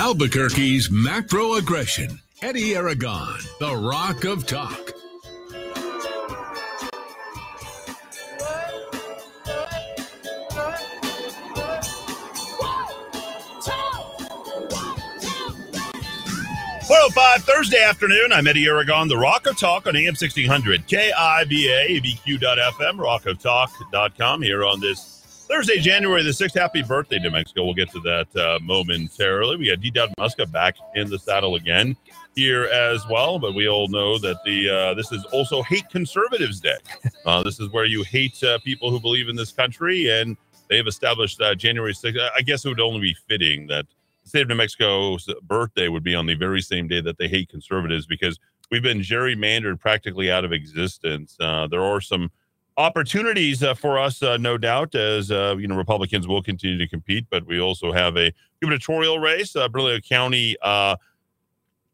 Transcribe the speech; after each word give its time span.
Albuquerque's 0.00 0.92
macro 0.92 1.54
aggression. 1.54 2.20
Eddy 2.40 2.76
Aragon, 2.76 3.36
the 3.58 3.74
Rock 3.74 4.22
of 4.24 4.46
Talk. 4.46 4.92
Well, 16.88 17.06
oh 17.06 17.10
five 17.10 17.42
Thursday 17.42 17.82
afternoon. 17.82 18.32
I'm 18.32 18.46
Eddy 18.46 18.66
Aragon, 18.66 19.08
the 19.08 19.18
Rock 19.18 19.48
of 19.48 19.58
Talk 19.58 19.88
on 19.88 19.96
AM 19.96 20.14
1600, 20.14 20.86
KIVA, 20.86 21.44
ABQ.FM, 21.50 22.98
rockoftalk.com 22.98 24.42
here 24.42 24.64
on 24.64 24.78
this 24.78 25.17
Thursday, 25.48 25.78
January 25.78 26.22
the 26.22 26.30
6th. 26.30 26.58
Happy 26.58 26.82
birthday 26.82 27.18
to 27.18 27.30
Mexico. 27.30 27.64
We'll 27.64 27.72
get 27.72 27.90
to 27.92 28.00
that 28.00 28.36
uh, 28.36 28.58
momentarily. 28.62 29.56
We 29.56 29.70
got 29.70 29.80
D. 29.80 29.90
Dowd 29.90 30.12
Muska 30.18 30.50
back 30.50 30.76
in 30.94 31.08
the 31.08 31.18
saddle 31.18 31.54
again 31.54 31.96
here 32.34 32.64
as 32.64 33.02
well, 33.08 33.38
but 33.38 33.54
we 33.54 33.66
all 33.66 33.88
know 33.88 34.18
that 34.18 34.44
the 34.44 34.68
uh, 34.68 34.94
this 34.94 35.10
is 35.10 35.24
also 35.32 35.62
Hate 35.62 35.88
Conservatives 35.90 36.60
Day. 36.60 36.76
Uh, 37.26 37.42
this 37.42 37.60
is 37.60 37.68
where 37.70 37.84
you 37.84 38.02
hate 38.04 38.42
uh, 38.42 38.58
people 38.60 38.90
who 38.90 38.98
believe 38.98 39.28
in 39.28 39.36
this 39.36 39.52
country, 39.52 40.08
and 40.08 40.34
they've 40.70 40.86
established 40.86 41.38
uh, 41.42 41.54
January 41.54 41.92
6th. 41.92 42.16
I 42.34 42.40
guess 42.40 42.64
it 42.64 42.68
would 42.70 42.80
only 42.80 43.00
be 43.00 43.14
fitting 43.28 43.66
that 43.66 43.84
the 44.22 44.28
state 44.30 44.42
of 44.42 44.48
New 44.48 44.54
Mexico's 44.54 45.28
birthday 45.42 45.88
would 45.88 46.02
be 46.02 46.14
on 46.14 46.24
the 46.24 46.34
very 46.34 46.62
same 46.62 46.88
day 46.88 47.02
that 47.02 47.18
they 47.18 47.28
hate 47.28 47.50
conservatives 47.50 48.06
because 48.06 48.38
we've 48.70 48.82
been 48.82 49.00
gerrymandered 49.00 49.78
practically 49.78 50.30
out 50.30 50.44
of 50.44 50.52
existence. 50.52 51.36
Uh, 51.38 51.66
there 51.66 51.82
are 51.82 52.00
some 52.00 52.30
opportunities 52.78 53.62
uh, 53.62 53.74
for 53.74 53.98
us, 53.98 54.22
uh, 54.22 54.36
no 54.36 54.56
doubt, 54.56 54.94
as 54.94 55.30
uh, 55.30 55.56
you 55.58 55.66
know, 55.66 55.74
Republicans 55.74 56.26
will 56.26 56.42
continue 56.42 56.78
to 56.78 56.88
compete, 56.88 57.26
but 57.28 57.44
we 57.46 57.60
also 57.60 57.92
have 57.92 58.16
a 58.16 58.32
gubernatorial 58.62 59.18
race, 59.18 59.54
uh, 59.56 59.68
Bernalillo 59.68 60.00
County 60.00 60.56
uh, 60.62 60.96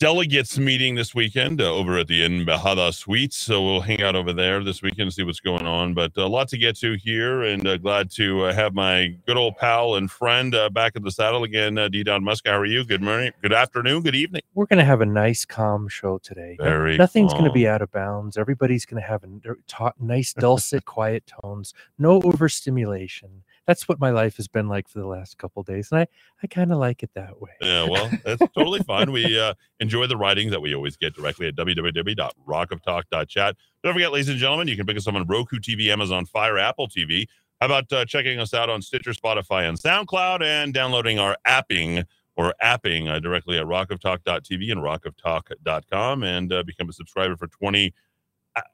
delegates 0.04 0.58
meeting 0.58 0.94
this 0.94 1.14
weekend 1.14 1.62
uh, 1.62 1.74
over 1.74 1.96
at 1.96 2.06
the 2.08 2.20
Embajada 2.20 2.92
Suites. 2.92 3.38
So 3.38 3.64
we'll 3.64 3.80
hang 3.80 4.02
out 4.02 4.14
over 4.14 4.34
there 4.34 4.62
this 4.62 4.82
weekend 4.82 5.06
and 5.06 5.14
see 5.14 5.22
what's 5.22 5.40
going 5.40 5.64
on. 5.64 5.94
But 5.94 6.14
a 6.18 6.26
lot 6.26 6.48
to 6.48 6.58
get 6.58 6.76
to 6.80 6.92
here, 7.02 7.44
and 7.44 7.66
uh, 7.66 7.78
glad 7.78 8.10
to 8.16 8.44
uh, 8.44 8.52
have 8.52 8.74
my 8.74 9.16
good 9.26 9.38
old 9.38 9.56
pal 9.56 9.94
and 9.94 10.10
friend 10.10 10.54
uh, 10.54 10.68
back 10.68 10.94
in 10.94 11.04
the 11.04 11.10
saddle 11.10 11.42
again, 11.42 11.78
uh, 11.78 11.88
D. 11.88 12.04
Dowd 12.04 12.20
Muska. 12.20 12.50
How 12.50 12.58
are 12.58 12.66
you? 12.66 12.84
Good 12.84 13.00
morning, 13.00 13.32
good 13.40 13.54
afternoon, 13.54 14.02
good 14.02 14.14
evening. 14.14 14.42
We're 14.52 14.66
going 14.66 14.78
to 14.78 14.84
have 14.84 15.00
a 15.00 15.06
nice, 15.06 15.46
calm 15.46 15.88
show 15.88 16.18
today. 16.18 16.58
Very 16.60 16.98
Nothing's 16.98 17.32
going 17.32 17.46
to 17.46 17.52
be 17.52 17.66
out 17.66 17.80
of 17.80 17.90
bounds. 17.90 18.36
Everybody's 18.36 18.84
going 18.84 19.00
to 19.00 19.08
have 19.08 19.24
a, 19.24 19.54
ta- 19.66 19.94
nice, 19.98 20.34
dulcet, 20.34 20.84
quiet 20.84 21.32
tones. 21.40 21.72
No 21.98 22.20
overstimulation. 22.20 23.42
That's 23.66 23.88
what 23.88 23.98
my 23.98 24.10
life 24.10 24.36
has 24.36 24.48
been 24.48 24.68
like 24.68 24.88
for 24.88 24.98
the 24.98 25.06
last 25.06 25.38
couple 25.38 25.62
days, 25.62 25.90
and 25.90 26.00
I, 26.00 26.06
I 26.42 26.46
kind 26.46 26.72
of 26.72 26.78
like 26.78 27.02
it 27.02 27.10
that 27.14 27.40
way. 27.40 27.52
Yeah, 27.60 27.88
well, 27.88 28.10
that's 28.24 28.42
totally 28.54 28.80
fine. 28.80 29.12
We 29.12 29.38
uh, 29.38 29.54
enjoy 29.80 30.06
the 30.06 30.16
writing 30.16 30.50
that 30.50 30.60
we 30.60 30.74
always 30.74 30.96
get 30.96 31.14
directly 31.14 31.48
at 31.48 31.56
www.rockoftalk.chat. 31.56 33.56
Don't 33.82 33.92
forget, 33.92 34.12
ladies 34.12 34.28
and 34.28 34.38
gentlemen, 34.38 34.68
you 34.68 34.76
can 34.76 34.86
pick 34.86 34.96
us 34.96 35.06
up 35.06 35.14
on 35.14 35.26
Roku 35.26 35.58
TV, 35.58 35.88
Amazon 35.88 36.26
Fire, 36.26 36.58
Apple 36.58 36.88
TV. 36.88 37.26
How 37.60 37.66
about 37.66 37.92
uh, 37.92 38.04
checking 38.04 38.40
us 38.40 38.52
out 38.52 38.68
on 38.68 38.82
Stitcher, 38.82 39.12
Spotify, 39.12 39.68
and 39.68 39.78
SoundCloud 39.78 40.42
and 40.42 40.74
downloading 40.74 41.18
our 41.18 41.36
apping 41.46 42.04
or 42.36 42.52
apping 42.62 43.08
uh, 43.08 43.20
directly 43.20 43.58
at 43.58 43.64
rockoftalk.tv 43.64 44.72
and 44.72 44.80
rockoftalk.com 44.80 46.24
and 46.24 46.52
uh, 46.52 46.64
become 46.64 46.88
a 46.88 46.92
subscriber 46.92 47.36
for 47.36 47.46
20 47.46 47.94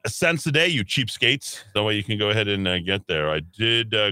cents 0.07 0.45
a 0.45 0.51
day, 0.51 0.67
you 0.67 0.85
cheapskates. 0.85 1.59
That 1.73 1.83
way 1.83 1.95
you 1.95 2.03
can 2.03 2.17
go 2.17 2.29
ahead 2.29 2.47
and 2.47 2.67
uh, 2.67 2.79
get 2.79 3.07
there. 3.07 3.29
I 3.29 3.39
did 3.39 3.93
uh, 3.93 4.11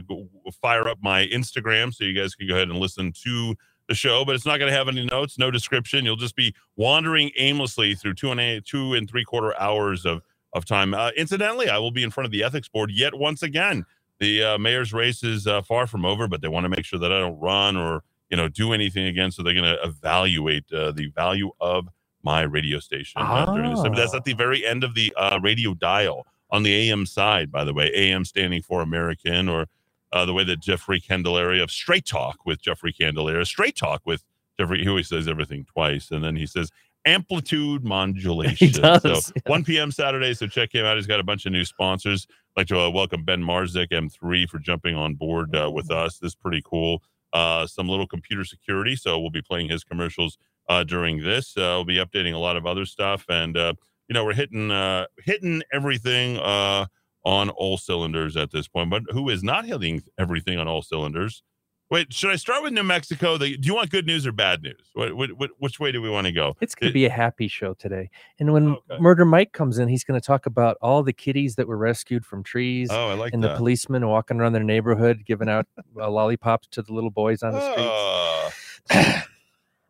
fire 0.61 0.87
up 0.87 0.97
my 1.01 1.27
Instagram 1.27 1.93
so 1.93 2.03
you 2.03 2.19
guys 2.19 2.35
can 2.35 2.47
go 2.47 2.55
ahead 2.55 2.69
and 2.69 2.79
listen 2.79 3.13
to 3.23 3.55
the 3.87 3.95
show, 3.95 4.23
but 4.23 4.35
it's 4.35 4.45
not 4.45 4.59
going 4.59 4.71
to 4.71 4.77
have 4.77 4.87
any 4.87 5.05
notes, 5.05 5.37
no 5.37 5.51
description. 5.51 6.05
You'll 6.05 6.15
just 6.15 6.35
be 6.35 6.53
wandering 6.75 7.31
aimlessly 7.37 7.95
through 7.95 8.13
two 8.13 8.31
and 8.31 8.39
a, 8.39 8.61
two 8.61 8.93
and 8.93 9.09
three 9.09 9.23
quarter 9.23 9.59
hours 9.59 10.05
of 10.05 10.21
of 10.53 10.65
time. 10.65 10.93
Uh, 10.93 11.11
incidentally, 11.15 11.69
I 11.69 11.77
will 11.77 11.91
be 11.91 12.03
in 12.03 12.09
front 12.09 12.25
of 12.25 12.31
the 12.31 12.43
ethics 12.43 12.67
board 12.67 12.91
yet 12.91 13.13
once 13.13 13.43
again. 13.43 13.85
The 14.19 14.43
uh, 14.43 14.57
mayor's 14.57 14.93
race 14.93 15.23
is 15.23 15.47
uh, 15.47 15.61
far 15.61 15.87
from 15.87 16.05
over, 16.05 16.27
but 16.27 16.41
they 16.41 16.47
want 16.47 16.65
to 16.65 16.69
make 16.69 16.85
sure 16.85 16.99
that 16.99 17.11
I 17.11 17.19
don't 17.19 17.39
run 17.39 17.77
or 17.77 18.03
you 18.29 18.37
know 18.37 18.47
do 18.47 18.73
anything 18.73 19.05
again. 19.05 19.31
So 19.31 19.43
they're 19.43 19.53
going 19.53 19.65
to 19.65 19.81
evaluate 19.83 20.71
uh, 20.71 20.91
the 20.91 21.07
value 21.15 21.51
of 21.59 21.87
my 22.23 22.41
radio 22.41 22.79
station. 22.79 23.21
uh, 23.21 23.45
during 23.45 23.69
this. 23.71 23.79
Ah. 23.83 23.89
That's 23.89 24.13
at 24.13 24.23
the 24.25 24.33
very 24.33 24.65
end 24.65 24.83
of 24.83 24.93
the 24.95 25.13
uh, 25.17 25.39
radio 25.41 25.73
dial 25.73 26.25
on 26.51 26.63
the 26.63 26.73
AM 26.89 27.05
side, 27.05 27.51
by 27.51 27.63
the 27.63 27.73
way. 27.73 27.91
AM 27.93 28.25
standing 28.25 28.61
for 28.61 28.81
American, 28.81 29.47
or 29.49 29.67
uh, 30.11 30.25
the 30.25 30.33
way 30.33 30.43
that 30.43 30.59
Jeffrey 30.59 30.99
Candelaria 30.99 31.63
of 31.63 31.71
Straight 31.71 32.05
Talk 32.05 32.39
with 32.45 32.61
Jeffrey 32.61 32.91
Candelaria, 32.93 33.45
Straight 33.45 33.75
Talk 33.75 34.01
with 34.05 34.23
Jeffrey. 34.59 34.81
He 34.83 34.89
always 34.89 35.07
says 35.07 35.27
everything 35.27 35.65
twice, 35.65 36.11
and 36.11 36.23
then 36.23 36.35
he 36.35 36.45
says 36.45 36.71
amplitude 37.05 37.83
modulation. 37.85 38.71
does, 38.71 39.01
So 39.03 39.09
yeah. 39.35 39.41
1 39.45 39.63
p.m. 39.63 39.91
Saturday. 39.91 40.33
So 40.33 40.47
check 40.47 40.73
him 40.73 40.85
out. 40.85 40.97
He's 40.97 41.07
got 41.07 41.19
a 41.19 41.23
bunch 41.23 41.45
of 41.45 41.51
new 41.51 41.65
sponsors. 41.65 42.27
I'd 42.29 42.61
like 42.61 42.67
to 42.67 42.79
uh, 42.79 42.89
welcome 42.89 43.23
Ben 43.23 43.41
Marzik, 43.41 43.89
M3, 43.91 44.49
for 44.49 44.59
jumping 44.59 44.95
on 44.95 45.15
board 45.15 45.55
uh, 45.55 45.69
with 45.71 45.91
us. 45.91 46.17
This 46.17 46.29
is 46.31 46.35
pretty 46.35 46.61
cool. 46.65 47.01
Uh, 47.31 47.67
some 47.67 47.87
little 47.87 48.07
computer 48.07 48.43
security. 48.43 48.95
So 48.95 49.19
we'll 49.19 49.29
be 49.29 49.41
playing 49.41 49.69
his 49.69 49.83
commercials 49.83 50.37
uh, 50.69 50.83
during 50.85 51.21
this. 51.23 51.57
Uh, 51.57 51.75
we'll 51.75 51.83
be 51.85 51.97
updating 51.97 52.33
a 52.33 52.37
lot 52.37 52.55
of 52.55 52.65
other 52.65 52.85
stuff, 52.85 53.25
and 53.27 53.57
uh, 53.57 53.73
you 54.07 54.13
know 54.13 54.23
we're 54.23 54.33
hitting 54.33 54.71
uh, 54.71 55.05
hitting 55.25 55.61
everything 55.73 56.37
uh, 56.37 56.85
on 57.25 57.49
all 57.49 57.77
cylinders 57.77 58.37
at 58.37 58.51
this 58.51 58.67
point. 58.67 58.89
But 58.89 59.03
who 59.09 59.27
is 59.29 59.43
not 59.43 59.65
hitting 59.65 60.03
everything 60.17 60.57
on 60.57 60.67
all 60.67 60.81
cylinders? 60.81 61.43
Wait, 61.91 62.13
should 62.13 62.29
I 62.29 62.35
start 62.35 62.61
with 62.61 62.71
New 62.71 62.83
Mexico? 62.83 63.35
The, 63.35 63.57
do 63.57 63.65
you 63.65 63.73
want 63.73 63.89
good 63.89 64.05
news 64.05 64.27
or 64.27 64.31
bad 64.31 64.61
news? 64.61 64.91
What, 64.93 65.15
what, 65.15 65.31
what, 65.37 65.49
which 65.57 65.79
way 65.79 65.91
do 65.91 66.03
we 66.03 66.09
want 66.11 66.27
to 66.27 66.31
go? 66.31 66.55
It's 66.61 66.75
going 66.75 66.89
It- 66.89 66.91
to 66.91 66.93
be 66.93 67.05
a 67.05 67.09
happy 67.09 67.47
show 67.47 67.73
today. 67.73 68.11
And 68.39 68.53
when 68.53 68.73
Okay. 68.73 68.99
Murder 68.99 69.25
Mike 69.25 69.53
comes 69.53 69.79
in, 69.79 69.87
he's 69.87 70.03
going 70.03 70.19
to 70.21 70.23
talk 70.23 70.45
about 70.45 70.77
all 70.83 71.01
the 71.01 71.13
kitties 71.13 71.55
that 71.55 71.67
were 71.67 71.77
rescued 71.79 72.27
from 72.27 72.43
trees 72.43 72.89
Oh, 72.91 73.07
I 73.09 73.15
like 73.15 73.33
and 73.33 73.43
that. 73.43 73.53
the 73.53 73.55
policemen 73.57 74.07
walking 74.07 74.39
around 74.39 74.53
their 74.53 74.63
neighborhood 74.63 75.23
giving 75.25 75.49
out 75.49 75.65
uh, 75.99 76.07
lollipops 76.11 76.67
to 76.73 76.83
the 76.83 76.93
little 76.93 77.09
boys 77.09 77.41
on 77.41 77.53
the 77.53 77.71
streets. 78.91 79.25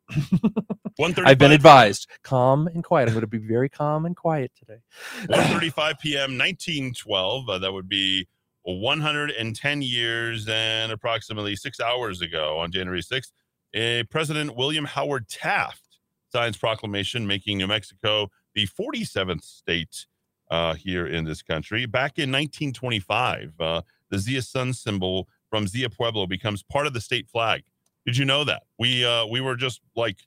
1:35 0.09 1.25
I've 1.25 1.38
been 1.38 1.52
advised. 1.52 2.08
Calm 2.24 2.68
and 2.68 2.84
quiet. 2.84 3.08
I'm 3.08 3.14
going 3.14 3.22
to 3.22 3.28
be 3.28 3.38
very 3.38 3.70
calm 3.70 4.06
and 4.06 4.16
quiet 4.16 4.52
today. 4.58 4.80
1:35 5.28 6.00
p.m. 6.00 6.38
1912. 6.38 7.50
Uh, 7.50 7.58
that 7.58 7.72
would 7.74 7.90
be 7.90 8.28
110 8.64 9.81
years 9.81 10.47
and 10.47 10.92
approximately 10.92 11.56
six 11.56 11.80
hours 11.80 12.22
ago 12.22 12.59
on 12.59 12.72
January 12.72 13.02
6th. 13.02 13.31
Uh, 13.75 14.03
President 14.09 14.56
William 14.56 14.86
Howard 14.86 15.28
Taft 15.28 16.00
signs 16.31 16.58
proclamation 16.58 17.26
making 17.26 17.58
New 17.58 17.68
Mexico 17.68 18.30
the 18.53 18.68
47th 18.68 19.44
state 19.44 20.06
uh, 20.52 20.74
here 20.74 21.08
in 21.08 21.26
this 21.26 21.41
country. 21.41 21.86
Back 21.86 22.18
in 22.18 22.31
1925, 22.31 23.53
uh, 23.59 23.81
the 24.09 24.18
Zia 24.20 24.41
Sun 24.41 24.74
symbol 24.74 25.28
from 25.50 25.68
Zia 25.68 25.90
Pueblo 25.90 26.28
becomes 26.28 26.64
part 26.64 26.88
of 26.88 26.94
the 26.94 27.02
state 27.02 27.28
flag. 27.28 27.64
Did 28.09 28.18
you 28.18 28.25
know 28.25 28.44
that? 28.44 28.64
We 28.80 29.06
uh, 29.06 29.28
we 29.28 29.40
were 29.40 29.56
just 29.56 29.81
like 29.96 30.18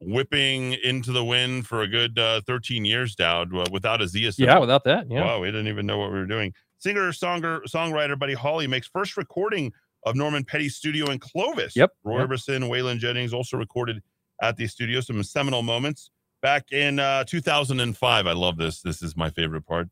whipping 0.00 0.72
into 0.72 1.12
the 1.12 1.24
wind 1.24 1.68
for 1.68 1.82
a 1.82 1.86
good 1.86 2.18
uh, 2.18 2.40
13 2.48 2.84
years, 2.84 3.14
Dowd, 3.14 3.54
uh, 3.54 3.64
without 3.70 4.02
a 4.02 4.08
Zia. 4.08 4.32
Yeah, 4.36 4.58
without 4.58 4.82
that. 4.82 5.08
Yeah. 5.08 5.20
Wow, 5.20 5.40
we 5.42 5.46
didn't 5.46 5.68
even 5.68 5.86
know 5.86 5.98
what 5.98 6.10
we 6.10 6.18
were 6.18 6.26
doing. 6.26 6.52
Singer, 6.78 7.12
songer, 7.12 7.60
songwriter 7.68 8.18
Buddy 8.18 8.34
Holly 8.34 8.66
makes 8.66 8.88
first 8.88 9.16
recording 9.16 9.72
of 10.04 10.16
Norman 10.16 10.42
Petty's 10.42 10.74
studio 10.74 11.12
in 11.12 11.20
Clovis. 11.20 11.76
Yep, 11.76 11.92
Roy 12.02 12.18
yep. 12.18 12.28
Orbison, 12.28 12.68
Waylon 12.68 12.98
Jennings 12.98 13.32
also 13.32 13.56
recorded 13.56 14.02
at 14.42 14.56
the 14.56 14.66
studio. 14.66 15.00
Some 15.00 15.22
seminal 15.22 15.62
moments 15.62 16.10
back 16.42 16.72
in 16.72 16.98
uh, 16.98 17.22
2005. 17.22 18.26
I 18.26 18.32
love 18.32 18.56
this. 18.56 18.82
This 18.82 19.00
is 19.00 19.16
my 19.16 19.30
favorite 19.30 19.64
part. 19.64 19.88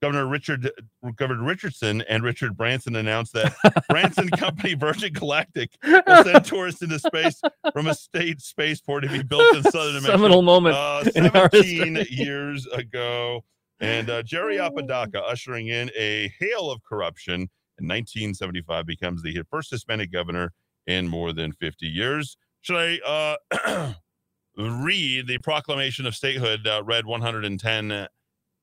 Governor 0.00 0.26
Richard 0.26 0.70
Governor 1.16 1.42
Richardson 1.44 2.02
and 2.02 2.22
Richard 2.22 2.56
Branson 2.56 2.96
announced 2.96 3.32
that 3.32 3.54
Branson 3.88 4.28
Company 4.36 4.74
Virgin 4.74 5.12
Galactic 5.12 5.70
will 5.84 6.24
send 6.24 6.44
tourists 6.44 6.82
into 6.82 6.98
space 6.98 7.40
from 7.72 7.88
a 7.88 7.94
state 7.94 8.40
spaceport 8.40 9.02
to 9.04 9.08
be 9.10 9.22
built 9.22 9.56
in 9.56 9.62
southern 9.64 9.94
Mexico 9.94 10.12
Seminal 10.12 10.42
moment. 10.42 10.76
uh, 10.76 11.04
17 11.04 12.06
years 12.10 12.66
ago. 12.68 13.44
And 13.80 14.10
uh, 14.10 14.22
Jerry 14.22 14.58
Apodaca 14.58 15.22
ushering 15.22 15.68
in 15.68 15.90
a 15.96 16.32
hail 16.38 16.70
of 16.70 16.82
corruption 16.82 17.48
in 17.80 17.86
1975 17.86 18.86
becomes 18.86 19.22
the 19.22 19.40
first 19.50 19.70
Hispanic 19.70 20.10
governor 20.12 20.52
in 20.86 21.06
more 21.06 21.32
than 21.32 21.52
50 21.52 21.86
years. 21.86 22.36
Should 22.60 22.98
I 23.04 23.36
uh, 23.54 23.92
read 24.58 25.28
the 25.28 25.38
proclamation 25.38 26.06
of 26.06 26.14
statehood 26.16 26.66
uh, 26.66 26.82
read 26.84 27.06
110 27.06 28.08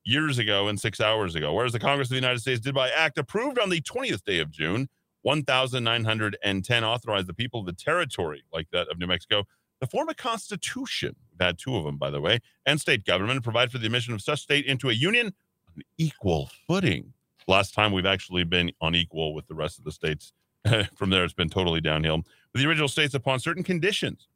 years 0.06 0.38
ago 0.38 0.68
and 0.68 0.80
six 0.80 1.02
hours 1.02 1.36
ago? 1.36 1.54
Whereas 1.54 1.74
the 1.74 1.80
Congress 1.80 2.07
of 2.07 2.12
the 2.12 2.16
United 2.16 2.40
States 2.40 2.62
did 2.62 2.74
by 2.74 2.90
act 2.90 3.18
approved 3.18 3.60
on 3.60 3.69
the 3.69 3.81
20th 3.81 4.24
day 4.24 4.40
of 4.40 4.52
June, 4.52 4.88
1910 5.24 6.84
authorized 6.84 7.28
the 7.28 7.34
people 7.34 7.60
of 7.60 7.66
the 7.66 7.74
territory, 7.74 8.44
like 8.54 8.68
that 8.72 8.88
of 8.90 9.00
New 9.00 9.07
Mexico, 9.07 9.44
to 9.81 9.88
form 9.88 10.07
a 10.10 10.13
constitution. 10.13 11.16
We've 11.31 11.46
had 11.46 11.57
two 11.57 11.75
of 11.75 11.84
them, 11.84 11.98
by 11.98 12.10
the 12.10 12.22
way, 12.22 12.40
and 12.66 12.80
state 12.80 13.06
government, 13.06 13.44
provide 13.44 13.72
for 13.72 13.78
the 13.78 13.88
admission 13.88 14.13
of 14.13 14.22
such 14.22 14.42
state 14.42 14.66
into 14.66 14.90
a 14.90 14.94
union 14.94 15.34
on 15.75 15.84
equal 15.98 16.50
footing. 16.68 17.13
Last 17.48 17.74
time 17.74 17.92
we've 17.92 18.06
actually 18.06 18.44
been 18.44 18.72
on 18.81 18.96
equal 18.96 19.34
with 19.34 19.48
the 19.48 19.56
rest 19.56 19.78
of 19.78 19.84
the 19.84 19.92
states. 19.92 20.34
From 20.96 21.10
there, 21.10 21.24
it's 21.24 21.34
been 21.34 21.50
totally 21.50 21.81
downhill. 21.81 22.18
With 22.18 22.62
the 22.62 22.68
original 22.68 22.88
states 22.88 23.13
upon 23.13 23.40
certain 23.40 23.63
conditions. 23.63 24.28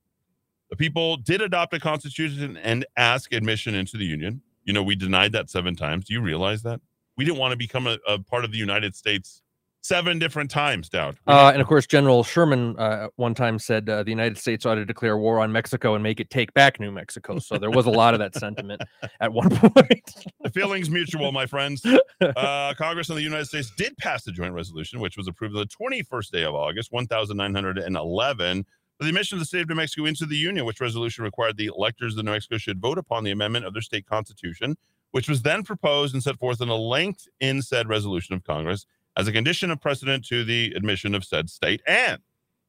The 0.69 0.75
people 0.75 1.17
did 1.17 1.41
adopt 1.41 1.73
a 1.73 1.79
constitution 1.79 2.57
and 2.57 2.85
ask 2.95 3.33
admission 3.33 3.73
into 3.73 3.97
the 3.97 4.05
union. 4.05 4.41
You 4.69 4.73
know, 4.73 4.83
we 4.83 4.93
denied 4.93 5.31
that 5.31 5.49
seven 5.49 5.75
times. 5.75 6.05
Do 6.05 6.13
you 6.13 6.21
realize 6.21 6.61
that? 6.61 6.79
We 7.17 7.25
didn't 7.25 7.39
want 7.39 7.53
to 7.53 7.57
become 7.57 7.87
a, 7.87 7.97
a 8.07 8.19
part 8.19 8.45
of 8.45 8.51
the 8.51 8.59
United 8.59 8.95
States 8.95 9.41
seven 9.81 10.19
different 10.19 10.51
times, 10.51 10.89
Dowd. 10.89 11.17
Uh, 11.25 11.49
and 11.51 11.59
of 11.59 11.67
course, 11.67 11.87
General 11.87 12.23
Sherman 12.23 12.77
uh, 12.77 13.07
one 13.15 13.33
time 13.33 13.57
said 13.57 13.89
uh, 13.89 14.03
the 14.03 14.11
United 14.11 14.37
States 14.37 14.67
ought 14.67 14.75
to 14.75 14.85
declare 14.85 15.17
war 15.17 15.39
on 15.39 15.51
Mexico 15.51 15.95
and 15.95 16.03
make 16.03 16.19
it 16.19 16.29
take 16.29 16.53
back 16.53 16.79
New 16.79 16.91
Mexico. 16.91 17.39
So 17.39 17.57
there 17.57 17.71
was 17.71 17.87
a 17.87 17.89
lot 17.89 18.13
of 18.13 18.19
that 18.19 18.35
sentiment 18.39 18.83
at 19.19 19.33
one 19.33 19.49
point. 19.49 20.27
the 20.41 20.51
feeling's 20.51 20.91
mutual, 20.91 21.31
my 21.31 21.47
friends. 21.47 21.83
Uh, 22.21 22.73
Congress 22.73 23.09
of 23.09 23.15
the 23.15 23.21
United 23.21 23.45
States 23.45 23.71
did 23.77 23.95
pass 23.97 24.25
the 24.25 24.31
joint 24.31 24.53
resolution, 24.53 24.99
which 24.99 25.15
was 25.15 25.29
approved 25.29 25.55
on 25.55 25.61
the 25.61 25.85
21st 26.03 26.31
day 26.31 26.43
of 26.43 26.53
August, 26.53 26.91
1911. 26.91 28.65
The 28.99 29.07
admission 29.07 29.37
of 29.37 29.39
the 29.39 29.45
state 29.45 29.61
of 29.61 29.69
New 29.69 29.75
Mexico 29.75 30.05
into 30.05 30.25
the 30.25 30.35
Union, 30.35 30.65
which 30.65 30.81
resolution 30.81 31.23
required 31.23 31.55
the 31.55 31.67
electors 31.67 32.17
of 32.17 32.25
New 32.25 32.31
Mexico 32.31 32.57
should 32.57 32.81
vote 32.81 32.97
upon 32.97 33.23
the 33.23 33.31
amendment 33.31 33.65
of 33.65 33.71
their 33.71 33.81
state 33.81 34.05
constitution, 34.05 34.75
which 35.11 35.29
was 35.29 35.41
then 35.41 35.63
proposed 35.63 36.13
and 36.13 36.21
set 36.21 36.37
forth 36.37 36.59
in 36.59 36.67
a 36.67 36.75
length 36.75 37.25
in 37.39 37.61
said 37.61 37.87
resolution 37.87 38.35
of 38.35 38.43
Congress 38.43 38.85
as 39.15 39.25
a 39.25 39.31
condition 39.31 39.71
of 39.71 39.79
precedent 39.79 40.25
to 40.25 40.43
the 40.43 40.73
admission 40.75 41.15
of 41.15 41.23
said 41.23 41.49
state, 41.49 41.81
and 41.87 42.19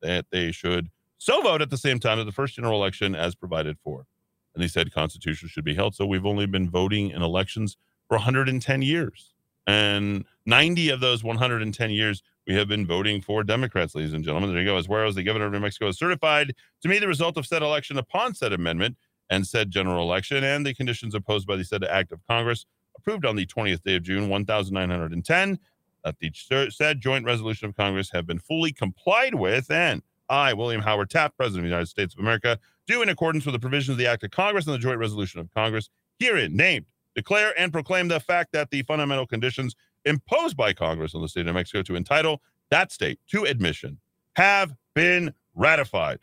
that 0.03 0.27
they 0.31 0.53
should 0.53 0.89
so 1.19 1.43
vote 1.43 1.63
at 1.63 1.71
the 1.71 1.77
same 1.77 1.99
time 1.99 2.21
of 2.21 2.27
the 2.27 2.33
first 2.33 2.55
general 2.55 2.81
election 2.81 3.17
as 3.17 3.35
provided 3.35 3.77
for. 3.83 4.07
And 4.55 4.63
they 4.63 4.69
said 4.69 4.93
constitution 4.93 5.49
should 5.49 5.65
be 5.65 5.75
held. 5.75 5.97
So 5.97 6.07
we've 6.07 6.27
only 6.27 6.47
been 6.47 6.71
voting 6.71 7.11
in 7.11 7.23
elections 7.23 7.77
for 8.09 8.17
110 8.17 8.83
years. 8.83 9.35
And 9.67 10.25
90 10.47 10.91
of 10.91 11.01
those 11.01 11.23
110 11.23 11.91
years, 11.91 12.23
we 12.51 12.57
have 12.57 12.67
been 12.67 12.85
voting 12.85 13.21
for 13.21 13.45
Democrats, 13.45 13.95
ladies 13.95 14.13
and 14.13 14.25
gentlemen. 14.25 14.51
There 14.51 14.61
you 14.61 14.67
go. 14.67 14.77
As 14.77 14.89
whereas 14.89 15.15
the 15.15 15.23
governor 15.23 15.47
of 15.47 15.53
New 15.53 15.61
Mexico 15.61 15.87
has 15.87 15.97
certified 15.97 16.53
to 16.83 16.89
me 16.89 16.99
the 16.99 17.07
result 17.07 17.37
of 17.37 17.47
said 17.47 17.63
election 17.63 17.97
upon 17.97 18.35
said 18.35 18.53
amendment 18.53 18.97
and 19.31 19.47
said 19.47 19.71
general 19.71 20.03
election 20.03 20.43
and 20.43 20.67
the 20.67 20.75
conditions 20.75 21.15
imposed 21.15 21.47
by 21.47 21.55
the 21.55 21.63
said 21.63 21.85
act 21.85 22.11
of 22.11 22.19
Congress 22.27 22.67
approved 22.97 23.25
on 23.25 23.37
the 23.37 23.47
20th 23.47 23.85
day 23.85 23.95
of 23.95 24.03
June, 24.03 24.29
1910, 24.29 25.61
that 26.03 26.17
the 26.19 26.33
said 26.71 27.01
joint 27.01 27.25
resolution 27.25 27.69
of 27.69 27.77
Congress 27.77 28.11
have 28.11 28.27
been 28.27 28.41
fully 28.41 28.73
complied 28.73 29.37
with. 29.37 29.71
And 29.71 30.03
I, 30.29 30.53
William 30.53 30.83
Howard 30.83 31.09
Taft, 31.09 31.37
President 31.37 31.61
of 31.61 31.65
the 31.67 31.69
United 31.69 31.87
States 31.87 32.15
of 32.15 32.19
America, 32.19 32.59
do 32.89 33.01
in 33.01 33.11
accordance 33.11 33.47
with 33.47 33.53
the 33.53 33.61
provisions 33.61 33.91
of 33.91 33.99
the 33.99 34.09
act 34.09 34.25
of 34.25 34.33
Congress 34.33 34.67
and 34.67 34.75
the 34.75 34.79
joint 34.81 34.99
resolution 34.99 35.39
of 35.39 35.55
Congress 35.55 35.89
herein 36.19 36.57
named, 36.57 36.87
declare 37.15 37.55
and 37.57 37.73
proclaim 37.73 38.09
the 38.09 38.19
fact 38.19 38.51
that 38.51 38.71
the 38.71 38.83
fundamental 38.83 39.29
conditions 39.29 39.77
imposed 40.05 40.57
by 40.57 40.73
Congress 40.73 41.15
on 41.15 41.23
the 41.23 41.29
state 41.29 41.41
of 41.41 41.47
New 41.47 41.53
Mexico 41.53 41.83
to 41.83 41.97
entitle 41.97 42.41
that 42.71 42.93
state 42.93 43.19
to 43.31 43.45
admission 43.45 43.99
have 44.37 44.75
been 44.95 45.35
ratified 45.55 46.19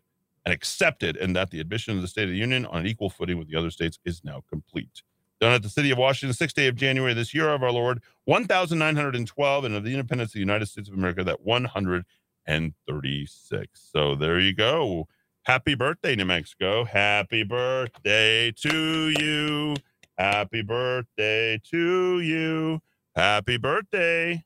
and 0.46 0.54
accepted, 0.54 1.18
and 1.18 1.36
that 1.36 1.50
the 1.52 1.60
admission 1.60 1.98
of 1.98 2.02
the 2.02 2.08
State 2.08 2.24
of 2.24 2.30
the 2.30 2.38
Union 2.38 2.66
on 2.68 2.80
an 2.80 2.88
equal 2.88 3.10
footing 3.10 3.38
with 3.38 3.50
the 3.50 3.58
other 3.58 3.70
states 3.70 4.00
is 4.06 4.24
now 4.24 4.42
complete. 4.50 5.04
Done 5.42 5.52
at 5.52 5.62
the 5.62 5.68
city 5.68 5.92
of 5.92 5.98
Washington, 5.98 6.34
6th 6.34 6.54
day 6.54 6.68
of 6.68 6.76
January 6.76 7.14
this 7.14 7.34
year 7.34 7.50
of 7.50 7.64
our 7.64 7.72
Lord, 7.72 8.02
1912, 8.26 9.66
and 9.66 9.76
of 9.76 9.84
the 9.84 9.92
independence 9.92 10.30
of 10.30 10.36
the 10.36 10.40
United 10.40 10.68
States 10.68 10.88
of 10.88 10.96
America, 10.96 11.22
that 11.26 11.42
136. 11.42 13.90
So 13.94 14.16
there 14.16 14.40
you 14.40 14.56
go. 14.56 15.10
Happy 15.44 15.76
birthday, 15.76 16.16
New 16.16 16.24
Mexico. 16.24 16.86
Happy 16.86 17.44
birthday 17.44 18.52
to 18.52 19.10
you. 19.20 19.76
Happy 20.18 20.62
birthday 20.62 21.60
to 21.72 22.22
you. 22.22 22.82
Happy 23.18 23.58
birthday, 23.58 24.46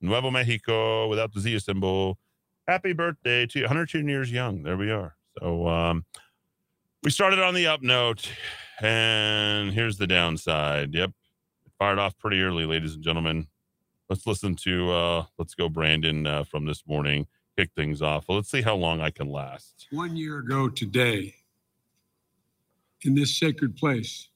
Nuevo 0.00 0.30
Mexico, 0.30 1.06
without 1.06 1.34
the 1.34 1.40
Z 1.40 1.58
symbol. 1.58 2.16
Happy 2.66 2.94
birthday 2.94 3.44
to 3.44 3.58
you. 3.58 3.64
110 3.64 4.08
years 4.08 4.32
young. 4.32 4.62
There 4.62 4.78
we 4.78 4.90
are. 4.90 5.14
So 5.38 5.68
um, 5.68 6.06
we 7.02 7.10
started 7.10 7.40
on 7.40 7.52
the 7.52 7.66
up 7.66 7.82
note, 7.82 8.26
and 8.80 9.70
here's 9.70 9.98
the 9.98 10.06
downside. 10.06 10.94
Yep. 10.94 11.10
Fired 11.78 11.98
off 11.98 12.16
pretty 12.16 12.40
early, 12.40 12.64
ladies 12.64 12.94
and 12.94 13.04
gentlemen. 13.04 13.48
Let's 14.08 14.26
listen 14.26 14.56
to, 14.62 14.90
uh, 14.90 15.24
let's 15.36 15.54
go, 15.54 15.68
Brandon, 15.68 16.26
uh, 16.26 16.44
from 16.44 16.64
this 16.64 16.84
morning. 16.86 17.26
Kick 17.58 17.68
things 17.76 18.00
off. 18.00 18.28
Well, 18.28 18.38
let's 18.38 18.50
see 18.50 18.62
how 18.62 18.76
long 18.76 19.02
I 19.02 19.10
can 19.10 19.28
last. 19.28 19.88
One 19.90 20.16
year 20.16 20.38
ago 20.38 20.70
today, 20.70 21.34
in 23.02 23.14
this 23.14 23.38
sacred 23.38 23.76
place, 23.76 24.30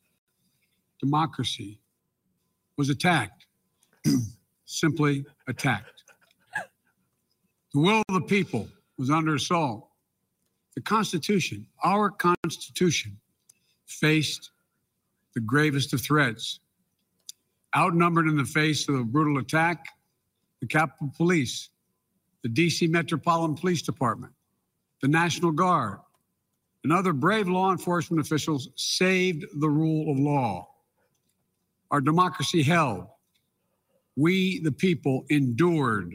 democracy 1.00 1.80
was 2.76 2.90
attacked 2.90 3.39
simply 4.64 5.25
attacked. 5.49 6.05
The 7.75 7.81
will 7.81 8.02
of 8.08 8.14
the 8.14 8.20
people 8.23 8.69
was 8.99 9.11
under 9.11 9.35
assault. 9.35 9.88
The 10.75 10.82
Constitution, 10.82 11.67
our 11.85 12.11
Constitution, 12.11 13.19
faced 13.87 14.50
the 15.35 15.41
gravest 15.41 15.93
of 15.93 16.00
threats. 16.00 16.61
Outnumbered 17.76 18.26
in 18.26 18.37
the 18.37 18.44
face 18.44 18.88
of 18.88 18.97
a 18.97 19.05
brutal 19.05 19.38
attack, 19.38 19.87
the 20.61 20.67
Capitol 20.67 21.12
Police, 21.17 21.69
the 22.43 22.49
DC 22.49 22.88
Metropolitan 22.88 23.56
Police 23.56 23.82
Department, 23.82 24.32
the 25.02 25.08
National 25.08 25.52
Guard, 25.52 25.99
and 26.82 26.93
other 26.93 27.12
brave 27.12 27.49
law 27.49 27.70
enforcement 27.70 28.20
officials 28.20 28.69
saved 28.75 29.44
the 29.61 29.69
rule 29.69 30.11
of 30.11 30.19
law. 30.19 30.69
Our 31.91 32.00
democracy 32.00 32.62
held 32.62 33.06
we, 34.16 34.60
the 34.60 34.72
people, 34.72 35.24
endured. 35.30 36.14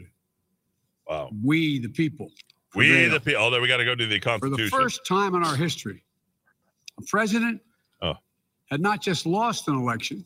Wow. 1.08 1.30
We, 1.44 1.78
the 1.78 1.88
people. 1.88 2.30
We, 2.74 3.06
the 3.06 3.20
people. 3.20 3.40
Although 3.42 3.60
we 3.60 3.68
got 3.68 3.78
to 3.78 3.84
go 3.84 3.94
to 3.94 4.06
the 4.06 4.20
Constitution. 4.20 4.68
For 4.70 4.76
the 4.76 4.82
first 4.82 5.06
time 5.06 5.34
in 5.34 5.42
our 5.44 5.56
history, 5.56 6.02
a 6.98 7.02
president 7.06 7.60
Oh. 8.02 8.14
had 8.70 8.80
not 8.80 9.00
just 9.02 9.24
lost 9.26 9.68
an 9.68 9.76
election, 9.76 10.24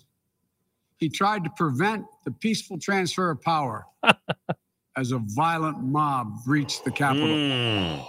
he 0.97 1.09
tried 1.09 1.45
to 1.45 1.51
prevent 1.57 2.05
the 2.25 2.31
peaceful 2.33 2.79
transfer 2.79 3.31
of 3.31 3.41
power 3.43 3.87
as 4.97 5.13
a 5.13 5.19
violent 5.35 5.83
mob 5.83 6.45
breached 6.45 6.85
the 6.85 6.91
Capitol. 6.91 7.29
Mm. 7.29 8.05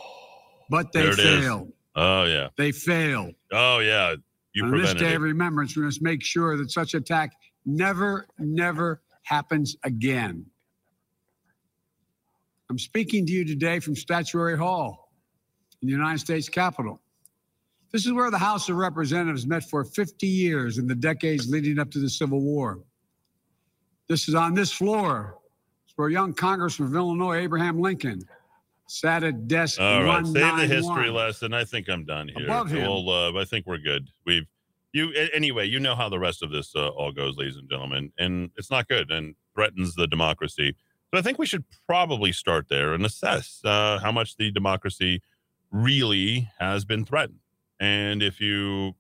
But 0.69 0.91
they 0.91 1.03
it 1.03 1.09
is. 1.09 1.17
failed. 1.17 1.71
Oh, 1.95 2.23
yeah. 2.23 2.47
They 2.57 2.71
failed. 2.71 3.35
Oh, 3.51 3.79
yeah. 3.79 4.15
You 4.53 4.65
On 4.65 4.71
this 4.81 4.93
day 4.93 5.11
it. 5.13 5.15
of 5.15 5.21
remembrance, 5.21 5.75
we 5.77 5.83
must 5.83 6.01
make 6.01 6.23
sure 6.23 6.57
that 6.57 6.71
such 6.71 6.93
attack 6.93 7.31
never, 7.65 8.27
never 8.39 9.01
happens 9.23 9.75
again. 9.83 10.45
I'm 12.69 12.79
speaking 12.79 13.25
to 13.25 13.31
you 13.33 13.45
today 13.45 13.79
from 13.79 13.95
Statuary 13.95 14.57
Hall 14.57 15.12
in 15.81 15.88
the 15.88 15.91
United 15.91 16.19
States 16.19 16.47
Capitol. 16.47 17.01
This 17.91 18.06
is 18.06 18.13
where 18.13 18.31
the 18.31 18.38
House 18.38 18.69
of 18.69 18.77
Representatives 18.77 19.45
met 19.45 19.63
for 19.69 19.84
50 19.84 20.25
years 20.25 20.77
in 20.77 20.88
the 20.88 20.95
decades 20.95 21.50
leading 21.50 21.79
up 21.79 21.91
to 21.91 22.00
the 22.00 22.10
Civil 22.10 22.39
War. 22.39 22.79
This 24.07 24.29
is 24.29 24.36
on 24.36 24.53
this 24.53 24.72
floor. 24.72 25.38
It's 25.86 25.93
where 25.98 26.10
young 26.10 26.34
Congressman 26.34 26.88
of 26.88 26.95
Illinois, 26.95 27.39
Abraham 27.39 27.81
Lincoln, 27.81 28.22
sat 28.88 29.24
at 29.24 29.48
desk 29.48 29.79
All 29.79 30.03
right, 30.03 30.25
save 30.25 30.34
the 30.34 30.67
history 30.67 31.10
lesson. 31.10 31.53
I 31.53 31.65
think 31.65 31.89
I'm 31.89 32.05
done 32.05 32.29
here. 32.29 32.45
Above 32.45 32.69
him. 32.69 32.84
We'll, 32.84 33.10
uh, 33.10 33.39
I 33.39 33.45
think 33.45 33.65
we're 33.65 33.77
good. 33.77 34.10
We've 34.25 34.48
you 34.93 35.12
anyway. 35.33 35.65
You 35.65 35.79
know 35.79 35.95
how 35.95 36.10
the 36.10 36.19
rest 36.19 36.43
of 36.43 36.51
this 36.51 36.75
uh, 36.75 36.89
all 36.89 37.12
goes, 37.12 37.38
ladies 37.38 37.57
and 37.57 37.69
gentlemen, 37.69 38.12
and 38.17 38.51
it's 38.57 38.71
not 38.71 38.88
good 38.88 39.12
and 39.12 39.36
threatens 39.55 39.95
the 39.95 40.07
democracy. 40.07 40.75
So 41.13 41.19
I 41.19 41.21
think 41.21 41.38
we 41.38 41.45
should 41.45 41.65
probably 41.88 42.31
start 42.31 42.67
there 42.69 42.93
and 42.93 43.05
assess 43.05 43.62
uh, 43.65 44.00
how 44.00 44.12
much 44.12 44.38
the 44.38 44.51
democracy 44.51 45.21
really 45.71 46.50
has 46.60 46.86
been 46.86 47.05
threatened. 47.05 47.39
And 47.79 48.21
if 48.24 48.39
you 48.39 48.95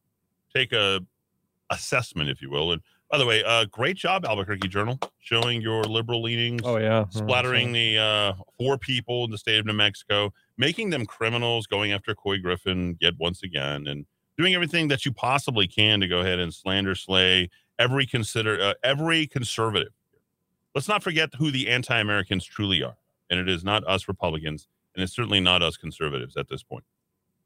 take 0.53 0.73
a 0.73 1.01
assessment, 1.69 2.29
if 2.29 2.41
you 2.41 2.49
will, 2.49 2.71
and 2.71 2.81
by 3.09 3.17
the 3.17 3.25
way, 3.25 3.43
uh, 3.43 3.65
great 3.65 3.97
job, 3.97 4.25
Albuquerque 4.25 4.69
Journal, 4.69 4.97
showing 5.19 5.61
your 5.61 5.83
liberal 5.83 6.21
leanings 6.21 6.61
Oh 6.63 6.77
yeah, 6.77 7.05
splattering 7.09 7.73
the 7.73 7.97
uh, 7.97 8.33
four 8.57 8.77
people 8.77 9.25
in 9.25 9.31
the 9.31 9.37
state 9.37 9.59
of 9.59 9.65
New 9.65 9.73
Mexico, 9.73 10.33
making 10.57 10.91
them 10.91 11.05
criminals, 11.05 11.67
going 11.67 11.91
after 11.91 12.15
Couy 12.15 12.41
Griffin 12.41 12.97
yet 13.01 13.13
once 13.19 13.43
again, 13.43 13.85
and 13.87 14.05
doing 14.41 14.55
everything 14.55 14.87
that 14.87 15.05
you 15.05 15.11
possibly 15.11 15.67
can 15.67 15.99
to 15.99 16.07
go 16.07 16.19
ahead 16.19 16.39
and 16.39 16.53
slander, 16.53 16.95
slay 16.95 17.49
every 17.77 18.05
consider 18.05 18.59
uh, 18.61 18.73
every 18.83 19.27
conservative. 19.27 19.93
Let's 20.73 20.87
not 20.87 21.03
forget 21.03 21.29
who 21.37 21.51
the 21.51 21.69
anti-Americans 21.69 22.45
truly 22.45 22.81
are, 22.81 22.97
and 23.29 23.39
it 23.39 23.47
is 23.47 23.63
not 23.63 23.85
us 23.87 24.07
Republicans, 24.07 24.67
and 24.95 25.03
it's 25.03 25.13
certainly 25.13 25.39
not 25.39 25.61
us 25.61 25.77
conservatives 25.77 26.37
at 26.37 26.49
this 26.49 26.63
point. 26.63 26.85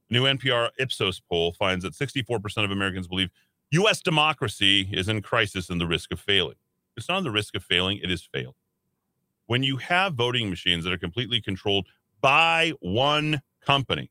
A 0.09 0.13
new 0.13 0.23
NPR 0.23 0.69
Ipsos 0.77 1.19
poll 1.19 1.53
finds 1.53 1.83
that 1.83 1.93
64% 1.93 2.63
of 2.63 2.71
Americans 2.71 3.07
believe 3.07 3.29
U.S. 3.71 4.01
democracy 4.01 4.87
is 4.91 5.09
in 5.09 5.21
crisis 5.21 5.69
and 5.69 5.81
the 5.81 5.87
risk 5.87 6.11
of 6.11 6.19
failing. 6.19 6.55
It's 6.95 7.09
not 7.09 7.23
the 7.23 7.31
risk 7.31 7.55
of 7.55 7.63
failing; 7.63 7.99
it 8.01 8.11
is 8.11 8.23
failed 8.23 8.55
when 9.47 9.63
you 9.63 9.77
have 9.77 10.13
voting 10.13 10.49
machines 10.49 10.83
that 10.83 10.93
are 10.93 10.97
completely 10.97 11.41
controlled 11.41 11.87
by 12.21 12.73
one 12.79 13.41
company 13.61 14.09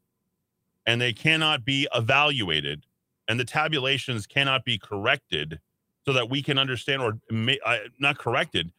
and 0.87 1.01
they 1.01 1.13
cannot 1.13 1.65
be 1.65 1.89
evaluated 1.95 2.87
and 3.29 3.41
the 3.41 3.45
tabulations 3.45 4.27
cannot 4.27 4.65
be 4.65 4.79
corrected 4.79 5.61
so 6.05 6.13
that 6.13 6.31
we 6.31 6.43
can 6.43 6.59
understand 6.59 7.03
or 7.03 7.19
ma- 7.31 7.55
uh, 7.65 7.79
not 8.01 8.19
corrected 8.19 8.73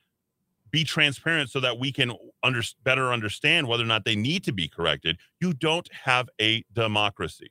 be 0.71 0.83
transparent 0.83 1.49
so 1.49 1.59
that 1.61 1.79
we 1.79 1.91
can 1.91 2.11
under- 2.43 2.63
better 2.83 3.13
understand 3.13 3.67
whether 3.67 3.83
or 3.83 3.87
not 3.87 4.05
they 4.05 4.15
need 4.15 4.43
to 4.43 4.51
be 4.53 4.67
corrected 4.67 5.17
you 5.39 5.53
don't 5.53 5.89
have 5.93 6.29
a 6.41 6.63
democracy 6.73 7.49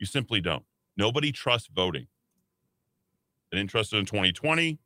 You 0.00 0.06
simply 0.06 0.40
don't. 0.42 0.64
Nobody 0.98 1.32
trusts 1.32 1.70
voting. 1.74 2.08
They 3.50 3.58
didn't 3.58 3.70
trust 3.70 3.94
it 3.94 3.98
in 3.98 4.06
2020. 4.06 4.78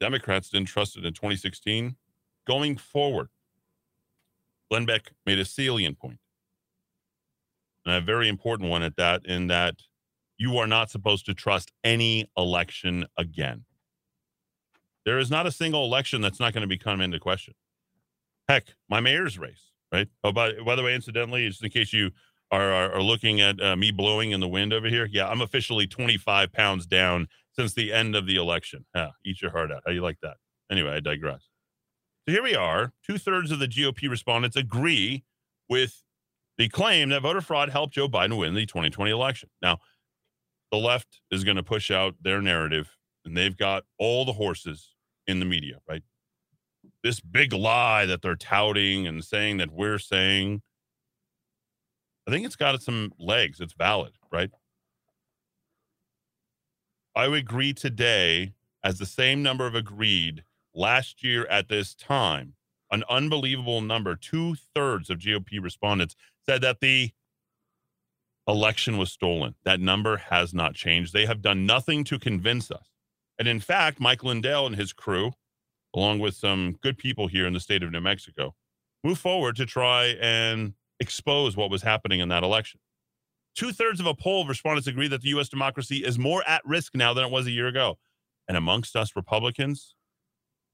Democrats 0.00 0.50
didn't 0.50 0.68
trust 0.68 0.96
it 0.98 1.06
in 1.06 1.14
2016. 1.14 1.96
Going 2.46 2.76
forward, 2.78 3.30
Glenn 4.70 4.86
Beck 4.86 5.12
made 5.26 5.38
a 5.40 5.46
salient 5.46 5.98
point, 5.98 6.20
and 7.84 7.94
a 7.94 8.00
very 8.00 8.28
important 8.28 8.70
one 8.70 8.82
at 8.82 8.96
that, 8.96 9.24
in 9.26 9.46
that 9.48 9.76
you 10.38 10.56
are 10.58 10.66
not 10.66 10.90
supposed 10.90 11.26
to 11.26 11.34
trust 11.34 11.70
any 11.84 12.30
election 12.36 13.06
again. 13.16 13.64
There 15.04 15.18
is 15.18 15.30
not 15.30 15.46
a 15.46 15.52
single 15.52 15.84
election 15.84 16.20
that's 16.20 16.40
not 16.40 16.52
going 16.52 16.62
to 16.62 16.68
be 16.68 16.78
come 16.78 17.00
into 17.00 17.18
question. 17.18 17.54
Heck, 18.48 18.68
my 18.88 19.00
mayor's 19.00 19.38
race, 19.38 19.72
right? 19.92 20.08
Oh, 20.24 20.32
by, 20.32 20.52
by 20.64 20.76
the 20.76 20.82
way, 20.82 20.94
incidentally, 20.94 21.46
just 21.48 21.62
in 21.62 21.70
case 21.70 21.92
you 21.92 22.10
are, 22.50 22.72
are, 22.72 22.94
are 22.94 23.02
looking 23.02 23.40
at 23.40 23.62
uh, 23.62 23.76
me 23.76 23.90
blowing 23.90 24.32
in 24.32 24.40
the 24.40 24.48
wind 24.48 24.72
over 24.72 24.88
here, 24.88 25.08
yeah, 25.10 25.28
I'm 25.28 25.40
officially 25.40 25.86
25 25.86 26.52
pounds 26.52 26.86
down 26.86 27.28
since 27.52 27.74
the 27.74 27.92
end 27.92 28.16
of 28.16 28.26
the 28.26 28.36
election. 28.36 28.84
Yeah, 28.94 29.10
eat 29.24 29.40
your 29.40 29.50
heart 29.50 29.70
out. 29.70 29.82
How 29.86 29.92
you 29.92 30.02
like 30.02 30.18
that? 30.22 30.36
Anyway, 30.70 30.90
I 30.90 31.00
digress. 31.00 31.48
So 32.26 32.32
here 32.32 32.42
we 32.42 32.54
are. 32.54 32.92
Two 33.06 33.18
thirds 33.18 33.50
of 33.50 33.58
the 33.58 33.68
GOP 33.68 34.08
respondents 34.08 34.56
agree 34.56 35.24
with 35.68 36.02
the 36.60 36.68
claim 36.68 37.08
that 37.08 37.22
voter 37.22 37.40
fraud 37.40 37.70
helped 37.70 37.94
Joe 37.94 38.06
Biden 38.06 38.36
win 38.36 38.52
the 38.52 38.66
2020 38.66 39.10
election. 39.10 39.48
Now, 39.62 39.78
the 40.70 40.76
left 40.76 41.22
is 41.30 41.42
going 41.42 41.56
to 41.56 41.62
push 41.62 41.90
out 41.90 42.16
their 42.20 42.42
narrative, 42.42 42.98
and 43.24 43.34
they've 43.34 43.56
got 43.56 43.84
all 43.98 44.26
the 44.26 44.34
horses 44.34 44.94
in 45.26 45.40
the 45.40 45.46
media, 45.46 45.78
right? 45.88 46.02
This 47.02 47.18
big 47.18 47.54
lie 47.54 48.04
that 48.04 48.20
they're 48.20 48.36
touting 48.36 49.06
and 49.06 49.24
saying 49.24 49.56
that 49.56 49.72
we're 49.72 49.98
saying, 49.98 50.60
I 52.28 52.30
think 52.30 52.44
it's 52.44 52.56
got 52.56 52.82
some 52.82 53.14
legs. 53.18 53.62
It's 53.62 53.72
valid, 53.72 54.12
right? 54.30 54.50
I 57.16 57.26
would 57.26 57.38
agree 57.38 57.72
today 57.72 58.52
as 58.84 58.98
the 58.98 59.06
same 59.06 59.42
number 59.42 59.66
of 59.66 59.74
agreed 59.74 60.44
last 60.74 61.24
year 61.24 61.46
at 61.46 61.70
this 61.70 61.94
time. 61.94 62.52
An 62.92 63.02
unbelievable 63.08 63.80
number. 63.80 64.14
Two 64.14 64.56
thirds 64.74 65.08
of 65.08 65.20
GOP 65.20 65.62
respondents 65.62 66.16
said 66.50 66.62
that 66.62 66.80
the 66.80 67.12
election 68.48 68.98
was 68.98 69.12
stolen. 69.12 69.54
That 69.64 69.78
number 69.78 70.16
has 70.16 70.52
not 70.52 70.74
changed. 70.74 71.12
They 71.12 71.26
have 71.26 71.42
done 71.42 71.64
nothing 71.64 72.02
to 72.04 72.18
convince 72.18 72.72
us. 72.72 72.90
And 73.38 73.46
in 73.46 73.60
fact, 73.60 74.00
Mike 74.00 74.24
Lindell 74.24 74.66
and 74.66 74.74
his 74.74 74.92
crew, 74.92 75.30
along 75.94 76.18
with 76.18 76.34
some 76.34 76.72
good 76.82 76.98
people 76.98 77.28
here 77.28 77.46
in 77.46 77.52
the 77.52 77.60
state 77.60 77.84
of 77.84 77.92
New 77.92 78.00
Mexico, 78.00 78.56
moved 79.04 79.20
forward 79.20 79.54
to 79.56 79.66
try 79.66 80.16
and 80.20 80.74
expose 80.98 81.56
what 81.56 81.70
was 81.70 81.82
happening 81.82 82.18
in 82.18 82.28
that 82.30 82.42
election. 82.42 82.80
Two 83.54 83.70
thirds 83.70 84.00
of 84.00 84.06
a 84.06 84.14
poll 84.14 84.42
of 84.42 84.48
respondents 84.48 84.88
agree 84.88 85.06
that 85.06 85.22
the 85.22 85.28
U.S. 85.28 85.48
democracy 85.48 85.98
is 85.98 86.18
more 86.18 86.42
at 86.48 86.62
risk 86.64 86.96
now 86.96 87.14
than 87.14 87.24
it 87.24 87.30
was 87.30 87.46
a 87.46 87.52
year 87.52 87.68
ago. 87.68 87.96
And 88.48 88.56
amongst 88.56 88.96
us 88.96 89.14
Republicans 89.14 89.94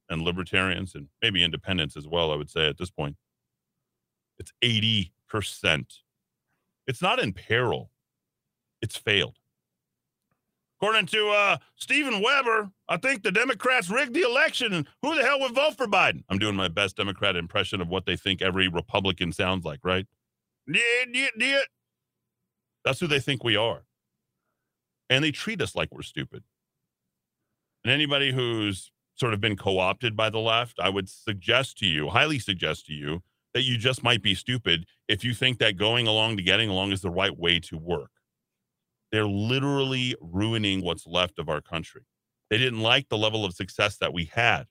and 0.09 0.23
libertarians 0.23 0.95
and 0.95 1.09
maybe 1.21 1.45
independents 1.45 1.99
as 1.99 2.09
well, 2.09 2.33
I 2.33 2.37
would 2.37 2.49
say 2.49 2.67
at 2.67 2.79
this 2.79 2.91
point, 2.91 3.17
it's 4.39 4.55
80%. 4.65 5.11
It's 6.87 7.03
not 7.03 7.19
in 7.19 7.33
peril, 7.33 7.91
it's 8.81 8.97
failed. 8.97 9.37
According 10.79 11.07
to 11.07 11.29
uh, 11.31 11.57
Stephen 11.77 12.21
Weber, 12.21 12.71
I 12.89 12.99
think 12.99 13.23
the 13.23 13.33
Democrats 13.33 13.89
rigged 13.89 14.13
the 14.13 14.23
election. 14.23 14.75
And 14.75 14.87
who 15.01 15.15
the 15.15 15.23
hell 15.23 15.41
would 15.41 15.55
vote 15.55 15.75
for 15.75 15.87
Biden? 15.87 16.23
I'm 16.29 16.39
doing 16.39 16.55
my 16.55 16.69
best 16.69 16.97
Democrat 16.97 17.35
impression 17.35 17.81
of 17.81 17.89
what 17.89 18.05
they 18.05 18.15
think 18.15 18.43
every 18.43 18.69
Republican 18.69 19.33
sounds 19.33 19.65
like, 19.65 19.81
right? 19.83 20.07
Yeah, 20.69 20.81
yeah, 21.11 21.29
yeah. 21.39 21.61
That's 22.85 23.01
who 23.01 23.07
they 23.07 23.21
think 23.21 23.43
we 23.43 23.57
are. 23.57 23.85
And 25.09 25.25
they 25.25 25.31
treat 25.31 25.63
us 25.63 25.75
like 25.75 25.89
we're 25.93 26.03
stupid. 26.03 26.43
And 27.83 27.93
anybody 27.93 28.33
who's 28.33 28.91
sort 29.15 29.33
of 29.33 29.41
been 29.41 29.57
co 29.57 29.79
opted 29.79 30.15
by 30.15 30.29
the 30.29 30.39
left, 30.39 30.79
I 30.79 30.91
would 30.91 31.09
suggest 31.09 31.79
to 31.79 31.87
you, 31.87 32.09
highly 32.09 32.39
suggest 32.39 32.87
to 32.87 32.93
you, 32.93 33.23
that 33.57 33.63
you 33.63 33.79
just 33.79 34.03
might 34.03 34.21
be 34.21 34.35
stupid 34.35 34.85
if 35.09 35.25
you 35.25 35.33
think 35.33 35.57
that 35.57 35.79
going 35.79 36.07
along 36.07 36.37
to 36.37 36.43
getting 36.43 36.69
along 36.69 36.93
is 36.93 37.01
the 37.01 37.09
right 37.09 37.39
way 37.39 37.59
to 37.59 37.79
work. 37.79 38.11
They're 39.11 39.25
literally 39.25 40.15
ruining 40.21 40.85
what's 40.85 41.07
left 41.07 41.39
of 41.39 41.49
our 41.49 41.63
country. 41.63 42.03
They 42.51 42.59
didn't 42.59 42.81
like 42.81 43.09
the 43.09 43.17
level 43.17 43.47
of 43.47 43.55
success 43.55 43.97
that 43.97 44.13
we 44.13 44.27
had. 44.27 44.65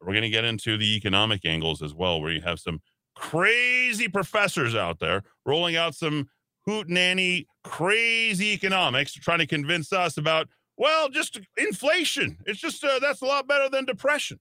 We're 0.00 0.12
going 0.12 0.22
to 0.22 0.28
get 0.28 0.44
into 0.44 0.78
the 0.78 0.94
economic 0.94 1.44
angles 1.44 1.82
as 1.82 1.94
well, 1.94 2.22
where 2.22 2.30
you 2.30 2.42
have 2.42 2.60
some 2.60 2.80
crazy 3.16 4.06
professors 4.06 4.76
out 4.76 5.00
there 5.00 5.24
rolling 5.44 5.74
out 5.74 5.96
some 5.96 6.28
hoot 6.64 6.88
nanny 6.88 7.48
crazy 7.64 8.52
economics 8.52 9.14
trying 9.14 9.40
to 9.40 9.46
convince 9.48 9.92
us 9.92 10.16
about 10.16 10.48
well 10.78 11.08
just 11.10 11.38
inflation 11.58 12.38
it's 12.46 12.60
just 12.60 12.82
uh, 12.84 12.98
that's 13.00 13.20
a 13.20 13.26
lot 13.26 13.46
better 13.46 13.68
than 13.68 13.84
depression 13.84 14.38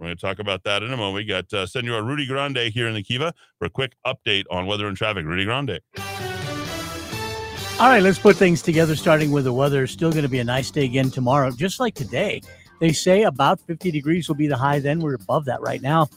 we're 0.00 0.06
going 0.06 0.16
to 0.16 0.20
talk 0.20 0.38
about 0.38 0.64
that 0.64 0.82
in 0.82 0.92
a 0.92 0.96
moment 0.96 1.14
we 1.14 1.24
got 1.24 1.52
uh, 1.52 1.66
senor 1.66 2.02
rudy 2.02 2.26
grande 2.26 2.56
here 2.56 2.88
in 2.88 2.94
the 2.94 3.02
kiva 3.02 3.34
for 3.58 3.66
a 3.66 3.70
quick 3.70 3.94
update 4.06 4.44
on 4.50 4.66
weather 4.66 4.88
and 4.88 4.96
traffic 4.96 5.26
rudy 5.26 5.44
grande 5.44 5.78
All 7.78 7.88
right, 7.88 8.02
let's 8.02 8.18
put 8.18 8.36
things 8.36 8.60
together, 8.60 8.94
starting 8.94 9.30
with 9.30 9.44
the 9.44 9.52
weather. 9.52 9.86
Still 9.86 10.10
going 10.10 10.22
to 10.22 10.28
be 10.28 10.38
a 10.38 10.44
nice 10.44 10.70
day 10.70 10.84
again 10.84 11.10
tomorrow, 11.10 11.50
just 11.50 11.80
like 11.80 11.94
today. 11.94 12.42
They 12.78 12.92
say 12.92 13.22
about 13.22 13.58
50 13.60 13.90
degrees 13.90 14.28
will 14.28 14.36
be 14.36 14.46
the 14.46 14.56
high 14.56 14.80
then. 14.80 15.00
We're 15.00 15.14
above 15.14 15.46
that 15.46 15.62
right 15.62 15.80
now 15.80 16.08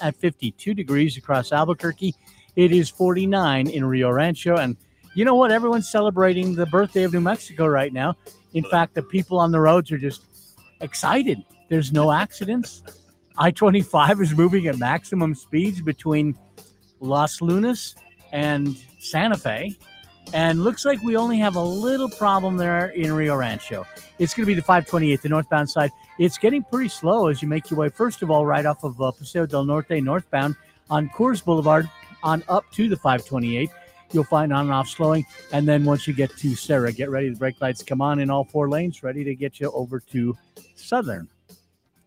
at 0.00 0.16
52 0.16 0.74
degrees 0.74 1.16
across 1.16 1.52
Albuquerque. 1.52 2.14
It 2.56 2.72
is 2.72 2.88
49 2.88 3.68
in 3.68 3.84
Rio 3.84 4.10
Rancho. 4.10 4.56
And 4.56 4.76
you 5.14 5.24
know 5.24 5.34
what? 5.34 5.50
Everyone's 5.50 5.88
celebrating 5.90 6.54
the 6.54 6.66
birthday 6.66 7.04
of 7.04 7.12
New 7.12 7.20
Mexico 7.20 7.66
right 7.66 7.92
now. 7.92 8.16
In 8.54 8.64
fact, 8.64 8.94
the 8.94 9.02
people 9.02 9.38
on 9.38 9.52
the 9.52 9.60
roads 9.60 9.92
are 9.92 9.98
just 9.98 10.22
excited. 10.80 11.44
There's 11.68 11.92
no 11.92 12.12
accidents. 12.12 12.82
I 13.40 13.52
25 13.52 14.20
is 14.20 14.34
moving 14.34 14.66
at 14.66 14.78
maximum 14.78 15.32
speeds 15.32 15.80
between 15.80 16.36
Los 16.98 17.40
Lunas 17.40 17.94
and 18.32 18.76
Santa 18.98 19.36
Fe. 19.36 19.76
And 20.34 20.64
looks 20.64 20.84
like 20.84 21.00
we 21.02 21.16
only 21.16 21.38
have 21.38 21.54
a 21.54 21.62
little 21.62 22.08
problem 22.10 22.56
there 22.56 22.88
in 22.88 23.12
Rio 23.12 23.36
Rancho. 23.36 23.86
It's 24.18 24.34
going 24.34 24.44
to 24.44 24.46
be 24.46 24.54
the 24.54 24.62
528, 24.62 25.22
the 25.22 25.28
northbound 25.28 25.70
side. 25.70 25.90
It's 26.18 26.36
getting 26.36 26.64
pretty 26.64 26.88
slow 26.88 27.28
as 27.28 27.40
you 27.40 27.46
make 27.46 27.70
your 27.70 27.78
way, 27.78 27.88
first 27.90 28.22
of 28.22 28.30
all, 28.30 28.44
right 28.44 28.66
off 28.66 28.82
of 28.82 29.00
uh, 29.00 29.12
Paseo 29.12 29.46
del 29.46 29.64
Norte 29.64 30.02
northbound 30.02 30.56
on 30.90 31.08
Coors 31.10 31.42
Boulevard 31.42 31.88
on 32.24 32.42
up 32.48 32.68
to 32.72 32.88
the 32.88 32.96
528. 32.96 33.70
You'll 34.10 34.24
find 34.24 34.52
on 34.52 34.62
and 34.62 34.72
off 34.72 34.88
slowing. 34.88 35.24
And 35.52 35.66
then 35.66 35.84
once 35.84 36.08
you 36.08 36.12
get 36.12 36.36
to 36.38 36.56
Sara, 36.56 36.92
get 36.92 37.08
ready. 37.08 37.28
The 37.28 37.36
brake 37.36 37.60
lights 37.60 37.84
come 37.84 38.00
on 38.00 38.18
in 38.18 38.30
all 38.30 38.44
four 38.44 38.68
lanes, 38.68 39.04
ready 39.04 39.22
to 39.22 39.34
get 39.36 39.60
you 39.60 39.70
over 39.70 40.00
to 40.00 40.36
Southern. 40.74 41.28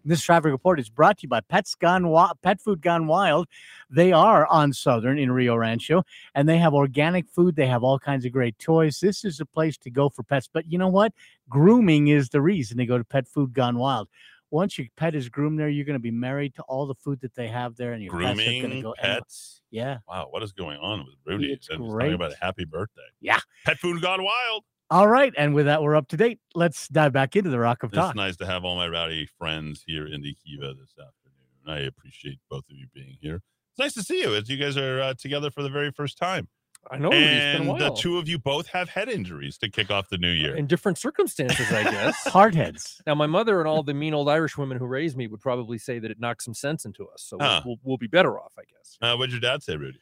This 0.03 0.22
traffic 0.22 0.51
report 0.51 0.79
is 0.79 0.89
brought 0.89 1.17
to 1.20 1.24
you 1.24 1.29
by 1.29 1.41
Pets 1.41 1.75
Gone 1.75 2.03
Wi- 2.03 2.31
Pet 2.41 2.60
Food 2.60 2.81
Gone 2.81 3.08
Wild. 3.08 3.48
They 3.89 4.12
are 4.12 4.48
on 4.48 4.74
Southern 4.74 5.20
in 5.20 5.31
Rio 5.31 5.55
Rancho, 5.55 6.03
and 6.34 6.50
they 6.50 6.58
have 6.58 6.74
organic 6.74 7.29
food. 7.29 7.55
They 7.55 7.67
have 7.67 7.84
all 7.84 8.00
kinds 8.00 8.25
of 8.25 8.31
great 8.31 8.58
toys. 8.58 9.00
This 9.00 9.24
is 9.24 9.39
a 9.39 9.46
place 9.46 9.77
to 9.79 9.89
go 9.91 10.10
for 10.10 10.24
pets. 10.24 10.50
But 10.51 10.72
you 10.72 10.77
know 10.77 10.88
what? 10.88 11.13
Grooming 11.50 12.08
is 12.08 12.29
the 12.29 12.41
reason 12.41 12.77
they 12.77 12.86
go 12.86 12.98
to 12.98 13.03
Pet 13.03 13.27
Food 13.27 13.53
Gone 13.53 13.77
Wild. 13.77 14.08
Once 14.50 14.77
your 14.77 14.88
pet 14.98 15.15
is 15.15 15.29
groomed 15.29 15.58
there, 15.60 15.70
you're 15.70 15.86
going 15.86 15.93
to 15.93 16.00
be 16.00 16.12
married 16.12 16.53
to 16.55 16.62
all 16.63 16.86
the 16.86 16.96
food 16.96 17.22
that 17.22 17.34
they 17.36 17.48
have 17.48 17.75
there, 17.77 17.93
and 17.93 18.03
your 18.03 18.12
pets 18.12 18.24
are 18.24 18.36
going 18.36 18.38
to 18.38 18.60
grooming 18.62 18.81
go. 18.81 18.91
anywhere. 18.93 19.15
pets 19.22 19.62
Yeah. 19.70 20.00
wow 20.10 20.27
what 20.29 20.43
is 20.43 20.51
going 20.51 20.77
on 20.79 21.05
with 21.05 21.15
rudy 21.25 21.53
It's 21.53 21.67
He's 21.70 21.77
talking 21.77 21.89
great. 21.89 22.12
about 22.13 22.34
a 22.34 22.38
happy 22.41 22.65
birthday 22.65 23.01
Yeah. 23.22 23.39
pet 23.65 23.77
food 23.79 24.01
gone 24.01 24.22
wild 24.24 24.65
All 24.91 25.07
right. 25.07 25.33
And 25.38 25.53
with 25.55 25.65
that, 25.67 25.81
we're 25.81 25.95
up 25.95 26.07
to 26.10 26.17
date. 26.17 26.39
Let's 26.53 26.88
dive 26.89 27.13
back 27.13 27.36
into 27.36 27.50
the 27.50 27.60
Rock 27.60 27.81
of 27.83 27.91
It's 27.91 27.98
Talk. 27.98 28.15
nice 28.15 28.36
to 28.38 28.45
have 28.45 28.63
all 28.65 28.75
my 28.75 28.88
rowdy 28.88 29.25
friends 29.38 29.83
here 29.88 30.05
in 30.05 30.21
the 30.21 30.36
Kiva 30.45 30.74
this 30.74 30.91
afternoon. 31.00 31.65
I 31.65 31.79
appreciate 31.88 32.39
both 32.50 32.65
of 32.69 32.75
you 32.75 32.88
being 32.93 33.15
here. 33.21 33.36
It's 33.71 33.79
nice 33.79 33.93
to 33.93 34.03
see 34.03 34.21
you 34.21 34.36
as 34.36 34.50
you 34.50 34.57
guys 34.57 34.75
are 34.77 35.01
uh, 35.01 35.13
together 35.13 35.50
for 35.50 35.63
the 35.63 35.69
very 35.69 35.91
first 35.91 36.17
time. 36.17 36.48
I 36.89 36.98
know 36.98 37.10
Rudy, 37.10 37.24
it's 37.24 37.60
been 37.60 37.69
and 37.69 37.81
a 37.81 37.89
the 37.89 37.95
two 37.95 38.17
of 38.17 38.27
you 38.27 38.39
both 38.39 38.67
have 38.67 38.89
head 38.89 39.07
injuries 39.07 39.57
to 39.60 39.69
kick 39.69 39.91
off 39.91 40.10
the 40.10 40.17
new 40.17 40.31
year. 40.31 40.55
in 40.57 40.65
different 40.67 40.98
circumstances, 40.98 41.71
I 41.71 41.83
guess. 41.83 42.24
Hardheads. 42.27 43.00
Now, 43.05 43.13
my 43.15 43.27
mother 43.27 43.60
and 43.60 43.67
all 43.69 43.83
the 43.83 43.93
mean 43.93 44.15
old 44.15 44.27
Irish 44.27 44.57
women 44.57 44.77
who 44.79 44.88
raised 44.88 45.15
me 45.15 45.27
would 45.27 45.39
probably 45.41 45.77
say 45.77 46.00
that 46.00 46.10
it 46.12 46.19
knocked 46.19 46.41
some 46.43 46.55
sense 46.55 46.83
into 46.86 47.07
us. 47.07 47.21
So 47.24 47.38
we'll- 47.38 47.48
Huh. 47.48 47.62
we'll, 47.65 47.75
we'll 47.83 47.98
be 47.98 48.07
better 48.07 48.38
off, 48.39 48.53
I 48.57 48.63
guess. 48.63 48.98
Uh, 49.00 49.15
what'd 49.15 49.31
your 49.31 49.39
dad 49.39 49.62
say, 49.62 49.77
Rudy? 49.77 50.00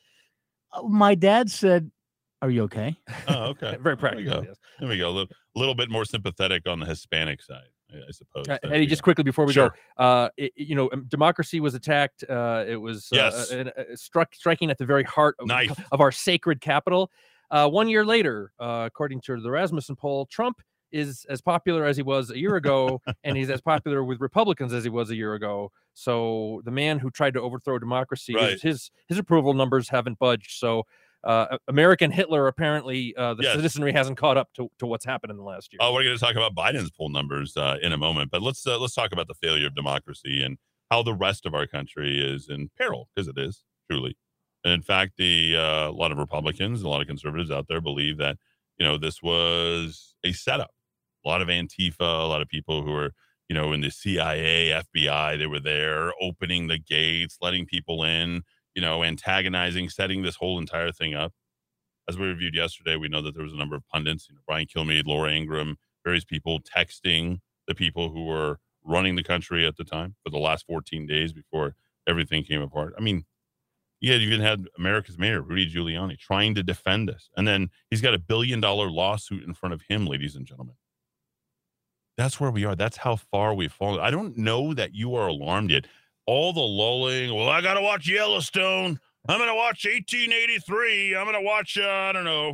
Uh, 0.72 0.84
My 0.84 1.16
dad 1.16 1.52
said, 1.52 1.92
Are 2.42 2.50
you 2.50 2.64
okay? 2.64 2.96
Oh, 3.28 3.46
okay. 3.48 3.78
Very 3.82 3.96
There 3.96 3.96
we 3.96 3.96
practical. 3.98 4.42
go. 4.42 4.48
Yes. 4.48 4.58
There 4.80 4.90
we 4.90 4.98
go. 4.98 5.10
A 5.10 5.12
little, 5.12 5.36
little 5.56 5.76
bit 5.76 5.90
more 5.90 6.06
sympathetic 6.06 6.68
on 6.70 6.80
the 6.80 6.86
Hispanic 6.86 7.42
side, 7.42 7.68
I, 7.92 8.12
suppose. 8.12 8.48
Uh, 8.48 8.58
Eddy, 8.64 8.86
just 8.86 9.02
go. 9.02 9.06
quickly 9.06 9.24
before 9.26 9.46
we 9.46 9.52
Sure. 9.54 9.74
go, 9.98 10.04
uh, 10.04 10.30
it, 10.38 10.54
you 10.56 10.76
know, 10.76 10.90
um, 10.94 11.06
democracy 11.10 11.60
was 11.60 11.74
attacked. 11.74 12.24
Uh, 12.30 12.64
it 12.66 12.78
was 12.78 13.10
uh, 13.12 13.16
Yes. 13.18 13.52
uh, 13.52 13.70
uh, 13.78 13.84
struck 13.96 14.34
striking 14.34 14.70
at 14.72 14.78
the 14.78 14.86
very 14.86 15.04
heart 15.04 15.36
of, 15.40 15.50
of 15.92 16.00
our 16.00 16.12
sacred 16.14 16.62
capital. 16.62 17.12
Uh, 17.52 17.68
one 17.68 17.90
year 17.90 18.06
later, 18.06 18.54
uh, 18.60 18.84
according 18.86 19.20
to 19.22 19.42
the 19.42 19.52
Rasmussen 19.52 19.96
poll, 19.98 20.26
Trump 20.28 20.62
is 20.92 21.26
as 21.30 21.42
popular 21.42 21.84
as 21.86 21.98
he 21.98 22.04
was 22.04 22.32
a 22.32 22.38
year 22.38 22.56
ago, 22.56 23.02
and 23.26 23.36
he's 23.36 23.50
as 23.50 23.60
popular 23.60 24.04
with 24.04 24.22
Republicans 24.22 24.72
as 24.72 24.84
he 24.84 24.90
was 24.90 25.10
a 25.10 25.16
year 25.16 25.34
ago. 25.34 25.72
So 25.94 26.62
the 26.64 26.72
man 26.72 27.00
who 27.00 27.12
tried 27.12 27.34
to 27.34 27.42
overthrow 27.42 27.80
democracy, 27.80 28.34
his- 28.40 28.62
his 28.62 28.92
his 29.08 29.18
approval 29.18 29.54
numbers 29.54 29.90
haven't 29.90 30.20
budged. 30.20 30.52
So 30.52 30.84
uh, 31.24 31.58
American 31.68 32.12
Hitler. 32.12 32.48
Apparently, 32.48 33.16
uh, 33.16 33.34
the 33.34 33.44
Yes. 33.44 33.56
citizenry 33.56 33.92
hasn't 33.94 34.18
caught 34.18 34.38
up 34.38 34.50
to, 34.56 34.70
to 34.80 34.86
what's 34.86 35.06
happened 35.06 35.32
in 35.32 35.38
the 35.38 35.44
last 35.44 35.74
year. 35.74 35.80
Oh, 35.82 35.94
we're 35.94 36.04
going 36.04 36.16
to 36.18 36.20
talk 36.24 36.36
about 36.36 36.56
Biden's 36.56 36.92
poll 36.92 37.10
numbers 37.10 37.56
uh, 37.58 37.78
in 37.82 37.92
a 37.94 37.98
moment, 37.98 38.32
but 38.32 38.42
let's 38.42 38.66
uh, 38.66 38.78
let's 38.80 38.94
talk 38.96 39.12
about 39.12 39.28
the 39.28 39.34
failure 39.36 39.68
of 39.68 39.76
democracy 39.76 40.42
and 40.44 40.58
how 40.92 41.04
the 41.04 41.14
rest 41.14 41.46
of 41.46 41.54
our 41.54 41.68
country 41.68 42.20
is 42.20 42.48
in 42.50 42.70
peril 42.78 43.10
because 43.16 43.28
it 43.28 43.38
is 43.38 43.64
truly. 43.90 44.18
And 44.64 44.74
in 44.74 44.82
fact, 44.82 45.14
the 45.18 45.56
uh, 45.58 45.90
a 45.90 45.92
lot 45.92 46.12
of 46.12 46.18
Republicans, 46.18 46.82
a 46.82 46.90
lot 46.90 47.02
of 47.02 47.08
conservatives 47.08 47.52
out 47.52 47.68
there 47.70 47.82
believe 47.82 48.18
that 48.18 48.38
you 48.78 48.86
know 48.86 48.98
this 48.98 49.22
was 49.22 50.16
a 50.24 50.32
setup. 50.34 50.72
A 51.26 51.28
lot 51.30 51.42
of 51.42 51.48
Antifa, 51.50 52.00
a 52.00 52.28
lot 52.28 52.42
of 52.42 52.48
people 52.48 52.82
who 52.84 52.94
are 52.94 53.12
you 53.50 53.56
know 53.56 53.72
in 53.74 53.82
the 53.82 53.90
CIA, 53.92 54.70
FBI, 54.96 55.38
they 55.38 55.48
were 55.48 55.60
there 55.60 56.12
opening 56.22 56.68
the 56.68 56.78
gates, 56.78 57.38
letting 57.42 57.66
people 57.66 58.04
in, 58.04 58.44
you 58.80 58.86
know, 58.86 59.04
antagonizing, 59.04 59.90
setting 59.90 60.22
this 60.22 60.38
whole 60.38 60.58
entire 60.58 60.90
thing 60.90 61.14
up 61.14 61.34
as 62.08 62.18
we 62.18 62.28
reviewed 62.28 62.56
yesterday, 62.56 62.96
we 62.96 63.10
know 63.10 63.22
that 63.22 63.34
there 63.34 63.44
was 63.44 63.52
a 63.52 63.58
number 63.58 63.76
of 63.76 63.86
pundits, 63.90 64.30
you 64.30 64.36
know, 64.36 64.42
Brian 64.48 64.68
Kilmeade, 64.68 65.06
Laura 65.06 65.30
Ingraham, 65.30 65.76
various 66.06 66.24
people 66.24 66.62
texting 66.62 67.40
the 67.68 67.76
people 67.76 68.10
who 68.10 68.24
were 68.24 68.60
running 68.86 69.18
the 69.18 69.24
country 69.24 69.68
at 69.68 69.76
the 69.76 69.84
time 69.84 70.16
for 70.24 70.30
the 70.30 70.38
last 70.40 70.66
14 70.66 71.06
days 71.06 71.34
before 71.34 71.76
everything 72.08 72.46
came 72.46 72.62
apart. 72.62 72.94
I 72.98 73.02
mean, 73.02 73.26
yeah, 74.00 74.16
you 74.16 74.28
even 74.30 74.40
had 74.40 74.66
America's 74.78 75.18
mayor, 75.18 75.42
Rudy 75.42 75.70
Giuliani, 75.70 76.18
trying 76.18 76.56
to 76.56 76.64
defend 76.64 77.10
us. 77.10 77.30
And 77.36 77.46
then 77.46 77.70
he's 77.90 78.02
got 78.02 78.14
a 78.14 78.20
billion 78.20 78.62
dollar 78.62 78.90
lawsuit 78.90 79.44
in 79.44 79.54
front 79.54 79.74
of 79.74 79.82
him, 79.90 80.08
ladies 80.08 80.38
and 80.38 80.48
gentlemen. 80.48 80.76
That's 82.18 82.40
where 82.40 82.50
we 82.50 82.64
are. 82.64 82.76
That's 82.76 82.98
how 82.98 83.18
far 83.18 83.54
we've 83.54 83.72
fallen. 83.72 84.00
I 84.00 84.10
don't 84.10 84.38
know 84.38 84.74
that 84.74 84.96
you 84.96 85.16
are 85.16 85.28
alarmed 85.28 85.72
yet. 85.72 85.86
All 86.30 86.54
the 86.54 86.60
lulling, 86.60 87.34
well, 87.34 87.50
I 87.50 87.60
got 87.60 87.74
to 87.74 87.82
watch 87.82 88.08
Yellowstone. 88.08 89.00
I'm 89.28 89.40
going 89.40 89.50
to 89.50 89.56
watch 89.56 89.84
1883. 89.86 91.16
I'm 91.16 91.26
going 91.26 91.34
to 91.34 91.42
watch, 91.42 91.76
uh, 91.76 91.90
I 91.90 92.12
don't 92.12 92.24
know. 92.24 92.54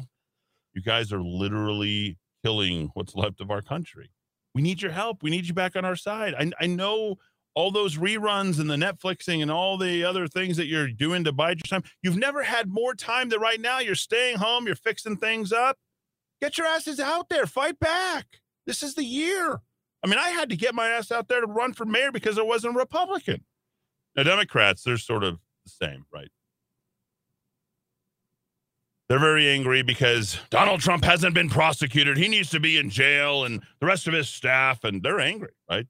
You 0.73 0.81
guys 0.81 1.11
are 1.11 1.21
literally 1.21 2.17
killing 2.41 2.89
what's 2.93 3.15
left 3.15 3.41
of 3.41 3.51
our 3.51 3.61
country. 3.61 4.11
We 4.53 4.61
need 4.61 4.81
your 4.81 4.93
help. 4.93 5.23
We 5.23 5.29
need 5.29 5.45
you 5.45 5.53
back 5.53 5.75
on 5.75 5.83
our 5.83 5.97
side. 5.97 6.35
I, 6.39 6.51
I 6.57 6.67
know 6.67 7.17
all 7.53 7.69
those 7.69 7.97
reruns 7.97 8.61
and 8.61 8.69
the 8.69 8.77
Netflixing 8.77 9.41
and 9.41 9.51
all 9.51 9.77
the 9.77 10.05
other 10.05 10.29
things 10.29 10.55
that 10.55 10.67
you're 10.67 10.87
doing 10.87 11.25
to 11.25 11.33
bide 11.33 11.57
your 11.57 11.81
time. 11.81 11.83
You've 12.01 12.15
never 12.15 12.43
had 12.43 12.69
more 12.69 12.95
time 12.95 13.27
than 13.27 13.41
right 13.41 13.59
now. 13.59 13.79
You're 13.79 13.95
staying 13.95 14.37
home. 14.37 14.67
You're 14.67 14.77
fixing 14.77 15.17
things 15.17 15.51
up. 15.51 15.75
Get 16.41 16.57
your 16.57 16.67
asses 16.67 17.01
out 17.01 17.27
there. 17.27 17.45
Fight 17.45 17.77
back. 17.81 18.39
This 18.65 18.81
is 18.81 18.95
the 18.95 19.03
year. 19.03 19.59
I 20.01 20.07
mean, 20.07 20.17
I 20.17 20.29
had 20.29 20.49
to 20.51 20.55
get 20.55 20.73
my 20.73 20.87
ass 20.87 21.11
out 21.11 21.27
there 21.27 21.41
to 21.41 21.47
run 21.47 21.73
for 21.73 21.83
mayor 21.83 22.13
because 22.13 22.39
I 22.39 22.43
wasn't 22.43 22.77
a 22.77 22.79
Republican. 22.79 23.43
Now, 24.15 24.23
Democrats, 24.23 24.83
they're 24.83 24.97
sort 24.97 25.23
of 25.23 25.39
the 25.65 25.71
same, 25.71 26.05
right? 26.13 26.29
They're 29.07 29.19
very 29.19 29.47
angry 29.49 29.83
because 29.83 30.39
Donald 30.49 30.79
Trump 30.79 31.03
hasn't 31.03 31.35
been 31.35 31.49
prosecuted. 31.49 32.17
He 32.17 32.27
needs 32.27 32.49
to 32.49 32.59
be 32.59 32.77
in 32.77 32.89
jail 32.89 33.43
and 33.43 33.61
the 33.79 33.85
rest 33.85 34.07
of 34.07 34.13
his 34.13 34.27
staff, 34.27 34.83
and 34.83 35.03
they're 35.03 35.19
angry, 35.19 35.51
right? 35.69 35.85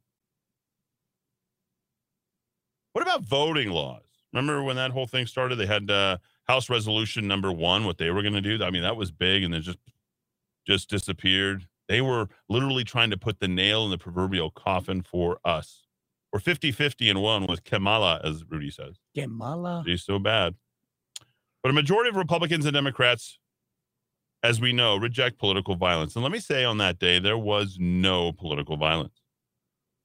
What 2.91 3.03
about 3.03 3.24
voting 3.24 3.70
laws? 3.70 4.01
Remember 4.34 4.63
when 4.63 4.75
that 4.75 4.91
whole 4.91 5.08
thing 5.08 5.27
started? 5.27 5.55
They 5.55 5.65
had 5.65 5.89
uh, 5.89 6.17
House 6.46 6.70
Resolution 6.70 7.27
number 7.27 7.51
one, 7.51 7.86
what 7.86 7.98
they 7.98 8.10
were 8.10 8.22
going 8.22 8.34
to 8.34 8.41
do. 8.41 8.62
I 8.63 8.70
mean, 8.70 8.84
that 8.84 8.98
was 8.98 9.12
big, 9.12 9.44
and 9.44 9.53
then 9.53 9.62
just 9.62 9.77
just 10.67 10.89
disappeared. 10.89 11.67
They 11.88 12.01
were 12.01 12.27
literally 12.50 12.84
trying 12.84 13.12
to 13.12 13.17
put 13.17 13.39
the 13.39 13.48
nail 13.48 13.86
in 13.86 13.91
the 13.91 13.98
proverbial 13.98 14.50
coffin 14.50 15.03
for 15.03 15.39
us. 15.46 15.85
We're 16.36 16.39
50 16.39 16.74
50 16.74 17.10
and 17.12 17.22
one 17.22 17.48
with 17.48 17.63
Kamala, 17.63 18.20
as 18.22 18.44
Rudy 18.50 18.70
says. 18.70 18.98
Kamala. 19.18 19.86
She's 19.88 20.04
so 20.04 20.20
bad. 20.20 20.56
But 21.63 21.70
a 21.70 21.74
majority 21.74 22.10
of 22.10 22.18
Republicans 22.18 22.65
and 22.65 22.74
Democrats, 22.74 23.39
as 24.44 24.60
we 24.60 24.74
know, 24.74 24.98
reject 24.98 25.39
political 25.39 25.77
violence. 25.77 26.13
And 26.13 26.24
let 26.24 26.34
me 26.34 26.39
say 26.39 26.65
on 26.65 26.77
that 26.80 27.00
day, 27.00 27.20
there 27.20 27.38
was 27.38 27.77
no 27.80 28.34
political 28.34 28.75
violence. 28.75 29.22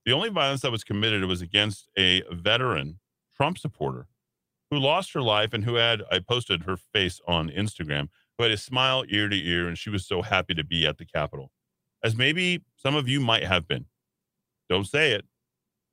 The 0.07 0.13
only 0.13 0.29
violence 0.29 0.61
that 0.61 0.71
was 0.71 0.85
committed 0.85 1.25
was 1.25 1.43
against 1.43 1.89
a 1.99 2.23
veteran 2.31 3.01
Trump 3.37 3.59
supporter 3.59 4.07
who 4.71 4.79
lost 4.79 5.13
her 5.15 5.23
life 5.23 5.53
and 5.53 5.65
who 5.65 5.75
had, 5.75 6.05
I 6.13 6.21
posted 6.21 6.63
her 6.63 6.77
face 6.77 7.21
on 7.27 7.51
Instagram, 7.51 8.07
who 8.39 8.45
had 8.45 8.53
a 8.53 8.57
smile 8.57 9.03
ear 9.09 9.29
to 9.29 9.37
ear, 9.37 9.67
and 9.67 9.77
she 9.77 9.91
was 9.91 10.07
so 10.07 10.23
happy 10.23 10.55
to 10.55 10.63
be 10.63 10.87
at 10.87 10.99
the 10.99 11.07
Capitol, 11.07 11.51
as 12.05 12.15
maybe 12.15 12.63
some 12.77 12.95
of 12.95 13.09
you 13.09 13.19
might 13.19 13.43
have 13.43 13.67
been. 13.67 13.87
Don't 14.69 14.87
say 14.87 15.11
it 15.11 15.25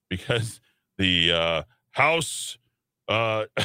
because 0.09 0.59
the 0.97 1.31
uh, 1.31 1.63
House. 1.91 2.57
Uh, 3.07 3.45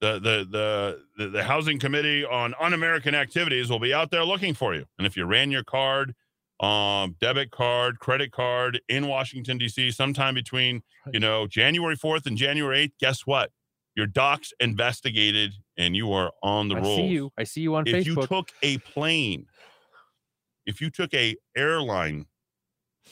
the, 0.00 0.18
the 0.18 0.46
the 0.50 1.00
the 1.16 1.28
the 1.28 1.44
housing 1.44 1.78
committee 1.78 2.24
on 2.24 2.54
un-American 2.60 3.14
activities 3.14 3.70
will 3.70 3.78
be 3.78 3.94
out 3.94 4.10
there 4.10 4.24
looking 4.24 4.52
for 4.52 4.74
you. 4.74 4.84
And 4.98 5.06
if 5.06 5.16
you 5.16 5.24
ran 5.24 5.50
your 5.50 5.64
card, 5.64 6.14
um, 6.60 7.16
debit 7.20 7.50
card, 7.50 7.98
credit 8.00 8.30
card 8.30 8.80
in 8.88 9.08
Washington 9.08 9.56
D.C. 9.58 9.90
sometime 9.92 10.34
between 10.34 10.82
you 11.12 11.20
know 11.20 11.46
January 11.46 11.96
fourth 11.96 12.26
and 12.26 12.36
January 12.36 12.80
eighth, 12.80 12.94
guess 13.00 13.26
what? 13.26 13.50
Your 13.96 14.06
docs 14.06 14.52
investigated, 14.60 15.54
and 15.78 15.96
you 15.96 16.12
are 16.12 16.32
on 16.42 16.68
the 16.68 16.74
roll. 16.74 16.84
I 16.84 16.88
rolls. 16.88 16.98
see 16.98 17.06
you. 17.06 17.32
I 17.38 17.44
see 17.44 17.60
you 17.62 17.74
on 17.76 17.84
Facebook. 17.84 18.00
if 18.00 18.06
you 18.06 18.26
took 18.26 18.48
a 18.62 18.78
plane, 18.78 19.46
if 20.66 20.80
you 20.80 20.90
took 20.90 21.14
a 21.14 21.36
airline, 21.56 22.26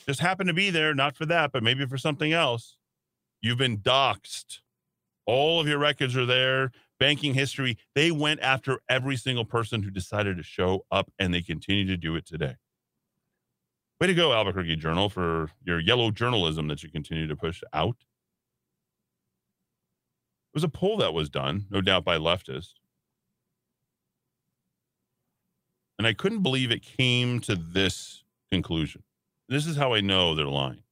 just 0.05 0.19
happened 0.19 0.47
to 0.47 0.53
be 0.53 0.69
there, 0.69 0.93
not 0.93 1.15
for 1.15 1.25
that, 1.25 1.51
but 1.51 1.63
maybe 1.63 1.85
for 1.85 1.97
something 1.97 2.33
else, 2.33 2.77
you've 3.41 3.57
been 3.57 3.77
doxxed. 3.77 4.59
All 5.25 5.59
of 5.59 5.67
your 5.67 5.77
records 5.77 6.17
are 6.17 6.25
there, 6.25 6.71
banking 6.99 7.33
history. 7.33 7.77
They 7.95 8.11
went 8.11 8.41
after 8.41 8.79
every 8.89 9.15
single 9.15 9.45
person 9.45 9.83
who 9.83 9.91
decided 9.91 10.37
to 10.37 10.43
show 10.43 10.85
up, 10.91 11.11
and 11.17 11.33
they 11.33 11.41
continue 11.41 11.85
to 11.87 11.97
do 11.97 12.15
it 12.15 12.25
today. 12.25 12.55
Way 14.01 14.07
to 14.07 14.13
go, 14.13 14.33
Albuquerque 14.33 14.75
Journal, 14.75 15.09
for 15.09 15.49
your 15.63 15.79
yellow 15.79 16.11
journalism 16.11 16.67
that 16.67 16.83
you 16.83 16.89
continue 16.89 17.27
to 17.27 17.35
push 17.35 17.61
out. 17.71 17.95
It 20.53 20.55
was 20.55 20.63
a 20.63 20.69
poll 20.69 20.97
that 20.97 21.13
was 21.13 21.29
done, 21.29 21.65
no 21.69 21.79
doubt 21.79 22.03
by 22.03 22.17
leftists. 22.17 22.73
And 25.97 26.05
I 26.05 26.13
couldn't 26.13 26.43
believe 26.43 26.69
it 26.69 26.83
came 26.83 27.39
to 27.41 27.55
this 27.55 28.23
conclusion. 28.51 29.03
This 29.49 29.67
is 29.67 29.75
how 29.75 29.93
I 29.93 30.01
know 30.01 30.35
they're 30.35 30.45
lying. 30.45 30.83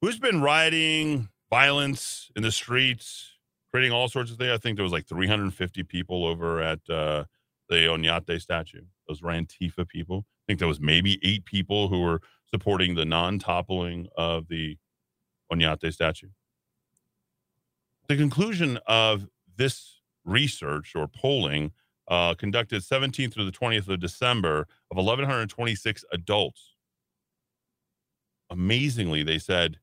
Who's 0.00 0.18
been 0.18 0.40
rioting, 0.40 1.28
violence 1.50 2.30
in 2.36 2.42
the 2.42 2.52
streets, 2.52 3.32
creating 3.70 3.92
all 3.92 4.08
sorts 4.08 4.30
of 4.30 4.38
things? 4.38 4.52
I 4.52 4.58
think 4.58 4.76
there 4.76 4.84
was 4.84 4.92
like 4.92 5.06
350 5.06 5.82
people 5.84 6.24
over 6.24 6.60
at 6.60 6.78
uh, 6.88 7.24
the 7.68 7.76
Oñate 7.76 8.40
statue. 8.40 8.82
Those 9.08 9.22
were 9.22 9.30
Antifa 9.30 9.86
people. 9.88 10.24
I 10.26 10.42
think 10.46 10.58
there 10.60 10.68
was 10.68 10.80
maybe 10.80 11.18
eight 11.22 11.44
people 11.44 11.88
who 11.88 12.00
were 12.00 12.20
supporting 12.50 12.94
the 12.94 13.04
non-toppling 13.04 14.08
of 14.16 14.48
the 14.48 14.78
Oñate 15.52 15.92
statue. 15.92 16.28
The 18.08 18.16
conclusion 18.16 18.78
of 18.86 19.28
this 19.56 20.00
research 20.24 20.94
or 20.94 21.06
polling 21.06 21.72
uh, 22.08 22.34
conducted 22.34 22.82
17th 22.82 23.34
through 23.34 23.44
the 23.44 23.52
20th 23.52 23.88
of 23.88 24.00
December 24.00 24.66
of 24.90 24.96
1,126 24.96 26.04
adults. 26.12 26.74
Amazingly, 28.50 29.22
they 29.22 29.38
said 29.38 29.78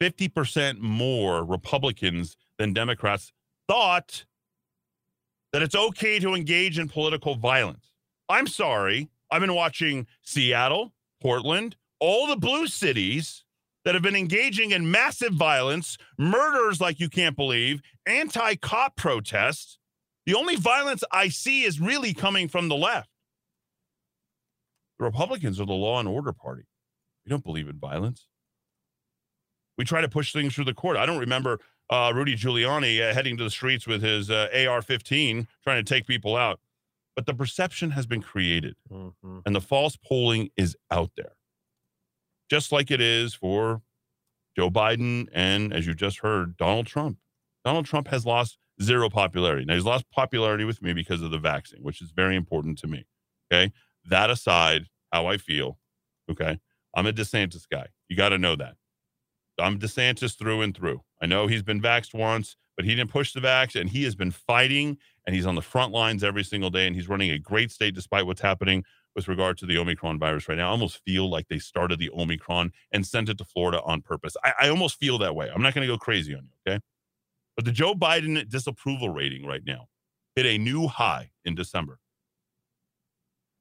50% 0.00 0.78
more 0.78 1.44
Republicans 1.44 2.36
than 2.58 2.72
Democrats 2.72 3.32
thought 3.68 4.24
that 5.52 5.62
it's 5.62 5.74
okay 5.74 6.18
to 6.18 6.34
engage 6.34 6.78
in 6.78 6.88
political 6.88 7.34
violence. 7.34 7.90
I'm 8.28 8.46
sorry. 8.46 9.08
I've 9.30 9.40
been 9.40 9.54
watching 9.54 10.06
Seattle, 10.22 10.92
Portland, 11.20 11.76
all 11.98 12.26
the 12.26 12.36
blue 12.36 12.66
cities 12.66 13.44
that 13.84 13.94
have 13.94 14.02
been 14.02 14.16
engaging 14.16 14.72
in 14.72 14.90
massive 14.90 15.32
violence, 15.32 15.96
murders 16.18 16.80
like 16.80 17.00
you 17.00 17.08
can't 17.08 17.36
believe, 17.36 17.80
anti 18.04 18.56
cop 18.56 18.96
protests. 18.96 19.78
The 20.26 20.34
only 20.34 20.56
violence 20.56 21.04
I 21.12 21.28
see 21.28 21.62
is 21.62 21.80
really 21.80 22.12
coming 22.12 22.48
from 22.48 22.68
the 22.68 22.76
left. 22.76 23.08
The 24.98 25.04
Republicans 25.04 25.60
are 25.60 25.66
the 25.66 25.72
law 25.72 25.98
and 26.00 26.08
order 26.08 26.32
party. 26.32 26.64
We 27.24 27.30
don't 27.30 27.44
believe 27.44 27.68
in 27.68 27.78
violence. 27.78 28.26
We 29.78 29.84
try 29.84 30.00
to 30.00 30.08
push 30.08 30.32
things 30.32 30.54
through 30.54 30.64
the 30.64 30.74
court. 30.74 30.96
I 30.96 31.04
don't 31.06 31.18
remember 31.18 31.60
uh, 31.90 32.12
Rudy 32.14 32.34
Giuliani 32.34 33.00
uh, 33.00 33.12
heading 33.14 33.36
to 33.36 33.44
the 33.44 33.50
streets 33.50 33.86
with 33.86 34.02
his 34.02 34.30
uh, 34.30 34.48
AR 34.68 34.80
15 34.82 35.46
trying 35.62 35.84
to 35.84 35.88
take 35.94 36.06
people 36.06 36.34
out. 36.36 36.60
But 37.14 37.26
the 37.26 37.34
perception 37.34 37.90
has 37.92 38.06
been 38.06 38.22
created 38.22 38.76
Mhm. 38.90 39.42
and 39.46 39.54
the 39.54 39.60
false 39.60 39.96
polling 39.96 40.50
is 40.56 40.76
out 40.90 41.10
there. 41.16 41.32
Just 42.50 42.72
like 42.72 42.90
it 42.90 43.00
is 43.00 43.34
for 43.34 43.82
Joe 44.56 44.70
Biden 44.70 45.28
and, 45.32 45.72
as 45.72 45.86
you 45.86 45.94
just 45.94 46.20
heard, 46.20 46.56
Donald 46.56 46.86
Trump. 46.86 47.18
Donald 47.64 47.86
Trump 47.86 48.08
has 48.08 48.24
lost 48.24 48.58
zero 48.80 49.08
popularity. 49.10 49.64
Now, 49.64 49.74
he's 49.74 49.84
lost 49.84 50.08
popularity 50.10 50.64
with 50.64 50.80
me 50.82 50.92
because 50.92 51.22
of 51.22 51.30
the 51.30 51.38
vaccine, 51.38 51.82
which 51.82 52.00
is 52.00 52.10
very 52.12 52.36
important 52.36 52.78
to 52.78 52.86
me. 52.86 53.04
Okay. 53.52 53.72
That 54.08 54.30
aside, 54.30 54.86
how 55.12 55.26
I 55.26 55.38
feel. 55.38 55.78
Okay. 56.30 56.58
I'm 56.94 57.06
a 57.06 57.12
DeSantis 57.12 57.64
guy. 57.70 57.88
You 58.08 58.16
got 58.16 58.30
to 58.30 58.38
know 58.38 58.56
that. 58.56 58.74
I'm 59.58 59.78
DeSantis 59.78 60.36
through 60.36 60.62
and 60.62 60.76
through. 60.76 61.02
I 61.20 61.26
know 61.26 61.46
he's 61.46 61.62
been 61.62 61.80
vaxxed 61.80 62.14
once, 62.14 62.56
but 62.76 62.84
he 62.84 62.94
didn't 62.94 63.10
push 63.10 63.32
the 63.32 63.40
vax, 63.40 63.78
and 63.78 63.88
he 63.88 64.04
has 64.04 64.14
been 64.14 64.30
fighting, 64.30 64.98
and 65.26 65.34
he's 65.34 65.46
on 65.46 65.54
the 65.54 65.62
front 65.62 65.92
lines 65.92 66.22
every 66.22 66.44
single 66.44 66.70
day, 66.70 66.86
and 66.86 66.94
he's 66.94 67.08
running 67.08 67.30
a 67.30 67.38
great 67.38 67.70
state 67.70 67.94
despite 67.94 68.26
what's 68.26 68.40
happening 68.40 68.84
with 69.14 69.28
regard 69.28 69.56
to 69.58 69.66
the 69.66 69.78
Omicron 69.78 70.18
virus 70.18 70.46
right 70.48 70.58
now. 70.58 70.68
I 70.68 70.70
almost 70.72 71.00
feel 71.04 71.30
like 71.30 71.48
they 71.48 71.58
started 71.58 71.98
the 71.98 72.10
Omicron 72.10 72.70
and 72.92 73.06
sent 73.06 73.30
it 73.30 73.38
to 73.38 73.44
Florida 73.44 73.80
on 73.82 74.02
purpose. 74.02 74.36
I, 74.44 74.52
I 74.62 74.68
almost 74.68 74.98
feel 74.98 75.16
that 75.18 75.34
way. 75.34 75.50
I'm 75.52 75.62
not 75.62 75.74
going 75.74 75.86
to 75.88 75.92
go 75.92 75.98
crazy 75.98 76.34
on 76.34 76.44
you, 76.44 76.72
okay? 76.72 76.80
But 77.56 77.64
the 77.64 77.72
Joe 77.72 77.94
Biden 77.94 78.46
disapproval 78.48 79.08
rating 79.08 79.46
right 79.46 79.62
now 79.64 79.88
hit 80.34 80.44
a 80.44 80.58
new 80.58 80.86
high 80.86 81.30
in 81.46 81.54
December 81.54 81.98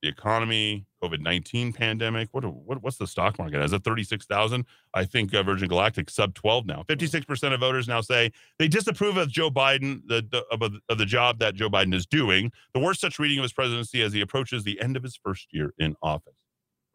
the 0.06 0.12
economy, 0.12 0.86
COVID 1.04 1.20
nineteen 1.20 1.74
pandemic. 1.74 2.30
What, 2.32 2.46
what 2.46 2.84
what's 2.84 2.98
the 2.98 3.08
stock 3.08 3.40
market? 3.40 3.62
Is 3.64 3.74
it 3.74 3.84
thirty 3.84 4.04
six 4.04 4.26
thousand? 4.26 4.66
I 4.94 5.04
think 5.04 5.34
uh, 5.34 5.42
Virgin 5.42 5.68
Galactic 5.68 6.10
sub 6.10 6.36
twelve 6.36 6.66
now. 6.66 6.84
Fifty 6.88 7.08
six 7.08 7.26
percent 7.26 7.54
of 7.54 7.60
voters 7.60 7.88
now 7.88 8.02
say 8.02 8.32
they 8.60 8.68
disapprove 8.68 9.18
of 9.18 9.30
Joe 9.30 9.50
Biden, 9.50 10.02
the, 10.08 10.26
the 10.30 10.46
of, 10.52 10.62
of 10.90 10.98
the 10.98 11.06
job 11.06 11.40
that 11.40 11.56
Joe 11.56 11.70
Biden 11.70 11.94
is 11.94 12.06
doing. 12.06 12.52
The 12.74 12.80
worst 12.80 13.02
such 13.02 13.18
reading 13.18 13.40
of 13.40 13.44
his 13.44 13.54
presidency 13.54 14.02
as 14.04 14.14
he 14.14 14.22
approaches 14.22 14.64
the 14.64 14.80
end 14.80 14.96
of 14.96 15.04
his 15.04 15.16
first 15.16 15.48
year 15.52 15.74
in 15.80 15.96
office. 16.02 16.36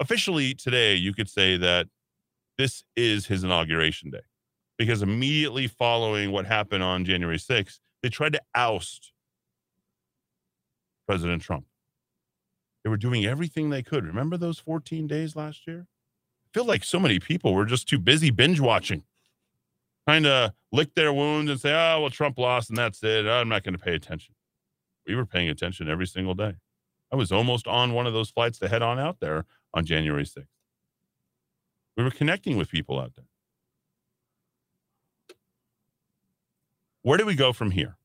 Officially 0.01 0.55
today, 0.55 0.95
you 0.95 1.13
could 1.13 1.29
say 1.29 1.57
that 1.57 1.89
this 2.59 2.85
is 2.95 3.27
his 3.27 3.43
inauguration 3.43 4.11
day, 4.11 4.23
because 4.79 5.03
immediately 5.03 5.67
following 5.67 6.31
what 6.31 6.47
happened 6.47 6.85
on 6.85 7.05
January 7.05 7.39
sixth, 7.39 7.81
they 8.03 8.09
tried 8.09 8.35
to 8.35 8.41
oust 8.55 9.13
President 11.09 11.43
Trump. 11.43 11.65
They 12.83 12.91
were 12.91 12.97
doing 12.97 13.25
everything 13.25 13.71
they 13.71 13.83
could. 13.83 14.05
Remember 14.05 14.37
those 14.37 14.59
14 14.59 15.07
days 15.07 15.37
last 15.37 15.67
year? 15.67 15.87
I 16.47 16.49
feel 16.59 16.65
like 16.65 16.83
so 16.83 16.99
many 16.99 17.19
people 17.19 17.55
were 17.55 17.67
just 17.67 17.89
too 17.89 17.99
busy 17.99 18.31
binge 18.31 18.61
watching, 18.61 19.05
trying 20.07 20.23
to 20.25 20.55
lick 20.73 20.95
their 20.95 21.13
wounds 21.13 21.51
and 21.51 21.61
say, 21.61 21.73
oh, 21.73 22.01
well, 22.01 22.11
Trump 22.11 22.39
lost 22.39 22.71
and 22.71 22.79
that's 22.79 23.03
it. 23.03 23.27
I'm 23.27 23.49
not 23.49 23.63
going 23.63 23.75
to 23.75 23.79
pay 23.79 23.95
attention. 23.95 24.35
We 25.07 25.15
were 25.15 25.27
paying 25.27 25.49
attention 25.49 25.89
every 25.89 26.07
single 26.07 26.35
day. 26.35 26.55
I 27.13 27.17
was 27.17 27.33
almost 27.33 27.67
on 27.67 27.93
one 27.93 28.07
of 28.07 28.13
those 28.13 28.31
flights 28.31 28.59
to 28.61 28.69
head 28.69 28.83
on 28.83 28.99
out 28.99 29.19
there 29.21 29.45
on 29.75 29.85
January 29.85 30.25
6th. 30.25 30.47
We 31.97 32.05
were 32.05 32.11
connecting 32.11 32.57
with 32.57 32.71
people 32.71 32.99
out 32.99 33.15
there. 33.17 33.27
Where 37.03 37.19
do 37.19 37.27
we 37.27 37.35
go 37.35 37.53
from 37.53 37.73
here? 37.73 37.97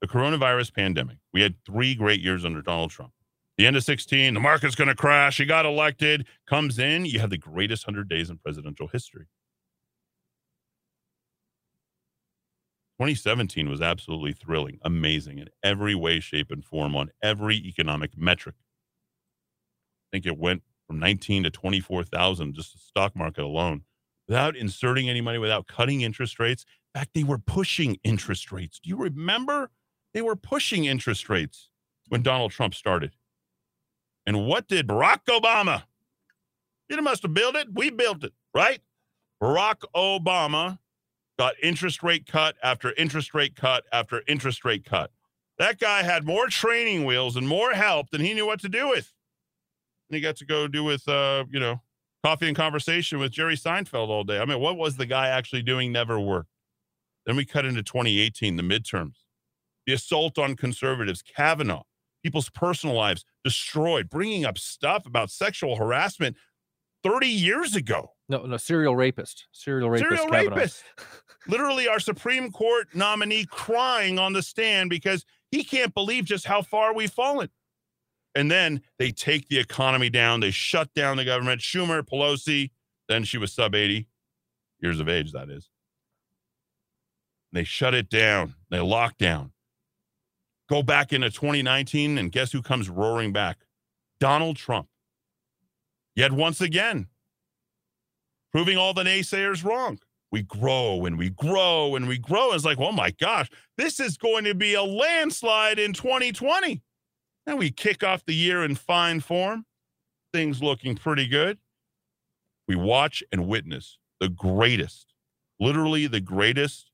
The 0.00 0.08
coronavirus 0.08 0.74
pandemic. 0.74 1.18
We 1.32 1.42
had 1.42 1.54
three 1.64 1.94
great 1.94 2.20
years 2.20 2.44
under 2.44 2.62
Donald 2.62 2.90
Trump. 2.90 3.12
The 3.58 3.66
end 3.66 3.76
of 3.76 3.84
16, 3.84 4.34
the 4.34 4.40
market's 4.40 4.74
going 4.74 4.88
to 4.88 4.94
crash. 4.94 5.38
He 5.38 5.46
got 5.46 5.64
elected, 5.64 6.26
comes 6.46 6.78
in. 6.78 7.06
You 7.06 7.20
have 7.20 7.30
the 7.30 7.38
greatest 7.38 7.86
100 7.86 8.08
days 8.08 8.28
in 8.28 8.36
presidential 8.38 8.86
history. 8.88 9.26
2017 12.98 13.68
was 13.68 13.80
absolutely 13.80 14.32
thrilling, 14.32 14.78
amazing 14.82 15.38
in 15.38 15.48
every 15.62 15.94
way, 15.94 16.20
shape, 16.20 16.50
and 16.50 16.64
form 16.64 16.96
on 16.96 17.10
every 17.22 17.56
economic 17.56 18.16
metric. 18.16 18.54
I 18.58 20.16
think 20.16 20.26
it 20.26 20.38
went 20.38 20.62
from 20.86 20.98
19 20.98 21.44
to 21.44 21.50
24,000, 21.50 22.54
just 22.54 22.72
the 22.72 22.78
stock 22.78 23.14
market 23.14 23.42
alone, 23.44 23.82
without 24.28 24.56
inserting 24.56 25.10
any 25.10 25.20
money, 25.20 25.38
without 25.38 25.66
cutting 25.66 26.02
interest 26.02 26.38
rates. 26.38 26.64
In 26.94 27.00
fact, 27.00 27.10
they 27.14 27.24
were 27.24 27.38
pushing 27.38 27.98
interest 28.02 28.50
rates. 28.52 28.78
Do 28.78 28.88
you 28.88 28.96
remember? 28.96 29.70
They 30.14 30.22
were 30.22 30.36
pushing 30.36 30.86
interest 30.86 31.28
rates 31.28 31.68
when 32.08 32.22
Donald 32.22 32.52
Trump 32.52 32.74
started. 32.74 33.12
And 34.26 34.46
what 34.46 34.66
did 34.66 34.88
Barack 34.88 35.20
Obama? 35.28 35.84
You 36.88 37.00
must 37.02 37.22
have 37.22 37.34
built 37.34 37.56
it. 37.56 37.68
We 37.72 37.90
built 37.90 38.24
it, 38.24 38.32
right? 38.54 38.80
Barack 39.42 39.82
Obama 39.94 40.78
got 41.38 41.54
interest 41.62 42.02
rate 42.02 42.26
cut 42.26 42.56
after 42.62 42.92
interest 42.94 43.34
rate 43.34 43.56
cut 43.56 43.84
after 43.92 44.22
interest 44.26 44.64
rate 44.64 44.84
cut. 44.84 45.10
That 45.58 45.78
guy 45.78 46.02
had 46.02 46.24
more 46.24 46.48
training 46.48 47.04
wheels 47.04 47.36
and 47.36 47.48
more 47.48 47.72
help 47.72 48.10
than 48.10 48.20
he 48.20 48.34
knew 48.34 48.46
what 48.46 48.60
to 48.60 48.68
do 48.68 48.88
with. 48.88 49.12
And 50.08 50.16
he 50.16 50.20
got 50.20 50.36
to 50.36 50.46
go 50.46 50.68
do 50.68 50.84
with, 50.84 51.06
uh, 51.08 51.44
you 51.50 51.58
know, 51.58 51.80
coffee 52.24 52.48
and 52.48 52.56
conversation 52.56 53.18
with 53.18 53.32
Jerry 53.32 53.56
Seinfeld 53.56 54.08
all 54.08 54.24
day. 54.24 54.38
I 54.38 54.44
mean, 54.44 54.60
what 54.60 54.76
was 54.76 54.96
the 54.96 55.06
guy 55.06 55.28
actually 55.28 55.62
doing? 55.62 55.92
Never 55.92 56.20
worked. 56.20 56.50
Then 57.24 57.36
we 57.36 57.44
cut 57.44 57.64
into 57.64 57.82
2018, 57.82 58.56
the 58.56 58.62
midterms, 58.62 59.14
the 59.86 59.94
assault 59.94 60.38
on 60.38 60.54
conservatives, 60.54 61.22
Kavanaugh, 61.22 61.82
people's 62.26 62.50
personal 62.50 62.96
lives 62.96 63.24
destroyed, 63.44 64.10
bringing 64.10 64.44
up 64.44 64.58
stuff 64.58 65.06
about 65.06 65.30
sexual 65.30 65.76
harassment 65.76 66.36
30 67.04 67.28
years 67.28 67.76
ago. 67.76 68.10
No, 68.28 68.44
no, 68.46 68.56
serial 68.56 68.96
rapist. 68.96 69.46
Serial 69.52 69.88
rapist. 69.88 70.10
Serial 70.10 70.28
Kavanaugh. 70.28 70.56
rapist. 70.56 70.82
Literally, 71.46 71.86
our 71.86 72.00
Supreme 72.00 72.50
Court 72.50 72.88
nominee 72.94 73.46
crying 73.48 74.18
on 74.18 74.32
the 74.32 74.42
stand 74.42 74.90
because 74.90 75.24
he 75.52 75.62
can't 75.62 75.94
believe 75.94 76.24
just 76.24 76.48
how 76.48 76.62
far 76.62 76.92
we've 76.92 77.12
fallen. 77.12 77.48
And 78.34 78.50
then 78.50 78.82
they 78.98 79.12
take 79.12 79.48
the 79.48 79.60
economy 79.60 80.10
down. 80.10 80.40
They 80.40 80.50
shut 80.50 80.92
down 80.94 81.18
the 81.18 81.24
government. 81.24 81.60
Schumer, 81.60 82.02
Pelosi, 82.02 82.72
then 83.08 83.22
she 83.22 83.38
was 83.38 83.52
sub 83.52 83.76
80 83.76 84.08
years 84.80 84.98
of 84.98 85.08
age, 85.08 85.30
that 85.30 85.48
is. 85.48 85.70
They 87.52 87.62
shut 87.62 87.94
it 87.94 88.10
down. 88.10 88.56
They 88.68 88.80
lock 88.80 89.16
down. 89.16 89.52
Go 90.68 90.82
back 90.82 91.12
into 91.12 91.30
2019, 91.30 92.18
and 92.18 92.32
guess 92.32 92.52
who 92.52 92.62
comes 92.62 92.88
roaring 92.88 93.32
back? 93.32 93.58
Donald 94.18 94.56
Trump. 94.56 94.88
Yet 96.14 96.32
once 96.32 96.60
again, 96.60 97.06
proving 98.52 98.76
all 98.76 98.94
the 98.94 99.04
naysayers 99.04 99.64
wrong. 99.64 99.98
We 100.32 100.42
grow 100.42 101.04
and 101.04 101.18
we 101.18 101.30
grow 101.30 101.94
and 101.94 102.08
we 102.08 102.18
grow. 102.18 102.52
It's 102.52 102.64
like, 102.64 102.80
oh 102.80 102.92
my 102.92 103.10
gosh, 103.12 103.48
this 103.76 104.00
is 104.00 104.16
going 104.16 104.44
to 104.44 104.54
be 104.54 104.74
a 104.74 104.82
landslide 104.82 105.78
in 105.78 105.92
2020. 105.92 106.82
And 107.46 107.58
we 107.58 107.70
kick 107.70 108.02
off 108.02 108.24
the 108.24 108.34
year 108.34 108.64
in 108.64 108.74
fine 108.74 109.20
form, 109.20 109.66
things 110.32 110.62
looking 110.62 110.96
pretty 110.96 111.28
good. 111.28 111.58
We 112.66 112.74
watch 112.74 113.22
and 113.30 113.46
witness 113.46 113.98
the 114.18 114.28
greatest, 114.28 115.12
literally 115.60 116.06
the 116.06 116.20
greatest 116.20 116.90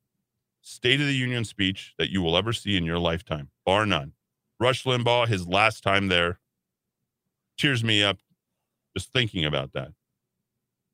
State 0.60 1.00
of 1.00 1.06
the 1.06 1.14
Union 1.14 1.44
speech 1.44 1.94
that 1.98 2.10
you 2.10 2.22
will 2.22 2.36
ever 2.36 2.52
see 2.52 2.76
in 2.76 2.84
your 2.84 2.98
lifetime, 2.98 3.50
bar 3.64 3.86
none. 3.86 4.12
Rush 4.60 4.84
Limbaugh, 4.84 5.28
his 5.28 5.46
last 5.46 5.82
time 5.82 6.08
there, 6.08 6.38
cheers 7.56 7.82
me 7.82 8.02
up 8.02 8.18
just 8.96 9.12
thinking 9.12 9.44
about 9.44 9.72
that. 9.72 9.88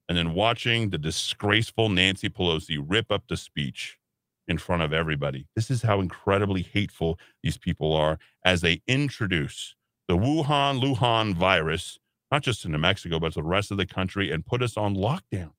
And 0.08 0.16
then 0.16 0.34
watching 0.34 0.90
the 0.90 0.98
disgraceful 0.98 1.88
Nancy 1.88 2.30
Pelosi 2.30 2.82
rip 2.84 3.10
up 3.12 3.24
the 3.28 3.36
speech 3.36 3.98
in 4.46 4.56
front 4.56 4.82
of 4.82 4.92
everybody. 4.92 5.46
This 5.54 5.70
is 5.70 5.82
how 5.82 6.00
incredibly 6.00 6.62
hateful 6.62 7.18
these 7.42 7.58
people 7.58 7.94
are 7.94 8.18
as 8.44 8.62
they 8.62 8.80
introduce 8.86 9.74
the 10.06 10.16
Wuhan 10.16 10.82
Lujan 10.82 11.34
virus, 11.34 11.98
not 12.32 12.42
just 12.42 12.62
to 12.62 12.68
New 12.68 12.78
Mexico, 12.78 13.18
but 13.18 13.34
to 13.34 13.40
the 13.40 13.42
rest 13.42 13.70
of 13.70 13.76
the 13.76 13.84
country 13.84 14.30
and 14.30 14.46
put 14.46 14.62
us 14.62 14.78
on 14.78 14.94
lockdown 14.94 15.50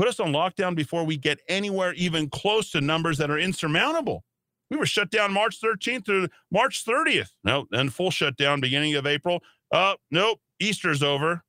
put 0.00 0.08
us 0.08 0.18
on 0.18 0.32
lockdown 0.32 0.74
before 0.74 1.04
we 1.04 1.18
get 1.18 1.38
anywhere 1.46 1.92
even 1.92 2.26
close 2.30 2.70
to 2.70 2.80
numbers 2.80 3.18
that 3.18 3.30
are 3.30 3.38
insurmountable. 3.38 4.24
We 4.70 4.76
were 4.76 4.86
shut 4.86 5.10
down 5.10 5.32
March 5.32 5.60
13th 5.60 6.06
through 6.06 6.28
March 6.50 6.84
30th. 6.84 7.30
No, 7.42 7.66
then 7.70 7.90
full 7.90 8.10
shutdown 8.10 8.60
beginning 8.60 8.94
of 8.94 9.06
April. 9.06 9.42
Uh, 9.72 9.94
nope, 10.10 10.40
Easter's 10.60 11.02
over. 11.02 11.42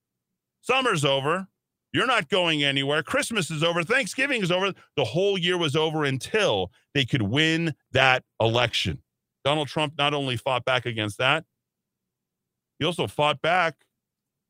Summer's 0.61 1.05
over. 1.05 1.47
You're 1.93 2.07
not 2.07 2.29
going 2.29 2.63
anywhere. 2.63 3.03
Christmas 3.03 3.51
is 3.51 3.63
over. 3.63 3.83
Thanksgiving 3.83 4.41
is 4.41 4.51
over. 4.51 4.73
The 4.95 5.03
whole 5.03 5.37
year 5.37 5.57
was 5.57 5.75
over 5.75 6.05
until 6.05 6.71
they 6.93 7.05
could 7.05 7.21
win 7.21 7.75
that 7.91 8.23
election. 8.39 8.99
Donald 9.43 9.67
Trump 9.67 9.93
not 9.97 10.13
only 10.13 10.37
fought 10.37 10.63
back 10.63 10.85
against 10.85 11.17
that, 11.17 11.43
he 12.79 12.85
also 12.85 13.07
fought 13.07 13.41
back. 13.41 13.75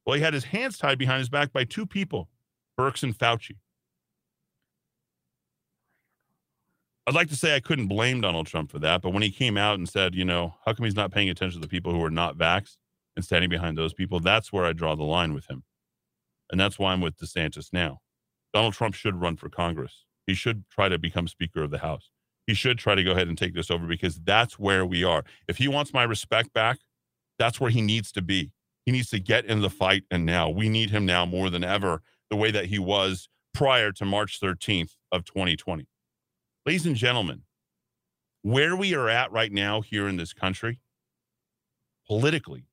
Well, 0.06 0.16
he 0.16 0.22
had 0.22 0.34
his 0.34 0.46
hands 0.46 0.78
tied 0.78 0.98
behind 0.98 1.20
his 1.20 1.30
back 1.30 1.52
by 1.52 1.64
two 1.64 1.86
people, 1.86 2.30
Birx 2.80 3.04
and 3.04 3.18
Fauci. 3.18 3.58
I'd 7.08 7.16
like 7.16 7.30
to 7.30 7.36
say 7.36 7.56
I 7.56 7.60
couldn't 7.60 7.88
blame 7.88 8.22
Donald 8.22 8.46
Trump 8.46 8.70
for 8.70 8.78
that, 8.80 9.02
but 9.02 9.12
when 9.12 9.24
he 9.24 9.32
came 9.32 9.58
out 9.58 9.80
and 9.80 9.90
said, 9.90 10.14
you 10.14 10.24
know, 10.24 10.56
how 10.66 10.74
come 10.74 10.86
he's 10.86 10.96
not 10.96 11.12
paying 11.12 11.30
attention 11.30 11.60
to 11.60 11.68
the 11.68 11.72
people 11.72 11.92
who 11.92 12.04
are 12.04 12.12
not 12.12 12.38
vaxxed 12.38 12.78
and 13.16 13.26
standing 13.26 13.50
behind 13.50 13.76
those 13.76 13.94
people, 13.94 14.20
that's 14.20 14.54
where 14.54 14.66
I 14.66 14.74
draw 14.74 14.96
the 14.96 15.04
line 15.04 15.34
with 15.34 15.50
him. 15.50 15.64
And 16.52 16.60
that's 16.60 16.78
why 16.78 16.94
I'm 16.94 17.02
with 17.02 17.18
DeSantis 17.18 17.74
now. 17.74 18.02
Donald 18.54 18.76
Trump 18.76 18.94
should 18.94 19.20
run 19.20 19.36
for 19.36 19.50
Congress. 19.50 20.06
He 20.28 20.36
should 20.36 20.70
try 20.70 20.90
to 20.90 21.00
become 21.00 21.28
Speaker 21.28 21.64
of 21.64 21.72
the 21.72 21.80
House. 21.80 22.12
He 22.46 22.54
should 22.54 22.78
try 22.78 22.94
to 22.94 23.04
go 23.04 23.12
ahead 23.12 23.28
and 23.28 23.38
take 23.38 23.56
this 23.56 23.72
over 23.72 23.88
because 23.88 24.20
that's 24.20 24.60
where 24.60 24.86
we 24.86 25.04
are. 25.04 25.24
If 25.48 25.58
he 25.58 25.68
wants 25.68 25.94
my 25.94 26.04
respect 26.04 26.54
back, 26.54 26.80
that's 27.40 27.60
where 27.60 27.72
he 27.72 27.82
needs 27.82 28.12
to 28.12 28.22
be. 28.22 28.52
He 28.86 28.92
needs 28.92 29.10
to 29.10 29.20
get 29.20 29.46
in 29.46 29.62
the 29.62 29.70
fight. 29.70 30.04
And 30.12 30.26
now 30.26 30.50
we 30.50 30.70
need 30.70 30.92
him 30.92 31.06
now 31.06 31.26
more 31.26 31.50
than 31.50 31.64
ever, 31.64 32.04
the 32.30 32.36
way 32.36 32.52
that 32.52 32.66
he 32.66 32.78
was 32.78 33.28
prior 33.54 33.92
to 33.94 34.06
March 34.06 34.40
13th 34.40 34.92
of 35.12 35.26
2020 35.26 35.88
ladies 36.66 36.86
and 36.86 36.96
gentlemen, 36.96 37.42
where 38.44 38.76
we 38.76 38.94
are 38.94 39.10
at 39.10 39.32
right 39.32 39.52
now 39.52 39.82
here 39.82 40.08
in 40.08 40.18
this 40.18 40.34
country, 40.34 40.80
politically, 42.08 42.66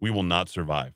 we 0.00 0.10
will 0.10 0.22
not 0.22 0.48
survive. 0.48 0.94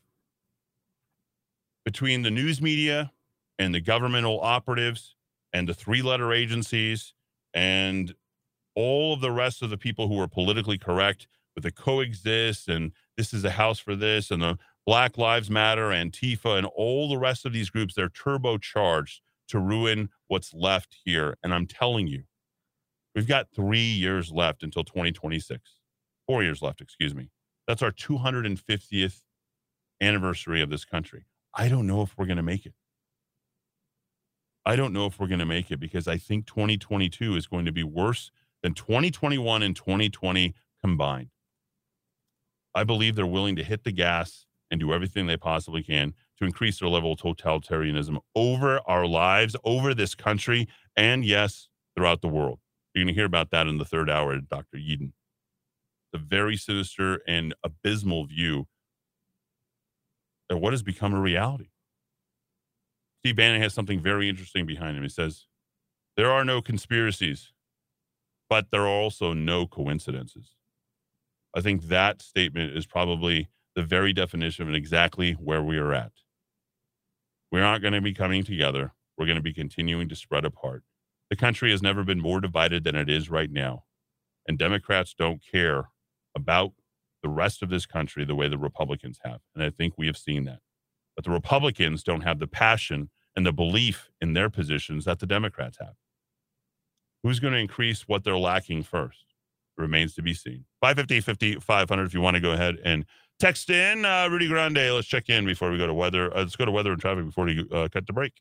Between 1.84 2.22
the 2.22 2.30
news 2.30 2.62
media 2.62 3.12
and 3.58 3.74
the 3.74 3.80
governmental 3.80 4.40
operatives 4.40 5.16
and 5.52 5.68
the 5.68 5.74
three 5.74 6.00
letter 6.00 6.32
agencies 6.32 7.12
and 7.52 8.14
all 8.74 9.12
of 9.12 9.20
the 9.20 9.30
rest 9.30 9.62
of 9.62 9.70
the 9.70 9.76
people 9.76 10.08
who 10.08 10.18
are 10.20 10.28
politically 10.28 10.78
correct 10.78 11.28
with 11.54 11.64
the 11.64 11.70
coexist 11.70 12.68
and 12.68 12.92
this 13.16 13.32
is 13.32 13.44
a 13.44 13.50
house 13.50 13.78
for 13.78 13.94
this 13.94 14.30
and 14.30 14.42
the 14.42 14.58
Black 14.86 15.16
Lives 15.16 15.50
Matter, 15.50 15.88
Antifa, 15.88 16.58
and 16.58 16.66
all 16.66 17.08
the 17.08 17.16
rest 17.16 17.46
of 17.46 17.52
these 17.52 17.70
groups, 17.70 17.94
they're 17.94 18.08
turbocharged 18.08 19.20
to 19.48 19.58
ruin 19.58 20.08
what's 20.28 20.52
left 20.54 20.96
here. 21.04 21.36
And 21.42 21.54
I'm 21.54 21.66
telling 21.66 22.06
you, 22.06 22.24
we've 23.14 23.28
got 23.28 23.48
three 23.54 23.78
years 23.78 24.32
left 24.32 24.62
until 24.62 24.84
2026. 24.84 25.70
Four 26.26 26.42
years 26.42 26.62
left, 26.62 26.80
excuse 26.80 27.14
me. 27.14 27.30
That's 27.66 27.82
our 27.82 27.92
250th 27.92 29.20
anniversary 30.00 30.62
of 30.62 30.70
this 30.70 30.84
country. 30.84 31.26
I 31.54 31.68
don't 31.68 31.86
know 31.86 32.02
if 32.02 32.16
we're 32.16 32.26
going 32.26 32.38
to 32.38 32.42
make 32.42 32.66
it. 32.66 32.74
I 34.66 34.76
don't 34.76 34.92
know 34.92 35.06
if 35.06 35.20
we're 35.20 35.26
going 35.26 35.40
to 35.40 35.46
make 35.46 35.70
it 35.70 35.78
because 35.78 36.08
I 36.08 36.16
think 36.16 36.46
2022 36.46 37.36
is 37.36 37.46
going 37.46 37.66
to 37.66 37.72
be 37.72 37.84
worse 37.84 38.30
than 38.62 38.72
2021 38.72 39.62
and 39.62 39.76
2020 39.76 40.54
combined. 40.80 41.28
I 42.74 42.84
believe 42.84 43.14
they're 43.14 43.26
willing 43.26 43.56
to 43.56 43.64
hit 43.64 43.84
the 43.84 43.92
gas 43.92 44.46
and 44.70 44.80
do 44.80 44.92
everything 44.92 45.26
they 45.26 45.36
possibly 45.36 45.82
can 45.82 46.14
to 46.38 46.44
increase 46.44 46.80
their 46.80 46.88
level 46.88 47.12
of 47.12 47.18
totalitarianism 47.18 48.18
over 48.34 48.80
our 48.86 49.06
lives, 49.06 49.56
over 49.64 49.94
this 49.94 50.14
country, 50.14 50.68
and 50.96 51.24
yes, 51.24 51.68
throughout 51.96 52.20
the 52.22 52.28
world. 52.28 52.60
You're 52.94 53.04
going 53.04 53.14
to 53.14 53.18
hear 53.18 53.26
about 53.26 53.50
that 53.50 53.66
in 53.66 53.78
the 53.78 53.84
third 53.84 54.10
hour, 54.10 54.38
Dr. 54.38 54.76
Eden. 54.76 55.12
The 56.12 56.18
very 56.18 56.56
sinister 56.56 57.20
and 57.26 57.54
abysmal 57.64 58.26
view 58.26 58.66
of 60.50 60.60
what 60.60 60.72
has 60.72 60.82
become 60.82 61.14
a 61.14 61.20
reality. 61.20 61.70
Steve 63.20 63.36
Bannon 63.36 63.62
has 63.62 63.72
something 63.72 64.00
very 64.00 64.28
interesting 64.28 64.66
behind 64.66 64.96
him. 64.96 65.02
He 65.02 65.08
says, 65.08 65.46
There 66.16 66.30
are 66.30 66.44
no 66.44 66.60
conspiracies, 66.60 67.52
but 68.48 68.70
there 68.70 68.82
are 68.82 68.88
also 68.88 69.32
no 69.32 69.66
coincidences. 69.66 70.54
I 71.56 71.60
think 71.60 71.84
that 71.84 72.20
statement 72.20 72.76
is 72.76 72.86
probably 72.86 73.48
the 73.74 73.82
very 73.82 74.12
definition 74.12 74.68
of 74.68 74.74
exactly 74.74 75.32
where 75.32 75.62
we 75.62 75.78
are 75.78 75.94
at. 75.94 76.12
We 77.54 77.60
aren't 77.60 77.82
going 77.82 77.94
to 77.94 78.00
be 78.00 78.12
coming 78.12 78.42
together. 78.42 78.94
We're 79.16 79.26
going 79.26 79.36
to 79.36 79.40
be 79.42 79.52
continuing 79.52 80.08
to 80.08 80.16
spread 80.16 80.44
apart. 80.44 80.82
The 81.30 81.36
country 81.36 81.70
has 81.70 81.80
never 81.80 82.02
been 82.02 82.20
more 82.20 82.40
divided 82.40 82.82
than 82.82 82.96
it 82.96 83.08
is 83.08 83.30
right 83.30 83.48
now. 83.48 83.84
And 84.48 84.58
Democrats 84.58 85.14
don't 85.16 85.40
care 85.40 85.84
about 86.34 86.72
the 87.22 87.28
rest 87.28 87.62
of 87.62 87.70
this 87.70 87.86
country 87.86 88.24
the 88.24 88.34
way 88.34 88.48
the 88.48 88.58
Republicans 88.58 89.20
have. 89.22 89.38
And 89.54 89.62
I 89.62 89.70
think 89.70 89.94
we 89.96 90.08
have 90.08 90.16
seen 90.16 90.46
that. 90.46 90.58
But 91.14 91.26
the 91.26 91.30
Republicans 91.30 92.02
don't 92.02 92.22
have 92.22 92.40
the 92.40 92.48
passion 92.48 93.10
and 93.36 93.46
the 93.46 93.52
belief 93.52 94.10
in 94.20 94.32
their 94.32 94.50
positions 94.50 95.04
that 95.04 95.20
the 95.20 95.26
Democrats 95.26 95.78
have. 95.80 95.94
Who's 97.22 97.38
going 97.38 97.54
to 97.54 97.60
increase 97.60 98.08
what 98.08 98.24
they're 98.24 98.36
lacking 98.36 98.82
first? 98.82 99.26
Remains 99.78 100.16
to 100.16 100.22
be 100.22 100.34
seen. 100.34 100.64
550 100.80 101.20
50 101.20 101.60
500 101.60 102.04
if 102.04 102.14
you 102.14 102.20
want 102.20 102.34
to 102.34 102.40
go 102.40 102.50
ahead 102.50 102.78
and 102.84 103.04
Text 103.38 103.68
in 103.68 104.04
uh, 104.04 104.28
Rudy 104.30 104.48
Grande. 104.48 104.76
Let's 104.76 105.08
check 105.08 105.28
in 105.28 105.44
before 105.44 105.70
we 105.70 105.78
go 105.78 105.86
to 105.86 105.94
weather. 105.94 106.34
Uh, 106.34 106.40
let's 106.40 106.56
go 106.56 106.64
to 106.64 106.70
weather 106.70 106.92
and 106.92 107.00
traffic 107.00 107.24
before 107.26 107.44
we 107.46 107.66
uh, 107.72 107.88
cut 107.92 108.06
the 108.06 108.12
break. 108.12 108.32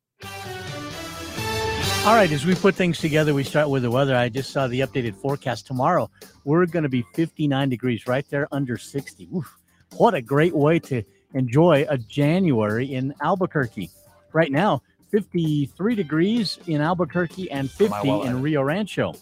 All 2.06 2.16
right, 2.16 2.32
as 2.32 2.46
we 2.46 2.54
put 2.54 2.76
things 2.76 3.00
together, 3.00 3.34
we 3.34 3.44
start 3.44 3.70
with 3.70 3.84
the 3.84 3.92
weather. 3.92 4.16
I 4.16 4.30
just 4.30 4.52
saw 4.52 4.68
the 4.68 4.82
updated 4.82 5.16
forecast 5.16 5.66
tomorrow. 5.66 6.12
We're 6.44 6.66
going 6.66 6.84
to 6.84 6.90
be 6.90 7.04
59 7.14 7.70
degrees, 7.70 8.08
right 8.08 8.26
there 8.30 8.48
under 8.52 8.78
60. 8.78 9.30
Oof, 9.34 9.58
what 9.96 10.14
a 10.14 10.22
great 10.22 10.54
way 10.54 10.80
to 10.80 11.02
enjoy 11.34 11.86
a 11.90 11.98
January 11.98 12.94
in 12.94 13.14
Albuquerque. 13.22 13.90
Right 14.34 14.52
now, 14.52 14.82
53 15.12 15.96
degrees 15.96 16.60
in 16.68 16.82
Albuquerque 16.82 17.50
and 17.50 17.72
50 17.72 18.10
in 18.24 18.42
Rio 18.42 18.62
Rancho. 18.62 19.14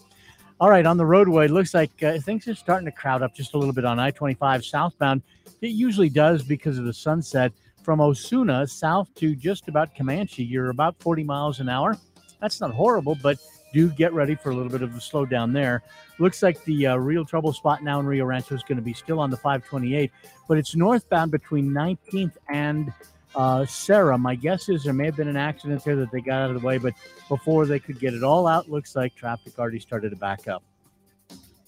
All 0.62 0.70
right, 0.70 0.86
on 0.86 0.96
the 0.96 1.04
roadway, 1.04 1.48
looks 1.48 1.74
like 1.74 1.90
uh, 2.04 2.20
things 2.20 2.46
are 2.46 2.54
starting 2.54 2.86
to 2.86 2.92
crowd 2.92 3.20
up 3.20 3.34
just 3.34 3.54
a 3.54 3.58
little 3.58 3.74
bit 3.74 3.84
on 3.84 3.98
I 3.98 4.12
25 4.12 4.64
southbound. 4.64 5.22
It 5.60 5.72
usually 5.72 6.08
does 6.08 6.44
because 6.44 6.78
of 6.78 6.84
the 6.84 6.92
sunset 6.92 7.50
from 7.82 8.00
Osuna 8.00 8.68
south 8.68 9.12
to 9.16 9.34
just 9.34 9.66
about 9.66 9.92
Comanche. 9.96 10.44
You're 10.44 10.70
about 10.70 10.94
40 11.00 11.24
miles 11.24 11.58
an 11.58 11.68
hour. 11.68 11.98
That's 12.40 12.60
not 12.60 12.70
horrible, 12.70 13.18
but 13.20 13.38
do 13.74 13.90
get 13.90 14.12
ready 14.12 14.36
for 14.36 14.50
a 14.50 14.54
little 14.54 14.70
bit 14.70 14.82
of 14.82 14.94
a 14.94 14.98
slowdown 14.98 15.52
there. 15.52 15.82
Looks 16.20 16.44
like 16.44 16.62
the 16.62 16.86
uh, 16.86 16.96
real 16.96 17.24
trouble 17.24 17.52
spot 17.52 17.82
now 17.82 17.98
in 17.98 18.06
Rio 18.06 18.24
Rancho 18.24 18.54
is 18.54 18.62
going 18.62 18.76
to 18.76 18.82
be 18.82 18.94
still 18.94 19.18
on 19.18 19.30
the 19.30 19.36
528, 19.36 20.12
but 20.46 20.58
it's 20.58 20.76
northbound 20.76 21.32
between 21.32 21.70
19th 21.70 22.36
and 22.52 22.92
uh, 23.34 23.64
Sara. 23.66 24.16
My 24.18 24.34
guess 24.34 24.68
is 24.68 24.84
there 24.84 24.92
may 24.92 25.06
have 25.06 25.16
been 25.16 25.28
an 25.28 25.36
accident 25.36 25.84
there 25.84 25.96
that 25.96 26.10
they 26.10 26.20
got 26.20 26.42
out 26.42 26.50
of 26.50 26.60
the 26.60 26.66
way, 26.66 26.78
but 26.78 26.94
before 27.28 27.66
they 27.66 27.78
could 27.78 27.98
get 27.98 28.14
it 28.14 28.22
all 28.22 28.46
out, 28.46 28.70
looks 28.70 28.94
like 28.96 29.14
traffic 29.14 29.58
already 29.58 29.80
started 29.80 30.10
to 30.10 30.16
back 30.16 30.48
up. 30.48 30.62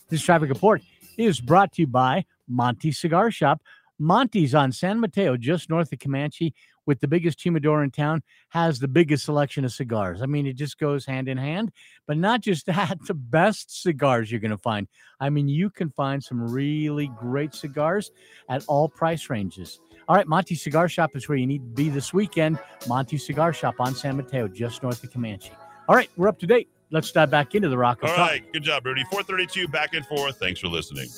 This 0.08 0.22
traffic 0.22 0.48
report 0.48 0.82
is 1.16 1.40
brought 1.40 1.72
to 1.72 1.82
you 1.82 1.86
by 1.86 2.24
Monty 2.48 2.92
Cigar 2.92 3.30
Shop. 3.30 3.62
Monty's 3.98 4.54
on 4.54 4.72
San 4.72 5.00
Mateo, 5.00 5.36
just 5.36 5.70
north 5.70 5.92
of 5.92 5.98
Comanche, 5.98 6.54
with 6.86 7.00
the 7.00 7.08
biggest 7.08 7.40
humidor 7.40 7.82
in 7.82 7.90
town, 7.90 8.22
has 8.50 8.78
the 8.78 8.88
biggest 8.88 9.24
selection 9.24 9.64
of 9.64 9.72
cigars. 9.72 10.20
I 10.20 10.26
mean, 10.26 10.46
it 10.46 10.54
just 10.56 10.78
goes 10.78 11.06
hand 11.06 11.28
in 11.28 11.38
hand. 11.38 11.72
But 12.06 12.18
not 12.18 12.40
just 12.40 12.66
that, 12.66 12.98
the 13.06 13.14
best 13.14 13.82
cigars 13.82 14.30
you're 14.30 14.40
going 14.40 14.50
to 14.50 14.58
find. 14.58 14.88
I 15.20 15.30
mean, 15.30 15.48
you 15.48 15.70
can 15.70 15.90
find 15.90 16.22
some 16.22 16.52
really 16.52 17.10
great 17.18 17.54
cigars 17.54 18.10
at 18.48 18.64
all 18.66 18.88
price 18.88 19.30
ranges. 19.30 19.80
All 20.06 20.16
right, 20.16 20.26
Monty 20.26 20.54
Cigar 20.54 20.88
Shop 20.88 21.16
is 21.16 21.28
where 21.28 21.38
you 21.38 21.46
need 21.46 21.62
to 21.62 21.82
be 21.82 21.88
this 21.88 22.12
weekend. 22.12 22.58
Monty 22.86 23.16
Cigar 23.16 23.52
Shop 23.54 23.76
on 23.78 23.94
San 23.94 24.16
Mateo, 24.16 24.48
just 24.48 24.82
north 24.82 25.02
of 25.02 25.10
Comanche. 25.10 25.52
All 25.88 25.96
right, 25.96 26.10
we're 26.16 26.28
up 26.28 26.38
to 26.40 26.46
date. 26.46 26.68
Let's 26.90 27.10
dive 27.10 27.30
back 27.30 27.54
into 27.54 27.70
the 27.70 27.78
rock. 27.78 28.00
All 28.02 28.10
right, 28.10 28.44
good 28.52 28.62
job, 28.62 28.84
Rudy. 28.84 29.02
432 29.10 29.68
back 29.68 29.94
and 29.94 30.04
forth. 30.06 30.36
Thanks 30.38 30.60
for 30.60 30.68
listening. 30.68 31.08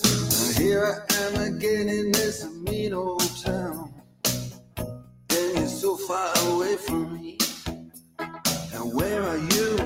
Here 0.56 1.04
I 1.10 1.14
am 1.14 1.54
again 1.54 1.88
in 1.88 2.12
this 2.12 2.48
mean 2.48 2.94
old 2.94 3.44
town. 3.44 3.92
And 4.24 5.58
you're 5.58 5.66
so 5.66 5.96
far 5.96 6.32
away 6.46 6.76
from 6.76 7.14
me. 7.14 7.38
And 8.18 8.94
where 8.94 9.22
are 9.22 9.36
you 9.36 9.76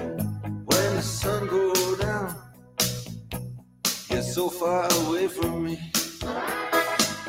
when 0.66 0.96
the 0.96 1.02
sun 1.02 1.48
goes 1.48 1.98
down? 1.98 2.36
You're 4.10 4.22
so 4.22 4.50
far 4.50 4.88
away 5.06 5.26
from 5.26 5.64
me. 5.64 5.78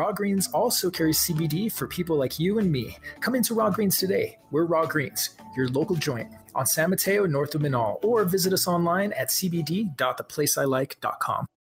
Raw 0.00 0.12
Greens 0.12 0.48
also 0.54 0.88
carries 0.88 1.18
CBD 1.18 1.70
for 1.70 1.86
people 1.86 2.16
like 2.16 2.38
you 2.38 2.58
and 2.58 2.72
me. 2.72 2.96
Come 3.20 3.34
into 3.34 3.52
Raw 3.52 3.68
Greens 3.68 3.98
today. 3.98 4.38
We're 4.50 4.64
Raw 4.64 4.86
Greens, 4.86 5.36
your 5.54 5.68
local 5.68 5.94
joint 5.94 6.32
on 6.54 6.64
San 6.64 6.88
Mateo, 6.88 7.26
north 7.26 7.54
of 7.54 7.60
Menaul, 7.60 8.02
or 8.02 8.24
visit 8.24 8.54
us 8.54 8.66
online 8.66 9.12
at 9.12 9.28
cbd.theplaceilike.com. 9.28 11.46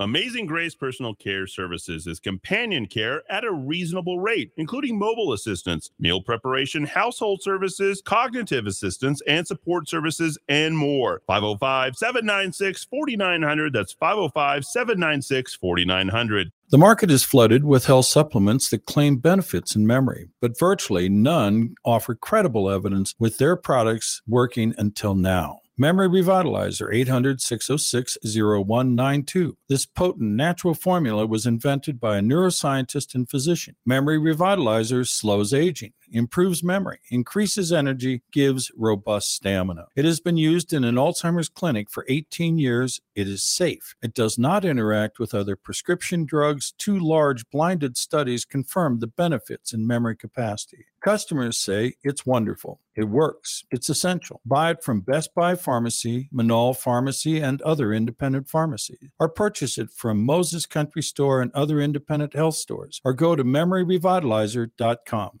Amazing 0.00 0.46
Grace 0.46 0.74
Personal 0.74 1.14
Care 1.14 1.46
Services 1.46 2.06
is 2.06 2.18
companion 2.18 2.86
care 2.86 3.22
at 3.30 3.44
a 3.44 3.52
reasonable 3.52 4.18
rate, 4.18 4.50
including 4.56 4.98
mobile 4.98 5.34
assistance, 5.34 5.90
meal 5.98 6.22
preparation, 6.22 6.86
household 6.86 7.42
services, 7.42 8.00
cognitive 8.02 8.66
assistance, 8.66 9.20
and 9.26 9.46
support 9.46 9.90
services, 9.90 10.38
and 10.48 10.78
more. 10.78 11.20
505 11.26 11.96
796 11.96 12.84
4900. 12.84 13.74
That's 13.74 13.92
505 13.92 14.64
796 14.64 15.54
4900. 15.56 16.50
The 16.70 16.78
market 16.78 17.10
is 17.10 17.22
flooded 17.22 17.64
with 17.64 17.84
health 17.84 18.06
supplements 18.06 18.70
that 18.70 18.86
claim 18.86 19.18
benefits 19.18 19.76
in 19.76 19.86
memory, 19.86 20.30
but 20.40 20.58
virtually 20.58 21.10
none 21.10 21.74
offer 21.84 22.14
credible 22.14 22.70
evidence 22.70 23.14
with 23.18 23.36
their 23.36 23.54
products 23.54 24.22
working 24.26 24.72
until 24.78 25.14
now. 25.14 25.60
Memory 25.80 26.08
Revitalizer 26.08 26.94
800 26.94 27.40
606 27.40 28.18
0192. 28.22 29.56
This 29.66 29.86
potent 29.86 30.32
natural 30.32 30.74
formula 30.74 31.24
was 31.24 31.46
invented 31.46 31.98
by 31.98 32.18
a 32.18 32.20
neuroscientist 32.20 33.14
and 33.14 33.26
physician. 33.26 33.76
Memory 33.86 34.18
Revitalizer 34.18 35.08
slows 35.08 35.54
aging, 35.54 35.94
improves 36.10 36.62
memory, 36.62 36.98
increases 37.10 37.72
energy, 37.72 38.22
gives 38.32 38.70
robust 38.76 39.34
stamina. 39.34 39.86
It 39.96 40.04
has 40.04 40.20
been 40.20 40.36
used 40.36 40.72
in 40.72 40.84
an 40.84 40.96
Alzheimer's 40.96 41.48
clinic 41.48 41.90
for 41.90 42.04
18 42.08 42.58
years. 42.58 43.00
It 43.14 43.28
is 43.28 43.42
safe. 43.42 43.94
It 44.02 44.14
does 44.14 44.38
not 44.38 44.64
interact 44.64 45.18
with 45.18 45.34
other 45.34 45.56
prescription 45.56 46.24
drugs. 46.24 46.72
Two 46.78 46.98
large 46.98 47.48
blinded 47.50 47.96
studies 47.96 48.44
confirm 48.44 48.98
the 48.98 49.06
benefits 49.06 49.72
in 49.72 49.86
memory 49.86 50.16
capacity. 50.16 50.86
Customers 51.00 51.56
say 51.56 51.94
it's 52.02 52.26
wonderful. 52.26 52.78
It 52.94 53.04
works. 53.04 53.64
It's 53.70 53.88
essential. 53.88 54.42
Buy 54.44 54.72
it 54.72 54.84
from 54.84 55.00
Best 55.00 55.34
Buy 55.34 55.54
Pharmacy, 55.54 56.28
Menaul 56.34 56.76
Pharmacy, 56.76 57.40
and 57.40 57.62
other 57.62 57.94
independent 57.94 58.50
pharmacies. 58.50 59.08
Or 59.18 59.30
purchase 59.30 59.78
it 59.78 59.90
from 59.90 60.22
Moses 60.22 60.66
Country 60.66 61.02
Store 61.02 61.40
and 61.40 61.50
other 61.54 61.80
independent 61.80 62.34
health 62.34 62.56
stores. 62.56 63.00
Or 63.02 63.14
go 63.14 63.34
to 63.34 63.44
memoryrevitalizer.com. 63.44 65.40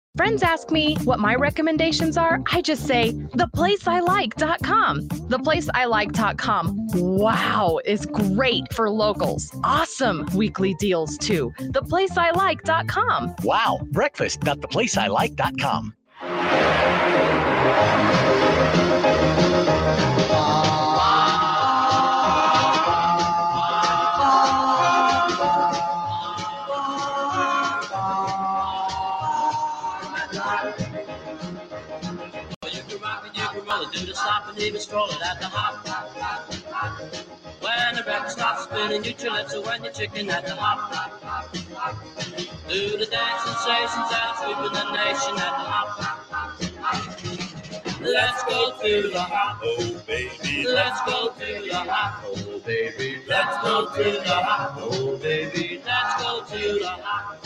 Friends 0.17 0.43
ask 0.43 0.71
me 0.71 0.95
what 1.05 1.19
my 1.19 1.35
recommendations 1.35 2.17
are. 2.17 2.41
I 2.51 2.61
just 2.61 2.85
say 2.85 3.13
theplaceilike.com. 3.13 5.07
Theplaceilike.com. 5.07 6.87
Wow, 6.95 7.79
is 7.85 8.05
great 8.07 8.73
for 8.73 8.89
locals. 8.89 9.49
Awesome 9.63 10.25
weekly 10.35 10.75
deals 10.79 11.17
too. 11.17 11.53
Theplaceilike.com. 11.59 13.35
Wow, 13.43 13.79
breakfast.theplaceilike.com. 13.91 15.95
do 16.21 18.10
the 34.69 34.79
stop 34.79 35.09
and 35.09 35.09
even 35.09 35.09
stroll 35.09 35.09
it 35.09 35.21
at 35.21 35.39
the 35.39 35.47
hop. 35.47 35.87
When 37.61 37.95
the 37.95 38.03
record 38.03 38.31
stops 38.31 38.63
spinning, 38.63 39.03
you 39.03 39.13
chill 39.13 39.35
so 39.47 39.61
when 39.61 39.83
you're 39.83 39.93
chicken 39.93 40.29
at 40.29 40.45
the 40.45 40.55
hop. 40.55 40.91
Do 42.69 42.97
the 42.97 43.05
dance 43.05 43.43
sensations 43.43 44.11
out, 44.11 44.37
sweeping 44.37 44.73
the 44.73 44.83
nation 44.91 45.37
at 45.37 45.53
the 45.57 45.65
hop. 45.65 45.87
Let's 48.01 48.43
go 48.43 48.73
to 48.81 49.09
the 49.09 49.21
hop, 49.21 49.61
oh 49.63 50.01
baby. 50.07 50.65
Let's 50.67 51.01
go 51.05 51.29
to 51.29 51.67
the 51.67 51.75
hop, 51.75 52.23
oh 52.25 52.59
baby. 52.65 53.21
Let's 53.27 53.57
go 53.63 53.85
to 53.95 54.03
the 54.03 54.35
hop, 54.35 54.77
oh 54.77 55.17
baby. 55.17 55.81
Let's 55.85 56.23
go 56.23 56.43
to 56.45 56.79
the 56.79 56.87
hop. 56.87 57.45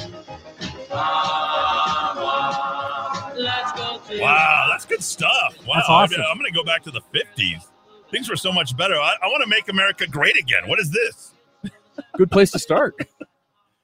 Ah, 0.92 2.14
hop, 2.16 2.54
hop. 2.54 3.15
Let's 3.38 3.72
go 3.74 4.00
to 4.10 4.22
Wow, 4.22 4.68
that's 4.72 4.86
good 4.86 5.04
stuff. 5.04 5.58
Wow, 5.68 5.76
That's 5.76 5.90
awesome. 5.90 6.22
I'm, 6.22 6.28
I'm 6.32 6.38
going 6.38 6.52
to 6.52 6.56
go 6.58 6.64
back 6.64 6.84
to 6.84 6.92
the 6.92 7.02
50s. 7.14 7.64
Things 8.12 8.30
were 8.30 8.36
so 8.36 8.52
much 8.52 8.76
better. 8.78 8.96
I, 8.96 9.16
I 9.22 9.28
want 9.28 9.44
to 9.44 9.50
make 9.50 9.68
America 9.70 10.08
great 10.08 10.38
again. 10.38 10.68
What 10.68 10.80
is 10.80 10.92
this? 10.92 11.34
Good 12.18 12.32
place 12.32 12.52
to 12.52 12.60
start. 12.60 12.96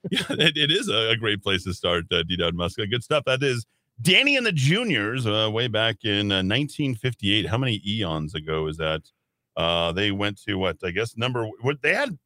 Yeah, 0.10 0.24
it, 0.32 0.58
it 0.58 0.72
is 0.72 0.90
a, 0.90 1.12
a 1.12 1.16
great 1.16 1.44
place 1.44 1.64
to 1.66 1.76
start, 1.76 2.06
uh, 2.12 2.24
D. 2.24 2.36
Dowd 2.36 2.56
Muska. 2.56 2.90
Good 2.90 3.04
stuff. 3.04 3.24
That 3.28 3.44
is 3.44 3.64
Danny 4.02 4.36
and 4.36 4.44
the 4.44 4.52
Juniors 4.52 5.28
uh, 5.28 5.48
way 5.54 5.68
back 5.68 5.98
in 6.04 6.32
uh, 6.32 6.42
1958. 6.42 7.46
How 7.46 7.60
many 7.60 7.80
eons 7.88 8.34
ago 8.34 8.66
is 8.66 8.78
that? 8.78 9.04
Uh, 9.56 9.92
they 9.92 10.10
went 10.10 10.42
to 10.48 10.56
what? 10.56 10.78
I 10.84 10.90
guess 10.90 11.16
number 11.18 11.46
what 11.62 11.84
they 11.84 11.94
had. 11.94 12.18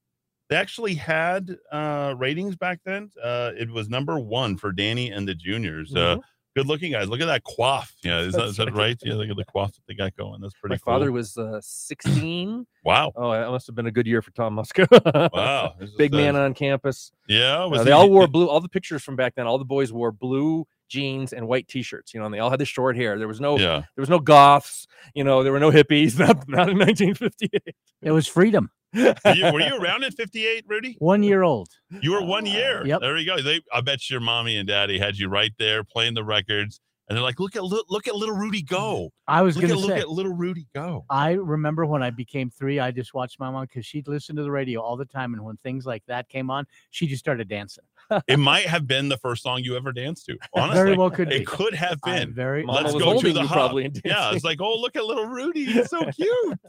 They 0.47 0.55
actually 0.55 0.93
had 0.93 1.57
uh, 1.69 2.15
ratings 2.17 2.55
back 2.55 2.79
then. 2.85 3.11
Uh, 3.21 3.51
it 3.57 3.69
was 3.69 3.89
number 3.89 4.19
one 4.19 4.55
for 4.55 4.71
Danny 4.71 5.11
and 5.11 5.27
the 5.27 5.35
Juniors. 5.35 5.93
Uh, 5.93 6.15
Mhm. 6.15 6.21
Good 6.55 6.67
looking 6.67 6.91
guys. 6.91 7.09
Look 7.09 7.19
at 7.21 7.25
that 7.25 7.43
coif. 7.43 7.91
Yeah, 8.03 8.19
is 8.21 8.33
that, 8.33 8.45
is 8.45 8.57
that 8.57 8.73
right? 8.73 8.97
Yeah, 9.03 9.15
look 9.15 9.29
at 9.29 9.35
the 9.35 9.45
coif 9.45 9.73
that 9.73 9.81
they 9.87 9.93
got 9.93 10.15
going. 10.15 10.41
That's 10.41 10.53
pretty 10.53 10.73
My 10.73 10.77
cool. 10.77 10.93
father 10.93 11.11
was 11.11 11.37
uh, 11.37 11.59
16. 11.61 12.65
Wow. 12.83 13.11
Oh, 13.15 13.31
that 13.31 13.49
must 13.49 13.67
have 13.67 13.75
been 13.75 13.87
a 13.87 13.91
good 13.91 14.07
year 14.07 14.21
for 14.21 14.31
Tom 14.31 14.55
Muska. 14.55 14.87
Wow. 15.33 15.73
This 15.79 15.89
is, 15.89 15.95
Big 15.95 16.13
uh, 16.13 16.17
man 16.17 16.35
on 16.35 16.53
campus. 16.53 17.11
Yeah. 17.27 17.65
Uh, 17.65 17.83
they 17.83 17.89
he- 17.89 17.91
all 17.91 18.09
wore 18.09 18.27
blue. 18.27 18.47
All 18.47 18.61
the 18.61 18.69
pictures 18.69 19.03
from 19.03 19.15
back 19.15 19.35
then, 19.35 19.47
all 19.47 19.57
the 19.57 19.65
boys 19.65 19.91
wore 19.91 20.11
blue 20.11 20.65
jeans 20.87 21.33
and 21.33 21.47
white 21.47 21.67
t-shirts. 21.67 22.13
You 22.13 22.19
know, 22.19 22.27
and 22.27 22.33
they 22.33 22.39
all 22.39 22.49
had 22.49 22.59
the 22.59 22.65
short 22.65 22.95
hair. 22.95 23.17
There 23.17 23.27
was 23.27 23.41
no, 23.41 23.57
Yeah. 23.57 23.79
there 23.95 24.01
was 24.01 24.09
no 24.09 24.19
goths. 24.19 24.87
You 25.13 25.23
know, 25.23 25.43
there 25.43 25.51
were 25.51 25.59
no 25.59 25.71
hippies. 25.71 26.17
Not, 26.19 26.47
not 26.47 26.69
in 26.69 26.77
1958. 26.79 27.75
It 28.01 28.11
was 28.11 28.27
freedom. 28.27 28.69
Were 28.95 29.33
you, 29.33 29.51
were 29.53 29.59
you 29.67 29.77
around 29.77 30.03
in 30.03 30.11
58, 30.11 30.65
Rudy? 30.67 30.95
One 30.99 31.21
year 31.23 31.43
old. 31.43 31.67
You 32.01 32.11
were 32.13 32.23
one 32.23 32.45
year. 32.45 32.85
Yep. 32.85 33.01
There 33.01 33.17
you 33.17 33.25
go. 33.25 33.41
They, 33.41 33.61
I 33.73 33.81
bet 33.81 34.09
your 34.09 34.19
mommy 34.21 34.57
and 34.57 34.67
daddy 34.67 34.97
had 34.97 35.17
you 35.17 35.27
right 35.29 35.51
there 35.59 35.83
playing 35.83 36.13
the 36.15 36.23
records, 36.23 36.79
and 37.07 37.15
they're 37.15 37.23
like, 37.23 37.39
"Look 37.39 37.55
at 37.55 37.63
li- 37.63 37.83
look 37.89 38.07
at 38.07 38.15
little 38.15 38.35
Rudy 38.35 38.63
go." 38.63 39.05
Mm. 39.05 39.09
I 39.27 39.41
was 39.43 39.55
look 39.55 39.67
going 39.67 39.73
at 39.79 39.81
to 39.81 39.87
look 39.87 39.97
at 39.97 40.09
little 40.09 40.33
Rudy 40.33 40.65
go. 40.73 41.05
I 41.09 41.31
remember 41.33 41.85
when 41.85 42.01
I 42.01 42.09
became 42.09 42.49
three, 42.49 42.79
I 42.79 42.89
just 42.91 43.13
watched 43.13 43.39
my 43.39 43.51
mom 43.51 43.65
because 43.65 43.85
she'd 43.85 44.07
listen 44.07 44.35
to 44.37 44.43
the 44.43 44.49
radio 44.51 44.81
all 44.81 44.97
the 44.97 45.05
time. 45.05 45.33
And 45.33 45.43
when 45.43 45.57
things 45.57 45.85
like 45.85 46.03
that 46.07 46.29
came 46.29 46.49
on, 46.49 46.65
she 46.89 47.05
just 47.05 47.19
started 47.19 47.47
dancing. 47.47 47.83
it 48.27 48.37
might 48.37 48.65
have 48.65 48.85
been 48.87 49.09
the 49.09 49.17
first 49.17 49.41
song 49.43 49.61
you 49.63 49.75
ever 49.75 49.91
danced 49.91 50.25
to. 50.27 50.37
Honestly, 50.53 50.75
Very 50.83 50.95
well 50.97 51.09
could 51.09 51.31
It 51.31 51.39
be. 51.39 51.45
could 51.45 51.73
have 51.73 51.99
I 52.03 52.19
been. 52.19 52.33
very 52.33 52.63
Let's 52.65 52.93
go 52.93 53.19
to 53.19 53.33
the 53.33 53.41
you 53.41 53.47
hub. 53.47 53.55
probably 53.55 53.91
Yeah, 54.03 54.31
it's 54.33 54.43
like, 54.43 54.61
oh, 54.61 54.75
look 54.79 54.95
at 54.95 55.03
little 55.05 55.25
Rudy. 55.25 55.65
He's 55.65 55.89
so 55.89 56.03
cute. 56.11 56.59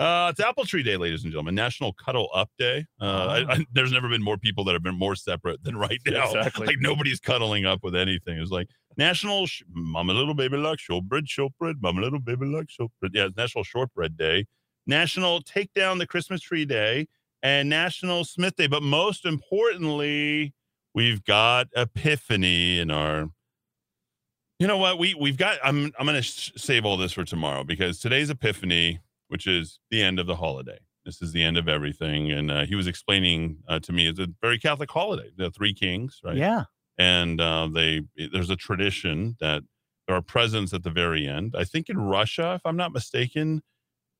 Uh, 0.00 0.28
it's 0.30 0.40
Apple 0.40 0.64
Tree 0.64 0.82
Day, 0.82 0.96
ladies 0.96 1.24
and 1.24 1.30
gentlemen. 1.30 1.54
National 1.54 1.92
Cuddle 1.92 2.30
Up 2.34 2.48
Day. 2.58 2.86
Uh, 2.98 3.44
I, 3.46 3.52
I, 3.52 3.66
there's 3.74 3.92
never 3.92 4.08
been 4.08 4.22
more 4.22 4.38
people 4.38 4.64
that 4.64 4.72
have 4.72 4.82
been 4.82 4.98
more 4.98 5.14
separate 5.14 5.62
than 5.62 5.76
right 5.76 6.00
now. 6.06 6.24
Exactly. 6.28 6.68
Like 6.68 6.78
nobody's 6.80 7.20
cuddling 7.20 7.66
up 7.66 7.80
with 7.82 7.94
anything. 7.94 8.38
It's 8.38 8.50
like 8.50 8.68
National 8.96 9.46
sh- 9.46 9.62
Mama 9.70 10.14
Little 10.14 10.32
Baby 10.32 10.56
Like 10.56 10.78
Shortbread, 10.78 11.28
Shortbread, 11.28 11.76
Mama 11.82 12.00
Little 12.00 12.18
Baby 12.18 12.46
Like 12.46 12.70
Shortbread. 12.70 13.12
Yeah, 13.12 13.26
it's 13.26 13.36
National 13.36 13.62
Shortbread 13.62 14.16
Day, 14.16 14.46
National 14.86 15.42
Take 15.42 15.70
Down 15.74 15.98
the 15.98 16.06
Christmas 16.06 16.40
Tree 16.40 16.64
Day, 16.64 17.06
and 17.42 17.68
National 17.68 18.24
Smith 18.24 18.56
Day. 18.56 18.68
But 18.68 18.82
most 18.82 19.26
importantly, 19.26 20.54
we've 20.94 21.22
got 21.24 21.68
Epiphany 21.76 22.78
in 22.78 22.90
our 22.90 23.28
you 24.58 24.66
know 24.66 24.78
what? 24.78 24.98
We 24.98 25.14
we've 25.14 25.36
got. 25.38 25.58
I'm 25.62 25.92
I'm 25.98 26.06
going 26.06 26.16
to 26.16 26.22
sh- 26.22 26.52
save 26.56 26.86
all 26.86 26.96
this 26.96 27.12
for 27.12 27.24
tomorrow 27.24 27.64
because 27.64 27.98
today's 27.98 28.28
Epiphany, 28.30 29.00
which 29.30 29.46
is 29.46 29.80
the 29.90 30.02
end 30.02 30.18
of 30.18 30.26
the 30.26 30.36
holiday. 30.36 30.78
This 31.04 31.22
is 31.22 31.32
the 31.32 31.42
end 31.42 31.56
of 31.56 31.68
everything, 31.68 32.30
and 32.30 32.50
uh, 32.50 32.66
he 32.66 32.74
was 32.74 32.86
explaining 32.86 33.58
uh, 33.68 33.80
to 33.80 33.92
me 33.92 34.06
it's 34.06 34.18
a 34.18 34.28
very 34.42 34.58
Catholic 34.58 34.90
holiday. 34.90 35.30
The 35.34 35.50
Three 35.50 35.72
Kings, 35.72 36.20
right? 36.22 36.36
Yeah. 36.36 36.64
And 36.98 37.40
uh, 37.40 37.68
they 37.72 38.02
there's 38.32 38.50
a 38.50 38.56
tradition 38.56 39.36
that 39.40 39.62
there 40.06 40.14
are 40.16 40.22
presents 40.22 40.74
at 40.74 40.82
the 40.82 40.90
very 40.90 41.26
end. 41.26 41.54
I 41.56 41.64
think 41.64 41.88
in 41.88 41.98
Russia, 41.98 42.54
if 42.56 42.62
I'm 42.66 42.76
not 42.76 42.92
mistaken, 42.92 43.62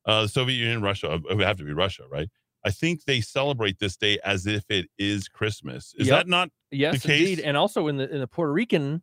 uh, 0.07 0.23
the 0.23 0.29
Soviet 0.29 0.57
Union, 0.57 0.83
Russia, 0.83 1.15
it 1.29 1.37
would 1.37 1.47
have 1.47 1.59
to 1.59 1.65
be 1.65 1.73
Russia, 1.73 2.05
right? 2.11 2.29
I 2.65 2.71
think 2.71 3.05
they 3.05 3.21
celebrate 3.21 3.79
this 3.79 3.97
day 3.97 4.19
as 4.25 4.47
if 4.47 4.65
it 4.71 4.89
is 4.99 5.29
Christmas. 5.29 5.95
Is 5.99 6.09
Yep. 6.09 6.17
that 6.19 6.29
not 6.29 6.51
Yes, 6.71 7.03
the 7.03 7.09
case? 7.09 7.29
indeed. 7.29 7.41
And 7.41 7.57
also 7.57 7.89
in 7.89 7.97
the 7.99 8.09
in 8.09 8.21
the 8.21 8.27
Puerto 8.29 8.53
Rican 8.53 9.03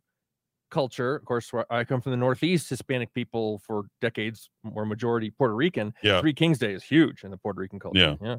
culture, 0.70 1.16
of 1.16 1.24
course, 1.24 1.52
where 1.52 1.70
I 1.72 1.84
come 1.84 2.00
from 2.00 2.10
the 2.10 2.16
Northeast. 2.16 2.68
Hispanic 2.68 3.12
people 3.14 3.60
for 3.66 3.84
decades 4.00 4.50
were 4.64 4.84
majority 4.84 5.30
Puerto 5.30 5.54
Rican. 5.54 5.94
Yeah. 6.02 6.20
Three 6.20 6.34
Kings 6.34 6.58
Day 6.58 6.72
is 6.72 6.82
huge 6.82 7.24
in 7.24 7.30
the 7.30 7.36
Puerto 7.36 7.60
Rican 7.60 7.78
culture. 7.78 8.00
Yeah. 8.00 8.16
yeah. 8.20 8.36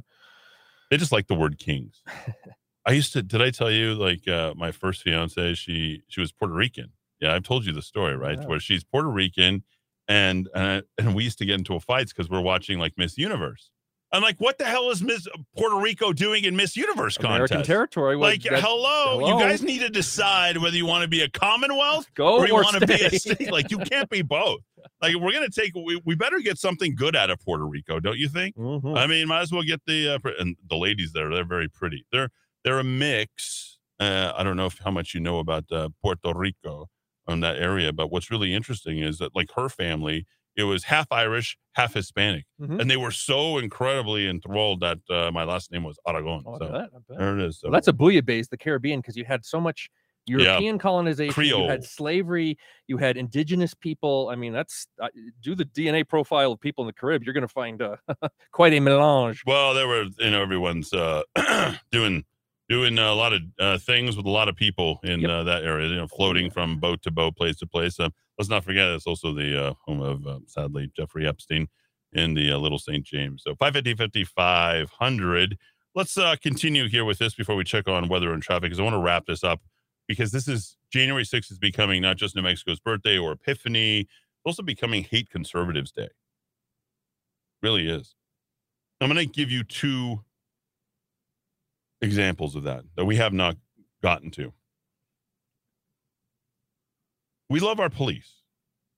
They 0.89 0.97
just 0.97 1.11
like 1.11 1.27
the 1.27 1.35
word 1.35 1.59
kings. 1.59 2.01
I 2.85 2.93
used 2.93 3.13
to. 3.13 3.21
Did 3.21 3.41
I 3.41 3.51
tell 3.51 3.69
you 3.69 3.93
like 3.93 4.27
uh, 4.27 4.53
my 4.55 4.71
first 4.71 5.03
fiance? 5.03 5.53
She 5.53 6.01
she 6.07 6.21
was 6.21 6.31
Puerto 6.31 6.53
Rican. 6.53 6.93
Yeah, 7.19 7.33
I've 7.33 7.43
told 7.43 7.65
you 7.65 7.73
the 7.73 7.81
story, 7.81 8.15
right? 8.15 8.39
Yeah. 8.39 8.47
Where 8.47 8.59
she's 8.59 8.83
Puerto 8.83 9.09
Rican, 9.09 9.63
and 10.07 10.49
and 10.55 10.83
and 10.97 11.15
we 11.15 11.23
used 11.23 11.37
to 11.39 11.45
get 11.45 11.59
into 11.59 11.79
fights 11.79 12.13
because 12.13 12.29
we're 12.29 12.41
watching 12.41 12.79
like 12.79 12.93
Miss 12.97 13.17
Universe. 13.17 13.69
I'm 14.11 14.21
like, 14.23 14.37
what 14.39 14.57
the 14.57 14.65
hell 14.65 14.89
is 14.89 15.03
Miss 15.03 15.27
Puerto 15.55 15.75
Rico 15.77 16.11
doing 16.13 16.43
in 16.43 16.55
Miss 16.55 16.75
Universe 16.75 17.15
contest? 17.17 17.51
American 17.51 17.63
territory. 17.63 18.15
was 18.15 18.27
Like, 18.31 18.41
that- 18.43 18.59
hello, 18.61 19.19
hello. 19.19 19.37
you 19.37 19.43
guys 19.43 19.61
need 19.61 19.79
to 19.81 19.89
decide 19.89 20.57
whether 20.57 20.75
you 20.75 20.85
want 20.87 21.03
to 21.03 21.07
be 21.07 21.21
a 21.21 21.29
Commonwealth 21.29 22.07
Go 22.15 22.37
or 22.37 22.47
you 22.47 22.55
want 22.55 22.79
to 22.79 22.87
be 22.87 22.93
a 22.95 23.09
state. 23.19 23.51
Like, 23.51 23.69
you 23.69 23.77
can't 23.77 24.09
be 24.09 24.21
both. 24.23 24.61
Like, 25.01 25.15
we're 25.15 25.31
gonna 25.33 25.49
take. 25.49 25.73
We, 25.75 26.01
we 26.05 26.15
better 26.15 26.39
get 26.39 26.57
something 26.57 26.95
good 26.95 27.15
out 27.15 27.29
of 27.29 27.39
Puerto 27.39 27.65
Rico, 27.65 27.99
don't 27.99 28.17
you 28.17 28.29
think? 28.29 28.55
Mhm. 28.55 28.97
I 28.97 29.05
mean, 29.07 29.27
might 29.27 29.41
as 29.41 29.51
well 29.51 29.61
get 29.63 29.81
the 29.85 30.15
uh, 30.15 30.19
and 30.39 30.55
the 30.69 30.75
ladies 30.77 31.11
there. 31.13 31.29
They're 31.33 31.43
very 31.45 31.67
pretty. 31.69 32.05
They're 32.11 32.29
they're 32.63 32.79
a 32.79 32.83
mix. 32.83 33.77
Uh, 33.99 34.31
I 34.35 34.43
don't 34.43 34.55
know 34.57 34.65
if, 34.67 34.79
how 34.83 34.91
much 34.91 35.13
you 35.13 35.19
know 35.19 35.39
about 35.39 35.65
uh, 35.71 35.89
Puerto 36.01 36.33
Rico 36.33 36.87
on 37.27 37.41
that 37.41 37.57
area, 37.57 37.91
but 37.93 38.09
what's 38.11 38.31
really 38.31 38.53
interesting 38.53 38.99
is 38.99 39.17
that 39.19 39.35
like 39.35 39.51
her 39.55 39.67
family, 39.69 40.25
it 40.59 40.63
was 40.63 40.83
half 40.83 41.07
Irish, 41.11 41.57
half 41.73 41.93
Hispanic, 41.93 42.45
Mhm. 42.61 42.79
and 42.81 42.89
they 42.91 42.97
were 42.97 43.11
so 43.11 43.57
incredibly 43.57 44.27
enthralled 44.27 44.81
that 44.81 44.99
uh, 45.09 45.31
my 45.31 45.43
last 45.43 45.71
name 45.71 45.83
was 45.83 45.97
Aragon. 46.07 46.43
Oh, 46.45 46.57
so 46.59 46.67
bet. 46.71 46.89
there 47.17 47.39
it 47.39 47.45
is. 47.45 47.59
So 47.59 47.67
Well, 47.67 47.73
that's 47.73 47.87
a 47.87 47.93
bouillabaisse, 47.93 48.49
the 48.49 48.57
Caribbean, 48.57 48.99
because 48.99 49.15
you 49.17 49.25
had 49.25 49.45
so 49.45 49.59
much 49.61 49.89
European 50.25 50.77
colonization, 50.77 51.43
you 51.43 51.53
Creole. 51.53 51.69
had 51.69 51.83
slavery, 51.83 52.55
you 52.87 52.97
had 52.97 53.17
indigenous 53.17 53.73
people. 53.73 54.29
I 54.31 54.35
mean, 54.35 54.53
that's 54.53 54.87
uh, 55.01 55.07
do 55.41 55.55
the 55.55 55.65
DNA 55.65 56.07
profile 56.07 56.51
of 56.51 56.59
people 56.59 56.83
in 56.83 56.87
the 56.87 56.93
Caribbean, 56.93 57.25
you're 57.25 57.33
going 57.33 57.47
to 57.47 57.53
find 57.53 57.81
uh, 57.81 57.95
quite 58.51 58.73
a 58.73 58.79
melange. 58.79 59.41
Well, 59.47 59.73
there 59.73 59.87
were, 59.87 60.03
you 60.19 60.29
know, 60.29 60.41
everyone's 60.41 60.93
uh, 60.93 61.23
doing 61.91 62.25
doing 62.69 62.97
a 62.99 63.13
lot 63.13 63.33
of 63.33 63.41
uh, 63.59 63.77
things 63.79 64.15
with 64.15 64.25
a 64.25 64.29
lot 64.29 64.47
of 64.47 64.55
people 64.55 64.99
in 65.03 65.21
Yep. 65.21 65.29
uh, 65.29 65.43
that 65.43 65.63
area. 65.63 65.89
You 65.89 65.95
know, 65.95 66.07
floating 66.07 66.49
from 66.51 66.77
boat 66.79 67.01
to 67.03 67.11
boat, 67.11 67.35
place 67.35 67.57
to 67.57 67.67
place. 67.67 67.99
Uh, 67.99 68.09
let's 68.37 68.49
not 68.49 68.63
forget, 68.63 68.87
it's 68.89 69.07
also 69.07 69.33
the 69.33 69.61
uh, 69.69 69.73
home 69.85 70.01
of 70.01 70.25
uh, 70.27 70.39
sadly 70.45 70.91
Jeffrey 70.95 71.27
Epstein 71.27 71.67
in 72.13 72.33
the 72.35 72.51
uh, 72.51 72.57
Little 72.57 72.79
St. 72.79 73.03
James. 73.05 73.43
So 73.45 73.55
550, 73.55 74.23
5500. 74.23 75.57
Let's 75.95 76.17
uh, 76.17 76.35
continue 76.41 76.87
here 76.87 77.03
with 77.03 77.17
this 77.17 77.33
before 77.33 77.55
we 77.55 77.63
check 77.63 77.87
on 77.87 78.07
weather 78.07 78.31
and 78.31 78.41
traffic, 78.41 78.63
because 78.63 78.79
I 78.79 78.83
want 78.83 78.93
to 78.93 78.99
wrap 79.01 79.25
this 79.25 79.43
up 79.43 79.59
because 80.07 80.31
this 80.31 80.47
is 80.47 80.75
January 80.91 81.23
6th 81.23 81.51
is 81.51 81.59
becoming 81.59 82.01
not 82.01 82.17
just 82.17 82.35
New 82.35 82.41
Mexico's 82.41 82.79
birthday 82.79 83.17
or 83.17 83.31
Epiphany, 83.33 84.01
it's 84.01 84.09
also 84.45 84.63
becoming 84.63 85.03
Hate 85.03 85.29
Conservatives 85.29 85.91
Day. 85.91 86.07
Really 87.61 87.87
is. 87.89 88.15
I'm 89.01 89.09
going 89.09 89.25
to 89.25 89.31
give 89.31 89.51
you 89.51 89.63
two 89.63 90.21
examples 92.01 92.55
of 92.55 92.63
that 92.63 92.83
that 92.95 93.05
we 93.05 93.17
have 93.17 93.33
not 93.33 93.57
gotten 94.01 94.31
to. 94.31 94.53
We 97.49 97.59
love 97.59 97.79
our 97.79 97.89
police. 97.89 98.43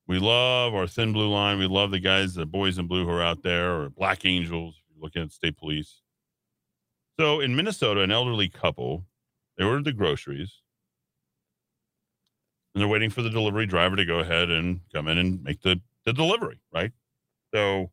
We 0.08 0.20
love 0.20 0.76
our 0.76 0.88
thin 0.88 1.14
blue 1.14 1.30
line. 1.30 1.58
We 1.58 1.68
love 1.68 1.92
the 1.92 2.00
guys, 2.00 2.34
the 2.34 2.46
boys 2.46 2.78
in 2.78 2.88
blue 2.88 3.06
who 3.06 3.12
are 3.12 3.24
out 3.24 3.44
there, 3.44 3.82
or 3.82 3.90
black 3.90 4.26
angels, 4.26 4.76
if 4.78 4.96
you're 4.96 5.04
looking 5.04 5.22
at 5.22 5.32
state 5.32 5.58
police. 5.58 6.02
So 7.20 7.40
in 7.40 7.56
Minnesota, 7.56 8.02
an 8.02 8.12
elderly 8.12 8.50
couple, 8.50 9.06
they 9.58 9.64
ordered 9.64 9.86
the 9.86 9.94
groceries 9.94 10.62
and 12.74 12.82
they're 12.82 12.88
waiting 12.88 13.10
for 13.10 13.22
the 13.22 13.30
delivery 13.30 13.66
driver 13.66 13.96
to 13.96 14.06
go 14.06 14.20
ahead 14.20 14.50
and 14.50 14.82
come 14.94 15.08
in 15.08 15.18
and 15.18 15.44
make 15.44 15.62
the, 15.62 15.82
the 16.06 16.14
delivery, 16.14 16.60
right? 16.74 16.92
So 17.54 17.92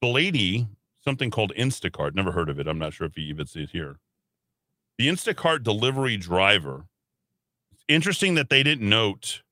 the 0.00 0.08
lady, 0.08 0.66
something 1.04 1.30
called 1.30 1.52
Instacart, 1.56 2.14
never 2.14 2.32
heard 2.32 2.48
of 2.48 2.58
it. 2.58 2.66
I'm 2.66 2.78
not 2.78 2.92
sure 2.92 3.06
if 3.06 3.16
you 3.16 3.24
even 3.24 3.46
see 3.46 3.64
it 3.64 3.70
here. 3.70 3.98
The 4.98 5.08
Instacart 5.08 5.62
delivery 5.62 6.16
driver. 6.16 6.86
It's 7.72 7.84
interesting 7.88 8.34
that 8.34 8.50
they 8.50 8.62
didn't 8.62 8.88
note 8.88 9.42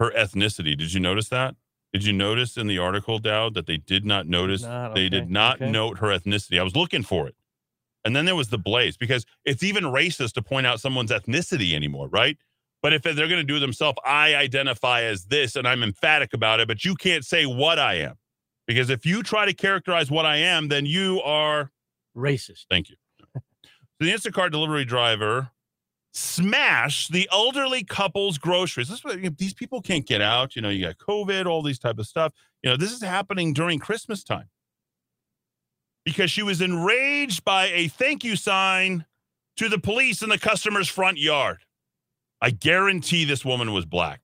her 0.00 0.10
ethnicity. 0.10 0.76
Did 0.76 0.92
you 0.92 1.00
notice 1.00 1.28
that? 1.28 1.56
Did 1.92 2.04
you 2.04 2.12
notice 2.12 2.56
in 2.56 2.66
the 2.66 2.78
article, 2.78 3.20
Dowd, 3.20 3.54
that 3.54 3.66
they 3.66 3.76
did 3.76 4.04
not 4.04 4.26
notice? 4.26 4.62
not, 4.62 4.94
They 4.94 5.08
did 5.08 5.30
not 5.30 5.62
okay. 5.62 5.70
note 5.70 5.98
her 5.98 6.08
ethnicity. 6.08 6.58
I 6.58 6.64
was 6.64 6.74
looking 6.74 7.04
for 7.04 7.28
it. 7.28 7.36
And 8.04 8.14
then 8.14 8.24
there 8.24 8.34
was 8.34 8.48
the 8.48 8.58
blaze 8.58 8.96
because 8.96 9.24
it's 9.44 9.62
even 9.62 9.84
racist 9.84 10.32
to 10.32 10.42
point 10.42 10.66
out 10.66 10.80
someone's 10.80 11.10
ethnicity 11.10 11.72
anymore, 11.72 12.08
right? 12.08 12.36
But 12.82 12.92
if 12.92 13.02
they're 13.02 13.14
going 13.14 13.30
to 13.30 13.44
do 13.44 13.58
themselves, 13.60 13.98
I 14.04 14.34
identify 14.34 15.02
as 15.04 15.24
this 15.26 15.56
and 15.56 15.66
I'm 15.66 15.82
emphatic 15.82 16.34
about 16.34 16.60
it, 16.60 16.68
but 16.68 16.84
you 16.84 16.96
can't 16.96 17.24
say 17.24 17.46
what 17.46 17.78
I 17.78 17.94
am. 17.94 18.16
Because 18.66 18.90
if 18.90 19.04
you 19.04 19.22
try 19.22 19.44
to 19.44 19.52
characterize 19.52 20.10
what 20.10 20.24
I 20.24 20.36
am, 20.36 20.68
then 20.68 20.86
you 20.86 21.20
are 21.22 21.70
racist. 22.16 22.64
Thank 22.70 22.90
you. 22.90 22.96
So 23.34 23.40
the 24.00 24.12
Instacart 24.12 24.50
delivery 24.50 24.84
driver 24.84 25.50
smashed 26.12 27.12
the 27.12 27.28
elderly 27.32 27.84
couple's 27.84 28.38
groceries. 28.38 28.88
This 28.88 28.98
is 28.98 29.04
what, 29.04 29.38
these 29.38 29.54
people 29.54 29.82
can't 29.82 30.06
get 30.06 30.20
out. 30.20 30.56
You 30.56 30.62
know, 30.62 30.68
you 30.68 30.84
got 30.84 30.98
COVID, 30.98 31.46
all 31.46 31.62
these 31.62 31.78
type 31.78 31.98
of 31.98 32.06
stuff. 32.06 32.32
You 32.62 32.70
know, 32.70 32.76
this 32.76 32.92
is 32.92 33.02
happening 33.02 33.52
during 33.52 33.78
Christmas 33.78 34.24
time 34.24 34.48
because 36.04 36.30
she 36.30 36.42
was 36.42 36.60
enraged 36.60 37.44
by 37.44 37.66
a 37.66 37.88
thank 37.88 38.24
you 38.24 38.36
sign 38.36 39.04
to 39.56 39.68
the 39.68 39.78
police 39.78 40.22
in 40.22 40.28
the 40.28 40.38
customer's 40.38 40.88
front 40.88 41.18
yard. 41.18 41.58
I 42.40 42.50
guarantee 42.50 43.24
this 43.24 43.44
woman 43.44 43.72
was 43.72 43.84
black, 43.86 44.20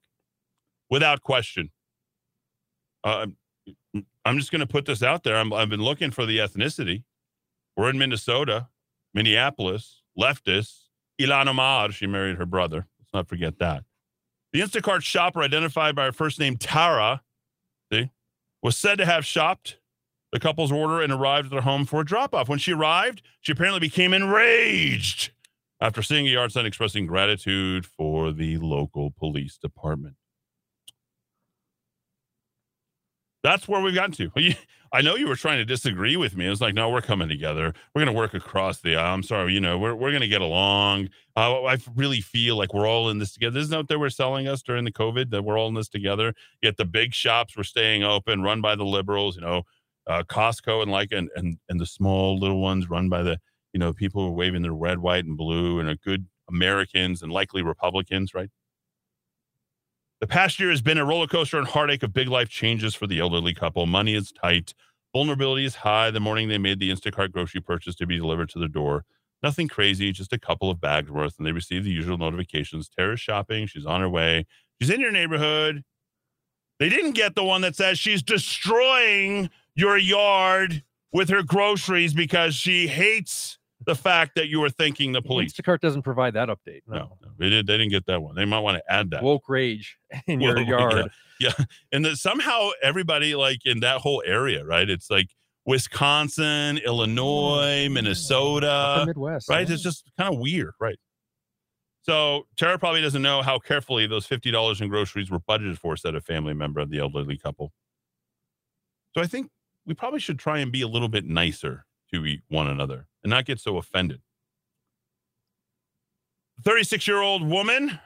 without 0.89 1.21
question. 1.21 1.71
Uh, 3.03 3.27
I'm 4.25 4.37
just 4.37 4.51
going 4.51 4.61
to 4.61 4.67
put 4.67 4.85
this 4.85 5.03
out 5.03 5.23
there. 5.23 5.35
I'm, 5.35 5.51
I've 5.51 5.69
been 5.69 5.83
looking 5.83 6.11
for 6.11 6.25
the 6.25 6.37
ethnicity. 6.37 7.03
We're 7.75 7.89
in 7.89 7.97
Minnesota, 7.97 8.67
Minneapolis, 9.13 10.01
leftist. 10.17 10.87
Ilhan 11.19 11.47
Omar, 11.47 11.91
she 11.91 12.07
married 12.07 12.37
her 12.37 12.45
brother. 12.45 12.87
Let's 12.99 13.13
not 13.13 13.27
forget 13.27 13.59
that. 13.59 13.83
The 14.53 14.61
Instacart 14.61 15.01
shopper, 15.01 15.41
identified 15.41 15.95
by 15.95 16.05
her 16.05 16.11
first 16.11 16.39
name 16.39 16.57
Tara, 16.57 17.21
see, 17.91 18.11
was 18.61 18.77
said 18.77 18.97
to 18.97 19.05
have 19.05 19.25
shopped 19.25 19.77
the 20.31 20.39
couple's 20.39 20.71
order 20.71 21.01
and 21.01 21.11
arrived 21.11 21.47
at 21.47 21.51
their 21.51 21.61
home 21.61 21.85
for 21.85 22.01
a 22.01 22.05
drop 22.05 22.33
off. 22.33 22.49
When 22.49 22.59
she 22.59 22.73
arrived, 22.73 23.21
she 23.41 23.51
apparently 23.51 23.79
became 23.79 24.13
enraged 24.13 25.31
after 25.79 26.01
seeing 26.01 26.27
a 26.27 26.31
yard 26.31 26.51
sign 26.51 26.65
expressing 26.65 27.05
gratitude 27.05 27.85
for 27.85 28.31
the 28.31 28.57
local 28.57 29.11
police 29.11 29.57
department. 29.57 30.15
That's 33.43 33.67
where 33.67 33.81
we've 33.81 33.95
gotten 33.95 34.13
to. 34.13 34.31
I 34.93 35.01
know 35.01 35.15
you 35.15 35.27
were 35.27 35.37
trying 35.37 35.57
to 35.57 35.65
disagree 35.65 36.17
with 36.17 36.35
me. 36.35 36.45
It 36.45 36.49
was 36.49 36.59
like, 36.59 36.75
no, 36.75 36.89
we're 36.89 37.01
coming 37.01 37.29
together. 37.29 37.73
We're 37.95 38.03
going 38.03 38.13
to 38.13 38.17
work 38.17 38.33
across 38.33 38.81
the 38.81 38.97
aisle. 38.97 39.13
I'm 39.13 39.23
sorry, 39.23 39.53
you 39.53 39.61
know, 39.61 39.79
we're, 39.79 39.95
we're 39.95 40.11
going 40.11 40.21
to 40.21 40.27
get 40.27 40.41
along. 40.41 41.09
Uh, 41.37 41.63
I 41.63 41.77
really 41.95 42.19
feel 42.19 42.57
like 42.57 42.73
we're 42.73 42.87
all 42.87 43.09
in 43.09 43.17
this 43.17 43.31
together. 43.33 43.59
Isn't 43.59 43.71
that 43.71 43.87
they 43.87 43.95
were 43.95 44.09
selling 44.09 44.49
us 44.49 44.61
during 44.61 44.83
the 44.83 44.91
COVID 44.91 45.29
that 45.29 45.43
we're 45.43 45.57
all 45.57 45.69
in 45.69 45.75
this 45.75 45.87
together? 45.87 46.33
Yet 46.61 46.75
the 46.75 46.85
big 46.85 47.13
shops 47.13 47.55
were 47.55 47.63
staying 47.63 48.03
open, 48.03 48.41
run 48.41 48.59
by 48.59 48.75
the 48.75 48.83
liberals, 48.85 49.35
you 49.35 49.41
know, 49.41 49.63
uh, 50.07 50.23
Costco 50.23 50.81
and 50.81 50.91
like, 50.91 51.13
and, 51.13 51.29
and, 51.35 51.57
and 51.69 51.79
the 51.79 51.85
small 51.85 52.37
little 52.37 52.61
ones 52.61 52.89
run 52.89 53.07
by 53.07 53.23
the, 53.23 53.39
you 53.71 53.79
know, 53.79 53.93
people 53.93 54.35
waving 54.35 54.61
their 54.61 54.73
red, 54.73 54.99
white, 54.99 55.23
and 55.23 55.37
blue 55.37 55.79
and 55.79 55.87
are 55.87 55.95
good 55.95 56.25
Americans 56.49 57.21
and 57.21 57.31
likely 57.31 57.61
Republicans, 57.61 58.33
right? 58.33 58.49
The 60.21 60.27
past 60.27 60.59
year 60.59 60.69
has 60.69 60.83
been 60.83 60.99
a 60.99 61.05
roller 61.05 61.25
coaster 61.25 61.57
and 61.57 61.67
heartache 61.67 62.03
of 62.03 62.13
big 62.13 62.27
life 62.27 62.47
changes 62.47 62.93
for 62.93 63.07
the 63.07 63.19
elderly 63.19 63.55
couple. 63.55 63.87
Money 63.87 64.13
is 64.13 64.31
tight. 64.31 64.75
Vulnerability 65.13 65.65
is 65.65 65.73
high 65.73 66.11
the 66.11 66.19
morning 66.19 66.47
they 66.47 66.59
made 66.59 66.79
the 66.79 66.91
Instacart 66.91 67.31
grocery 67.31 67.59
purchase 67.59 67.95
to 67.95 68.05
be 68.05 68.17
delivered 68.17 68.49
to 68.49 68.59
their 68.59 68.67
door. 68.67 69.03
Nothing 69.41 69.67
crazy, 69.67 70.11
just 70.11 70.31
a 70.31 70.37
couple 70.37 70.69
of 70.69 70.79
bags 70.79 71.09
worth, 71.09 71.39
and 71.39 71.47
they 71.47 71.51
receive 71.51 71.83
the 71.83 71.89
usual 71.89 72.19
notifications. 72.19 72.87
Tara's 72.87 73.19
shopping. 73.19 73.65
She's 73.65 73.87
on 73.87 73.99
her 74.01 74.09
way. 74.09 74.45
She's 74.79 74.91
in 74.91 75.01
your 75.01 75.11
neighborhood. 75.11 75.81
They 76.77 76.89
didn't 76.89 77.13
get 77.13 77.33
the 77.33 77.43
one 77.43 77.61
that 77.61 77.75
says 77.75 77.97
she's 77.97 78.21
destroying 78.21 79.49
your 79.73 79.97
yard 79.97 80.83
with 81.11 81.29
her 81.29 81.41
groceries 81.41 82.13
because 82.13 82.53
she 82.53 82.87
hates 82.87 83.57
the 83.85 83.95
fact 83.95 84.35
that 84.35 84.47
you 84.47 84.59
were 84.59 84.69
thinking 84.69 85.11
the 85.11 85.21
police. 85.21 85.53
Instacart 85.53 85.79
doesn't 85.79 86.03
provide 86.03 86.33
that 86.35 86.49
update. 86.49 86.81
No. 86.87 86.95
No, 86.97 87.17
no, 87.21 87.27
they 87.37 87.49
did. 87.49 87.67
They 87.67 87.77
didn't 87.77 87.91
get 87.91 88.05
that 88.05 88.21
one. 88.21 88.35
They 88.35 88.45
might 88.45 88.59
want 88.59 88.77
to 88.77 88.93
add 88.93 89.09
that. 89.11 89.23
Woke 89.23 89.49
rage 89.49 89.97
in 90.27 90.39
your 90.39 90.55
Well, 90.55 90.63
yard. 90.63 91.11
Yeah, 91.39 91.51
yeah. 91.57 91.65
and 91.91 92.05
then 92.05 92.15
somehow 92.15 92.69
everybody 92.83 93.35
like 93.35 93.65
in 93.65 93.79
that 93.81 93.97
whole 94.01 94.21
area, 94.25 94.63
right? 94.65 94.89
It's 94.89 95.09
like 95.09 95.27
Wisconsin, 95.65 96.77
Illinois, 96.79 97.85
oh, 97.87 97.89
Minnesota, 97.89 99.03
Midwest. 99.07 99.49
right? 99.49 99.67
yeah. 99.67 99.73
It's 99.73 99.83
just 99.83 100.09
kind 100.17 100.33
of 100.33 100.39
weird, 100.39 100.73
right? 100.79 100.97
So 102.03 102.47
Tara 102.57 102.79
probably 102.79 103.01
doesn't 103.01 103.21
know 103.21 103.41
how 103.43 103.59
carefully 103.59 104.07
those 104.07 104.25
fifty 104.25 104.49
dollars 104.51 104.81
in 104.81 104.89
groceries 104.89 105.29
were 105.29 105.39
budgeted 105.39 105.77
for, 105.77 105.95
said 105.95 106.15
a 106.15 106.21
family 106.21 106.53
member 106.53 106.79
of 106.79 106.89
the 106.89 106.99
elderly 106.99 107.37
couple. 107.37 107.71
So 109.15 109.21
I 109.21 109.27
think 109.27 109.49
we 109.85 109.93
probably 109.93 110.19
should 110.19 110.39
try 110.39 110.59
and 110.59 110.71
be 110.71 110.81
a 110.81 110.87
little 110.87 111.09
bit 111.09 111.25
nicer 111.25 111.85
to 112.13 112.37
one 112.49 112.67
another 112.67 113.07
and 113.23 113.29
not 113.29 113.45
get 113.45 113.59
so 113.59 113.77
offended. 113.77 114.21
36 116.63 117.07
year 117.07 117.21
old 117.21 117.47
woman 117.47 117.99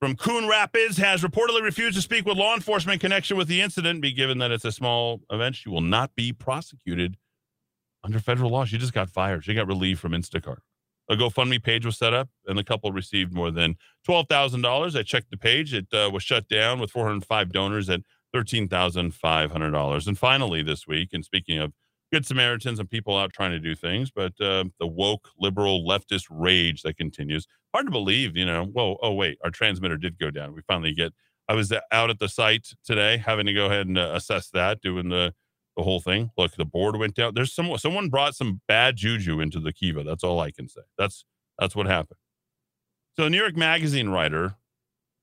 from 0.00 0.16
Coon 0.16 0.48
Rapids 0.48 0.96
has 0.96 1.22
reportedly 1.22 1.62
refused 1.62 1.96
to 1.96 2.02
speak 2.02 2.24
with 2.24 2.36
law 2.36 2.54
enforcement 2.54 2.94
in 2.94 3.00
connection 3.00 3.36
with 3.36 3.48
the 3.48 3.60
incident. 3.60 4.00
Be 4.00 4.12
given 4.12 4.38
that 4.38 4.50
it's 4.50 4.64
a 4.64 4.72
small 4.72 5.20
event, 5.30 5.56
she 5.56 5.68
will 5.68 5.82
not 5.82 6.14
be 6.14 6.32
prosecuted 6.32 7.16
under 8.02 8.18
federal 8.18 8.50
law. 8.50 8.64
She 8.64 8.78
just 8.78 8.94
got 8.94 9.10
fired. 9.10 9.44
She 9.44 9.54
got 9.54 9.66
relieved 9.66 10.00
from 10.00 10.12
Instacart. 10.12 10.58
A 11.10 11.16
GoFundMe 11.16 11.62
page 11.62 11.84
was 11.84 11.98
set 11.98 12.14
up, 12.14 12.28
and 12.46 12.56
the 12.56 12.64
couple 12.64 12.92
received 12.92 13.32
more 13.34 13.50
than 13.50 13.76
twelve 14.04 14.26
thousand 14.28 14.62
dollars. 14.62 14.94
I 14.94 15.02
checked 15.02 15.30
the 15.30 15.36
page; 15.36 15.74
it 15.74 15.86
uh, 15.92 16.08
was 16.12 16.22
shut 16.22 16.48
down 16.48 16.78
with 16.78 16.92
four 16.92 17.06
hundred 17.06 17.24
five 17.24 17.52
donors 17.52 17.90
at 17.90 18.00
thirteen 18.32 18.68
thousand 18.68 19.12
five 19.12 19.50
hundred 19.50 19.72
dollars. 19.72 20.06
And 20.06 20.16
finally, 20.16 20.62
this 20.62 20.86
week, 20.86 21.08
and 21.12 21.24
speaking 21.24 21.58
of 21.58 21.72
good 22.12 22.26
Samaritans 22.26 22.78
and 22.78 22.90
people 22.90 23.16
out 23.16 23.32
trying 23.32 23.52
to 23.52 23.58
do 23.58 23.74
things, 23.74 24.10
but 24.10 24.32
uh, 24.40 24.64
the 24.78 24.86
woke 24.86 25.28
liberal 25.38 25.86
leftist 25.86 26.24
rage 26.30 26.82
that 26.82 26.96
continues. 26.96 27.46
Hard 27.72 27.86
to 27.86 27.92
believe, 27.92 28.36
you 28.36 28.44
know. 28.44 28.64
Whoa, 28.64 28.98
oh 29.02 29.14
wait, 29.14 29.38
our 29.44 29.50
transmitter 29.50 29.96
did 29.96 30.18
go 30.18 30.30
down. 30.30 30.54
We 30.54 30.62
finally 30.62 30.92
get. 30.92 31.12
I 31.48 31.54
was 31.54 31.72
out 31.90 32.10
at 32.10 32.20
the 32.20 32.28
site 32.28 32.68
today, 32.84 33.16
having 33.16 33.46
to 33.46 33.52
go 33.52 33.66
ahead 33.66 33.86
and 33.86 33.98
uh, 33.98 34.12
assess 34.14 34.50
that, 34.50 34.80
doing 34.80 35.08
the 35.08 35.34
the 35.76 35.82
whole 35.82 36.00
thing. 36.00 36.30
Look, 36.36 36.56
the 36.56 36.64
board 36.64 36.96
went 36.96 37.14
down. 37.14 37.34
There's 37.34 37.54
some 37.54 37.76
someone 37.78 38.08
brought 38.08 38.34
some 38.34 38.60
bad 38.68 38.96
juju 38.96 39.40
into 39.40 39.60
the 39.60 39.72
Kiva. 39.72 40.02
That's 40.02 40.24
all 40.24 40.40
I 40.40 40.50
can 40.50 40.68
say. 40.68 40.82
That's 40.98 41.24
that's 41.58 41.76
what 41.76 41.86
happened. 41.86 42.18
So, 43.16 43.28
New 43.28 43.38
York 43.38 43.56
Magazine 43.56 44.08
writer, 44.08 44.54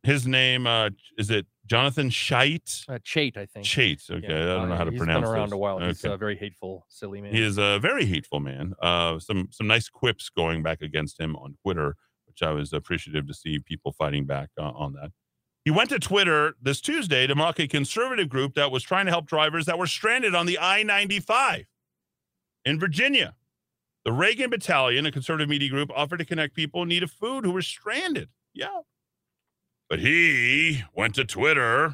his 0.03 0.27
name 0.27 0.67
uh, 0.67 0.89
is 1.17 1.29
it 1.29 1.47
Jonathan 1.67 2.09
Scheidt? 2.09 2.85
Uh, 2.89 2.97
Chait, 2.99 3.37
I 3.37 3.45
think. 3.45 3.65
Chait. 3.65 4.09
Okay, 4.09 4.25
I 4.25 4.45
don't 4.55 4.69
know 4.69 4.75
how 4.75 4.83
to 4.85 4.91
he's 4.91 4.97
pronounce. 4.99 5.25
been 5.25 5.33
around 5.33 5.47
this. 5.49 5.53
a 5.53 5.57
while. 5.57 5.79
He's 5.79 6.03
Okay. 6.03 6.13
a 6.13 6.17
very 6.17 6.35
hateful, 6.37 6.85
silly 6.89 7.21
man. 7.21 7.33
He 7.33 7.41
is 7.41 7.57
a 7.57 7.77
very 7.79 8.05
hateful 8.05 8.39
man. 8.39 8.73
Uh, 8.81 9.19
some 9.19 9.49
some 9.51 9.67
nice 9.67 9.89
quips 9.89 10.29
going 10.29 10.63
back 10.63 10.81
against 10.81 11.19
him 11.19 11.35
on 11.35 11.55
Twitter, 11.61 11.95
which 12.25 12.41
I 12.41 12.51
was 12.51 12.73
appreciative 12.73 13.27
to 13.27 13.33
see 13.33 13.59
people 13.59 13.91
fighting 13.91 14.25
back 14.25 14.49
uh, 14.57 14.63
on 14.63 14.93
that. 14.93 15.11
He 15.65 15.71
went 15.71 15.89
to 15.89 15.99
Twitter 15.99 16.55
this 16.61 16.79
Tuesday 16.79 17.27
to 17.27 17.35
mock 17.35 17.59
a 17.59 17.67
conservative 17.67 18.29
group 18.29 18.53
that 18.55 18.71
was 18.71 18.83
trying 18.83 19.05
to 19.05 19.11
help 19.11 19.25
drivers 19.27 19.65
that 19.65 19.77
were 19.77 19.87
stranded 19.87 20.33
on 20.33 20.45
the 20.45 20.57
I 20.57 20.83
95 20.83 21.65
in 22.63 22.79
Virginia. 22.79 23.35
The 24.05 24.13
Reagan 24.13 24.49
Battalion, 24.49 25.05
a 25.05 25.11
conservative 25.11 25.49
media 25.49 25.67
group, 25.69 25.91
offered 25.93 26.19
to 26.19 26.25
connect 26.25 26.55
people 26.55 26.83
in 26.83 26.87
need 26.87 27.03
of 27.03 27.11
food 27.11 27.43
who 27.43 27.51
were 27.51 27.61
stranded. 27.61 28.29
Yeah. 28.53 28.67
But 29.89 29.99
he 29.99 30.83
went 30.93 31.15
to 31.15 31.25
Twitter 31.25 31.93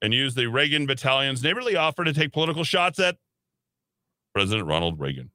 and 0.00 0.14
used 0.14 0.36
the 0.36 0.46
Reagan 0.46 0.86
Battalion's 0.86 1.42
neighborly 1.42 1.76
offer 1.76 2.04
to 2.04 2.12
take 2.12 2.32
political 2.32 2.64
shots 2.64 3.00
at 3.00 3.16
President 4.32 4.66
Ronald 4.66 5.00
Reagan. 5.00 5.30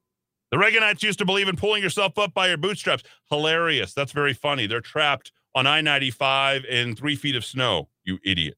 The 0.50 0.56
Reaganites 0.56 1.02
used 1.02 1.18
to 1.18 1.24
believe 1.24 1.48
in 1.48 1.56
pulling 1.56 1.82
yourself 1.82 2.18
up 2.18 2.32
by 2.32 2.48
your 2.48 2.56
bootstraps. 2.56 3.02
Hilarious. 3.28 3.92
That's 3.92 4.12
very 4.12 4.32
funny. 4.32 4.66
They're 4.66 4.80
trapped 4.80 5.32
on 5.54 5.66
I 5.66 5.80
95 5.80 6.64
in 6.64 6.96
three 6.96 7.16
feet 7.16 7.36
of 7.36 7.44
snow, 7.44 7.88
you 8.04 8.18
idiot. 8.24 8.56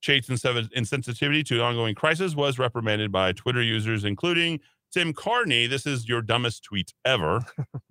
Chait's 0.00 0.28
inse- 0.28 0.72
insensitivity 0.74 1.44
to 1.46 1.62
ongoing 1.62 1.94
crisis 1.94 2.36
was 2.36 2.58
reprimanded 2.58 3.10
by 3.10 3.32
Twitter 3.32 3.62
users, 3.62 4.04
including 4.04 4.60
Tim 4.92 5.12
Carney. 5.12 5.66
This 5.66 5.86
is 5.86 6.08
your 6.08 6.22
dumbest 6.22 6.62
tweet 6.64 6.92
ever. 7.04 7.40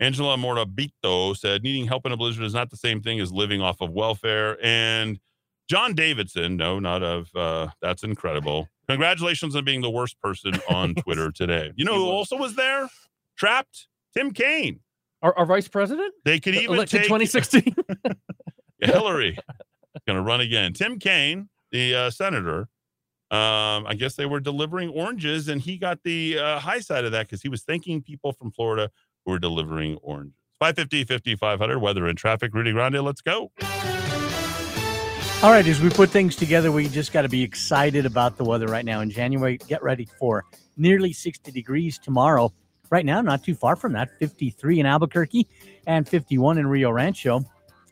Angela 0.00 0.36
Morabito 0.36 1.36
said, 1.36 1.62
needing 1.62 1.86
help 1.86 2.06
in 2.06 2.12
a 2.12 2.16
blizzard 2.16 2.44
is 2.44 2.54
not 2.54 2.70
the 2.70 2.76
same 2.76 3.02
thing 3.02 3.20
as 3.20 3.32
living 3.32 3.60
off 3.60 3.80
of 3.80 3.90
welfare. 3.90 4.56
And 4.62 5.18
John 5.68 5.94
Davidson, 5.94 6.56
no, 6.56 6.78
not 6.78 7.02
of, 7.02 7.28
uh, 7.34 7.68
that's 7.82 8.04
incredible. 8.04 8.68
Congratulations 8.88 9.56
on 9.56 9.64
being 9.64 9.80
the 9.80 9.90
worst 9.90 10.20
person 10.20 10.52
on 10.68 10.94
Twitter 11.02 11.30
today. 11.32 11.72
You 11.76 11.84
know 11.84 11.94
who 11.94 12.08
also 12.08 12.36
was 12.36 12.54
there? 12.54 12.88
Trapped? 13.36 13.88
Tim 14.16 14.32
Kaine. 14.32 14.80
Our, 15.20 15.36
our 15.36 15.46
vice 15.46 15.68
president? 15.68 16.14
They 16.24 16.38
could 16.38 16.54
even 16.54 16.76
Elected 16.76 17.00
take 17.00 17.08
2016. 17.08 17.74
Hillary 18.80 19.36
going 20.06 20.16
to 20.16 20.22
run 20.22 20.40
again. 20.40 20.72
Tim 20.72 20.98
Kaine, 20.98 21.48
the 21.72 21.94
uh, 21.94 22.10
senator, 22.10 22.68
um, 23.30 23.86
I 23.86 23.94
guess 23.94 24.14
they 24.14 24.26
were 24.26 24.40
delivering 24.40 24.88
oranges, 24.90 25.48
and 25.48 25.60
he 25.60 25.76
got 25.76 26.02
the 26.02 26.38
uh, 26.38 26.58
high 26.58 26.80
side 26.80 27.04
of 27.04 27.12
that 27.12 27.26
because 27.26 27.42
he 27.42 27.48
was 27.48 27.62
thanking 27.62 28.02
people 28.02 28.32
from 28.32 28.50
Florida 28.50 28.90
who 29.28 29.32
were 29.32 29.38
delivering 29.38 29.98
oranges. 29.98 30.34
550, 30.58 31.04
5500, 31.04 31.78
weather 31.78 32.06
and 32.06 32.18
traffic. 32.18 32.52
Rudy 32.54 32.72
Grande, 32.72 33.02
let's 33.02 33.20
go. 33.20 33.52
All 35.40 35.52
right, 35.52 35.66
as 35.66 35.80
we 35.80 35.90
put 35.90 36.10
things 36.10 36.34
together, 36.34 36.72
we 36.72 36.88
just 36.88 37.12
got 37.12 37.22
to 37.22 37.28
be 37.28 37.42
excited 37.42 38.06
about 38.06 38.38
the 38.38 38.44
weather 38.44 38.66
right 38.66 38.84
now 38.84 39.00
in 39.02 39.10
January. 39.10 39.58
Get 39.68 39.82
ready 39.82 40.08
for 40.18 40.44
nearly 40.76 41.12
60 41.12 41.52
degrees 41.52 41.98
tomorrow. 41.98 42.52
Right 42.90 43.04
now, 43.04 43.20
not 43.20 43.44
too 43.44 43.54
far 43.54 43.76
from 43.76 43.92
that, 43.92 44.18
53 44.18 44.80
in 44.80 44.86
Albuquerque 44.86 45.46
and 45.86 46.08
51 46.08 46.58
in 46.58 46.66
Rio 46.66 46.90
Rancho. 46.90 47.34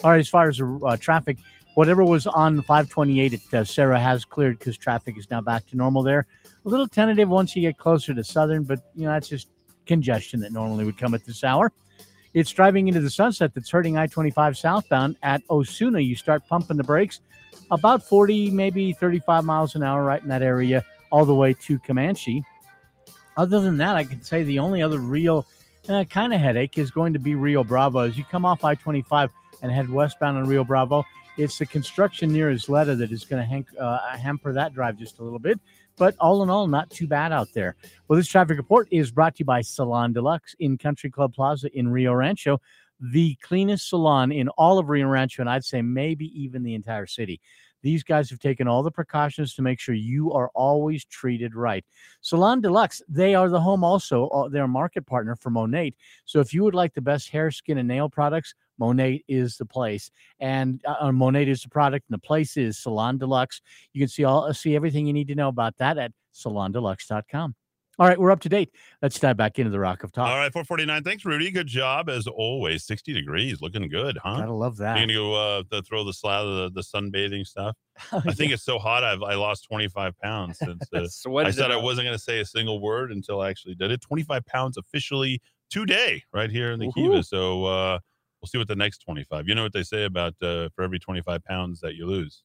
All 0.02 0.10
right, 0.10 0.18
as 0.18 0.28
far 0.28 0.48
as 0.48 0.60
uh, 0.60 0.96
traffic, 0.96 1.36
whatever 1.74 2.02
was 2.02 2.26
on 2.26 2.62
528 2.62 3.34
at 3.34 3.54
uh, 3.54 3.64
Sara 3.64 4.00
has 4.00 4.24
cleared 4.24 4.58
because 4.58 4.76
traffic 4.78 5.18
is 5.18 5.30
now 5.30 5.42
back 5.42 5.66
to 5.66 5.76
normal 5.76 6.02
there. 6.02 6.26
A 6.64 6.68
little 6.68 6.88
tentative 6.88 7.28
once 7.28 7.54
you 7.54 7.62
get 7.62 7.76
closer 7.76 8.14
to 8.14 8.24
Southern, 8.24 8.64
but 8.64 8.80
you 8.94 9.04
know 9.04 9.12
that's 9.12 9.28
just 9.28 9.48
congestion 9.86 10.40
that 10.40 10.52
normally 10.52 10.84
would 10.84 10.98
come 10.98 11.14
at 11.14 11.24
this 11.24 11.44
hour. 11.44 11.72
It's 12.34 12.50
driving 12.50 12.88
into 12.88 13.00
the 13.00 13.10
sunset 13.10 13.54
that's 13.54 13.70
hurting 13.70 13.96
I 13.96 14.06
25 14.06 14.58
southbound 14.58 15.16
at 15.22 15.42
Osuna. 15.48 16.00
You 16.00 16.16
start 16.16 16.46
pumping 16.46 16.76
the 16.76 16.84
brakes 16.84 17.20
about 17.70 18.02
40, 18.02 18.50
maybe 18.50 18.92
35 18.92 19.44
miles 19.44 19.74
an 19.74 19.82
hour 19.82 20.04
right 20.04 20.22
in 20.22 20.28
that 20.28 20.42
area, 20.42 20.84
all 21.10 21.24
the 21.24 21.34
way 21.34 21.54
to 21.54 21.78
Comanche. 21.78 22.44
Other 23.36 23.60
than 23.60 23.76
that, 23.78 23.96
I 23.96 24.04
could 24.04 24.24
say 24.24 24.42
the 24.42 24.58
only 24.58 24.82
other 24.82 24.98
real 24.98 25.46
uh, 25.88 26.04
kind 26.04 26.32
of 26.32 26.40
headache 26.40 26.78
is 26.78 26.90
going 26.90 27.12
to 27.12 27.18
be 27.18 27.34
Rio 27.34 27.62
Bravo. 27.62 28.00
As 28.00 28.16
you 28.18 28.24
come 28.24 28.44
off 28.44 28.64
I 28.64 28.74
25 28.74 29.30
and 29.62 29.72
head 29.72 29.88
westbound 29.88 30.36
on 30.36 30.46
Rio 30.46 30.64
Bravo, 30.64 31.04
it's 31.36 31.58
the 31.58 31.66
construction 31.66 32.32
near 32.32 32.50
Isleta 32.50 32.96
that 32.98 33.12
is 33.12 33.24
going 33.24 33.64
to 33.64 33.82
uh, 33.82 34.16
hamper 34.16 34.52
that 34.54 34.74
drive 34.74 34.98
just 34.98 35.18
a 35.18 35.22
little 35.22 35.38
bit. 35.38 35.60
But 35.96 36.14
all 36.20 36.42
in 36.42 36.50
all, 36.50 36.66
not 36.66 36.90
too 36.90 37.06
bad 37.06 37.32
out 37.32 37.48
there. 37.54 37.74
Well, 38.06 38.18
this 38.18 38.28
traffic 38.28 38.58
report 38.58 38.88
is 38.90 39.10
brought 39.10 39.36
to 39.36 39.40
you 39.40 39.44
by 39.46 39.62
Salon 39.62 40.12
Deluxe 40.12 40.54
in 40.58 40.76
Country 40.76 41.10
Club 41.10 41.34
Plaza 41.34 41.70
in 41.76 41.88
Rio 41.88 42.12
Rancho, 42.12 42.60
the 43.00 43.34
cleanest 43.42 43.88
salon 43.88 44.30
in 44.30 44.48
all 44.50 44.78
of 44.78 44.88
Rio 44.88 45.06
Rancho, 45.06 45.42
and 45.42 45.50
I'd 45.50 45.64
say 45.64 45.82
maybe 45.82 46.26
even 46.40 46.62
the 46.62 46.74
entire 46.74 47.06
city. 47.06 47.40
These 47.82 48.02
guys 48.02 48.28
have 48.30 48.40
taken 48.40 48.66
all 48.66 48.82
the 48.82 48.90
precautions 48.90 49.54
to 49.54 49.62
make 49.62 49.78
sure 49.78 49.94
you 49.94 50.32
are 50.32 50.50
always 50.54 51.04
treated 51.04 51.54
right. 51.54 51.84
Salon 52.20 52.60
Deluxe, 52.60 53.00
they 53.08 53.34
are 53.34 53.48
the 53.48 53.60
home 53.60 53.84
also, 53.84 54.28
uh, 54.28 54.48
they're 54.48 54.64
a 54.64 54.68
market 54.68 55.06
partner 55.06 55.36
for 55.36 55.50
Monat. 55.50 55.94
So 56.24 56.40
if 56.40 56.52
you 56.52 56.64
would 56.64 56.74
like 56.74 56.94
the 56.94 57.00
best 57.00 57.28
hair, 57.30 57.50
skin, 57.50 57.78
and 57.78 57.86
nail 57.86 58.08
products, 58.08 58.54
Monat 58.80 59.22
is 59.28 59.56
the 59.56 59.66
place. 59.66 60.10
And 60.40 60.80
uh, 60.86 60.96
uh, 61.00 61.12
Monat 61.12 61.48
is 61.48 61.62
the 61.62 61.68
product, 61.68 62.06
and 62.08 62.14
the 62.14 62.26
place 62.26 62.56
is 62.56 62.78
Salon 62.78 63.18
Deluxe. 63.18 63.60
You 63.92 64.00
can 64.00 64.08
see 64.08 64.24
all 64.24 64.52
see 64.54 64.76
everything 64.76 65.06
you 65.06 65.12
need 65.12 65.28
to 65.28 65.34
know 65.34 65.48
about 65.48 65.76
that 65.78 65.98
at 65.98 66.12
salondeluxe.com. 66.34 67.54
All 67.98 68.06
right, 68.06 68.20
we're 68.20 68.30
up 68.30 68.40
to 68.40 68.50
date. 68.50 68.70
Let's 69.00 69.18
dive 69.18 69.38
back 69.38 69.58
into 69.58 69.70
the 69.70 69.80
Rock 69.80 70.02
of 70.04 70.12
Talk. 70.12 70.28
All 70.28 70.36
right, 70.36 70.52
449. 70.52 71.02
Thanks, 71.02 71.24
Rudy. 71.24 71.50
Good 71.50 71.66
job 71.66 72.10
as 72.10 72.26
always. 72.26 72.84
60 72.84 73.14
degrees. 73.14 73.62
Looking 73.62 73.88
good, 73.88 74.18
huh? 74.22 74.36
Gotta 74.36 74.52
love 74.52 74.76
that. 74.76 74.98
You're 74.98 75.06
going 75.06 75.08
to 75.08 75.14
go 75.14 75.34
uh, 75.34 75.62
to 75.72 75.82
throw 75.82 76.04
the 76.04 76.12
of 76.28 76.74
the, 76.74 76.82
the 76.82 76.82
sunbathing 76.82 77.46
stuff? 77.46 77.74
I 78.12 78.32
think 78.34 78.52
it's 78.52 78.64
so 78.64 78.78
hot. 78.78 79.02
I've 79.02 79.22
I 79.22 79.34
lost 79.34 79.66
25 79.70 80.18
pounds 80.18 80.58
since 80.58 80.82
uh, 80.92 81.06
I 81.38 81.50
said 81.50 81.70
I 81.70 81.78
wasn't 81.78 82.06
going 82.06 82.18
to 82.18 82.22
say 82.22 82.40
a 82.40 82.44
single 82.44 82.82
word 82.82 83.12
until 83.12 83.40
I 83.40 83.48
actually 83.48 83.76
did 83.76 83.90
it. 83.90 84.02
25 84.02 84.44
pounds 84.44 84.76
officially 84.76 85.40
today, 85.70 86.22
right 86.34 86.50
here 86.50 86.72
in 86.72 86.78
the. 86.80 86.92
Kiva. 86.92 87.22
So 87.22 87.64
uh, 87.64 87.98
we'll 88.40 88.48
see 88.48 88.58
what 88.58 88.68
the 88.68 88.76
next 88.76 88.98
25. 88.98 89.48
You 89.48 89.54
know 89.54 89.62
what 89.62 89.72
they 89.72 89.82
say 89.82 90.04
about 90.04 90.34
uh, 90.42 90.68
for 90.74 90.82
every 90.82 90.98
25 90.98 91.44
pounds 91.44 91.80
that 91.80 91.94
you 91.94 92.06
lose. 92.06 92.42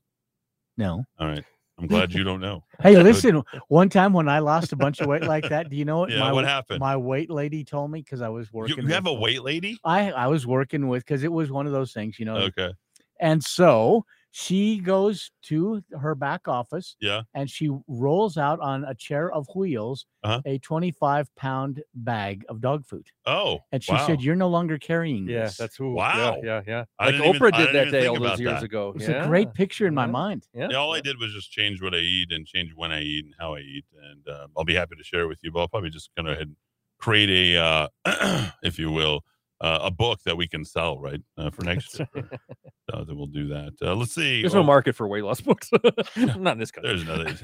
No. 0.78 1.04
All 1.20 1.28
right. 1.28 1.44
I'm 1.80 1.88
glad 1.88 2.14
you 2.14 2.24
don't 2.24 2.42
know. 2.42 2.64
Hey, 2.82 2.98
listen. 2.98 3.44
One 3.68 3.89
time 3.89 4.12
when 4.12 4.28
I 4.28 4.39
lost 4.39 4.72
a 4.72 4.76
bunch 4.76 5.02
of 5.02 5.08
weight 5.08 5.24
like 5.24 5.48
that, 5.50 5.70
do 5.70 5.76
you 5.76 5.86
know 5.86 6.00
what? 6.00 6.10
Yeah, 6.10 6.20
my, 6.20 6.32
what 6.32 6.46
happened? 6.46 6.80
My 6.80 6.98
weight 6.98 7.30
lady 7.30 7.64
told 7.64 7.92
me 7.92 8.02
because 8.02 8.22
I 8.22 8.30
was 8.30 8.52
working. 8.52 8.78
you 8.78 8.88
have 8.88 9.06
a 9.06 9.14
weight 9.14 9.44
lady? 9.44 9.78
I 9.84 10.12
I 10.12 10.28
was 10.28 10.48
working 10.48 10.88
with 10.88 11.06
because 11.06 11.24
it 11.24 11.32
was 11.32 11.52
one 11.52 11.68
of 11.68 11.72
those 11.72 11.94
things, 11.94 12.18
you 12.18 12.26
know. 12.26 12.38
Okay. 12.38 12.72
And 13.20 13.44
so 13.44 14.04
she 14.34 14.80
goes 14.80 15.30
to 15.44 15.84
her 16.00 16.16
back 16.16 16.48
office 16.48 16.96
Yeah. 17.02 17.24
and 17.34 17.50
she 17.50 17.70
rolls 17.88 18.38
out 18.38 18.60
on 18.62 18.86
a 18.86 18.96
chair 18.96 19.32
of 19.32 19.46
wheels 19.56 20.06
Uh-huh. 20.24 20.42
a 20.46 20.58
25 20.60 21.28
pound 21.36 21.84
bag 21.94 22.46
of 22.48 22.62
dog 22.62 22.86
food. 22.86 23.08
Oh. 23.26 23.60
And 23.74 23.84
she 23.84 23.92
wow. 23.92 24.08
said, 24.08 24.22
You're 24.22 24.36
no 24.38 24.48
longer 24.48 24.78
carrying 24.78 25.28
Yeah, 25.28 25.44
this. 25.46 25.58
that's 25.58 25.76
who. 25.76 25.94
Wow. 25.96 26.40
Yeah, 26.42 26.46
yeah, 26.46 26.62
yeah. 26.66 26.86
Like 27.00 27.12
didn't 27.16 27.26
even- 27.36 27.42
Oprah 27.42 27.58
did 27.58 27.76
that 27.76 27.92
day 27.92 28.08
all 28.08 28.20
those 28.20 28.40
years 28.40 28.54
that. 28.54 28.64
ago. 28.64 28.94
It's 28.96 29.08
yeah. 29.08 29.24
a 29.26 29.28
great 29.28 29.54
picture 29.54 29.86
in 29.88 29.94
my 29.94 30.06
mind. 30.08 30.48
Yeah. 30.54 30.70
Yeah, 30.72 30.78
all 30.78 30.94
I 30.94 31.02
did 31.02 31.20
was 31.20 31.34
just 31.34 31.52
change 31.52 31.82
what 31.82 31.94
I 31.94 32.00
eat 32.00 32.32
and 32.32 32.46
change 32.48 32.72
when 32.76 32.92
I 32.92 33.02
eat 33.02 33.26
and 33.26 33.34
how 33.40 33.56
I 33.56 33.60
eat, 33.60 33.86
and 34.12 34.28
uh, 34.28 34.48
I'll 34.58 34.64
be 34.64 34.76
happy 34.76 34.96
to 34.96 35.04
share 35.04 35.22
it 35.22 35.28
with 35.28 35.40
you. 35.44 35.52
But 35.52 35.60
I'll 35.62 35.68
probably 35.68 35.90
just 35.90 36.10
go 36.16 36.26
ahead 36.26 36.44
and 36.44 36.56
create 37.00 37.30
a, 37.56 37.58
uh, 38.06 38.50
if 38.64 38.80
you 38.80 38.92
will, 38.92 39.24
uh, 39.62 39.80
a 39.84 39.91
book 39.91 40.20
that 40.26 40.36
we 40.36 40.47
can 40.47 40.66
sell 40.66 40.99
right 40.99 41.22
uh, 41.38 41.49
for 41.51 41.64
next 41.64 41.97
year. 41.99 42.07
uh, 42.93 43.03
then 43.03 43.16
we'll 43.16 43.28
do 43.28 43.47
that. 43.49 43.74
Uh, 43.82 43.95
let's 43.95 44.14
see. 44.14 44.41
There's 44.41 44.55
Oh, 44.55 44.59
no 44.59 44.64
market 44.64 44.95
for 44.95 45.07
weight 45.07 45.24
loss 45.24 45.39
books. 45.41 45.70
Not 46.18 46.53
in 46.53 46.59
this 46.59 46.72
country. 46.72 46.89
There's 46.89 47.03
another. 47.03 47.36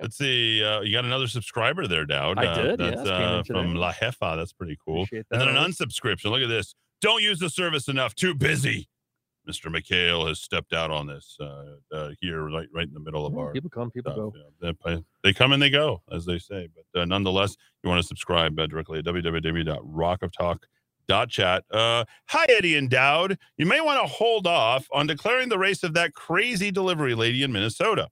Let's 0.00 0.16
see. 0.16 0.62
Uh, 0.62 0.80
you 0.82 0.92
got 0.92 1.04
another 1.04 1.26
subscriber 1.26 1.86
there, 1.86 2.04
Dowd. 2.06 2.38
I 2.38 2.46
Uh, 2.46 2.62
did, 2.62 2.80
That's 2.80 2.96
yes, 2.96 3.06
uh, 3.08 3.42
from. 3.46 3.74
La 3.74 3.92
Jefa. 3.92 4.36
That's 4.36 4.52
pretty 4.52 4.76
cool. 4.84 5.02
Appreciate 5.04 5.26
And 5.30 5.40
then 5.40 5.48
an 5.48 5.56
unsubscription. 5.56 6.26
Look 6.30 6.42
at 6.42 6.48
this. 6.48 6.74
Don't 7.00 7.22
use 7.22 7.38
the 7.38 7.50
service 7.50 7.88
enough. 7.88 8.14
Too 8.14 8.34
busy. 8.34 8.88
Mr. 9.48 9.74
McHale 9.74 10.28
has 10.28 10.40
stepped 10.40 10.74
out 10.74 10.90
on 10.90 11.06
this 11.06 11.34
uh, 11.40 11.76
uh, 11.90 12.10
here, 12.20 12.44
right, 12.50 12.68
right 12.74 12.86
in 12.86 12.92
the 12.92 13.00
middle 13.00 13.24
of 13.24 13.32
Yeah, 13.32 13.38
our 13.40 13.52
people 13.52 13.70
come, 13.70 13.90
people 13.90 14.12
stuff, 14.12 14.34
go. 14.34 14.34
yeah. 14.62 14.72
They, 14.84 15.02
they- 15.24 15.32
come 15.32 15.52
and 15.52 15.62
they 15.62 15.70
go, 15.70 16.02
as 16.12 16.26
they 16.26 16.38
say. 16.38 16.68
But 16.92 17.00
uh, 17.00 17.04
nonetheless, 17.06 17.56
you 17.82 17.88
want 17.88 18.02
to 18.02 18.06
subscribe 18.06 18.58
uh, 18.58 18.66
directly 18.66 18.98
at 18.98 19.06
www.rockoftalk.chat. 21.08 21.64
Uh, 21.70 22.04
hi, 22.28 22.46
Eddy 22.48 22.76
and 22.76 22.90
Dowd. 22.90 23.38
You 23.56 23.66
may 23.66 23.80
want 23.80 24.00
to 24.00 24.06
hold 24.06 24.46
off 24.46 24.86
on 24.92 25.06
declaring 25.06 25.48
the 25.48 25.58
race 25.58 25.82
of 25.82 25.94
that 25.94 26.14
crazy 26.14 26.70
delivery 26.70 27.14
lady 27.14 27.42
in 27.42 27.52
Minnesota. 27.52 28.08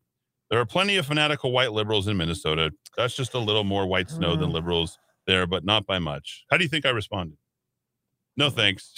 There 0.51 0.61
are 0.61 0.67
plenty 0.67 0.97
of 0.97 1.07
fanatical 1.07 1.53
white 1.53 1.73
liberals 1.73 2.07
in 2.07 2.17
Minnesota. 2.17 2.71
That's 2.97 3.17
just 3.17 3.35
a 3.35 3.39
little 3.39 3.65
more 3.65 3.87
white 3.87 4.09
snow 4.09 4.37
than 4.37 4.51
liberals 4.51 4.99
there, 5.27 5.47
but 5.47 5.65
not 5.65 5.87
by 5.87 5.99
much. 5.99 6.45
How 6.51 6.57
do 6.57 6.63
you 6.63 6.69
think 6.69 6.87
I 6.87 6.91
responded? 6.91 7.37
No 8.37 8.51
thanks. 8.51 8.95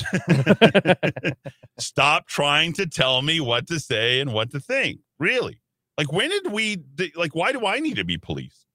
Stop 1.78 2.26
trying 2.26 2.74
to 2.74 2.86
tell 2.86 3.22
me 3.22 3.40
what 3.40 3.66
to 3.68 3.80
say 3.80 4.20
and 4.20 4.34
what 4.34 4.50
to 4.50 4.60
think. 4.60 5.00
Really? 5.18 5.60
Like, 5.96 6.12
when 6.12 6.28
did 6.28 6.52
we, 6.52 6.78
like, 7.14 7.34
why 7.34 7.52
do 7.52 7.64
I 7.64 7.78
need 7.78 7.96
to 7.96 8.04
be 8.04 8.18
policed? 8.18 8.66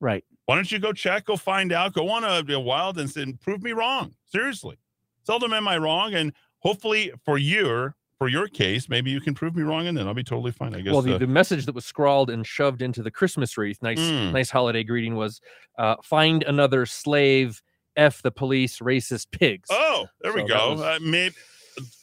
Right. 0.00 0.24
Why 0.48 0.54
don't 0.54 0.72
you 0.72 0.78
go 0.78 0.94
check, 0.94 1.26
go 1.26 1.36
find 1.36 1.72
out, 1.72 1.92
go 1.92 2.08
on 2.08 2.24
a, 2.24 2.42
a 2.54 2.58
wild 2.58 2.96
and, 2.98 3.14
and 3.18 3.38
prove 3.38 3.62
me 3.62 3.72
wrong? 3.72 4.14
Seriously. 4.24 4.78
Seldom 5.24 5.52
am 5.52 5.68
I 5.68 5.76
wrong. 5.76 6.14
And 6.14 6.32
hopefully 6.60 7.12
for 7.22 7.36
your, 7.36 7.96
for 8.16 8.28
your 8.28 8.48
case, 8.48 8.88
maybe 8.88 9.10
you 9.10 9.20
can 9.20 9.34
prove 9.34 9.54
me 9.54 9.62
wrong 9.62 9.86
and 9.88 9.98
then 9.98 10.08
I'll 10.08 10.14
be 10.14 10.24
totally 10.24 10.52
fine. 10.52 10.74
I 10.74 10.80
guess. 10.80 10.94
well, 10.94 11.02
the, 11.02 11.16
uh, 11.16 11.18
the 11.18 11.26
message 11.26 11.66
that 11.66 11.74
was 11.74 11.84
scrawled 11.84 12.30
and 12.30 12.46
shoved 12.46 12.80
into 12.80 13.02
the 13.02 13.10
Christmas 13.10 13.58
wreath, 13.58 13.82
nice, 13.82 13.98
Mm. 14.00 14.32
nice 14.32 14.48
holiday 14.48 14.82
greeting 14.84 15.16
was, 15.16 15.42
uh, 15.78 15.96
"Find 16.02 16.42
another 16.44 16.86
slave, 16.86 17.60
f 17.94 18.22
the 18.22 18.30
police, 18.30 18.78
racist 18.78 19.26
pigs." 19.30 19.68
Oh, 19.70 20.06
there 20.22 20.32
we 20.32 20.40
So 20.40 20.46
that 20.46 20.54
go. 20.58 20.70
was- 20.70 20.80
Uh, 20.80 20.98
maybe 21.02 21.34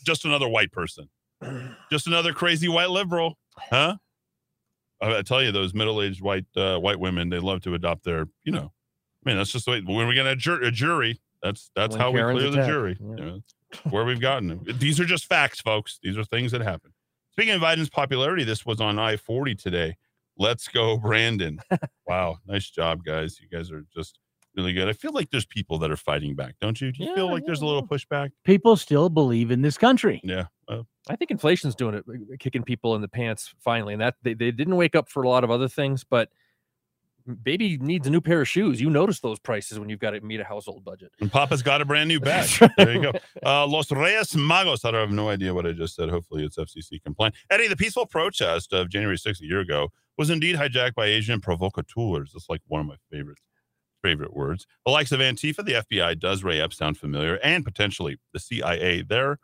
just 0.06 0.24
another 0.24 0.48
white 0.48 0.72
person, 0.72 1.10
just 1.92 2.06
another 2.06 2.32
crazy 2.32 2.68
white 2.68 2.92
liberal, 2.92 3.40
huh? 3.72 3.96
I, 5.02 5.22
tell 5.22 5.44
you, 5.44 5.52
those 5.52 5.74
middle-aged 5.74 6.22
white 6.22 6.46
uh, 6.56 6.78
white 6.78 7.00
women, 7.00 7.30
they 7.30 7.40
love 7.40 7.62
to 7.64 7.74
adopt 7.74 8.04
their, 8.06 8.28
you 8.44 8.52
know, 8.52 8.72
I 9.26 9.30
mean, 9.30 9.38
that's 9.38 9.52
just 9.52 9.66
the 9.66 9.72
way. 9.72 9.82
When 9.82 10.08
we 10.08 10.14
get 10.16 10.26
a, 10.26 10.36
jur- 10.36 10.62
a 10.64 10.72
jury, 10.72 11.20
that's 11.44 11.70
that's 11.76 11.94
When 11.94 12.02
how 12.02 12.12
Karen's 12.12 12.44
we 12.44 12.50
clear 12.50 12.62
the 12.64 12.68
jury. 12.68 12.98
yeah. 13.00 13.08
you 13.18 13.26
know, 13.26 13.40
where 13.90 14.06
we've 14.06 14.22
gotten. 14.22 14.62
These 14.80 15.00
are 15.00 15.06
just 15.06 15.26
facts, 15.26 15.60
folks. 15.62 16.00
These 16.02 16.18
are 16.18 16.24
things 16.24 16.52
that 16.54 16.62
happen. 16.62 16.92
Speaking 17.32 17.54
of 17.54 17.62
Biden's 17.62 17.90
popularity, 17.90 18.44
this 18.46 18.66
was 18.66 18.80
on 18.80 18.98
I 18.98 19.18
forty 19.18 19.54
today. 19.56 19.98
Let's 20.38 20.68
go, 20.68 20.98
Brandon! 20.98 21.60
wow, 22.08 22.38
nice 22.48 22.70
job, 22.70 23.04
guys. 23.04 23.40
You 23.42 23.48
guys 23.50 23.72
are 23.72 23.84
just 23.94 24.20
really 24.56 24.74
good. 24.74 24.88
I 24.88 24.94
feel 24.94 25.12
like 25.12 25.30
there's 25.32 25.46
people 25.46 25.78
that 25.80 25.92
are 25.92 25.98
fighting 25.98 26.36
back, 26.36 26.56
don't 26.62 26.80
you? 26.80 26.92
Do 26.94 27.04
you 27.04 27.14
feel 27.16 27.28
Yeah, 27.28 27.34
like 27.34 27.46
there's 27.46 27.62
a 27.62 27.66
little 27.66 27.86
pushback? 27.86 28.30
People 28.46 28.78
still 28.78 29.10
believe 29.10 29.52
in 29.52 29.62
this 29.62 29.78
country. 29.78 30.22
Yeah. 30.24 30.46
Well, 30.70 30.88
I 31.10 31.16
think 31.16 31.32
inflation's 31.32 31.76
doing 31.76 31.96
it, 31.96 32.06
uh, 32.10 32.36
kicking 32.40 32.64
people 32.64 32.96
in 32.96 33.02
the 33.02 33.08
pants 33.08 33.54
finally, 33.60 33.94
and 33.94 34.02
that 34.02 34.16
they, 34.24 34.34
they 34.34 34.52
didn't 34.52 34.76
wake 34.76 34.96
up 34.96 35.10
for 35.10 35.24
a 35.24 35.30
lot 35.30 35.44
of 35.44 35.52
other 35.52 35.68
things, 35.68 36.04
but 36.04 36.30
baby 37.44 37.78
needs 37.78 38.06
a 38.08 38.10
new 38.10 38.22
pair 38.22 38.42
of 38.42 38.48
shoes. 38.48 38.80
You 38.80 38.90
notice 38.90 39.20
those 39.20 39.40
prices 39.40 39.80
when 39.80 39.90
you've 39.90 40.00
got 40.00 40.12
to 40.12 40.22
meet 40.22 40.40
a 40.40 40.44
household 40.44 40.84
budget. 40.84 41.12
and 41.20 41.32
Papa's 41.32 41.64
got 41.64 41.82
a 41.82 41.86
brand 41.86 42.08
new 42.08 42.20
bag. 42.22 42.48
There 42.78 42.94
you 42.94 43.02
go. 43.02 43.12
Uh, 43.44 43.66
Los 43.66 43.92
Reyes 43.92 44.32
Magos. 44.34 44.86
I 44.86 44.92
don't 44.92 45.02
have 45.02 45.12
no 45.12 45.30
idea 45.30 45.54
what 45.54 45.66
I 45.66 45.72
just 45.72 45.96
said. 45.96 46.10
Hopefully, 46.10 46.44
it's 46.46 46.58
FCC 46.58 47.02
compliant. 47.04 47.36
Eddy, 47.50 47.68
the 47.68 47.76
peaceful 47.76 48.06
protest 48.06 48.74
of 48.74 48.90
January 48.90 49.18
6th 49.18 49.42
a 49.42 49.46
year 49.46 49.60
ago 49.60 49.90
was 50.18 50.30
indeed 50.30 50.56
hijacked 50.56 50.96
by 50.96 51.08
agent 51.08 51.44
provocateurs. 51.44 52.32
That's 52.34 52.50
like 52.50 52.62
one 52.68 52.82
of 52.82 52.88
my 52.88 52.96
favorite 53.12 53.40
favorite 54.02 54.36
words. 54.36 54.68
The 54.86 54.92
likes 54.92 55.12
of 55.12 55.20
Antifa, 55.20 55.66
the 55.66 55.84
FBI, 55.84 56.20
does 56.20 56.44
Ray 56.44 56.62
Epps 56.62 56.78
sound 56.78 56.98
familiar, 56.98 57.36
and 57.44 57.66
potentially 57.66 58.18
the 58.34 58.40
CIA. 58.40 59.02
There 59.02 59.40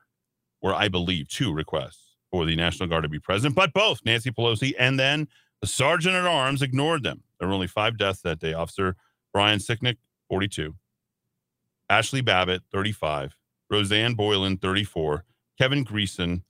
were, 0.61 0.73
I 0.73 0.87
believe, 0.87 1.27
two 1.27 1.53
requests 1.53 2.15
for 2.29 2.45
the 2.45 2.55
National 2.55 2.87
Guard 2.87 3.03
to 3.03 3.09
be 3.09 3.19
present, 3.19 3.55
but 3.55 3.73
both 3.73 3.99
Nancy 4.05 4.31
Pelosi 4.31 4.73
and 4.79 4.99
then 4.99 5.27
the 5.61 5.67
Sergeant 5.67 6.15
at 6.15 6.25
Arms 6.25 6.61
ignored 6.61 7.03
them. 7.03 7.23
There 7.39 7.47
were 7.47 7.53
only 7.53 7.67
five 7.67 7.97
deaths 7.97 8.21
that 8.21 8.39
day. 8.39 8.53
Officer 8.53 8.95
Brian 9.33 9.59
Sicknick, 9.59 9.97
42. 10.29 10.75
Ashley 11.89 12.21
Babbitt, 12.21 12.63
35, 12.71 13.35
Rosanne 13.69 14.13
Boyland, 14.13 14.61
34, 14.61 15.25
Kevin 15.57 15.83
Greeson, 15.83 16.43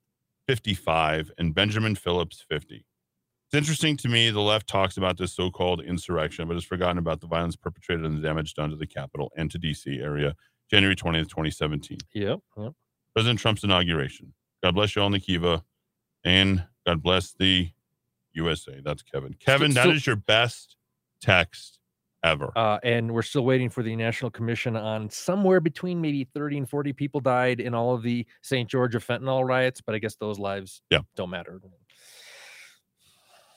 55, 0.48 1.32
and 1.38 1.56
Benjamin 1.56 1.96
Phillips, 1.96 2.46
50. 2.48 2.86
It's 3.46 3.58
interesting 3.58 3.98
to 3.98 4.08
me 4.08 4.30
the 4.30 4.40
left 4.40 4.68
talks 4.68 4.98
about 4.98 5.18
this 5.18 5.34
so 5.34 5.50
called 5.50 5.82
insurrection, 5.82 6.48
but 6.48 6.54
has 6.54 6.64
forgotten 6.64 6.98
about 6.98 7.22
the 7.22 7.28
violence 7.28 7.56
perpetrated 7.56 8.06
and 8.06 8.18
the 8.18 8.22
damage 8.22 8.54
done 8.54 8.70
to 8.70 8.76
the 8.76 8.88
Capitol 8.88 9.32
and 9.36 9.50
to 9.52 9.60
DC 9.60 10.02
area 10.02 10.36
January 10.70 10.96
20th, 10.96 11.28
2017. 11.28 11.98
Yep. 12.14 12.40
yep. 12.58 12.74
President 13.14 13.40
Trump's 13.40 13.64
inauguration. 13.64 14.34
God 14.64 14.76
bless 14.76 14.96
you 14.96 15.02
all, 15.02 15.10
Nikiva, 15.10 15.64
and 16.24 16.64
God 16.86 17.02
bless 17.02 17.34
the 17.34 17.70
USA. 18.34 18.80
That's 18.84 19.02
Kevin. 19.02 19.34
Kevin, 19.40 19.74
that 19.74 19.86
so- 19.86 19.92
is 19.92 20.06
your 20.08 20.16
best 20.16 20.78
text 21.22 21.80
ever. 22.24 22.52
Uh, 22.56 22.78
and 22.84 23.12
we're 23.14 23.22
still 23.24 23.44
waiting 23.44 23.70
for 23.70 23.82
the 23.84 23.96
National 23.96 24.30
Commission 24.30 24.76
on 24.78 25.10
somewhere 25.10 25.60
between 25.60 26.00
maybe 26.00 26.24
30 26.24 26.60
and 26.60 26.70
40 26.70 26.94
people 26.94 27.20
died 27.20 27.60
in 27.60 27.74
all 27.74 27.96
of 27.96 28.04
the 28.04 28.26
St. 28.44 28.70
George 28.70 28.94
of 28.96 29.06
fentanyl 29.06 29.46
riots, 29.46 29.82
but 29.82 29.96
I 29.96 29.98
guess 30.00 30.16
those 30.16 30.38
lives 30.40 30.82
Yeah. 30.92 31.00
don't 31.16 31.32
matter. 31.32 31.60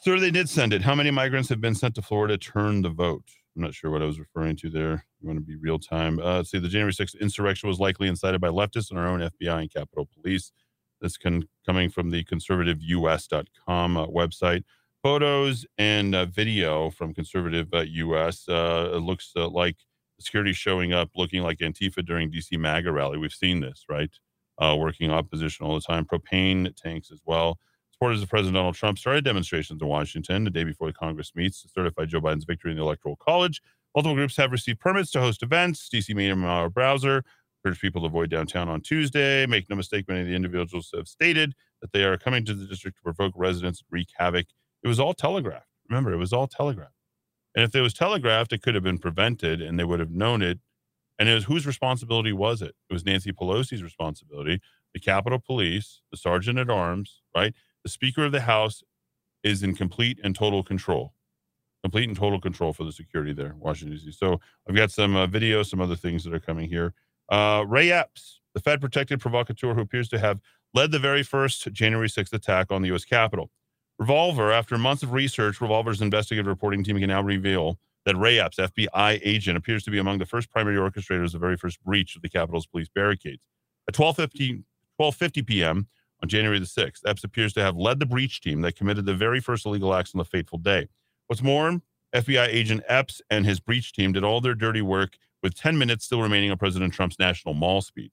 Sir, 0.01 0.19
they 0.19 0.31
did 0.31 0.49
send 0.49 0.73
it. 0.73 0.83
How 0.83 0.95
many 0.95 1.11
migrants 1.11 1.49
have 1.51 1.61
been 1.61 1.75
sent 1.75 1.95
to 1.97 2.03
Florida 2.03 2.37
to 2.39 2.51
turn 2.53 2.83
the 2.83 2.91
vote? 2.91 3.25
I'm 3.57 3.63
not 3.63 3.75
sure 3.75 3.91
what 3.91 4.03
I 4.03 4.07
was 4.07 4.19
referring 4.19 4.57
to 4.57 4.71
there. 4.71 5.07
You 5.25 5.29
want 5.29 5.39
to 5.39 5.47
be 5.47 5.57
real 5.57 5.79
time. 5.79 6.21
Uh, 6.23 6.43
see. 6.45 6.59
The 6.59 6.69
January 6.69 6.93
6th 6.93 7.19
insurrection 7.19 7.67
was 7.67 7.81
likely 7.81 8.09
incited 8.09 8.43
by 8.43 8.49
leftists 8.49 8.91
and 8.91 8.99
our 8.99 9.09
own 9.09 9.21
FBI 9.21 9.59
and 9.59 9.73
Capitol 9.73 10.07
Police. 10.15 10.53
This 11.01 11.17
can 11.17 11.49
coming 11.65 11.89
from 11.89 12.11
the 12.11 12.25
conservativeus.com 12.25 13.97
uh, 13.97 14.07
website. 14.09 14.65
Photos 15.03 15.65
and 15.79 16.15
uh, 16.15 16.27
video 16.27 16.91
from 16.91 17.15
conservative 17.15 17.69
uh, 17.73 17.81
US. 17.81 18.47
Uh, 18.47 18.91
it 18.93 18.99
looks 18.99 19.33
uh, 19.35 19.49
like 19.49 19.77
security 20.21 20.53
showing 20.53 20.93
up 20.93 21.09
looking 21.17 21.43
like 21.43 21.61
Antifa 21.61 22.05
during 22.05 22.31
DC 22.31 22.59
MAGA 22.59 22.93
rally. 22.93 23.17
We've 23.17 23.33
seen 23.33 23.61
this, 23.61 23.87
right? 23.89 24.11
Uh, 24.59 24.77
working 24.79 25.11
opposition 25.11 25.65
all 25.65 25.75
the 25.75 25.81
time. 25.81 26.05
Propane 26.05 26.77
tanks 26.77 27.11
as 27.11 27.21
well. 27.25 27.59
Supporters 27.93 28.23
of 28.23 28.29
President 28.29 28.57
Donald 28.57 28.75
Trump 28.75 28.99
started 28.99 29.25
demonstrations 29.25 29.81
in 29.81 29.89
Washington 29.89 30.45
the 30.45 30.51
day 30.51 30.65
before 30.65 30.89
the 30.89 30.93
Congress 30.93 31.33
meets 31.35 31.63
to 31.63 31.69
certify 31.69 32.05
Joe 32.05 32.21
Biden's 32.21 32.45
victory 32.45 32.73
in 32.73 32.77
the 32.77 32.83
Electoral 32.83 33.17
College. 33.17 33.63
Multiple 33.95 34.15
groups 34.15 34.37
have 34.37 34.53
received 34.53 34.81
permits 34.81 35.11
to 35.13 35.21
host 35.21 35.43
events. 35.43 35.89
DC 35.93 36.15
Mayor 36.15 36.37
Muriel 36.37 36.71
Bowser 36.71 37.25
urged 37.65 37.81
people 37.81 38.03
to 38.03 38.07
avoid 38.07 38.31
downtown 38.31 38.69
on 38.69 38.81
Tuesday. 38.81 39.47
Make 39.47 39.71
no 39.71 39.77
mistake, 39.77 40.09
many 40.09 40.23
of 40.23 40.27
the 40.27 40.35
individuals 40.35 40.91
have 40.95 41.09
stated 41.09 41.55
that 41.81 41.93
they 41.93 42.05
are 42.05 42.17
coming 42.17 42.45
to 42.45 42.55
the 42.55 42.67
district 42.67 42.99
to 42.99 43.03
provoke 43.03 43.33
residents 43.37 43.81
and 43.81 43.87
wreak 43.91 44.09
havoc. 44.17 44.47
It 44.83 44.89
was 44.89 45.01
all 45.01 45.15
telegraphed. 45.15 45.69
Remember, 45.89 46.13
it 46.13 46.19
was 46.19 46.33
all 46.33 46.47
telegraphed. 46.47 46.93
And 47.55 47.65
if 47.65 47.75
it 47.75 47.81
was 47.81 47.95
telegraphed, 47.95 48.53
it 48.53 48.63
could 48.63 48.75
have 48.75 48.85
been 48.85 48.99
prevented 48.99 49.63
and 49.63 49.79
they 49.79 49.85
would 49.85 50.01
have 50.01 50.11
known 50.11 50.43
it. 50.43 50.59
And 51.19 51.29
it 51.29 51.35
was 51.35 51.45
whose 51.45 51.67
responsibility 51.67 52.33
was 52.33 52.63
it? 52.63 52.75
It 52.91 52.93
was 52.93 53.05
Nancy 53.05 53.33
Pelosi's 53.33 53.83
responsibility, 53.83 54.61
the 54.93 55.01
Capitol 55.01 55.39
Police, 55.39 56.01
the 56.11 56.17
Sergeant 56.17 56.59
at 56.59 56.69
Arms, 56.69 57.23
right? 57.37 57.55
The 57.85 57.91
Speaker 57.91 58.25
of 58.25 58.33
the 58.33 58.41
House 58.41 58.83
is 59.45 59.63
in 59.63 59.75
complete 59.75 60.19
and 60.25 60.35
total 60.35 60.65
control, 60.65 61.15
complete 61.85 62.09
and 62.09 62.17
total 62.17 62.41
control 62.41 62.73
for 62.73 62.85
the 62.85 62.93
security 62.93 63.35
there, 63.35 63.55
Washington, 63.59 63.99
D.C. 63.99 64.13
So 64.13 64.41
I've 64.67 64.75
got 64.75 64.91
some 64.91 65.15
uh, 65.15 65.27
video, 65.27 65.63
some 65.63 65.83
other 65.83 65.97
things 65.97 66.25
that 66.25 66.33
are 66.33 66.41
coming 66.41 66.67
here. 66.67 66.95
Uh, 67.29 67.63
Ray 67.69 67.93
Epps, 67.93 68.41
the 68.55 68.61
Fed 68.61 68.81
protected 68.81 69.21
provocateur 69.21 69.75
who 69.75 69.83
appears 69.83 70.09
to 70.09 70.19
have 70.19 70.41
led 70.73 70.93
the 70.93 70.99
very 70.99 71.23
first 71.23 71.71
January 71.75 72.09
6th 72.09 72.33
attack 72.33 72.73
on 72.73 72.81
the 72.81 72.89
U.S. 72.89 73.05
Capitol. 73.05 73.51
Revolver, 73.99 74.51
after 74.51 74.79
months 74.79 75.03
of 75.03 75.13
research, 75.13 75.61
Revolver's 75.61 76.01
investigative 76.01 76.47
reporting 76.47 76.83
team 76.83 76.99
can 76.99 77.09
now 77.09 77.21
reveal 77.21 77.79
that 78.07 78.17
Ray 78.17 78.41
Epps, 78.41 78.57
FBI 78.57 79.21
agent, 79.23 79.59
appears 79.59 79.85
to 79.85 79.91
be 79.91 79.99
among 79.99 80.19
the 80.21 80.27
first 80.27 80.51
primary 80.51 80.77
orchestrators 80.77 81.27
of 81.27 81.33
the 81.33 81.39
very 81.39 81.59
first 81.59 81.85
breach 81.85 82.17
of 82.17 82.23
the 82.23 82.31
Capitol's 82.31 82.67
police 82.67 82.89
barricades. 82.89 83.43
At 83.87 83.95
12:50 83.95 84.65
12:50 84.99 85.47
p.m. 85.47 85.89
on 86.23 86.31
January 86.31 86.59
the 86.59 86.65
6th, 86.65 87.01
Epps 87.07 87.25
appears 87.25 87.53
to 87.53 87.61
have 87.61 87.77
led 87.77 87.99
the 87.99 88.07
breach 88.07 88.41
team 88.41 88.63
that 88.63 88.75
committed 88.75 89.05
the 89.05 89.15
very 89.15 89.41
first 89.41 89.67
illegal 89.67 89.95
acts 89.95 90.15
on 90.15 90.19
the 90.19 90.25
fateful 90.25 90.59
day. 90.59 90.89
What's 91.27 91.43
more, 91.43 91.81
FBI 92.15 92.47
agent 92.49 92.83
Epps 92.87 93.21
and 93.31 93.45
his 93.45 93.61
breach 93.61 93.93
team 93.93 94.13
did 94.13 94.25
all 94.25 94.41
their 94.41 94.55
dirty 94.55 94.83
work 94.83 95.17
with 95.43 95.55
10 95.55 95.77
minutes 95.77 96.05
still 96.05 96.23
remaining 96.23 96.51
on 96.51 96.59
President 96.59 96.93
Trump's 96.93 97.19
National 97.19 97.55
Mall 97.55 97.83
speech. 97.83 98.13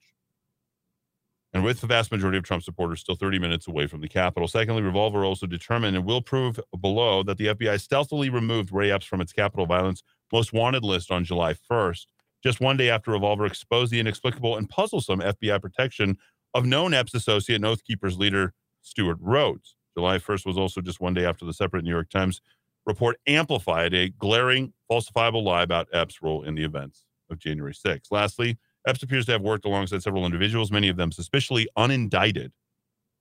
And 1.54 1.62
with 1.62 1.80
the 1.82 1.86
vast 1.86 2.10
majority 2.10 2.38
of 2.38 2.44
Trump 2.44 2.62
supporters 2.62 3.00
still 3.00 3.14
30 3.14 3.38
minutes 3.38 3.68
away 3.68 3.86
from 3.86 4.00
the 4.00 4.08
Capitol. 4.08 4.48
Secondly, 4.48 4.80
Revolver 4.80 5.24
also 5.24 5.46
determined 5.46 5.96
and 5.96 6.04
will 6.06 6.22
prove 6.22 6.58
below 6.80 7.22
that 7.22 7.36
the 7.36 7.48
FBI 7.48 7.78
stealthily 7.80 8.30
removed 8.30 8.72
Ray 8.72 8.90
Epps 8.90 9.04
from 9.04 9.20
its 9.20 9.32
Capitol 9.32 9.66
violence 9.66 10.02
most 10.32 10.54
wanted 10.54 10.82
list 10.82 11.10
on 11.10 11.24
July 11.24 11.54
1st, 11.70 12.06
just 12.42 12.60
one 12.60 12.78
day 12.78 12.88
after 12.88 13.10
Revolver 13.10 13.44
exposed 13.44 13.92
the 13.92 14.00
inexplicable 14.00 14.56
and 14.56 14.68
puzzlesome 14.68 15.20
FBI 15.20 15.60
protection 15.60 16.16
of 16.54 16.64
known 16.64 16.94
Epps 16.94 17.14
associate 17.14 17.56
and 17.56 17.66
Oath 17.66 17.84
Keepers 17.84 18.18
leader 18.18 18.54
Stewart 18.80 19.18
Rhodes. 19.20 19.76
July 19.94 20.16
1st 20.16 20.46
was 20.46 20.56
also 20.56 20.80
just 20.80 21.00
one 21.00 21.12
day 21.12 21.26
after 21.26 21.44
the 21.44 21.52
separate 21.52 21.84
New 21.84 21.90
York 21.90 22.08
Times 22.08 22.40
report 22.86 23.16
amplified 23.26 23.94
a 23.94 24.08
glaring, 24.08 24.72
falsifiable 24.90 25.42
lie 25.42 25.62
about 25.62 25.88
Epps' 25.92 26.22
role 26.22 26.42
in 26.42 26.54
the 26.54 26.64
events 26.64 27.04
of 27.30 27.38
January 27.38 27.72
6th. 27.72 28.06
Lastly, 28.10 28.58
Epps 28.86 29.02
appears 29.02 29.26
to 29.26 29.32
have 29.32 29.42
worked 29.42 29.64
alongside 29.64 30.02
several 30.02 30.26
individuals, 30.26 30.72
many 30.72 30.88
of 30.88 30.96
them 30.96 31.12
suspiciously 31.12 31.68
unindicted, 31.78 32.50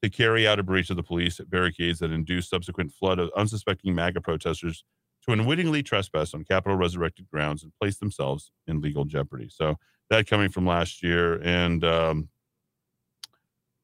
to 0.01 0.09
carry 0.09 0.47
out 0.47 0.57
a 0.57 0.64
breach 0.64 0.89
of 0.89 0.95
the 0.95 1.03
police 1.03 1.39
barricades 1.47 1.99
that 1.99 2.12
induced 2.12 2.49
subsequent 2.49 2.91
flood 2.91 3.20
of 3.20 3.30
unsuspecting 3.36 3.93
MAGA 3.93 4.22
protesters 4.22 4.84
to 5.24 5.32
unwittingly 5.32 5.84
trespass 5.84 6.34
on 6.34 6.43
Capitol 6.43 6.76
resurrected 6.76 7.28
grounds 7.30 7.62
and 7.62 7.72
place 7.80 7.97
themselves 7.97 8.51
in 8.66 8.82
legal 8.82 9.05
jeopardy. 9.05 9.47
So 9.49 9.76
that 10.09 10.28
coming 10.28 10.49
from 10.49 10.66
last 10.66 11.03
year 11.03 11.39
and 11.43 11.84
um, 11.84 12.30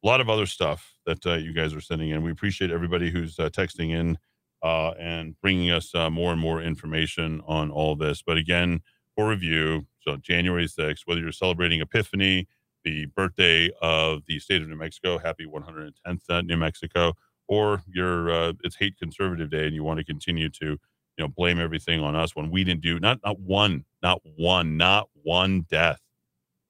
a 0.03 0.07
lot 0.07 0.21
of 0.21 0.29
other 0.29 0.47
stuff 0.47 0.95
that 1.05 1.25
uh, 1.25 1.35
you 1.35 1.53
guys 1.53 1.73
are 1.73 1.81
sending 1.81 2.09
in. 2.09 2.23
We 2.23 2.31
appreciate 2.31 2.71
everybody 2.71 3.11
who's 3.11 3.37
uh, 3.37 3.49
texting 3.49 3.91
in 3.91 4.17
uh, 4.63 4.91
and 4.99 5.39
bringing 5.41 5.71
us 5.71 5.93
uh, 5.93 6.09
more 6.09 6.31
and 6.31 6.41
more 6.41 6.61
information 6.61 7.41
on 7.47 7.71
all 7.71 7.95
this. 7.95 8.21
But 8.21 8.37
again, 8.37 8.81
for 9.15 9.29
review, 9.29 9.85
so 10.01 10.17
January 10.17 10.67
6th, 10.67 11.01
whether 11.05 11.21
you're 11.21 11.31
celebrating 11.31 11.81
Epiphany, 11.81 12.47
the 12.83 13.05
birthday 13.07 13.69
of 13.81 14.23
the 14.27 14.39
state 14.39 14.61
of 14.61 14.69
New 14.69 14.75
Mexico, 14.75 15.17
happy 15.17 15.45
110th 15.45 16.21
uh, 16.29 16.41
New 16.41 16.57
Mexico, 16.57 17.13
or 17.47 17.81
your 17.87 18.29
uh, 18.29 18.53
it's 18.63 18.75
hate 18.75 18.97
conservative 18.97 19.49
day 19.49 19.65
and 19.65 19.75
you 19.75 19.83
want 19.83 19.97
to 19.97 20.03
continue 20.03 20.49
to 20.49 20.65
you 20.65 20.79
know 21.17 21.27
blame 21.27 21.59
everything 21.59 22.01
on 22.01 22.15
us 22.15 22.35
when 22.35 22.51
we 22.51 22.63
didn't 22.63 22.81
do 22.81 22.99
not 22.99 23.19
not 23.23 23.39
one 23.39 23.85
not 24.03 24.21
one 24.35 24.77
not 24.77 25.09
one 25.23 25.65
death 25.69 26.01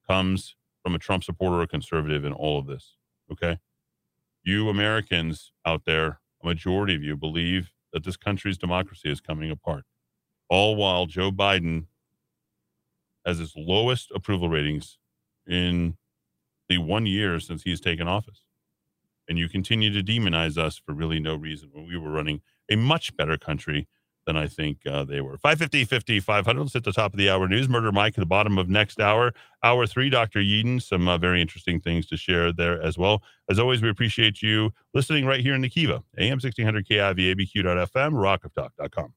comes 0.08 0.56
from 0.84 0.96
a 0.96 1.00
Trump 1.00 1.24
supporter 1.24 1.62
or 1.62 1.68
conservative 1.68 2.24
in 2.24 2.34
all 2.34 2.60
of 2.60 2.68
this. 2.68 2.96
Okay, 3.32 3.58
you 4.44 4.70
Americans 4.70 5.52
out 5.66 5.84
there, 5.86 6.20
a 6.42 6.48
majority 6.48 6.96
of 6.96 7.04
you 7.04 7.18
believe 7.18 7.72
that 7.98 8.04
this 8.04 8.18
country's 8.18 8.60
democracy 8.60 9.10
is 9.10 9.20
coming 9.20 9.50
apart, 9.50 9.84
all 10.50 10.76
while 10.76 11.08
Joe 11.08 11.32
Biden 11.32 11.88
has 13.26 13.40
his 13.40 13.54
lowest 13.58 14.12
approval 14.14 14.50
ratings 14.50 15.00
in 15.48 15.98
the 16.70 16.78
one 16.78 17.08
year 17.08 17.40
since 17.40 17.64
he's 17.64 17.82
taken 17.82 18.08
office. 18.08 18.44
And 19.28 19.40
you 19.40 19.50
continue 19.50 19.92
to 19.92 20.04
demonize 20.04 20.60
us 20.60 20.78
for 20.78 20.94
really 20.94 21.20
no 21.20 21.36
reason 21.36 21.70
when 21.74 21.88
we 21.88 21.98
were 21.98 22.12
running 22.12 22.42
a 22.70 22.76
much 22.76 23.18
better 23.18 23.36
country 23.36 23.88
than 24.28 24.38
I 24.38 24.46
think 24.46 24.86
uh, 24.86 25.04
they 25.06 25.22
were. 25.22 25.38
550, 25.38 25.86
50, 25.86 26.20
500. 26.20 26.62
Let's 26.62 26.74
hit 26.74 26.84
the 26.84 26.92
top 26.92 27.14
of 27.14 27.18
the 27.18 27.30
hour 27.30 27.48
news. 27.48 27.68
Murder 27.68 27.92
Mike 27.92 28.14
at 28.16 28.20
the 28.20 28.28
bottom 28.28 28.60
of 28.60 28.70
next 28.70 29.00
hour. 29.00 29.34
Hour 29.64 29.88
three, 29.88 30.12
Dr. 30.12 30.40
Yeadon. 30.40 30.80
Some 30.80 31.08
uh, 31.08 31.18
very 31.18 31.42
interesting 31.42 31.80
things 31.80 32.06
to 32.08 32.18
share 32.18 32.54
there 32.54 32.80
as 32.80 32.98
well. 32.98 33.24
As 33.50 33.58
always, 33.58 33.82
we 33.82 33.90
appreciate 33.90 34.44
you 34.44 34.72
listening 34.94 35.26
right 35.26 35.40
here 35.40 35.56
in 35.56 35.62
the 35.62 35.70
Kiva, 35.70 36.04
AM 36.20 36.40
1600 36.40 36.86
KIV, 36.86 37.36
ABQ.FM, 37.36 38.12
rockoftalk.com. 38.14 39.14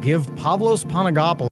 give 0.00 0.26
Pavlos 0.34 0.84
Panagopoulos. 0.84 1.51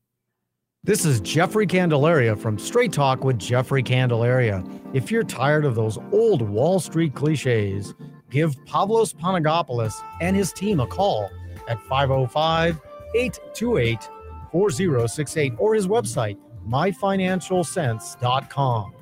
This 0.82 1.04
is 1.04 1.20
Jeffrey 1.20 1.66
Candelaria 1.66 2.34
from 2.34 2.58
Straight 2.58 2.90
Talk 2.90 3.22
with 3.22 3.38
Jeffrey 3.38 3.82
Candelaria. 3.82 4.64
If 4.94 5.10
you're 5.10 5.24
tired 5.24 5.66
of 5.66 5.74
those 5.74 5.98
old 6.10 6.40
Wall 6.40 6.80
Street 6.80 7.14
cliches, 7.14 7.92
give 8.30 8.56
Pavlos 8.64 9.14
Panagopoulos 9.14 9.92
and 10.22 10.34
his 10.34 10.54
team 10.54 10.80
a 10.80 10.86
call 10.86 11.28
at 11.68 11.78
505 11.82 12.80
828 13.14 14.08
4068 14.50 15.52
or 15.58 15.74
his 15.74 15.86
website, 15.86 16.38
myfinancialsense.com. 16.66 18.94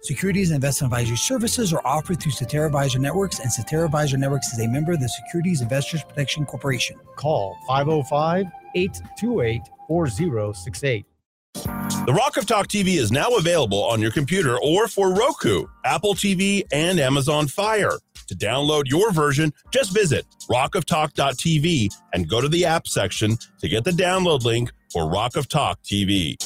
Securities 0.00 0.50
and 0.50 0.56
investment 0.56 0.92
advisory 0.92 1.16
services 1.16 1.72
are 1.72 1.86
offered 1.86 2.20
through 2.20 2.32
Cetera 2.32 2.66
Advisor 2.66 2.98
Networks, 2.98 3.38
and 3.38 3.52
Cetera 3.52 3.84
Advisor 3.84 4.18
Networks 4.18 4.52
is 4.52 4.58
a 4.58 4.66
member 4.66 4.90
of 4.90 4.98
the 4.98 5.08
Securities 5.08 5.62
Investors 5.62 6.02
Protection 6.02 6.44
Corporation. 6.44 6.96
Call 7.14 7.56
505 7.68 8.46
828 8.74 9.62
4068. 9.88 11.06
The 11.54 12.12
Rock 12.14 12.36
of 12.36 12.46
Talk 12.46 12.68
TV 12.68 12.98
is 12.98 13.10
now 13.10 13.28
available 13.36 13.82
on 13.84 14.00
your 14.00 14.10
computer 14.10 14.58
or 14.58 14.88
for 14.88 15.14
Roku, 15.14 15.66
Apple 15.84 16.14
TV, 16.14 16.62
and 16.72 16.98
Amazon 16.98 17.46
Fire. 17.46 17.96
To 18.28 18.34
download 18.34 18.84
your 18.86 19.12
version, 19.12 19.52
just 19.70 19.94
visit 19.94 20.26
rockoftalk.tv 20.50 21.94
and 22.12 22.28
go 22.28 22.40
to 22.40 22.48
the 22.48 22.64
app 22.64 22.86
section 22.86 23.36
to 23.60 23.68
get 23.68 23.84
the 23.84 23.90
download 23.90 24.44
link 24.44 24.70
for 24.92 25.08
Rock 25.08 25.36
of 25.36 25.48
Talk 25.48 25.80
TV. 25.82 26.36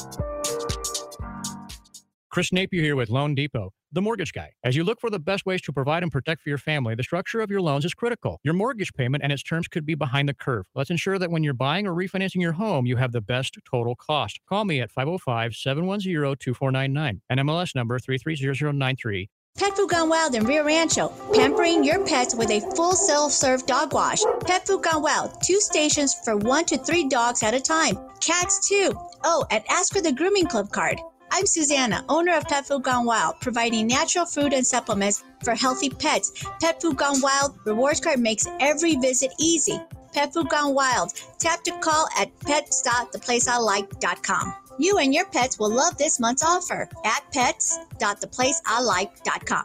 Chris 2.39 2.53
Napier 2.53 2.81
here 2.81 2.95
with 2.95 3.11
Loan 3.11 3.35
Depot, 3.35 3.73
the 3.91 4.01
mortgage 4.01 4.33
guy. 4.33 4.53
As 4.63 4.77
you 4.77 4.85
look 4.85 5.01
for 5.01 5.11
the 5.11 5.19
best 5.19 5.45
ways 5.45 5.61
to 5.63 5.73
provide 5.73 6.05
and 6.05 6.13
protect 6.13 6.41
for 6.41 6.49
your 6.49 6.57
family, 6.57 6.95
the 6.95 7.03
structure 7.03 7.41
of 7.41 7.51
your 7.51 7.61
loans 7.61 7.85
is 7.85 7.95
critical. 7.95 8.39
Your 8.45 8.55
mortgage 8.55 8.93
payment 8.93 9.25
and 9.25 9.33
its 9.33 9.43
terms 9.43 9.67
could 9.67 9.85
be 9.85 9.97
behind 9.97 10.29
the 10.29 10.35
curve. 10.35 10.65
Let's 10.73 10.89
ensure 10.89 11.19
that 11.19 11.33
when 11.33 11.43
you're 11.43 11.53
buying 11.53 11.89
or 11.89 11.95
refinancing 11.95 12.41
your 12.41 12.53
home, 12.53 12.87
you 12.87 12.95
have 12.95 13.11
the 13.11 13.21
best 13.21 13.59
total 13.69 13.97
cost. 13.97 14.39
Call 14.49 14.65
me 14.65 14.81
at 14.81 14.93
505 14.93 15.57
710 15.57 16.37
2499, 16.39 17.23
NMLS 17.29 17.75
number 17.75 17.99
330093. 17.99 19.29
Pet 19.59 19.77
Food 19.77 19.91
Gone 19.91 20.09
Wild 20.09 20.37
in 20.37 20.45
Rio 20.45 20.63
Rancho, 20.63 21.09
pampering 21.35 21.83
your 21.83 22.07
pets 22.07 22.37
with 22.37 22.53
a 22.53 22.61
full 22.77 22.93
self-serve 22.93 23.67
dog 23.67 23.93
wash. 23.93 24.21
Pet 24.47 24.65
Food 24.65 24.85
Gone 24.85 25.03
Wild, 25.03 25.43
two 25.43 25.59
stations 25.59 26.15
for 26.25 26.37
one 26.37 26.65
to 26.67 26.79
three 26.79 27.09
dogs 27.09 27.43
at 27.43 27.53
a 27.53 27.61
time. 27.61 27.99
Cats 28.21 28.69
too. 28.69 28.93
Oh, 29.25 29.45
and 29.51 29.65
ask 29.69 29.93
for 29.93 30.01
the 30.01 30.13
Grooming 30.13 30.47
Club 30.47 30.71
card. 30.71 31.01
I'm 31.31 31.47
Susanna, 31.47 32.05
owner 32.09 32.37
of 32.37 32.43
Pet 32.45 32.67
Food 32.67 32.83
Gone 32.83 33.05
Wild, 33.05 33.37
providing 33.41 33.87
natural 33.87 34.25
food 34.27 34.53
and 34.53 34.67
supplements 34.67 35.23
for 35.45 35.55
healthy 35.55 35.91
pets. 35.91 36.45
Pet 36.61 36.83
Food 36.83 36.97
Gone 36.97 37.21
Wild 37.21 37.57
rewards 37.65 38.01
card 38.01 38.19
makes 38.21 38.47
every 38.61 38.97
visit 38.97 39.33
easy. 39.39 39.81
Pet 40.13 40.33
Food 40.33 40.49
Gone 40.49 40.75
Wild. 40.75 41.13
Tap 41.39 41.63
to 41.65 41.73
call 41.79 42.09
at 42.19 42.37
pets.theplaceilike.com. 42.41 44.55
You 44.79 44.99
and 44.99 45.15
your 45.15 45.27
pets 45.27 45.59
will 45.59 45.71
love 45.71 45.97
this 45.99 46.21
month's 46.21 46.43
offer 46.43 46.89
at 47.05 47.23
pets.theplaceilike.com. 47.33 49.65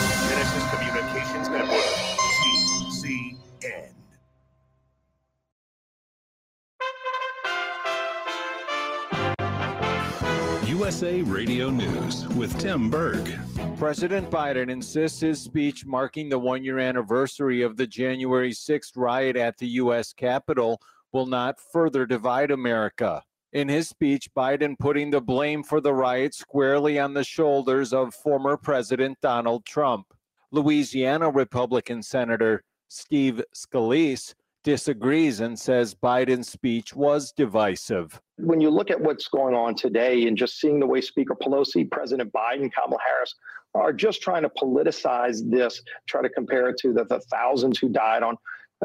USA 10.81 11.21
Radio 11.21 11.69
News 11.69 12.27
with 12.29 12.57
Tim 12.57 12.89
Berg. 12.89 13.37
President 13.77 14.31
Biden 14.31 14.71
insists 14.71 15.19
his 15.19 15.39
speech 15.39 15.85
marking 15.85 16.27
the 16.27 16.39
one 16.39 16.63
year 16.63 16.79
anniversary 16.79 17.61
of 17.61 17.77
the 17.77 17.85
January 17.85 18.49
6th 18.49 18.93
riot 18.97 19.35
at 19.37 19.59
the 19.59 19.67
U.S. 19.67 20.11
Capitol 20.11 20.81
will 21.11 21.27
not 21.27 21.59
further 21.59 22.07
divide 22.07 22.49
America. 22.49 23.21
In 23.53 23.69
his 23.69 23.89
speech, 23.89 24.27
Biden 24.35 24.75
putting 24.79 25.11
the 25.11 25.21
blame 25.21 25.61
for 25.61 25.81
the 25.81 25.93
riot 25.93 26.33
squarely 26.33 26.97
on 26.97 27.13
the 27.13 27.23
shoulders 27.23 27.93
of 27.93 28.15
former 28.15 28.57
President 28.57 29.19
Donald 29.21 29.63
Trump. 29.65 30.07
Louisiana 30.49 31.29
Republican 31.29 32.01
Senator 32.01 32.63
Steve 32.87 33.39
Scalise 33.53 34.33
disagrees 34.63 35.39
and 35.39 35.57
says 35.57 35.95
Biden's 35.95 36.49
speech 36.49 36.95
was 36.95 37.31
divisive. 37.31 38.19
when 38.37 38.61
you 38.61 38.69
look 38.69 38.89
at 38.89 38.99
what's 38.99 39.27
going 39.27 39.55
on 39.55 39.75
today 39.75 40.27
and 40.27 40.37
just 40.37 40.59
seeing 40.59 40.79
the 40.79 40.85
way 40.85 41.01
Speaker 41.01 41.35
Pelosi, 41.35 41.89
President 41.89 42.31
Biden, 42.33 42.71
Kamala 42.73 42.99
Harris 43.05 43.35
are 43.73 43.93
just 43.93 44.21
trying 44.21 44.43
to 44.43 44.49
politicize 44.49 45.49
this, 45.49 45.81
try 46.07 46.21
to 46.21 46.29
compare 46.29 46.69
it 46.69 46.77
to 46.79 46.93
the, 46.93 47.05
the 47.05 47.19
thousands 47.31 47.79
who 47.79 47.89
died 47.89 48.23
on 48.23 48.35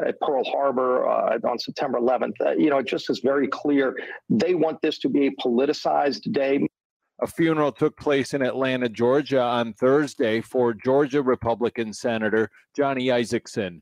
at 0.05 0.19
Pearl 0.21 0.43
Harbor 0.43 1.07
uh, 1.07 1.39
on 1.43 1.57
September 1.57 1.99
11th. 1.99 2.33
Uh, 2.39 2.51
you 2.51 2.69
know, 2.69 2.77
it 2.77 2.87
just 2.87 3.09
is 3.09 3.19
very 3.19 3.47
clear 3.47 3.95
they 4.29 4.53
want 4.53 4.81
this 4.81 4.99
to 4.99 5.09
be 5.09 5.27
a 5.27 5.31
politicized 5.41 6.31
day. 6.31 6.67
A 7.19 7.27
funeral 7.27 7.71
took 7.71 7.97
place 7.97 8.35
in 8.35 8.43
Atlanta, 8.43 8.89
Georgia 8.89 9.41
on 9.41 9.73
Thursday 9.73 10.39
for 10.39 10.73
Georgia 10.73 11.23
Republican 11.23 11.91
Senator 11.91 12.51
Johnny 12.75 13.07
Isakson. 13.07 13.81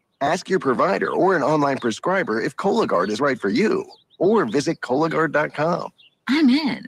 Ask 0.21 0.51
your 0.51 0.59
provider 0.59 1.09
or 1.09 1.35
an 1.35 1.41
online 1.41 1.79
prescriber 1.79 2.39
if 2.39 2.55
Cologuard 2.55 3.09
is 3.09 3.19
right 3.19 3.39
for 3.39 3.49
you, 3.49 3.83
or 4.19 4.45
visit 4.45 4.79
Cologuard.com. 4.81 5.91
I'm 6.27 6.47
in. 6.47 6.85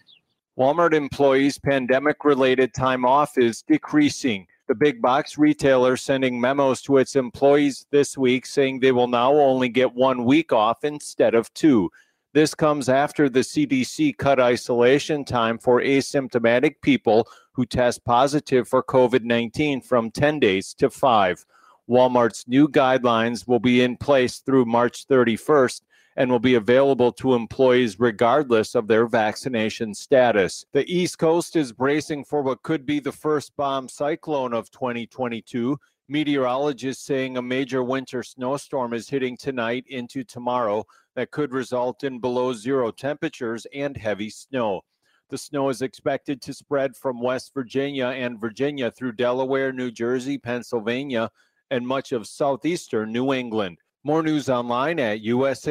Walmart 0.56 0.94
employees' 0.94 1.58
pandemic 1.58 2.24
related 2.26 2.76
time 2.76 3.06
off 3.06 3.40
is 3.40 3.64
decreasing. 3.64 4.46
The 4.68 4.76
big 4.76 5.02
box 5.02 5.36
retailer 5.36 5.98
sending 5.98 6.40
memos 6.40 6.84
to 6.84 7.00
its 7.00 7.16
employees 7.16 7.88
this 7.90 8.16
week 8.16 8.46
saying 8.46 8.80
they 8.80 8.92
will 8.92 9.08
now 9.08 9.34
only 9.34 9.68
get 9.68 9.96
one 9.96 10.26
week 10.26 10.54
off 10.54 10.84
instead 10.84 11.34
of 11.34 11.52
two. 11.56 11.90
This 12.34 12.54
comes 12.54 12.88
after 12.88 13.30
the 13.30 13.40
CDC 13.40 14.16
cut 14.18 14.40
isolation 14.40 15.26
time 15.26 15.58
for 15.58 15.82
asymptomatic 15.82 16.76
people 16.84 17.28
who 17.54 17.66
test 17.66 18.06
positive 18.06 18.68
for 18.68 18.84
COVID 18.84 19.24
19 19.24 19.82
from 19.82 20.12
10 20.12 20.40
days 20.40 20.76
to 20.76 20.92
five. 20.92 21.44
Walmart's 21.90 22.48
new 22.48 22.68
guidelines 22.68 23.48
will 23.48 23.60
be 23.60 23.82
in 23.82 23.98
place 23.98 24.40
through 24.40 24.66
March 24.66 25.08
31st 25.08 25.82
and 26.16 26.30
will 26.30 26.40
be 26.40 26.56
available 26.56 27.12
to 27.12 27.34
employees 27.34 28.00
regardless 28.00 28.76
of 28.76 28.88
their 28.88 29.08
vaccination 29.08 29.94
status. 29.94 30.66
The 30.72 30.90
East 30.92 31.18
Coast 31.18 31.56
is 31.56 31.72
bracing 31.72 32.24
for 32.24 32.42
what 32.42 32.62
could 32.64 32.86
be 32.86 33.00
the 33.00 33.12
first 33.12 33.56
bomb 33.58 33.90
cyclone 33.90 34.54
of 34.54 34.70
2022. 34.72 35.78
Meteorologists 36.08 37.06
saying 37.06 37.38
a 37.38 37.42
major 37.42 37.84
winter 37.84 38.24
snowstorm 38.24 38.94
is 38.94 39.10
hitting 39.10 39.38
tonight 39.38 39.86
into 39.88 40.24
tomorrow 40.24 40.86
that 41.16 41.32
could 41.32 41.52
result 41.52 42.04
in 42.04 42.20
below 42.20 42.54
zero 42.54 42.92
temperatures 42.92 43.66
and 43.74 43.98
heavy 43.98 44.30
snow. 44.30 44.82
The 45.30 45.38
snow 45.38 45.70
is 45.70 45.82
expected 45.82 46.42
to 46.44 46.54
spread 46.54 46.96
from 46.96 47.22
West 47.22 47.54
Virginia 47.56 48.08
and 48.08 48.40
Virginia 48.40 48.92
through 48.92 49.14
Delaware, 49.14 49.72
New 49.72 49.90
Jersey, 49.90 50.38
Pennsylvania, 50.38 51.32
and 51.72 51.88
much 51.88 52.12
of 52.12 52.28
southeastern 52.28 53.12
New 53.12 53.34
England. 53.34 53.78
More 54.04 54.22
news 54.24 54.50
online 54.50 55.00
at 55.00 55.22
usaradio.com. 55.22 55.66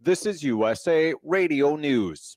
This 0.00 0.26
is 0.26 0.42
USA 0.42 1.14
Radio 1.22 1.76
News. 1.76 2.36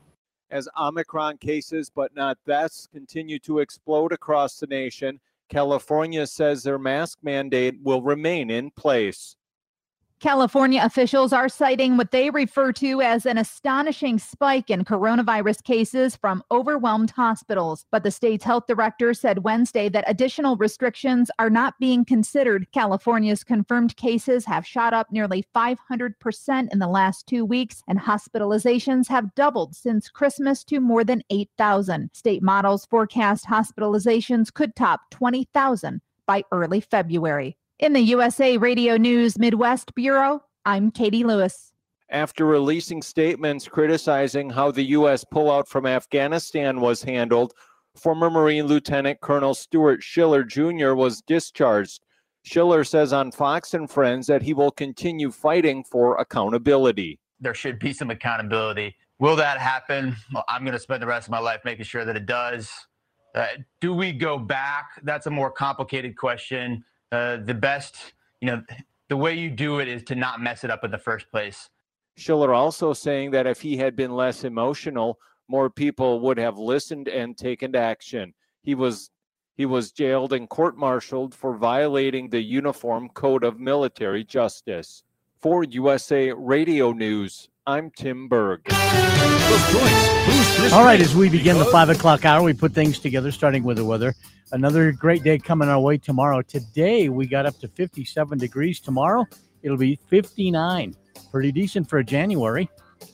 As 0.51 0.67
Omicron 0.77 1.37
cases, 1.37 1.89
but 1.89 2.13
not 2.13 2.37
deaths, 2.45 2.89
continue 2.91 3.39
to 3.39 3.59
explode 3.59 4.11
across 4.11 4.59
the 4.59 4.67
nation, 4.67 5.21
California 5.47 6.27
says 6.27 6.61
their 6.61 6.77
mask 6.77 7.19
mandate 7.23 7.75
will 7.81 8.01
remain 8.01 8.51
in 8.51 8.69
place. 8.71 9.37
California 10.21 10.79
officials 10.85 11.33
are 11.33 11.49
citing 11.49 11.97
what 11.97 12.11
they 12.11 12.29
refer 12.29 12.71
to 12.71 13.01
as 13.01 13.25
an 13.25 13.39
astonishing 13.39 14.19
spike 14.19 14.69
in 14.69 14.85
coronavirus 14.85 15.63
cases 15.63 16.15
from 16.15 16.43
overwhelmed 16.51 17.09
hospitals. 17.09 17.87
But 17.91 18.03
the 18.03 18.11
state's 18.11 18.43
health 18.43 18.67
director 18.67 19.15
said 19.15 19.43
Wednesday 19.43 19.89
that 19.89 20.03
additional 20.05 20.57
restrictions 20.57 21.31
are 21.39 21.49
not 21.49 21.73
being 21.79 22.05
considered. 22.05 22.67
California's 22.71 23.43
confirmed 23.43 23.97
cases 23.97 24.45
have 24.45 24.63
shot 24.63 24.93
up 24.93 25.07
nearly 25.11 25.43
500% 25.55 26.71
in 26.71 26.77
the 26.77 26.87
last 26.87 27.25
two 27.25 27.43
weeks, 27.43 27.81
and 27.87 27.99
hospitalizations 27.99 29.07
have 29.07 29.33
doubled 29.33 29.75
since 29.75 30.07
Christmas 30.07 30.63
to 30.65 30.79
more 30.79 31.03
than 31.03 31.23
8,000. 31.31 32.11
State 32.13 32.43
models 32.43 32.85
forecast 32.85 33.47
hospitalizations 33.47 34.53
could 34.53 34.75
top 34.75 35.01
20,000 35.09 35.99
by 36.27 36.43
early 36.51 36.79
February. 36.79 37.57
In 37.81 37.93
the 37.93 37.99
USA 37.99 38.57
Radio 38.57 38.95
News 38.95 39.39
Midwest 39.39 39.95
Bureau, 39.95 40.43
I'm 40.65 40.91
Katie 40.91 41.23
Lewis. 41.23 41.73
After 42.11 42.45
releasing 42.45 43.01
statements 43.01 43.67
criticizing 43.67 44.51
how 44.51 44.69
the 44.69 44.83
U.S. 44.83 45.25
pullout 45.25 45.67
from 45.67 45.87
Afghanistan 45.87 46.79
was 46.79 47.01
handled, 47.01 47.53
former 47.95 48.29
Marine 48.29 48.67
Lieutenant 48.67 49.19
Colonel 49.21 49.55
Stuart 49.55 50.03
Scheller 50.03 50.43
Jr. 50.43 50.93
was 50.93 51.23
discharged. 51.23 52.03
Scheller 52.43 52.83
says 52.83 53.13
on 53.13 53.31
Fox 53.31 53.73
and 53.73 53.89
Friends 53.89 54.27
that 54.27 54.43
he 54.43 54.53
will 54.53 54.69
continue 54.69 55.31
fighting 55.31 55.83
for 55.83 56.17
accountability. 56.17 57.19
there 57.39 57.55
should 57.55 57.79
be 57.79 57.93
some 57.93 58.11
accountability. 58.11 58.95
Will 59.17 59.35
that 59.37 59.57
happen? 59.57 60.15
Well, 60.31 60.45
I'm 60.47 60.63
going 60.63 60.77
to 60.77 60.79
spend 60.79 61.01
the 61.01 61.07
rest 61.07 61.27
of 61.27 61.31
my 61.31 61.39
life 61.39 61.61
making 61.65 61.85
sure 61.85 62.05
that 62.05 62.15
it 62.15 62.27
does. 62.27 62.69
Uh, 63.33 63.47
do 63.79 63.91
we 63.91 64.11
go 64.11 64.37
back? 64.37 65.01
That's 65.01 65.25
a 65.25 65.31
more 65.31 65.49
complicated 65.49 66.15
question. 66.15 66.83
Uh, 67.11 67.37
the 67.37 67.53
best, 67.53 68.13
you 68.39 68.47
know, 68.47 68.63
the 69.09 69.17
way 69.17 69.33
you 69.33 69.49
do 69.49 69.79
it 69.79 69.87
is 69.87 70.03
to 70.03 70.15
not 70.15 70.41
mess 70.41 70.63
it 70.63 70.71
up 70.71 70.83
in 70.83 70.91
the 70.91 70.97
first 70.97 71.29
place. 71.29 71.69
Scheller 72.17 72.53
also 72.53 72.93
saying 72.93 73.31
that 73.31 73.47
if 73.47 73.61
he 73.61 73.77
had 73.77 73.95
been 73.95 74.15
less 74.15 74.43
emotional, 74.43 75.19
more 75.47 75.69
people 75.69 76.21
would 76.21 76.37
have 76.37 76.57
listened 76.57 77.09
and 77.09 77.37
taken 77.37 77.75
action. 77.75 78.33
He 78.63 78.75
was 78.75 79.11
he 79.57 79.65
was 79.65 79.91
jailed 79.91 80.31
and 80.33 80.49
court-martialed 80.49 81.35
for 81.35 81.55
violating 81.55 82.29
the 82.29 82.41
Uniform 82.41 83.09
Code 83.09 83.43
of 83.43 83.59
Military 83.59 84.23
Justice. 84.23 85.03
For 85.39 85.63
USA 85.65 86.31
Radio 86.31 86.93
News, 86.93 87.49
I'm 87.67 87.91
Tim 87.91 88.27
Berg. 88.27 88.61
All 90.73 90.83
right, 90.83 90.99
as 90.99 91.13
we 91.13 91.29
begin 91.29 91.59
the 91.59 91.69
five 91.71 91.89
o'clock 91.89 92.25
hour, 92.25 92.41
we 92.41 92.53
put 92.53 92.73
things 92.73 92.97
together, 92.97 93.31
starting 93.31 93.61
with 93.63 93.77
the 93.77 93.85
weather. 93.85 94.15
Another 94.51 94.91
great 94.91 95.23
day 95.23 95.37
coming 95.37 95.69
our 95.69 95.79
way 95.79 95.99
tomorrow. 95.99 96.41
Today, 96.41 97.09
we 97.09 97.27
got 97.27 97.45
up 97.45 97.59
to 97.59 97.67
57 97.67 98.39
degrees. 98.39 98.79
Tomorrow, 98.79 99.27
it'll 99.61 99.77
be 99.77 99.99
59. 100.07 100.95
Pretty 101.31 101.51
decent 101.51 101.87
for 101.87 102.01
January. 102.01 102.67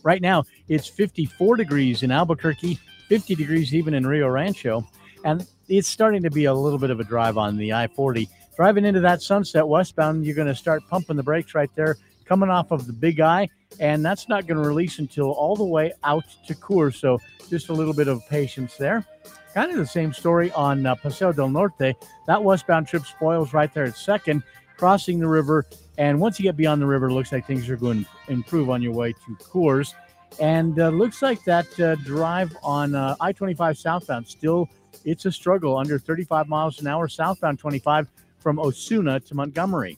Right 0.04 0.22
now, 0.22 0.46
it's 0.70 0.88
54 0.88 1.58
degrees 1.58 2.04
in 2.04 2.12
Albuquerque, 2.12 2.80
50 3.10 3.36
degrees 3.36 3.76
even 3.76 3.94
in 3.94 4.08
Rio 4.08 4.30
Rancho. 4.30 4.88
And 5.26 5.46
it's 5.68 5.90
starting 5.90 6.24
to 6.24 6.32
be 6.32 6.46
a 6.46 6.54
little 6.54 6.80
bit 6.80 6.90
of 6.90 7.02
a 7.02 7.04
drive 7.04 7.38
on 7.38 7.58
the 7.58 7.74
I 7.74 7.88
40. 7.88 8.30
Driving 8.56 8.86
into 8.86 9.02
that 9.02 9.22
sunset 9.22 9.68
westbound, 9.68 10.26
you're 10.26 10.36
going 10.36 10.48
to 10.48 10.56
start 10.56 10.84
pumping 10.90 11.18
the 11.18 11.24
brakes 11.24 11.54
right 11.54 11.70
there, 11.76 11.98
coming 12.28 12.50
off 12.50 12.72
of 12.72 12.88
the 12.88 12.94
big 12.94 13.20
eye 13.20 13.50
and 13.80 14.04
that's 14.04 14.28
not 14.28 14.48
going 14.48 14.62
to 14.62 14.68
release 14.68 15.00
until 15.00 15.32
all 15.32 15.56
the 15.56 15.64
way 15.64 15.94
out 16.04 16.26
to 16.48 16.56
Coors. 16.56 16.96
So 16.96 17.20
just 17.50 17.70
a 17.70 17.74
little 17.74 17.94
bit 17.94 18.08
of 18.08 18.28
patience 18.30 18.76
there. 18.78 19.06
Kind 19.54 19.72
of 19.72 19.78
the 19.78 19.88
same 19.88 20.14
story 20.14 20.52
on 20.52 20.86
uh, 20.86 20.96
Paseo 20.96 21.32
del 21.32 21.50
Norte. 21.50 21.96
That 22.28 22.44
westbound 22.44 22.88
trip 22.88 23.06
spoils 23.06 23.54
right 23.54 23.74
there 23.74 23.86
at 23.86 23.98
second, 23.98 24.44
crossing 24.78 25.20
the 25.20 25.28
river. 25.28 25.66
And 25.98 26.20
once 26.20 26.40
you 26.40 26.44
get 26.44 26.58
beyond 26.58 26.82
the 26.82 26.86
river, 26.86 27.08
it 27.08 27.14
looks 27.14 27.32
like 27.32 27.46
things 27.46 27.70
are 27.70 27.78
going 27.78 28.04
to 28.04 28.32
improve 28.32 28.70
on 28.70 28.82
your 28.82 28.94
way 28.94 29.14
to 29.14 29.36
Coors. 29.40 29.94
And 30.40 30.80
uh, 30.80 30.90
looks 30.90 31.22
like 31.22 31.44
that 31.46 31.80
uh, 31.80 31.96
drive 31.96 32.56
on 32.62 32.94
uh, 32.94 33.16
I 33.20 33.32
25 33.32 33.78
southbound 33.78 34.28
still, 34.28 34.70
it's 35.06 35.26
a 35.26 35.32
struggle 35.32 35.78
under 35.78 35.98
35 35.98 36.48
miles 36.48 36.80
an 36.80 36.88
hour 36.88 37.08
southbound 37.08 37.60
25 37.60 38.08
from 38.40 38.60
Osuna 38.60 39.20
to 39.22 39.36
Montgomery. 39.36 39.98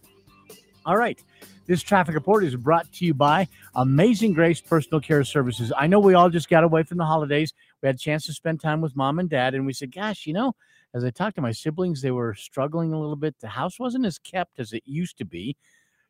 All 0.85 0.95
right. 0.95 1.21
This 1.69 1.83
traffic 1.83 2.15
report 2.15 2.43
is 2.43 2.55
brought 2.55 2.91
to 2.93 3.05
you 3.05 3.13
by 3.13 3.47
Amazing 3.75 4.33
Grace 4.33 4.59
Personal 4.59 4.99
Care 4.99 5.23
Services. 5.23 5.71
I 5.77 5.85
know 5.85 5.99
we 5.99 6.15
all 6.15 6.31
just 6.31 6.49
got 6.49 6.63
away 6.63 6.81
from 6.81 6.97
the 6.97 7.05
holidays. 7.05 7.53
We 7.83 7.85
had 7.85 7.93
a 7.93 7.99
chance 7.99 8.25
to 8.25 8.33
spend 8.33 8.59
time 8.59 8.81
with 8.81 8.95
mom 8.95 9.19
and 9.19 9.29
dad, 9.29 9.53
and 9.53 9.67
we 9.67 9.73
said, 9.73 9.93
gosh, 9.93 10.25
you 10.25 10.33
know, 10.33 10.55
as 10.95 11.03
I 11.03 11.11
talked 11.11 11.35
to 11.35 11.43
my 11.43 11.51
siblings, 11.51 12.01
they 12.01 12.09
were 12.09 12.33
struggling 12.33 12.91
a 12.91 12.99
little 12.99 13.15
bit. 13.15 13.35
The 13.39 13.49
house 13.49 13.79
wasn't 13.79 14.07
as 14.07 14.17
kept 14.17 14.59
as 14.59 14.73
it 14.73 14.81
used 14.87 15.19
to 15.19 15.25
be. 15.25 15.55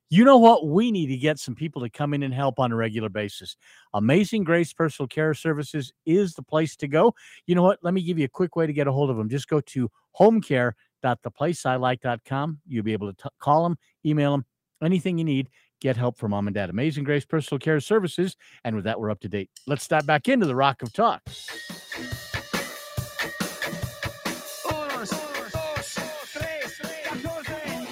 You 0.10 0.24
know 0.24 0.38
what? 0.38 0.66
We 0.66 0.93
need 0.93 1.07
to 1.07 1.18
get 1.18 1.39
some 1.39 1.55
people 1.55 1.82
to 1.82 1.89
come 1.89 2.14
in 2.14 2.24
and 2.24 2.34
help 2.34 2.57
on 2.57 2.72
a 2.72 2.78
regular 2.78 3.10
basis. 3.10 3.57
Amazing 3.93 4.45
Grace 4.45 4.72
Personal 4.72 5.10
Care 5.10 5.34
Services 5.34 5.91
is 6.05 6.36
the 6.36 6.41
place 6.41 6.78
to 6.78 6.88
go. 6.88 7.14
You 7.47 7.55
know 7.55 7.64
what? 7.64 7.80
Let 7.82 7.93
me 7.93 8.01
give 8.01 8.18
you 8.18 8.24
a 8.24 8.30
quick 8.30 8.55
way 8.55 8.66
to 8.66 8.72
get 8.72 8.88
a 8.88 8.93
hold 8.93 9.10
of 9.10 9.18
them. 9.18 9.28
Just 9.28 9.49
go 9.49 9.60
to 9.60 9.91
homecare.theplaceilike.com. 10.18 12.60
You'll 12.66 12.86
be 12.86 12.93
able 12.93 13.12
to 13.12 13.24
t- 13.24 13.30
call 13.39 13.64
them, 13.64 13.78
email 14.05 14.32
them, 14.32 14.45
anything 14.82 15.17
you 15.17 15.23
need, 15.23 15.49
get 15.82 15.97
help 15.97 16.17
from 16.17 16.32
mom 16.32 16.47
and 16.47 16.53
dad. 16.53 16.69
Amazing 16.69 17.03
Grace 17.03 17.25
Personal 17.25 17.59
Care 17.59 17.80
Services. 17.80 18.36
And 18.63 18.75
with 18.75 18.86
that, 18.86 18.99
we're 18.99 19.11
up 19.11 19.19
to 19.21 19.30
date. 19.30 19.49
Let's 19.67 19.88
dive 19.88 20.05
back 20.05 20.27
into 20.27 20.45
the 20.45 20.55
Rock 20.55 20.82
of 20.82 20.93
Talk. 20.93 21.21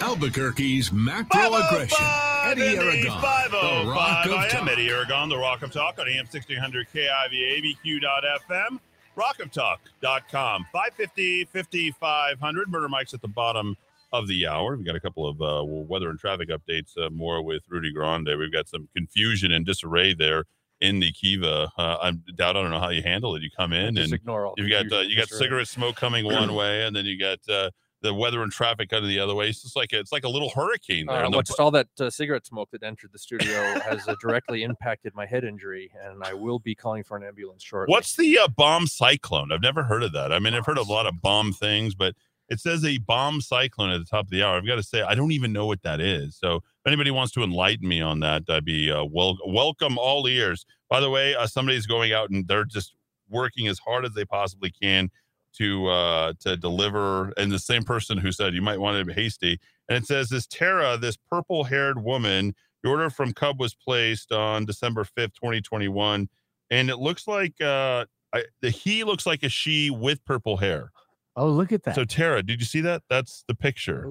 Albuquerque's 0.01 0.91
macro 0.91 1.53
aggression. 1.53 2.05
Eddy 2.45 2.77
oh 2.77 2.81
Aragon. 2.81 3.21
505. 3.21 3.51
The 3.51 3.91
Rock 3.91 4.25
of 4.25 4.31
I 4.31 4.45
am 4.45 4.49
Talk. 4.49 4.69
Eddy 4.69 4.89
Aragon, 4.89 5.29
the 5.29 5.38
Rock 5.38 5.61
of 5.63 5.71
Talk 5.71 5.99
on 5.99 6.07
AM 6.07 6.25
1600 6.25 6.88
KIVA, 6.93 7.75
ABQ.FM, 7.85 8.79
rockoftalk.com. 9.17 10.65
550 10.71 11.45
5500. 11.45 12.69
Murder 12.69 12.89
Mike's 12.89 13.13
at 13.13 13.21
the 13.21 13.27
bottom 13.27 13.75
of 14.13 14.27
the 14.27 14.47
hour. 14.47 14.75
We've 14.75 14.85
got 14.85 14.95
a 14.95 14.99
couple 14.99 15.27
of 15.27 15.41
uh, 15.41 15.63
weather 15.65 16.09
and 16.09 16.19
traffic 16.19 16.49
updates 16.49 16.97
uh, 16.97 17.09
more 17.09 17.41
with 17.41 17.63
Rudy 17.69 17.91
Grande. 17.91 18.29
We've 18.37 18.51
got 18.53 18.67
some 18.67 18.87
confusion 18.95 19.51
and 19.51 19.65
disarray 19.65 20.13
there 20.13 20.45
in 20.79 20.99
the 20.99 21.11
Kiva. 21.11 21.71
Uh, 21.77 21.97
I'm 22.01 22.23
doubt 22.35 22.55
I 22.55 22.61
don't 22.61 22.71
know 22.71 22.79
how 22.79 22.89
you 22.89 23.01
handle 23.01 23.35
it. 23.35 23.41
You 23.41 23.49
come 23.55 23.73
in 23.73 23.95
Just 23.95 24.05
and 24.05 24.13
ignore 24.13 24.45
all 24.45 24.53
you've 24.57 24.69
got 24.69 24.91
uh, 24.91 25.01
you 25.01 25.15
got 25.15 25.27
disarray. 25.27 25.45
cigarette 25.45 25.67
smoke 25.67 25.95
coming 25.95 26.25
one 26.25 26.53
way, 26.53 26.85
and 26.85 26.95
then 26.95 27.05
you 27.05 27.19
got 27.19 27.39
uh, 27.49 27.69
the 28.01 28.13
weather 28.13 28.43
and 28.43 28.51
traffic 28.51 28.91
of 28.93 29.03
the 29.03 29.19
other 29.19 29.33
way. 29.33 29.49
It's 29.49 29.63
just 29.63 29.75
like 29.75 29.91
a, 29.91 29.99
it's 29.99 30.11
like 30.11 30.23
a 30.23 30.29
little 30.29 30.49
hurricane 30.49 31.07
there. 31.07 31.25
Uh, 31.25 31.29
the- 31.29 31.35
what's 31.37 31.51
all 31.59 31.71
that 31.71 31.87
uh, 31.99 32.09
cigarette 32.09 32.45
smoke 32.45 32.69
that 32.71 32.83
entered 32.83 33.11
the 33.11 33.19
studio 33.19 33.79
has 33.79 34.07
uh, 34.07 34.15
directly 34.21 34.63
impacted 34.63 35.15
my 35.15 35.25
head 35.25 35.43
injury, 35.43 35.91
and 36.03 36.23
I 36.23 36.33
will 36.33 36.59
be 36.59 36.75
calling 36.75 37.03
for 37.03 37.17
an 37.17 37.23
ambulance 37.23 37.63
shortly. 37.63 37.91
What's 37.91 38.15
the 38.15 38.37
uh, 38.37 38.47
bomb 38.47 38.87
cyclone? 38.87 39.51
I've 39.51 39.61
never 39.61 39.83
heard 39.83 40.03
of 40.03 40.13
that. 40.13 40.31
I 40.31 40.39
mean, 40.39 40.53
I've 40.53 40.65
heard 40.65 40.77
of 40.77 40.87
a 40.87 40.91
lot 40.91 41.07
of 41.07 41.21
bomb 41.21 41.53
things, 41.53 41.95
but 41.95 42.13
it 42.49 42.59
says 42.59 42.85
a 42.85 42.97
bomb 42.99 43.41
cyclone 43.41 43.89
at 43.89 43.99
the 43.99 44.05
top 44.05 44.25
of 44.25 44.31
the 44.31 44.43
hour. 44.43 44.57
I've 44.57 44.65
got 44.65 44.75
to 44.75 44.83
say, 44.83 45.01
I 45.01 45.15
don't 45.15 45.31
even 45.31 45.51
know 45.51 45.65
what 45.65 45.81
that 45.83 45.99
is. 45.99 46.35
So, 46.35 46.57
if 46.57 46.87
anybody 46.87 47.11
wants 47.11 47.33
to 47.33 47.43
enlighten 47.43 47.87
me 47.87 48.01
on 48.01 48.19
that, 48.21 48.43
I'd 48.49 48.65
be 48.65 48.91
uh, 48.91 49.03
wel- 49.03 49.39
welcome 49.45 49.97
all 49.97 50.27
ears. 50.27 50.65
By 50.89 50.99
the 50.99 51.09
way, 51.09 51.35
uh, 51.35 51.47
somebody's 51.47 51.85
going 51.85 52.13
out 52.13 52.29
and 52.29 52.47
they're 52.47 52.65
just 52.65 52.93
working 53.29 53.67
as 53.67 53.79
hard 53.79 54.05
as 54.05 54.13
they 54.13 54.23
possibly 54.23 54.71
can 54.71 55.09
to 55.57 55.87
uh, 55.87 56.33
to 56.39 56.55
deliver. 56.55 57.33
And 57.37 57.51
the 57.51 57.59
same 57.59 57.83
person 57.83 58.17
who 58.17 58.31
said 58.31 58.53
you 58.53 58.61
might 58.61 58.79
want 58.79 58.97
to 58.97 59.05
be 59.05 59.13
hasty, 59.13 59.59
and 59.89 59.97
it 59.97 60.05
says 60.05 60.29
this 60.29 60.47
Tara, 60.47 60.97
this 60.97 61.17
purple-haired 61.17 62.01
woman. 62.03 62.55
The 62.83 62.89
order 62.89 63.09
from 63.09 63.33
Cub 63.33 63.59
was 63.59 63.73
placed 63.73 64.31
on 64.31 64.65
December 64.65 65.03
fifth, 65.03 65.33
twenty 65.33 65.61
twenty-one, 65.61 66.29
and 66.69 66.89
it 66.89 66.97
looks 66.97 67.27
like 67.27 67.59
uh, 67.59 68.05
I, 68.33 68.43
the 68.61 68.69
he 68.69 69.03
looks 69.03 69.25
like 69.25 69.43
a 69.43 69.49
she 69.49 69.89
with 69.89 70.23
purple 70.25 70.57
hair. 70.57 70.91
Oh, 71.38 71.49
look 71.49 71.71
at 71.71 71.83
that. 71.83 71.93
So 71.95 72.03
Tara, 72.03 72.41
did 72.41 72.59
you 72.59 72.65
see 72.65 72.81
that? 72.81 73.03
That's 73.09 73.43
the 73.47 73.53
picture. 73.53 74.05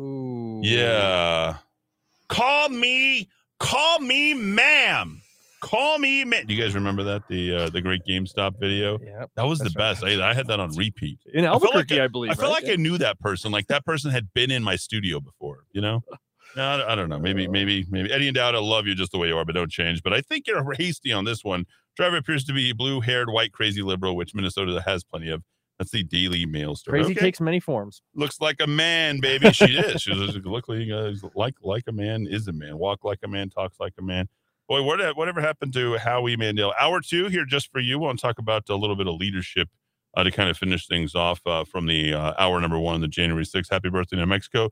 Yeah. 0.62 1.57
Call 2.29 2.68
me, 2.68 3.29
call 3.59 3.99
me, 3.99 4.33
ma'am. 4.33 5.20
Call 5.61 5.99
me, 5.99 6.24
ma'am. 6.24 6.47
Do 6.47 6.55
you 6.55 6.62
guys 6.62 6.74
remember 6.77 7.03
that 7.03 7.27
the 7.29 7.57
uh, 7.57 7.70
the 7.70 7.81
great 7.81 8.03
GameStop 8.09 8.61
video? 8.61 9.01
Yeah, 9.03 9.27
that 9.35 9.43
was 9.43 9.59
the 9.59 9.64
that's 9.64 9.74
best. 9.74 10.05
I, 10.05 10.31
I 10.31 10.35
had 10.35 10.47
that 10.47 10.61
on 10.61 10.70
repeat 10.77 11.18
In 11.35 11.45
I 11.45 11.51
felt 11.51 11.64
Albuquerque, 11.64 11.95
like 11.95 12.03
I 12.03 12.09
believe, 12.09 12.31
I 12.31 12.35
felt 12.35 12.55
right? 12.55 12.62
like 12.62 12.72
I 12.72 12.77
knew 12.77 12.97
that 12.99 13.18
person. 13.18 13.51
Like 13.51 13.66
that 13.66 13.85
person 13.85 14.12
had 14.12 14.33
been 14.33 14.53
in 14.53 14.62
my 14.62 14.77
studio 14.77 15.18
before. 15.20 15.64
You 15.72 15.81
know. 15.81 16.05
No, 16.55 16.62
I, 16.62 16.93
I 16.93 16.95
don't 16.95 17.11
know. 17.11 17.18
Maybe, 17.18 17.47
maybe, 17.47 17.85
maybe. 17.91 18.11
Eddy 18.11 18.29
and 18.29 18.35
Dowd, 18.35 18.55
I 18.55 18.61
love 18.61 18.87
you 18.87 18.95
just 18.95 19.12
the 19.12 19.18
way 19.18 19.29
you 19.29 19.37
are, 19.37 19.45
but 19.45 19.55
don't 19.55 19.70
change. 19.70 20.03
But 20.03 20.14
I 20.14 20.22
think 20.22 20.47
you're 20.47 20.72
hasty 20.79 21.12
on 21.12 21.27
this 21.27 21.45
one. 21.45 21.66
Driver 21.99 22.16
appears 22.16 22.45
to 22.45 22.55
be 22.55 22.72
blue-haired, 22.72 23.29
white, 23.29 23.53
crazy 23.53 23.83
liberal, 23.83 24.16
which 24.16 24.35
Minnesota 24.35 24.83
has 24.87 25.05
plenty 25.05 25.29
of. 25.29 25.43
That's 25.79 25.91
the 25.91 26.03
Daily 26.05 26.47
Mail 26.47 26.74
story. 26.74 27.01
Crazy 27.01 27.12
Okay. 27.12 27.20
takes 27.20 27.41
many 27.41 27.61
forms. 27.61 28.03
Looks 28.14 28.41
like 28.41 28.57
a 28.61 28.66
man, 28.66 29.20
baby. 29.20 29.51
She 29.53 29.77
is. 29.77 30.01
She's 30.03 30.16
look 30.16 30.68
like, 30.68 30.89
uh, 30.91 31.12
like 31.35 31.55
like 31.62 31.85
a 31.87 31.93
man 31.93 32.27
is 32.27 32.49
a 32.49 32.53
man. 32.53 32.79
Walk 32.79 33.05
like 33.05 33.18
a 33.22 33.29
man. 33.29 33.51
Talks 33.51 33.79
like 33.79 33.93
a 33.99 34.03
man. 34.03 34.29
Boy, 34.68 34.83
what, 34.83 35.16
whatever 35.16 35.41
happened 35.41 35.72
to 35.74 35.97
Howie 35.99 36.37
Mandel? 36.37 36.74
Hour 36.81 37.01
two 37.01 37.29
here 37.29 37.45
just 37.45 37.70
for 37.70 37.79
you. 37.79 37.99
I 37.99 38.01
want 38.01 38.18
to 38.18 38.22
talk 38.27 38.39
about 38.39 38.68
a 38.68 38.74
little 38.74 38.97
bit 38.97 39.07
of 39.07 39.14
leadership 39.16 39.68
uh, 40.16 40.24
to 40.24 40.31
kind 40.31 40.49
of 40.49 40.57
finish 40.57 40.87
things 40.89 41.14
off 41.14 41.41
uh, 41.47 41.64
from 41.64 41.87
the 41.87 42.14
uh, 42.14 42.33
hour 42.39 42.59
number 42.61 42.79
one, 42.79 43.01
the 43.01 43.07
January 43.07 43.45
6th. 43.45 43.70
Happy 43.70 43.91
birthday, 43.91 44.16
New 44.16 44.27
Mexico. 44.27 44.70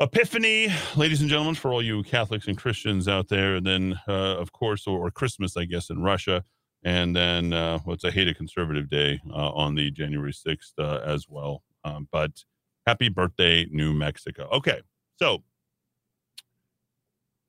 Epiphany, 0.00 0.68
ladies 0.96 1.20
and 1.20 1.28
gentlemen, 1.28 1.54
for 1.54 1.72
all 1.72 1.82
you 1.82 2.02
Catholics 2.02 2.48
and 2.48 2.56
Christians 2.56 3.06
out 3.06 3.28
there. 3.28 3.56
And 3.56 3.66
then, 3.66 4.00
uh, 4.08 4.36
of 4.38 4.52
course, 4.52 4.86
or, 4.86 5.06
or 5.06 5.10
Christmas, 5.10 5.56
I 5.56 5.64
guess, 5.64 5.90
in 5.90 6.02
Russia. 6.02 6.42
And 6.84 7.14
then, 7.14 7.52
uh, 7.52 7.78
what's 7.84 8.04
a 8.04 8.10
hate 8.10 8.28
a 8.28 8.34
conservative 8.34 8.90
day 8.90 9.20
uh, 9.30 9.50
on 9.50 9.74
the 9.76 9.90
January 9.90 10.32
6th 10.32 10.72
uh, 10.78 10.98
as 11.04 11.26
well. 11.28 11.62
Um, 11.84 12.08
but 12.10 12.44
happy 12.86 13.08
birthday, 13.08 13.66
New 13.70 13.92
Mexico. 13.92 14.48
Okay. 14.52 14.82
So, 15.16 15.44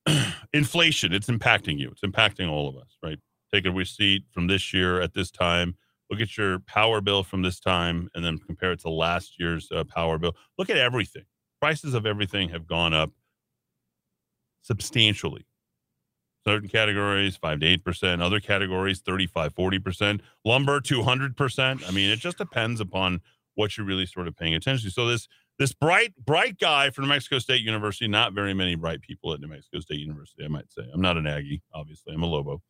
inflation, 0.54 1.14
it's 1.14 1.28
impacting 1.28 1.80
you. 1.80 1.90
It's 1.90 2.02
impacting 2.02 2.50
all 2.50 2.70
of 2.70 2.76
us, 2.78 2.98
right? 3.02 3.20
Take 3.54 3.66
a 3.66 3.72
receipt 3.72 4.26
from 4.32 4.48
this 4.48 4.74
year 4.74 5.02
at 5.02 5.14
this 5.14 5.32
time. 5.32 5.76
Look 6.10 6.22
at 6.22 6.38
your 6.38 6.60
power 6.60 7.02
bill 7.02 7.24
from 7.24 7.42
this 7.42 7.60
time 7.60 8.10
and 8.14 8.24
then 8.24 8.38
compare 8.38 8.74
it 8.74 8.82
to 8.82 8.90
last 8.90 9.40
year's 9.40 9.70
uh, 9.72 9.84
power 9.84 10.18
bill. 10.18 10.36
Look 10.58 10.70
at 10.70 10.78
everything. 10.78 11.24
Prices 11.60 11.94
of 11.94 12.06
everything 12.06 12.50
have 12.50 12.68
gone 12.68 12.94
up 12.94 13.12
substantially. 14.62 15.46
Certain 16.46 16.68
categories, 16.68 17.38
5 17.38 17.60
to 17.62 17.78
8%. 17.78 18.22
Other 18.22 18.40
categories, 18.40 19.00
35, 19.00 19.56
40%. 19.56 20.20
Lumber, 20.44 20.82
200%. 20.82 21.88
I 21.88 21.92
mean, 21.92 22.10
it 22.10 22.20
just 22.20 22.38
depends 22.38 22.82
upon 22.82 23.22
what 23.56 23.78
you're 23.78 23.86
really 23.86 24.06
sort 24.06 24.28
of 24.28 24.36
paying 24.36 24.56
attention 24.56 24.90
to. 24.90 24.94
So 24.94 25.08
this 25.08 25.28
this 25.60 25.72
bright 25.72 26.14
bright 26.18 26.58
guy 26.58 26.90
from 26.90 27.04
New 27.04 27.10
Mexico 27.10 27.40
State 27.40 27.62
University, 27.62 28.08
not 28.08 28.34
very 28.34 28.54
many 28.54 28.76
bright 28.76 29.02
people 29.02 29.34
at 29.34 29.40
New 29.40 29.48
Mexico 29.48 29.80
State 29.80 30.00
University, 30.00 30.44
I 30.44 30.48
might 30.48 30.72
say. 30.72 30.84
I'm 30.92 31.02
not 31.02 31.16
an 31.18 31.28
Aggie, 31.28 31.62
obviously. 31.74 32.14
I'm 32.14 32.24
a 32.24 32.26
Lobo. 32.26 32.62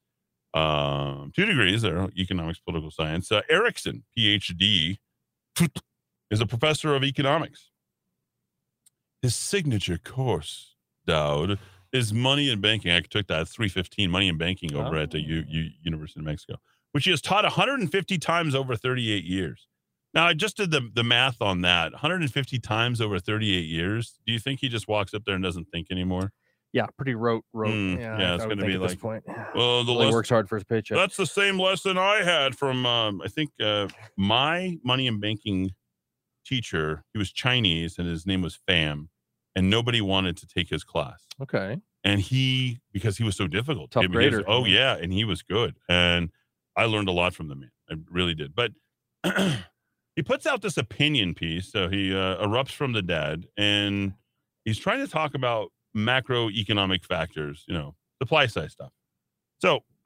Um, 0.54 1.32
two 1.36 1.46
degrees 1.46 1.82
there, 1.82 2.10
economics, 2.18 2.60
political 2.60 2.92
science. 2.92 3.32
Uh, 3.32 3.42
Erickson, 3.50 4.04
PhD, 4.16 4.98
is 6.30 6.42
a 6.42 6.46
professor 6.46 6.94
of 6.94 7.04
economics. 7.04 7.72
His 9.22 9.36
signature 9.36 9.98
course, 9.98 10.76
Dowd, 11.08 11.58
is 11.94 12.12
money 12.12 12.50
and 12.50 12.62
banking. 12.62 12.92
I 12.92 13.00
took 13.02 13.28
that 13.28 13.48
315 13.48 14.10
money 14.10 14.28
and 14.28 14.38
banking 14.38 14.76
over 14.76 14.98
at 14.98 15.12
the 15.12 15.22
U, 15.22 15.46
U, 15.48 15.70
University 15.84 16.20
of 16.20 16.26
Mexico, 16.26 16.56
which 16.92 17.06
he 17.06 17.12
has 17.12 17.22
taught 17.22 17.44
150 17.44 18.18
times 18.18 18.56
over 18.56 18.76
38 18.76 19.24
years. 19.24 19.68
Now, 20.14 20.28
I 20.28 20.34
just 20.34 20.58
did 20.58 20.72
the, 20.72 20.90
the 20.94 21.04
math 21.04 21.42
on 21.42 21.62
that 21.62 21.92
150 21.92 22.60
times 22.60 23.00
over 23.00 23.20
38 23.20 23.66
years. 23.66 24.20
Do 24.26 24.34
you 24.34 24.40
think 24.40 24.60
he 24.60 24.70
just 24.70 24.88
walks 24.88 25.14
up 25.14 25.24
there 25.26 25.36
and 25.36 25.44
doesn't 25.44 25.70
think 25.72 25.88
anymore? 25.90 26.32
Yeah, 26.72 26.88
pretty 26.98 27.14
rote, 27.14 27.46
rote. 27.54 27.72
Mm, 27.72 28.00
yeah, 28.00 28.20
yeah, 28.20 28.36
it's 28.36 28.46
going 28.46 28.58
to 28.58 28.66
be 28.66 28.74
at 28.74 28.82
like, 28.82 28.90
this 28.90 29.00
point. 29.00 29.24
well, 29.56 29.84
the 29.84 29.94
Really 29.94 30.12
works 30.12 30.30
hard 30.30 30.50
for 30.50 30.56
his 30.56 30.64
paycheck. 30.64 30.98
That's 30.98 31.18
the 31.18 31.28
same 31.28 31.60
lesson 31.60 32.00
I 32.00 32.24
had 32.24 32.56
from, 32.56 32.86
um, 32.88 33.22
I 33.24 33.28
think, 33.28 33.52
uh, 33.62 33.88
my 34.18 34.78
money 34.84 35.08
and 35.08 35.22
banking 35.22 35.72
teacher. 36.44 37.04
He 37.14 37.20
was 37.20 37.32
Chinese 37.32 38.00
and 38.00 38.08
his 38.08 38.26
name 38.26 38.42
was 38.42 38.58
Pham, 38.68 39.08
and 39.56 39.70
nobody 39.70 40.02
wanted 40.02 40.38
to 40.38 40.48
take 40.48 40.70
his 40.70 40.84
class. 40.84 41.26
Okay. 41.42 41.78
And 42.04 42.20
he, 42.20 42.80
because 42.92 43.18
he 43.18 43.24
was 43.24 43.36
so 43.36 43.48
difficult, 43.48 43.92
Tough 43.92 44.08
grader. 44.10 44.44
oh 44.48 44.66
yeah, 44.66 44.98
and 44.98 45.14
he 45.14 45.24
was 45.24 45.42
good, 45.42 45.78
and 45.88 46.32
I 46.76 46.86
learned 46.86 47.08
a 47.08 47.14
lot 47.14 47.34
from 47.34 47.48
the 47.48 47.56
man. 47.56 47.72
I 47.90 47.96
really 48.12 48.36
did. 48.36 48.54
But 48.56 48.72
he 50.16 50.22
puts 50.24 50.46
out 50.46 50.62
this 50.62 50.78
opinion 50.78 51.34
piece. 51.34 51.72
So 51.72 51.88
he 51.88 52.14
uh, 52.14 52.46
erupts 52.46 52.72
from 52.72 52.92
the 52.94 53.02
dead, 53.02 53.48
and 53.58 54.14
he's 54.66 54.78
trying 54.78 55.00
to 55.00 55.08
talk 55.12 55.34
about 55.34 55.72
macroeconomic 55.96 57.06
factors, 57.06 57.64
you 57.68 57.74
know, 57.74 57.96
supply 58.22 58.48
side 58.48 58.72
stuff. 58.72 58.92
So 59.60 59.84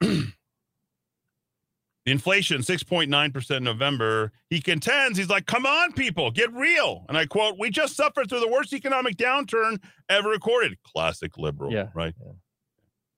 inflation 2.10 2.60
6.9% 2.60 3.56
in 3.56 3.64
November. 3.64 4.32
He 4.50 4.60
contends, 4.60 5.18
he's 5.18 5.28
like, 5.28 5.46
come 5.46 5.66
on, 5.66 5.92
people, 5.92 6.30
get 6.30 6.52
real. 6.52 7.04
And 7.08 7.16
I 7.16 7.26
quote, 7.26 7.56
we 7.58 7.70
just 7.70 7.96
suffered 7.96 8.28
through 8.28 8.40
the 8.40 8.48
worst 8.48 8.72
economic 8.72 9.16
downturn 9.16 9.82
ever 10.08 10.28
recorded. 10.28 10.78
Classic 10.82 11.36
liberal, 11.38 11.72
Yeah, 11.72 11.88
right? 11.94 12.14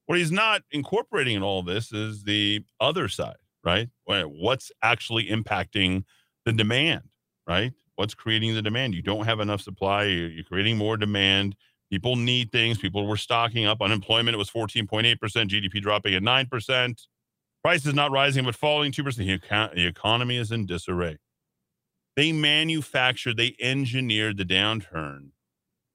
What 0.07 0.18
he's 0.18 0.32
not 0.32 0.62
incorporating 0.72 1.36
in 1.36 1.43
all 1.43 1.62
this 1.62 1.93
is 1.93 2.24
the 2.24 2.64
other 2.80 3.09
side, 3.09 3.36
right? 3.64 3.88
What's 4.07 4.72
actually 4.82 5.26
impacting 5.26 6.05
the 6.45 6.53
demand, 6.53 7.03
right? 7.47 7.72
What's 7.95 8.14
creating 8.14 8.55
the 8.55 8.62
demand? 8.62 8.95
You 8.95 9.03
don't 9.03 9.26
have 9.26 9.41
enough 9.41 9.61
supply. 9.61 10.05
You're 10.05 10.28
you're 10.30 10.45
creating 10.45 10.78
more 10.78 10.97
demand. 10.97 11.55
People 11.91 12.16
need 12.16 12.51
things. 12.51 12.78
People 12.78 13.07
were 13.07 13.16
stocking 13.16 13.66
up. 13.66 13.82
Unemployment 13.82 14.34
it 14.34 14.38
was 14.38 14.51
14.8%, 14.51 15.16
GDP 15.18 15.82
dropping 15.82 16.14
at 16.14 16.22
9%. 16.22 17.07
Prices 17.63 17.95
not 17.95 18.11
rising 18.11 18.45
but 18.45 18.55
falling 18.55 18.93
2%. 18.93 19.17
The, 19.75 19.87
economy 19.87 20.37
is 20.37 20.51
in 20.51 20.67
disarray. 20.67 21.19
They 22.17 22.33
manufactured, 22.33 23.37
they 23.37 23.55
engineered 23.61 24.37
the 24.37 24.45
downturn. 24.45 25.31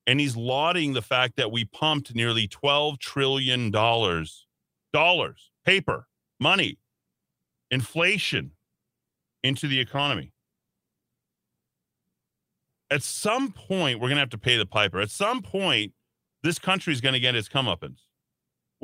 And 0.07 0.19
he's 0.19 0.35
lauding 0.35 0.93
the 0.93 1.01
fact 1.01 1.35
that 1.37 1.51
we 1.51 1.65
pumped 1.65 2.13
nearly 2.13 2.47
$12 2.47 2.99
trillion, 2.99 3.71
dollars, 3.71 4.45
paper, 5.65 6.07
money, 6.39 6.77
inflation 7.71 8.51
into 9.43 9.67
the 9.67 9.79
economy. 9.79 10.31
At 12.91 13.01
some 13.01 13.51
point, 13.51 13.99
we're 13.99 14.09
going 14.09 14.17
to 14.17 14.21
have 14.21 14.29
to 14.29 14.37
pay 14.37 14.57
the 14.57 14.65
piper. 14.65 15.01
At 15.01 15.09
some 15.09 15.41
point, 15.41 15.93
this 16.43 16.59
country 16.59 16.93
is 16.93 17.01
going 17.01 17.13
to 17.13 17.19
get 17.19 17.35
its 17.35 17.49
comeuppance. 17.49 18.01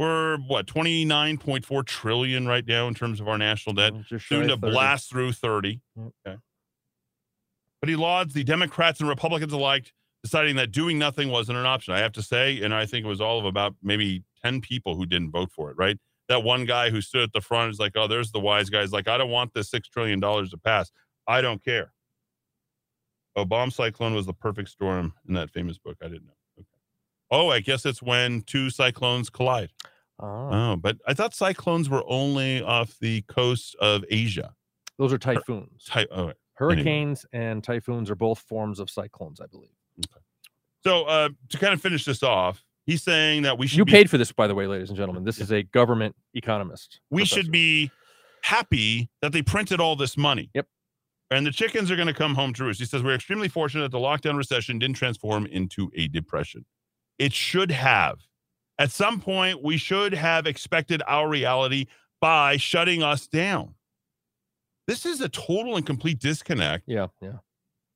We're 0.02 0.38
what 0.48 0.66
29.4 0.66 1.86
trillion 1.86 2.48
right 2.48 2.66
now 2.66 2.88
in 2.88 2.96
terms 2.96 3.22
of 3.22 3.28
our 3.28 3.38
national 3.38 3.76
debt. 3.76 3.94
Soon 4.08 4.48
to 4.48 4.58
30. 4.58 4.58
blast 4.58 5.12
through 5.12 5.34
30. 5.34 5.80
Okay. 5.96 6.38
But 7.80 7.88
he 7.88 7.96
lauds 7.96 8.34
the 8.34 8.44
Democrats 8.44 9.00
and 9.00 9.08
Republicans 9.08 9.54
alike, 9.54 9.94
deciding 10.24 10.56
that 10.56 10.72
doing 10.72 10.98
nothing 10.98 11.30
wasn't 11.30 11.60
an 11.60 11.68
option. 11.68 11.94
I 11.94 12.00
have 12.00 12.14
to 12.14 12.24
say, 12.24 12.64
and 12.64 12.74
I 12.74 12.88
think 12.88 13.06
it 13.06 13.10
was 13.10 13.22
all 13.22 13.38
of 13.38 13.46
about 13.46 13.76
maybe 13.84 14.24
10 14.44 14.62
people 14.62 14.96
who 14.96 15.06
didn't 15.06 15.30
vote 15.30 15.52
for 15.52 15.70
it, 15.70 15.78
right? 15.78 16.00
That 16.30 16.42
one 16.42 16.66
guy 16.66 16.90
who 16.90 17.00
stood 17.00 17.22
at 17.22 17.34
the 17.34 17.42
front 17.42 17.70
is 17.70 17.78
like, 17.78 17.92
oh, 17.94 18.08
there's 18.08 18.32
the 18.32 18.40
wise 18.40 18.72
guys. 18.72 18.92
Like, 18.92 19.08
I 19.08 19.20
don't 19.20 19.30
want 19.30 19.54
this 19.54 19.70
$6 19.70 19.84
trillion 19.84 20.20
to 20.20 20.58
pass. 20.64 20.90
I 21.28 21.42
don't 21.42 21.64
care. 21.64 21.94
Oh, 23.36 23.46
bomb 23.46 23.70
cyclone 23.70 24.16
was 24.16 24.26
the 24.26 24.34
perfect 24.34 24.70
storm 24.70 25.14
in 25.28 25.36
that 25.36 25.52
famous 25.52 25.78
book. 25.78 25.98
I 26.02 26.08
didn't 26.08 26.26
know. 26.26 26.34
Oh, 27.34 27.50
I 27.50 27.62
guess 27.62 27.86
it's 27.86 28.02
when 28.02 28.42
two 28.42 28.72
cyclones 28.72 29.30
collide. 29.30 29.70
Oh, 30.22 30.76
but 30.76 30.98
I 31.08 31.14
thought 31.14 31.34
cyclones 31.34 31.90
were 31.90 32.04
only 32.08 32.62
off 32.62 32.98
the 33.00 33.22
coast 33.24 33.76
of 33.80 34.04
Asia. 34.10 34.54
Those 34.98 35.12
are 35.14 35.18
typhoons. 35.18 35.86
Ty- 35.88 36.08
oh, 36.12 36.18
anyway. 36.18 36.34
Hurricanes 36.54 37.26
and 37.34 37.64
typhoons 37.64 38.10
are 38.10 38.16
both 38.16 38.40
forms 38.40 38.80
of 38.80 38.90
cyclones, 38.90 39.40
I 39.42 39.48
believe. 39.48 39.72
So 40.84 41.04
uh, 41.06 41.30
to 41.50 41.58
kind 41.58 41.74
of 41.74 41.82
finish 41.82 42.06
this 42.06 42.24
off, 42.24 42.64
he's 42.86 43.02
saying 43.02 43.44
that 43.44 43.58
we 43.58 43.68
should 43.68 43.78
You 43.78 43.86
be, 43.86 43.92
paid 43.92 44.10
for 44.10 44.18
this, 44.18 44.32
by 44.32 44.48
the 44.48 44.56
way, 44.56 44.68
ladies 44.68 44.90
and 44.90 44.98
gentlemen. 44.98 45.24
This 45.24 45.40
is 45.40 45.52
a 45.52 45.64
government 45.64 46.16
economist. 46.34 47.00
we 47.10 47.22
professor. 47.22 47.42
should 47.42 47.52
be 47.52 47.92
happy 48.44 49.10
that 49.22 49.32
they 49.32 49.42
printed 49.42 49.80
all 49.80 49.96
this 49.96 50.18
money. 50.18 50.50
Yep. 50.54 50.68
And 51.32 51.46
the 51.46 51.52
chickens 51.52 51.90
are 51.90 51.96
going 51.96 52.08
to 52.08 52.14
come 52.14 52.36
home 52.36 52.54
to 52.54 52.64
roost. 52.64 52.80
He 52.80 52.86
says 52.86 53.04
we're 53.04 53.16
extremely 53.16 53.48
fortunate 53.48 53.84
that 53.84 53.92
the 53.92 54.04
lockdown 54.04 54.38
recession 54.38 54.80
didn't 54.80 54.98
transform 54.98 55.46
into 55.46 55.90
a 55.96 56.08
depression. 56.10 56.66
It 57.18 57.34
should 57.34 57.72
have. 57.72 58.20
At 58.80 58.92
some 58.92 59.20
point, 59.20 59.64
we 59.64 59.78
should 59.78 60.14
have 60.14 60.48
expected 60.48 61.04
our 61.08 61.28
reality 61.28 61.86
by 62.20 62.58
shutting 62.58 63.04
us 63.04 63.28
down. 63.28 63.76
This 64.88 65.06
is 65.06 65.22
a 65.22 65.30
total 65.30 65.76
and 65.78 65.86
complete 65.86 66.20
disconnect. 66.20 66.84
Yeah, 66.88 67.08
yeah. 67.22 67.38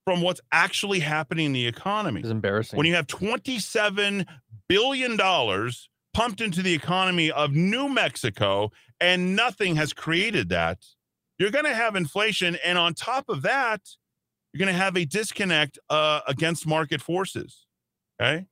From 0.05 0.21
what's 0.21 0.41
actually 0.51 0.99
happening 0.99 1.47
in 1.47 1.53
the 1.53 1.65
economy. 1.65 2.21
It's 2.21 2.29
embarrassing. 2.29 2.77
When 2.77 2.85
you 2.85 2.93
have 2.95 3.07
$27 3.07 4.25
billion 4.69 5.17
pumped 6.13 6.41
into 6.41 6.61
the 6.61 6.73
economy 6.73 7.31
of 7.31 7.53
New 7.53 7.89
Mexico 7.89 8.71
and 8.99 9.35
nothing 9.35 9.75
has 9.75 9.93
created 9.93 10.49
that, 10.49 10.85
you're 11.39 11.51
going 11.51 11.65
to 11.65 11.73
have 11.73 11.95
inflation. 11.95 12.57
And 12.63 12.77
on 12.77 12.93
top 12.93 13.25
of 13.29 13.41
that, 13.41 13.81
you're 14.53 14.59
going 14.59 14.73
to 14.73 14.79
have 14.79 14.95
a 14.95 15.05
disconnect 15.05 15.79
uh, 15.89 16.21
against 16.27 16.65
market 16.65 17.01
forces. 17.01 17.65
Okay. 18.21 18.45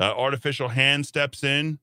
Uh, 0.00 0.14
artificial 0.16 0.68
hand 0.68 1.06
steps 1.06 1.42
in. 1.42 1.78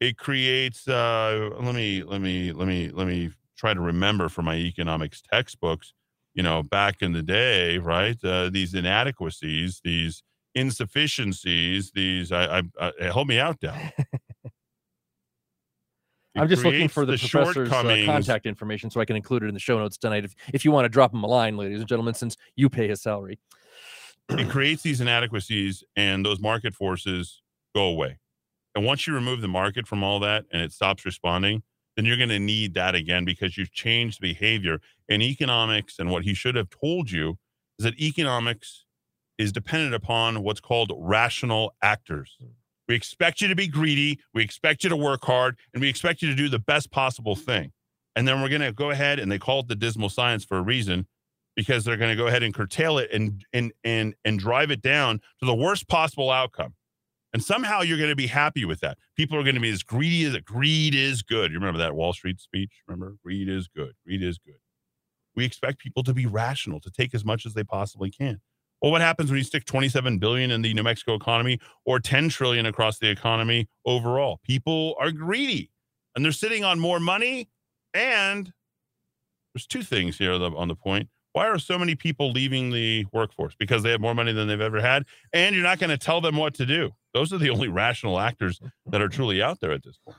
It 0.00 0.16
creates, 0.16 0.88
uh, 0.88 1.50
let 1.60 1.74
me, 1.74 2.02
let 2.02 2.20
me, 2.20 2.52
let 2.52 2.66
me, 2.66 2.90
let 2.90 3.06
me 3.06 3.30
try 3.56 3.74
to 3.74 3.80
remember 3.80 4.28
from 4.28 4.46
my 4.46 4.56
economics 4.56 5.22
textbooks, 5.22 5.94
you 6.34 6.42
know, 6.42 6.62
back 6.62 7.02
in 7.02 7.12
the 7.12 7.22
day, 7.22 7.78
right? 7.78 8.16
Uh, 8.24 8.50
these 8.50 8.74
inadequacies, 8.74 9.80
these 9.84 10.22
insufficiencies, 10.54 11.92
these, 11.92 12.32
I, 12.32 12.62
I, 12.80 12.92
I 13.00 13.04
help 13.04 13.28
me 13.28 13.38
out, 13.38 13.60
Dal. 13.60 13.76
It 16.34 16.40
I'm 16.40 16.48
just 16.48 16.64
looking 16.64 16.88
for 16.88 17.04
the, 17.04 17.18
professor's 17.18 17.70
uh, 17.70 17.82
contact 18.06 18.46
information 18.46 18.90
so 18.90 19.02
I 19.02 19.04
can 19.04 19.16
include 19.16 19.42
it 19.42 19.48
in 19.48 19.54
the 19.54 19.60
show 19.60 19.78
notes 19.78 19.98
tonight. 19.98 20.24
If, 20.24 20.34
if 20.54 20.64
you 20.64 20.70
want 20.70 20.86
to 20.86 20.88
drop 20.88 21.12
him 21.12 21.22
a 21.22 21.26
line, 21.26 21.58
ladies 21.58 21.80
and 21.80 21.86
gentlemen, 21.86 22.14
since 22.14 22.38
you 22.56 22.70
pay 22.70 22.88
his 22.88 23.02
salary. 23.02 23.38
it 24.30 24.48
creates 24.48 24.80
these 24.80 25.02
inadequacies 25.02 25.84
and 25.94 26.24
those 26.24 26.40
market 26.40 26.74
forces 26.74 27.41
go 27.74 27.84
away. 27.84 28.18
And 28.74 28.84
once 28.84 29.06
you 29.06 29.14
remove 29.14 29.40
the 29.40 29.48
market 29.48 29.86
from 29.86 30.02
all 30.02 30.20
that 30.20 30.44
and 30.52 30.62
it 30.62 30.72
stops 30.72 31.04
responding, 31.04 31.62
then 31.96 32.06
you're 32.06 32.16
going 32.16 32.28
to 32.30 32.38
need 32.38 32.74
that 32.74 32.94
again 32.94 33.24
because 33.24 33.56
you've 33.56 33.72
changed 33.72 34.20
behavior. 34.20 34.80
And 35.08 35.22
economics 35.22 35.98
and 35.98 36.10
what 36.10 36.24
he 36.24 36.32
should 36.34 36.54
have 36.54 36.70
told 36.70 37.10
you 37.10 37.38
is 37.78 37.84
that 37.84 38.00
economics 38.00 38.84
is 39.38 39.52
dependent 39.52 39.94
upon 39.94 40.42
what's 40.42 40.60
called 40.60 40.92
rational 40.96 41.74
actors. 41.82 42.36
Hmm. 42.40 42.48
We 42.88 42.94
expect 42.94 43.40
you 43.40 43.48
to 43.48 43.54
be 43.54 43.68
greedy, 43.68 44.20
we 44.34 44.42
expect 44.42 44.84
you 44.84 44.90
to 44.90 44.96
work 44.96 45.24
hard, 45.24 45.56
and 45.72 45.80
we 45.80 45.88
expect 45.88 46.20
you 46.20 46.28
to 46.28 46.34
do 46.34 46.48
the 46.48 46.58
best 46.58 46.90
possible 46.90 47.36
thing. 47.36 47.72
And 48.16 48.28
then 48.28 48.42
we're 48.42 48.48
going 48.48 48.62
to 48.62 48.72
go 48.72 48.90
ahead 48.90 49.18
and 49.18 49.30
they 49.30 49.38
call 49.38 49.60
it 49.60 49.68
the 49.68 49.76
dismal 49.76 50.10
science 50.10 50.44
for 50.44 50.58
a 50.58 50.62
reason 50.62 51.06
because 51.56 51.84
they're 51.84 51.96
going 51.96 52.10
to 52.10 52.16
go 52.16 52.26
ahead 52.26 52.42
and 52.42 52.52
curtail 52.52 52.98
it 52.98 53.10
and 53.12 53.44
and 53.52 53.72
and 53.84 54.14
and 54.24 54.38
drive 54.38 54.70
it 54.70 54.82
down 54.82 55.20
to 55.40 55.46
the 55.46 55.54
worst 55.54 55.88
possible 55.88 56.30
outcome. 56.30 56.74
And 57.32 57.42
somehow 57.42 57.80
you're 57.80 57.98
going 57.98 58.10
to 58.10 58.16
be 58.16 58.26
happy 58.26 58.64
with 58.64 58.80
that. 58.80 58.98
People 59.16 59.38
are 59.38 59.42
going 59.42 59.54
to 59.54 59.60
be 59.60 59.70
as 59.70 59.82
greedy 59.82 60.24
as 60.24 60.36
greed 60.38 60.94
is 60.94 61.22
good. 61.22 61.50
You 61.50 61.58
remember 61.58 61.78
that 61.78 61.94
Wall 61.94 62.12
Street 62.12 62.40
speech? 62.40 62.82
Remember, 62.86 63.16
greed 63.22 63.48
is 63.48 63.68
good. 63.68 63.94
Greed 64.04 64.22
is 64.22 64.38
good. 64.38 64.56
We 65.34 65.44
expect 65.44 65.78
people 65.78 66.02
to 66.02 66.12
be 66.12 66.26
rational, 66.26 66.78
to 66.80 66.90
take 66.90 67.14
as 67.14 67.24
much 67.24 67.46
as 67.46 67.54
they 67.54 67.64
possibly 67.64 68.10
can. 68.10 68.40
Well, 68.82 68.90
what 68.90 69.00
happens 69.00 69.30
when 69.30 69.38
you 69.38 69.44
stick 69.44 69.64
27 69.64 70.18
billion 70.18 70.50
in 70.50 70.60
the 70.60 70.74
New 70.74 70.82
Mexico 70.82 71.14
economy 71.14 71.58
or 71.86 72.00
10 72.00 72.28
trillion 72.28 72.66
across 72.66 72.98
the 72.98 73.08
economy 73.08 73.68
overall? 73.86 74.40
People 74.44 74.94
are 74.98 75.10
greedy 75.10 75.70
and 76.14 76.24
they're 76.24 76.32
sitting 76.32 76.64
on 76.64 76.78
more 76.78 77.00
money. 77.00 77.48
And 77.94 78.52
there's 79.54 79.66
two 79.66 79.82
things 79.82 80.18
here 80.18 80.32
on 80.32 80.68
the, 80.68 80.74
point. 80.74 81.08
Why 81.32 81.46
are 81.46 81.58
so 81.58 81.78
many 81.78 81.94
people 81.94 82.32
leaving 82.32 82.70
the 82.70 83.06
workforce? 83.12 83.54
Because 83.58 83.82
they 83.82 83.90
have 83.90 84.00
more 84.00 84.14
money 84.14 84.32
than 84.32 84.48
they've 84.48 84.60
ever 84.60 84.80
had, 84.80 85.04
and 85.32 85.54
you're 85.54 85.64
not 85.64 85.78
going 85.78 85.90
to 85.90 85.98
tell 85.98 86.20
them 86.20 86.36
what 86.36 86.54
to 86.54 86.66
do. 86.66 86.92
Those 87.14 87.32
are 87.32 87.38
the 87.38 87.50
only 87.50 87.68
rational 87.68 88.18
actors 88.18 88.60
that 88.86 89.00
are 89.02 89.08
truly 89.08 89.42
out 89.42 89.60
there 89.60 89.72
at 89.72 89.82
this 89.82 89.98
point. 90.04 90.16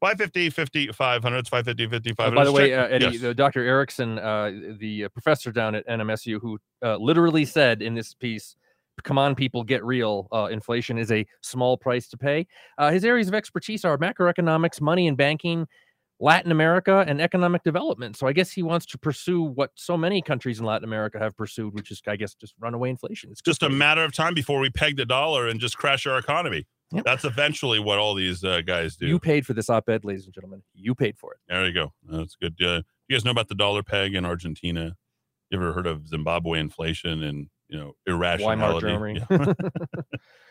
550, 0.00 0.50
50, 0.50 0.86
500. 0.92 1.38
It's 1.38 1.48
550, 1.48 1.86
50, 1.88 2.10
Uh, 2.10 2.14
500. 2.14 2.34
by 2.36 2.44
the 2.44 2.52
way, 2.52 2.74
uh, 2.74 2.86
Eddy, 2.88 3.06
yes. 3.12 3.20
the 3.20 3.34
Dr. 3.34 3.64
Erickson, 3.64 4.18
uh, 4.18 4.50
the 4.78 5.04
uh, 5.04 5.08
professor 5.10 5.50
down 5.52 5.74
at 5.74 5.86
NMSU, 5.86 6.40
who 6.40 6.58
uh, 6.84 6.96
literally 6.96 7.44
said 7.46 7.80
in 7.80 7.94
this 7.94 8.12
piece, 8.12 8.56
"Come 9.02 9.16
on, 9.16 9.34
people, 9.34 9.64
get 9.64 9.82
real. 9.84 10.28
Uh, 10.30 10.48
inflation 10.50 10.98
is 10.98 11.10
a 11.10 11.24
small 11.40 11.78
price 11.78 12.06
to 12.08 12.18
pay." 12.18 12.46
Uh, 12.76 12.90
his 12.90 13.04
areas 13.04 13.28
of 13.28 13.34
expertise 13.34 13.84
are 13.84 13.96
macroeconomics, 13.96 14.80
money 14.80 15.08
and 15.08 15.16
banking, 15.16 15.66
Latin 16.20 16.52
America, 16.52 17.04
and 17.06 17.20
economic 17.20 17.62
development. 17.64 18.16
So 18.16 18.26
I 18.26 18.32
guess 18.32 18.52
he 18.52 18.62
wants 18.62 18.86
to 18.86 18.98
pursue 18.98 19.42
what 19.42 19.72
so 19.74 19.96
many 19.96 20.22
countries 20.22 20.60
in 20.60 20.66
Latin 20.66 20.84
America 20.84 21.18
have 21.18 21.36
pursued, 21.36 21.74
which 21.74 21.90
is, 21.90 22.00
I 22.06 22.16
guess, 22.16 22.34
just 22.34 22.54
runaway 22.60 22.90
inflation. 22.90 23.30
It's 23.32 23.42
just 23.42 23.62
a 23.62 23.68
matter 23.68 24.04
of 24.04 24.14
time 24.14 24.32
before 24.34 24.60
we 24.60 24.70
peg 24.70 24.96
the 24.96 25.04
dollar 25.04 25.48
and 25.48 25.58
just 25.58 25.76
crash 25.76 26.06
our 26.06 26.18
economy. 26.18 26.66
That's 27.04 27.24
eventually 27.24 27.80
what 27.80 27.98
all 27.98 28.14
these 28.14 28.44
uh, 28.44 28.60
guys 28.60 28.94
do. 28.94 29.08
You 29.08 29.18
paid 29.18 29.44
for 29.44 29.52
this 29.52 29.68
op-ed, 29.68 30.04
ladies 30.04 30.26
and 30.26 30.34
gentlemen. 30.34 30.62
You 30.74 30.94
paid 30.94 31.18
for 31.18 31.32
it. 31.32 31.40
There 31.48 31.66
you 31.66 31.72
go. 31.72 31.92
That's 32.08 32.36
good. 32.36 32.54
Uh, 32.60 32.82
you 33.08 33.16
guys 33.16 33.24
know 33.24 33.32
about 33.32 33.48
the 33.48 33.56
dollar 33.56 33.82
peg 33.82 34.14
in 34.14 34.24
Argentina? 34.24 34.96
You 35.50 35.58
ever 35.58 35.72
heard 35.72 35.88
of 35.88 36.06
Zimbabwe 36.06 36.60
inflation 36.60 37.24
and 37.24 37.48
you 37.68 37.78
know 37.78 37.96
irrationality? 38.06 38.88
Germany. 38.88 39.26
Yeah. 39.30 39.52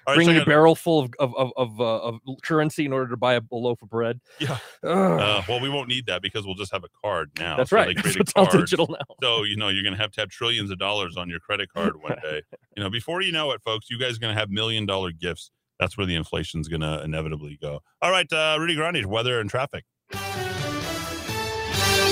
Right, 0.05 0.15
Bringing 0.15 0.35
check 0.35 0.43
a 0.43 0.49
barrel 0.49 0.75
full 0.75 0.99
of 0.99 1.13
of 1.17 1.33
of, 1.37 1.51
of, 1.55 1.79
uh, 1.79 1.99
of 2.01 2.19
currency 2.41 2.85
in 2.85 2.91
order 2.91 3.09
to 3.09 3.15
buy 3.15 3.35
a, 3.35 3.41
a 3.53 3.55
loaf 3.55 3.81
of 3.81 3.89
bread. 3.89 4.19
Yeah. 4.37 4.57
Uh, 4.83 5.41
well, 5.47 5.61
we 5.61 5.69
won't 5.69 5.87
need 5.87 6.07
that 6.07 6.21
because 6.21 6.45
we'll 6.45 6.55
just 6.55 6.73
have 6.73 6.83
a 6.83 6.89
card 7.01 7.31
now. 7.39 7.55
That's 7.55 7.69
So 7.69 7.77
right. 7.77 7.95
They 8.03 8.11
So 8.11 8.19
it's 8.19 8.33
all 8.35 8.45
digital 8.45 8.87
now. 8.89 9.15
So 9.21 9.43
you 9.43 9.55
know 9.55 9.69
you're 9.69 9.81
going 9.81 9.95
to 9.95 10.01
have 10.01 10.11
to 10.11 10.19
have 10.19 10.29
trillions 10.29 10.71
of 10.71 10.77
dollars 10.77 11.15
on 11.15 11.29
your 11.29 11.39
credit 11.39 11.71
card 11.71 11.93
one 12.01 12.17
day. 12.21 12.41
you 12.75 12.83
know, 12.83 12.89
before 12.89 13.21
you 13.21 13.31
know 13.31 13.51
it, 13.53 13.61
folks, 13.61 13.89
you 13.89 13.97
guys 13.97 14.17
are 14.17 14.19
going 14.19 14.33
to 14.33 14.37
have 14.39 14.49
million 14.49 14.85
dollar 14.85 15.13
gifts. 15.13 15.51
That's 15.79 15.97
where 15.97 16.05
the 16.05 16.15
inflation's 16.15 16.67
going 16.67 16.81
to 16.81 17.01
inevitably 17.01 17.57
go. 17.61 17.79
All 18.01 18.11
right, 18.11 18.27
uh, 18.33 18.57
Rudy 18.59 18.75
Grande, 18.75 19.05
weather 19.05 19.39
and 19.39 19.49
traffic. 19.49 19.85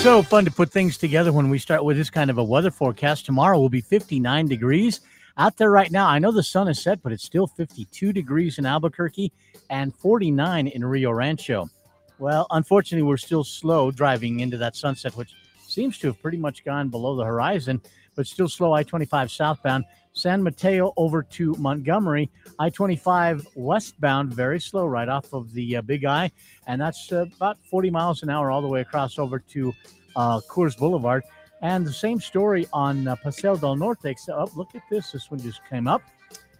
So 0.01 0.23
fun 0.23 0.45
to 0.45 0.51
put 0.51 0.71
things 0.71 0.97
together 0.97 1.31
when 1.31 1.51
we 1.51 1.59
start 1.59 1.85
with 1.85 1.95
this 1.95 2.09
kind 2.09 2.31
of 2.31 2.39
a 2.39 2.43
weather 2.43 2.71
forecast. 2.71 3.23
Tomorrow 3.23 3.59
will 3.59 3.69
be 3.69 3.81
59 3.81 4.47
degrees 4.47 5.01
out 5.37 5.57
there 5.57 5.69
right 5.69 5.91
now. 5.91 6.07
I 6.07 6.17
know 6.17 6.31
the 6.31 6.41
sun 6.41 6.67
is 6.67 6.81
set, 6.81 7.03
but 7.03 7.11
it's 7.11 7.23
still 7.23 7.45
52 7.45 8.11
degrees 8.11 8.57
in 8.57 8.65
Albuquerque 8.65 9.31
and 9.69 9.95
49 9.95 10.67
in 10.69 10.83
Rio 10.83 11.11
Rancho. 11.11 11.69
Well, 12.17 12.47
unfortunately, 12.49 13.07
we're 13.07 13.17
still 13.17 13.43
slow 13.43 13.91
driving 13.91 14.39
into 14.39 14.57
that 14.57 14.75
sunset, 14.75 15.15
which 15.15 15.35
seems 15.67 15.99
to 15.99 16.07
have 16.07 16.19
pretty 16.19 16.39
much 16.39 16.65
gone 16.65 16.89
below 16.89 17.15
the 17.15 17.23
horizon, 17.23 17.79
but 18.15 18.25
still 18.25 18.49
slow 18.49 18.73
I 18.73 18.81
25 18.81 19.29
southbound. 19.29 19.85
San 20.13 20.43
Mateo 20.43 20.93
over 20.97 21.23
to 21.23 21.55
Montgomery, 21.57 22.29
I 22.59 22.69
25 22.69 23.47
westbound, 23.55 24.33
very 24.33 24.59
slow 24.59 24.85
right 24.85 25.07
off 25.07 25.33
of 25.33 25.53
the 25.53 25.77
uh, 25.77 25.81
Big 25.81 26.05
Eye. 26.05 26.31
And 26.67 26.81
that's 26.81 27.11
uh, 27.11 27.25
about 27.35 27.57
40 27.69 27.89
miles 27.89 28.23
an 28.23 28.29
hour 28.29 28.51
all 28.51 28.61
the 28.61 28.67
way 28.67 28.81
across 28.81 29.17
over 29.17 29.39
to 29.39 29.73
uh, 30.15 30.41
Coors 30.49 30.77
Boulevard. 30.77 31.23
And 31.61 31.85
the 31.85 31.93
same 31.93 32.19
story 32.19 32.67
on 32.73 33.07
uh, 33.07 33.15
Paseo 33.15 33.55
del 33.55 33.75
Norte. 33.75 34.17
So, 34.17 34.33
oh, 34.33 34.51
look 34.55 34.75
at 34.75 34.81
this. 34.89 35.11
This 35.11 35.29
one 35.29 35.39
just 35.39 35.61
came 35.69 35.87
up. 35.87 36.01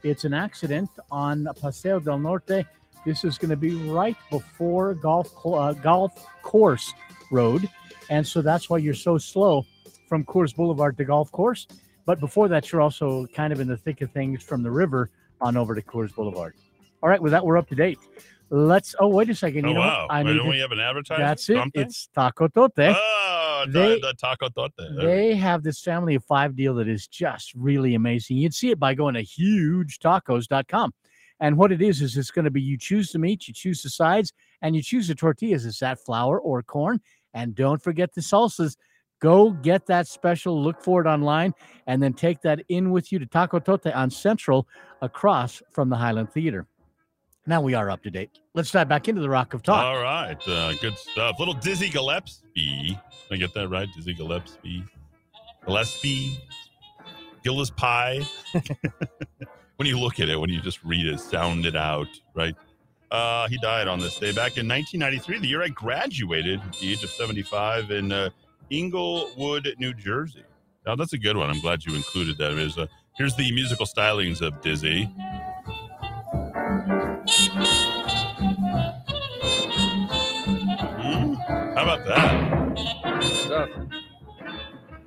It's 0.03 0.26
an 0.26 0.34
accident 0.34 0.90
on 1.11 1.48
Paseo 1.60 1.99
del 1.99 2.19
Norte. 2.19 2.65
This 3.06 3.23
is 3.23 3.38
going 3.38 3.49
to 3.49 3.57
be 3.57 3.76
right 3.90 4.15
before 4.30 4.94
Golf 4.94 5.34
uh, 5.45 5.73
Golf 5.73 6.14
Course 6.44 6.94
Road, 7.32 7.68
and 8.10 8.26
so 8.26 8.44
that's 8.44 8.69
why 8.69 8.78
you're 8.78 8.94
so 8.94 9.18
slow 9.18 9.65
from 10.07 10.23
Coors 10.23 10.56
Boulevard 10.56 10.98
to 10.98 11.06
Golf 11.06 11.32
Course. 11.32 11.68
But 12.06 12.19
before 12.19 12.48
that, 12.49 12.72
you're 12.72 12.82
also 12.82 13.28
kind 13.28 13.53
of 13.53 13.60
in 13.60 13.68
the 13.68 13.78
thick 13.78 14.02
of 14.02 14.11
things 14.11 14.41
from 14.44 14.64
the 14.64 14.72
river 14.72 15.10
on 15.40 15.57
over 15.57 15.76
to 15.76 15.82
Coors 15.82 16.14
Boulevard. 16.14 16.56
All 17.03 17.10
right, 17.10 17.22
with 17.22 17.32
that, 17.32 17.45
we're 17.45 17.57
up 17.57 17.68
to 17.69 17.76
date. 17.76 17.99
Let's. 18.49 18.95
Oh, 18.99 19.07
wait 19.07 19.30
a 19.30 19.36
second. 19.36 19.64
You 19.64 19.72
oh 19.72 19.73
know 19.76 19.80
wow! 19.80 20.02
what? 20.03 20.11
I 20.14 20.23
Wait, 20.23 20.32
need 20.32 20.38
don't 20.38 20.45
to- 20.45 20.52
we 20.52 20.60
have 20.60 20.72
an 20.72 20.80
advertisement? 20.80 21.26
That's 21.28 21.49
it. 21.49 21.56
Something? 21.56 21.82
It's 21.84 22.10
Taco 22.14 22.48
Tote. 22.49 22.72
Oh, 22.78 23.64
the, 23.65 23.72
They- 23.72 23.99
the 24.02 24.14
taco 24.19 24.49
we 24.78 25.06
They 25.06 25.36
have 25.36 25.64
this 25.64 25.82
family 25.82 26.15
of 26.15 26.26
five 26.26 26.56
deal 26.56 26.76
that 26.76 26.90
is 26.90 27.07
just 27.07 27.53
really 27.56 27.95
amazing. 27.95 28.38
You'd 28.38 28.53
see 28.53 28.72
it 28.72 28.80
by 28.80 28.94
going 28.94 29.14
to 29.14 29.23
hugetacos.com. 29.23 30.91
And 31.40 31.57
what 31.57 31.72
it 31.72 31.82
is, 31.82 32.02
is 32.02 32.18
it's 32.18 32.30
going 32.30 32.45
to 32.45 32.52
be 32.52 32.61
you 32.61 32.78
choose 32.78 33.11
the 33.11 33.19
meat, 33.19 33.48
you 33.48 33.53
choose 33.53 33.82
the 33.82 33.90
sides, 33.90 34.32
and 34.61 34.76
you 34.76 34.82
choose 34.84 35.07
the 35.07 35.15
tortillas. 35.15 35.65
Is 35.65 35.80
that 35.80 35.99
flour 35.99 36.40
or 36.40 36.61
corn? 36.61 36.99
And 37.34 37.56
don't 37.56 37.82
forget 37.82 38.14
the 38.14 38.22
salsas. 38.22 38.76
Go 39.22 39.52
get 39.52 39.85
that 39.85 40.07
special, 40.07 40.61
look 40.61 40.81
for 40.81 40.99
it 40.99 41.07
online, 41.07 41.53
and 41.88 42.02
then 42.02 42.14
take 42.14 42.41
that 42.41 42.64
in 42.69 42.91
with 42.91 43.11
you 43.11 43.19
to 43.19 43.26
Taco 43.26 43.60
Tote 43.60 43.85
on 43.88 44.10
Central 44.10 44.68
across 45.02 45.61
from 45.72 45.89
the 45.89 45.95
Highland 45.95 46.31
Theater. 46.31 46.65
Now 47.45 47.61
we 47.61 47.73
are 47.76 47.89
up 47.89 48.03
to 48.03 48.11
date. 48.11 48.39
Let's 48.53 48.72
dive 48.72 48.89
back 48.89 49.07
into 49.07 49.22
the 49.22 49.30
Rock 49.30 49.53
of 49.53 49.64
Talk. 49.64 49.84
All 49.84 50.02
right, 50.02 50.38
uh, 50.48 50.73
good 50.81 50.98
stuff. 50.98 51.38
Little 51.39 51.53
Dizzy 51.53 51.89
Gillespie. 51.89 52.98
Did 52.98 52.99
I 53.31 53.38
get 53.38 53.53
that 53.53 53.69
right? 53.69 53.88
Dizzy 53.95 54.14
Gillespie. 54.14 54.84
Gillespie. 55.65 56.39
Gillis 57.43 57.69
Pie. 57.72 58.26
when 59.77 59.88
you 59.88 59.99
look 59.99 60.19
at 60.19 60.30
it, 60.30 60.39
when 60.39 60.49
you 60.49 60.61
just 60.61 60.84
read 60.84 61.06
it, 61.06 61.19
sound 61.19 61.65
it 61.65 61.76
out, 61.76 62.07
right? 62.35 62.56
Uh, 63.11 63.48
he 63.49 63.57
died 63.57 63.88
on 63.88 63.99
this 63.99 64.18
day 64.18 64.31
back 64.31 64.57
in 64.57 64.68
1993, 64.68 65.39
the 65.39 65.48
year 65.48 65.61
I 65.61 65.68
graduated 65.68 66.61
at 66.61 66.73
the 66.73 66.91
age 66.91 67.03
of 67.03 67.10
75 67.10 67.91
in 67.91 68.11
uh, 68.11 68.30
Englewood, 68.72 69.76
New 69.77 69.93
Jersey. 69.93 70.43
Now, 70.85 70.95
that's 70.95 71.14
a 71.14 71.18
good 71.18 71.38
one. 71.38 71.49
I'm 71.49 71.60
glad 71.60 71.85
you 71.85 71.93
included 71.95 72.38
that. 72.38 72.52
A, 72.52 72.89
here's 73.18 73.35
the 73.35 73.52
musical 73.52 73.85
stylings 73.85 74.41
of 74.41 74.60
Dizzy. 74.61 75.03
Hmm? 80.98 81.34
How 81.76 81.84
about 81.84 82.06
that? 82.06 83.23
Stuff. 83.23 83.69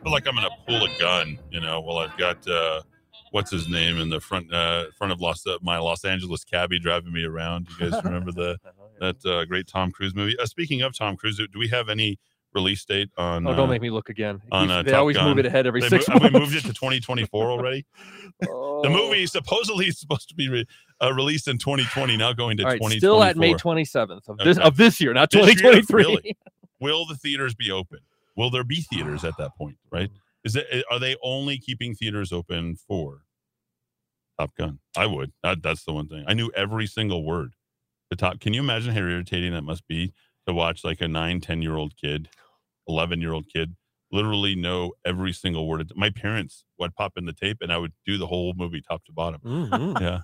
feel 0.02 0.12
like 0.12 0.28
I'm 0.28 0.34
gonna 0.34 0.48
pull 0.66 0.84
a 0.84 0.98
gun, 1.00 1.38
you 1.50 1.60
know. 1.60 1.80
Well, 1.80 1.98
I've 1.98 2.16
got 2.16 2.46
uh, 2.46 2.82
what's 3.30 3.50
his 3.50 3.68
name 3.68 3.98
in 3.98 4.10
the 4.10 4.20
front 4.20 4.52
uh, 4.52 4.86
front 4.96 5.12
of 5.12 5.20
Los 5.20 5.44
uh, 5.46 5.58
my 5.62 5.78
Los 5.78 6.04
Angeles 6.04 6.44
cabbie 6.44 6.78
driving 6.78 7.12
me 7.12 7.24
around. 7.24 7.66
You 7.80 7.90
guys 7.90 8.04
remember 8.04 8.30
the 8.30 8.58
that 9.00 9.24
uh, 9.26 9.44
great 9.46 9.66
Tom 9.66 9.90
Cruise 9.90 10.14
movie? 10.14 10.38
Uh, 10.38 10.46
speaking 10.46 10.82
of 10.82 10.96
Tom 10.96 11.16
Cruise, 11.16 11.38
do 11.38 11.58
we 11.58 11.68
have 11.68 11.88
any 11.88 12.18
release 12.54 12.84
date 12.84 13.10
on? 13.18 13.46
Oh, 13.46 13.54
don't 13.54 13.68
uh, 13.68 13.72
make 13.72 13.82
me 13.82 13.90
look 13.90 14.08
again. 14.08 14.40
On 14.52 14.70
uh, 14.70 14.82
they 14.82 14.92
Top 14.92 15.00
always 15.00 15.16
move 15.20 15.38
it 15.38 15.46
ahead 15.46 15.66
every 15.66 15.80
They 15.80 15.88
six 15.88 16.08
mo- 16.08 16.14
have 16.20 16.32
we 16.32 16.38
moved 16.38 16.54
it 16.54 16.62
to 16.62 16.72
2024 16.72 17.50
already? 17.50 17.84
The 18.40 18.48
Oh. 18.50 18.92
movie 18.92 19.26
supposedly 19.26 19.86
is 19.88 19.98
supposed 20.00 20.28
to 20.28 20.34
be 20.34 20.48
re- 20.48 20.66
uh, 21.02 21.12
released 21.12 21.48
in 21.48 21.56
2020, 21.58 22.16
now 22.18 22.32
going 22.34 22.56
to 22.58 22.64
All 22.64 22.70
right, 22.70 22.76
2024. 22.76 22.98
still 22.98 23.22
at 23.22 23.36
May 23.36 23.54
27th 23.54 24.28
of 24.28 24.36
this 24.38 24.58
Okay. 24.58 24.66
of 24.66 24.76
this 24.76 25.00
year, 25.00 25.12
not 25.14 25.30
This 25.30 25.46
year? 25.46 25.72
2023. 25.72 26.02
Really? 26.04 26.36
Will 26.80 27.06
the 27.06 27.14
theaters 27.16 27.54
be 27.54 27.70
open? 27.70 28.00
Will 28.36 28.50
there 28.50 28.64
be 28.64 28.82
theaters 28.82 29.24
at 29.24 29.36
that 29.38 29.56
point? 29.56 29.78
Right? 29.90 30.10
Is 30.44 30.56
it? 30.56 30.66
Are 30.90 30.98
they 30.98 31.16
only 31.22 31.56
keeping 31.58 31.94
theaters 31.94 32.32
open 32.32 32.76
for 32.76 33.22
Top 34.38 34.54
Gun? 34.56 34.80
I 34.96 35.06
would. 35.06 35.32
That, 35.42 35.62
that's 35.62 35.84
the 35.84 35.92
one 35.92 36.08
thing. 36.08 36.24
I 36.26 36.34
knew 36.34 36.50
every 36.54 36.86
single 36.86 37.24
word. 37.24 37.54
The 38.10 38.16
top. 38.16 38.40
Can 38.40 38.52
you 38.52 38.60
imagine 38.60 38.92
how 38.92 39.00
irritating 39.00 39.52
that 39.52 39.62
must 39.62 39.86
be 39.88 40.12
to 40.46 40.52
watch 40.52 40.84
like 40.84 41.00
a 41.00 41.08
nine, 41.08 41.40
10 41.40 41.62
year 41.62 41.76
old 41.76 41.96
kid, 41.96 42.28
11 42.88 43.20
year 43.20 43.32
old 43.32 43.46
kid, 43.52 43.74
literally 44.12 44.54
know 44.54 44.92
every 45.04 45.32
single 45.32 45.66
word. 45.68 45.90
My 45.96 46.10
parents 46.10 46.64
would 46.78 46.94
pop 46.94 47.12
in 47.16 47.24
the 47.26 47.32
tape, 47.32 47.58
and 47.60 47.72
I 47.72 47.78
would 47.78 47.92
do 48.06 48.16
the 48.18 48.26
whole 48.26 48.54
movie 48.56 48.80
top 48.80 49.04
to 49.06 49.12
bottom. 49.12 49.40
Mhm. 49.44 50.00
Yeah. 50.00 50.20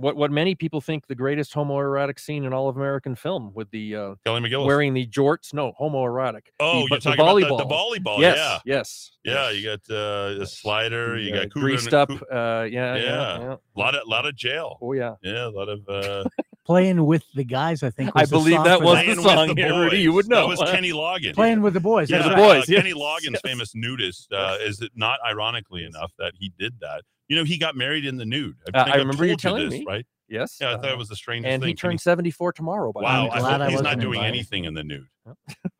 what 0.00 0.16
what 0.16 0.30
many 0.30 0.54
people 0.54 0.80
think 0.80 1.06
the 1.06 1.14
greatest 1.14 1.52
homoerotic 1.52 2.18
scene 2.18 2.44
in 2.44 2.52
all 2.54 2.66
of 2.70 2.76
American 2.78 3.14
film 3.14 3.52
with 3.52 3.70
the 3.72 3.94
uh, 3.94 4.14
Kelly 4.24 4.40
McGillis 4.40 4.64
wearing 4.66 4.94
the 4.94 5.06
jorts. 5.06 5.52
No, 5.52 5.74
homoerotic. 5.78 6.46
Oh, 6.58 6.72
the, 6.72 6.78
you're 6.78 6.88
but 6.88 7.02
the 7.02 7.14
talking 7.14 7.44
about 7.44 7.58
the, 7.58 7.64
volleyball. 7.66 7.98
the 7.98 8.00
volleyball. 8.10 8.18
Yes, 8.20 8.36
yeah. 8.38 8.58
yes. 8.64 9.12
Yeah, 9.22 9.50
you 9.50 9.62
got 9.62 9.94
uh, 9.94 10.40
a 10.40 10.46
slider. 10.46 11.18
You 11.18 11.34
Uh, 11.34 11.40
got 11.42 11.50
greased 11.50 11.92
up. 11.92 12.10
Uh, 12.10 12.14
yeah, 12.24 12.66
yeah, 12.70 12.96
yeah. 12.96 13.38
yeah. 13.38 13.56
A 13.76 13.78
lot 13.78 13.94
of 13.94 14.08
lot 14.08 14.24
of 14.24 14.34
jail. 14.34 14.78
Oh 14.80 14.94
yeah. 14.94 15.16
Yeah, 15.22 15.46
a 15.46 15.50
lot 15.50 15.68
of. 15.68 15.86
Uh, 15.86 16.24
Playing 16.64 17.04
with 17.06 17.24
the 17.34 17.42
guys, 17.44 17.82
I 17.82 17.90
think. 17.90 18.10
I 18.14 18.20
was 18.20 18.30
the 18.30 18.36
believe 18.36 18.54
song 18.54 18.64
that 18.64 18.82
was 18.82 19.04
the 19.04 19.14
song 19.20 19.48
the 19.54 19.62
here, 19.62 19.74
Rudy. 19.80 19.98
You 20.00 20.12
would 20.12 20.28
know. 20.28 20.48
That 20.48 20.60
was 20.60 20.70
Kenny 20.70 20.92
Loggins. 20.92 21.34
Playing 21.34 21.60
with 21.60 21.74
the 21.74 21.80
boys. 21.80 22.08
Yeah, 22.08 22.18
That's 22.18 22.28
the 22.30 22.34
right. 22.36 22.60
boys, 22.66 22.70
uh, 22.70 22.76
Kenny 22.80 22.94
Loggins, 22.94 23.32
yes. 23.32 23.40
famous 23.44 23.74
nudist, 23.74 24.32
uh, 24.32 24.58
is 24.60 24.80
it 24.80 24.92
not 24.94 25.18
ironically 25.26 25.84
enough 25.84 26.12
that 26.18 26.34
he 26.38 26.52
did 26.58 26.78
that? 26.80 27.02
You 27.28 27.36
know, 27.36 27.44
he 27.44 27.58
got 27.58 27.74
married 27.74 28.04
in 28.04 28.16
the 28.16 28.24
nude. 28.24 28.56
Uh, 28.72 28.84
think 28.84 28.94
I 28.94 28.98
I've 29.00 29.06
remember 29.06 29.24
you 29.24 29.30
told 29.32 29.40
telling 29.58 29.70
this, 29.70 29.78
me. 29.80 29.84
right? 29.88 30.06
Yes. 30.28 30.58
Yeah, 30.60 30.74
I 30.74 30.76
thought 30.76 30.90
uh, 30.90 30.92
it 30.92 30.98
was 30.98 31.08
the 31.08 31.16
strangest 31.16 31.50
and 31.52 31.62
thing. 31.62 31.68
he 31.68 31.74
Kenny- 31.74 31.92
turned 31.94 32.00
74 32.00 32.52
tomorrow. 32.52 32.92
By 32.92 33.00
the 33.00 33.04
Wow, 33.04 33.24
way. 33.24 33.30
I 33.32 33.38
glad 33.40 33.60
I 33.60 33.70
he's 33.70 33.74
not 33.80 33.84
wasn't 33.84 34.00
doing 34.02 34.14
invited. 34.20 34.34
anything 34.34 34.64
in 34.64 34.74
the 34.74 34.84
nude, 34.84 35.06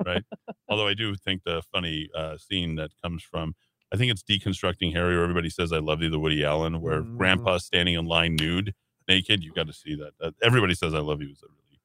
right? 0.05 0.25
Although 0.69 0.89
I 0.89 0.95
do 0.95 1.15
think 1.15 1.43
the 1.45 1.63
funny 1.73 2.09
uh, 2.15 2.37
scene 2.39 2.75
that 2.77 2.91
comes 3.03 3.23
from, 3.23 3.55
I 3.93 3.97
think 3.97 4.11
it's 4.11 4.23
deconstructing 4.23 4.93
Harry, 4.95 5.15
where 5.15 5.23
everybody 5.23 5.49
says 5.51 5.73
"I 5.73 5.79
love 5.79 6.03
you," 6.03 6.11
the 6.11 6.19
Woody 6.19 6.45
Allen, 6.45 6.81
where 6.81 7.03
Mm. 7.03 7.17
Grandpa's 7.19 7.65
standing 7.65 7.95
in 7.95 8.05
line 8.07 8.37
nude, 8.37 8.75
naked. 9.09 9.43
You 9.45 9.53
got 9.53 9.67
to 9.67 9.73
see 9.73 9.95
that. 9.97 10.13
that. 10.21 10.35
Everybody 10.43 10.75
says 10.75 10.95
"I 10.95 10.99
love 10.99 11.21
you" 11.23 11.31
is 11.31 11.43
a 11.43 11.47
really 11.47 11.81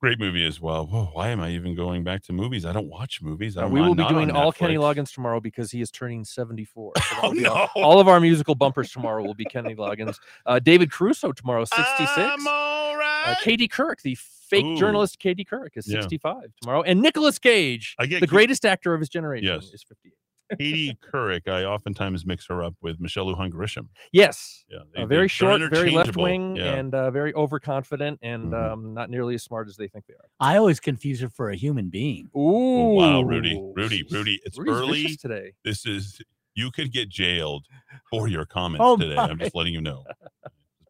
great 0.00 0.18
movie 0.18 0.46
as 0.46 0.60
well. 0.60 0.86
Whoa, 0.86 1.10
why 1.12 1.28
am 1.28 1.40
I 1.40 1.50
even 1.50 1.74
going 1.74 2.04
back 2.04 2.22
to 2.24 2.32
movies? 2.32 2.64
I 2.64 2.72
don't 2.72 2.88
watch 2.88 3.20
movies. 3.20 3.56
Uh, 3.56 3.64
I'm 3.66 3.70
we 3.70 3.80
will 3.80 3.94
be 3.94 4.06
doing 4.08 4.30
all 4.30 4.50
Kenny 4.52 4.76
Loggins 4.76 5.12
tomorrow 5.12 5.40
because 5.40 5.70
he 5.70 5.80
is 5.82 5.90
turning 5.90 6.24
74. 6.24 6.92
So 6.96 7.02
Oh, 7.22 7.34
that'll 7.34 7.52
all, 7.52 7.68
no. 7.76 7.82
all 7.82 8.00
of 8.00 8.08
our 8.08 8.18
musical 8.20 8.54
bumpers 8.54 8.90
tomorrow 8.90 9.22
will 9.22 9.34
be 9.34 9.44
Kenny 9.44 9.74
Loggins. 9.74 10.16
Uh, 10.46 10.58
David 10.58 10.90
Caruso 10.90 11.32
tomorrow, 11.32 11.64
66. 11.66 12.10
I'm 12.16 12.46
all 12.46 12.96
right. 12.96 13.24
Uh, 13.26 13.34
Katie 13.42 13.68
Couric, 13.68 14.00
the 14.02 14.14
fake 14.14 14.64
Ooh. 14.64 14.76
journalist 14.78 15.18
Katie 15.18 15.44
Couric, 15.44 15.76
is 15.76 15.86
Yeah. 15.86 16.00
65 16.00 16.44
tomorrow. 16.62 16.82
And 16.82 17.02
Nicolas 17.02 17.38
Cage, 17.38 17.94
the 17.98 18.26
greatest 18.26 18.64
actor 18.64 18.94
of 18.94 19.00
his 19.00 19.08
generation, 19.10 19.46
Yes. 19.48 19.64
is 19.72 19.82
58. 19.82 20.14
Katie 20.58 20.96
Couric, 21.12 21.48
I 21.48 21.64
oftentimes 21.64 22.26
mix 22.26 22.46
her 22.48 22.62
up 22.62 22.74
with 22.80 23.00
Michelle 23.00 23.26
Lujan 23.26 23.50
Grisham. 23.50 23.88
Yes. 24.12 24.64
Yeah, 24.68 24.78
Uh, 24.96 25.06
very 25.06 25.28
short, 25.28 25.60
very 25.70 25.90
left 25.90 26.16
wing, 26.16 26.56
Yeah. 26.56 26.74
and 26.74 26.94
uh, 26.94 27.10
very 27.10 27.32
overconfident, 27.34 28.18
and 28.22 28.52
Mm-hmm. 28.52 28.72
um, 28.72 28.94
not 28.94 29.10
nearly 29.10 29.34
as 29.34 29.42
smart 29.42 29.68
as 29.68 29.76
they 29.76 29.88
think 29.88 30.06
they 30.06 30.14
are. 30.14 30.28
I 30.40 30.56
always 30.56 30.80
confuse 30.80 31.20
her 31.20 31.28
for 31.28 31.50
a 31.50 31.56
human 31.56 31.88
being. 31.88 32.28
Ooh, 32.36 32.40
Oh, 32.80 32.88
wow, 32.94 33.22
Rudy, 33.22 33.54
Rudy, 33.76 34.04
Rudy, 34.10 34.40
it's 34.44 34.58
Rudy's 34.58 34.74
early 34.74 35.16
today. 35.16 35.52
This 35.64 35.86
is 35.86 36.20
you 36.54 36.70
could 36.70 36.92
get 36.92 37.08
jailed 37.08 37.66
for 38.10 38.26
your 38.28 38.44
comments 38.44 38.82
Oh, 38.84 38.96
today. 38.96 39.16
I'm 39.16 39.38
just 39.38 39.54
letting 39.54 39.72
you 39.74 39.80
know. 39.80 40.04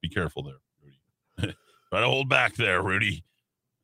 Be 0.03 0.09
careful 0.09 0.43
there, 0.43 0.55
Rudy. 0.83 1.55
Try 1.91 2.01
to 2.01 2.07
hold 2.07 2.29
back 2.29 2.55
there, 2.57 2.83
Rudy. 2.83 3.25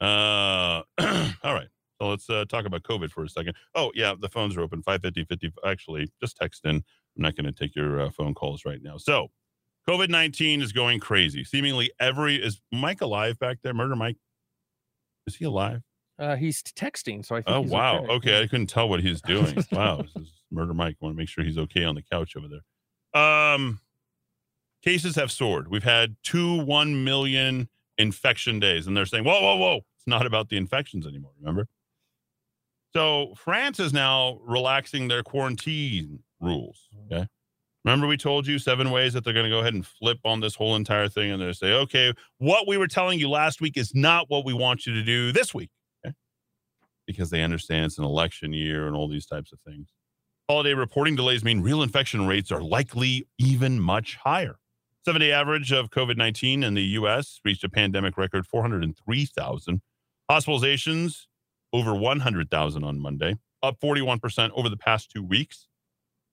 Uh, 0.01 0.83
all 1.43 1.55
right. 1.55 1.69
So 2.01 2.09
let's 2.09 2.29
uh, 2.29 2.45
talk 2.47 2.67
about 2.67 2.83
COVID 2.83 3.11
for 3.11 3.25
a 3.25 3.29
second. 3.29 3.55
Oh, 3.75 3.91
yeah, 3.95 4.15
the 4.19 4.29
phones 4.29 4.57
are 4.57 4.61
open 4.61 4.83
550 4.83 5.25
50. 5.25 5.53
Actually, 5.67 6.11
just 6.21 6.37
text 6.37 6.65
in. 6.65 6.77
I'm 6.77 7.23
not 7.23 7.37
going 7.37 7.47
to 7.47 7.53
take 7.53 7.75
your 7.75 8.01
uh, 8.01 8.11
phone 8.11 8.35
calls 8.35 8.65
right 8.65 8.83
now. 8.83 8.99
So, 8.99 9.29
COVID 9.89 10.11
19 10.11 10.61
is 10.63 10.73
going 10.73 11.01
crazy. 11.01 11.45
Seemingly 11.45 11.91
every. 11.99 12.37
Is 12.37 12.61
Mike 12.73 13.01
alive 13.01 13.39
back 13.39 13.59
there? 13.63 13.73
Murder 13.73 13.97
Mike? 13.97 14.17
Is 15.27 15.37
he 15.37 15.45
alive? 15.45 15.83
Uh, 16.19 16.37
he's 16.37 16.63
texting, 16.63 17.25
so 17.25 17.37
I 17.37 17.43
think. 17.43 17.57
Oh 17.57 17.61
wow. 17.61 17.99
Okay. 17.99 18.13
Okay. 18.13 18.43
I 18.43 18.47
couldn't 18.47 18.69
tell 18.69 18.89
what 18.89 19.01
he's 19.01 19.21
doing. 19.21 19.57
wow. 19.73 20.03
This 20.03 20.23
is 20.23 20.33
Murder 20.51 20.75
Mike. 20.75 20.97
Want 21.01 21.15
to 21.15 21.17
make 21.17 21.29
sure 21.29 21.45
he's 21.45 21.59
okay 21.59 21.85
on 21.85 21.95
the 21.95 22.03
couch 22.03 22.37
over 22.37 22.47
there. 22.49 23.23
Um, 23.23 23.81
cases 24.83 25.17
have 25.17 25.31
soared. 25.31 25.69
We've 25.69 25.85
had 25.85 26.17
two 26.23 26.63
one 26.65 27.05
million 27.05 27.69
infection 27.99 28.61
days, 28.61 28.87
and 28.87 28.97
they're 28.97 29.07
saying, 29.07 29.25
"Whoa, 29.25 29.41
whoa, 29.41 29.57
whoa! 29.57 29.77
It's 29.77 30.07
not 30.07 30.27
about 30.27 30.49
the 30.49 30.57
infections 30.57 31.07
anymore." 31.07 31.33
Remember? 31.39 31.69
So 32.97 33.35
France 33.37 33.79
is 33.79 33.93
now 33.93 34.41
relaxing 34.43 35.09
their 35.09 35.23
quarantine 35.23 36.21
rules. 36.41 36.89
Mm. 36.97 37.13
Okay. 37.13 37.27
Remember, 37.85 38.07
we 38.07 38.17
told 38.17 38.47
you 38.47 38.59
seven 38.59 38.91
ways 38.91 39.13
that 39.13 39.23
they're 39.23 39.35
going 39.35 39.45
to 39.45 39.51
go 39.51 39.61
ahead 39.61 39.75
and 39.75 39.87
flip 39.87 40.19
on 40.25 40.41
this 40.41 40.55
whole 40.55 40.75
entire 40.77 41.07
thing, 41.07 41.31
and 41.31 41.41
they're 41.41 41.53
say, 41.53 41.73
"Okay, 41.73 42.15
what 42.39 42.67
we 42.67 42.79
were 42.79 42.89
telling 42.89 43.21
you 43.21 43.29
last 43.29 43.61
week 43.61 43.77
is 43.77 43.95
not 43.95 44.31
what 44.31 44.47
we 44.47 44.55
want 44.55 44.87
you 44.87 44.95
to 44.95 45.03
do 45.03 45.31
this 45.31 45.53
week." 45.53 45.69
Okay 46.05 46.15
because 47.07 47.31
they 47.31 47.43
understand 47.43 47.85
it's 47.85 47.99
an 47.99 48.05
election 48.05 48.53
year 48.53 48.87
and 48.87 48.97
all 48.97 49.09
these 49.09 49.27
types 49.27 49.53
of 49.53 49.61
things. 49.61 49.93
Holiday 50.49 50.75
reporting 50.75 51.17
delays 51.17 51.45
mean 51.45 51.61
real 51.61 51.83
infection 51.83 52.27
rates 52.27 52.51
are 52.51 52.63
likely 52.63 53.27
even 53.39 53.79
much 53.79 54.17
higher. 54.17 54.57
Seven 55.05 55.21
day 55.21 55.33
average 55.33 55.71
of 55.71 55.91
COVID 55.91 56.17
19 56.17 56.63
in 56.63 56.75
the 56.75 56.83
U.S. 56.83 57.41
reached 57.45 57.63
a 57.63 57.69
pandemic 57.69 58.17
record 58.17 58.47
403,000. 58.47 59.83
Hospitalizations 60.31 61.27
over 61.77 61.95
100,000 61.95 62.85
on 62.85 62.99
Monday, 62.99 63.37
up 63.63 63.79
41% 63.81 64.51
over 64.55 64.69
the 64.71 64.77
past 64.77 65.11
two 65.11 65.23
weeks. 65.23 65.69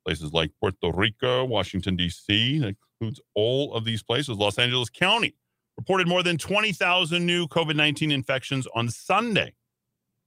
Places 0.05 0.31
like 0.31 0.51
Puerto 0.59 0.91
Rico, 0.93 1.43
Washington, 1.43 1.95
D.C., 1.97 2.59
that 2.59 2.75
includes 2.99 3.21
all 3.35 3.73
of 3.73 3.83
these 3.83 4.03
places. 4.03 4.37
Los 4.37 4.57
Angeles 4.57 4.89
County 4.89 5.35
reported 5.77 6.07
more 6.07 6.23
than 6.23 6.37
20,000 6.37 7.25
new 7.25 7.47
COVID 7.47 7.75
19 7.75 8.11
infections 8.11 8.67
on 8.73 8.89
Sunday. 8.89 9.53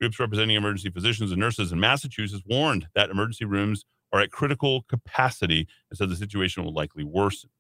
Groups 0.01 0.21
representing 0.21 0.57
emergency 0.57 0.91
physicians 0.91 1.31
and 1.31 1.41
nurses 1.41 1.73
in 1.73 1.81
Massachusetts 1.81 2.45
warned 2.47 2.89
that 2.95 3.09
emergency 3.09 3.47
rooms 3.47 3.85
are 4.13 4.21
at 4.21 4.31
critical 4.31 4.83
capacity 4.83 5.67
and 5.91 5.97
said 5.97 6.11
the 6.11 6.17
situation 6.17 6.63
will 6.65 6.75
likely 6.75 7.05
worsen. 7.05 7.51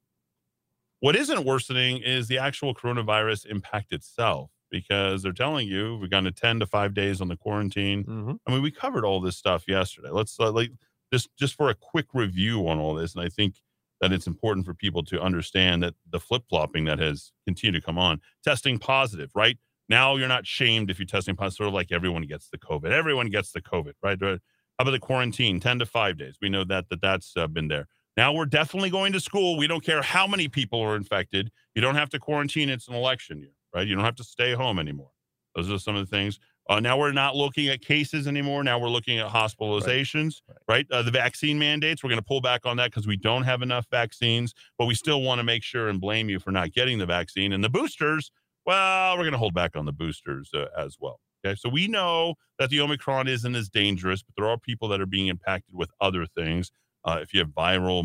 What 1.01 1.17
isn't 1.17 1.45
worsening 1.45 2.03
is 2.03 2.29
the 2.29 2.39
actual 2.39 2.75
coronavirus 2.75 3.47
impact 3.47 3.93
itself 3.93 4.51
because 4.71 5.23
they're 5.23 5.33
telling 5.33 5.69
you 5.69 5.97
we've 5.97 6.11
gone 6.11 6.25
to 6.25 6.33
10 6.33 6.61
to 6.61 6.67
5 6.67 6.95
days 6.95 7.21
on 7.21 7.29
the 7.29 7.37
quarantine. 7.37 8.05
Mm-hmm. 8.05 8.33
I 8.47 8.51
mean, 8.51 8.63
we 8.63 8.71
covered 8.71 9.05
all 9.05 9.21
this 9.21 9.37
stuff 9.37 9.65
yesterday. 9.67 10.11
Let's 10.11 10.39
uh, 10.39 10.51
like 10.53 10.71
just 11.13 11.29
just 11.37 11.55
for 11.55 11.71
a 11.71 11.75
quick 11.75 12.07
review 12.15 12.69
on 12.69 12.79
all 12.79 12.95
this 12.95 13.15
and 13.15 13.25
I 13.25 13.29
think 13.29 13.57
that 14.01 14.13
it's 14.13 14.27
important 14.27 14.67
for 14.67 14.75
people 14.75 15.03
to 15.05 15.21
understand 15.21 15.83
that 15.83 15.95
the 16.11 16.21
flip-flopping 16.21 16.85
that 16.85 16.99
has 16.99 17.33
continued 17.47 17.81
to 17.81 17.85
come 17.85 17.99
on, 17.99 18.21
testing 18.45 18.79
positive, 18.79 19.31
right? 19.35 19.59
Now 19.89 20.17
you're 20.17 20.29
not 20.29 20.47
shamed 20.47 20.91
if 20.91 20.99
you're 20.99 21.07
testing 21.07 21.37
positive, 21.37 21.57
sort 21.57 21.69
of 21.69 21.75
like 21.75 21.93
everyone 21.93 22.23
gets 22.23 22.49
the 22.51 22.59
COVID. 22.59 22.91
Everyone 22.91 23.31
gets 23.31 23.53
the 23.53 23.63
COVID, 23.63 23.95
right? 24.03 24.19
How 24.21 24.39
about 24.79 24.91
the 24.91 24.99
quarantine, 24.99 25.61
10 25.61 25.79
to 25.79 25.87
5 25.87 26.19
days? 26.19 26.37
We 26.43 26.51
know 26.51 26.65
that, 26.65 26.89
that 26.91 27.01
that's 27.01 27.33
uh, 27.37 27.47
been 27.47 27.69
there. 27.69 27.87
Now 28.17 28.33
we're 28.33 28.47
definitely 28.47 28.91
going 28.91 29.13
to 29.13 29.21
school. 29.21 29.57
We 29.57 29.67
don't 29.67 29.85
care 29.85 30.03
how 30.03 30.27
many 30.27 30.49
people 30.49 30.81
are 30.81 30.97
infected. 30.97 31.51
You 31.75 31.83
don't 31.83 31.97
have 31.97 32.09
to 32.11 32.19
quarantine. 32.19 32.69
It's 32.69 32.89
an 32.89 32.95
election 32.95 33.41
year, 33.41 33.53
right? 33.77 33.87
You 33.87 33.95
don't 33.95 34.05
have 34.05 34.17
to 34.17 34.25
stay 34.25 34.55
home 34.55 34.79
anymore. 34.79 35.11
Those 35.55 35.71
are 35.71 35.79
some 35.79 35.97
of 35.97 36.09
the 36.09 36.17
things. 36.17 36.41
Uh, 36.69 36.81
now 36.81 36.99
we're 36.99 37.13
not 37.13 37.37
looking 37.37 37.69
at 37.69 37.81
cases 37.81 38.27
anymore. 38.27 38.65
Now 38.65 38.79
we're 38.79 38.89
looking 38.89 39.19
at 39.19 39.31
hospitalizations, 39.31 40.41
right? 40.67 40.87
Uh, 40.91 41.03
the 41.03 41.11
vaccine 41.11 41.59
mandates, 41.59 42.03
we're 42.03 42.09
going 42.09 42.21
to 42.21 42.25
pull 42.25 42.41
back 42.41 42.63
on 42.65 42.79
that 42.79 42.91
because 42.91 43.07
we 43.07 43.17
don't 43.17 43.45
have 43.45 43.63
enough 43.63 43.87
vaccines, 43.91 44.55
but 44.79 44.87
we 44.87 44.95
still 44.95 45.23
want 45.23 45.39
to 45.39 45.45
make 45.45 45.63
sure 45.63 45.89
and 45.89 46.01
blame 46.01 46.29
you 46.29 46.41
for 46.41 46.51
not 46.51 46.73
getting 46.73 46.99
the 46.99 47.07
vaccine. 47.07 47.53
And 47.53 47.63
the 47.63 47.69
boosters, 47.69 48.33
well, 48.65 49.17
we're 49.17 49.25
going 49.25 49.33
to 49.33 49.39
hold 49.39 49.55
back 49.55 49.77
on 49.77 49.85
the 49.85 49.93
boosters 49.93 50.51
uh, 50.55 50.67
as 50.77 50.97
well. 50.99 51.21
Okay. 51.45 51.55
So 51.57 51.69
we 51.69 51.87
know 51.87 52.35
that 52.59 52.71
the 52.71 52.81
Omicron 52.81 53.29
isn't 53.29 53.55
as 53.55 53.69
dangerous, 53.69 54.23
but 54.23 54.35
there 54.37 54.51
are 54.51 54.59
people 54.59 54.89
that 54.89 55.01
are 55.01 55.07
being 55.07 55.29
impacted 55.29 55.75
with 55.75 55.91
other 56.01 56.27
things. 56.27 56.73
Uh, 57.05 57.19
if 57.23 57.33
you 57.33 57.39
have 57.41 57.51
viral 57.51 58.03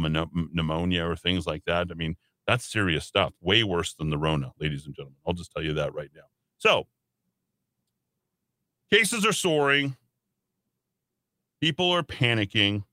pneumonia 0.54 1.04
or 1.04 1.16
things 1.16 1.48
like 1.48 1.64
that, 1.66 1.88
I 1.90 1.96
mean, 1.96 2.16
that's 2.48 2.66
serious 2.66 3.06
stuff. 3.06 3.34
Way 3.42 3.64
worse 3.64 3.94
than 3.94 4.10
the 4.10 4.18
Rona, 4.18 4.52
ladies 4.60 4.86
and 4.86 4.96
gentlemen. 4.96 5.18
I'll 5.26 5.34
just 5.34 5.52
tell 5.52 5.64
you 5.64 5.74
that 5.74 5.94
right 5.94 6.10
now. 6.16 6.24
So, 6.58 6.88
cases 8.92 9.26
are 9.26 9.34
soaring. 9.34 9.96
People 11.62 11.92
are 11.92 12.04
panicking. 12.04 12.84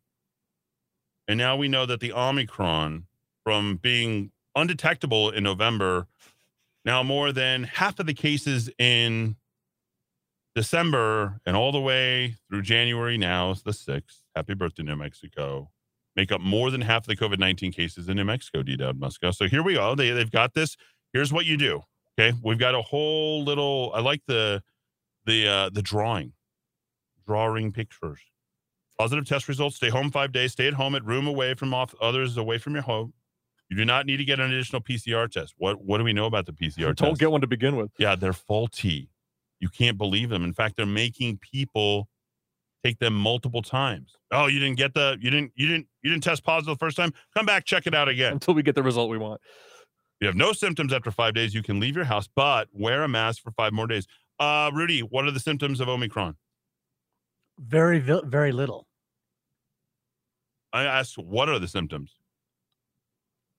And 1.26 1.38
now 1.38 1.56
we 1.56 1.68
know 1.68 1.86
that 1.86 2.00
the 2.00 2.12
Omicron, 2.12 3.06
from 3.44 3.76
being 3.76 4.30
undetectable 4.54 5.30
in 5.30 5.42
November, 5.42 6.06
now 6.84 7.02
more 7.02 7.32
than 7.32 7.64
half 7.64 7.98
of 7.98 8.06
the 8.06 8.14
cases 8.14 8.70
in 8.78 9.36
December 10.54 11.40
and 11.46 11.56
all 11.56 11.70
the 11.70 11.80
way 11.80 12.34
through 12.48 12.62
January 12.62 13.18
now 13.18 13.50
is 13.50 13.62
the 13.62 13.70
6th. 13.70 14.22
Happy 14.34 14.54
birthday, 14.54 14.82
New 14.82 14.96
Mexico. 14.96 15.70
Make 16.18 16.32
up 16.32 16.40
more 16.40 16.72
than 16.72 16.80
half 16.80 17.04
of 17.04 17.06
the 17.06 17.14
COVID 17.14 17.38
19 17.38 17.70
cases 17.70 18.08
in 18.08 18.16
New 18.16 18.24
Mexico, 18.24 18.64
D 18.64 18.76
Dowd 18.76 18.98
Muska. 18.98 19.32
So 19.32 19.46
here 19.46 19.62
we 19.62 19.74
go. 19.74 19.94
They, 19.94 20.10
they've 20.10 20.28
got 20.28 20.52
this. 20.52 20.76
Here's 21.12 21.32
what 21.32 21.46
you 21.46 21.56
do. 21.56 21.82
Okay. 22.18 22.36
We've 22.42 22.58
got 22.58 22.74
a 22.74 22.82
whole 22.82 23.44
little, 23.44 23.92
I 23.94 24.00
like 24.00 24.22
the, 24.26 24.60
the, 25.26 25.46
uh, 25.46 25.70
the 25.72 25.80
drawing, 25.80 26.32
drawing 27.24 27.70
pictures. 27.70 28.18
Positive 28.98 29.28
test 29.28 29.46
results. 29.46 29.76
Stay 29.76 29.90
home 29.90 30.10
five 30.10 30.32
days. 30.32 30.50
Stay 30.50 30.66
at 30.66 30.74
home 30.74 30.96
at 30.96 31.04
room 31.04 31.28
away 31.28 31.54
from 31.54 31.72
off 31.72 31.94
others 32.02 32.36
away 32.36 32.58
from 32.58 32.74
your 32.74 32.82
home. 32.82 33.12
You 33.70 33.76
do 33.76 33.84
not 33.84 34.04
need 34.04 34.16
to 34.16 34.24
get 34.24 34.40
an 34.40 34.50
additional 34.50 34.82
PCR 34.82 35.30
test. 35.30 35.54
What 35.56 35.84
What 35.84 35.98
do 35.98 36.04
we 36.04 36.12
know 36.12 36.26
about 36.26 36.46
the 36.46 36.52
PCR 36.52 36.88
test? 36.88 36.96
Don't 36.96 37.18
get 37.20 37.30
one 37.30 37.42
to 37.42 37.46
begin 37.46 37.76
with. 37.76 37.92
Yeah, 37.96 38.16
they're 38.16 38.32
faulty. 38.32 39.08
You 39.60 39.68
can't 39.68 39.96
believe 39.96 40.30
them. 40.30 40.42
In 40.42 40.52
fact, 40.52 40.76
they're 40.76 40.84
making 40.84 41.38
people 41.38 42.08
take 42.84 42.98
them 42.98 43.14
multiple 43.14 43.62
times. 43.62 44.16
Oh, 44.30 44.46
you 44.46 44.58
didn't 44.58 44.76
get 44.76 44.94
the 44.94 45.16
you 45.20 45.30
didn't 45.30 45.52
you 45.54 45.66
didn't 45.66 45.86
you 46.02 46.10
didn't 46.10 46.22
test 46.22 46.44
positive 46.44 46.78
the 46.78 46.78
first 46.78 46.96
time. 46.96 47.12
Come 47.36 47.46
back, 47.46 47.64
check 47.64 47.86
it 47.86 47.94
out 47.94 48.08
again. 48.08 48.32
Until 48.32 48.54
we 48.54 48.62
get 48.62 48.74
the 48.74 48.82
result 48.82 49.10
we 49.10 49.18
want. 49.18 49.40
You 50.20 50.26
have 50.26 50.36
no 50.36 50.52
symptoms 50.52 50.92
after 50.92 51.10
five 51.10 51.34
days. 51.34 51.54
You 51.54 51.62
can 51.62 51.78
leave 51.78 51.94
your 51.94 52.04
house, 52.04 52.28
but 52.34 52.68
wear 52.72 53.02
a 53.02 53.08
mask 53.08 53.42
for 53.42 53.52
five 53.52 53.72
more 53.72 53.86
days. 53.86 54.06
Uh, 54.38 54.70
Rudy, 54.74 55.00
what 55.00 55.24
are 55.24 55.30
the 55.30 55.40
symptoms 55.40 55.80
of 55.80 55.88
Omicron? 55.88 56.36
Very, 57.58 57.98
very 57.98 58.52
little. 58.52 58.86
I 60.72 60.84
asked, 60.84 61.18
what 61.18 61.48
are 61.48 61.58
the 61.58 61.68
symptoms? 61.68 62.14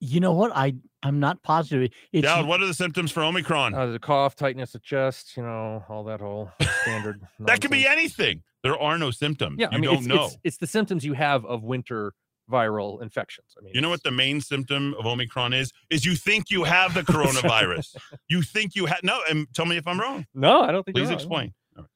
You 0.00 0.20
know 0.20 0.32
what? 0.32 0.52
I 0.54 0.74
I'm 1.02 1.20
not 1.20 1.42
positive. 1.42 1.90
It's 2.12 2.24
Dowd, 2.24 2.46
what 2.46 2.62
are 2.62 2.66
the 2.66 2.74
symptoms 2.74 3.10
for 3.10 3.22
Omicron? 3.22 3.74
Uh, 3.74 3.86
the 3.86 3.98
cough, 3.98 4.34
tightness 4.34 4.74
of 4.74 4.82
chest, 4.82 5.36
you 5.36 5.42
know, 5.42 5.84
all 5.88 6.04
that 6.04 6.20
whole 6.20 6.50
standard. 6.82 7.20
that 7.40 7.60
could 7.60 7.70
be 7.70 7.86
anything. 7.86 8.42
There 8.62 8.78
are 8.78 8.98
no 8.98 9.10
symptoms. 9.10 9.56
Yeah, 9.58 9.68
you 9.70 9.78
I 9.78 9.80
mean, 9.80 9.90
don't 9.90 9.98
it's, 9.98 10.06
know. 10.06 10.24
It's, 10.26 10.38
it's 10.44 10.56
the 10.58 10.66
symptoms 10.66 11.04
you 11.04 11.14
have 11.14 11.44
of 11.44 11.62
winter 11.62 12.12
viral 12.50 13.00
infections. 13.00 13.54
I 13.58 13.62
mean, 13.62 13.74
You 13.74 13.80
know 13.80 13.88
what 13.88 14.02
the 14.02 14.10
main 14.10 14.40
symptom 14.40 14.94
of 14.98 15.06
Omicron 15.06 15.52
is? 15.52 15.72
Is 15.88 16.04
you 16.04 16.14
think 16.14 16.50
you 16.50 16.64
have 16.76 16.94
the 16.94 17.02
coronavirus. 17.02 17.96
you 18.28 18.42
think 18.42 18.74
you 18.74 18.86
have 18.86 19.00
no, 19.02 19.20
and 19.28 19.46
tell 19.54 19.66
me 19.66 19.76
if 19.76 19.86
I'm 19.86 20.00
wrong. 20.00 20.26
No, 20.34 20.60
I 20.60 20.72
don't 20.72 20.84
think. 20.84 20.96
Please 20.96 21.10
explain. 21.10 21.54
Right. 21.76 21.86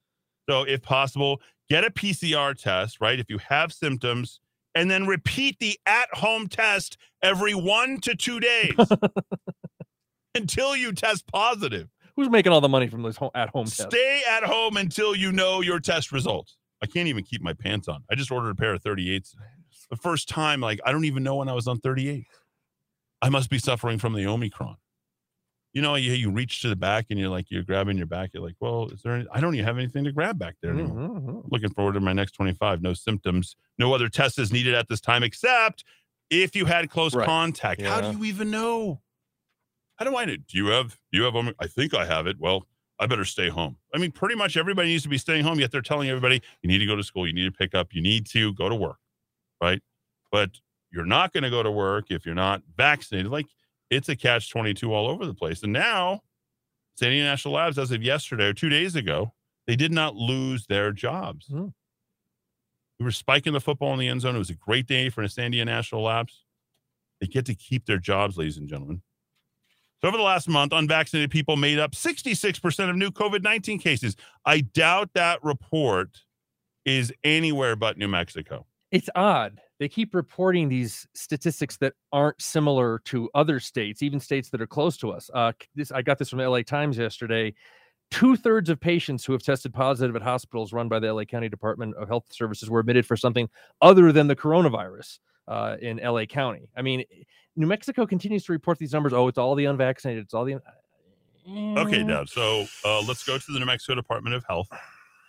So, 0.49 0.62
if 0.65 0.82
possible, 0.82 1.41
get 1.69 1.85
a 1.85 1.91
PCR 1.91 2.57
test, 2.57 3.01
right? 3.01 3.19
If 3.19 3.31
you 3.31 3.39
have 3.39 3.73
symptoms, 3.73 4.41
and 4.74 4.91
then 4.91 5.07
repeat 5.07 5.59
the 5.61 5.78
at-home 5.86 6.49
test 6.49 6.97
every 7.23 7.55
one 7.55 8.01
to 8.01 8.15
two 8.15 8.41
days 8.41 8.74
until 10.35 10.77
you 10.77 10.93
test 10.93 11.27
positive. 11.28 11.89
Who's 12.16 12.31
making 12.31 12.53
all 12.53 12.61
the 12.61 12.69
money 12.69 12.86
from 12.89 13.03
those 13.03 13.16
ho- 13.16 13.31
at-home 13.35 13.65
tests? 13.66 13.82
Stay 13.91 14.23
at 14.31 14.45
home 14.45 14.77
until 14.77 15.15
you 15.16 15.32
know 15.32 15.61
your 15.61 15.81
test 15.81 16.12
results. 16.12 16.57
I 16.82 16.86
can't 16.86 17.09
even 17.09 17.24
keep 17.24 17.43
my 17.43 17.53
pants 17.55 17.89
on. 17.89 18.05
I 18.11 18.15
just 18.15 18.31
ordered 18.31 18.51
a 18.51 18.55
pair 18.55 18.74
of 18.74 18.82
38s. 18.82 19.35
The 19.91 19.97
first 19.97 20.28
time, 20.28 20.61
like, 20.61 20.81
I 20.86 20.93
don't 20.93 21.05
even 21.07 21.23
know 21.23 21.36
when 21.36 21.49
I 21.49 21.53
was 21.55 21.66
on 21.66 21.78
38. 21.78 22.24
I 23.23 23.28
must 23.31 23.51
be 23.51 23.59
suffering 23.59 23.99
from 23.99 24.12
the 24.12 24.27
Omicron. 24.27 24.77
you 25.73 25.82
know, 25.82 25.97
you, 25.97 26.12
you 26.12 26.31
reach 26.31 26.62
to 26.62 26.69
the 26.69 26.77
back 26.77 27.07
and 27.11 27.19
you're 27.19 27.28
like, 27.31 27.47
you're 27.51 27.65
grabbing 27.65 27.97
your 27.97 28.07
back. 28.07 28.31
You're 28.32 28.45
like, 28.45 28.55
well, 28.61 28.91
is 28.91 29.03
there, 29.03 29.15
any, 29.15 29.27
I 29.32 29.41
don't 29.41 29.55
even 29.55 29.65
have 29.66 29.77
anything 29.77 30.05
to 30.05 30.12
grab 30.12 30.39
back 30.39 30.55
there 30.62 30.70
anymore. 30.73 31.09
Mhm. 31.09 31.43
Looking 31.51 31.70
forward 31.70 31.95
to 31.95 32.01
my 32.01 32.12
next 32.12 32.32
25. 32.32 32.81
No 32.81 32.95
symptoms. 32.95 33.57
No 33.77 33.93
other 33.93 34.09
test 34.09 34.39
is 34.39 34.53
needed 34.53 34.74
at 34.74 34.89
this 34.89 35.01
time, 35.01 35.24
except 35.24 35.82
if 36.31 36.55
you 36.55 36.65
had 36.66 36.91
close 36.91 37.12
Right. 37.12 37.27
contact. 37.27 37.81
How 37.82 38.01
do 38.01 38.16
you 38.16 38.24
even 38.24 38.51
know? 38.53 39.01
How 39.97 40.05
do 40.05 40.16
I 40.16 40.25
know? 40.25 40.37
Do 40.37 40.59
you 40.59 40.66
have, 40.66 40.99
do 41.12 41.19
you 41.19 41.23
have, 41.25 41.35
I 41.59 41.66
think 41.66 41.95
I 41.95 42.05
have 42.05 42.27
it. 42.27 42.37
Well, 42.39 42.66
I 42.99 43.07
better 43.07 43.25
stay 43.25 43.49
home. 43.49 43.77
I 43.95 43.99
mean, 43.99 44.12
pretty 44.12 44.35
much 44.35 44.57
everybody 44.57 44.89
needs 44.89 45.03
to 45.03 45.09
be 45.09 45.19
staying 45.19 45.45
home, 45.45 45.59
yet 45.59 45.73
they're 45.73 45.83
telling 45.83 46.09
everybody 46.09 46.43
you 46.62 46.69
need 46.69 46.79
to 46.79 46.87
go 46.87 46.97
to 46.97 47.03
school, 47.03 47.27
you 47.27 47.33
need 47.33 47.45
to 47.45 47.53
pick 47.53 47.75
up, 47.75 47.89
you 47.93 48.03
need 48.03 48.27
to 48.27 48.55
go 48.55 48.69
to 48.69 48.75
work, 48.75 48.99
right? 49.61 49.81
But 50.31 50.51
you're 50.93 51.05
not 51.05 51.33
going 51.33 51.43
to 51.43 51.51
go 51.51 51.62
to 51.62 51.71
work 51.71 52.07
if 52.11 52.25
you're 52.25 52.35
not 52.35 52.62
vaccinated. 52.77 53.31
Like 53.31 53.47
it's 53.91 54.09
a 54.09 54.16
catch 54.16 54.51
22 54.51 54.93
all 54.93 55.09
over 55.09 55.27
the 55.27 55.35
place. 55.35 55.62
And 55.62 55.73
now, 55.73 56.21
Sandia 57.01 57.25
National 57.25 57.55
Labs, 57.55 57.79
as 57.79 57.91
of 57.91 58.03
yesterday 58.03 58.47
or 58.47 58.53
two 58.53 58.69
days 58.69 58.95
ago, 58.95 59.33
they 59.66 59.75
did 59.75 59.93
not 59.93 60.15
lose 60.15 60.66
their 60.66 60.93
jobs. 60.93 61.47
Hmm. 61.47 61.69
We 63.01 63.05
were 63.05 63.11
spiking 63.11 63.53
the 63.53 63.61
football 63.61 63.93
in 63.93 63.99
the 63.99 64.09
end 64.09 64.21
zone. 64.21 64.37
It 64.37 64.39
was 64.39 64.51
a 64.51 64.55
great 64.55 64.87
day 64.87 65.09
for 65.09 65.23
the 65.23 65.29
Sandia 65.29 65.65
National 65.65 66.03
Labs. 66.03 66.45
They 67.21 67.27
get 67.27 67.47
to 67.47 67.55
keep 67.55 67.87
their 67.87 67.99
jobs, 67.99 68.37
ladies 68.37 68.57
and 68.57 68.69
gentlemen. 68.69 69.03
So 70.05 70.09
over 70.09 70.18
the 70.18 70.22
last 70.22 70.51
month, 70.51 70.74
unvaccinated 70.74 71.31
people 71.31 71.56
made 71.56 71.78
up 71.78 71.93
66% 71.93 72.90
of 72.90 72.94
new 72.94 73.10
COVID 73.10 73.43
19 73.43 73.78
cases. 73.78 74.16
I 74.44 74.60
doubt 74.60 75.09
that 75.14 75.43
report 75.43 76.10
is 76.85 77.10
anywhere 77.24 77.74
but 77.74 77.97
New 77.97 78.09
Mexico. 78.09 78.66
It's 78.90 79.09
odd. 79.14 79.62
They 79.81 79.89
keep 79.89 80.14
reporting 80.14 80.68
these 80.68 81.06
statistics 81.14 81.78
that 81.78 81.94
aren't 82.12 82.43
similar 82.43 82.98
to 83.06 83.31
other 83.35 83.59
states, 83.59 84.02
even 84.02 84.20
states 84.20 84.51
that 84.51 84.60
are 84.60 84.66
close 84.66 84.98
to 84.98 85.10
us. 85.10 85.31
Uh, 85.32 85.52
this 85.74 85.90
I 85.90 86.02
got 86.02 86.18
this 86.18 86.28
from 86.28 86.39
the 86.39 86.51
LA 86.51 86.60
Times 86.60 86.98
yesterday. 86.98 87.55
Two 88.10 88.36
thirds 88.36 88.68
of 88.68 88.78
patients 88.78 89.24
who 89.24 89.32
have 89.32 89.43
tested 89.43 89.72
positive 89.72 90.14
at 90.16 90.20
hospitals 90.20 90.74
run 90.74 90.90
by 90.90 90.98
the 90.98 91.10
LA 91.10 91.24
County 91.24 91.48
Department 91.48 91.97
of 91.97 92.09
Health 92.09 92.26
Services 92.28 92.68
were 92.68 92.81
admitted 92.81 93.06
for 93.06 93.16
something 93.16 93.48
other 93.81 94.12
than 94.12 94.26
the 94.26 94.36
coronavirus 94.36 95.20
uh, 95.48 95.76
in 95.81 95.97
LA 95.97 96.26
County. 96.26 96.68
I 96.76 96.82
mean, 96.82 97.05
New 97.56 97.66
Mexico 97.66 98.06
continues 98.06 98.44
to 98.44 98.52
report 98.52 98.78
these 98.78 98.93
numbers. 98.93 99.12
Oh, 99.12 99.28
it's 99.28 99.39
all 99.39 99.55
the 99.55 99.66
unvaccinated. 99.66 100.24
It's 100.24 100.35
all 100.35 100.44
the. 100.44 100.55
Okay, 100.55 100.62
Mm. 101.47 102.09
Dad. 102.09 102.28
So 102.31 102.64
uh, 102.86 103.02
let's 103.06 103.22
go 103.22 103.36
to 103.36 103.52
the 103.52 103.59
New 103.59 103.66
Mexico 103.66 103.94
Department 103.94 104.35
of 104.35 104.44
Health. 104.48 104.68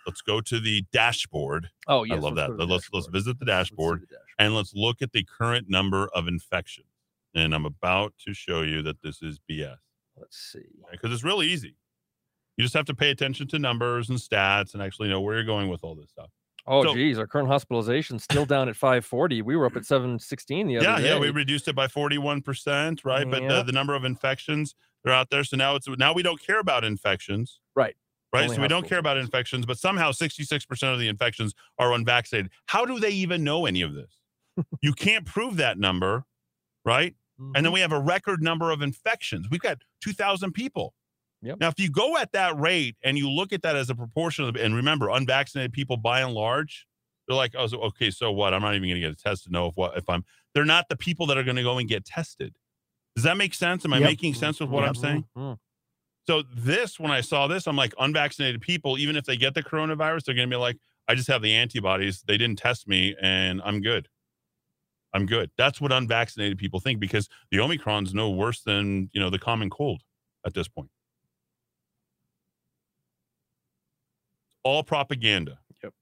Let's 0.06 0.22
go 0.22 0.40
to 0.40 0.58
the 0.60 0.82
dashboard. 0.92 1.68
Oh, 1.88 2.06
I 2.10 2.14
love 2.14 2.34
let's 2.34 2.36
that. 2.36 2.46
go 2.48 2.56
to 2.56 2.66
the 2.66 2.72
Let's 2.72 2.88
let's 2.92 3.06
visit 3.08 3.38
the 3.38 3.44
dashboard 3.44 4.06
and 4.38 4.54
let's 4.54 4.72
look 4.74 5.02
at 5.02 5.12
the 5.12 5.24
current 5.24 5.68
number 5.68 6.08
of 6.14 6.26
infections. 6.26 6.86
And 7.34 7.54
I'm 7.54 7.66
about 7.66 8.14
to 8.26 8.32
show 8.32 8.62
you 8.62 8.80
that 8.82 9.02
this 9.02 9.20
is 9.20 9.38
BS. 9.50 9.76
Let's 10.16 10.38
see. 10.38 10.64
Because 10.90 11.12
it's 11.12 11.24
really 11.24 11.48
easy. 11.48 11.74
You 12.56 12.62
just 12.64 12.72
have 12.74 12.86
to 12.86 12.94
pay 12.94 13.10
attention 13.10 13.46
to 13.48 13.58
numbers 13.58 14.08
and 14.08 14.18
stats 14.18 14.72
and 14.72 14.82
actually 14.82 15.08
know 15.10 15.20
where 15.20 15.34
you're 15.34 15.44
going 15.44 15.68
with 15.68 15.84
all 15.84 15.94
this 15.94 16.08
stuff. 16.08 16.30
Oh, 16.68 16.82
So- 16.82 16.94
geez, 16.94 17.18
our 17.18 17.26
current 17.26 17.48
hospitalization 17.48 18.18
still 18.18 18.44
down 18.46 18.68
at 18.68 18.76
540. 18.76 19.42
We 19.42 19.56
were 19.56 19.66
up 19.66 19.76
at 19.76 19.84
716 19.86 20.66
the 20.66 20.78
other 20.78 20.86
yeah, 20.86 20.98
day. 20.98 21.04
yeah, 21.10 21.18
we 21.18 21.30
reduced 21.30 21.68
it 21.68 21.74
by 21.74 21.86
41%, 21.86 23.04
right? 23.04 23.28
But 23.30 23.42
Yeah. 23.42 23.48
the, 23.48 23.62
the 23.64 23.72
number 23.72 23.94
of 23.94 24.04
infections 24.04 24.74
they're 25.04 25.14
out 25.14 25.30
there. 25.30 25.44
So 25.44 25.56
now 25.56 25.76
it's 25.76 25.86
now 25.88 26.12
we 26.12 26.22
don't 26.24 26.40
care 26.44 26.58
about 26.58 26.82
infections. 26.84 27.60
Right. 27.76 27.94
Right. 28.32 28.44
Only 28.44 28.56
so 28.56 28.62
we 28.62 28.68
don't 28.68 28.88
care 28.88 28.98
about 28.98 29.16
infections, 29.16 29.64
but 29.64 29.78
somehow 29.78 30.10
66% 30.10 30.92
of 30.92 30.98
the 30.98 31.06
infections 31.08 31.54
are 31.78 31.92
unvaccinated. 31.92 32.50
How 32.66 32.84
do 32.84 32.98
they 32.98 33.10
even 33.10 33.44
know 33.44 33.66
any 33.66 33.82
of 33.82 33.94
this? 33.94 34.18
you 34.82 34.92
can't 34.92 35.24
prove 35.24 35.56
that 35.58 35.78
number, 35.78 36.24
right? 36.84 37.14
And 37.38 37.48
Mm-hmm. 37.54 37.62
then 37.64 37.72
we 37.72 37.80
have 37.80 37.92
a 37.92 38.00
record 38.00 38.42
number 38.42 38.70
of 38.70 38.80
infections. 38.80 39.46
We've 39.50 39.60
got 39.60 39.78
2,000 40.02 40.52
people. 40.52 40.94
Yep. 41.46 41.60
Now, 41.60 41.68
if 41.68 41.78
you 41.78 41.90
go 41.90 42.16
at 42.16 42.32
that 42.32 42.58
rate 42.58 42.96
and 43.04 43.16
you 43.16 43.30
look 43.30 43.52
at 43.52 43.62
that 43.62 43.76
as 43.76 43.88
a 43.88 43.94
proportion 43.94 44.44
of, 44.46 44.56
and 44.56 44.74
remember, 44.74 45.08
unvaccinated 45.10 45.72
people 45.72 45.96
by 45.96 46.20
and 46.20 46.34
large, 46.34 46.86
they're 47.28 47.36
like, 47.36 47.54
oh, 47.56 47.66
so, 47.68 47.78
okay, 47.82 48.10
so 48.10 48.32
what? 48.32 48.52
I'm 48.52 48.62
not 48.62 48.74
even 48.74 48.88
going 48.88 49.00
to 49.00 49.08
get 49.08 49.12
a 49.12 49.16
test 49.16 49.44
to 49.44 49.50
know 49.50 49.66
if 49.68 49.76
what 49.76 49.96
if 49.96 50.08
I'm. 50.08 50.24
They're 50.54 50.64
not 50.64 50.88
the 50.88 50.96
people 50.96 51.26
that 51.26 51.38
are 51.38 51.44
going 51.44 51.56
to 51.56 51.62
go 51.62 51.78
and 51.78 51.88
get 51.88 52.04
tested. 52.04 52.56
Does 53.14 53.24
that 53.24 53.36
make 53.36 53.54
sense? 53.54 53.84
Am 53.84 53.92
I 53.92 53.98
Yep. 54.00 54.10
making 54.10 54.34
sense 54.34 54.60
with 54.60 54.70
what 54.70 54.84
I'm 54.84 54.94
Yep. 54.94 55.02
saying? 55.02 55.24
Mhm. 55.36 55.58
So 56.26 56.42
this, 56.42 56.98
when 56.98 57.12
I 57.12 57.20
saw 57.20 57.46
this, 57.46 57.68
I'm 57.68 57.76
like, 57.76 57.94
unvaccinated 58.00 58.60
people, 58.60 58.98
even 58.98 59.14
if 59.16 59.24
they 59.24 59.36
get 59.36 59.54
the 59.54 59.62
coronavirus, 59.62 60.24
they're 60.24 60.34
going 60.34 60.50
to 60.50 60.54
be 60.54 60.58
like, 60.58 60.76
I 61.06 61.14
just 61.14 61.28
have 61.28 61.40
the 61.40 61.54
antibodies. 61.54 62.22
They 62.22 62.36
didn't 62.36 62.58
test 62.58 62.88
me, 62.88 63.14
and 63.22 63.62
I'm 63.64 63.80
good. 63.80 64.08
I'm 65.12 65.24
good. 65.24 65.50
That's 65.56 65.80
what 65.80 65.92
unvaccinated 65.92 66.58
people 66.58 66.80
think 66.80 67.00
because 67.00 67.28
the 67.50 67.60
Omicron's 67.60 68.12
no 68.12 68.30
worse 68.30 68.62
than 68.62 69.08
you 69.12 69.20
know 69.20 69.30
the 69.30 69.38
common 69.38 69.70
cold 69.70 70.02
at 70.44 70.52
this 70.52 70.68
point. 70.68 70.90
All 74.66 74.82
propaganda. 74.82 75.60
Yep. 75.84 75.92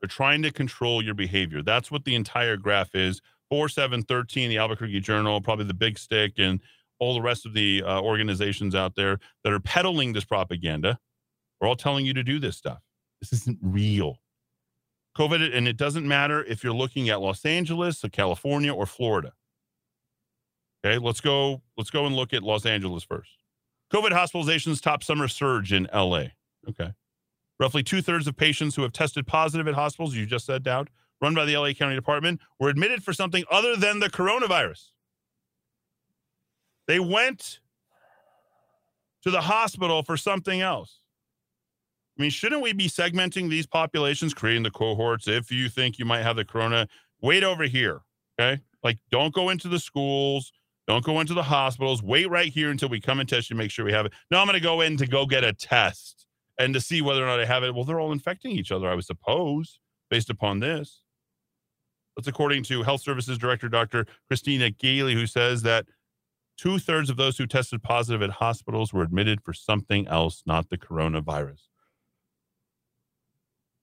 They're 0.00 0.08
trying 0.08 0.42
to 0.42 0.52
control 0.52 1.02
your 1.02 1.14
behavior. 1.14 1.60
That's 1.60 1.90
what 1.90 2.04
the 2.04 2.14
entire 2.14 2.56
graph 2.56 2.94
is. 2.94 3.20
Four, 3.50 3.68
seven, 3.68 4.04
13, 4.04 4.48
the 4.48 4.58
Albuquerque 4.58 5.00
Journal, 5.00 5.40
probably 5.40 5.64
the 5.64 5.74
Big 5.74 5.98
Stick, 5.98 6.34
and 6.38 6.60
all 7.00 7.14
the 7.14 7.20
rest 7.20 7.46
of 7.46 7.52
the 7.52 7.82
uh, 7.84 8.00
organizations 8.00 8.76
out 8.76 8.94
there 8.94 9.18
that 9.42 9.52
are 9.52 9.58
peddling 9.58 10.12
this 10.12 10.24
propaganda 10.24 11.00
are 11.60 11.66
all 11.66 11.74
telling 11.74 12.06
you 12.06 12.14
to 12.14 12.22
do 12.22 12.38
this 12.38 12.56
stuff. 12.56 12.78
This 13.20 13.32
isn't 13.32 13.58
real. 13.60 14.20
COVID, 15.18 15.52
and 15.52 15.66
it 15.66 15.76
doesn't 15.76 16.06
matter 16.06 16.44
if 16.44 16.62
you're 16.62 16.72
looking 16.72 17.08
at 17.08 17.20
Los 17.20 17.44
Angeles, 17.44 18.04
or 18.04 18.08
California, 18.08 18.72
or 18.72 18.86
Florida. 18.86 19.32
Okay, 20.86 20.98
let's 20.98 21.20
go. 21.20 21.60
Let's 21.76 21.90
go 21.90 22.06
and 22.06 22.14
look 22.14 22.32
at 22.32 22.44
Los 22.44 22.66
Angeles 22.66 23.02
first. 23.02 23.32
COVID 23.92 24.10
hospitalizations 24.10 24.80
top 24.80 25.02
summer 25.02 25.26
surge 25.26 25.72
in 25.72 25.88
LA. 25.92 26.26
Okay. 26.68 26.92
Roughly 27.58 27.82
two 27.82 28.02
thirds 28.02 28.26
of 28.26 28.36
patients 28.36 28.74
who 28.74 28.82
have 28.82 28.92
tested 28.92 29.26
positive 29.26 29.68
at 29.68 29.74
hospitals, 29.74 30.14
you 30.14 30.26
just 30.26 30.46
said, 30.46 30.62
Dowd, 30.62 30.90
run 31.20 31.34
by 31.34 31.44
the 31.44 31.56
LA 31.56 31.72
County 31.72 31.94
Department, 31.94 32.40
were 32.58 32.68
admitted 32.68 33.02
for 33.04 33.12
something 33.12 33.44
other 33.50 33.76
than 33.76 34.00
the 34.00 34.10
coronavirus. 34.10 34.90
They 36.88 36.98
went 36.98 37.60
to 39.22 39.30
the 39.30 39.42
hospital 39.42 40.02
for 40.02 40.16
something 40.16 40.60
else. 40.60 41.00
I 42.18 42.22
mean, 42.22 42.30
shouldn't 42.30 42.62
we 42.62 42.72
be 42.72 42.88
segmenting 42.88 43.48
these 43.48 43.66
populations, 43.66 44.34
creating 44.34 44.64
the 44.64 44.70
cohorts? 44.70 45.28
If 45.28 45.50
you 45.50 45.68
think 45.68 45.98
you 45.98 46.04
might 46.04 46.22
have 46.22 46.36
the 46.36 46.44
corona, 46.44 46.88
wait 47.20 47.44
over 47.44 47.64
here. 47.64 48.00
Okay. 48.38 48.60
Like, 48.82 48.98
don't 49.10 49.32
go 49.32 49.48
into 49.48 49.68
the 49.68 49.78
schools. 49.78 50.52
Don't 50.88 51.04
go 51.04 51.20
into 51.20 51.34
the 51.34 51.44
hospitals. 51.44 52.02
Wait 52.02 52.28
right 52.28 52.52
here 52.52 52.70
until 52.70 52.88
we 52.88 53.00
come 53.00 53.20
and 53.20 53.28
test 53.28 53.48
you, 53.48 53.56
make 53.56 53.70
sure 53.70 53.84
we 53.84 53.92
have 53.92 54.04
it. 54.04 54.12
No, 54.30 54.38
I'm 54.38 54.46
going 54.46 54.54
to 54.54 54.60
go 54.60 54.80
in 54.80 54.96
to 54.96 55.06
go 55.06 55.24
get 55.24 55.44
a 55.44 55.52
test 55.52 56.21
and 56.58 56.74
to 56.74 56.80
see 56.80 57.02
whether 57.02 57.22
or 57.22 57.26
not 57.26 57.40
I 57.40 57.44
have 57.44 57.62
it. 57.62 57.74
Well, 57.74 57.84
they're 57.84 58.00
all 58.00 58.12
infecting 58.12 58.52
each 58.52 58.72
other, 58.72 58.88
I 58.88 58.94
would 58.94 59.04
suppose, 59.04 59.78
based 60.10 60.30
upon 60.30 60.60
this. 60.60 61.02
That's 62.16 62.28
according 62.28 62.64
to 62.64 62.82
Health 62.82 63.00
Services 63.00 63.38
Director 63.38 63.68
Dr. 63.68 64.06
Christina 64.28 64.70
Ghaly, 64.70 65.14
who 65.14 65.26
says 65.26 65.62
that 65.62 65.86
two 66.58 66.78
thirds 66.78 67.08
of 67.08 67.16
those 67.16 67.38
who 67.38 67.46
tested 67.46 67.82
positive 67.82 68.22
at 68.22 68.30
hospitals 68.30 68.92
were 68.92 69.02
admitted 69.02 69.40
for 69.42 69.52
something 69.52 70.06
else, 70.08 70.42
not 70.46 70.68
the 70.68 70.76
coronavirus. 70.76 71.62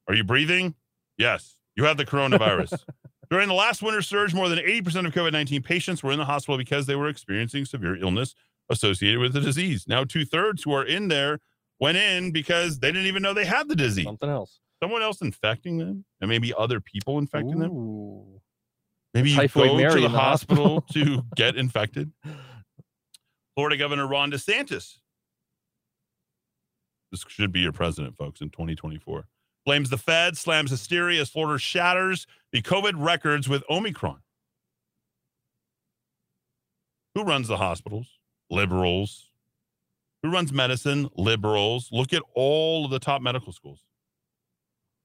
Are 0.08 0.16
you 0.16 0.24
breathing? 0.24 0.76
Yes, 1.18 1.56
you 1.76 1.86
have 1.86 1.98
the 1.98 2.06
coronavirus. 2.06 2.84
During 3.30 3.48
the 3.48 3.54
last 3.54 3.84
winter 3.84 4.02
surge, 4.02 4.34
more 4.34 4.50
than 4.50 4.58
80% 4.58 5.06
of 5.06 5.14
COVID 5.14 5.32
19 5.34 5.62
patients 5.62 6.02
were 6.02 6.12
in 6.12 6.18
the 6.18 6.26
hospital 6.26 6.58
because 6.58 6.88
they 6.88 6.96
were 6.96 7.10
experiencing 7.10 7.66
severe 7.66 7.96
illness 7.96 8.34
associated 8.70 9.20
with 9.20 9.34
the 9.34 9.41
disease. 9.41 9.86
Now, 9.88 10.04
two 10.04 10.26
thirds 10.26 10.64
who 10.64 10.74
are 10.74 10.86
in 10.86 11.10
there 11.10 11.40
went 11.80 11.97
in 11.97 12.31
because 12.31 12.80
they 12.80 12.91
didn't 12.91 13.07
even 13.07 13.23
know 13.23 13.34
they 13.34 13.45
had 13.45 13.68
the 13.68 13.76
disease. 13.76 14.06
Something 14.06 14.30
else. 14.30 14.60
Someone 14.81 15.01
else 15.01 15.22
infecting 15.22 15.77
them, 15.77 16.06
and 16.22 16.30
maybe 16.30 16.53
other 16.57 16.80
people 16.80 17.18
infecting 17.18 17.60
them. 17.60 18.39
Maybe 19.14 19.31
you 19.31 19.47
go 19.47 19.76
Mary 19.76 19.95
to 19.95 20.01
the, 20.01 20.07
the 20.07 20.18
hospital, 20.18 20.81
hospital. 20.81 21.15
to 21.18 21.23
get 21.35 21.56
infected. 21.56 22.11
Florida 23.56 23.76
Governor 23.76 24.07
Ron 24.07 24.31
DeSantis. 24.31 24.99
This 27.11 27.26
should 27.27 27.51
be 27.51 27.61
your 27.61 27.72
president, 27.72 28.15
folks, 28.15 28.39
in 28.39 28.51
2024. 28.51 29.26
Blames 29.65 29.89
the 29.89 29.97
Fed, 29.97 30.38
slams 30.38 30.72
hysteria 30.72 31.22
as 31.22 31.30
Florida 31.30 31.60
shatters 31.60 32.26
the 32.51 32.61
COVID 32.61 32.93
records 32.95 33.49
with 33.49 33.64
Omicron. 33.69 34.19
Who 37.15 37.23
runs 37.23 37.47
the 37.47 37.57
hospitals? 37.57 38.07
Liberals. 38.49 39.28
Who 40.24 40.32
runs 40.32 40.52
medicine? 40.52 41.10
Liberals. 41.16 41.90
Look 41.91 42.14
at 42.14 42.24
all 42.36 42.86
of 42.86 42.91
the 42.91 43.00
top 43.00 43.22
medical 43.22 43.54
schools. 43.54 43.84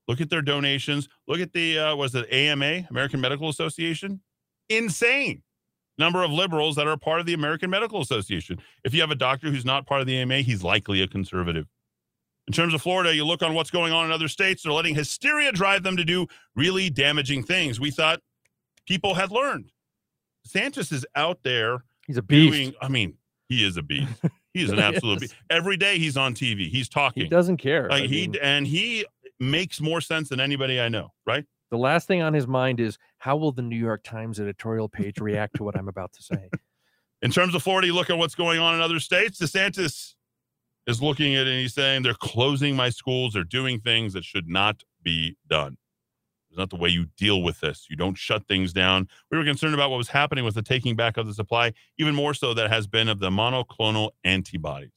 Look 0.09 0.21
at 0.21 0.29
their 0.29 0.43
donations. 0.43 1.09
Look 1.27 1.41
at 1.41 1.53
the 1.53 1.79
uh, 1.79 1.97
was 1.97 2.15
it 2.15 2.31
AMA, 2.33 2.87
American 2.91 3.21
Medical 3.21 3.49
Association? 3.49 4.21
Insane 4.69 5.43
number 5.99 6.23
of 6.23 6.31
liberals 6.31 6.77
that 6.77 6.87
are 6.87 6.97
part 6.97 7.21
of 7.21 7.27
the 7.27 7.35
American 7.35 7.71
Medical 7.71 8.01
Association. 8.01 8.59
If 8.85 8.95
you 8.95 9.01
have 9.01 9.11
a 9.11 9.17
doctor 9.17 9.51
who's 9.51 9.65
not 9.65 9.87
part 9.87 10.01
of 10.01 10.07
the 10.07 10.17
AMA, 10.19 10.39
he's 10.39 10.63
likely 10.63 11.03
a 11.03 11.09
conservative. 11.09 11.67
In 12.47 12.53
terms 12.53 12.75
of 12.75 12.83
Florida, 12.83 13.15
you 13.15 13.25
look 13.25 13.43
on 13.43 13.55
what's 13.55 13.71
going 13.71 13.93
on 13.93 14.05
in 14.05 14.13
other 14.13 14.29
states, 14.29 14.63
they're 14.63 14.73
letting 14.73 14.95
hysteria 14.95 15.51
drive 15.53 15.83
them 15.83 15.97
to 15.97 16.05
do 16.05 16.27
really 16.55 16.91
damaging 16.91 17.43
things. 17.43 17.81
We 17.81 17.91
thought 17.91 18.21
people 18.87 19.15
had 19.15 19.31
learned. 19.31 19.71
Santos 20.45 20.93
is 20.93 21.07
out 21.15 21.39
there. 21.43 21.85
He's 22.07 22.19
a 22.19 22.23
beast. 22.23 22.53
Doing, 22.53 22.75
I 22.83 22.89
mean, 22.89 23.15
he 23.49 23.65
is 23.65 23.79
a 23.79 23.83
beast. 23.83 24.13
He's 24.55 24.71
an 24.71 24.79
absolute. 24.81 25.21
be- 25.21 25.29
Every 25.51 25.77
day 25.77 25.99
he's 25.99 26.17
on 26.17 26.35
TV. 26.35 26.71
He's 26.71 26.89
talking. 26.89 27.25
He 27.25 27.29
doesn't 27.29 27.59
care. 27.59 27.89
Like 27.91 28.05
I 28.05 28.07
he 28.07 28.29
mean, 28.29 28.37
and 28.41 28.67
he 28.67 29.05
makes 29.41 29.81
more 29.81 30.01
sense 30.01 30.31
than 30.31 30.41
anybody 30.41 30.81
I 30.81 30.89
know. 30.89 31.13
Right? 31.27 31.45
the 31.71 31.79
last 31.79 32.07
thing 32.07 32.23
on 32.23 32.33
his 32.33 32.47
mind 32.47 32.79
is 32.79 32.99
how 33.19 33.37
will 33.37 33.51
the 33.51 33.63
New 33.63 33.77
York 33.77 34.05
Times 34.05 34.39
editorial 34.39 34.89
page 34.89 35.19
react 35.19 35.57
to 35.57 35.65
what 35.65 35.77
I'm 35.77 35.89
about 35.89 36.13
to 36.13 36.23
say? 36.23 36.49
In 37.23 37.33
terms 37.33 37.53
of 37.55 37.63
Florida, 37.65 37.89
you 37.89 37.95
look 37.95 38.11
at 38.11 38.17
what's 38.19 38.35
going 38.37 38.61
on 38.61 38.75
in 38.75 38.81
other 38.83 39.01
states. 39.01 39.41
DeSantis 39.41 40.15
is 40.87 41.03
looking 41.03 41.35
at 41.35 41.47
it 41.47 41.51
and 41.51 41.59
he's 41.61 41.73
saying 41.75 42.03
they're 42.03 42.13
closing 42.15 42.77
my 42.77 42.91
schools. 42.91 43.33
They're 43.33 43.45
doing 43.45 43.81
things 43.81 44.13
that 44.13 44.25
should 44.25 44.47
not 44.47 44.85
be 45.03 45.37
done. 45.49 45.79
It's 46.55 46.59
not 46.61 46.71
the 46.71 46.77
way 46.77 46.89
you 46.89 47.07
deal 47.17 47.43
with 47.43 47.59
this. 47.59 47.89
You 47.91 47.97
don't 47.97 48.17
shut 48.17 48.47
things 48.47 48.73
down. 48.73 49.09
We 49.29 49.37
were 49.37 49.45
concerned 49.45 49.75
about 49.75 49.91
what 49.91 49.97
was 49.97 50.11
happening 50.11 50.45
with 50.45 50.55
the 50.55 50.63
taking 50.63 50.95
back 50.95 51.17
of 51.17 51.27
the 51.27 51.35
supply, 51.35 51.73
even 51.99 52.15
more 52.15 52.33
so 52.33 52.55
that 52.55 52.71
has 52.71 52.87
been 52.87 53.09
of 53.09 53.19
the 53.19 53.29
monoclonal 53.29 54.11
antibodies. 54.23 54.93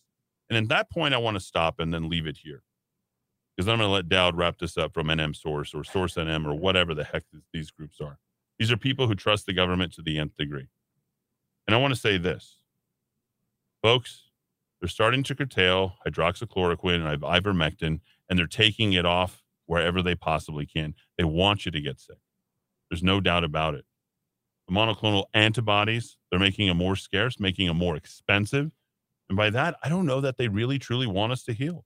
And 0.52 0.58
at 0.58 0.70
that 0.70 0.92
point, 0.92 1.16
I 1.16 1.18
want 1.18 1.34
to 1.34 1.40
stop 1.40 1.80
and 1.80 1.92
then 1.92 2.10
leave 2.10 2.28
it 2.28 2.38
here 2.44 2.62
because 3.56 3.68
I'm 3.68 3.80
going 3.80 3.88
to 3.90 3.92
let 3.92 4.08
Dowd 4.08 4.38
wrap 4.38 4.60
this 4.60 4.78
up 4.78 4.94
from 4.94 5.08
NM 5.08 5.36
Source 5.36 5.74
or 5.74 5.84
Source 5.84 6.14
NM 6.14 6.46
or 6.46 6.54
whatever 6.54 6.94
the 6.94 7.04
heck 7.04 7.24
th- 7.32 7.42
these 7.52 7.72
groups 7.72 8.00
are. 8.00 8.20
These 8.60 8.72
are 8.72 8.78
people 8.78 9.08
who 9.08 9.16
trust 9.16 9.48
the 9.48 9.54
government 9.54 9.94
to 9.94 10.04
the 10.04 10.20
nth 10.20 10.38
degree. 10.38 10.68
And 11.66 11.76
I 11.76 11.80
want 11.80 11.92
to 11.92 12.00
say 12.00 12.20
this, 12.20 12.58
folks, 13.82 14.26
they're 14.80 14.88
starting 14.88 15.24
to 15.24 15.34
curtail 15.34 15.96
hydroxychloroquine 16.08 17.04
and 17.04 17.22
ivermectin, 17.24 18.02
and 18.30 18.38
they're 18.38 18.46
taking 18.46 18.94
it 18.94 19.08
off 19.08 19.42
wherever 19.68 20.02
they 20.02 20.16
possibly 20.16 20.66
can. 20.66 20.96
They 21.18 21.24
want 21.24 21.66
you 21.66 21.72
to 21.72 21.82
get 21.82 22.00
sick. 22.00 22.18
There's 22.90 23.04
no 23.04 23.22
doubt 23.22 23.44
about 23.44 23.76
it. 23.76 23.86
The 24.68 24.74
monoclonal 24.74 25.26
antibodies, 25.34 26.18
they're 26.30 26.40
making 26.40 26.68
them 26.68 26.78
more 26.78 26.96
scarce, 26.96 27.40
making 27.40 27.68
them 27.68 27.78
more 27.78 27.96
expensive. 27.96 28.72
And 29.30 29.38
by 29.38 29.50
that, 29.52 29.76
I 29.84 29.90
don't 29.90 30.06
know 30.06 30.22
that 30.22 30.38
they 30.38 30.48
really 30.48 30.80
truly 30.80 31.08
want 31.08 31.32
us 31.32 31.44
to 31.44 31.54
heal. 31.54 31.86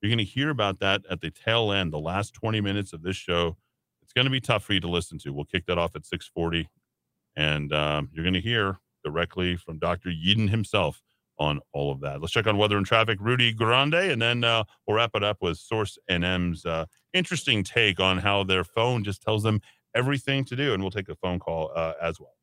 You're 0.00 0.10
going 0.10 0.18
to 0.18 0.24
hear 0.24 0.50
about 0.50 0.80
that 0.80 1.02
at 1.10 1.20
the 1.20 1.30
tail 1.30 1.72
end, 1.72 1.92
the 1.92 1.98
last 1.98 2.34
20 2.34 2.60
minutes 2.60 2.92
of 2.92 3.02
this 3.02 3.16
show. 3.16 3.56
It's 4.02 4.12
going 4.12 4.24
to 4.24 4.30
be 4.30 4.40
tough 4.40 4.64
for 4.64 4.72
you 4.72 4.80
to 4.80 4.88
listen 4.88 5.18
to. 5.20 5.32
We'll 5.32 5.44
kick 5.44 5.66
that 5.66 5.78
off 5.78 5.94
at 5.94 6.04
640. 6.04 6.68
And 7.36 7.72
um, 7.72 8.10
you're 8.12 8.24
going 8.24 8.34
to 8.34 8.40
hear 8.40 8.78
directly 9.04 9.56
from 9.56 9.78
Dr. 9.78 10.10
Yeadon 10.10 10.50
himself 10.50 11.02
on 11.38 11.60
all 11.72 11.90
of 11.90 12.00
that. 12.00 12.20
Let's 12.20 12.32
check 12.32 12.46
on 12.46 12.58
weather 12.58 12.76
and 12.76 12.86
traffic. 12.86 13.18
Rudy 13.20 13.52
Grande, 13.52 13.94
and 13.94 14.20
then 14.20 14.44
uh, 14.44 14.64
we'll 14.86 14.96
wrap 14.96 15.12
it 15.14 15.24
up 15.24 15.38
with 15.40 15.56
Source 15.58 15.98
NM's 16.10 16.64
uh, 16.66 16.86
interesting 17.12 17.64
take 17.64 18.00
on 18.00 18.18
how 18.18 18.44
their 18.44 18.64
phone 18.64 19.04
just 19.04 19.22
tells 19.22 19.42
them 19.42 19.60
everything 19.94 20.44
to 20.46 20.56
do. 20.56 20.74
And 20.74 20.82
we'll 20.82 20.90
take 20.90 21.08
a 21.08 21.14
phone 21.16 21.38
call 21.38 21.70
uh, 21.74 21.94
as 22.00 22.18
well. 22.20 22.34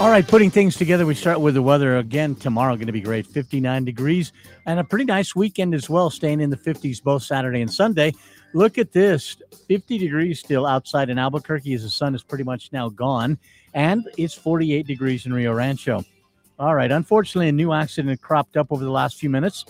All 0.00 0.10
right, 0.10 0.24
putting 0.24 0.48
things 0.48 0.76
together, 0.76 1.04
we 1.04 1.16
start 1.16 1.40
with 1.40 1.54
the 1.54 1.62
weather 1.62 1.96
again 1.96 2.36
tomorrow. 2.36 2.76
Going 2.76 2.86
to 2.86 2.92
be 2.92 3.00
great, 3.00 3.26
59 3.26 3.84
degrees, 3.84 4.32
and 4.64 4.78
a 4.78 4.84
pretty 4.84 5.04
nice 5.04 5.34
weekend 5.34 5.74
as 5.74 5.90
well, 5.90 6.08
staying 6.08 6.40
in 6.40 6.50
the 6.50 6.56
50s 6.56 7.02
both 7.02 7.24
Saturday 7.24 7.62
and 7.62 7.72
Sunday. 7.72 8.12
Look 8.54 8.78
at 8.78 8.92
this 8.92 9.36
50 9.66 9.98
degrees 9.98 10.38
still 10.38 10.66
outside 10.66 11.10
in 11.10 11.18
Albuquerque 11.18 11.74
as 11.74 11.82
the 11.82 11.90
sun 11.90 12.14
is 12.14 12.22
pretty 12.22 12.44
much 12.44 12.70
now 12.72 12.88
gone, 12.90 13.38
and 13.74 14.08
it's 14.16 14.34
48 14.34 14.86
degrees 14.86 15.26
in 15.26 15.32
Rio 15.32 15.52
Rancho. 15.52 16.04
All 16.60 16.76
right, 16.76 16.92
unfortunately, 16.92 17.48
a 17.48 17.52
new 17.52 17.72
accident 17.72 18.22
cropped 18.22 18.56
up 18.56 18.68
over 18.70 18.84
the 18.84 18.92
last 18.92 19.16
few 19.16 19.30
minutes. 19.30 19.64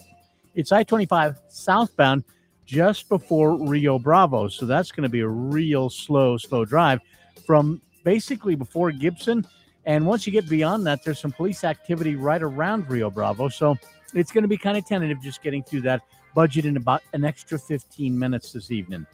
It's 0.54 0.72
I 0.72 0.82
25 0.82 1.38
southbound 1.48 2.22
just 2.68 3.08
before 3.08 3.56
Rio 3.56 3.98
Bravo. 3.98 4.46
So 4.46 4.66
that's 4.66 4.92
going 4.92 5.04
to 5.04 5.08
be 5.08 5.20
a 5.20 5.28
real 5.28 5.88
slow, 5.88 6.36
slow 6.36 6.66
drive 6.66 7.00
from 7.46 7.80
basically 8.04 8.54
before 8.56 8.92
Gibson. 8.92 9.46
And 9.86 10.04
once 10.04 10.26
you 10.26 10.32
get 10.34 10.46
beyond 10.50 10.86
that, 10.86 11.02
there's 11.02 11.18
some 11.18 11.32
police 11.32 11.64
activity 11.64 12.14
right 12.14 12.42
around 12.42 12.88
Rio 12.90 13.08
Bravo. 13.08 13.48
So 13.48 13.78
it's 14.12 14.30
going 14.30 14.42
to 14.42 14.48
be 14.48 14.58
kind 14.58 14.76
of 14.76 14.84
tentative 14.84 15.22
just 15.22 15.42
getting 15.42 15.62
through 15.62 15.80
that 15.82 16.02
budget 16.34 16.66
in 16.66 16.76
about 16.76 17.02
an 17.14 17.24
extra 17.24 17.58
15 17.58 18.16
minutes 18.16 18.52
this 18.52 18.70
evening. 18.70 19.06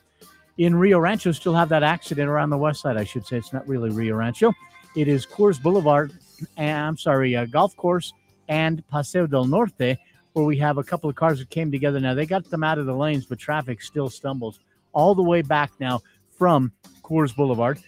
In 0.59 0.75
Rio 0.75 0.99
Rancho, 0.99 1.31
still 1.31 1.55
have 1.55 1.69
that 1.69 1.85
accident 1.85 2.29
around 2.29 2.51
the 2.51 2.59
west 2.59 2.81
side, 2.81 2.97
I 2.97 3.05
should 3.05 3.25
say. 3.25 3.37
It's 3.37 3.53
not 3.53 3.67
really 3.69 3.91
Rio 3.91 4.17
Rancho. 4.17 4.53
It 4.97 5.07
is 5.07 5.27
Coors 5.27 5.63
Boulevard, 5.63 6.13
I'm 6.59 6.99
sorry, 6.99 7.37
uh, 7.37 7.47
Golf 7.47 7.77
Course 7.77 8.13
and 8.49 8.87
Paseo 8.89 9.29
del 9.29 9.45
Norte, 9.45 9.97
where 10.35 10.45
we 10.45 10.57
have 10.59 10.79
a 10.79 10.85
couple 10.85 11.09
of 11.09 11.17
cars 11.17 11.39
that 11.39 11.49
came 11.49 11.73
together. 11.73 11.99
Now, 11.99 12.15
they 12.15 12.27
got 12.27 12.51
them 12.51 12.63
out 12.63 12.79
of 12.79 12.87
the 12.87 12.95
lanes, 12.95 13.25
but 13.25 13.39
traffic 13.39 13.81
still 13.81 14.11
stumbles 14.11 14.61
all 14.93 15.15
the 15.15 15.23
way 15.23 15.43
back 15.43 15.73
now 15.81 16.01
from 16.37 16.73
Coors 17.03 17.35
Boulevard 17.35 17.79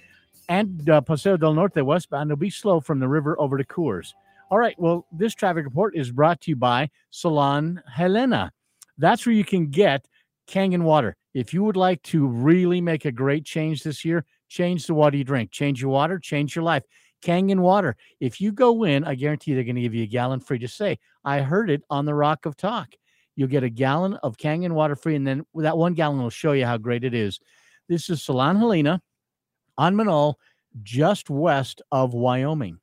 and 0.49 0.89
uh, 0.89 1.01
Paseo 1.01 1.37
del 1.37 1.55
Norte 1.55 1.85
westbound. 1.85 2.31
It'll 2.31 2.39
be 2.39 2.51
slow 2.51 2.81
from 2.81 3.01
the 3.01 3.09
river 3.09 3.39
over 3.41 3.59
to 3.59 3.65
Coors. 3.65 4.13
All 4.51 4.59
right. 4.59 4.79
Well, 4.79 5.07
this 5.11 5.35
traffic 5.35 5.65
report 5.65 5.97
is 5.97 6.13
brought 6.13 6.41
to 6.43 6.53
you 6.53 6.57
by 6.57 6.89
Salon 7.11 7.83
Helena. 7.93 8.53
That's 8.97 9.27
where 9.27 9.35
you 9.35 9.45
can 9.45 9.67
get 9.67 10.07
Kangen 10.49 10.83
water. 10.83 11.17
If 11.35 11.53
you 11.53 11.65
would 11.65 11.77
like 11.77 12.01
to 12.05 12.27
really 12.27 12.81
make 12.81 13.05
a 13.05 13.13
great 13.13 13.45
change 13.45 13.83
this 13.83 14.05
year, 14.05 14.25
change 14.49 14.87
the 14.87 14.95
water 14.95 15.17
you 15.17 15.25
drink, 15.25 15.51
change 15.51 15.83
your 15.83 15.91
water, 15.91 16.19
change 16.21 16.55
your 16.55 16.63
life. 16.63 16.85
Kangen 17.23 17.61
water. 17.61 17.97
If 18.21 18.41
you 18.41 18.53
go 18.53 18.85
in, 18.85 19.05
I 19.05 19.15
guarantee 19.15 19.55
they're 19.55 19.65
going 19.65 19.77
to 19.77 19.83
give 19.83 19.95
you 19.95 20.05
a 20.05 20.09
gallon 20.09 20.41
free. 20.41 20.59
Just 20.59 20.77
say, 20.77 20.99
I 21.25 21.41
heard 21.41 21.71
it 21.71 21.83
on 21.91 22.05
the 22.05 22.15
Rock 22.15 22.47
of 22.47 22.57
Talk. 22.57 22.89
You'll 23.35 23.49
get 23.49 23.65
a 23.65 23.69
gallon 23.69 24.15
of 24.23 24.37
Kangen 24.37 24.73
water 24.73 24.97
free, 24.97 25.15
and 25.15 25.27
then 25.27 25.45
that 25.55 25.77
one 25.77 25.95
gallon 25.95 26.23
will 26.23 26.31
show 26.31 26.53
you 26.53 26.65
how 26.65 26.79
great 26.79 27.05
it 27.05 27.15
is. 27.15 27.39
This 27.89 28.09
is 28.09 28.23
Salon 28.23 28.57
Helena 28.57 29.03
on 29.77 29.95
Menaul, 29.95 30.35
just 30.83 31.29
west 31.29 31.83
of 31.93 32.15
Wyoming. 32.15 32.79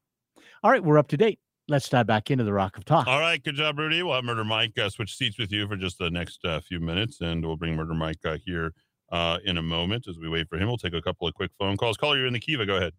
All 0.64 0.72
right, 0.72 0.84
we're 0.84 1.00
up 1.00 1.08
to 1.10 1.18
date. 1.18 1.40
Let's 1.68 1.90
dive 1.90 2.08
back 2.08 2.30
into 2.30 2.44
the 2.44 2.54
Rock 2.54 2.78
of 2.78 2.86
Talk. 2.86 3.08
All 3.08 3.20
right, 3.20 3.42
good 3.42 3.56
job, 3.56 3.80
Rudy. 3.80 4.04
We'll 4.04 4.16
have 4.16 4.26
Murder 4.26 4.44
Mike 4.44 4.78
uh, 4.78 4.90
switch 4.90 5.16
seats 5.16 5.40
with 5.40 5.52
you 5.52 5.68
for 5.68 5.76
just 5.76 5.98
the 5.98 6.10
next 6.10 6.44
uh, 6.46 6.60
few 6.60 6.80
minutes, 6.80 7.22
and 7.22 7.44
we'll 7.46 7.58
bring 7.58 7.76
Murder 7.76 7.94
Mike 7.94 8.20
uh, 8.26 8.38
here 8.46 8.74
uh, 9.12 9.40
in 9.46 9.58
a 9.58 9.62
moment 9.62 10.08
as 10.08 10.20
we 10.20 10.28
wait 10.28 10.50
for 10.50 10.58
him. 10.58 10.68
We'll 10.68 10.78
take 10.78 10.94
a 10.94 11.02
couple 11.02 11.28
of 11.28 11.34
quick 11.34 11.52
phone 11.58 11.78
calls. 11.78 11.98
Caller, 11.98 12.18
you're 12.18 12.28
in 12.28 12.34
the 12.34 12.40
Kiva. 12.40 12.66
Go 12.66 12.76
ahead. 12.76 12.94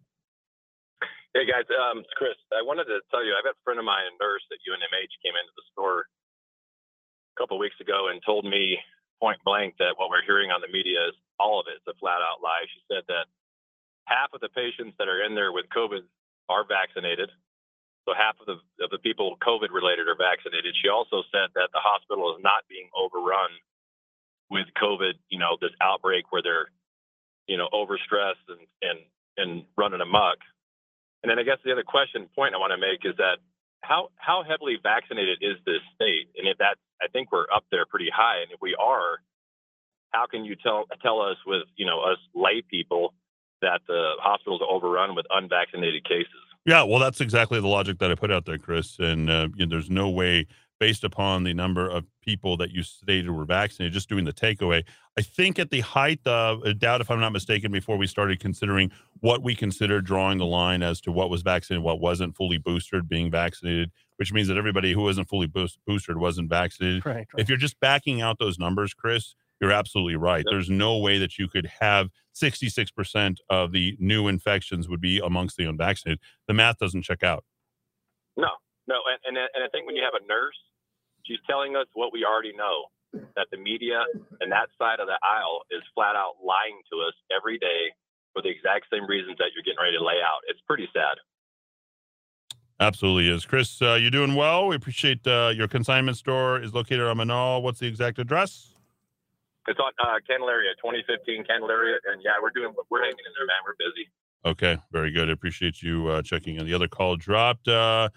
Hey 1.35 1.43
guys, 1.43 1.67
um, 1.67 1.99
it's 1.99 2.15
Chris. 2.15 2.39
I 2.55 2.63
wanted 2.63 2.87
to 2.87 3.03
tell 3.11 3.19
you, 3.19 3.35
I've 3.35 3.43
got 3.43 3.59
a 3.59 3.65
friend 3.67 3.75
of 3.75 3.83
mine, 3.83 4.07
a 4.07 4.15
nurse 4.23 4.47
at 4.55 4.63
UNMH, 4.63 5.19
came 5.19 5.35
into 5.35 5.51
the 5.59 5.67
store 5.75 6.07
a 6.07 7.35
couple 7.35 7.59
of 7.59 7.63
weeks 7.63 7.75
ago 7.83 8.07
and 8.07 8.23
told 8.23 8.47
me 8.47 8.79
point 9.19 9.43
blank 9.43 9.75
that 9.83 9.99
what 9.99 10.07
we're 10.07 10.23
hearing 10.23 10.55
on 10.55 10.63
the 10.63 10.71
media 10.71 11.11
is 11.11 11.15
all 11.35 11.59
of. 11.59 11.67
It's 11.67 11.83
a 11.91 11.99
flat 11.99 12.23
out 12.23 12.39
lie. 12.39 12.63
She 12.71 12.79
said 12.87 13.03
that 13.11 13.27
half 14.07 14.31
of 14.31 14.39
the 14.39 14.47
patients 14.55 14.95
that 14.95 15.11
are 15.11 15.27
in 15.27 15.35
there 15.35 15.51
with 15.51 15.67
COVID 15.75 16.07
are 16.47 16.63
vaccinated. 16.63 17.27
So 18.07 18.15
half 18.15 18.39
of 18.39 18.47
the 18.47 18.63
of 18.79 18.87
the 18.95 19.03
people 19.03 19.35
COVID 19.43 19.75
related 19.75 20.07
are 20.07 20.15
vaccinated. 20.15 20.71
She 20.79 20.87
also 20.87 21.19
said 21.35 21.51
that 21.59 21.67
the 21.75 21.83
hospital 21.83 22.31
is 22.31 22.39
not 22.47 22.63
being 22.71 22.87
overrun 22.95 23.51
with 24.47 24.71
COVID. 24.79 25.19
You 25.27 25.43
know, 25.43 25.59
this 25.59 25.75
outbreak 25.83 26.31
where 26.31 26.39
they're, 26.39 26.71
you 27.51 27.59
know, 27.59 27.67
overstressed 27.75 28.47
and 28.47 28.63
and 28.79 28.99
and 29.35 29.51
running 29.75 29.99
amok. 29.99 30.39
And 31.25 31.31
then 31.31 31.39
I 31.39 31.43
guess 31.43 31.57
the 31.65 31.71
other 31.71 31.81
question 31.81 32.29
point 32.35 32.53
I 32.53 32.59
want 32.59 32.69
to 32.69 32.77
make 32.77 33.01
is 33.01 33.17
that 33.17 33.41
how 33.81 34.09
how 34.17 34.43
heavily 34.47 34.77
vaccinated 34.77 35.39
is 35.41 35.57
this 35.65 35.81
state? 35.95 36.29
And 36.37 36.47
if 36.47 36.59
that 36.59 36.77
I 37.01 37.07
think 37.07 37.31
we're 37.31 37.49
up 37.49 37.65
there 37.71 37.87
pretty 37.89 38.11
high. 38.13 38.43
And 38.43 38.51
if 38.51 38.61
we 38.61 38.77
are, 38.77 39.17
how 40.11 40.27
can 40.27 40.45
you 40.45 40.55
tell 40.55 40.85
tell 41.01 41.21
us 41.21 41.37
with 41.47 41.63
you 41.77 41.85
know 41.87 42.01
us 42.01 42.19
lay 42.35 42.61
people 42.61 43.15
that 43.63 43.81
the 43.87 44.11
hospitals 44.21 44.61
are 44.61 44.69
overrun 44.69 45.15
with 45.15 45.25
unvaccinated 45.31 46.03
cases? 46.03 46.29
Yeah, 46.63 46.83
well, 46.83 46.99
that's 46.99 47.21
exactly 47.21 47.59
the 47.59 47.67
logic 47.67 47.97
that 47.97 48.11
I 48.11 48.15
put 48.15 48.31
out 48.31 48.45
there, 48.45 48.59
Chris. 48.59 48.99
And 48.99 49.27
uh, 49.27 49.47
you 49.55 49.65
know, 49.65 49.71
there's 49.71 49.89
no 49.89 50.11
way, 50.11 50.45
based 50.79 51.03
upon 51.03 51.43
the 51.43 51.53
number 51.53 51.89
of 51.89 52.05
people 52.21 52.57
that 52.57 52.71
you 52.71 52.83
stated 52.83 53.29
were 53.29 53.45
vaccinated, 53.45 53.93
just 53.93 54.09
doing 54.09 54.25
the 54.25 54.33
takeaway. 54.33 54.83
I 55.17 55.21
think 55.21 55.57
at 55.57 55.69
the 55.69 55.81
height 55.81 56.19
of 56.25 56.63
a 56.63 56.73
doubt, 56.73 57.01
if 57.01 57.09
I'm 57.09 57.19
not 57.19 57.31
mistaken, 57.31 57.71
before 57.71 57.97
we 57.97 58.07
started 58.07 58.39
considering 58.39 58.91
what 59.21 59.41
we 59.41 59.55
consider 59.55 60.01
drawing 60.01 60.37
the 60.37 60.45
line 60.45 60.83
as 60.83 60.99
to 61.01 61.11
what 61.11 61.29
was 61.29 61.41
vaccinated, 61.41 61.83
what 61.83 61.99
wasn't 61.99 62.35
fully 62.35 62.57
boosted, 62.57 63.07
being 63.07 63.31
vaccinated, 63.31 63.91
which 64.17 64.33
means 64.33 64.47
that 64.49 64.57
everybody 64.57 64.91
who 64.91 65.01
wasn't 65.01 65.29
fully 65.29 65.47
boost, 65.47 65.79
boosted 65.87 66.17
wasn't 66.17 66.49
vaccinated. 66.49 67.05
Right, 67.05 67.27
If 67.37 67.47
you're 67.47 67.57
just 67.57 67.79
backing 67.79 68.21
out 68.21 68.39
those 68.39 68.59
numbers, 68.59 68.93
Chris, 68.93 69.35
you're 69.61 69.71
absolutely 69.71 70.17
right. 70.17 70.43
There's 70.49 70.69
no 70.69 70.97
way 70.97 71.17
that 71.17 71.37
you 71.37 71.47
could 71.47 71.69
have 71.79 72.09
66% 72.35 73.37
of 73.49 73.71
the 73.71 73.95
new 73.99 74.27
infections 74.27 74.89
would 74.89 74.99
be 74.99 75.19
amongst 75.19 75.55
the 75.55 75.63
unvaccinated. 75.63 76.19
The 76.47 76.53
math 76.53 76.77
doesn't 76.77 77.03
check 77.03 77.23
out. 77.23 77.45
No, 78.35 78.49
no, 78.87 79.01
and, 79.09 79.19
and 79.25 79.35
and 79.37 79.61
I 79.63 79.69
think 79.69 79.85
when 79.85 79.95
you 79.95 80.03
have 80.03 80.17
a 80.17 80.23
nurse, 80.25 80.57
she's 81.25 81.41
telling 81.49 81.75
us 81.75 81.87
what 81.93 82.13
we 82.13 82.23
already 82.23 82.53
know 82.53 82.89
that 83.35 83.47
the 83.51 83.57
media 83.57 84.03
and 84.41 84.51
that 84.51 84.67
side 84.77 84.99
of 84.99 85.07
the 85.07 85.19
aisle 85.23 85.63
is 85.71 85.81
flat 85.95 86.15
out 86.15 86.35
lying 86.43 86.79
to 86.91 86.99
us 87.07 87.15
every 87.31 87.57
day 87.57 87.95
for 88.33 88.41
the 88.41 88.49
exact 88.49 88.85
same 88.91 89.07
reasons 89.07 89.37
that 89.39 89.55
you're 89.55 89.63
getting 89.63 89.79
ready 89.79 89.97
to 89.97 90.03
lay 90.03 90.19
out. 90.19 90.43
It's 90.47 90.59
pretty 90.67 90.89
sad. 90.91 91.15
Absolutely 92.79 93.29
is. 93.29 93.45
Chris, 93.45 93.81
uh, 93.81 93.93
you're 93.93 94.11
doing 94.11 94.35
well. 94.35 94.67
We 94.67 94.75
appreciate 94.75 95.25
uh, 95.25 95.53
your 95.55 95.69
consignment 95.69 96.17
store 96.17 96.59
is 96.59 96.73
located 96.73 97.07
on 97.07 97.17
Menaul. 97.17 97.61
What's 97.61 97.79
the 97.79 97.87
exact 97.87 98.19
address? 98.19 98.73
It's 99.67 99.79
on 99.79 99.93
uh, 100.03 100.19
Candelaria, 100.27 100.75
2015 100.83 101.45
Candelaria, 101.45 101.95
and 102.11 102.21
yeah, 102.21 102.31
we're 102.41 102.51
doing 102.51 102.73
we're 102.91 102.99
hanging 102.99 103.15
in 103.25 103.33
there, 103.37 103.47
man. 103.47 103.55
We're 103.65 103.79
busy. 103.79 104.09
Okay, 104.45 104.77
very 104.91 105.09
good. 105.09 105.29
I 105.29 105.31
appreciate 105.31 105.81
you 105.81 106.07
uh, 106.07 106.21
checking 106.21 106.57
in. 106.57 106.65
The 106.67 106.73
other 106.73 106.87
call 106.87 107.15
dropped. 107.15 107.67
Uh, 107.67 108.09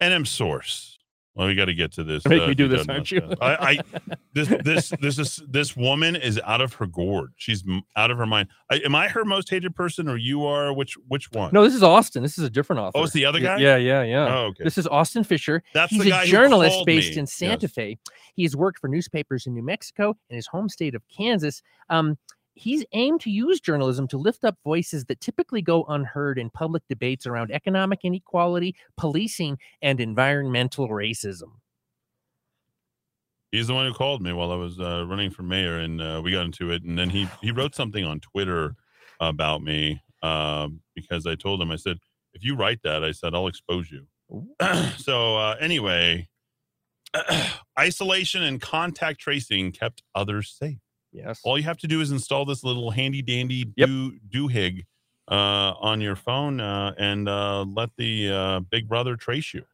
NM 0.00 0.26
Source. 0.26 0.96
Well, 1.36 1.48
we 1.48 1.54
got 1.54 1.66
to 1.66 1.74
get 1.74 1.92
to 1.92 2.02
this. 2.02 2.26
Make 2.26 2.40
uh, 2.40 2.46
me 2.46 2.54
do 2.54 2.66
this, 2.66 2.88
aren't 2.88 3.10
you? 3.10 3.20
I, 3.42 3.54
I 3.54 3.78
this 4.32 4.48
this 4.64 4.94
this 5.02 5.18
is 5.18 5.42
this 5.46 5.76
woman 5.76 6.16
is 6.16 6.40
out 6.42 6.62
of 6.62 6.72
her 6.74 6.86
gourd. 6.86 7.34
She's 7.36 7.62
m- 7.68 7.82
out 7.94 8.10
of 8.10 8.16
her 8.16 8.24
mind. 8.24 8.48
I, 8.70 8.76
am 8.76 8.94
I 8.94 9.08
her 9.08 9.22
most 9.22 9.50
hated 9.50 9.74
person, 9.74 10.08
or 10.08 10.16
you 10.16 10.46
are? 10.46 10.72
Which 10.72 10.94
which 11.08 11.30
one? 11.32 11.50
No, 11.52 11.62
this 11.62 11.74
is 11.74 11.82
Austin. 11.82 12.22
This 12.22 12.38
is 12.38 12.44
a 12.44 12.48
different 12.48 12.80
author. 12.80 12.96
Oh, 12.96 13.04
it's 13.04 13.12
the 13.12 13.26
other 13.26 13.38
guy? 13.38 13.58
Yeah, 13.58 13.76
yeah, 13.76 14.02
yeah. 14.02 14.34
Oh, 14.34 14.44
okay. 14.46 14.64
This 14.64 14.78
is 14.78 14.86
Austin 14.86 15.24
Fisher. 15.24 15.62
That's 15.74 15.92
He's 15.92 16.04
the 16.04 16.08
a 16.08 16.10
guy 16.10 16.24
who 16.24 16.30
journalist 16.30 16.86
based 16.86 17.12
me. 17.12 17.18
in 17.18 17.26
Santa 17.26 17.66
Yes. 17.66 17.72
Fe. 17.72 17.98
He 18.34 18.42
has 18.44 18.56
worked 18.56 18.78
for 18.78 18.88
newspapers 18.88 19.46
in 19.46 19.52
New 19.52 19.62
Mexico 19.62 20.16
and 20.30 20.36
his 20.36 20.46
home 20.46 20.70
state 20.70 20.94
of 20.94 21.02
Kansas. 21.14 21.60
Um, 21.90 22.16
he's 22.56 22.84
aimed 22.92 23.20
to 23.20 23.30
use 23.30 23.60
journalism 23.60 24.08
to 24.08 24.16
lift 24.16 24.44
up 24.44 24.56
voices 24.64 25.04
that 25.04 25.20
typically 25.20 25.62
go 25.62 25.84
unheard 25.84 26.38
in 26.38 26.50
public 26.50 26.82
debates 26.88 27.26
around 27.26 27.52
economic 27.52 28.00
inequality, 28.02 28.74
policing, 28.96 29.58
and 29.82 30.00
environmental 30.00 30.88
racism. 30.88 31.52
He's 33.52 33.68
the 33.68 33.74
one 33.74 33.86
who 33.86 33.94
called 33.94 34.22
me 34.22 34.32
while 34.32 34.50
I 34.50 34.56
was 34.56 34.80
uh, 34.80 35.06
running 35.06 35.30
for 35.30 35.42
mayor, 35.42 35.78
and 35.78 36.00
uh, 36.00 36.20
we 36.24 36.32
got 36.32 36.46
into 36.46 36.72
it. 36.72 36.82
And 36.82 36.98
then 36.98 37.10
he 37.10 37.28
he 37.40 37.52
wrote 37.52 37.74
something 37.74 38.04
on 38.04 38.20
Twitter 38.20 38.74
about 39.20 39.62
me 39.62 40.02
um, 40.22 40.80
because 40.94 41.26
I 41.26 41.36
told 41.36 41.62
him 41.62 41.70
I 41.70 41.76
said 41.76 41.98
if 42.34 42.42
you 42.42 42.56
write 42.56 42.80
that, 42.82 43.04
I 43.04 43.12
said 43.12 43.34
I'll 43.34 43.46
expose 43.46 43.90
you. 43.90 44.06
so 44.96 45.36
uh, 45.36 45.56
anyway, 45.60 46.28
isolation 47.78 48.42
and 48.42 48.60
contact 48.60 49.20
tracing 49.20 49.72
kept 49.72 50.02
others 50.14 50.56
safe. 50.58 50.78
Yes. 51.16 51.40
All 51.44 51.56
you 51.56 51.64
have 51.64 51.78
to 51.78 51.88
do 51.88 52.00
is 52.00 52.10
install 52.10 52.44
this 52.44 52.62
little 52.62 52.90
handy 52.90 53.22
dandy 53.22 53.64
do 53.64 54.12
doohig 54.28 54.84
uh, 55.28 55.72
on 55.80 56.00
your 56.00 56.16
phone 56.16 56.60
uh, 56.60 56.92
and 56.98 57.28
uh, 57.28 57.64
let 57.64 57.90
the 57.96 58.30
uh, 58.30 58.60
Big 58.60 58.88
Brother 58.88 59.16
trace 59.16 59.54
you. 59.54 59.64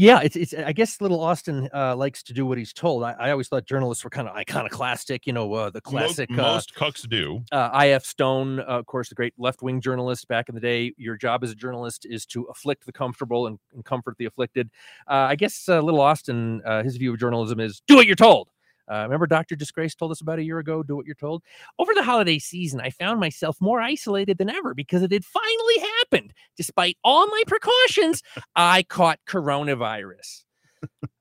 Yeah, 0.00 0.20
it's 0.22 0.36
it's. 0.36 0.54
I 0.54 0.70
guess 0.70 1.00
little 1.00 1.20
Austin 1.20 1.68
uh, 1.74 1.96
likes 1.96 2.22
to 2.22 2.32
do 2.32 2.46
what 2.46 2.56
he's 2.56 2.72
told. 2.72 3.02
I, 3.02 3.16
I 3.18 3.30
always 3.32 3.48
thought 3.48 3.64
journalists 3.64 4.04
were 4.04 4.10
kind 4.10 4.28
of 4.28 4.36
iconoclastic. 4.36 5.26
You 5.26 5.32
know, 5.32 5.52
uh, 5.52 5.70
the 5.70 5.80
classic. 5.80 6.30
uh, 6.30 6.34
most 6.34 6.72
cucks 6.76 7.08
do. 7.08 7.42
uh, 7.50 7.70
I.F. 7.72 8.04
Stone, 8.04 8.60
uh, 8.60 8.62
of 8.62 8.86
course, 8.86 9.08
the 9.08 9.16
great 9.16 9.34
left 9.38 9.60
wing 9.60 9.80
journalist 9.80 10.28
back 10.28 10.48
in 10.48 10.54
the 10.54 10.60
day. 10.60 10.94
Your 10.98 11.16
job 11.16 11.42
as 11.42 11.50
a 11.50 11.56
journalist 11.56 12.06
is 12.08 12.26
to 12.26 12.44
afflict 12.44 12.86
the 12.86 12.92
comfortable 12.92 13.48
and, 13.48 13.58
and 13.74 13.84
comfort 13.84 14.14
the 14.18 14.26
afflicted. 14.26 14.70
Uh, 15.08 15.26
I 15.30 15.34
guess 15.34 15.68
uh, 15.68 15.80
little 15.80 16.00
Austin, 16.00 16.62
uh, 16.64 16.84
his 16.84 16.96
view 16.96 17.12
of 17.12 17.18
journalism 17.18 17.58
is 17.58 17.82
do 17.88 17.96
what 17.96 18.06
you're 18.06 18.14
told. 18.14 18.50
Uh, 18.90 19.02
remember, 19.02 19.26
Dr. 19.26 19.56
Disgrace 19.56 19.94
told 19.94 20.10
us 20.10 20.20
about 20.20 20.38
a 20.38 20.44
year 20.44 20.58
ago, 20.58 20.82
do 20.82 20.96
what 20.96 21.06
you're 21.06 21.14
told? 21.14 21.42
Over 21.78 21.94
the 21.94 22.02
holiday 22.02 22.38
season, 22.38 22.80
I 22.80 22.90
found 22.90 23.20
myself 23.20 23.60
more 23.60 23.80
isolated 23.80 24.38
than 24.38 24.50
ever 24.50 24.74
because 24.74 25.02
it 25.02 25.12
had 25.12 25.24
finally 25.24 25.78
happened. 25.98 26.32
Despite 26.56 26.96
all 27.04 27.26
my 27.26 27.42
precautions, 27.46 28.22
I 28.56 28.82
caught 28.84 29.18
coronavirus. 29.28 30.44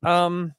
Um, 0.03 0.53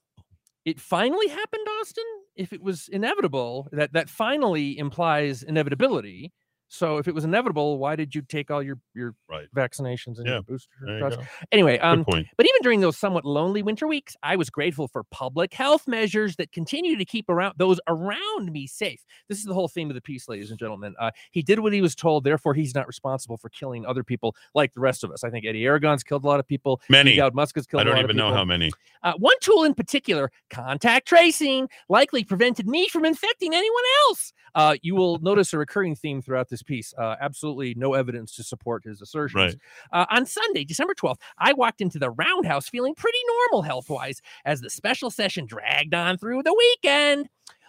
it 0.65 0.81
finally 0.81 1.29
happened, 1.29 1.67
Austin. 1.81 2.05
If 2.37 2.53
it 2.53 2.63
was 2.63 2.89
inevitable, 2.89 3.69
that 3.73 3.93
that 3.95 4.11
finally 4.11 4.79
implies 4.79 5.43
inevitability. 5.43 6.33
So 6.69 6.99
if 6.99 7.09
it 7.09 7.15
was 7.15 7.25
inevitable, 7.25 7.79
why 7.79 7.97
did 7.97 8.15
you 8.15 8.23
take 8.23 8.51
all 8.51 8.63
your 8.63 8.79
your 8.95 9.15
right. 9.29 9.47
vaccinations 9.57 10.19
and 10.19 10.27
Yeah, 10.27 10.33
your 10.35 10.43
booster 10.43 10.71
you 10.87 10.99
shots? 10.99 11.17
Anyway, 11.51 11.79
um, 11.79 12.05
but 12.05 12.47
even 12.47 12.63
during 12.63 12.81
those 12.81 12.97
somewhat 12.97 13.25
lonely 13.25 13.63
winter 13.63 13.87
weeks, 13.87 14.17
I 14.23 14.37
was 14.37 14.51
grateful 14.51 14.87
for 14.87 15.03
public 15.05 15.55
health 15.55 15.89
measures 15.89 16.37
that 16.37 16.53
continue 16.53 16.97
to 16.97 17.05
keep 17.05 17.29
around 17.29 17.55
those 17.57 17.81
around 17.89 18.53
me 18.53 18.67
safe. 18.67 19.05
This 19.29 19.39
is 19.39 19.45
the 19.45 19.55
whole 19.55 19.69
theme 19.69 19.89
of 19.91 19.95
the 19.95 20.03
piece, 20.03 20.29
ladies 20.29 20.51
and 20.51 20.59
gentlemen. 20.59 20.95
Uh, 21.01 21.11
he 21.31 21.43
did 21.43 21.59
what 21.61 21.73
he 21.73 21.81
was 21.81 21.95
told, 21.95 22.25
therefore 22.25 22.55
he's 22.55 22.75
not 22.75 22.87
responsible 22.87 23.39
for 23.39 23.49
killing 23.49 23.87
other 23.87 24.05
people 24.05 24.37
like 24.55 24.75
the 24.75 24.81
rest 24.81 25.05
of 25.05 25.11
us. 25.11 25.25
I 25.25 25.31
think 25.31 25.47
Eddy 25.47 25.65
Aragon's 25.65 26.05
killed 26.05 26.25
a 26.25 26.27
lot 26.27 26.41
of 26.41 26.47
people. 26.47 26.83
Many. 26.89 27.19
Musk 27.33 27.57
has 27.57 27.67
killed 27.67 27.81
I 27.81 27.83
a 27.83 27.85
don't 27.87 27.95
lot 27.95 28.05
of 28.05 28.11
even 28.11 28.17
know 28.17 28.33
how 28.33 28.45
many. 28.45 28.71
Uh, 29.03 29.15
one 29.19 29.35
tool 29.41 29.65
in 29.65 29.75
particular, 29.75 30.31
contact 30.51 31.09
tracing, 31.09 31.69
likely 31.89 32.25
prevented 32.25 32.69
me 32.69 32.89
from 32.89 33.05
infecting 33.05 33.55
anyone 33.55 33.83
else. 34.09 34.33
Uh, 34.55 34.77
you 34.83 34.95
will 34.95 35.19
notice 35.21 35.53
a 35.53 35.59
recurring 35.59 35.95
theme 35.95 36.21
throughout 36.21 36.49
this 36.49 36.58
piece. 36.63 36.95
Uh, 36.97 37.17
absolutely 37.21 37.75
no 37.75 37.95
evidence 37.95 38.35
to 38.37 38.43
support 38.43 38.85
his 38.85 39.01
assertions. 39.03 39.57
Right. 39.93 40.01
Uh, 40.01 40.07
on 40.11 40.27
Sunday, 40.27 40.65
December 40.65 40.95
12th, 40.95 41.21
I 41.39 41.53
walked 41.53 41.81
into 41.81 41.99
the 41.99 42.11
roundhouse 42.11 42.69
feeling 42.69 42.95
pretty 42.95 43.19
normal 43.27 43.63
health 43.63 43.91
wise 43.91 44.21
as 44.45 44.61
the 44.61 44.71
special 44.71 45.11
session 45.11 45.47
dragged 45.47 45.95
on 45.95 46.19
through 46.19 46.43
the 46.43 46.55
weekend. 46.55 47.29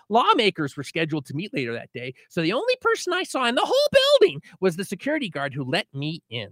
Lawmakers 0.10 0.76
were 0.76 0.84
scheduled 0.84 1.26
to 1.28 1.36
meet 1.36 1.54
later 1.54 1.74
that 1.74 1.92
day, 1.94 2.16
so 2.30 2.42
the 2.42 2.54
only 2.54 2.76
person 2.82 3.14
I 3.14 3.24
saw 3.24 3.46
in 3.46 3.56
the 3.56 3.62
whole 3.64 3.90
building 4.20 4.42
was 4.60 4.76
the 4.76 4.84
security 4.84 5.30
guard 5.30 5.54
who 5.54 5.64
let 5.64 5.88
me 5.94 6.24
in. 6.30 6.50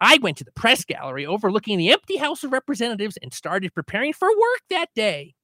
I 0.00 0.18
went 0.22 0.38
to 0.38 0.44
the 0.44 0.52
press 0.52 0.84
gallery 0.84 1.26
overlooking 1.26 1.76
the 1.76 1.90
empty 1.90 2.16
House 2.16 2.42
of 2.44 2.52
Representatives 2.52 3.18
and 3.20 3.34
started 3.34 3.74
preparing 3.74 4.12
for 4.12 4.28
work 4.28 4.60
that 4.70 4.88
day. 4.94 5.34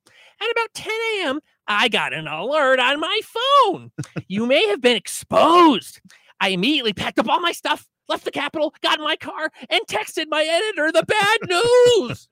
At 0.40 0.50
about 0.50 0.74
10 0.74 0.92
a.m., 1.16 1.40
I 1.66 1.88
got 1.88 2.12
an 2.12 2.26
alert 2.26 2.78
on 2.78 3.00
my 3.00 3.20
phone. 3.24 3.90
you 4.28 4.46
may 4.46 4.66
have 4.68 4.80
been 4.80 4.96
exposed. 4.96 6.00
I 6.40 6.48
immediately 6.50 6.92
packed 6.92 7.18
up 7.18 7.28
all 7.28 7.40
my 7.40 7.52
stuff, 7.52 7.86
left 8.08 8.24
the 8.24 8.30
Capitol, 8.30 8.74
got 8.82 8.98
in 8.98 9.04
my 9.04 9.16
car, 9.16 9.50
and 9.70 9.80
texted 9.88 10.26
my 10.28 10.42
editor 10.44 10.92
the 10.92 11.04
bad 11.04 11.38
news. 11.48 12.28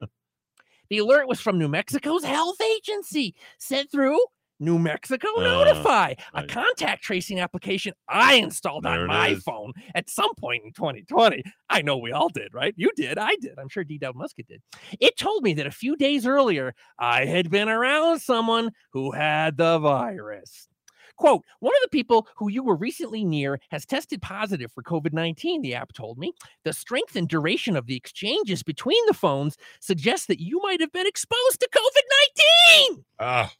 the 0.90 0.98
alert 0.98 1.26
was 1.28 1.40
from 1.40 1.58
New 1.58 1.68
Mexico's 1.68 2.24
health 2.24 2.60
agency, 2.60 3.34
sent 3.58 3.90
through 3.90 4.18
New 4.60 4.78
Mexico 4.78 5.26
Uh, 5.38 5.42
Notify, 5.42 6.14
a 6.32 6.46
contact 6.46 7.02
tracing 7.02 7.40
application 7.40 7.92
I 8.08 8.34
installed 8.34 8.86
on 8.86 9.08
my 9.08 9.30
is. 9.30 9.42
phone 9.42 9.72
at 9.96 10.08
some 10.08 10.32
point 10.36 10.62
in 10.64 10.72
2020. 10.72 11.42
I 11.68 11.82
know 11.82 11.96
we 11.98 12.12
all 12.12 12.28
did, 12.28 12.54
right? 12.54 12.72
You 12.76 12.90
did, 12.94 13.18
I 13.18 13.34
did. 13.40 13.58
I'm 13.58 13.68
sure 13.68 13.82
D. 13.82 13.98
Dowd 13.98 14.14
Muska 14.14 14.46
did. 14.46 14.62
It 15.00 15.16
told 15.18 15.42
me 15.42 15.54
that 15.54 15.66
a 15.66 15.72
few 15.72 15.96
days 15.96 16.24
earlier, 16.24 16.72
I 17.00 17.24
had 17.24 17.50
been 17.50 17.68
around 17.68 18.20
someone 18.20 18.70
who 18.92 19.10
had 19.10 19.56
the 19.56 19.78
virus. 19.80 20.68
Quote, 21.16 21.44
one 21.60 21.74
of 21.74 21.82
the 21.82 21.88
people 21.88 22.26
who 22.36 22.48
you 22.48 22.62
were 22.62 22.76
recently 22.76 23.24
near 23.24 23.60
has 23.70 23.86
tested 23.86 24.20
positive 24.20 24.72
for 24.72 24.82
COVID 24.82 25.12
19, 25.12 25.62
the 25.62 25.74
app 25.74 25.92
told 25.92 26.18
me. 26.18 26.32
The 26.64 26.72
strength 26.72 27.16
and 27.16 27.28
duration 27.28 27.76
of 27.76 27.86
the 27.86 27.96
exchanges 27.96 28.62
between 28.62 29.04
the 29.06 29.14
phones 29.14 29.56
suggests 29.80 30.26
that 30.26 30.40
you 30.40 30.60
might 30.62 30.80
have 30.80 30.92
been 30.92 31.06
exposed 31.06 31.60
to 31.60 31.68
COVID 31.72 32.88
19. 32.88 33.04
Ah, 33.20 33.52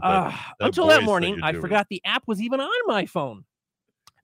That 0.58 0.66
until 0.66 0.86
that 0.88 1.02
morning, 1.02 1.36
you're 1.36 1.44
I 1.44 1.52
forgot 1.52 1.86
the 1.88 2.02
app 2.04 2.24
was 2.26 2.40
even 2.40 2.60
on 2.60 2.86
my 2.86 3.06
phone. 3.06 3.44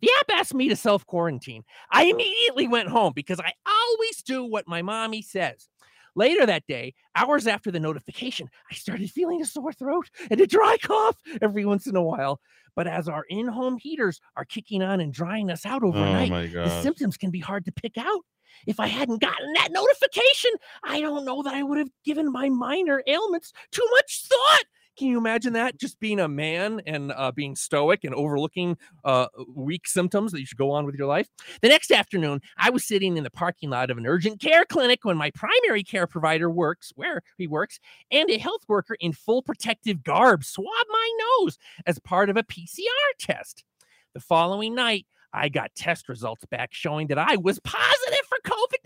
The 0.01 0.11
app 0.19 0.41
asked 0.41 0.55
me 0.55 0.69
to 0.69 0.77
self 0.77 1.07
quarantine. 1.07 1.65
I 1.91 2.05
immediately 2.05 2.67
went 2.69 2.89
home 2.89 3.13
because 3.15 3.39
I 3.39 3.53
always 3.67 4.23
do 4.23 4.45
what 4.45 4.67
my 4.67 4.83
mommy 4.83 5.23
says. 5.23 5.69
Later 6.15 6.45
that 6.47 6.67
day, 6.67 6.95
hours 7.17 7.47
after 7.47 7.71
the 7.71 7.81
notification, 7.81 8.49
I 8.71 8.75
started 8.75 9.11
feeling 9.11 9.41
a 9.41 9.47
sore 9.47 9.73
throat 9.73 10.11
and 10.31 10.41
a 10.41 10.47
dry 10.47 10.77
cough 10.83 11.17
every 11.41 11.65
once 11.65 11.87
in 11.87 11.97
a 11.97 12.03
while. 12.03 12.41
But 12.75 12.87
as 12.87 13.09
our 13.09 13.25
in 13.29 13.49
home 13.49 13.79
heaters 13.79 14.21
are 14.37 14.45
kicking 14.45 14.83
on 14.83 15.01
and 15.01 15.13
drying 15.13 15.51
us 15.51 15.65
out 15.67 15.83
oh 15.83 15.89
overnight, 15.89 16.31
Oh 16.31 16.65
the 16.65 16.71
symptoms 16.71 17.17
can 17.17 17.31
be 17.31 17.41
hard 17.41 17.65
to 17.67 17.73
pick 17.73 17.97
out. 17.99 18.21
If 18.67 18.79
I 18.79 18.87
hadn't 18.87 19.21
gotten 19.21 19.53
that 19.55 19.73
notification, 19.73 20.51
I 20.85 21.01
don't 21.01 21.25
know 21.25 21.43
that 21.43 21.55
I 21.55 21.63
would 21.63 21.79
have 21.79 21.91
given 22.05 22.31
my 22.31 22.49
minor 22.51 23.03
ailments 23.07 23.53
too 23.71 23.87
much 23.93 24.27
thought. 24.27 24.65
Can 24.99 25.09
you 25.09 25.17
imagine 25.17 25.55
that? 25.55 25.79
Just 25.79 25.99
being 26.01 26.21
a 26.21 26.29
man 26.29 26.83
and 26.87 27.13
uh, 27.13 27.33
being 27.33 27.57
stoic 27.57 28.05
and 28.05 28.15
overlooking 28.15 28.77
uh, 29.05 29.27
weak 29.55 29.89
symptoms 29.89 30.33
that 30.33 30.41
you 30.41 30.47
should 30.47 30.59
go 30.59 30.71
on 30.71 30.85
with 30.85 30.95
your 30.95 31.07
life. 31.07 31.29
The 31.63 31.69
next 31.69 31.91
afternoon, 31.91 32.41
I 32.59 32.71
was 32.71 32.85
sitting 32.85 33.17
in 33.17 33.25
the 33.25 33.31
parking 33.31 33.71
lot 33.71 33.91
of 33.91 33.97
an 33.97 34.07
urgent 34.07 34.41
care 34.41 34.65
clinic 34.67 35.01
when 35.05 35.17
my 35.17 35.31
primary 35.31 35.83
care 35.83 36.07
provider 36.07 36.51
works, 36.51 36.93
where 36.95 37.23
he 37.39 37.47
works, 37.47 37.81
and 38.11 38.29
a 38.29 38.39
health 38.39 38.63
worker 38.69 38.97
in 39.01 39.13
full 39.13 39.43
protective 39.43 40.03
garb 40.03 40.45
swabbed 40.45 40.89
my 40.91 41.19
nose 41.41 41.59
as 41.87 41.99
part 41.99 42.29
of 42.29 42.37
a 42.37 42.43
PCR 42.43 42.85
test. 43.19 43.65
The 44.13 44.21
following 44.21 44.75
night, 44.75 45.07
I 45.33 45.49
got 45.49 45.75
test 45.75 46.09
results 46.09 46.45
back 46.45 46.75
showing 46.75 47.07
that 47.07 47.19
I 47.19 47.37
was 47.37 47.59
positive 47.61 48.27
for 48.29 48.39
COVID 48.45 48.77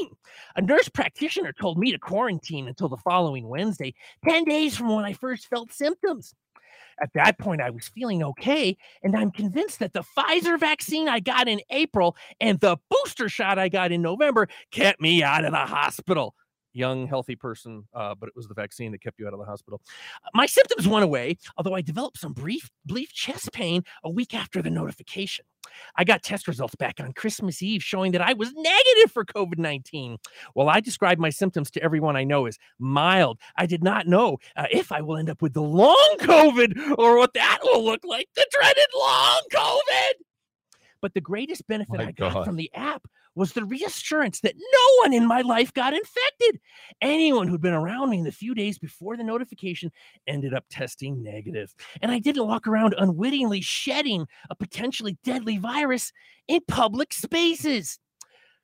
19. 0.00 0.16
A 0.56 0.62
nurse 0.62 0.88
practitioner 0.88 1.52
told 1.52 1.78
me 1.78 1.92
to 1.92 1.98
quarantine 1.98 2.66
until 2.66 2.88
the 2.88 2.96
following 2.96 3.46
Wednesday, 3.46 3.94
10 4.26 4.44
days 4.44 4.74
from 4.74 4.88
when 4.88 5.04
I 5.04 5.12
first 5.12 5.48
felt 5.48 5.70
symptoms. 5.70 6.34
At 7.00 7.10
that 7.14 7.38
point, 7.38 7.60
I 7.60 7.68
was 7.68 7.88
feeling 7.88 8.22
okay, 8.22 8.78
and 9.02 9.14
I'm 9.14 9.30
convinced 9.30 9.80
that 9.80 9.92
the 9.92 10.02
Pfizer 10.16 10.58
vaccine 10.58 11.10
I 11.10 11.20
got 11.20 11.46
in 11.46 11.60
April 11.68 12.16
and 12.40 12.58
the 12.58 12.78
booster 12.88 13.28
shot 13.28 13.58
I 13.58 13.68
got 13.68 13.92
in 13.92 14.00
November 14.00 14.48
kept 14.70 14.98
me 14.98 15.22
out 15.22 15.44
of 15.44 15.52
the 15.52 15.58
hospital. 15.58 16.34
Young, 16.76 17.06
healthy 17.06 17.36
person, 17.36 17.88
uh, 17.94 18.14
but 18.14 18.28
it 18.28 18.36
was 18.36 18.46
the 18.46 18.54
vaccine 18.54 18.92
that 18.92 19.00
kept 19.00 19.18
you 19.18 19.26
out 19.26 19.32
of 19.32 19.38
the 19.38 19.46
hospital. 19.46 19.80
My 20.34 20.44
symptoms 20.44 20.86
went 20.86 21.04
away, 21.04 21.38
although 21.56 21.74
I 21.74 21.80
developed 21.80 22.18
some 22.18 22.34
brief, 22.34 22.70
brief 22.84 23.12
chest 23.14 23.50
pain 23.52 23.82
a 24.04 24.10
week 24.10 24.34
after 24.34 24.60
the 24.60 24.70
notification. 24.70 25.46
I 25.96 26.04
got 26.04 26.22
test 26.22 26.46
results 26.46 26.74
back 26.74 27.00
on 27.00 27.14
Christmas 27.14 27.62
Eve 27.62 27.82
showing 27.82 28.12
that 28.12 28.20
I 28.20 28.34
was 28.34 28.52
negative 28.52 29.10
for 29.10 29.24
COVID 29.24 29.58
19. 29.58 30.18
While 30.52 30.68
I 30.68 30.80
described 30.80 31.20
my 31.20 31.30
symptoms 31.30 31.70
to 31.72 31.82
everyone 31.82 32.14
I 32.14 32.24
know 32.24 32.46
as 32.46 32.58
mild, 32.78 33.38
I 33.56 33.64
did 33.64 33.82
not 33.82 34.06
know 34.06 34.38
uh, 34.56 34.66
if 34.70 34.92
I 34.92 35.00
will 35.00 35.16
end 35.16 35.30
up 35.30 35.40
with 35.40 35.54
the 35.54 35.62
long 35.62 36.16
COVID 36.20 36.98
or 36.98 37.16
what 37.16 37.34
that 37.34 37.58
will 37.62 37.84
look 37.84 38.04
like 38.04 38.28
the 38.36 38.46
dreaded 38.50 38.88
long 38.94 39.40
COVID. 39.52 40.12
But 41.00 41.14
the 41.14 41.20
greatest 41.20 41.66
benefit 41.66 41.98
My 41.98 42.06
I 42.06 42.10
got 42.12 42.44
from 42.44 42.56
the 42.56 42.70
app 42.74 43.06
was 43.36 43.52
the 43.52 43.64
reassurance 43.64 44.40
that 44.40 44.56
no 44.56 45.02
one 45.02 45.12
in 45.12 45.26
my 45.26 45.42
life 45.42 45.72
got 45.72 45.94
infected. 45.94 46.58
Anyone 47.00 47.46
who'd 47.46 47.60
been 47.60 47.74
around 47.74 48.10
me 48.10 48.18
in 48.18 48.24
the 48.24 48.32
few 48.32 48.54
days 48.54 48.78
before 48.78 49.16
the 49.16 49.22
notification 49.22 49.92
ended 50.26 50.54
up 50.54 50.64
testing 50.68 51.22
negative. 51.22 51.72
And 52.02 52.10
I 52.10 52.18
didn't 52.18 52.46
walk 52.46 52.66
around 52.66 52.94
unwittingly 52.98 53.60
shedding 53.60 54.26
a 54.50 54.56
potentially 54.56 55.18
deadly 55.22 55.58
virus 55.58 56.12
in 56.48 56.60
public 56.66 57.12
spaces. 57.12 57.98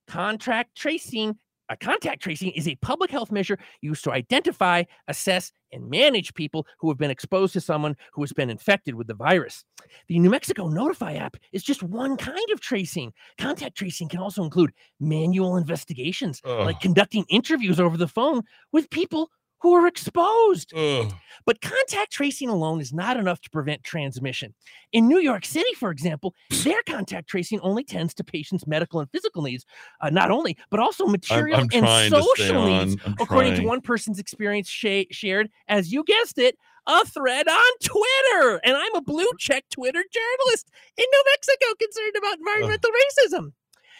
Contract 0.09 0.75
tracing 0.75 1.39
contact 1.77 2.23
tracing 2.23 2.51
is 2.53 2.69
a 2.69 2.75
public 2.77 3.11
health 3.11 3.31
measure 3.33 3.59
used 3.81 4.05
to 4.05 4.13
identify, 4.13 4.85
assess, 5.09 5.53
and 5.73 5.89
manage 5.89 6.35
people 6.35 6.67
who 6.79 6.89
have 6.89 6.99
been 6.99 7.11
exposed 7.11 7.53
to 7.55 7.61
someone 7.61 7.97
who 8.13 8.23
has 8.23 8.33
been 8.33 8.51
infected 8.51 8.95
with 8.95 9.07
the 9.07 9.15
virus. 9.15 9.65
The 10.09 10.19
New 10.19 10.31
Mexico 10.31 10.69
Notify 10.69 11.15
app 11.15 11.37
is 11.53 11.63
just 11.63 11.83
one 11.83 12.17
kind 12.17 12.51
of 12.53 12.61
tracing. 12.61 13.13
Contact 13.39 13.77
tracing 13.77 14.09
can 14.09 14.21
also 14.21 14.45
include 14.45 14.73
manual 15.01 15.57
investigations, 15.57 16.41
like 16.45 16.81
conducting 16.81 17.25
interviews 17.29 17.81
over 17.81 17.97
the 17.97 18.09
phone 18.09 18.43
with 18.73 18.91
people 18.91 19.31
who 19.63 19.75
are 19.75 19.87
exposed. 19.87 20.73
Ugh. 20.77 21.13
But 21.45 21.61
contact 21.61 22.13
tracing 22.13 22.49
alone 22.49 22.81
is 22.81 22.93
not 22.93 23.17
enough 23.17 23.41
to 23.43 23.51
prevent 23.51 23.83
transmission. 23.83 24.55
In 24.93 25.09
New 25.09 25.19
York 25.19 25.45
City, 25.45 25.73
for 25.75 25.91
example, 25.91 26.35
their 26.63 26.83
contact 26.89 27.29
tracing 27.29 27.59
only 27.61 27.83
tends 27.85 28.15
to 28.15 28.25
patients' 28.25 28.67
medical 28.67 29.01
and 29.01 29.11
physical 29.11 29.43
needs, 29.43 29.65
uh, 30.01 30.11
not 30.11 30.31
only, 30.31 30.57
but 30.71 30.79
also 30.81 31.07
material 31.07 31.57
I'm 31.59 31.69
and 31.73 31.85
trying 31.85 32.11
to 32.11 32.23
stay 32.23 32.45
social 32.49 32.67
needs. 32.67 32.97
I'm 33.05 33.15
According 33.21 33.55
to 33.55 33.67
one 33.67 33.81
person's 33.81 34.19
experience 34.19 34.69
sha- 34.69 35.05
shared, 35.11 35.49
as 35.69 35.93
you 35.93 36.05
guessed 36.05 36.39
it, 36.39 36.57
a 36.87 37.05
thread 37.07 37.49
on 37.49 37.73
Twitter. 37.83 38.61
And 38.65 38.77
I'm 38.77 38.95
a 38.97 39.03
blue 39.03 39.31
check 39.39 39.65
Twitter 39.71 40.03
journalist 40.13 40.71
in 40.97 41.05
New 41.11 41.25
Mexico 41.33 41.75
concerned 41.79 42.15
about 42.19 42.39
environmental 42.39 42.91
racism. 42.91 43.53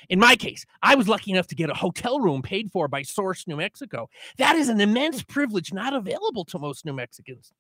In 0.09 0.19
my 0.19 0.37
case, 0.37 0.65
I 0.83 0.95
was 0.95 1.09
lucky 1.09 1.33
enough 1.33 1.47
to 1.49 1.55
get 1.55 1.71
a 1.71 1.75
hotel 1.75 2.21
room 2.21 2.43
paid 2.43 2.71
for 2.71 2.89
by 2.89 3.03
Source 3.03 3.47
New 3.47 3.57
Mexico. 3.57 4.09
That 4.39 4.57
is 4.57 4.69
an 4.69 4.81
immense 4.81 5.23
privilege 5.23 5.73
not 5.73 5.95
available 5.95 6.45
to 6.47 6.59
most 6.59 6.85
New 6.85 6.93
Mexicans. 6.93 7.53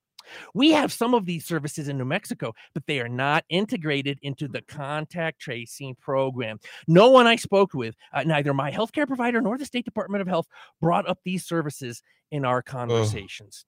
We 0.55 0.70
have 0.70 0.93
some 0.93 1.14
of 1.14 1.27
these 1.27 1.44
services 1.44 1.89
in 1.89 1.98
New 1.98 2.05
Mexico, 2.05 2.55
but 2.74 2.86
they 2.86 3.01
are 3.01 3.09
not 3.09 3.44
integrated 3.48 4.19
into 4.23 4.47
the 4.47 4.62
contact 4.62 5.40
tracing 5.40 5.97
program. 5.97 6.60
No 6.86 7.10
one 7.10 7.27
I 7.27 7.36
spoke 7.36 7.74
with, 7.74 7.97
uh, 8.12 8.23
neither 8.23 8.55
my 8.55 8.70
healthcare 8.70 9.06
provider 9.06 9.40
nor 9.40 9.59
the 9.59 9.64
State 9.64 9.85
Department 9.85 10.23
of 10.23 10.28
Health, 10.28 10.47
brought 10.81 11.09
up 11.09 11.19
these 11.24 11.44
services 11.44 12.02
in 12.31 12.44
our 12.44 12.62
conversations. 12.62 13.66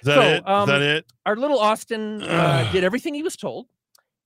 Is 0.00 0.06
that 0.06 0.14
So, 0.14 0.20
it? 0.22 0.36
Is 0.36 0.42
um, 0.46 0.68
that 0.68 0.82
it? 0.82 1.04
Our 1.26 1.36
little 1.36 1.58
Austin 1.58 2.22
uh, 2.22 2.70
did 2.72 2.84
everything 2.84 3.12
he 3.14 3.22
was 3.22 3.36
told, 3.36 3.66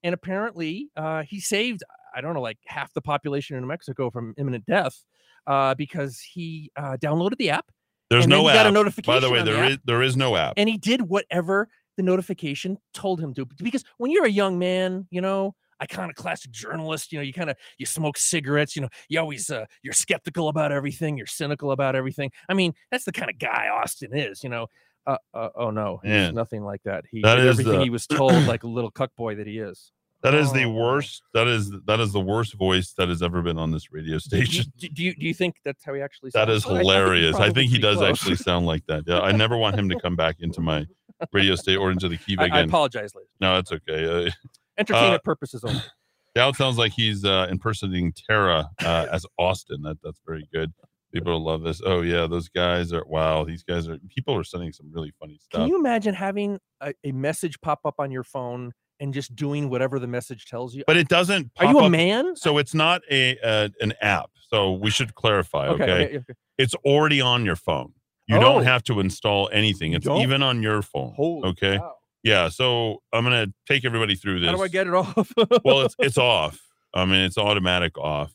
and 0.07 0.15
apparently 0.15 0.89
uh, 0.97 1.23
he 1.25 1.41
saved 1.41 1.83
I 2.15 2.21
don't 2.23 2.33
know 2.33 2.41
like 2.41 2.59
half 2.67 2.93
the 2.95 3.03
population 3.03 3.57
in 3.57 3.63
New 3.63 3.69
Mexico 3.69 4.09
from 4.09 4.35
imminent 4.39 4.65
death 4.65 5.05
uh, 5.47 5.75
because 5.75 6.21
he 6.21 6.71
uh, 6.77 6.97
downloaded 6.97 7.37
the 7.39 7.51
app. 7.51 7.67
There's 8.09 8.27
no 8.29 8.49
app. 8.49 8.55
got 8.55 8.67
a 8.67 8.71
notification. 8.71 9.17
By 9.17 9.21
the 9.21 9.31
way, 9.31 9.43
there 9.43 9.65
app, 9.65 9.71
is 9.73 9.79
there 9.85 10.01
is 10.03 10.17
no 10.17 10.37
app. 10.37 10.55
and 10.57 10.69
he 10.69 10.79
did 10.79 11.03
whatever 11.03 11.69
the 11.97 12.03
notification 12.05 12.79
told 12.95 13.21
him 13.21 13.35
to. 13.35 13.45
Because 13.63 13.85
when 13.99 14.11
you're 14.13 14.25
a 14.27 14.31
young 14.31 14.59
man, 14.59 15.09
you 15.11 15.21
know, 15.21 15.55
iconoclastic 15.83 16.53
journalist, 16.53 17.13
you 17.13 17.19
know, 17.19 17.23
you 17.23 17.33
kind 17.33 17.51
of 17.51 17.57
you 17.79 17.85
smoke 17.85 18.17
cigarettes, 18.17 18.77
you 18.77 18.83
know, 18.83 18.89
you 19.09 19.19
always 19.21 19.51
uh, 19.51 19.65
you're 19.83 19.93
skeptical 19.93 20.49
about 20.49 20.71
everything, 20.73 21.19
you're 21.19 21.27
cynical 21.27 21.73
about 21.73 21.97
everything. 21.97 22.31
I 22.49 22.55
mean, 22.55 22.73
that's 22.91 23.05
the 23.05 23.13
kind 23.13 23.29
of 23.31 23.39
guy 23.39 23.69
Austin 23.69 24.15
is, 24.17 24.45
you 24.45 24.51
know. 24.51 24.69
Uh, 25.07 25.19
uh, 25.35 25.51
oh 25.55 25.71
no, 25.71 26.01
he's 26.03 26.33
nothing 26.33 26.65
like 26.65 26.83
that. 26.85 27.05
He 27.11 27.23
That 27.23 27.37
did 27.37 27.47
everything 27.47 27.79
the- 27.79 27.85
he 27.85 27.91
was 27.91 28.07
told, 28.07 28.33
like 28.47 28.65
a 28.65 28.67
little 28.77 28.91
cuck 28.91 29.11
boy 29.17 29.37
that 29.37 29.47
he 29.47 29.59
is. 29.59 29.93
That 30.23 30.35
is 30.35 30.53
the 30.53 30.67
worst. 30.67 31.23
That 31.35 31.47
is 31.47 31.71
that 31.87 32.01
is 32.01 32.13
the 32.13 32.21
worst 32.21 32.55
voice 32.55 32.93
that 32.95 33.09
has 33.09 33.23
ever 33.23 33.43
been 33.43 33.59
on 33.59 33.71
this 33.71 33.93
radio 33.93 34.19
station. 34.19 34.65
do, 34.79 34.89
do 34.89 35.05
you 35.05 35.15
do 35.15 35.27
you 35.27 35.35
think 35.35 35.57
that's 35.65 35.85
how 35.85 35.95
he 35.95 36.01
actually? 36.01 36.31
That 36.35 36.49
sounds? 36.49 36.65
is 36.65 36.67
I- 36.67 36.69
I 36.69 36.73
think 36.73 36.83
hilarious. 36.83 37.37
I 37.37 37.53
think 37.53 37.71
he 37.71 37.79
does 37.79 37.99
close. 37.99 38.11
actually 38.11 38.37
sound 38.37 38.67
like 38.67 38.85
that. 38.87 39.05
Yeah, 39.07 39.21
I 39.21 39.33
never 39.33 39.57
want 39.57 39.79
him 39.79 39.89
to 39.89 40.01
come 40.01 40.17
back 40.17 40.37
into 40.41 40.61
my 40.61 40.87
radio 41.33 41.55
state 41.57 41.77
or 41.77 41.91
into 41.91 42.09
the 42.09 42.17
Kiva 42.17 42.43
I, 42.43 42.47
I 42.47 42.61
apologize, 42.61 43.15
ladies. 43.15 43.31
No, 43.41 43.55
that's 43.55 43.73
okay. 43.73 44.27
Uh, 44.27 44.31
Entertainment 44.79 45.15
uh, 45.15 45.19
purposes 45.25 45.63
only. 45.65 45.81
Now 46.35 46.51
it 46.51 46.57
sounds 46.57 46.77
like 46.77 46.93
he's 46.93 47.25
uh, 47.25 47.47
impersonating 47.51 48.13
Tara 48.13 48.69
uh, 48.85 49.07
as 49.11 49.25
Austin. 49.39 49.81
That 49.81 49.97
that's 50.05 50.21
very 50.27 50.47
good. 50.53 50.71
People 51.11 51.33
will 51.33 51.43
love 51.43 51.63
this. 51.63 51.81
Oh 51.83 52.03
yeah, 52.03 52.27
those 52.27 52.51
guys 52.51 52.93
are 52.93 53.07
wow. 53.07 53.43
These 53.45 53.63
guys 53.63 53.89
are 53.89 53.97
people 54.15 54.37
are 54.37 54.45
sending 54.45 54.71
some 54.71 54.93
really 54.93 55.15
funny 55.19 55.39
stuff. 55.41 55.61
Can 55.61 55.69
you 55.69 55.79
imagine 55.79 56.13
having 56.13 56.59
a, 56.83 56.93
a 57.05 57.13
message 57.13 57.59
pop 57.63 57.81
up 57.87 57.95
on 57.99 58.11
your 58.11 58.23
phone 58.23 58.73
and 59.01 59.13
just 59.15 59.35
doing 59.37 59.69
whatever 59.71 59.99
the 59.99 60.07
message 60.07 60.47
tells 60.47 60.75
you? 60.75 60.85
but 60.87 60.97
it 60.97 61.09
doesn't. 61.09 61.51
Are 61.59 61.67
you 61.67 61.79
a 61.81 61.85
up- 61.85 61.91
man? 61.91 62.37
So 62.37 62.59
it's 62.59 62.75
not 62.75 63.03
a 63.11 63.39
uh, 63.41 63.69
an 63.81 63.93
app. 64.01 64.31
So 64.49 64.73
we 64.73 64.91
should 64.91 65.15
clarify. 65.15 65.67
Okay, 65.69 65.83
Okay, 65.83 65.93
okay, 66.05 66.17
okay. 66.19 66.35
it's 66.59 66.75
already 66.77 67.21
on 67.21 67.45
your 67.45 67.57
phone. 67.57 67.93
You 68.29 68.37
Oh. 68.37 68.41
don't 68.41 68.63
have 68.65 68.83
to 68.85 69.01
install 69.01 69.49
anything. 69.53 69.93
It's 69.93 70.07
even 70.07 70.43
on 70.43 70.63
your 70.63 70.83
phone. 70.83 71.13
Holy 71.17 71.49
okay. 71.51 71.79
Yeah. 72.23 72.49
So 72.49 73.03
I'm 73.13 73.25
gonna 73.25 73.49
take 73.69 73.85
everybody 73.85 74.15
through 74.17 74.41
this. 74.41 74.51
How 74.51 74.57
do 74.57 74.63
I 74.63 74.69
get 74.69 74.87
it 74.87 74.95
off? 74.95 75.33
well, 75.65 75.83
it's 75.83 75.95
it's 76.01 76.19
off. 76.19 76.61
I 76.95 77.05
mean, 77.05 77.21
it's 77.21 77.39
automatic 77.39 77.97
off. 77.99 78.33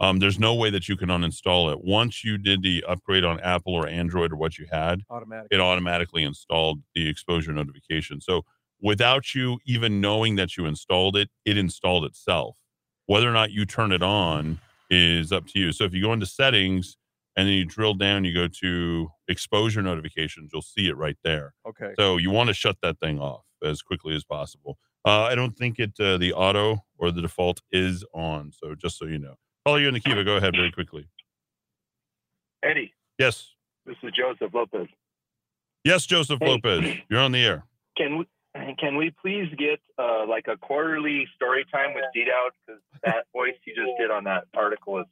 Um, 0.00 0.20
there's 0.20 0.38
no 0.38 0.54
way 0.54 0.70
that 0.70 0.88
you 0.88 0.96
can 0.96 1.08
uninstall 1.08 1.72
it. 1.72 1.80
Once 1.82 2.22
you 2.24 2.38
did 2.38 2.62
the 2.62 2.84
upgrade 2.86 3.24
on 3.24 3.40
Apple 3.40 3.74
or 3.74 3.88
Android 3.88 4.32
or 4.32 4.36
what 4.36 4.56
you 4.56 4.66
had, 4.70 5.02
Automatic. 5.10 5.48
it 5.50 5.60
automatically 5.60 6.22
installed 6.22 6.80
the 6.94 7.08
exposure 7.08 7.52
notification. 7.52 8.20
So 8.20 8.44
without 8.80 9.34
you 9.34 9.58
even 9.66 10.00
knowing 10.00 10.36
that 10.36 10.56
you 10.56 10.66
installed 10.66 11.16
it, 11.16 11.28
it 11.44 11.56
installed 11.58 12.04
itself. 12.04 12.56
Whether 13.06 13.28
or 13.28 13.32
not 13.32 13.50
you 13.50 13.64
turn 13.64 13.92
it 13.92 14.02
on 14.02 14.60
is 14.90 15.32
up 15.32 15.46
to 15.48 15.58
you. 15.58 15.72
So 15.72 15.84
if 15.84 15.94
you 15.94 16.02
go 16.02 16.12
into 16.12 16.26
settings 16.26 16.96
and 17.36 17.46
then 17.46 17.54
you 17.54 17.64
drill 17.64 17.94
down, 17.94 18.24
you 18.24 18.34
go 18.34 18.48
to 18.60 19.08
exposure 19.28 19.82
notifications, 19.82 20.50
you'll 20.52 20.62
see 20.62 20.88
it 20.88 20.96
right 20.96 21.16
there. 21.24 21.54
Okay. 21.68 21.92
So 21.98 22.16
you 22.16 22.30
want 22.30 22.48
to 22.48 22.54
shut 22.54 22.76
that 22.82 22.98
thing 23.00 23.18
off 23.20 23.44
as 23.64 23.82
quickly 23.82 24.14
as 24.14 24.24
possible. 24.24 24.78
Uh, 25.04 25.22
I 25.22 25.34
don't 25.34 25.56
think 25.56 25.78
it 25.78 25.92
uh, 26.00 26.18
the 26.18 26.32
auto 26.32 26.84
or 26.98 27.10
the 27.10 27.22
default 27.22 27.60
is 27.72 28.04
on. 28.12 28.52
So 28.52 28.74
just 28.74 28.98
so 28.98 29.06
you 29.06 29.18
know, 29.18 29.34
call 29.64 29.78
you 29.80 29.88
in 29.88 29.94
the 29.94 30.00
Kiva. 30.00 30.24
Go 30.24 30.36
ahead 30.36 30.54
very 30.56 30.72
quickly. 30.72 31.08
Eddy, 32.62 32.92
Yes, 33.18 33.52
this 33.86 33.96
is 34.02 34.12
Joseph 34.16 34.52
Lopez. 34.52 34.88
yes, 35.84 36.06
Joseph 36.06 36.38
Hey. 36.40 36.48
Lopez, 36.48 36.96
you're 37.08 37.20
on 37.20 37.32
the 37.32 37.44
air. 37.44 37.64
Can 37.96 38.18
we 38.18 38.26
can 38.78 38.96
we 38.96 39.12
please 39.20 39.46
get 39.58 39.80
uh, 39.98 40.26
like 40.26 40.46
a 40.48 40.56
quarterly 40.56 41.26
story 41.36 41.64
time 41.72 41.94
with 41.94 42.04
Deed 42.14 42.28
Out 42.28 42.52
because 42.66 42.80
that 43.04 43.26
voice 43.34 43.54
you 43.66 43.74
just 43.74 43.90
did 43.98 44.10
on 44.10 44.24
that 44.24 44.44
article 44.56 45.00
is 45.00 45.06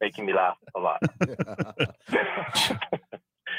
making 0.00 0.26
me 0.26 0.32
laugh 0.34 0.56
a 0.74 0.80
lot. 0.80 1.00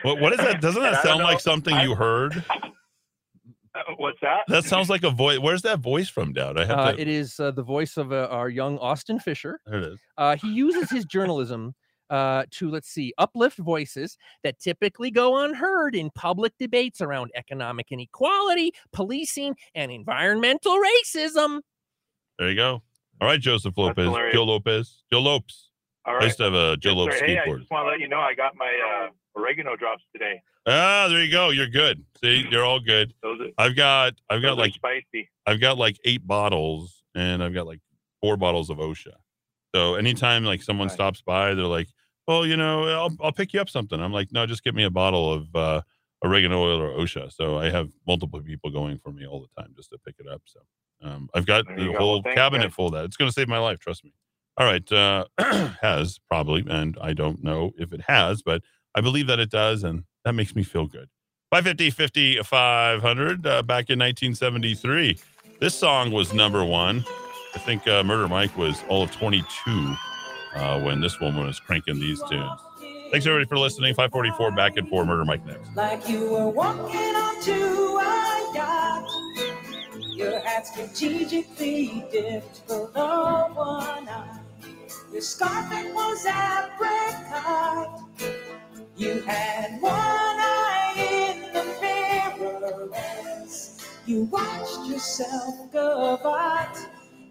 What 0.03 0.19
what 0.21 0.31
is 0.33 0.37
that? 0.39 0.61
Doesn't 0.61 0.81
that 0.81 0.93
I 0.93 0.95
don't 0.97 1.03
sound 1.03 1.23
like 1.23 1.39
something 1.39 1.73
I- 1.73 1.83
you 1.83 1.95
heard? 1.95 2.43
Uh, 3.75 3.93
What's 3.97 4.17
that? 4.23 4.39
That 4.47 4.63
sounds 4.65 4.89
like 4.89 5.03
a 5.03 5.11
voice. 5.11 5.37
Where's 5.37 5.61
that 5.61 5.77
voice 5.79 6.09
from, 6.09 6.33
Dowd? 6.33 6.57
I 6.57 6.65
have 6.65 6.79
Uh, 6.79 6.91
to. 6.93 6.99
it 6.99 7.07
is 7.07 7.39
uh, 7.39 7.51
the 7.51 7.61
voice 7.61 7.95
of 7.97 8.11
uh, 8.11 8.27
our 8.31 8.49
young 8.49 8.79
Austin 8.79 9.19
Fisher. 9.19 9.59
there 9.67 9.77
it 9.77 9.83
is. 9.93 9.99
Uh, 10.17 10.35
he 10.35 10.51
uses 10.51 10.89
his 10.89 11.05
journalism 11.05 11.75
uh, 12.09 12.43
to, 12.51 12.69
let's 12.69 12.89
see, 12.89 13.13
uplift 13.17 13.57
voices 13.57 14.17
that 14.43 14.59
typically 14.59 15.11
go 15.11 15.43
unheard 15.43 15.95
in 15.95 16.09
public 16.11 16.53
debates 16.57 17.01
around 17.01 17.31
economic 17.35 17.87
inequality, 17.91 18.73
policing, 18.93 19.55
and 19.75 19.91
environmental 19.91 20.77
racism. 20.77 21.61
There 22.39 22.49
you 22.49 22.55
go. 22.55 22.81
All 23.19 23.27
right, 23.27 23.39
Joseph 23.39 23.77
Lopez. 23.77 24.09
Joe 24.33 24.43
Lopez, 24.43 25.03
Joe 25.11 25.21
Lopes. 25.21 25.69
All 26.05 26.15
I 26.21 26.25
used 26.25 26.37
to 26.37 26.43
have 26.43 26.53
a 26.53 26.77
Joe 26.77 26.91
Yes, 26.91 26.97
Lopes 26.97 27.19
sir. 27.19 27.25
Hey, 27.25 27.39
I 27.39 27.45
just 27.57 27.69
want 27.71 27.85
to 27.85 27.91
let 27.91 27.99
you 27.99 28.07
know 28.07 28.19
I 28.19 28.33
got 28.33 28.55
my 28.55 28.71
uh, 29.05 29.09
oregano 29.35 29.75
drops 29.75 30.03
today. 30.13 30.41
Ah, 30.65 31.07
there 31.09 31.23
you 31.23 31.31
go. 31.31 31.49
You're 31.49 31.67
good. 31.67 32.03
See, 32.21 32.45
you're 32.49 32.63
all 32.63 32.79
good. 32.79 33.13
Those 33.23 33.41
are, 33.41 33.47
I've 33.57 33.75
got 33.75 34.13
I've 34.29 34.41
got 34.41 34.57
like 34.57 34.73
spicy. 34.73 35.29
I've 35.45 35.59
got 35.59 35.77
like 35.77 35.97
eight 36.05 36.25
bottles 36.25 37.03
and 37.15 37.43
I've 37.43 37.53
got 37.53 37.67
like 37.67 37.79
four 38.21 38.37
bottles 38.37 38.69
of 38.69 38.77
OSHA. 38.77 39.13
So 39.73 39.95
anytime 39.95 40.43
like 40.43 40.61
someone 40.61 40.89
stops 40.89 41.21
by, 41.21 41.53
they're 41.53 41.65
like, 41.65 41.87
"Oh, 42.27 42.43
you 42.43 42.57
know, 42.57 42.83
I'll 42.87 43.15
I'll 43.21 43.31
pick 43.31 43.53
you 43.53 43.61
up 43.61 43.69
something." 43.69 43.99
I'm 43.99 44.13
like, 44.13 44.31
"No, 44.31 44.45
just 44.45 44.63
get 44.63 44.75
me 44.75 44.83
a 44.83 44.89
bottle 44.89 45.31
of 45.33 45.55
uh, 45.55 45.81
oregano 46.23 46.61
oil 46.61 46.81
or 46.81 46.89
OSHA." 46.89 47.33
So 47.33 47.57
I 47.57 47.69
have 47.69 47.89
multiple 48.05 48.41
people 48.41 48.69
going 48.69 48.99
for 48.99 49.11
me 49.11 49.25
all 49.25 49.41
the 49.41 49.61
time 49.61 49.73
just 49.75 49.91
to 49.91 49.97
pick 50.05 50.15
it 50.19 50.27
up. 50.27 50.41
So 50.45 50.59
um, 51.03 51.29
I've 51.33 51.45
got 51.45 51.65
the 51.67 51.85
go. 51.85 51.97
whole 51.97 52.21
Well, 52.23 52.35
cabinet 52.35 52.73
full 52.73 52.87
of 52.87 52.93
that. 52.93 53.05
It's 53.05 53.17
going 53.17 53.29
to 53.29 53.33
save 53.33 53.47
my 53.47 53.59
life. 53.59 53.79
Trust 53.79 54.03
me. 54.03 54.13
All 54.57 54.65
right, 54.65 54.91
uh, 54.91 55.25
has 55.81 56.19
probably, 56.27 56.65
and 56.67 56.97
I 56.99 57.13
don't 57.13 57.43
know 57.43 57.73
if 57.77 57.93
it 57.93 58.01
has, 58.07 58.41
but 58.41 58.63
I 58.95 59.01
believe 59.01 59.27
that 59.27 59.39
it 59.39 59.51
does, 59.51 59.83
and 59.83 60.03
that 60.25 60.33
makes 60.33 60.55
me 60.55 60.63
feel 60.63 60.87
good. 60.87 61.09
550, 61.51 61.91
50, 61.91 62.43
500, 62.43 63.45
uh, 63.45 63.61
back 63.61 63.89
in 63.91 63.99
1973. 63.99 65.19
This 65.59 65.75
song 65.75 66.11
was 66.11 66.33
number 66.33 66.65
one. 66.65 67.05
I 67.55 67.59
think 67.59 67.87
uh, 67.87 68.03
Murder 68.03 68.27
Mike 68.27 68.57
was 68.57 68.83
all 68.89 69.03
of 69.03 69.11
22 69.11 69.95
uh, 70.57 70.79
when 70.81 70.99
this 71.01 71.19
woman 71.19 71.45
was 71.45 71.59
cranking 71.59 71.99
these 71.99 72.21
tunes. 72.29 72.59
Thanks, 73.11 73.25
everybody, 73.25 73.45
for 73.47 73.57
listening. 73.57 73.93
544 73.93 74.51
back 74.51 74.75
and 74.77 74.87
for 74.89 75.05
Murder 75.05 75.23
Mike 75.23 75.45
next. 75.45 75.75
like 75.75 76.07
you 76.09 76.29
were 76.29 76.49
walking 76.49 76.97
onto 76.97 77.53
a 77.53 78.51
yacht. 78.53 79.07
Your 80.13 80.39
hat 80.41 80.67
strategically 80.67 82.03
dipped 82.11 82.67
below 82.67 83.47
one 83.53 84.09
eye. 84.09 84.39
Your 85.13 85.21
scarf 85.21 85.71
it 85.71 85.93
was 85.93 86.25
apricot. 86.25 88.01
You 88.97 89.21
had 89.21 89.79
one 89.81 89.93
eye 89.93 90.93
in 90.97 91.53
the 91.53 91.63
mirror 91.81 92.89
as 92.95 93.87
you 94.05 94.23
watched 94.23 94.85
yourself 94.89 95.71
go 95.71 96.15
about. 96.15 96.75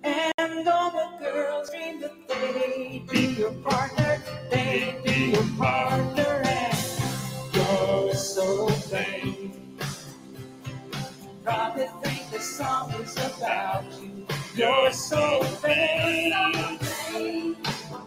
And 0.07 0.69
all 0.69 0.91
the 0.93 1.09
girls 1.19 1.69
dream 1.71 2.01
that 2.01 2.15
they'd 2.29 3.05
be 3.09 3.35
your 3.41 3.51
partner, 3.55 4.23
they'd 4.53 5.03
be 5.05 5.33
your 5.33 5.45
partner, 5.59 6.43
and 6.45 6.79
you're 7.53 8.15
so 8.15 8.69
vain. 8.89 9.79
Probably 11.43 11.89
think 12.05 12.31
the 12.31 12.39
song 12.39 12.93
is 13.01 13.17
about 13.17 13.85
you. 14.01 14.27
You're 14.55 14.93
so 14.93 15.43
vain. 15.61 16.31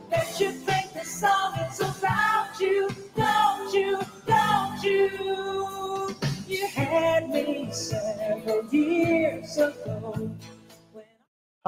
That 0.10 0.40
you 0.40 0.52
think 0.52 0.94
the 0.94 1.04
song 1.04 1.54
is 1.70 1.82
about 1.82 2.60
you. 2.62 2.90
Don't 3.18 3.74
you, 3.74 4.00
don't 4.26 4.84
you? 4.84 6.16
You 6.48 6.68
had 6.68 7.30
me 7.30 7.70
several 7.74 8.66
years 8.74 9.58
ago. 9.58 10.32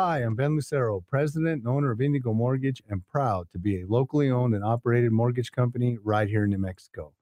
Hi, 0.04 0.24
I'm 0.24 0.34
Ben 0.34 0.56
Lucero, 0.56 1.06
president 1.08 1.60
and 1.60 1.68
owner 1.68 1.92
of 1.92 2.02
Indigo 2.02 2.34
Mortgage, 2.34 2.82
and 2.90 3.08
proud 3.08 3.48
to 3.52 3.60
be 3.60 3.82
a 3.82 3.86
locally 3.86 4.32
owned 4.32 4.56
and 4.56 4.64
operated 4.64 5.12
mortgage 5.12 5.52
company 5.52 6.00
right 6.04 6.28
here 6.28 6.46
in 6.46 6.50
New 6.50 6.58
Mexico. 6.58 7.14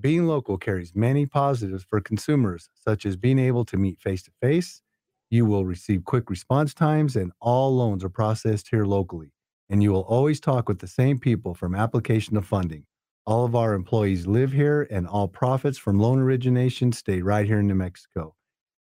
Being 0.00 0.26
local 0.26 0.58
carries 0.58 0.96
many 0.96 1.26
positives 1.26 1.84
for 1.84 2.00
consumers, 2.00 2.70
such 2.74 3.06
as 3.06 3.16
being 3.16 3.38
able 3.38 3.64
to 3.66 3.76
meet 3.76 4.00
face 4.00 4.24
to 4.24 4.32
face. 4.42 4.82
You 5.30 5.46
will 5.46 5.64
receive 5.64 6.02
quick 6.02 6.28
response 6.28 6.74
times, 6.74 7.14
and 7.14 7.30
all 7.40 7.76
loans 7.76 8.02
are 8.02 8.08
processed 8.08 8.66
here 8.68 8.84
locally. 8.84 9.30
And 9.70 9.80
you 9.80 9.92
will 9.92 10.00
always 10.00 10.40
talk 10.40 10.68
with 10.68 10.80
the 10.80 10.88
same 10.88 11.20
people 11.20 11.54
from 11.54 11.76
application 11.76 12.34
to 12.34 12.42
funding. 12.42 12.82
All 13.26 13.44
of 13.44 13.54
our 13.54 13.74
employees 13.74 14.26
live 14.26 14.50
here, 14.50 14.88
and 14.90 15.06
all 15.06 15.28
profits 15.28 15.78
from 15.78 16.00
loan 16.00 16.18
origination 16.18 16.90
stay 16.90 17.22
right 17.22 17.46
here 17.46 17.60
in 17.60 17.68
New 17.68 17.76
Mexico. 17.76 18.34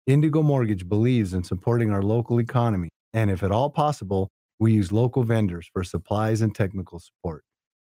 Indigo 0.06 0.42
Mortgage 0.42 0.86
believes 0.86 1.32
in 1.32 1.42
supporting 1.42 1.90
our 1.90 2.02
local 2.02 2.38
economy, 2.38 2.90
and 3.12 3.30
if 3.30 3.42
at 3.42 3.52
all 3.52 3.70
possible, 3.70 4.30
we 4.58 4.72
use 4.72 4.92
local 4.92 5.24
vendors 5.24 5.68
for 5.72 5.82
supplies 5.84 6.40
and 6.40 6.54
technical 6.54 6.98
support. 6.98 7.44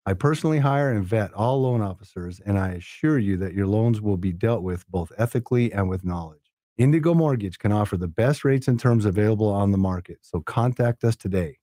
I 0.06 0.14
personally 0.14 0.60
hire 0.60 0.92
and 0.92 1.06
vet 1.06 1.34
all 1.34 1.62
loan 1.62 1.82
officers, 1.82 2.42
and 2.46 2.58
I 2.60 2.70
assure 2.72 3.20
you 3.20 3.38
that 3.38 3.54
your 3.54 3.68
loans 3.68 4.02
will 4.02 4.18
be 4.18 4.34
dealt 4.34 4.62
with 4.62 4.86
both 4.88 5.12
ethically 5.18 5.72
and 5.72 5.90
with 5.90 6.04
knowledge. 6.04 6.52
Indigo 6.78 7.14
Mortgage 7.14 7.60
can 7.60 7.72
offer 7.72 7.98
the 7.98 8.08
best 8.08 8.44
rates 8.44 8.68
and 8.68 8.80
terms 8.80 9.06
available 9.06 9.48
on 9.48 9.72
the 9.72 9.78
market, 9.78 10.20
so 10.22 10.42
contact 10.42 11.04
us 11.04 11.16
today 11.16 11.58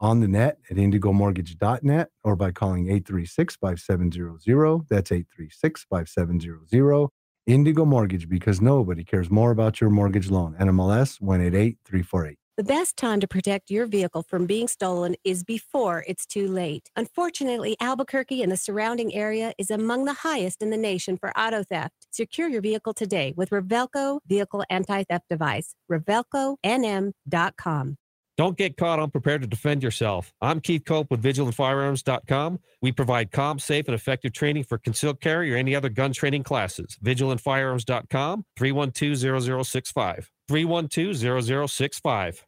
on 0.00 0.20
the 0.20 0.28
net 0.28 0.58
at 0.70 0.76
indigomortgage.net 0.76 2.08
or 2.24 2.36
by 2.36 2.50
calling 2.50 2.86
836 2.86 3.56
5700. 3.56 4.86
That's 4.88 5.12
836 5.12 5.86
5700. 5.90 7.08
Indigo 7.46 7.84
Mortgage 7.86 8.28
because 8.28 8.60
nobody 8.60 9.04
cares 9.04 9.30
more 9.30 9.50
about 9.50 9.80
your 9.80 9.88
mortgage 9.88 10.30
loan. 10.30 10.54
NMLS 10.60 11.20
188348. 11.20 12.38
The 12.58 12.64
best 12.64 12.96
time 12.96 13.20
to 13.20 13.28
protect 13.28 13.70
your 13.70 13.86
vehicle 13.86 14.24
from 14.24 14.44
being 14.44 14.66
stolen 14.66 15.14
is 15.22 15.44
before 15.44 16.04
it's 16.08 16.26
too 16.26 16.48
late. 16.48 16.90
Unfortunately, 16.96 17.76
Albuquerque 17.80 18.42
and 18.42 18.50
the 18.50 18.56
surrounding 18.56 19.14
area 19.14 19.52
is 19.58 19.70
among 19.70 20.06
the 20.06 20.12
highest 20.12 20.60
in 20.60 20.70
the 20.70 20.76
nation 20.76 21.16
for 21.16 21.30
auto 21.38 21.62
theft. 21.62 22.08
Secure 22.10 22.48
your 22.48 22.60
vehicle 22.60 22.94
today 22.94 23.32
with 23.36 23.50
Revelco 23.50 24.18
Vehicle 24.26 24.64
Anti-Theft 24.70 25.26
Device. 25.30 25.76
RevelcoNM.com. 25.88 27.96
Don't 28.38 28.56
get 28.56 28.76
caught 28.76 29.00
unprepared 29.00 29.42
to 29.42 29.48
defend 29.48 29.82
yourself. 29.82 30.32
I'm 30.40 30.60
Keith 30.60 30.84
Cope 30.84 31.10
with 31.10 31.20
VigilantFirearms.com. 31.20 32.60
We 32.80 32.92
provide 32.92 33.32
calm, 33.32 33.58
safe, 33.58 33.88
and 33.88 33.96
effective 33.96 34.32
training 34.32 34.62
for 34.62 34.78
concealed 34.78 35.20
carry 35.20 35.52
or 35.52 35.56
any 35.56 35.74
other 35.74 35.88
gun 35.88 36.12
training 36.12 36.44
classes. 36.44 36.96
VigilantFirearms.com, 37.04 38.44
312-0065. 38.56 40.26
312-0065. 40.48 42.42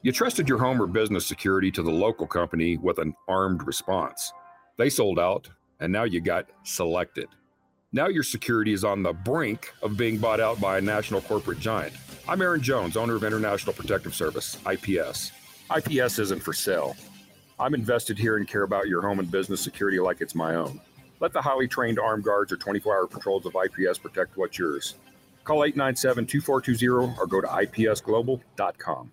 You 0.00 0.12
trusted 0.12 0.48
your 0.48 0.58
home 0.58 0.80
or 0.80 0.86
business 0.86 1.26
security 1.26 1.70
to 1.72 1.82
the 1.82 1.90
local 1.90 2.26
company 2.26 2.78
with 2.78 2.98
an 2.98 3.12
armed 3.28 3.66
response. 3.66 4.32
They 4.78 4.88
sold 4.88 5.18
out, 5.18 5.50
and 5.80 5.92
now 5.92 6.04
you 6.04 6.22
got 6.22 6.46
selected. 6.62 7.28
Now 7.90 8.08
your 8.08 8.22
security 8.22 8.74
is 8.74 8.84
on 8.84 9.02
the 9.02 9.14
brink 9.14 9.72
of 9.80 9.96
being 9.96 10.18
bought 10.18 10.40
out 10.40 10.60
by 10.60 10.76
a 10.76 10.80
national 10.80 11.22
corporate 11.22 11.58
giant. 11.58 11.94
I'm 12.28 12.42
Aaron 12.42 12.60
Jones, 12.60 12.98
owner 12.98 13.14
of 13.14 13.24
International 13.24 13.72
Protective 13.72 14.14
Service, 14.14 14.58
IPS. 14.70 15.32
IPS 15.74 16.18
isn't 16.18 16.42
for 16.42 16.52
sale. 16.52 16.94
I'm 17.58 17.72
invested 17.72 18.18
here 18.18 18.36
and 18.36 18.46
care 18.46 18.64
about 18.64 18.88
your 18.88 19.00
home 19.00 19.20
and 19.20 19.30
business 19.30 19.62
security 19.62 19.98
like 20.00 20.20
it's 20.20 20.34
my 20.34 20.56
own. 20.56 20.82
Let 21.20 21.32
the 21.32 21.40
highly 21.40 21.66
trained 21.66 21.98
armed 21.98 22.24
guards 22.24 22.52
or 22.52 22.58
24 22.58 22.94
hour 22.94 23.06
patrols 23.06 23.46
of 23.46 23.56
IPS 23.56 23.96
protect 23.96 24.36
what's 24.36 24.58
yours. 24.58 24.96
Call 25.44 25.64
897 25.64 26.26
2420 26.26 27.18
or 27.18 27.26
go 27.26 27.40
to 27.40 27.46
ipsglobal.com. 27.46 29.12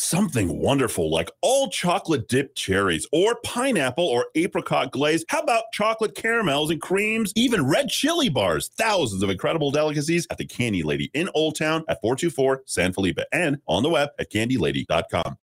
Something 0.00 0.60
wonderful 0.60 1.10
like 1.10 1.28
all 1.42 1.68
chocolate 1.70 2.28
dipped 2.28 2.56
cherries 2.56 3.04
or 3.10 3.34
pineapple 3.42 4.06
or 4.06 4.26
apricot 4.36 4.92
glaze. 4.92 5.24
How 5.28 5.40
about 5.40 5.72
chocolate 5.72 6.14
caramels 6.14 6.70
and 6.70 6.80
creams? 6.80 7.32
Even 7.34 7.66
red 7.66 7.88
chili 7.88 8.28
bars. 8.28 8.70
Thousands 8.78 9.24
of 9.24 9.28
incredible 9.28 9.72
delicacies 9.72 10.24
at 10.30 10.38
the 10.38 10.46
Candy 10.46 10.84
Lady 10.84 11.10
in 11.14 11.28
Old 11.34 11.56
Town 11.56 11.82
at 11.88 12.00
424 12.00 12.62
San 12.64 12.92
Felipe 12.92 13.18
and 13.32 13.58
on 13.66 13.82
the 13.82 13.88
web 13.88 14.10
at 14.20 14.30
candylady.com. 14.30 15.36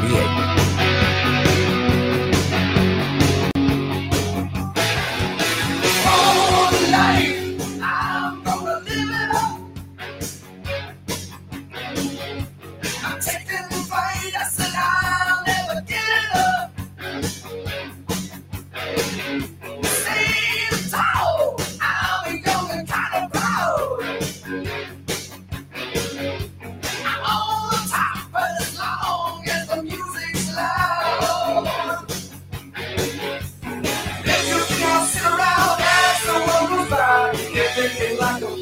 48. 0.00 0.67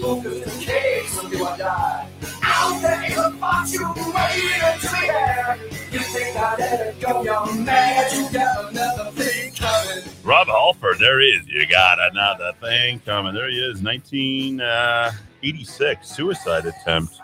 focus 0.06 0.54
in 0.54 0.60
case 0.60 1.18
of 1.18 1.32
you 1.32 1.44
I 1.44 1.56
die. 1.56 2.08
Out 2.44 2.80
there 2.80 3.02
in 3.02 3.16
box, 3.40 3.74
you 3.74 3.84
waited 3.88 4.80
to 4.80 4.88
be 4.92 5.00
there. 5.08 5.58
You 5.90 5.98
think 5.98 6.36
I 6.36 6.54
let 6.56 6.80
it 6.80 7.00
go, 7.00 7.24
young 7.24 7.64
man? 7.64 8.08
You 8.14 8.30
got 8.32 8.70
another 8.70 9.10
thing 9.10 9.52
coming. 9.52 10.04
Rob 10.22 10.46
Halford, 10.46 11.00
there 11.00 11.20
is. 11.20 11.44
he 11.44 11.52
is. 11.52 11.58
You 11.62 11.66
got 11.66 11.98
another 12.12 12.52
thing 12.60 13.00
coming. 13.00 13.34
There 13.34 13.50
he 13.50 13.58
is, 13.58 13.82
1986 13.82 16.08
suicide 16.08 16.66
attempt. 16.66 17.20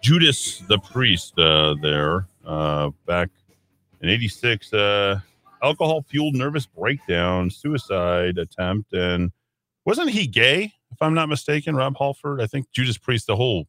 Judas 0.00 0.60
the 0.68 0.78
priest, 0.78 1.38
uh, 1.38 1.74
there 1.82 2.26
uh, 2.46 2.88
back 3.06 3.28
in 4.00 4.08
'86. 4.08 4.72
Uh, 4.72 5.20
alcohol 5.62 6.00
fueled 6.08 6.34
nervous 6.34 6.64
breakdown, 6.64 7.50
suicide 7.50 8.38
attempt, 8.38 8.94
and 8.94 9.30
wasn't 9.84 10.08
he 10.08 10.26
gay? 10.26 10.72
If 10.94 11.02
I'm 11.02 11.14
not 11.14 11.28
mistaken, 11.28 11.76
Rob 11.76 11.96
Halford? 11.98 12.40
I 12.40 12.46
think 12.46 12.70
Judas 12.72 12.98
Priest, 12.98 13.26
the 13.26 13.36
whole 13.36 13.66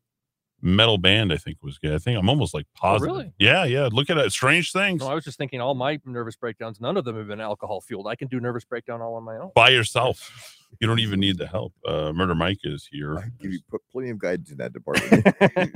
metal 0.62 0.98
band, 0.98 1.32
I 1.34 1.38
think 1.38 1.58
was 1.62 1.78
good. 1.78 1.94
I 1.94 1.98
think 2.00 2.18
I'm 2.18 2.30
almost 2.30 2.54
like 2.54 2.66
positive. 2.76 3.14
really? 3.16 3.34
Yeah, 3.38 3.66
yeah. 3.66 3.90
Look 3.92 4.10
at 4.10 4.18
it. 4.18 4.32
Strange 4.32 4.72
things. 4.72 5.02
No, 5.02 5.08
I 5.08 5.14
was 5.14 5.24
just 5.24 5.38
thinking 5.38 5.62
all 5.62 5.76
my 5.76 6.00
nervous 6.06 6.36
breakdowns, 6.36 6.80
none 6.80 6.98
of 6.98 7.06
them 7.06 7.18
have 7.18 7.28
been 7.28 7.42
alcohol 7.42 7.82
fueled. 7.82 8.08
I 8.08 8.16
can 8.16 8.28
do 8.28 8.40
nervous 8.40 8.64
breakdown 8.66 9.02
all 9.02 9.16
on 9.16 9.24
my 9.24 9.36
own. 9.38 9.52
by 9.56 9.70
yourself. 9.70 10.58
You 10.82 10.88
don't 10.88 11.00
even 11.00 11.20
need 11.20 11.38
the 11.38 11.48
help. 11.48 11.74
Uh, 11.88 12.12
Murder 12.14 12.36
Mike 12.36 12.58
is 12.64 12.88
here. 12.92 13.32
give 13.40 13.54
you 13.54 13.60
put 13.70 13.82
plenty 13.92 14.10
of 14.10 14.18
guidance 14.18 14.52
in 14.52 14.58
that 14.58 14.74
department. 14.74 15.26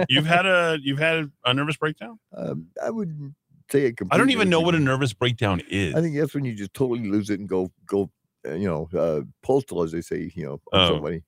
you've 0.10 0.26
had 0.26 0.46
a 0.46 0.78
you've 0.82 1.00
had 1.00 1.32
a 1.46 1.54
nervous 1.54 1.78
breakdown. 1.78 2.20
um, 2.36 2.68
I 2.84 2.90
wouldn't 2.90 3.34
say 3.72 3.86
it. 3.86 3.98
Completely. 3.98 4.16
I 4.16 4.18
don't 4.18 4.32
even 4.32 4.50
know 4.50 4.60
what 4.60 4.76
a 4.76 4.80
nervous 4.80 5.14
breakdown 5.14 5.62
is. 5.70 5.96
I 5.96 6.02
think 6.02 6.18
that's 6.18 6.34
when 6.34 6.44
you 6.46 6.54
just 6.54 6.74
totally 6.74 7.08
lose 7.08 7.30
it 7.30 7.40
and 7.40 7.48
go 7.48 7.72
go, 7.86 8.10
uh, 8.46 8.54
you 8.56 8.68
know, 8.68 8.90
uh, 8.98 9.22
postal 9.42 9.84
as 9.84 9.92
they 9.94 10.02
say, 10.02 10.32
you 10.36 10.46
know, 10.46 10.60
Oh. 10.74 10.90
somebody. 10.96 11.24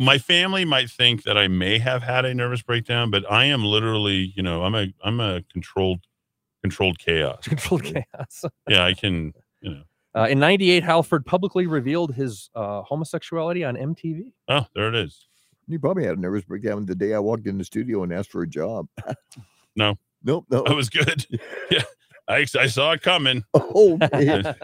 My 0.00 0.16
family 0.16 0.64
might 0.64 0.88
think 0.88 1.24
that 1.24 1.36
I 1.36 1.46
may 1.46 1.78
have 1.78 2.02
had 2.02 2.24
a 2.24 2.32
nervous 2.32 2.62
breakdown, 2.62 3.10
but 3.10 3.30
I 3.30 3.44
am 3.44 3.62
literally, 3.62 4.32
you 4.34 4.42
know, 4.42 4.64
I'm 4.64 4.74
a 4.74 4.86
I'm 5.04 5.20
a 5.20 5.42
controlled 5.52 6.00
controlled 6.62 6.98
chaos. 6.98 7.46
Controlled 7.46 7.84
chaos. 7.84 8.44
yeah, 8.68 8.82
I 8.82 8.94
can, 8.94 9.34
you 9.60 9.70
know. 9.70 9.82
Uh, 10.14 10.26
in 10.28 10.40
98, 10.40 10.82
Halford 10.82 11.26
publicly 11.26 11.66
revealed 11.66 12.14
his 12.14 12.48
uh, 12.54 12.80
homosexuality 12.80 13.62
on 13.62 13.76
MTV. 13.76 14.32
Oh, 14.48 14.64
there 14.74 14.88
it 14.88 14.94
is. 14.94 15.28
You 15.68 15.78
probably 15.78 16.06
had 16.06 16.16
a 16.16 16.20
nervous 16.20 16.44
breakdown 16.44 16.86
the 16.86 16.94
day 16.94 17.12
I 17.12 17.18
walked 17.18 17.46
in 17.46 17.58
the 17.58 17.64
studio 17.64 18.02
and 18.02 18.12
asked 18.12 18.32
for 18.32 18.42
a 18.42 18.48
job. 18.48 18.88
No. 19.76 19.98
Nope, 20.22 20.44
no. 20.50 20.62
That 20.64 20.76
was 20.76 20.90
good. 20.90 21.26
Yeah. 21.70 21.80
I, 22.30 22.46
I 22.58 22.66
saw 22.66 22.92
it 22.92 23.02
coming. 23.02 23.44
Oh, 23.72 23.98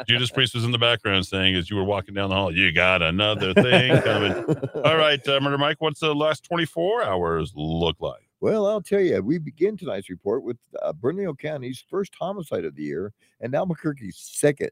Judas 0.09 0.30
Priest 0.30 0.55
was 0.55 0.64
in 0.64 0.72
the 0.72 0.78
background 0.78 1.26
saying, 1.26 1.55
as 1.55 1.70
you 1.70 1.76
were 1.76 1.84
walking 1.84 2.14
down 2.14 2.30
the 2.30 2.34
hall, 2.34 2.52
you 2.52 2.72
got 2.72 3.02
another 3.02 3.55
thing 3.55 4.02
coming. 4.02 4.32
All 4.84 4.97
right, 4.97 5.26
uh, 5.28 5.38
Murder 5.38 5.59
Mike, 5.59 5.76
what's 5.78 6.01
the 6.01 6.12
last 6.12 6.43
24 6.44 7.05
hours 7.05 7.52
look 7.55 7.97
like? 8.01 8.28
Well, 8.40 8.66
I'll 8.66 8.82
tell 8.82 9.01
you, 9.01 9.22
we 9.22 9.38
begin 9.38 9.76
tonight's 9.76 10.10
report 10.10 10.43
with 10.43 10.56
uh, 10.82 10.93
Bernalillo 10.93 11.34
County's 11.34 11.84
first 11.88 12.14
homicide 12.18 12.64
of 12.64 12.74
the 12.74 12.82
year 12.82 13.12
and 13.40 13.55
Albuquerque's 13.55 14.18
second. 14.18 14.70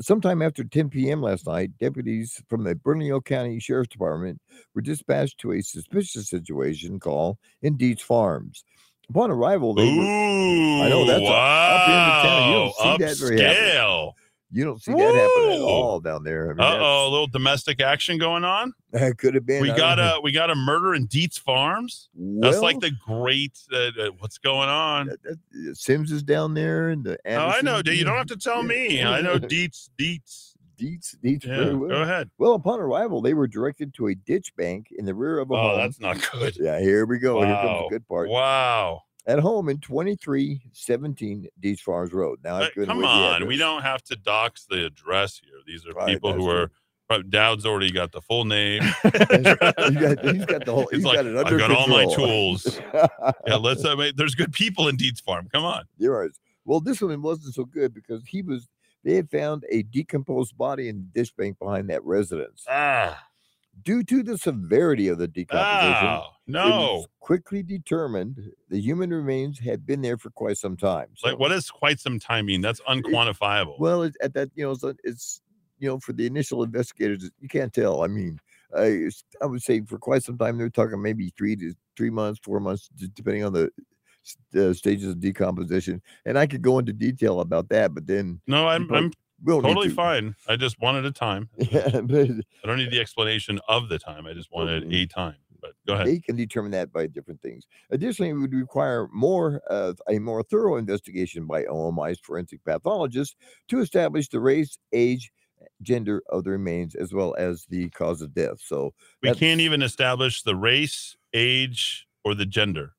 Sometime 0.00 0.40
after 0.40 0.64
10 0.64 0.90
p.m. 0.90 1.22
last 1.22 1.46
night, 1.46 1.76
deputies 1.78 2.42
from 2.48 2.64
the 2.64 2.74
Bernalillo 2.74 3.20
County 3.20 3.58
Sheriff's 3.58 3.88
Department 3.88 4.40
were 4.74 4.82
dispatched 4.82 5.38
to 5.38 5.52
a 5.52 5.62
suspicious 5.62 6.28
situation 6.28 6.98
call 7.00 7.38
in 7.62 7.76
Dietz 7.76 8.02
Farms. 8.02 8.64
Upon 9.10 9.30
arrival, 9.30 9.74
they 9.74 9.84
were. 9.84 10.02
I 10.02 10.88
know 10.88 11.04
that's 11.06 11.20
a- 11.22 11.26
up 11.26 11.88
in 11.88 11.94
the 11.94 12.28
town. 12.28 12.48
You 12.48 12.54
don't 12.56 12.74
see 12.98 13.04
that 13.04 13.18
very 13.18 13.40
happen. 13.40 13.62
Upscale. 13.62 14.12
You 14.52 14.64
don't 14.64 14.80
see 14.82 14.92
that 14.92 15.14
happen 15.14 15.50
at 15.52 15.60
all 15.60 16.00
down 16.00 16.22
there. 16.24 16.46
I 16.50 16.54
mean, 16.54 16.60
Uh 16.60 16.78
oh, 16.80 17.08
a 17.08 17.10
little 17.10 17.26
domestic 17.26 17.80
action 17.80 18.16
going 18.18 18.44
on. 18.44 18.72
That 18.92 19.18
could 19.18 19.34
have 19.34 19.44
been. 19.44 19.60
We 19.60 19.68
got 19.68 19.96
don't 19.96 20.06
know. 20.06 20.16
a 20.16 20.20
we 20.22 20.32
got 20.32 20.50
a 20.50 20.54
murder 20.54 20.94
in 20.94 21.04
Dietz 21.06 21.36
Farms. 21.36 22.08
That's 22.14 22.60
like 22.60 22.80
the 22.80 22.92
great. 23.06 23.52
Uh, 23.70 23.76
uh, 24.00 24.10
what's 24.20 24.38
going 24.38 24.70
on? 24.70 25.10
uh, 25.10 25.34
Sims 25.74 26.10
is 26.12 26.22
down 26.22 26.54
there, 26.54 26.88
and 26.88 27.04
the. 27.04 27.18
Oh, 27.26 27.36
I 27.36 27.60
know. 27.60 27.82
Dude, 27.82 27.98
You 27.98 28.04
don't 28.04 28.16
have 28.16 28.28
to 28.28 28.38
tell 28.38 28.62
me. 28.62 29.02
I 29.02 29.20
know 29.20 29.38
Dietz. 29.38 29.90
Dietz. 29.98 30.55
Dietz. 30.76 31.16
Dietz. 31.22 31.44
Yeah, 31.44 31.56
very 31.56 31.74
well. 31.74 31.88
go 31.88 32.02
ahead. 32.02 32.30
Well, 32.38 32.54
upon 32.54 32.80
arrival, 32.80 33.20
they 33.20 33.34
were 33.34 33.46
directed 33.46 33.94
to 33.94 34.08
a 34.08 34.14
ditch 34.14 34.54
bank 34.56 34.88
in 34.96 35.04
the 35.04 35.14
rear 35.14 35.38
of 35.38 35.50
a 35.50 35.54
Oh, 35.54 35.56
home. 35.70 35.78
that's 35.78 36.00
not 36.00 36.18
good. 36.32 36.56
Yeah, 36.60 36.78
here 36.80 37.06
we 37.06 37.18
go. 37.18 37.40
Here 37.42 37.54
comes 37.54 37.80
the 37.84 37.88
good 37.90 38.06
part. 38.08 38.28
Wow. 38.28 39.02
At 39.26 39.38
home 39.40 39.68
in 39.68 39.78
2317 39.78 41.48
Dietz 41.60 41.80
Farms 41.80 42.12
Road. 42.12 42.38
Now, 42.44 42.56
I've 42.56 42.70
Uh, 42.78 42.84
come 42.86 43.04
on, 43.04 43.46
we 43.46 43.56
don't 43.56 43.82
have 43.82 44.02
to 44.04 44.16
dox 44.16 44.66
the 44.68 44.86
address 44.86 45.40
here. 45.42 45.58
These 45.66 45.86
are 45.86 45.92
Right, 45.92 46.08
people 46.08 46.32
who 46.32 46.48
are. 46.48 46.70
Dowd's 47.28 47.64
already 47.64 47.92
got 47.92 48.10
the 48.10 48.20
full 48.20 48.44
name. 48.44 48.82
He's 49.02 49.10
got- 49.12 50.24
he's 50.24 50.44
got 50.44 50.64
the 50.64 50.72
whole- 50.74 50.88
He's 50.90 51.04
like, 51.04 51.16
got 51.16 51.26
it 51.26 51.36
I've 51.36 51.46
under 51.46 51.58
got 51.58 51.70
all 51.70 51.86
my 51.86 52.04
tools. 52.12 52.80
yeah, 53.46 53.54
let's. 53.56 53.84
Uh, 53.84 53.94
wait, 53.96 54.16
there's 54.16 54.34
good 54.34 54.52
people 54.52 54.88
in 54.88 54.96
Dietz 54.96 55.20
Farm. 55.20 55.48
Come 55.52 55.64
on. 55.64 55.84
You're. 55.98 56.30
Well, 56.64 56.80
this 56.80 57.00
one 57.00 57.22
wasn't 57.22 57.54
so 57.54 57.64
good 57.64 57.94
because 57.94 58.24
he 58.26 58.42
was. 58.42 58.68
They 59.06 59.14
had 59.14 59.30
found 59.30 59.64
a 59.70 59.84
decomposed 59.84 60.58
body 60.58 60.88
in 60.88 60.96
the 60.96 61.20
ditch 61.20 61.34
bank 61.36 61.60
behind 61.60 61.88
that 61.90 62.04
residence. 62.04 62.64
Ah. 62.68 63.24
Due 63.84 64.02
to 64.02 64.24
the 64.24 64.36
severity 64.36 65.06
of 65.06 65.18
the 65.18 65.28
decomposition, 65.28 66.08
Oh, 66.08 66.22
it 66.48 66.52
was 66.54 67.06
quickly 67.20 67.62
determined 67.62 68.50
the 68.68 68.80
human 68.80 69.10
remains 69.10 69.60
had 69.60 69.86
been 69.86 70.02
there 70.02 70.18
for 70.18 70.30
quite 70.30 70.58
some 70.58 70.76
time. 70.76 71.06
So, 71.14 71.28
Like, 71.28 71.38
what 71.38 71.52
is 71.52 71.70
quite 71.70 72.00
some 72.00 72.18
time 72.18 72.46
mean? 72.46 72.62
That's 72.62 72.80
unquantifiable. 72.88 73.78
well, 73.78 74.02
it, 74.02 74.16
at 74.20 74.34
that, 74.34 74.50
you 74.56 74.64
know, 74.64 74.74
so 74.74 74.92
it's 75.04 75.40
you 75.78 75.88
know, 75.88 76.00
for 76.00 76.12
the 76.12 76.26
initial 76.26 76.64
investigators, 76.64 77.30
you 77.38 77.48
can't 77.48 77.72
tell. 77.72 78.02
I 78.02 78.08
mean, 78.08 78.40
I, 78.76 79.08
I 79.40 79.46
would 79.46 79.62
say 79.62 79.82
for 79.82 79.98
quite 79.98 80.24
some 80.24 80.38
time 80.38 80.58
they 80.58 80.64
were 80.64 80.70
talking 80.70 81.00
maybe 81.00 81.32
three 81.36 81.54
to 81.56 81.74
three 81.96 82.10
months, 82.10 82.40
four 82.42 82.58
months, 82.58 82.88
depending 83.14 83.44
on 83.44 83.52
the 83.52 83.70
uh, 84.56 84.72
stages 84.72 85.08
of 85.08 85.20
decomposition. 85.20 86.02
And 86.24 86.38
I 86.38 86.46
could 86.46 86.62
go 86.62 86.78
into 86.78 86.92
detail 86.92 87.40
about 87.40 87.68
that, 87.70 87.94
but 87.94 88.06
then 88.06 88.40
No, 88.46 88.66
I'm, 88.68 88.90
I'm 88.92 89.12
totally 89.46 89.88
to. 89.88 89.94
fine. 89.94 90.34
I 90.48 90.56
just 90.56 90.80
wanted 90.80 91.04
a 91.04 91.12
time. 91.12 91.48
Yeah, 91.58 92.00
but 92.00 92.30
I 92.30 92.66
don't 92.66 92.78
need 92.78 92.90
the 92.90 93.00
explanation 93.00 93.60
of 93.68 93.88
the 93.88 93.98
time. 93.98 94.26
I 94.26 94.32
just 94.32 94.50
wanted 94.50 94.92
a 94.92 95.06
time. 95.06 95.36
But 95.60 95.72
go 95.86 95.94
ahead. 95.94 96.06
They 96.06 96.20
can 96.20 96.36
determine 96.36 96.70
that 96.72 96.92
by 96.92 97.06
different 97.06 97.40
things. 97.42 97.66
Additionally, 97.90 98.30
it 98.30 98.34
would 98.34 98.52
require 98.52 99.08
more 99.12 99.58
of 99.68 99.98
a 100.08 100.18
more 100.18 100.42
thorough 100.42 100.76
investigation 100.76 101.46
by 101.46 101.64
OMI's 101.64 102.20
forensic 102.20 102.62
pathologist 102.64 103.36
to 103.68 103.80
establish 103.80 104.28
the 104.28 104.38
race, 104.40 104.78
age, 104.92 105.32
gender 105.82 106.22
of 106.28 106.44
the 106.44 106.50
remains, 106.50 106.94
as 106.94 107.12
well 107.12 107.34
as 107.38 107.64
the 107.70 107.88
cause 107.90 108.20
of 108.22 108.34
death. 108.34 108.60
So 108.60 108.92
We 109.22 109.32
can't 109.34 109.60
even 109.60 109.82
establish 109.82 110.42
the 110.42 110.54
race, 110.56 111.16
age, 111.32 112.06
or 112.24 112.34
the 112.34 112.46
gender. 112.46 112.94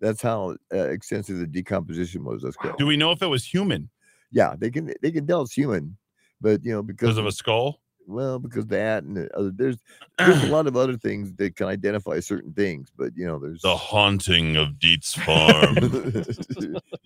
That's 0.00 0.22
how 0.22 0.56
uh, 0.72 0.88
extensive 0.88 1.38
the 1.38 1.46
decomposition 1.46 2.24
was. 2.24 2.42
That's 2.42 2.56
correct. 2.56 2.78
Do 2.78 2.86
we 2.86 2.96
know 2.96 3.12
if 3.12 3.22
it 3.22 3.26
was 3.26 3.44
human 3.44 3.90
Yeah, 4.30 4.54
they 4.58 4.70
can 4.70 4.92
they 5.02 5.10
can 5.10 5.26
tell 5.26 5.42
it's 5.42 5.52
human, 5.52 5.96
but 6.40 6.64
you 6.64 6.72
know 6.72 6.82
because 6.82 7.10
because 7.10 7.18
of 7.18 7.26
a 7.26 7.32
skull? 7.32 7.80
well 8.06 8.38
because 8.38 8.66
that 8.66 9.04
and 9.04 9.16
the 9.16 9.36
other, 9.36 9.52
there's 9.54 9.76
there's 10.18 10.42
a 10.44 10.46
lot 10.46 10.66
of 10.66 10.76
other 10.76 10.96
things 10.96 11.32
that 11.34 11.56
can 11.56 11.66
identify 11.66 12.18
certain 12.20 12.52
things, 12.52 12.90
but 12.96 13.12
you 13.16 13.26
know 13.26 13.38
there's 13.38 13.62
The 13.62 13.76
haunting 13.76 14.56
of 14.56 14.78
Dietz 14.78 15.14
Farm. 15.14 15.76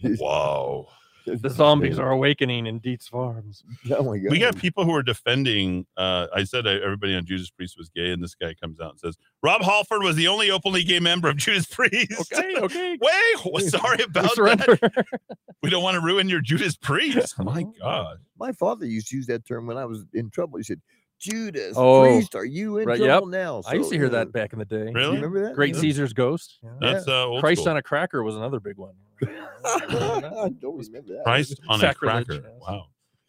wow. 0.18 0.86
The 1.26 1.48
zombies 1.50 1.98
are 1.98 2.10
awakening 2.10 2.66
in 2.66 2.78
Dietz 2.80 3.08
Farms. 3.08 3.64
Oh 3.90 4.02
my 4.02 4.18
god. 4.18 4.30
We 4.30 4.38
got 4.38 4.56
people 4.56 4.84
who 4.84 4.94
are 4.94 5.02
defending. 5.02 5.86
Uh, 5.96 6.26
I 6.34 6.44
said 6.44 6.66
uh, 6.66 6.70
everybody 6.70 7.14
on 7.14 7.24
Judas 7.24 7.50
Priest 7.50 7.76
was 7.78 7.88
gay, 7.88 8.12
and 8.12 8.22
this 8.22 8.34
guy 8.34 8.54
comes 8.54 8.80
out 8.80 8.90
and 8.90 9.00
says 9.00 9.16
Rob 9.42 9.62
Halford 9.62 10.02
was 10.02 10.16
the 10.16 10.28
only 10.28 10.50
openly 10.50 10.84
gay 10.84 11.00
member 11.00 11.28
of 11.28 11.36
Judas 11.36 11.66
Priest. 11.66 12.32
Okay, 12.32 12.56
okay. 12.58 12.98
Wait, 13.00 13.64
sorry 13.68 14.02
about 14.02 14.34
surrender. 14.34 14.76
that. 14.76 15.06
We 15.62 15.70
don't 15.70 15.82
want 15.82 15.94
to 15.94 16.02
ruin 16.02 16.28
your 16.28 16.42
Judas 16.42 16.76
Priest. 16.76 17.38
My 17.38 17.64
God. 17.80 18.18
My 18.38 18.52
father 18.52 18.84
used 18.84 19.08
to 19.08 19.16
use 19.16 19.26
that 19.28 19.46
term 19.46 19.66
when 19.66 19.78
I 19.78 19.86
was 19.86 20.04
in 20.12 20.28
trouble. 20.28 20.58
He 20.58 20.62
said, 20.62 20.82
Judas 21.20 21.74
Oh, 21.76 22.02
Priest, 22.02 22.34
are 22.34 22.44
you 22.44 22.78
in 22.78 22.86
right, 22.88 22.98
trouble 22.98 23.32
yep. 23.32 23.40
now? 23.42 23.62
I 23.66 23.74
used 23.74 23.90
to 23.90 23.96
hear 23.96 24.08
that 24.10 24.32
back 24.32 24.52
in 24.52 24.58
the 24.58 24.64
day. 24.64 24.90
Really? 24.92 25.16
remember 25.16 25.46
that? 25.46 25.54
Great 25.54 25.74
Yeah. 25.74 25.80
Caesar's 25.80 26.12
Ghost. 26.12 26.58
Yeah. 26.62 26.70
That's 26.80 27.08
uh, 27.08 27.38
Christ 27.40 27.62
school. 27.62 27.70
on 27.72 27.76
a 27.78 27.82
cracker 27.82 28.22
was 28.22 28.36
another 28.36 28.60
big 28.60 28.76
one. 28.76 28.94
I 29.64 30.50
don't 30.60 30.76
remember 30.78 31.14
that. 31.14 31.22
Christ 31.24 31.60
on 31.68 31.82
a 31.82 31.94
cracker. 31.94 32.42
Wow. 32.60 32.86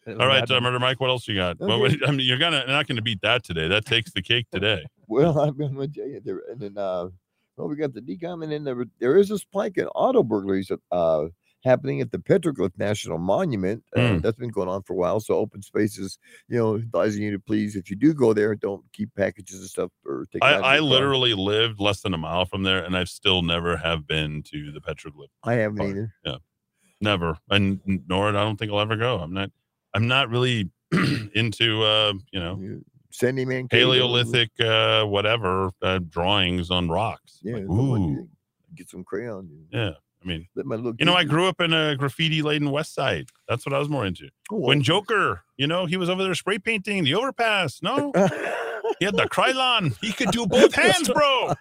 All 0.08 0.26
right, 0.28 0.48
uh, 0.48 0.60
Murder 0.60 0.78
Mike. 0.78 1.00
What 1.00 1.10
else 1.10 1.26
you 1.26 1.34
got? 1.34 1.58
Well, 1.58 1.82
Okay. 1.82 1.96
what- 2.00 2.08
I 2.08 2.12
mean, 2.12 2.26
you're 2.26 2.38
gonna 2.38 2.64
not 2.66 2.86
gonna 2.86 3.02
beat 3.02 3.20
that 3.22 3.42
today. 3.44 3.66
That 3.66 3.84
takes 3.86 4.12
the 4.12 4.22
cake 4.22 4.46
today. 4.52 4.84
Well, 5.08 5.38
I'm 5.38 5.56
going 5.56 5.72
to 5.76 5.86
tell 5.86 6.08
you 6.08 6.20
there, 6.24 6.42
and 6.50 6.58
then 6.60 6.76
uh, 6.76 7.06
well, 7.56 7.68
we 7.68 7.76
got 7.76 7.94
the 7.94 8.00
decom, 8.00 8.42
and 8.42 8.50
then 8.50 8.64
there, 8.64 8.84
there 8.98 9.16
is 9.16 9.30
a 9.30 9.38
spike 9.38 9.78
in 9.78 9.86
auto 9.86 10.24
burglaries 10.24 10.68
uh, 10.90 11.26
happening 11.66 12.00
at 12.00 12.12
the 12.12 12.18
Petroglyph 12.18 12.72
National 12.78 13.18
Monument. 13.18 13.82
Uh, 13.94 14.00
Mm. 14.00 14.22
That's 14.22 14.36
been 14.38 14.50
going 14.50 14.68
on 14.68 14.82
for 14.82 14.92
a 14.94 14.96
while. 14.96 15.20
So, 15.20 15.34
open 15.34 15.60
spaces, 15.62 16.18
you 16.48 16.56
know, 16.56 16.76
advising 16.76 17.22
you 17.24 17.32
to 17.32 17.38
please, 17.38 17.74
if 17.76 17.90
you 17.90 17.96
do 17.96 18.14
go 18.14 18.32
there, 18.32 18.54
don't 18.54 18.84
keep 18.92 19.14
packages 19.14 19.58
and 19.60 19.68
stuff 19.68 19.90
or 20.06 20.26
take. 20.32 20.42
I, 20.42 20.76
I 20.76 20.78
literally 20.78 21.34
lived 21.34 21.80
less 21.80 22.00
than 22.02 22.14
a 22.14 22.18
mile 22.18 22.44
from 22.46 22.62
there, 22.62 22.82
and 22.84 22.96
I've 22.96 23.08
still 23.08 23.42
never 23.42 23.76
have 23.76 24.06
been 24.06 24.42
to 24.44 24.72
the 24.72 24.80
petroglyph. 24.80 25.28
I 25.44 25.54
haven't 25.54 25.78
Park. 25.78 25.90
either. 25.90 26.14
Yeah, 26.24 26.36
never, 27.00 27.36
and 27.50 27.80
nor 28.06 28.28
I 28.28 28.32
don't 28.32 28.56
think 28.56 28.70
I'll 28.72 28.80
ever 28.80 28.96
go. 28.96 29.18
I'm 29.18 29.34
not. 29.34 29.50
I'm 29.92 30.06
not 30.08 30.30
really 30.30 30.70
into 31.34 31.82
uh, 31.82 32.12
you 32.32 32.40
know 32.40 32.80
Sandia 33.12 33.46
Man 33.46 33.66
Paleolithic 33.68 34.50
uh, 34.60 35.04
whatever 35.04 35.70
uh, 35.82 35.98
drawings 36.08 36.70
on 36.70 36.88
rocks. 36.88 37.40
Yeah, 37.42 37.54
Like, 37.54 37.64
ooh, 37.64 38.28
get 38.74 38.88
some 38.88 39.02
crayon. 39.04 39.48
yeah. 39.72 39.92
I 40.26 40.28
mean, 40.28 40.48
Let 40.56 40.66
my 40.66 40.74
little 40.74 40.94
you 40.98 41.04
know, 41.04 41.14
I 41.14 41.22
grew 41.22 41.46
up 41.46 41.60
in 41.60 41.72
a 41.72 41.94
graffiti 41.96 42.42
laden 42.42 42.72
West 42.72 42.94
Side. 42.94 43.28
That's 43.48 43.64
what 43.64 43.72
I 43.72 43.78
was 43.78 43.88
more 43.88 44.04
into. 44.04 44.28
Oh, 44.50 44.58
when. 44.58 44.82
Joker, 44.82 45.42
you 45.56 45.68
know, 45.68 45.86
he 45.86 45.96
was 45.96 46.10
over 46.10 46.24
there 46.24 46.34
spray 46.34 46.58
painting 46.58 47.04
the 47.04 47.14
overpass. 47.14 47.80
No, 47.80 48.12
he 48.98 49.04
had 49.04 49.16
the 49.16 49.24
Krylon. 49.30 49.96
He 50.00 50.12
could 50.12 50.30
do 50.30 50.46
both 50.46 50.74
hands, 50.74 51.08
bro. 51.08 51.54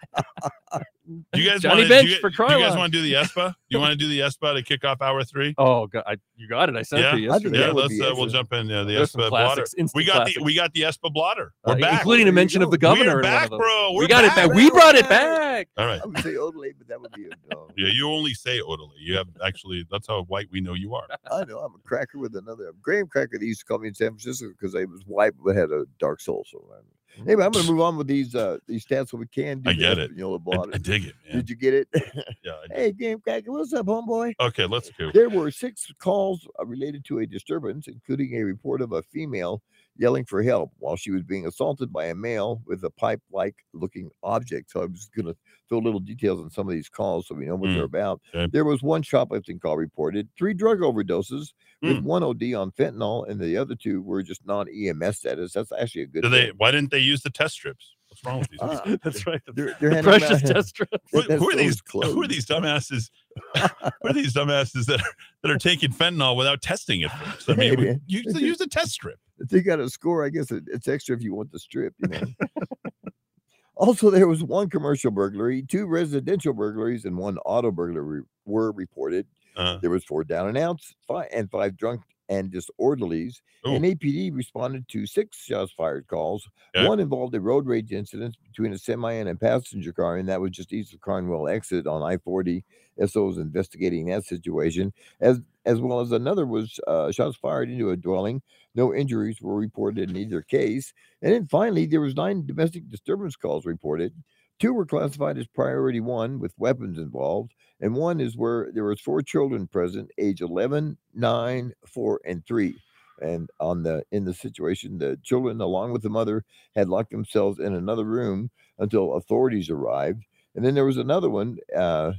Do 1.31 1.41
you 1.41 1.49
guys 1.49 1.61
Johnny 1.61 1.81
want 1.81 1.89
Bench 1.89 2.07
do 2.07 2.13
you, 2.13 2.19
for 2.19 2.29
do 2.29 2.43
you 2.53 2.59
guys 2.59 2.75
want 2.75 2.91
to 2.91 2.97
do 2.97 3.03
the 3.03 3.13
ESPA? 3.13 3.49
Do 3.49 3.53
you 3.69 3.79
want 3.79 3.91
to 3.91 3.95
do 3.95 4.07
the 4.07 4.21
ESPA 4.21 4.55
to 4.55 4.63
kick 4.63 4.83
off 4.83 5.01
hour 5.01 5.23
three? 5.23 5.53
Oh, 5.57 5.85
God, 5.85 6.03
I, 6.07 6.15
you 6.35 6.47
got 6.47 6.67
it. 6.67 6.75
I 6.75 6.81
sent 6.81 7.03
yeah, 7.03 7.09
it 7.09 7.11
to 7.11 7.19
you 7.19 7.31
yesterday. 7.31 7.59
yeah. 7.59 7.71
Let's 7.71 8.01
uh, 8.01 8.11
we'll 8.15 8.25
jump 8.25 8.51
in 8.53 8.71
uh, 8.71 8.83
the 8.85 8.93
There's 8.93 9.13
ESPA 9.13 9.29
blotter. 9.29 9.65
We 9.93 10.03
got 10.03 10.25
the 10.25 10.31
classics. 10.31 10.41
we 10.41 10.55
got 10.55 10.73
the 10.73 10.81
ESPA 10.81 11.13
blotter. 11.13 11.53
Uh, 11.63 11.75
We're 11.75 11.81
back, 11.81 11.99
including 11.99 12.27
a 12.27 12.31
mention 12.31 12.63
of 12.63 12.71
the 12.71 12.77
governor. 12.79 13.17
We're 13.17 13.21
back, 13.21 13.49
bro. 13.49 13.93
We're 13.93 14.01
we 14.01 14.07
got 14.07 14.23
back. 14.23 14.45
it 14.45 14.47
back. 14.47 14.55
We 14.55 14.71
brought 14.71 14.95
it 14.95 15.07
back. 15.07 15.67
All 15.77 15.85
right. 15.85 16.01
I 16.01 16.05
would 16.07 16.17
say 16.19 16.33
Odelay, 16.33 16.73
but 16.77 16.87
that 16.87 16.99
would 16.99 17.11
be 17.11 17.25
a 17.25 17.29
no. 17.53 17.67
Yeah, 17.77 17.89
you 17.89 18.09
only 18.09 18.33
say 18.33 18.59
Odelay. 18.59 18.93
You 18.99 19.15
have 19.17 19.27
actually. 19.45 19.85
That's 19.91 20.07
how 20.07 20.23
white 20.23 20.47
we 20.51 20.59
know 20.59 20.73
you 20.73 20.95
are. 20.95 21.07
I 21.31 21.43
know 21.45 21.59
I'm 21.59 21.75
a 21.75 21.87
cracker 21.87 22.17
with 22.17 22.35
another 22.35 22.71
graham 22.81 23.07
cracker. 23.07 23.37
They 23.37 23.45
used 23.45 23.59
to 23.59 23.65
call 23.65 23.77
me 23.77 23.89
in 23.89 23.93
San 23.93 24.09
Francisco 24.09 24.47
because 24.49 24.75
I 24.75 24.85
was 24.85 25.03
white 25.05 25.33
but 25.43 25.55
had 25.55 25.71
a 25.71 25.85
dark 25.99 26.19
soul. 26.19 26.45
So 26.49 26.65
I'm, 26.75 26.83
anyway, 27.19 27.45
I'm 27.45 27.51
going 27.51 27.65
to 27.65 27.71
move 27.71 27.81
on 27.81 27.97
with 27.97 28.07
these 28.07 28.35
uh 28.35 28.57
these 28.67 28.85
stats 28.85 29.09
so 29.09 29.17
we 29.17 29.27
can. 29.27 29.61
Do 29.61 29.69
I 29.69 29.73
get 29.73 29.97
it. 29.97 30.11
Espanola 30.11 30.35
I, 30.35 30.37
blotter. 30.39 30.71
I 30.75 30.77
dig 30.77 31.05
it, 31.05 31.15
man. 31.27 31.37
Did 31.37 31.49
you 31.49 31.55
get 31.55 31.73
it? 31.73 31.87
Yeah. 32.43 32.51
I 32.75 32.93
hey, 32.99 33.15
cracker, 33.23 33.51
what's 33.51 33.73
up, 33.73 33.87
homeboy? 33.87 34.33
Okay, 34.39 34.65
let's 34.67 34.91
go. 34.91 35.09
There 35.11 35.29
were 35.29 35.49
six 35.49 35.91
calls 35.99 36.47
uh, 36.59 36.65
related 36.65 37.03
to 37.05 37.19
a 37.19 37.25
disturbance, 37.25 37.87
including 37.87 38.35
a 38.35 38.43
report 38.43 38.81
of 38.81 38.91
a 38.91 39.01
female 39.01 39.63
yelling 39.97 40.25
for 40.25 40.43
help 40.43 40.71
while 40.77 40.95
she 40.95 41.09
was 41.09 41.23
being 41.23 41.47
assaulted 41.47 41.91
by 41.91 42.05
a 42.05 42.15
male 42.15 42.61
with 42.67 42.83
a 42.83 42.89
pipe 42.91 43.21
like 43.31 43.55
looking 43.73 44.11
object. 44.21 44.69
So 44.69 44.81
I'm 44.83 44.93
just 44.93 45.11
going 45.15 45.25
to 45.25 45.35
throw 45.69 45.79
little 45.79 45.99
details 45.99 46.39
on 46.39 46.51
some 46.51 46.67
of 46.67 46.73
these 46.73 46.89
calls 46.89 47.27
so 47.27 47.33
we 47.35 47.45
know 47.45 47.55
what 47.55 47.73
they're 47.73 47.83
Mm, 47.83 47.85
about. 47.85 48.21
okay. 48.35 48.47
There 48.51 48.65
was 48.65 48.83
one 48.83 49.01
shoplifting 49.01 49.57
call 49.59 49.77
reported, 49.77 50.27
three 50.37 50.53
drug 50.53 50.79
overdoses 50.81 51.53
with 51.81 51.97
Mm. 51.97 52.03
one 52.03 52.23
OD 52.23 52.53
on 52.53 52.71
fentanyl, 52.71 53.29
and 53.29 53.39
the 53.39 53.57
other 53.57 53.75
two 53.75 54.01
were 54.01 54.23
just 54.23 54.45
non 54.45 54.67
EMS 54.69 55.17
status. 55.17 55.53
That's 55.53 55.71
actually 55.71 56.03
a 56.03 56.07
good 56.07 56.23
Do 56.23 56.29
they? 56.29 56.51
Why 56.57 56.71
didn't 56.71 56.91
they 56.91 56.99
use 56.99 57.21
the 57.21 57.29
test 57.29 57.55
strips? 57.55 57.95
What's 58.07 58.23
wrong 58.23 58.39
with 58.39 58.49
these? 58.49 58.59
People? 58.61 58.97
That's 59.03 59.27
right. 59.27 59.41
They're, 59.53 59.75
they're 59.79 59.89
The 59.95 60.03
precious 60.03 60.43
out- 60.43 60.53
test 60.53 60.69
strips. 60.69 60.97
Who, 61.11 61.21
who 61.21 61.49
are 61.51 61.55
these? 61.55 61.81
those 61.93 62.13
Who 62.13 62.21
are 62.23 62.27
these 62.27 62.45
dumbasses? 62.45 63.09
who 63.55 64.07
are 64.09 64.13
these 64.13 64.33
dumbasses 64.33 64.85
that 64.85 65.01
are 65.01 65.13
that 65.43 65.51
are 65.51 65.57
taking 65.57 65.91
fentanyl 65.91 66.35
without 66.37 66.61
testing 66.61 67.01
it 67.01 67.11
first? 67.11 67.49
I 67.49 67.55
mean, 67.55 67.79
we- 67.79 67.85
man. 67.85 68.01
use 68.07 68.25
the, 68.33 68.41
use 68.41 68.57
the 68.57 68.67
test 68.67 68.91
strip. 68.91 69.19
If 69.37 69.49
they 69.49 69.59
got 69.59 69.81
a 69.81 69.89
score, 69.89 70.23
I 70.25 70.29
guess 70.29 70.49
it, 70.49 70.63
it's 70.67 70.87
extra 70.87 71.13
if 71.13 71.21
you 71.21 71.35
want 71.35 71.51
the 71.51 71.59
strip, 71.59 71.93
you 71.99 72.07
know. 72.07 72.21
also, 73.75 74.09
there 74.09 74.27
was 74.29 74.41
one 74.43 74.69
commercial 74.69 75.11
burglary, 75.11 75.61
two 75.61 75.85
residential 75.87 76.53
burglaries, 76.53 77.03
and 77.03 77.17
one 77.17 77.37
auto 77.39 77.69
burglary 77.71 78.21
were 78.45 78.71
reported. 78.71 79.27
Uh, 79.55 79.79
There 79.81 79.89
was 79.89 80.03
four 80.03 80.23
down 80.23 80.47
and 80.49 80.57
outs, 80.57 80.95
five 81.07 81.29
and 81.31 81.49
five 81.49 81.77
drunk 81.77 82.03
and 82.27 82.51
disorderlies. 82.51 83.41
And 83.71 83.85
APD 83.85 84.31
responded 84.31 84.87
to 84.89 85.05
six 85.05 85.37
shots 85.43 85.71
fired 85.71 86.07
calls. 86.07 86.49
Okay. 86.75 86.87
One 86.87 86.99
involved 86.99 87.35
a 87.35 87.41
road 87.41 87.65
rage 87.67 87.91
incident 87.91 88.37
between 88.43 88.73
a 88.73 88.77
semi 88.77 89.13
and 89.13 89.29
a 89.29 89.35
passenger 89.35 89.93
car, 89.93 90.17
and 90.17 90.27
that 90.29 90.41
was 90.41 90.51
just 90.51 90.73
east 90.73 90.93
of 90.93 91.01
Carnuel 91.01 91.47
exit 91.47 91.87
on 91.87 92.03
I-40. 92.03 92.63
SO 92.97 93.25
was 93.25 93.37
investigating 93.37 94.07
that 94.07 94.23
situation, 94.25 94.93
as 95.19 95.41
as 95.65 95.81
well 95.81 95.99
as 95.99 96.11
another 96.11 96.45
was 96.45 96.79
uh, 96.87 97.11
shots 97.11 97.37
fired 97.37 97.69
into 97.69 97.89
a 97.89 97.97
dwelling. 97.97 98.41
No 98.75 98.93
injuries 98.93 99.41
were 99.41 99.55
reported 99.55 100.09
in 100.09 100.17
either 100.17 100.41
case. 100.41 100.93
And 101.21 101.33
then 101.33 101.47
finally, 101.47 101.85
there 101.85 102.01
was 102.01 102.15
nine 102.15 102.45
domestic 102.45 102.89
disturbance 102.89 103.35
calls 103.35 103.65
reported. 103.65 104.13
Two 104.59 104.73
were 104.73 104.85
classified 104.85 105.37
as 105.37 105.47
priority 105.47 105.99
one 105.99 106.39
with 106.39 106.53
weapons 106.57 106.97
involved, 106.97 107.53
and 107.81 107.93
one 107.93 108.21
is 108.21 108.37
where 108.37 108.71
there 108.71 108.85
was 108.85 109.01
four 109.01 109.21
children 109.21 109.67
present, 109.67 110.11
age 110.17 110.39
11, 110.39 110.97
9, 111.13 111.73
4, 111.85 112.21
and 112.25 112.45
3. 112.45 112.75
And 113.21 113.49
on 113.59 113.83
the 113.83 114.03
in 114.11 114.25
the 114.25 114.33
situation, 114.33 114.97
the 114.97 115.17
children, 115.23 115.59
along 115.61 115.91
with 115.91 116.03
the 116.03 116.09
mother, 116.09 116.43
had 116.75 116.89
locked 116.89 117.11
themselves 117.11 117.59
in 117.59 117.73
another 117.73 118.05
room 118.05 118.49
until 118.77 119.13
authorities 119.15 119.69
arrived. 119.69 120.23
And 120.55 120.65
then 120.65 120.75
there 120.75 120.85
was 120.85 120.97
another 120.97 121.29
one, 121.29 121.57
uh, 121.75 122.13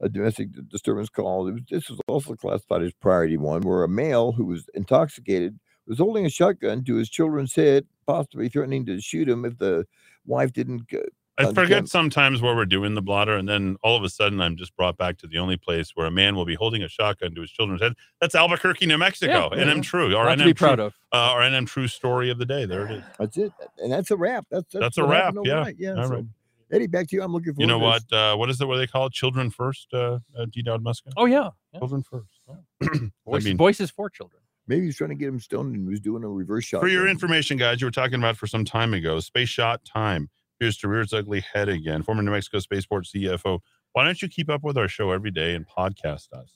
a 0.00 0.08
domestic 0.08 0.48
disturbance 0.68 1.08
call. 1.08 1.44
Was, 1.44 1.60
this 1.70 1.88
was 1.90 2.00
also 2.06 2.34
classified 2.34 2.82
as 2.82 2.92
priority 2.94 3.36
one, 3.36 3.62
where 3.62 3.82
a 3.82 3.88
male 3.88 4.32
who 4.32 4.46
was 4.46 4.68
intoxicated 4.74 5.58
was 5.86 5.98
holding 5.98 6.26
a 6.26 6.30
shotgun 6.30 6.84
to 6.84 6.96
his 6.96 7.08
children's 7.08 7.54
head, 7.54 7.86
possibly 8.06 8.48
threatening 8.48 8.84
to 8.86 9.00
shoot 9.00 9.28
him 9.28 9.44
if 9.44 9.58
the 9.58 9.86
wife 10.26 10.52
didn't. 10.52 10.90
I 11.38 11.52
forget 11.52 11.88
sometimes 11.88 12.42
where 12.42 12.54
we're 12.54 12.66
doing 12.66 12.94
the 12.94 13.02
blotter, 13.02 13.36
and 13.36 13.48
then 13.48 13.76
all 13.82 13.96
of 13.96 14.02
a 14.02 14.08
sudden 14.08 14.40
I'm 14.40 14.56
just 14.56 14.74
brought 14.76 14.96
back 14.96 15.18
to 15.18 15.26
the 15.26 15.38
only 15.38 15.56
place 15.56 15.92
where 15.94 16.06
a 16.06 16.10
man 16.10 16.34
will 16.34 16.44
be 16.44 16.54
holding 16.54 16.82
a 16.82 16.88
shotgun 16.88 17.34
to 17.34 17.40
his 17.40 17.50
children's 17.50 17.80
head. 17.80 17.92
That's 18.20 18.34
Albuquerque, 18.34 18.86
New 18.86 18.98
Mexico. 18.98 19.50
yeah, 19.52 19.64
NM 19.64 19.76
yeah. 19.76 19.82
True. 19.82 20.16
Our 20.16 20.26
Lot 20.26 20.38
to 20.38 20.42
NM 20.42 20.46
be 20.46 20.54
True, 20.54 20.66
proud 20.66 20.80
of. 20.80 20.94
Uh, 21.12 21.16
our 21.16 21.40
NM 21.40 21.66
True 21.66 21.86
story 21.86 22.30
of 22.30 22.38
the 22.38 22.44
day. 22.44 22.64
There 22.64 22.86
it 22.86 22.92
is. 22.92 23.04
That's 23.18 23.36
it, 23.36 23.52
and 23.78 23.92
that's 23.92 24.10
a 24.10 24.16
wrap. 24.16 24.46
That's 24.50 24.72
that's, 24.72 24.82
That's 24.82 24.98
a 24.98 25.04
wrap, 25.04 25.34
yeah. 25.44 25.70
yeah. 25.78 25.94
All 25.94 26.08
so, 26.08 26.14
right. 26.14 26.24
Eddy, 26.70 26.86
back 26.86 27.06
to 27.08 27.16
you. 27.16 27.22
I'm 27.22 27.32
looking 27.32 27.54
for 27.54 27.60
You 27.60 27.66
know 27.66 27.78
what? 27.78 28.02
Uh, 28.12 28.36
what 28.36 28.50
is 28.50 28.60
it? 28.60 28.66
What 28.66 28.76
they 28.76 28.86
call 28.86 29.06
it? 29.06 29.12
Children 29.12 29.50
first. 29.50 29.88
Uh, 29.92 30.18
uh, 30.36 30.46
D. 30.50 30.62
Dowd 30.62 30.84
Muska. 30.84 31.12
Oh 31.16 31.26
yeah. 31.26 31.50
yeah. 31.72 31.78
Children 31.78 32.02
first. 32.02 32.40
Voices, 33.26 33.44
mean- 33.46 33.56
voices 33.56 33.90
for 33.90 34.10
children. 34.10 34.40
Maybe 34.66 34.84
he's 34.84 34.98
trying 34.98 35.08
to 35.08 35.16
get 35.16 35.28
him 35.28 35.40
stoned 35.40 35.74
and 35.74 35.84
he 35.84 35.90
was 35.90 35.98
doing 35.98 36.22
a 36.24 36.28
reverse 36.28 36.64
shot. 36.64 36.82
For 36.82 36.88
your 36.88 37.08
information, 37.08 37.56
guys, 37.56 37.80
you 37.80 37.86
were 37.86 37.90
talking 37.90 38.16
about 38.16 38.36
for 38.36 38.46
some 38.46 38.66
time 38.66 38.92
ago, 38.92 39.18
space 39.18 39.48
shot 39.48 39.82
time 39.86 40.28
appears 40.58 40.76
to 40.78 40.88
rear 40.88 41.02
its 41.02 41.12
ugly 41.12 41.40
head 41.40 41.68
again. 41.68 42.02
Former 42.02 42.22
New 42.22 42.32
Mexico 42.32 42.58
Spaceport 42.58 43.04
CFO. 43.04 43.60
Why 43.92 44.04
don't 44.04 44.20
you 44.20 44.28
keep 44.28 44.50
up 44.50 44.64
with 44.64 44.76
our 44.76 44.88
show 44.88 45.12
every 45.12 45.30
day 45.30 45.54
and 45.54 45.66
podcast 45.66 46.32
us 46.32 46.52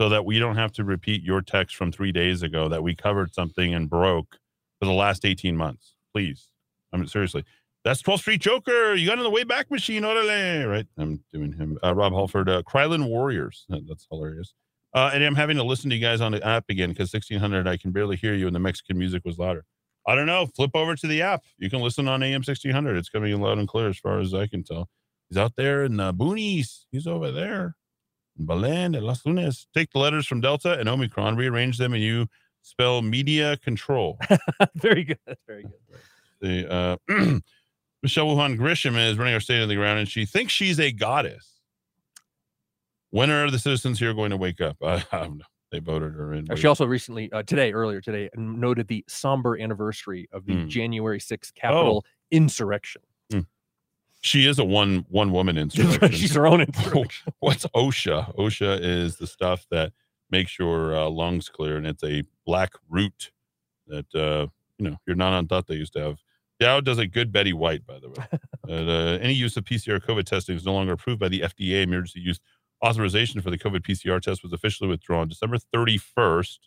so 0.00 0.08
that 0.08 0.24
we 0.24 0.38
don't 0.38 0.56
have 0.56 0.72
to 0.72 0.84
repeat 0.84 1.22
your 1.22 1.40
text 1.40 1.76
from 1.76 1.92
three 1.92 2.10
days 2.10 2.42
ago 2.42 2.68
that 2.68 2.82
we 2.82 2.94
covered 2.94 3.32
something 3.32 3.72
and 3.72 3.88
broke 3.88 4.38
for 4.80 4.86
the 4.86 4.92
last 4.92 5.24
18 5.24 5.56
months? 5.56 5.94
Please. 6.12 6.50
I 6.92 6.96
mean, 6.96 7.06
seriously. 7.06 7.44
That's 7.84 8.02
12th 8.02 8.20
Street 8.20 8.40
Joker. 8.40 8.94
You 8.94 9.06
got 9.06 9.18
in 9.18 9.24
the 9.24 9.30
way 9.30 9.44
back 9.44 9.70
machine, 9.70 10.02
orale. 10.02 10.68
Right? 10.68 10.86
I'm 10.98 11.22
doing 11.32 11.52
him. 11.52 11.78
Uh, 11.84 11.94
Rob 11.94 12.12
Halford, 12.12 12.48
uh, 12.48 12.62
Krylon 12.62 13.06
Warriors. 13.06 13.66
That's 13.68 14.06
hilarious. 14.10 14.54
Uh, 14.94 15.10
and 15.12 15.22
I'm 15.22 15.34
having 15.34 15.56
to 15.58 15.64
listen 15.64 15.90
to 15.90 15.96
you 15.96 16.02
guys 16.02 16.20
on 16.20 16.32
the 16.32 16.44
app 16.44 16.64
again 16.68 16.90
because 16.90 17.12
1600, 17.12 17.68
I 17.68 17.76
can 17.76 17.90
barely 17.90 18.16
hear 18.16 18.34
you 18.34 18.46
and 18.46 18.54
the 18.54 18.60
Mexican 18.60 18.98
music 18.98 19.22
was 19.24 19.38
louder. 19.38 19.64
I 20.06 20.14
don't 20.14 20.26
know. 20.26 20.46
Flip 20.54 20.70
over 20.74 20.94
to 20.96 21.06
the 21.06 21.22
app. 21.22 21.42
You 21.58 21.70
can 21.70 21.80
listen 21.80 22.08
on 22.08 22.22
AM 22.22 22.40
1600. 22.40 22.96
It's 22.96 23.08
coming 23.08 23.32
in 23.32 23.40
loud 23.40 23.58
and 23.58 23.68
clear 23.68 23.88
as 23.88 23.98
far 23.98 24.20
as 24.20 24.34
I 24.34 24.46
can 24.46 24.62
tell. 24.62 24.88
He's 25.28 25.38
out 25.38 25.52
there 25.56 25.84
in 25.84 25.96
the 25.96 26.12
boonies. 26.12 26.84
He's 26.90 27.06
over 27.06 27.30
there. 27.30 27.76
In 28.38 28.46
Belen 28.46 28.94
and 28.94 29.04
Los 29.04 29.24
Lunas. 29.24 29.66
Take 29.74 29.90
the 29.92 29.98
letters 29.98 30.26
from 30.26 30.40
Delta 30.40 30.78
and 30.78 30.88
Omicron, 30.88 31.36
rearrange 31.36 31.78
them, 31.78 31.94
and 31.94 32.02
you 32.02 32.26
spell 32.62 33.02
media 33.02 33.56
control. 33.58 34.18
Very 34.74 35.04
good. 35.04 35.18
Very 35.46 35.62
good. 35.62 36.00
the 36.40 36.72
uh, 36.72 36.96
Michelle 38.02 38.26
Wuhan 38.26 38.58
Grisham 38.58 38.98
is 38.98 39.16
running 39.16 39.34
our 39.34 39.40
state 39.40 39.62
of 39.62 39.68
the 39.68 39.76
ground, 39.76 39.98
and 40.00 40.08
she 40.08 40.26
thinks 40.26 40.52
she's 40.52 40.78
a 40.78 40.92
goddess. 40.92 41.60
When 43.10 43.30
are 43.30 43.50
the 43.50 43.58
citizens 43.58 43.98
here 43.98 44.12
going 44.12 44.30
to 44.30 44.36
wake 44.36 44.60
up? 44.60 44.76
I, 44.82 45.04
I 45.12 45.20
don't 45.20 45.38
know. 45.38 45.44
They 45.74 45.80
voted 45.80 46.12
her 46.14 46.32
in. 46.34 46.48
Uh, 46.48 46.54
She 46.54 46.68
also 46.68 46.86
recently, 46.86 47.32
uh, 47.32 47.42
today, 47.42 47.72
earlier 47.72 48.00
today, 48.00 48.30
noted 48.36 48.86
the 48.86 49.04
somber 49.08 49.58
anniversary 49.60 50.28
of 50.30 50.46
the 50.46 50.54
Hmm. 50.54 50.68
January 50.68 51.18
6th 51.18 51.52
Capitol 51.54 52.04
insurrection. 52.30 53.02
She 54.20 54.46
is 54.46 54.58
a 54.60 54.64
one 54.64 55.04
one 55.10 55.32
woman 55.32 55.58
insurrection. 55.64 56.12
She's 56.12 56.34
her 56.34 56.46
own 56.46 56.60
insurrection. 56.68 57.32
What's 57.40 57.66
OSHA? 57.74 58.36
OSHA 58.36 58.78
is 58.80 59.16
the 59.16 59.26
stuff 59.26 59.66
that 59.70 59.92
makes 60.30 60.58
your 60.60 60.94
uh, 60.96 61.08
lungs 61.10 61.48
clear, 61.48 61.76
and 61.76 61.86
it's 61.86 62.02
a 62.04 62.22
black 62.46 62.72
root 62.88 63.32
that 63.88 64.06
uh, 64.14 64.46
you 64.78 64.88
know 64.88 64.96
your 65.06 65.16
non 65.16 65.32
on 65.34 65.46
thought 65.48 65.66
they 65.66 65.74
used 65.74 65.92
to 65.94 66.00
have. 66.00 66.18
Dowd 66.60 66.84
does 66.86 66.98
a 66.98 67.06
good 67.06 67.32
Betty 67.32 67.52
White, 67.52 67.84
by 67.84 67.98
the 67.98 68.08
way. 68.10 68.24
Uh, 68.66 69.18
any 69.20 69.34
use 69.34 69.58
of 69.58 69.64
PCR 69.64 70.00
COVID 70.00 70.24
testing 70.24 70.56
is 70.56 70.64
no 70.64 70.72
longer 70.72 70.92
approved 70.94 71.20
by 71.20 71.28
the 71.28 71.40
FDA. 71.40 71.82
Emergency 71.82 72.20
use 72.20 72.40
authorization 72.84 73.40
for 73.40 73.50
the 73.50 73.58
COVID 73.58 73.80
PCR 73.80 74.20
test 74.20 74.42
was 74.42 74.52
officially 74.52 74.88
withdrawn 74.88 75.28
December 75.28 75.56
31st, 75.74 76.58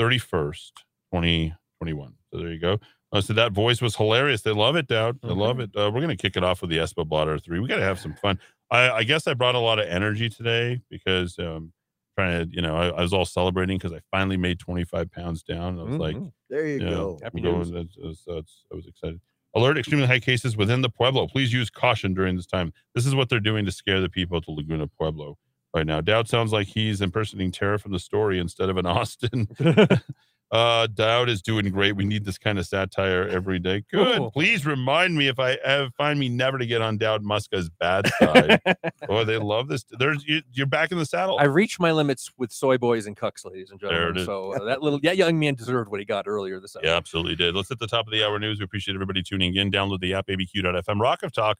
31st, 0.00 0.70
2021. 1.12 2.14
So 2.32 2.38
there 2.38 2.52
you 2.52 2.58
go. 2.58 2.78
Uh, 3.12 3.20
so 3.20 3.32
that 3.32 3.52
voice 3.52 3.80
was 3.80 3.94
hilarious. 3.96 4.42
They 4.42 4.52
love 4.52 4.76
it, 4.76 4.88
Dowd. 4.88 5.20
They 5.22 5.28
love 5.28 5.60
it. 5.60 5.70
Uh, 5.76 5.90
we're 5.94 6.00
going 6.00 6.08
to 6.08 6.16
kick 6.16 6.36
it 6.36 6.42
off 6.42 6.60
with 6.60 6.70
the 6.70 6.78
Espa 6.78 7.06
Blotter 7.06 7.38
3. 7.38 7.60
We 7.60 7.68
got 7.68 7.76
to 7.76 7.82
have 7.84 8.00
some 8.00 8.14
fun. 8.14 8.38
I, 8.70 8.90
I 8.90 9.02
guess 9.04 9.26
I 9.28 9.34
brought 9.34 9.54
a 9.54 9.60
lot 9.60 9.78
of 9.78 9.86
energy 9.86 10.28
today 10.28 10.80
because 10.90 11.38
um, 11.38 11.72
trying 12.18 12.48
to, 12.50 12.54
you 12.54 12.60
know, 12.62 12.74
I, 12.76 12.88
I 12.88 13.02
was 13.02 13.12
all 13.12 13.24
celebrating 13.24 13.78
because 13.78 13.92
I 13.92 14.00
finally 14.10 14.36
made 14.36 14.58
25 14.58 15.12
pounds 15.12 15.44
down. 15.44 15.78
I 15.78 15.82
was 15.84 15.96
like, 15.96 16.16
Mhm. 16.16 16.32
There 16.50 16.66
you 16.66 16.80
yeah, 16.80 16.90
go. 16.90 17.16
I'm 17.20 17.22
Happy 17.24 17.40
going- 17.40 17.58
news. 17.58 17.70
that's- 17.70 17.96
that's- 17.96 18.22
that's- 18.26 18.64
I 18.72 18.74
was 18.76 18.86
excited. 18.86 19.20
Alert 19.56 19.78
extremely 19.78 20.06
high 20.06 20.20
cases 20.20 20.56
within 20.56 20.82
the 20.82 20.90
Pueblo. 20.90 21.26
Please 21.26 21.52
use 21.52 21.70
caution 21.70 22.14
during 22.14 22.36
this 22.36 22.46
time. 22.46 22.74
This 22.94 23.06
is 23.06 23.14
what 23.14 23.30
they're 23.30 23.40
doing 23.40 23.64
to 23.64 23.72
scare 23.72 24.02
the 24.02 24.10
people 24.10 24.40
to 24.42 24.50
Laguna 24.50 24.86
Pueblo 24.86 25.38
right 25.74 25.86
now. 25.86 26.02
Dowd 26.02 26.28
sounds 26.28 26.52
like 26.52 26.68
he's 26.68 27.00
impersonating 27.00 27.52
Tara 27.52 27.78
from 27.78 27.92
the 27.92 27.98
story 27.98 28.38
instead 28.38 28.68
of 28.68 28.76
an 28.76 28.84
Austin. 28.86 29.48
Uh, 30.52 30.86
Dowd 30.86 31.28
is 31.28 31.42
doing 31.42 31.68
great. 31.70 31.96
We 31.96 32.04
need 32.04 32.24
this 32.24 32.38
kind 32.38 32.58
of 32.58 32.66
satire 32.66 33.26
every 33.26 33.58
day. 33.58 33.82
Good. 33.90 34.30
Please 34.32 34.64
remind 34.64 35.16
me 35.16 35.26
if 35.26 35.40
I 35.40 35.58
have, 35.64 35.92
find 35.94 36.20
me 36.20 36.28
never 36.28 36.56
to 36.56 36.66
get 36.66 36.80
on 36.80 36.98
Dowd 36.98 37.24
Muska's 37.24 37.68
bad 37.68 38.06
side. 38.20 38.60
oh, 39.08 39.24
they 39.24 39.38
love 39.38 39.66
this. 39.66 39.84
There's 39.98 40.24
you, 40.24 40.42
you're 40.52 40.66
back 40.66 40.92
in 40.92 40.98
the 40.98 41.06
saddle. 41.06 41.38
I 41.40 41.44
reached 41.44 41.80
my 41.80 41.90
limits 41.90 42.30
with 42.38 42.52
soy 42.52 42.78
boys 42.78 43.06
and 43.06 43.16
cucks, 43.16 43.44
ladies 43.44 43.72
and 43.72 43.80
There 43.80 43.90
gentlemen. 43.90 44.16
it 44.16 44.20
is. 44.20 44.26
So 44.26 44.54
uh, 44.54 44.64
that 44.66 44.82
little 44.82 45.00
that 45.00 45.16
young 45.16 45.38
man 45.38 45.56
deserved 45.56 45.90
what 45.90 45.98
he 45.98 46.06
got 46.06 46.28
earlier 46.28 46.60
this 46.60 46.76
hour. 46.76 46.82
Yeah, 46.84 46.96
absolutely 46.96 47.34
did. 47.34 47.56
Let's 47.56 47.68
hit 47.68 47.80
the 47.80 47.88
top 47.88 48.06
of 48.06 48.12
the 48.12 48.24
hour 48.24 48.38
news. 48.38 48.58
We 48.60 48.64
appreciate 48.64 48.94
everybody 48.94 49.24
tuning 49.24 49.56
in. 49.56 49.72
Download 49.72 49.98
the 50.00 50.14
app, 50.14 50.28
abq.fm, 50.28 51.56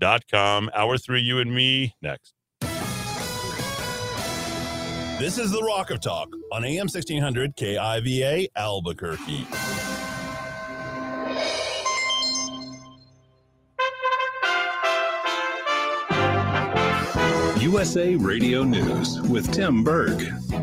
rockoftalk.com. 0.00 0.70
Hour 0.74 0.98
three, 0.98 1.20
you 1.20 1.38
and 1.38 1.54
me, 1.54 1.94
next. 2.02 2.34
This 5.18 5.38
is 5.38 5.52
the 5.52 5.62
Rock 5.62 5.92
of 5.92 6.00
Talk 6.00 6.28
on 6.50 6.64
AM 6.64 6.88
1600 6.88 7.54
KIVA 7.54 8.48
Albuquerque. 8.56 9.46
USA 17.62 18.16
Radio 18.16 18.64
News 18.64 19.20
with 19.22 19.52
Tim 19.52 19.84
Berg. 19.84 20.20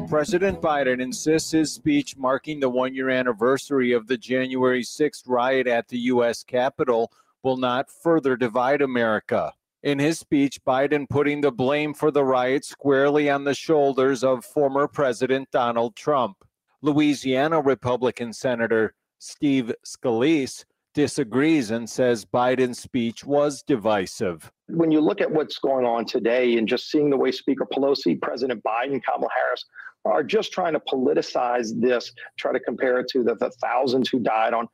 President 0.10 0.62
Biden 0.62 1.02
insists 1.02 1.52
his 1.52 1.72
speech 1.72 2.18
marking 2.18 2.60
the 2.60 2.70
one 2.70 2.94
year 2.94 3.10
anniversary 3.10 3.94
of 3.94 4.06
the 4.08 4.18
January 4.18 4.84
6th 4.84 5.24
riot 5.28 5.68
at 5.68 5.88
the 5.88 5.98
U.S. 6.00 6.44
Capitol 6.44 7.10
will 7.42 7.58
not 7.58 7.90
further 7.90 8.36
divide 8.36 8.82
America. 8.82 9.54
In 9.84 9.98
his 9.98 10.20
speech, 10.20 10.64
Biden 10.64 11.10
putting 11.10 11.42
the 11.42 11.52
blame 11.52 11.96
for 11.96 12.12
the 12.12 12.24
riot 12.24 12.64
squarely 12.66 13.32
on 13.32 13.44
the 13.44 13.56
shoulders 13.56 14.24
of 14.24 14.46
former 14.46 14.88
President 14.88 15.50
Donald 15.52 15.96
Trump. 15.96 16.38
Louisiana 16.84 17.60
Republican 17.60 18.32
Senator 18.32 18.94
Steve 19.18 19.74
Scalise 19.84 20.66
disagrees 20.94 21.72
and 21.72 21.90
says 21.90 22.26
Biden's 22.26 22.80
speech 22.80 23.26
was 23.26 23.64
divisive. 23.64 24.52
when 24.68 24.92
you 24.92 25.02
look 25.02 25.20
at 25.20 25.32
what's 25.32 25.58
going 25.58 25.86
on 25.86 26.06
today 26.06 26.58
and 26.58 26.68
just 26.68 26.92
seeing 26.92 27.10
the 27.10 27.18
way 27.18 27.32
Speaker 27.32 27.66
Pelosi, 27.66 28.22
President 28.22 28.62
Biden, 28.64 29.02
Kamala 29.04 29.30
Harris 29.36 29.66
are 30.06 30.24
just 30.24 30.52
trying 30.52 30.74
to 30.74 30.80
politicize 30.82 31.80
this, 31.80 32.12
try 32.38 32.52
to 32.52 32.60
compare 32.60 33.00
it 33.00 33.08
to 33.10 33.24
the, 33.24 33.36
the 33.36 33.52
thousands 33.62 34.10
who 34.10 34.20
died 34.20 34.54
on 34.54 34.68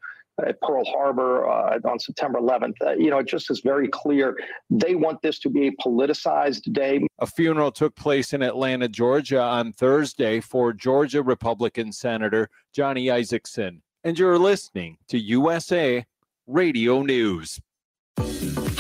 at 0.45 0.59
Pearl 0.61 0.85
Harbor 0.85 1.47
uh, 1.47 1.80
on 1.85 1.99
September 1.99 2.39
11th. 2.39 2.73
Uh, 2.85 2.91
you 2.91 3.09
know, 3.09 3.19
it 3.19 3.27
just 3.27 3.49
is 3.49 3.61
very 3.61 3.88
clear 3.88 4.38
they 4.69 4.95
want 4.95 5.22
this 5.22 5.39
to 5.39 5.49
be 5.49 5.68
a 5.68 5.72
politicized 5.84 6.72
day. 6.73 7.05
A 7.19 7.26
funeral 7.26 7.72
took 7.72 7.95
place 7.95 8.34
in 8.34 8.41
Atlanta, 8.41 8.88
Georgia 8.88 9.41
on 9.41 9.73
Thursday 9.73 10.39
for 10.39 10.73
Georgia 10.73 11.23
Republican 11.23 11.91
Senator 11.91 12.49
Johnny 12.73 13.07
Isakson. 13.07 13.81
And 14.03 14.18
you're 14.18 14.39
listening 14.39 14.97
to 15.09 15.18
USA 15.18 16.05
Radio 16.45 17.01
News. 17.01 17.59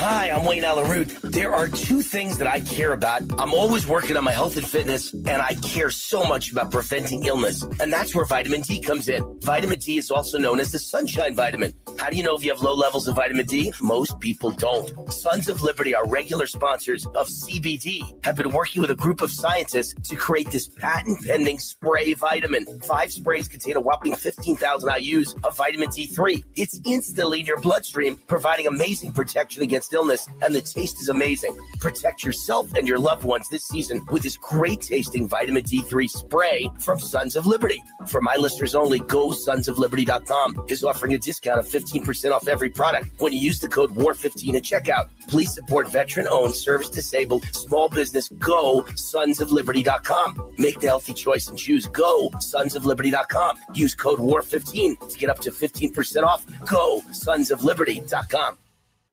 Hi, 0.09 0.29
I'm 0.29 0.45
Wayne 0.45 0.63
Allyn 0.63 0.89
Root. 0.89 1.09
There 1.21 1.53
are 1.53 1.67
two 1.67 2.01
things 2.01 2.37
that 2.37 2.47
I 2.47 2.61
care 2.61 2.93
about. 2.93 3.23
I'm 3.37 3.53
always 3.53 3.85
working 3.85 4.15
on 4.15 4.23
my 4.23 4.31
health 4.31 4.55
and 4.55 4.65
fitness, 4.65 5.11
and 5.11 5.41
I 5.41 5.55
care 5.55 5.89
so 5.89 6.23
much 6.23 6.49
about 6.49 6.71
preventing 6.71 7.25
illness. 7.25 7.61
And 7.81 7.91
that's 7.91 8.15
where 8.15 8.23
vitamin 8.23 8.61
D 8.61 8.79
comes 8.79 9.09
in. 9.09 9.21
Vitamin 9.41 9.79
D 9.79 9.97
is 9.97 10.09
also 10.09 10.37
known 10.37 10.61
as 10.61 10.71
the 10.71 10.79
sunshine 10.79 11.35
vitamin. 11.35 11.73
How 11.99 12.09
do 12.09 12.15
you 12.15 12.23
know 12.23 12.37
if 12.37 12.45
you 12.45 12.53
have 12.53 12.61
low 12.61 12.73
levels 12.73 13.09
of 13.09 13.17
vitamin 13.17 13.45
D? 13.47 13.73
Most 13.81 14.17
people 14.21 14.49
don't. 14.49 15.11
Sons 15.11 15.49
of 15.49 15.61
Liberty, 15.61 15.93
our 15.93 16.07
regular 16.07 16.47
sponsors 16.47 17.05
of 17.07 17.27
CBD, 17.27 18.23
have 18.23 18.37
been 18.37 18.51
working 18.51 18.81
with 18.81 18.91
a 18.91 18.95
group 18.95 19.21
of 19.21 19.29
scientists 19.29 19.93
to 20.09 20.15
create 20.15 20.49
this 20.51 20.69
patent 20.69 21.21
pending 21.25 21.59
spray 21.59 22.13
vitamin. 22.13 22.65
Five 22.79 23.11
sprays 23.11 23.49
contain 23.49 23.75
a 23.75 23.81
whopping 23.81 24.15
15,000 24.15 24.89
IUs 24.89 25.35
of 25.43 25.57
vitamin 25.57 25.89
D3. 25.89 26.45
It's 26.55 26.79
instantly 26.85 27.41
in 27.41 27.45
your 27.45 27.59
bloodstream, 27.59 28.15
providing 28.27 28.67
amazing 28.67 29.11
protection 29.11 29.63
against 29.63 29.96
and 29.97 30.55
the 30.55 30.61
taste 30.61 31.01
is 31.01 31.09
amazing. 31.09 31.57
Protect 31.79 32.23
yourself 32.23 32.73
and 32.73 32.87
your 32.87 32.99
loved 32.99 33.23
ones 33.23 33.49
this 33.49 33.67
season 33.67 34.05
with 34.11 34.23
this 34.23 34.37
great 34.37 34.81
tasting 34.81 35.27
vitamin 35.27 35.63
D3 35.63 36.09
spray 36.09 36.69
from 36.79 36.99
Sons 36.99 37.35
of 37.35 37.45
Liberty. 37.47 37.81
For 38.07 38.21
my 38.21 38.35
listeners 38.35 38.75
only, 38.75 38.99
go 38.99 39.29
sonsofliberty.com 39.29 40.65
is 40.69 40.83
offering 40.83 41.13
a 41.13 41.17
discount 41.17 41.59
of 41.59 41.67
15% 41.67 42.31
off 42.31 42.47
every 42.47 42.69
product 42.69 43.09
when 43.17 43.33
you 43.33 43.39
use 43.39 43.59
the 43.59 43.67
code 43.67 43.93
WAR15 43.95 44.55
at 44.55 44.63
checkout. 44.63 45.09
Please 45.27 45.53
support 45.53 45.89
veteran 45.91 46.27
owned, 46.29 46.53
service 46.53 46.89
disabled, 46.89 47.43
small 47.51 47.89
business. 47.89 48.29
Go 48.29 48.83
sonsofliberty.com. 48.93 50.53
Make 50.57 50.79
the 50.79 50.87
healthy 50.87 51.13
choice 51.13 51.47
and 51.47 51.57
choose 51.57 51.87
go 51.87 52.29
sonsofliberty.com. 52.35 53.57
Use 53.73 53.95
code 53.95 54.19
WAR15 54.19 55.09
to 55.09 55.17
get 55.17 55.29
up 55.29 55.39
to 55.39 55.51
15% 55.51 56.23
off. 56.23 56.45
Go 56.65 57.01
sonsofliberty.com. 57.11 58.57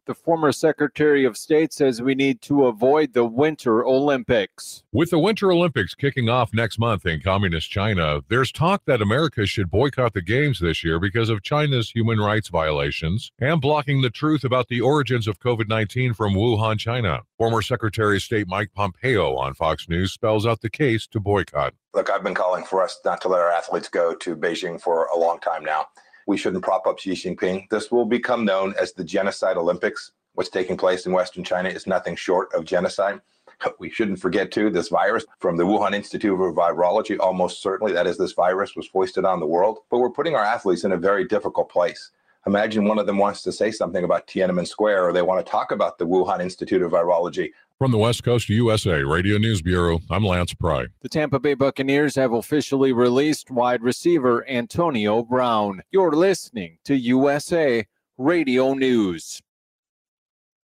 The 0.06 0.14
former 0.14 0.52
Secretary 0.52 1.24
of 1.24 1.34
State 1.34 1.72
says 1.72 2.02
we 2.02 2.14
need 2.14 2.42
to 2.42 2.66
avoid 2.66 3.14
the 3.14 3.24
Winter 3.24 3.86
Olympics. 3.86 4.82
With 4.92 5.08
the 5.08 5.18
Winter 5.18 5.50
Olympics 5.50 5.94
kicking 5.94 6.28
off 6.28 6.52
next 6.52 6.78
month 6.78 7.06
in 7.06 7.22
Communist 7.22 7.70
China, 7.70 8.20
there's 8.28 8.52
talk 8.52 8.82
that 8.84 9.00
America 9.00 9.46
should 9.46 9.70
boycott 9.70 10.12
the 10.12 10.20
Games 10.20 10.60
this 10.60 10.84
year 10.84 11.00
because 11.00 11.30
of 11.30 11.42
China's 11.42 11.88
human 11.88 12.18
rights 12.18 12.48
violations 12.48 13.32
and 13.40 13.62
blocking 13.62 14.02
the 14.02 14.10
truth 14.10 14.44
about 14.44 14.68
the 14.68 14.82
origins 14.82 15.26
of 15.26 15.40
COVID 15.40 15.68
19 15.68 16.12
from 16.12 16.34
Wuhan, 16.34 16.78
China. 16.78 17.22
Former 17.38 17.62
Secretary 17.62 18.16
of 18.16 18.22
State 18.22 18.46
Mike 18.46 18.72
Pompeo 18.74 19.36
on 19.36 19.54
Fox 19.54 19.88
News 19.88 20.12
spells 20.12 20.44
out 20.44 20.60
the 20.60 20.68
case 20.68 21.06
to 21.06 21.18
boycott. 21.18 21.72
Look, 21.94 22.10
I've 22.10 22.22
been 22.22 22.34
calling 22.34 22.64
for 22.64 22.82
us 22.82 23.00
not 23.06 23.22
to 23.22 23.28
let 23.28 23.40
our 23.40 23.50
athletes 23.50 23.88
go 23.88 24.14
to 24.16 24.36
Beijing 24.36 24.78
for 24.78 25.06
a 25.06 25.18
long 25.18 25.40
time 25.40 25.64
now. 25.64 25.86
We 26.26 26.36
shouldn't 26.36 26.64
prop 26.64 26.86
up 26.86 26.98
Xi 26.98 27.12
Jinping. 27.12 27.68
This 27.70 27.90
will 27.90 28.06
become 28.06 28.44
known 28.44 28.74
as 28.80 28.92
the 28.92 29.04
Genocide 29.04 29.56
Olympics. 29.56 30.12
What's 30.34 30.50
taking 30.50 30.76
place 30.76 31.06
in 31.06 31.12
Western 31.12 31.44
China 31.44 31.68
is 31.68 31.86
nothing 31.86 32.16
short 32.16 32.52
of 32.54 32.64
genocide. 32.64 33.20
We 33.78 33.88
shouldn't 33.88 34.20
forget, 34.20 34.50
too, 34.50 34.68
this 34.68 34.88
virus 34.88 35.24
from 35.38 35.56
the 35.56 35.64
Wuhan 35.64 35.94
Institute 35.94 36.32
of 36.32 36.54
Virology, 36.54 37.18
almost 37.18 37.62
certainly 37.62 37.92
that 37.92 38.06
is, 38.06 38.18
this 38.18 38.32
virus 38.32 38.74
was 38.76 38.88
foisted 38.88 39.24
on 39.24 39.40
the 39.40 39.46
world. 39.46 39.78
But 39.90 39.98
we're 39.98 40.10
putting 40.10 40.34
our 40.34 40.44
athletes 40.44 40.84
in 40.84 40.92
a 40.92 40.98
very 40.98 41.24
difficult 41.24 41.70
place. 41.70 42.10
Imagine 42.46 42.84
one 42.84 42.98
of 42.98 43.06
them 43.06 43.16
wants 43.16 43.42
to 43.42 43.52
say 43.52 43.70
something 43.70 44.04
about 44.04 44.26
Tiananmen 44.26 44.68
Square 44.68 45.08
or 45.08 45.12
they 45.12 45.22
want 45.22 45.44
to 45.44 45.50
talk 45.50 45.72
about 45.72 45.96
the 45.96 46.06
Wuhan 46.06 46.42
Institute 46.42 46.82
of 46.82 46.92
Virology. 46.92 47.52
From 47.78 47.90
the 47.90 47.98
West 47.98 48.22
Coast 48.22 48.48
USA 48.48 49.02
Radio 49.02 49.36
News 49.36 49.60
Bureau, 49.60 49.98
I'm 50.08 50.24
Lance 50.24 50.54
Pry. 50.54 50.86
The 51.02 51.08
Tampa 51.08 51.40
Bay 51.40 51.54
Buccaneers 51.54 52.14
have 52.14 52.32
officially 52.32 52.92
released 52.92 53.50
wide 53.50 53.82
receiver 53.82 54.48
Antonio 54.48 55.24
Brown. 55.24 55.82
You're 55.90 56.12
listening 56.12 56.78
to 56.84 56.96
USA 56.96 57.84
Radio 58.16 58.74
News. 58.74 59.42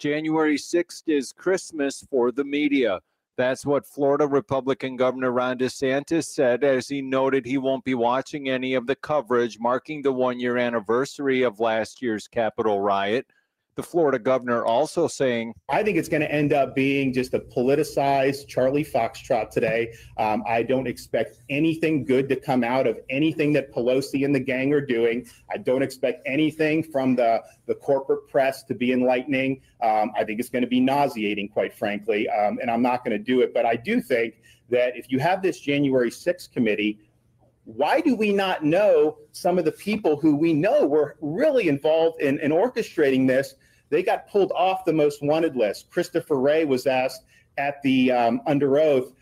January 0.00 0.56
6th 0.56 1.02
is 1.08 1.30
Christmas 1.30 2.06
for 2.10 2.32
the 2.32 2.42
media. 2.42 3.00
That's 3.36 3.66
what 3.66 3.84
Florida 3.84 4.26
Republican 4.26 4.96
Governor 4.96 5.30
Ron 5.30 5.58
DeSantis 5.58 6.24
said 6.24 6.64
as 6.64 6.88
he 6.88 7.02
noted 7.02 7.44
he 7.44 7.58
won't 7.58 7.84
be 7.84 7.92
watching 7.92 8.48
any 8.48 8.72
of 8.72 8.86
the 8.86 8.96
coverage 8.96 9.58
marking 9.60 10.00
the 10.00 10.10
one 10.10 10.40
year 10.40 10.56
anniversary 10.56 11.42
of 11.42 11.60
last 11.60 12.00
year's 12.00 12.26
Capitol 12.26 12.80
riot. 12.80 13.26
The 13.80 13.86
Florida 13.86 14.18
governor 14.18 14.62
also 14.62 15.08
saying, 15.08 15.54
I 15.70 15.82
think 15.82 15.96
it's 15.96 16.10
going 16.10 16.20
to 16.20 16.30
end 16.30 16.52
up 16.52 16.74
being 16.74 17.14
just 17.14 17.32
a 17.32 17.40
politicized 17.40 18.46
Charlie 18.46 18.84
Foxtrot 18.84 19.48
today. 19.48 19.94
Um, 20.18 20.44
I 20.46 20.62
don't 20.62 20.86
expect 20.86 21.38
anything 21.48 22.04
good 22.04 22.28
to 22.28 22.36
come 22.36 22.62
out 22.62 22.86
of 22.86 23.00
anything 23.08 23.54
that 23.54 23.72
Pelosi 23.72 24.26
and 24.26 24.34
the 24.34 24.40
gang 24.40 24.74
are 24.74 24.84
doing. 24.84 25.26
I 25.50 25.56
don't 25.56 25.82
expect 25.82 26.20
anything 26.26 26.82
from 26.82 27.16
the, 27.16 27.42
the 27.64 27.74
corporate 27.74 28.28
press 28.28 28.64
to 28.64 28.74
be 28.74 28.92
enlightening. 28.92 29.62
Um, 29.82 30.12
I 30.14 30.24
think 30.24 30.40
it's 30.40 30.50
going 30.50 30.60
to 30.60 30.68
be 30.68 30.80
nauseating, 30.80 31.48
quite 31.48 31.72
frankly, 31.72 32.28
um, 32.28 32.58
and 32.60 32.70
I'm 32.70 32.82
not 32.82 33.02
going 33.02 33.16
to 33.16 33.24
do 33.24 33.40
it. 33.40 33.54
But 33.54 33.64
I 33.64 33.76
do 33.76 34.02
think 34.02 34.42
that 34.68 34.94
if 34.94 35.10
you 35.10 35.20
have 35.20 35.40
this 35.40 35.58
January 35.58 36.10
6th 36.10 36.52
committee, 36.52 36.98
why 37.64 38.02
do 38.02 38.14
we 38.14 38.32
not 38.32 38.64
know 38.64 39.16
some 39.32 39.58
of 39.58 39.64
the 39.64 39.72
people 39.72 40.16
who 40.16 40.36
we 40.36 40.52
know 40.52 40.86
were 40.86 41.16
really 41.22 41.68
involved 41.68 42.20
in, 42.20 42.38
in 42.40 42.50
orchestrating 42.50 43.26
this? 43.26 43.54
They 43.90 44.02
got 44.02 44.28
pulled 44.28 44.52
off 44.52 44.84
the 44.84 44.92
most 44.92 45.22
wanted 45.22 45.56
list. 45.56 45.90
Christopher 45.90 46.38
Wray 46.38 46.64
was 46.64 46.86
asked 46.86 47.24
at 47.58 47.82
the 47.82 48.12
um, 48.12 48.40
under 48.46 48.78
oath 48.78 49.12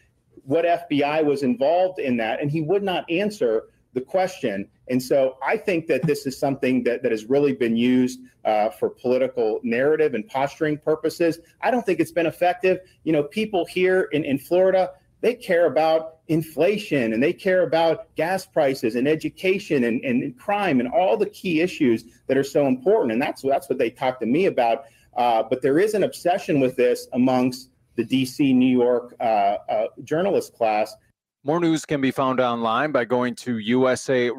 what 0.45 0.65
FBI 0.65 1.25
was 1.25 1.43
involved 1.43 1.99
in 1.99 2.17
that, 2.19 2.41
and 2.41 2.51
he 2.51 2.61
would 2.61 2.83
not 2.83 3.11
answer 3.11 3.65
the 3.95 4.01
question. 4.01 4.69
And 4.89 5.03
so 5.03 5.37
I 5.43 5.57
think 5.57 5.87
that 5.89 6.07
this 6.07 6.27
is 6.27 6.39
something 6.39 6.83
that, 6.85 7.03
that 7.03 7.11
has 7.11 7.25
really 7.25 7.53
been 7.53 7.77
used 7.77 8.21
uh, 8.45 8.71
for 8.71 8.89
political 8.89 9.61
narrative 9.63 10.15
and 10.15 10.27
posturing 10.27 10.79
purposes. 10.79 11.41
I 11.61 11.71
don't 11.71 11.85
think 11.85 12.01
it's 12.01 12.13
been 12.13 12.27
effective. 12.27 12.81
You 13.05 13.13
know, 13.13 13.25
people 13.25 13.67
here 13.67 14.09
in, 14.13 14.25
in 14.25 14.39
Florida, 14.39 14.91
they 15.21 15.35
care 15.35 15.67
about 15.67 16.19
inflation 16.29 17.13
and 17.13 17.23
they 17.23 17.33
care 17.33 17.63
about 17.63 18.15
gas 18.15 18.47
prices 18.47 18.95
and 18.95 19.09
education 19.09 19.85
and, 19.85 20.05
and 20.05 20.39
crime 20.39 20.81
and 20.81 20.89
all 20.89 21.17
the 21.17 21.29
key 21.31 21.61
issues 21.61 22.05
that 22.27 22.37
are 22.37 22.45
so 22.45 22.67
important. 22.67 23.13
And 23.13 23.21
that's, 23.21 23.43
that's 23.43 23.69
what 23.69 23.79
they 23.79 23.91
talk 23.91 24.21
to 24.21 24.27
me 24.27 24.47
about. 24.47 24.85
Uh, 25.17 25.43
but 25.43 25.63
there 25.63 25.79
is 25.79 25.95
an 25.95 26.05
obsession 26.05 26.61
with 26.61 26.77
this 26.77 27.09
amongst 27.13 27.71
the 27.97 28.05
DC, 28.05 28.55
New 28.55 28.79
York 28.79 29.17
uh, 29.21 29.57
uh, 29.69 29.87
journalist 30.05 30.55
class. 30.55 30.95
More 31.45 31.61
news 31.61 31.85
can 31.85 32.01
be 32.01 32.11
found 32.11 32.41
online 32.41 32.93
by 32.93 33.05
going 33.05 33.35
to 33.37 33.57
usaradio.com. 33.57 34.37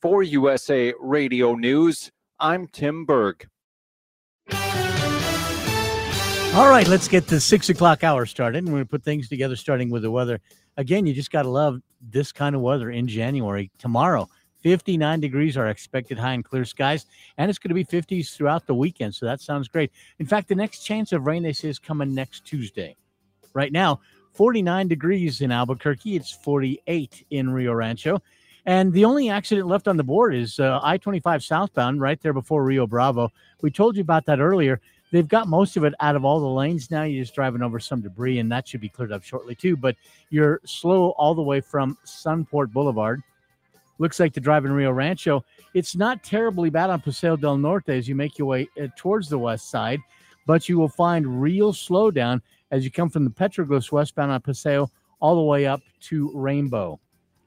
For 0.00 0.22
USA 0.22 0.94
Radio 0.98 1.54
News, 1.54 2.10
I'm 2.40 2.68
Tim 2.68 3.04
Berg. 3.04 3.46
All 6.54 6.68
right, 6.68 6.86
let's 6.86 7.08
get 7.08 7.26
the 7.26 7.40
six 7.40 7.70
o'clock 7.70 8.04
hour 8.04 8.26
started. 8.26 8.58
And 8.58 8.66
we're 8.66 8.80
going 8.80 8.84
to 8.84 8.90
put 8.90 9.02
things 9.02 9.26
together, 9.26 9.56
starting 9.56 9.88
with 9.88 10.02
the 10.02 10.10
weather. 10.10 10.38
Again, 10.76 11.06
you 11.06 11.14
just 11.14 11.30
got 11.30 11.44
to 11.44 11.48
love 11.48 11.80
this 12.10 12.30
kind 12.30 12.54
of 12.54 12.60
weather 12.60 12.90
in 12.90 13.08
January. 13.08 13.70
Tomorrow, 13.78 14.28
59 14.60 15.18
degrees 15.18 15.56
are 15.56 15.68
expected 15.68 16.18
high 16.18 16.34
and 16.34 16.44
clear 16.44 16.66
skies, 16.66 17.06
and 17.38 17.48
it's 17.48 17.58
going 17.58 17.70
to 17.70 17.74
be 17.74 17.86
50s 17.86 18.36
throughout 18.36 18.66
the 18.66 18.74
weekend. 18.74 19.14
So 19.14 19.24
that 19.24 19.40
sounds 19.40 19.66
great. 19.66 19.92
In 20.18 20.26
fact, 20.26 20.48
the 20.48 20.54
next 20.54 20.80
chance 20.80 21.12
of 21.12 21.24
rain, 21.24 21.42
they 21.42 21.54
say, 21.54 21.70
is 21.70 21.78
coming 21.78 22.14
next 22.14 22.44
Tuesday. 22.44 22.96
Right 23.54 23.72
now, 23.72 24.00
49 24.34 24.88
degrees 24.88 25.40
in 25.40 25.52
Albuquerque, 25.52 26.16
it's 26.16 26.32
48 26.32 27.24
in 27.30 27.48
Rio 27.48 27.72
Rancho. 27.72 28.20
And 28.66 28.92
the 28.92 29.06
only 29.06 29.30
accident 29.30 29.68
left 29.68 29.88
on 29.88 29.96
the 29.96 30.04
board 30.04 30.34
is 30.34 30.60
uh, 30.60 30.80
I 30.82 30.98
25 30.98 31.42
southbound, 31.42 32.02
right 32.02 32.20
there 32.20 32.34
before 32.34 32.62
Rio 32.62 32.86
Bravo. 32.86 33.30
We 33.62 33.70
told 33.70 33.96
you 33.96 34.02
about 34.02 34.26
that 34.26 34.38
earlier. 34.38 34.82
They've 35.12 35.28
got 35.28 35.46
most 35.46 35.76
of 35.76 35.84
it 35.84 35.92
out 36.00 36.16
of 36.16 36.24
all 36.24 36.40
the 36.40 36.48
lanes 36.48 36.90
now. 36.90 37.02
You're 37.02 37.22
just 37.22 37.34
driving 37.34 37.62
over 37.62 37.78
some 37.78 38.00
debris, 38.00 38.38
and 38.38 38.50
that 38.50 38.66
should 38.66 38.80
be 38.80 38.88
cleared 38.88 39.12
up 39.12 39.22
shortly, 39.22 39.54
too. 39.54 39.76
But 39.76 39.94
you're 40.30 40.60
slow 40.64 41.10
all 41.10 41.34
the 41.34 41.42
way 41.42 41.60
from 41.60 41.98
Sunport 42.06 42.72
Boulevard. 42.72 43.22
Looks 43.98 44.18
like 44.18 44.32
the 44.32 44.40
drive 44.40 44.64
in 44.64 44.72
Rio 44.72 44.90
Rancho. 44.90 45.44
It's 45.74 45.94
not 45.94 46.24
terribly 46.24 46.70
bad 46.70 46.88
on 46.88 47.02
Paseo 47.02 47.36
del 47.36 47.58
Norte 47.58 47.90
as 47.90 48.08
you 48.08 48.14
make 48.14 48.38
your 48.38 48.48
way 48.48 48.68
uh, 48.82 48.88
towards 48.96 49.28
the 49.28 49.38
west 49.38 49.70
side, 49.70 50.00
but 50.46 50.66
you 50.66 50.78
will 50.78 50.88
find 50.88 51.42
real 51.42 51.74
slowdown 51.74 52.40
as 52.70 52.82
you 52.82 52.90
come 52.90 53.10
from 53.10 53.24
the 53.24 53.30
Petroglyphs 53.30 53.92
westbound 53.92 54.32
on 54.32 54.40
Paseo 54.40 54.90
all 55.20 55.36
the 55.36 55.42
way 55.42 55.66
up 55.66 55.82
to 56.00 56.32
Rainbow. 56.34 56.98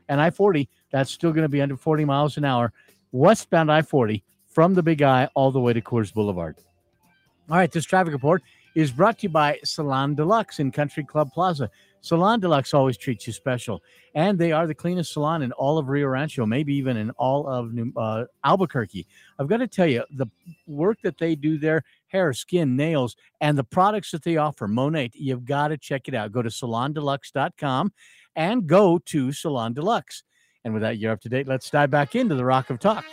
And 0.08 0.22
I 0.22 0.30
40, 0.30 0.70
that's 0.92 1.12
still 1.12 1.32
going 1.32 1.44
to 1.44 1.50
be 1.50 1.62
under 1.62 1.76
40 1.76 2.06
miles 2.06 2.38
an 2.38 2.46
hour. 2.46 2.72
Westbound 3.12 3.72
I 3.72 3.82
40 3.82 4.24
from 4.46 4.76
the 4.76 4.84
Big 4.84 5.02
Eye 5.02 5.28
all 5.34 5.52
the 5.52 5.60
way 5.60 5.74
to 5.74 5.82
Coors 5.82 6.14
Boulevard. 6.14 6.56
All 7.48 7.58
right, 7.58 7.72
this 7.72 7.86
traffic 7.86 8.12
report 8.12 8.42
is 8.74 8.92
brought 8.92 9.20
to 9.20 9.24
you 9.24 9.30
by 9.30 9.60
Salon 9.64 10.16
Deluxe 10.16 10.60
in 10.60 10.72
Country 10.72 11.04
Club 11.04 11.32
Plaza. 11.32 11.70
Salon 12.02 12.40
Deluxe 12.40 12.74
always 12.74 12.98
treats 12.98 13.28
you 13.28 13.34
special, 13.34 13.84
and 14.16 14.38
they 14.38 14.52
are 14.52 14.66
the 14.66 14.74
cleanest 14.74 15.14
salon 15.14 15.44
in 15.44 15.52
all 15.52 15.78
of 15.78 15.88
Rio 15.88 16.08
Rancho, 16.08 16.48
maybe 16.48 16.74
even 16.74 16.98
in 16.98 17.12
all 17.12 17.48
of 17.48 17.72
New, 17.72 17.92
uh, 17.98 18.26
Albuquerque. 18.44 19.06
I've 19.38 19.48
got 19.48 19.58
to 19.58 19.68
tell 19.68 19.86
you, 19.86 20.04
the 20.12 20.26
work 20.66 21.00
that 21.04 21.20
they 21.20 21.36
do 21.36 21.60
there 21.60 21.84
hair, 22.08 22.34
skin, 22.34 22.76
nails, 22.76 23.16
and 23.42 23.58
the 23.58 23.64
products 23.64 24.10
that 24.12 24.24
they 24.24 24.38
offer, 24.38 24.68
Monat, 24.68 25.12
you've 25.14 25.46
got 25.46 25.68
to 25.68 25.78
check 25.78 26.08
it 26.08 26.16
out. 26.16 26.32
Go 26.32 26.42
to 26.42 26.50
salondeluxe.com 26.50 27.94
and 28.36 28.66
go 28.66 29.00
to 29.06 29.32
Salon 29.32 29.74
Deluxe. 29.74 30.24
And 30.64 30.74
with 30.74 30.82
that, 30.82 30.98
you're 30.98 31.12
up 31.12 31.22
to 31.22 31.30
date. 31.30 31.48
Let's 31.48 31.70
dive 31.70 31.92
back 31.92 32.16
into 32.16 32.34
the 32.34 32.46
Rock 32.46 32.72
of 32.72 32.80
Talk. 32.80 33.06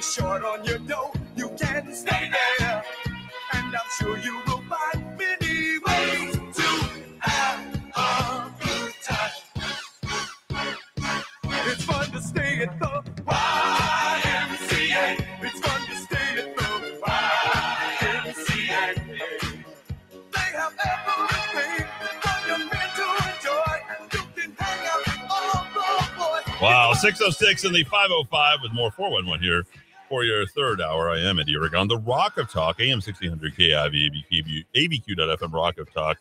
Short 0.00 0.42
on 0.42 0.64
your 0.64 0.78
dough, 0.78 1.12
you 1.36 1.50
can 1.58 1.94
stay 1.94 2.30
there. 2.58 2.82
And 3.52 3.76
I'm 3.76 3.90
sure 3.98 4.16
you 4.18 4.34
will 4.46 4.62
find 4.62 5.18
many 5.18 5.78
ways 5.78 6.36
to 6.56 6.62
have 7.18 7.74
a 7.94 8.50
good 8.64 8.94
time. 9.04 9.30
It's 11.66 11.84
fun 11.84 12.10
to 12.12 12.22
stay 12.22 12.62
at 12.62 12.78
the 12.78 13.02
YMCA. 13.26 15.26
It's 15.42 15.60
fun 15.60 15.86
to 15.86 15.96
stay 15.96 16.38
at 16.38 16.56
the 16.56 16.62
YMCA. 18.32 18.94
They 20.32 20.50
have 20.56 20.74
everything 20.92 21.86
for 22.00 22.58
men 22.58 22.88
to 22.96 23.06
enjoy. 23.28 23.76
You 24.12 24.22
can 24.34 24.56
hang 24.58 24.86
out 24.86 25.06
with 25.06 25.30
all 25.30 25.64
the 25.74 25.86
boys. 26.16 26.60
Wow, 26.62 26.92
606 26.94 27.64
and 27.64 27.74
the 27.74 27.84
505 27.84 28.58
with 28.62 28.72
more 28.72 28.90
411 28.90 29.42
here 29.44 29.64
for 30.10 30.24
your 30.24 30.44
third 30.44 30.82
hour. 30.82 31.08
I 31.08 31.20
am 31.20 31.38
at 31.38 31.42
Eddy 31.44 31.54
Aragon, 31.54 31.88
the 31.88 31.96
Rock 31.98 32.36
of 32.36 32.50
Talk, 32.50 32.80
AM 32.80 32.96
1600 33.00 33.54
KIV, 33.56 34.10
ABQ, 34.30 34.64
ABQ.FM, 34.76 36.16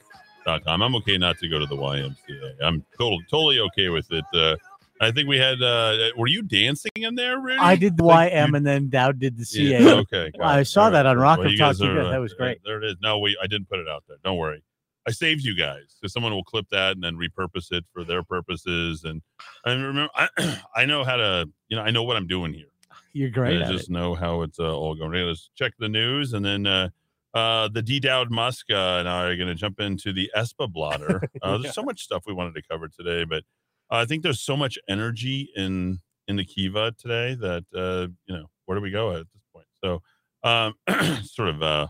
rockoftalk.com. 0.46 0.82
I'm 0.82 0.96
okay 0.96 1.18
not 1.18 1.38
to 1.40 1.50
go 1.50 1.60
to 1.60 1.66
the 1.66 1.76
YMCA. 1.76 2.54
I'm 2.62 2.86
total, 2.98 3.20
totally 3.30 3.60
okay 3.60 3.90
with 3.90 4.10
it. 4.12 4.24
Uh, 4.34 4.56
I 5.02 5.12
think 5.12 5.28
we 5.28 5.38
had, 5.38 5.62
uh, 5.62 5.98
were 6.18 6.28
you 6.28 6.44
dancing 6.44 6.92
in 6.96 7.16
there, 7.16 7.40
Rudy? 7.40 7.58
I 7.60 7.76
did 7.76 7.98
the 7.98 8.04
Like, 8.06 8.32
YM 8.32 8.56
and 8.56 8.66
then 8.66 8.90
Dowd 8.90 9.18
did 9.20 9.38
the 9.38 9.46
Yeah, 9.60 9.80
CA. 9.80 9.94
okay. 9.96 10.32
I 10.42 10.64
saw 10.64 10.90
that 10.92 11.06
on 11.06 11.18
Rock 11.18 11.40
Well, 11.40 11.48
of 11.48 11.58
Talk. 11.58 11.82
are, 11.82 12.10
That 12.12 12.18
was 12.22 12.34
great. 12.34 12.60
There 12.64 12.78
it 12.82 12.86
is. 12.86 12.96
No, 13.02 13.18
we 13.20 13.36
I 13.42 13.48
didn't 13.48 13.70
put 13.70 13.80
it 13.80 13.88
out 13.88 14.04
there. 14.08 14.18
Don't 14.24 14.38
worry. 14.38 14.62
I 15.08 15.12
saved 15.12 15.44
you 15.44 15.56
guys. 15.56 15.96
So 16.02 16.08
someone 16.08 16.34
will 16.34 16.44
clip 16.44 16.68
that 16.70 16.92
and 16.92 17.04
then 17.04 17.16
repurpose 17.16 17.72
it 17.72 17.84
for 17.94 18.04
their 18.04 18.22
purposes. 18.22 19.06
And 19.06 19.22
I 19.66 19.72
remember, 19.72 20.10
I, 20.14 20.62
I 20.76 20.86
know 20.86 21.04
how 21.04 21.16
to, 21.16 21.50
you 21.70 21.78
know, 21.78 21.82
I 21.84 21.90
know 21.90 22.04
what 22.04 22.16
I'm 22.16 22.28
doing 22.28 22.54
here. 22.54 22.68
You're 23.14 23.30
great 23.30 23.62
I 23.62 23.72
just 23.72 23.90
know 23.90 24.16
how 24.16 24.42
it's 24.44 24.60
uh, 24.60 24.76
all 24.76 24.96
going. 24.96 25.12
Let's 25.14 25.50
check 25.56 25.74
the 25.80 25.90
news, 25.90 26.34
and 26.34 26.46
then 26.46 26.68
uh, 26.68 26.90
uh, 27.34 27.68
the 27.70 27.82
D 27.82 28.00
Dowd 28.00 28.32
Muska 28.32 28.98
uh, 28.98 29.00
and 29.00 29.10
I 29.10 29.24
are 29.26 29.36
going 29.36 29.48
to 29.48 29.56
jump 29.56 29.80
into 29.80 30.14
the 30.14 30.32
ESPA 30.36 30.72
blotter. 30.72 31.22
Uh, 31.42 31.52
Yeah. 31.52 31.58
There's 31.64 31.76
so 31.76 31.84
much 31.84 32.02
stuff 32.02 32.24
we 32.28 32.34
wanted 32.34 32.56
to 32.56 32.62
cover 32.70 32.88
today, 32.88 33.24
but 33.24 33.44
I 33.90 34.06
think 34.06 34.24
there's 34.24 34.42
so 34.42 34.58
much 34.58 34.78
energy 34.88 35.50
in 35.56 36.00
in 36.28 36.36
the 36.36 36.46
Kiva 36.46 36.94
today 36.98 37.36
that 37.36 37.66
uh, 37.76 38.08
you 38.26 38.36
know 38.36 38.46
where 38.66 38.78
do 38.78 38.82
we 38.82 38.92
go 38.92 39.12
at 39.12 39.26
this 39.34 39.44
point? 39.54 39.68
So 39.84 40.02
um, 40.44 40.76
sort 41.24 41.50
of 41.50 41.64
uh, 41.64 41.88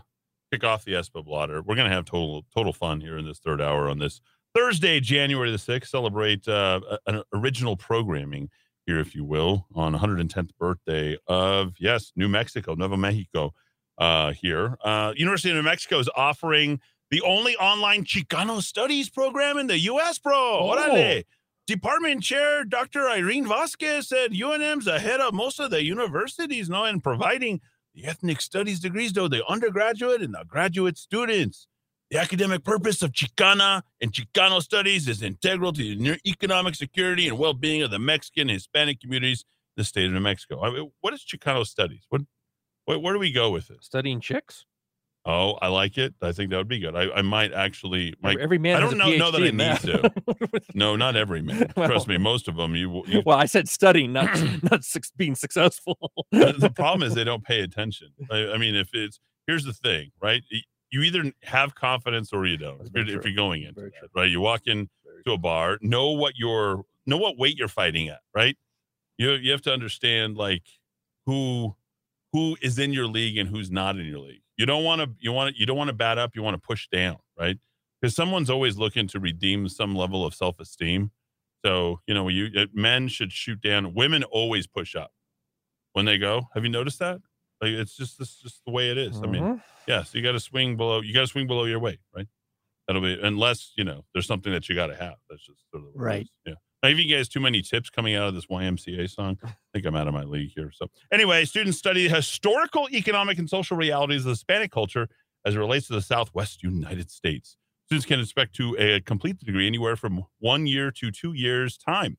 kick 0.52 0.64
off 0.64 0.84
the 0.84 0.92
ESPA 0.94 1.24
blotter. 1.24 1.62
We're 1.62 1.74
going 1.74 1.88
to 1.88 1.94
have 1.94 2.04
total 2.06 2.44
total 2.54 2.72
fun 2.72 3.00
here 3.00 3.18
in 3.18 3.26
this 3.26 3.38
third 3.38 3.60
hour 3.60 3.88
on 3.88 3.98
this 3.98 4.20
Thursday, 4.54 5.00
January 5.00 5.50
the 5.50 5.58
sixth. 5.58 5.90
Celebrate 5.90 6.46
uh, 6.48 6.80
an 7.06 7.22
original 7.32 7.76
programming 7.76 8.50
here, 8.86 8.98
if 8.98 9.14
you 9.14 9.24
will, 9.24 9.66
on 9.74 9.94
110th 9.94 10.50
birthday 10.58 11.16
of 11.26 11.74
yes, 11.78 12.12
New 12.16 12.28
Mexico, 12.28 12.74
Nuevo 12.74 12.96
Mexico. 12.96 13.54
Uh, 13.98 14.32
here, 14.32 14.78
uh, 14.82 15.12
University 15.14 15.50
of 15.50 15.56
New 15.56 15.62
Mexico 15.62 15.98
is 15.98 16.08
offering 16.16 16.80
the 17.10 17.20
only 17.20 17.54
online 17.56 18.04
Chicano 18.04 18.62
studies 18.62 19.10
program 19.10 19.58
in 19.58 19.66
the 19.66 19.78
U.S. 19.78 20.18
Bro, 20.18 20.60
Órale. 20.62 21.24
Department 21.66 22.22
Chair 22.22 22.64
Dr. 22.64 23.08
Irene 23.08 23.46
Vasquez 23.46 24.08
said 24.08 24.32
UNM's 24.32 24.86
ahead 24.86 25.20
of 25.20 25.34
most 25.34 25.60
of 25.60 25.70
the 25.70 25.84
universities 25.84 26.68
now 26.68 26.84
in 26.84 27.00
providing 27.00 27.60
the 27.94 28.06
ethnic 28.06 28.40
studies 28.40 28.80
degrees, 28.80 29.12
though 29.12 29.28
the 29.28 29.44
undergraduate 29.46 30.22
and 30.22 30.34
the 30.34 30.44
graduate 30.48 30.98
students. 30.98 31.68
The 32.10 32.18
academic 32.18 32.64
purpose 32.64 33.02
of 33.02 33.12
Chicana 33.12 33.82
and 34.00 34.12
Chicano 34.12 34.60
studies 34.60 35.06
is 35.06 35.22
integral 35.22 35.72
to 35.74 35.82
the 35.96 36.18
economic 36.26 36.74
security 36.74 37.28
and 37.28 37.38
well-being 37.38 37.82
of 37.82 37.92
the 37.92 38.00
Mexican 38.00 38.42
and 38.42 38.50
Hispanic 38.50 39.00
communities 39.00 39.44
in 39.76 39.82
the 39.82 39.84
state 39.84 40.06
of 40.06 40.12
New 40.12 40.20
Mexico. 40.20 40.60
I 40.60 40.70
mean, 40.70 40.90
what 41.02 41.14
is 41.14 41.24
Chicano 41.24 41.64
studies? 41.64 42.02
What, 42.08 42.22
where, 42.86 42.98
where 42.98 43.12
do 43.12 43.20
we 43.20 43.30
go 43.30 43.50
with 43.50 43.70
it? 43.70 43.84
Studying 43.84 44.20
chicks. 44.20 44.66
Oh, 45.24 45.52
I 45.62 45.68
like 45.68 45.98
it. 45.98 46.14
I 46.22 46.32
think 46.32 46.50
that 46.50 46.56
would 46.56 46.66
be 46.66 46.80
good. 46.80 46.96
I, 46.96 47.10
I 47.10 47.22
might 47.22 47.52
actually. 47.52 48.14
Might, 48.22 48.38
Every- 48.40 48.58
man 48.58 48.78
I 48.78 48.80
don't 48.80 48.94
a 48.94 48.96
know, 48.96 49.16
know 49.16 49.30
that 49.30 49.42
I 49.42 49.50
need 49.50 50.52
to. 50.52 50.60
no, 50.74 50.96
not 50.96 51.14
every 51.14 51.42
man. 51.42 51.70
Trust 51.76 52.08
me, 52.08 52.16
most 52.16 52.48
of 52.48 52.56
them. 52.56 52.74
You, 52.74 53.04
you 53.06 53.22
Well, 53.26 53.36
I 53.36 53.44
said 53.44 53.68
studying, 53.68 54.14
not 54.14 54.30
not 54.70 54.80
being 55.16 55.34
successful. 55.34 55.96
the 56.32 56.54
the 56.58 56.70
problem 56.74 57.06
is 57.06 57.14
they 57.14 57.24
don't 57.24 57.44
pay 57.44 57.60
attention. 57.60 58.08
I, 58.30 58.52
I 58.52 58.56
mean, 58.56 58.74
if 58.74 58.88
it's 58.94 59.20
here's 59.46 59.64
the 59.64 59.74
thing, 59.74 60.10
right? 60.22 60.42
You 60.90 61.02
either 61.02 61.32
have 61.44 61.74
confidence 61.74 62.32
or 62.32 62.46
you 62.46 62.56
don't. 62.56 62.80
If 62.80 62.94
you're, 62.94 63.18
if 63.18 63.24
you're 63.24 63.34
going 63.34 63.62
it, 63.62 63.76
right? 64.14 64.28
You 64.28 64.40
walk 64.40 64.62
in 64.66 64.88
to 65.24 65.32
a 65.32 65.38
bar, 65.38 65.78
know 65.82 66.10
what 66.10 66.36
your 66.36 66.84
know 67.06 67.16
what 67.16 67.38
weight 67.38 67.56
you're 67.56 67.68
fighting 67.68 68.08
at, 68.08 68.20
right? 68.34 68.56
You 69.18 69.32
you 69.32 69.52
have 69.52 69.62
to 69.62 69.72
understand 69.72 70.36
like 70.36 70.64
who 71.26 71.76
who 72.32 72.56
is 72.62 72.78
in 72.78 72.92
your 72.92 73.06
league 73.06 73.38
and 73.38 73.48
who's 73.48 73.70
not 73.70 73.96
in 73.96 74.06
your 74.06 74.18
league. 74.18 74.42
You 74.56 74.66
don't 74.66 74.84
want 74.84 75.00
to 75.00 75.10
you 75.20 75.32
want 75.32 75.56
you 75.56 75.66
don't 75.66 75.76
want 75.76 75.88
to 75.88 75.94
bat 75.94 76.18
up, 76.18 76.34
you 76.34 76.42
want 76.42 76.54
to 76.54 76.60
push 76.60 76.88
down, 76.88 77.18
right? 77.38 77.58
Because 78.00 78.16
someone's 78.16 78.50
always 78.50 78.76
looking 78.76 79.06
to 79.08 79.20
redeem 79.20 79.68
some 79.68 79.94
level 79.94 80.24
of 80.24 80.34
self-esteem. 80.34 81.10
So, 81.64 82.00
you 82.06 82.14
know, 82.14 82.28
you 82.28 82.48
men 82.72 83.08
should 83.08 83.32
shoot 83.32 83.60
down, 83.60 83.94
women 83.94 84.24
always 84.24 84.66
push 84.66 84.96
up 84.96 85.12
when 85.92 86.06
they 86.06 86.18
go. 86.18 86.48
Have 86.54 86.64
you 86.64 86.70
noticed 86.70 86.98
that? 87.00 87.20
Like 87.60 87.72
it's 87.72 87.96
just 87.96 88.18
this 88.18 88.36
just 88.36 88.64
the 88.64 88.72
way 88.72 88.90
it 88.90 88.98
is. 88.98 89.20
I 89.22 89.26
mean, 89.26 89.42
Mhm. 89.42 89.62
yeah, 89.86 90.02
so 90.02 90.16
you 90.18 90.24
got 90.24 90.32
to 90.32 90.40
swing 90.40 90.76
below 90.76 91.00
you 91.00 91.12
got 91.14 91.20
to 91.20 91.26
swing 91.26 91.46
below 91.46 91.64
your 91.64 91.78
weight, 91.78 92.00
right? 92.14 92.26
That'll 92.86 93.02
be 93.02 93.18
unless, 93.22 93.72
you 93.76 93.84
know, 93.84 94.04
there's 94.12 94.26
something 94.26 94.52
that 94.52 94.68
you 94.68 94.74
got 94.74 94.88
to 94.88 94.96
have. 94.96 95.14
That's 95.28 95.44
just 95.46 95.60
sort 95.70 95.84
of 95.84 95.92
the 95.92 95.98
Right. 95.98 96.26
Yeah. 96.46 96.54
Now, 96.82 96.88
if 96.88 96.98
you 96.98 97.14
guys 97.14 97.28
too 97.28 97.40
many 97.40 97.60
tips 97.62 97.90
coming 97.90 98.14
out 98.14 98.28
of 98.28 98.34
this 98.34 98.46
YMCA 98.46 99.06
song, 99.10 99.38
I 99.44 99.54
think 99.74 99.84
I'm 99.86 99.94
out 99.94 100.08
of 100.08 100.14
my 100.14 100.24
league 100.24 100.52
here. 100.56 100.72
So, 100.74 100.86
anyway, 101.12 101.44
students 101.44 101.76
study 101.78 102.08
historical, 102.08 102.88
economic, 102.90 103.38
and 103.38 103.48
social 103.50 103.76
realities 103.76 104.24
of 104.24 104.30
Hispanic 104.30 104.72
culture 104.72 105.08
as 105.44 105.54
it 105.54 105.58
relates 105.58 105.86
to 105.88 105.92
the 105.92 106.02
Southwest 106.02 106.62
United 106.62 107.10
States. 107.10 107.56
Students 107.86 108.06
can 108.06 108.20
expect 108.20 108.54
to 108.56 108.78
uh, 108.78 109.00
complete 109.04 109.38
the 109.40 109.44
degree 109.44 109.66
anywhere 109.66 109.96
from 109.96 110.24
one 110.38 110.66
year 110.66 110.90
to 110.92 111.10
two 111.10 111.32
years' 111.34 111.76
time. 111.76 112.16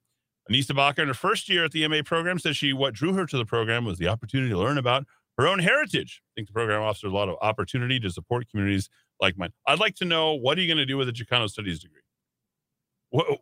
Anissa 0.49 0.76
Baca, 0.76 1.01
in 1.01 1.07
her 1.07 1.13
first 1.13 1.47
year 1.49 1.63
at 1.65 1.72
the 1.72 1.88
MA 1.88 2.01
program, 2.03 2.38
says 2.39 2.57
she 2.57 2.73
what 2.73 2.93
drew 2.93 3.13
her 3.13 3.26
to 3.26 3.38
the 3.38 3.45
program 3.45 3.85
was 3.85 3.97
the 3.97 4.07
opportunity 4.07 4.49
to 4.51 4.57
learn 4.57 4.77
about 4.77 5.05
her 5.38 5.48
own 5.48 5.60
heritage. 5.60 6.22
I 6.26 6.30
think 6.36 6.48
the 6.48 6.53
program 6.53 6.82
offers 6.82 7.03
a 7.03 7.10
lot 7.10 7.30
of 7.30 7.36
opportunity 7.41 7.99
to 7.99 8.10
support 8.12 8.49
communities 8.49 8.90
like 9.20 9.38
mine. 9.38 9.52
I'd 9.68 9.80
like 9.80 9.95
to 9.95 10.06
know 10.06 10.34
what 10.34 10.58
are 10.58 10.62
you 10.62 10.68
going 10.68 10.78
to 10.78 10.86
do 10.86 10.98
with 10.98 11.10
a 11.10 11.12
Chicano 11.14 11.49
studies 11.49 11.80
degree? 11.80 12.02
What 13.10 13.40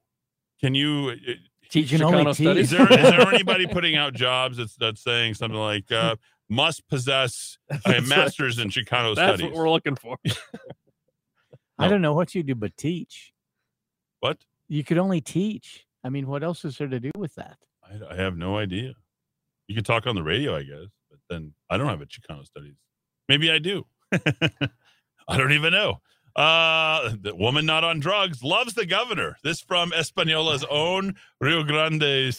can 0.59 0.75
you 0.75 1.11
uh, 1.27 1.31
Teach 1.69 1.91
and 1.93 2.01
only 2.01 2.23
Chicano 2.23 2.35
teach. 2.35 2.45
studies? 2.45 2.71
Is 2.73 2.77
there, 2.77 2.91
is 2.91 3.09
there 3.11 3.27
anybody 3.33 3.67
putting 3.67 3.95
out 3.95 4.13
jobs 4.13 4.57
that's 4.57 4.75
that's 4.75 5.01
saying 5.03 5.35
something 5.35 5.59
like 5.59 5.91
uh, 5.91 6.15
must 6.49 6.87
possess 6.87 7.57
a 7.69 7.73
That's 7.73 7.85
right. 7.85 8.07
master's 8.07 8.57
in 8.59 8.69
Chicano 8.69 9.15
That's 9.15 9.37
studies? 9.39 9.43
what 9.45 9.53
we're 9.53 9.69
looking 9.69 9.95
for. 9.95 10.17
I 11.77 11.87
don't 11.87 12.01
know 12.01 12.13
what 12.13 12.35
you 12.35 12.43
do 12.43 12.55
but 12.55 12.75
teach. 12.75 13.31
What? 14.19 14.37
You 14.67 14.83
could 14.83 14.97
only 14.97 15.21
teach. 15.21 15.85
I 16.03 16.09
mean, 16.09 16.27
what 16.27 16.43
else 16.43 16.65
is 16.65 16.77
there 16.77 16.87
to 16.87 16.99
do 16.99 17.11
with 17.17 17.35
that? 17.35 17.57
I, 17.83 18.13
I 18.13 18.15
have 18.15 18.35
no 18.35 18.57
idea. 18.57 18.93
You 19.67 19.75
could 19.75 19.85
talk 19.85 20.07
on 20.07 20.15
the 20.15 20.23
radio, 20.23 20.55
I 20.55 20.63
guess, 20.63 20.87
but 20.87 20.98
then 21.29 21.53
I 21.69 21.77
don't 21.77 21.87
have 21.87 22.01
a 22.01 22.05
Chicano 22.05 22.45
studies. 22.45 22.75
Maybe 23.27 23.51
I 23.51 23.59
do. 23.59 23.85
I 24.11 25.37
don't 25.37 25.51
even 25.51 25.71
know. 25.71 25.99
Uh, 26.35 27.15
the 27.21 27.35
woman 27.35 27.65
not 27.65 27.83
on 27.83 27.99
drugs 27.99 28.43
loves 28.43 28.73
the 28.73 28.85
governor. 28.85 29.35
This 29.43 29.61
from 29.61 29.91
Española's 29.91 30.65
own 30.69 31.15
Rio 31.41 31.63
Grande 31.63 32.33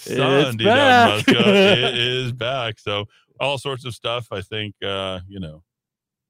back. 0.65 1.25
It 1.29 1.99
is 1.99 2.33
back. 2.33 2.79
So 2.79 3.07
all 3.39 3.59
sorts 3.59 3.85
of 3.85 3.95
stuff. 3.95 4.29
I 4.33 4.41
think 4.43 4.75
uh, 4.85 5.21
you 5.29 5.41
know. 5.41 5.63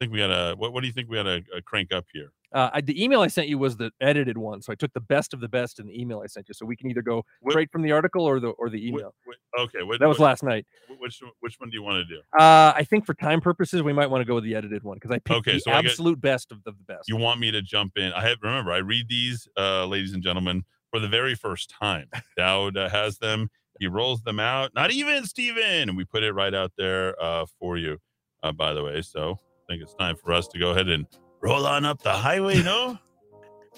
I 0.00 0.04
think 0.06 0.12
we 0.14 0.18
gotta. 0.20 0.54
What, 0.56 0.72
what 0.72 0.80
do 0.80 0.86
you 0.86 0.94
think 0.94 1.10
we 1.10 1.16
gotta 1.16 1.42
uh, 1.54 1.60
crank 1.66 1.92
up 1.92 2.06
here? 2.10 2.32
Uh, 2.54 2.70
I, 2.72 2.80
the 2.80 3.00
email 3.04 3.20
I 3.20 3.26
sent 3.28 3.48
you 3.48 3.58
was 3.58 3.76
the 3.76 3.92
edited 4.00 4.38
one, 4.38 4.62
so 4.62 4.72
I 4.72 4.74
took 4.74 4.92
the 4.94 5.00
best 5.00 5.34
of 5.34 5.40
the 5.40 5.48
best 5.48 5.78
in 5.78 5.86
the 5.86 6.00
email 6.00 6.22
I 6.24 6.26
sent 6.26 6.48
you. 6.48 6.54
So 6.54 6.64
we 6.64 6.74
can 6.74 6.88
either 6.90 7.02
go 7.02 7.22
straight 7.50 7.70
from 7.70 7.82
the 7.82 7.92
article 7.92 8.24
or 8.24 8.40
the 8.40 8.48
or 8.48 8.70
the 8.70 8.84
email. 8.88 9.14
Wh- 9.26 9.60
Okay, 9.62 9.82
what, 9.82 10.00
that 10.00 10.08
was 10.08 10.18
what- 10.18 10.24
last 10.24 10.42
night. 10.42 10.64
Which 10.98 11.20
which 11.40 11.56
one 11.60 11.68
do 11.68 11.74
you 11.76 11.82
want 11.82 11.96
to 12.08 12.14
do? 12.14 12.20
Uh, 12.38 12.72
I 12.74 12.82
think 12.88 13.04
for 13.04 13.12
time 13.12 13.42
purposes, 13.42 13.82
we 13.82 13.92
might 13.92 14.06
want 14.08 14.22
to 14.22 14.24
go 14.24 14.36
with 14.36 14.44
the 14.44 14.54
edited 14.54 14.82
one 14.84 14.96
because 14.96 15.10
I 15.10 15.18
picked 15.18 15.38
Okay, 15.40 15.52
the 15.54 15.60
so 15.60 15.70
get- 15.72 15.84
absolute 15.84 16.18
best 16.18 16.50
of 16.50 16.64
the, 16.64 16.72
the 16.72 16.84
best. 16.94 17.06
You 17.06 17.16
want 17.18 17.38
me 17.38 17.50
to 17.50 17.60
jump 17.60 17.98
in? 17.98 18.10
I 18.14 18.26
have 18.26 18.38
remember 18.42 18.72
I 18.72 18.78
read 18.78 19.06
these, 19.10 19.48
uh, 19.58 19.84
ladies 19.84 20.14
and 20.14 20.22
gentlemen, 20.22 20.64
for 20.90 20.98
the 20.98 21.08
very 21.08 21.34
first 21.34 21.68
time. 21.78 22.08
Dowd 22.38 22.78
uh, 22.78 22.88
has 22.88 23.18
them. 23.18 23.50
He 23.78 23.86
rolls 23.86 24.22
them 24.22 24.40
out. 24.40 24.72
Not 24.74 24.90
even 24.92 25.26
Steven. 25.26 25.90
And 25.90 25.96
we 25.96 26.04
put 26.06 26.22
it 26.22 26.32
right 26.32 26.54
out 26.54 26.72
there 26.78 27.20
uh, 27.22 27.44
for 27.58 27.76
you. 27.76 27.98
Uh, 28.42 28.52
by 28.52 28.72
the 28.72 28.82
way, 28.82 29.02
so 29.02 29.38
think 29.70 29.82
it's 29.82 29.94
time 29.94 30.16
for 30.16 30.32
us 30.32 30.48
to 30.48 30.58
go 30.58 30.70
ahead 30.70 30.88
and 30.88 31.06
roll 31.40 31.64
on 31.66 31.84
up 31.84 32.02
the 32.02 32.12
highway. 32.12 32.60
No, 32.62 32.98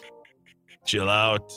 chill 0.87 1.09
out, 1.09 1.53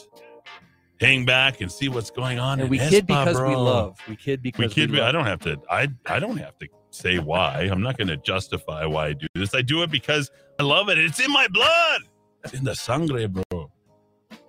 hang 1.00 1.26
back, 1.26 1.62
and 1.62 1.72
see 1.72 1.88
what's 1.88 2.12
going 2.12 2.38
on. 2.38 2.60
And 2.60 2.64
in 2.64 2.70
we 2.70 2.78
kid 2.78 3.08
Espa, 3.08 3.26
because 3.26 3.42
we 3.42 3.56
love. 3.56 3.98
We 4.10 4.16
kid 4.18 4.42
because 4.42 4.60
We 4.60 4.66
because 4.68 4.76
kid. 4.76 4.92
we 4.92 5.00
I 5.02 5.12
don't 5.12 5.26
have 5.26 5.40
to. 5.42 5.58
I 5.70 5.88
I 6.06 6.20
don't 6.20 6.38
have 6.38 6.58
to 6.60 6.68
say 6.92 7.18
why. 7.18 7.70
I'm 7.72 7.82
not 7.82 7.98
going 7.98 8.08
to 8.10 8.18
justify 8.18 8.86
why 8.86 9.08
I 9.08 9.14
do 9.14 9.28
this. 9.36 9.56
I 9.56 9.62
do 9.62 9.84
it 9.84 9.92
because 9.92 10.30
I 10.60 10.64
love 10.64 10.90
it. 10.90 10.98
It's 10.98 11.20
in 11.20 11.32
my 11.32 11.48
blood. 11.48 12.02
It's 12.44 12.54
in 12.54 12.64
the 12.64 12.76
sangre, 12.76 13.28
bro. 13.28 13.44
All 13.52 13.72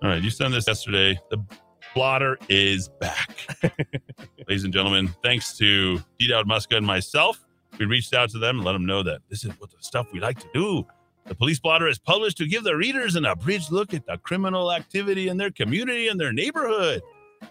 right, 0.01 0.21
you 0.21 0.29
sent 0.29 0.53
this 0.53 0.67
yesterday. 0.67 1.19
The 1.29 1.37
blotter 1.95 2.37
is 2.49 2.89
back, 2.99 3.47
ladies 4.47 4.65
and 4.65 4.73
gentlemen. 4.73 5.09
Thanks 5.23 5.57
to 5.57 5.99
D. 6.19 6.27
Dowd 6.27 6.47
Muska 6.47 6.77
and 6.77 6.85
myself, 6.85 7.43
we 7.79 7.85
reached 7.85 8.13
out 8.13 8.29
to 8.31 8.39
them 8.39 8.57
and 8.57 8.65
let 8.65 8.73
them 8.73 8.85
know 8.85 9.03
that 9.03 9.21
this 9.29 9.43
is 9.43 9.51
what 9.59 9.71
the 9.71 9.77
stuff 9.79 10.07
we 10.11 10.19
like 10.19 10.39
to 10.39 10.47
do. 10.53 10.85
The 11.25 11.35
police 11.35 11.59
blotter 11.59 11.87
is 11.87 11.99
published 11.99 12.37
to 12.37 12.47
give 12.47 12.63
the 12.63 12.75
readers 12.75 13.15
an 13.15 13.25
abridged 13.25 13.71
look 13.71 13.93
at 13.93 14.05
the 14.05 14.17
criminal 14.17 14.71
activity 14.71 15.27
in 15.27 15.37
their 15.37 15.51
community 15.51 16.07
and 16.07 16.19
their 16.19 16.31
neighborhood. 16.31 17.01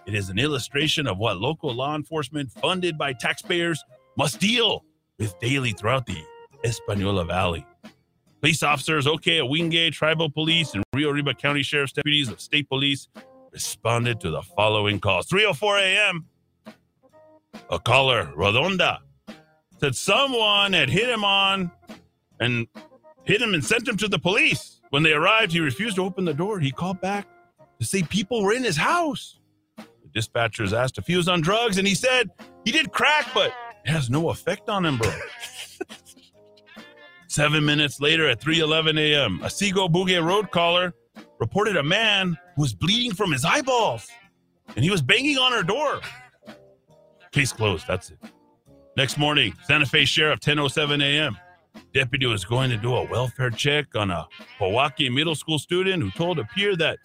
It 0.05 0.15
is 0.15 0.29
an 0.29 0.39
illustration 0.39 1.07
of 1.07 1.17
what 1.17 1.37
local 1.37 1.73
law 1.73 1.95
enforcement, 1.95 2.51
funded 2.51 2.97
by 2.97 3.13
taxpayers, 3.13 3.83
must 4.17 4.39
deal 4.39 4.83
with 5.19 5.39
daily 5.39 5.71
throughout 5.71 6.05
the 6.05 6.21
Española 6.65 7.25
Valley. 7.25 7.65
Police 8.41 8.63
officers, 8.63 9.05
Ohkay 9.05 9.41
Owingeh 9.41 9.91
Tribal 9.91 10.29
Police, 10.29 10.73
and 10.73 10.83
Rio 10.93 11.09
Arriba 11.09 11.33
County 11.33 11.63
Sheriff's 11.63 11.93
deputies 11.93 12.29
of 12.29 12.41
state 12.41 12.67
police 12.69 13.07
responded 13.51 14.19
to 14.21 14.29
the 14.29 14.41
following 14.41 14.99
calls. 14.99 15.27
3.04 15.27 15.81
a.m., 15.81 16.25
a 17.69 17.79
caller, 17.79 18.31
Rodonda, 18.35 18.99
said 19.79 19.95
someone 19.95 20.73
had 20.73 20.89
hit 20.89 21.09
him 21.09 21.23
on 21.23 21.71
and 22.39 22.67
hit 23.23 23.41
him 23.41 23.53
and 23.53 23.63
sent 23.63 23.87
him 23.87 23.97
to 23.97 24.07
the 24.07 24.19
police. 24.19 24.81
When 24.89 25.03
they 25.03 25.13
arrived, 25.13 25.51
he 25.51 25.59
refused 25.59 25.97
to 25.97 26.03
open 26.03 26.25
the 26.25 26.33
door. 26.33 26.59
He 26.59 26.71
called 26.71 27.01
back 27.01 27.27
to 27.79 27.85
say 27.85 28.03
people 28.03 28.41
were 28.41 28.53
in 28.53 28.63
his 28.63 28.77
house. 28.77 29.39
The 29.77 30.19
dispatchers 30.19 30.73
asked 30.73 30.97
if 30.97 31.07
he 31.07 31.15
was 31.15 31.27
on 31.27 31.41
drugs, 31.41 31.77
and 31.77 31.87
he 31.87 31.93
said 31.93 32.29
he 32.63 32.71
did 32.71 32.91
crack, 32.91 33.27
but 33.33 33.53
it 33.85 33.89
has 33.89 34.09
no 34.09 34.29
effect 34.29 34.69
on 34.69 34.85
him, 34.85 34.97
bro. 34.97 35.11
Seven 37.27 37.65
minutes 37.65 37.99
later 37.99 38.27
at 38.27 38.39
3:11 38.39 38.97
a.m., 38.97 39.41
a 39.43 39.47
Seago 39.47 39.91
Bouguet 39.91 40.23
road 40.23 40.49
caller 40.49 40.93
reported 41.39 41.77
a 41.77 41.83
man 41.83 42.37
who 42.55 42.61
was 42.61 42.73
bleeding 42.73 43.13
from 43.13 43.31
his 43.31 43.45
eyeballs, 43.45 44.07
and 44.75 44.83
he 44.83 44.89
was 44.89 45.01
banging 45.01 45.37
on 45.37 45.51
her 45.51 45.63
door. 45.63 45.99
Case 47.31 47.51
closed. 47.51 47.85
That's 47.87 48.09
it. 48.09 48.17
Next 48.97 49.19
morning, 49.19 49.53
Santa 49.63 49.85
Fe 49.85 50.05
Sheriff, 50.05 50.39
10:07 50.39 51.03
a.m. 51.03 51.37
Deputy 51.93 52.25
was 52.25 52.43
going 52.43 52.71
to 52.71 52.77
do 52.77 52.95
a 52.95 53.05
welfare 53.05 53.51
check 53.51 53.95
on 53.95 54.09
a 54.09 54.27
Milwaukee 54.59 55.07
middle 55.07 55.35
school 55.35 55.59
student 55.59 56.01
who 56.01 56.09
told 56.09 56.39
a 56.39 56.45
peer 56.45 56.75
that 56.77 56.97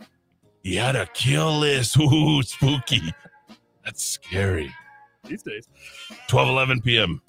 he 0.62 0.74
had 0.74 0.96
a 0.96 1.04
kill 1.12 1.58
list. 1.58 1.98
Ooh, 2.00 2.42
spooky. 2.42 3.12
That's 3.84 4.02
scary. 4.02 4.74
These 5.28 5.42
days. 5.42 5.68
12:11 6.30 6.82
p.m. 6.82 7.20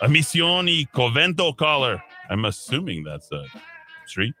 A 0.00 0.06
Missioni 0.06 0.88
Covento 0.94 1.56
caller. 1.56 2.00
I'm 2.30 2.44
assuming 2.44 3.02
that's 3.02 3.32
a 3.32 3.44
street. 4.06 4.34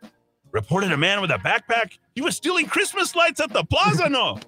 Reported 0.52 0.92
a 0.92 0.96
man 0.96 1.20
with 1.20 1.32
a 1.32 1.38
backpack. 1.38 1.98
He 2.14 2.20
was 2.20 2.36
stealing 2.36 2.66
Christmas 2.66 3.16
lights 3.16 3.40
at 3.40 3.52
the 3.52 3.64
plaza. 3.64 4.08
No. 4.08 4.38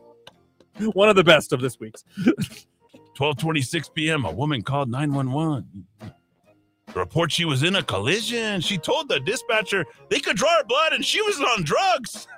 One 0.92 1.08
of 1.08 1.16
the 1.16 1.24
best 1.24 1.52
of 1.52 1.60
this 1.60 1.80
week's. 1.80 2.04
12:26 3.16 3.94
p.m. 3.94 4.24
A 4.24 4.30
woman 4.30 4.62
called 4.62 4.90
911. 4.90 5.86
The 6.00 7.00
report 7.00 7.32
she 7.32 7.44
was 7.44 7.62
in 7.62 7.76
a 7.76 7.82
collision. 7.82 8.60
She 8.60 8.78
told 8.78 9.08
the 9.08 9.20
dispatcher 9.20 9.84
they 10.08 10.20
could 10.20 10.36
draw 10.36 10.54
her 10.58 10.64
blood 10.64 10.92
and 10.92 11.04
she 11.04 11.20
was 11.22 11.40
on 11.40 11.64
drugs. 11.64 12.28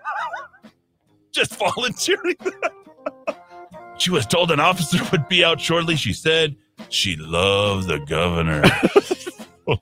Just 1.33 1.57
volunteering. 1.59 2.37
she 3.99 4.11
was 4.11 4.27
told 4.27 4.51
an 4.51 4.61
officer 4.61 4.99
would 5.13 5.29
be 5.29 5.45
out 5.45 5.61
shortly. 5.61 5.97
She 5.97 6.13
said 6.13 6.57
she 6.89 7.17
loved 7.17 7.89
the 7.89 7.99
governor. 7.99 8.63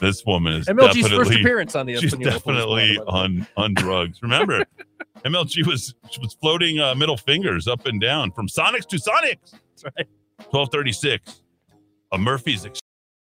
this 0.00 0.24
woman 0.24 0.54
is 0.54 0.66
MLG's 0.66 0.86
first 0.86 1.10
definitely 1.10 1.40
appearance 1.40 1.76
on 1.76 1.86
the 1.86 1.96
she's 1.96 2.14
Espanol 2.14 2.32
definitely 2.32 2.98
on 3.06 3.46
on 3.56 3.74
drugs. 3.74 4.22
Remember, 4.22 4.64
MLG 5.24 5.66
was 5.66 5.94
was 6.20 6.34
floating 6.40 6.80
uh, 6.80 6.94
middle 6.94 7.16
fingers 7.16 7.68
up 7.68 7.84
and 7.86 8.00
down 8.00 8.30
from 8.32 8.48
Sonics 8.48 8.86
to 8.88 8.96
Sonics. 8.96 9.52
That's 9.52 9.84
right. 9.96 10.08
1236. 10.38 11.42
A 12.12 12.18
Murphy's 12.18 12.66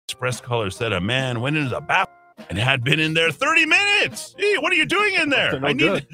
Express 0.09 0.41
caller 0.41 0.71
said 0.71 0.93
a 0.93 1.01
man 1.01 1.41
went 1.41 1.57
into 1.57 1.71
the 1.71 1.81
bathroom 1.81 2.17
and 2.49 2.59
had 2.59 2.85
been 2.85 3.01
in 3.01 3.15
there 3.15 3.31
30 3.31 3.67
minutes. 3.67 4.35
Hey, 4.39 4.59
what 4.59 4.73
are 4.73 4.77
you 4.77 4.87
doing 4.87 5.15
in 5.15 5.31
there? 5.31 5.59
No 5.59 5.69
I 5.69 5.73
need. 5.73 6.07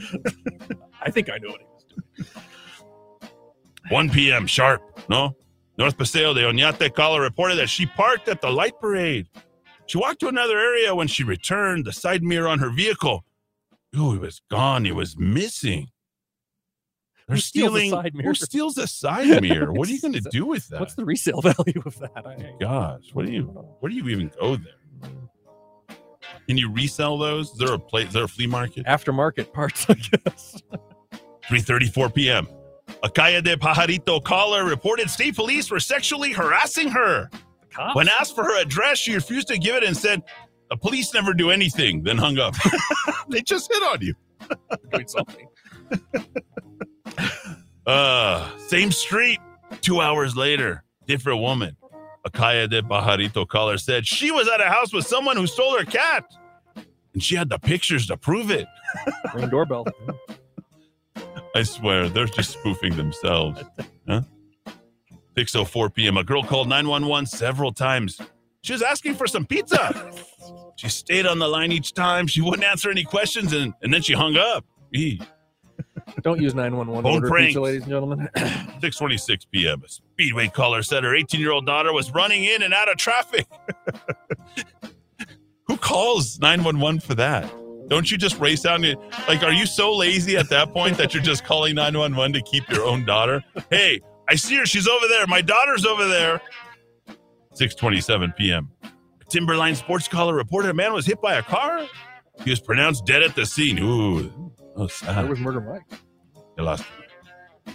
I 1.02 1.10
think 1.10 1.28
I 1.30 1.38
know 1.38 1.50
what 1.50 1.60
he 1.60 1.66
was 1.66 1.84
doing. 1.84 3.32
1 3.88 4.10
p.m. 4.10 4.46
sharp. 4.46 4.82
No? 5.08 5.36
North 5.78 5.96
Paseo 5.96 6.34
de 6.34 6.42
Oñate 6.42 6.94
caller 6.94 7.20
reported 7.20 7.56
that 7.56 7.68
she 7.68 7.86
parked 7.86 8.28
at 8.28 8.40
the 8.40 8.50
light 8.50 8.78
parade. 8.78 9.28
She 9.86 9.98
walked 9.98 10.20
to 10.20 10.28
another 10.28 10.58
area 10.58 10.94
when 10.94 11.08
she 11.08 11.24
returned. 11.24 11.84
The 11.84 11.92
side 11.92 12.22
mirror 12.22 12.46
on 12.48 12.60
her 12.60 12.70
vehicle. 12.70 13.24
oh, 13.96 14.12
he 14.12 14.18
was 14.18 14.40
gone. 14.50 14.84
He 14.84 14.92
was 14.92 15.16
missing. 15.18 15.88
They're 17.30 17.36
Who 17.36 17.40
steals 17.40 17.70
stealing. 17.72 17.90
side 17.90 18.14
mirror? 18.14 18.28
Who 18.30 18.34
steals 18.34 18.76
a 18.78 18.86
side 18.88 19.40
mirror? 19.42 19.72
What 19.72 19.88
are 19.88 19.92
you 19.92 20.00
going 20.00 20.14
to 20.14 20.20
do 20.20 20.44
with 20.46 20.66
that? 20.68 20.80
What's 20.80 20.96
the 20.96 21.04
resale 21.04 21.40
value 21.42 21.80
of 21.86 21.96
that? 22.00 22.10
Oh 22.16 22.28
I- 22.28 22.54
Gosh, 22.60 23.10
what 23.12 23.24
do 23.26 23.32
you? 23.32 23.44
Where 23.78 23.88
do 23.90 23.96
you 23.96 24.08
even 24.08 24.30
go 24.40 24.56
there? 24.56 25.10
Can 26.48 26.56
you 26.56 26.72
resell 26.72 27.18
those? 27.18 27.52
Is 27.52 27.58
there 27.58 27.72
a 27.72 27.78
place? 27.78 28.08
Is 28.08 28.14
there 28.14 28.24
a 28.24 28.28
flea 28.28 28.48
market? 28.48 28.84
Aftermarket 28.86 29.52
parts, 29.52 29.86
I 29.88 29.94
guess. 29.94 30.60
3:34 31.48 32.12
p.m. 32.14 32.48
A 33.04 33.08
Calle 33.10 33.40
de 33.40 33.56
Pajarito 33.56 34.22
caller 34.22 34.64
reported 34.64 35.08
state 35.08 35.36
police 35.36 35.70
were 35.70 35.78
sexually 35.80 36.32
harassing 36.32 36.88
her. 36.88 37.30
Cops? 37.70 37.94
When 37.94 38.08
asked 38.08 38.34
for 38.34 38.42
her 38.42 38.60
address, 38.60 38.98
she 38.98 39.14
refused 39.14 39.46
to 39.48 39.58
give 39.58 39.76
it 39.76 39.84
and 39.84 39.96
said, 39.96 40.22
"The 40.70 40.76
police 40.76 41.14
never 41.14 41.32
do 41.32 41.50
anything." 41.50 42.02
Then 42.02 42.18
hung 42.18 42.38
up. 42.38 42.56
they 43.28 43.42
just 43.42 43.72
hit 43.72 43.82
on 43.84 44.00
you. 44.00 44.14
Doing 44.92 45.06
something. 45.06 45.46
Uh, 47.86 48.48
same 48.58 48.92
street. 48.92 49.40
Two 49.80 50.00
hours 50.00 50.36
later, 50.36 50.84
different 51.06 51.40
woman. 51.40 51.76
A 52.24 52.30
Calle 52.30 52.68
de 52.68 52.82
Pajarito 52.82 53.48
caller 53.48 53.78
said 53.78 54.06
she 54.06 54.30
was 54.30 54.48
at 54.48 54.60
a 54.60 54.64
house 54.64 54.92
with 54.92 55.06
someone 55.06 55.36
who 55.36 55.46
stole 55.46 55.78
her 55.78 55.84
cat, 55.84 56.24
and 57.14 57.22
she 57.22 57.34
had 57.34 57.48
the 57.48 57.58
pictures 57.58 58.06
to 58.08 58.16
prove 58.16 58.50
it. 58.50 58.66
Ring 59.34 59.48
doorbell. 59.48 59.86
I 61.54 61.62
swear, 61.62 62.08
they're 62.08 62.26
just 62.26 62.50
spoofing 62.52 62.96
themselves. 62.96 63.62
Huh? 64.06 64.22
6.04 65.36 65.94
p.m. 65.94 66.16
A 66.16 66.24
girl 66.24 66.42
called 66.42 66.68
911 66.68 67.26
several 67.26 67.72
times. 67.72 68.20
She 68.62 68.72
was 68.72 68.82
asking 68.82 69.14
for 69.14 69.26
some 69.26 69.46
pizza. 69.46 70.12
she 70.76 70.88
stayed 70.88 71.26
on 71.26 71.38
the 71.38 71.48
line 71.48 71.72
each 71.72 71.92
time. 71.94 72.26
She 72.26 72.40
wouldn't 72.42 72.64
answer 72.64 72.90
any 72.90 73.04
questions, 73.04 73.52
and, 73.52 73.72
and 73.82 73.92
then 73.92 74.02
she 74.02 74.12
hung 74.12 74.36
up. 74.36 74.64
Eee. 74.94 75.20
Don't 76.22 76.40
use 76.40 76.54
911 76.54 77.02
Phone 77.02 77.14
order 77.14 77.28
pranks. 77.28 77.46
pizza, 77.48 77.60
ladies 77.60 77.82
and 77.82 77.90
gentlemen. 77.90 78.28
6:26 78.36 79.46
p.m. 79.50 79.82
A 79.84 79.88
Speedway 79.88 80.48
caller 80.48 80.82
said 80.82 81.04
her 81.04 81.10
18-year-old 81.12 81.66
daughter 81.66 81.92
was 81.92 82.10
running 82.12 82.44
in 82.44 82.62
and 82.62 82.74
out 82.74 82.90
of 82.90 82.96
traffic. 82.96 83.46
Who 85.66 85.76
calls 85.76 86.38
911 86.40 87.00
for 87.00 87.14
that? 87.14 87.50
Don't 87.88 88.10
you 88.10 88.16
just 88.18 88.38
race 88.38 88.60
down? 88.62 88.82
to- 88.82 88.96
Like, 89.28 89.42
are 89.42 89.52
you 89.52 89.66
so 89.66 89.94
lazy 89.96 90.36
at 90.36 90.48
that 90.50 90.72
point 90.72 90.96
that 90.98 91.12
you're 91.14 91.22
just 91.22 91.44
calling 91.44 91.74
911 91.76 92.32
to 92.34 92.42
keep 92.42 92.68
your 92.70 92.84
own 92.84 93.04
daughter? 93.04 93.42
Hey, 93.70 94.00
I 94.28 94.34
see 94.36 94.56
her. 94.56 94.66
She's 94.66 94.86
over 94.88 95.06
there. 95.08 95.26
My 95.26 95.42
daughter's 95.42 95.84
over 95.84 96.06
there. 96.06 96.40
6:27 97.54 98.36
p.m. 98.36 98.70
A 98.82 99.24
Timberline 99.28 99.74
sports 99.74 100.06
caller 100.08 100.34
reported 100.34 100.70
a 100.70 100.74
man 100.74 100.92
was 100.92 101.06
hit 101.06 101.20
by 101.20 101.34
a 101.34 101.42
car. 101.42 101.86
He 102.44 102.50
was 102.50 102.60
pronounced 102.60 103.04
dead 103.06 103.22
at 103.22 103.34
the 103.34 103.44
scene. 103.44 103.78
Ooh, 103.80 104.52
oh 104.76 104.86
sad. 104.86 105.16
Where 105.16 105.26
was 105.26 105.40
Murder 105.40 105.60
Mike? 105.60 105.82
They 106.56 106.62
lost. 106.62 106.84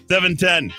710. 0.10 0.74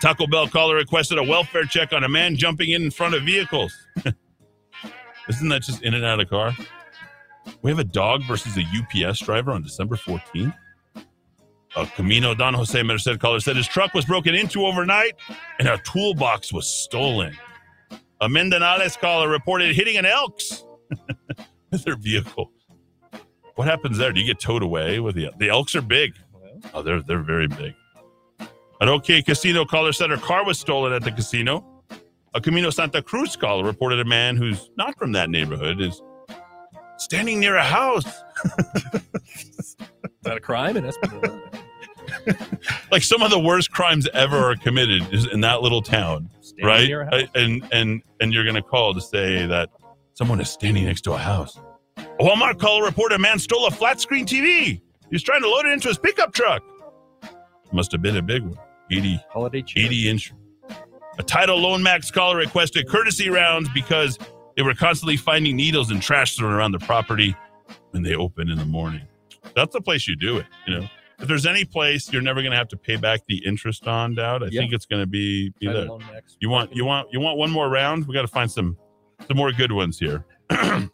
Taco 0.00 0.26
Bell 0.26 0.48
caller 0.48 0.76
requested 0.76 1.18
a 1.18 1.22
welfare 1.22 1.64
check 1.64 1.92
on 1.92 2.04
a 2.04 2.08
man 2.08 2.36
jumping 2.36 2.70
in 2.70 2.82
in 2.82 2.90
front 2.90 3.14
of 3.14 3.22
vehicles. 3.22 3.72
Isn't 5.28 5.48
that 5.50 5.62
just 5.62 5.82
in 5.82 5.94
and 5.94 6.04
out 6.04 6.20
of 6.20 6.28
car? 6.30 6.52
We 7.62 7.70
have 7.70 7.78
a 7.78 7.84
dog 7.84 8.22
versus 8.24 8.56
a 8.56 8.62
UPS 8.62 9.20
driver 9.20 9.52
on 9.52 9.62
December 9.62 9.96
14th. 9.96 10.54
A 11.76 11.86
Camino 11.86 12.34
Don 12.34 12.54
Jose 12.54 12.82
Merced 12.82 13.18
caller 13.20 13.38
said 13.38 13.56
his 13.56 13.68
truck 13.68 13.94
was 13.94 14.04
broken 14.04 14.34
into 14.34 14.66
overnight 14.66 15.14
and 15.58 15.68
a 15.68 15.78
toolbox 15.78 16.52
was 16.52 16.66
stolen. 16.66 17.36
A 18.20 18.28
Medanales 18.28 18.98
caller 18.98 19.28
reported 19.28 19.74
hitting 19.74 19.96
an 19.96 20.04
Elks 20.04 20.64
with 21.70 21.84
their 21.84 21.96
vehicle. 21.96 22.50
What 23.60 23.68
happens 23.68 23.98
there? 23.98 24.10
Do 24.10 24.18
you 24.18 24.26
get 24.26 24.40
towed 24.40 24.62
away 24.62 25.00
with 25.00 25.16
the 25.16 25.28
the 25.36 25.50
Elks 25.50 25.74
are 25.76 25.82
big? 25.82 26.14
Oh, 26.72 26.80
they're 26.80 27.02
they're 27.02 27.22
very 27.22 27.46
big. 27.46 27.74
An 28.80 28.88
Ohkay 28.88 29.22
Casino 29.22 29.66
caller 29.66 29.92
said 29.92 30.08
her 30.08 30.16
car 30.16 30.46
was 30.46 30.58
stolen 30.58 30.94
at 30.94 31.02
the 31.04 31.12
casino. 31.12 31.62
A 32.32 32.40
Camino 32.40 32.70
Santa 32.70 33.02
Cruz 33.02 33.36
caller 33.36 33.62
reported 33.62 34.00
a 34.00 34.06
man 34.06 34.38
who's 34.38 34.70
not 34.78 34.96
from 34.98 35.12
that 35.12 35.28
neighborhood 35.28 35.78
is 35.78 36.00
standing 36.96 37.38
near 37.38 37.56
a 37.56 37.62
house. 37.62 38.06
Is 39.34 39.76
that 40.22 40.38
a 40.38 40.40
crime 40.40 40.78
in 40.78 40.86
Espanola? 40.86 41.42
like 42.90 43.02
some 43.02 43.20
of 43.20 43.30
the 43.30 43.38
worst 43.38 43.72
crimes 43.72 44.08
ever 44.14 44.38
are 44.38 44.56
committed 44.56 45.12
is 45.12 45.26
in 45.26 45.42
that 45.42 45.60
little 45.60 45.82
town, 45.82 46.30
Standing 46.40 46.66
right? 46.66 46.88
near 46.88 47.02
a 47.02 47.10
house. 47.10 47.28
And 47.34 47.62
and 47.72 48.02
and 48.22 48.32
you're 48.32 48.46
gonna 48.46 48.62
call 48.62 48.94
to 48.94 49.02
say 49.02 49.44
that 49.44 49.68
someone 50.14 50.40
is 50.40 50.48
standing 50.48 50.86
next 50.86 51.02
to 51.02 51.12
a 51.12 51.18
house. 51.18 51.60
A 52.20 52.22
Walmart 52.22 52.58
caller 52.58 52.84
reported 52.84 53.14
a 53.14 53.18
man 53.18 53.38
stole 53.38 53.66
a 53.66 53.70
flat 53.70 53.98
screen 54.00 54.26
TV. 54.26 54.64
He 54.64 54.82
was 55.10 55.22
trying 55.22 55.40
to 55.40 55.48
load 55.48 55.64
it 55.66 55.72
into 55.72 55.88
his 55.88 55.96
pickup 55.98 56.34
truck. 56.34 56.62
Must 57.72 57.90
have 57.92 58.02
been 58.02 58.16
a 58.18 58.22
big 58.22 58.42
one. 58.42 58.58
80, 58.90 59.24
Holiday 59.30 59.64
80 59.74 60.08
inch. 60.08 60.32
A 61.18 61.22
Title 61.22 61.58
Loan 61.58 61.82
Max 61.82 62.10
caller 62.10 62.36
requested 62.36 62.88
courtesy 62.88 63.30
rounds 63.30 63.68
because 63.72 64.18
they 64.56 64.62
were 64.62 64.74
constantly 64.74 65.16
finding 65.16 65.56
needles 65.56 65.90
and 65.90 66.02
trash 66.02 66.36
thrown 66.36 66.52
around 66.52 66.72
the 66.72 66.78
property 66.80 67.34
when 67.92 68.02
they 68.02 68.14
open 68.14 68.50
in 68.50 68.58
the 68.58 68.64
morning. 68.66 69.06
That's 69.54 69.72
the 69.72 69.80
place 69.80 70.06
you 70.06 70.14
do 70.16 70.36
it, 70.36 70.46
you 70.66 70.78
know. 70.78 70.86
If 71.20 71.28
there's 71.28 71.46
any 71.46 71.64
place 71.64 72.12
you're 72.12 72.22
never 72.22 72.40
going 72.42 72.52
to 72.52 72.56
have 72.58 72.68
to 72.68 72.76
pay 72.76 72.96
back 72.96 73.20
the 73.28 73.44
interest 73.46 73.86
on, 73.86 74.14
Dowd, 74.14 74.42
I 74.42 74.48
Yeah. 74.50 74.60
think 74.60 74.72
it's 74.72 74.86
going 74.86 75.02
to 75.02 75.06
be 75.06 75.52
be 75.58 75.66
there. 75.68 75.88
You 76.38 76.48
want 76.50 76.74
you 76.74 76.84
want 76.84 77.08
you 77.12 77.20
want 77.20 77.38
one 77.38 77.50
more 77.50 77.68
round? 77.68 78.06
We 78.06 78.14
got 78.14 78.22
to 78.22 78.28
find 78.28 78.50
some 78.50 78.76
some 79.26 79.36
more 79.36 79.52
good 79.52 79.72
ones 79.72 79.98
here. 79.98 80.24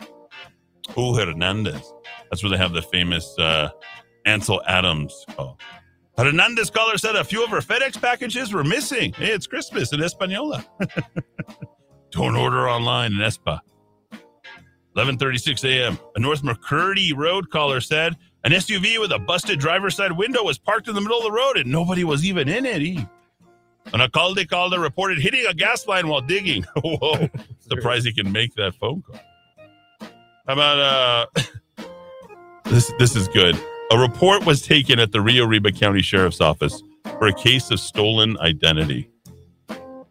oh, 0.97 1.15
Hernandez. 1.15 1.93
That's 2.31 2.43
where 2.43 2.51
they 2.51 2.57
have 2.57 2.73
the 2.73 2.83
famous 2.83 3.37
uh, 3.39 3.71
Ansel 4.25 4.63
Adams 4.67 5.25
call. 5.31 5.59
Hernandez 6.19 6.71
caller 6.71 6.97
said 6.97 7.15
a 7.15 7.25
few 7.25 7.45
of 7.45 7.51
her 7.51 7.61
FedEx 7.61 8.01
packages 8.01 8.53
were 8.53 8.65
missing. 8.65 9.13
Hey, 9.13 9.33
it's 9.33 9.47
Christmas 9.47 9.93
in 9.93 10.01
Española. 10.01 10.65
Don't 12.11 12.37
order 12.37 12.69
online 12.69 13.13
in 13.13 13.19
Espa. 13.19 13.61
11:36 14.97 15.69
a.m. 15.69 15.99
A 16.15 16.21
North 16.21 16.43
McCurdy 16.43 17.15
road 17.15 17.51
caller 17.51 17.83
said 17.83 18.17
an 18.45 18.53
SUV 18.53 18.99
with 18.99 19.13
a 19.13 19.19
busted 19.19 19.61
driver's 19.61 19.95
side 19.95 20.13
window 20.13 20.43
was 20.43 20.59
parked 20.59 20.89
in 20.89 20.95
the 20.95 21.01
middle 21.03 21.19
of 21.19 21.25
the 21.25 21.33
road 21.33 21.59
and 21.59 21.71
nobody 21.71 22.03
was 22.03 22.25
even 22.25 22.49
in 22.49 22.65
it. 22.65 23.07
An 23.93 24.01
alcalde 24.01 24.49
caller 24.49 24.81
reported 24.81 25.19
hitting 25.19 25.45
a 25.47 25.53
gas 25.53 25.87
line 25.87 26.09
while 26.09 26.23
digging. 26.23 26.63
Whoa! 26.83 27.29
Surprised 27.61 28.07
he 28.07 28.15
can 28.15 28.33
make 28.33 28.55
that 28.55 28.75
phone 28.75 29.03
call. 29.03 29.21
How 30.47 30.53
about 30.53 30.79
uh? 30.79 31.27
this 32.65 32.93
this 32.99 33.17
is 33.17 33.27
good. 33.29 33.59
A 33.91 33.99
report 33.99 34.45
was 34.47 34.63
taken 34.63 34.99
at 34.99 35.13
the 35.13 35.21
Rio 35.21 35.45
Arriba 35.45 35.73
County 35.73 36.03
Sheriff's 36.03 36.41
Office 36.41 36.83
for 37.19 37.27
a 37.27 37.33
case 37.33 37.71
of 37.71 37.81
stolen 37.81 38.39
identity. 38.39 39.11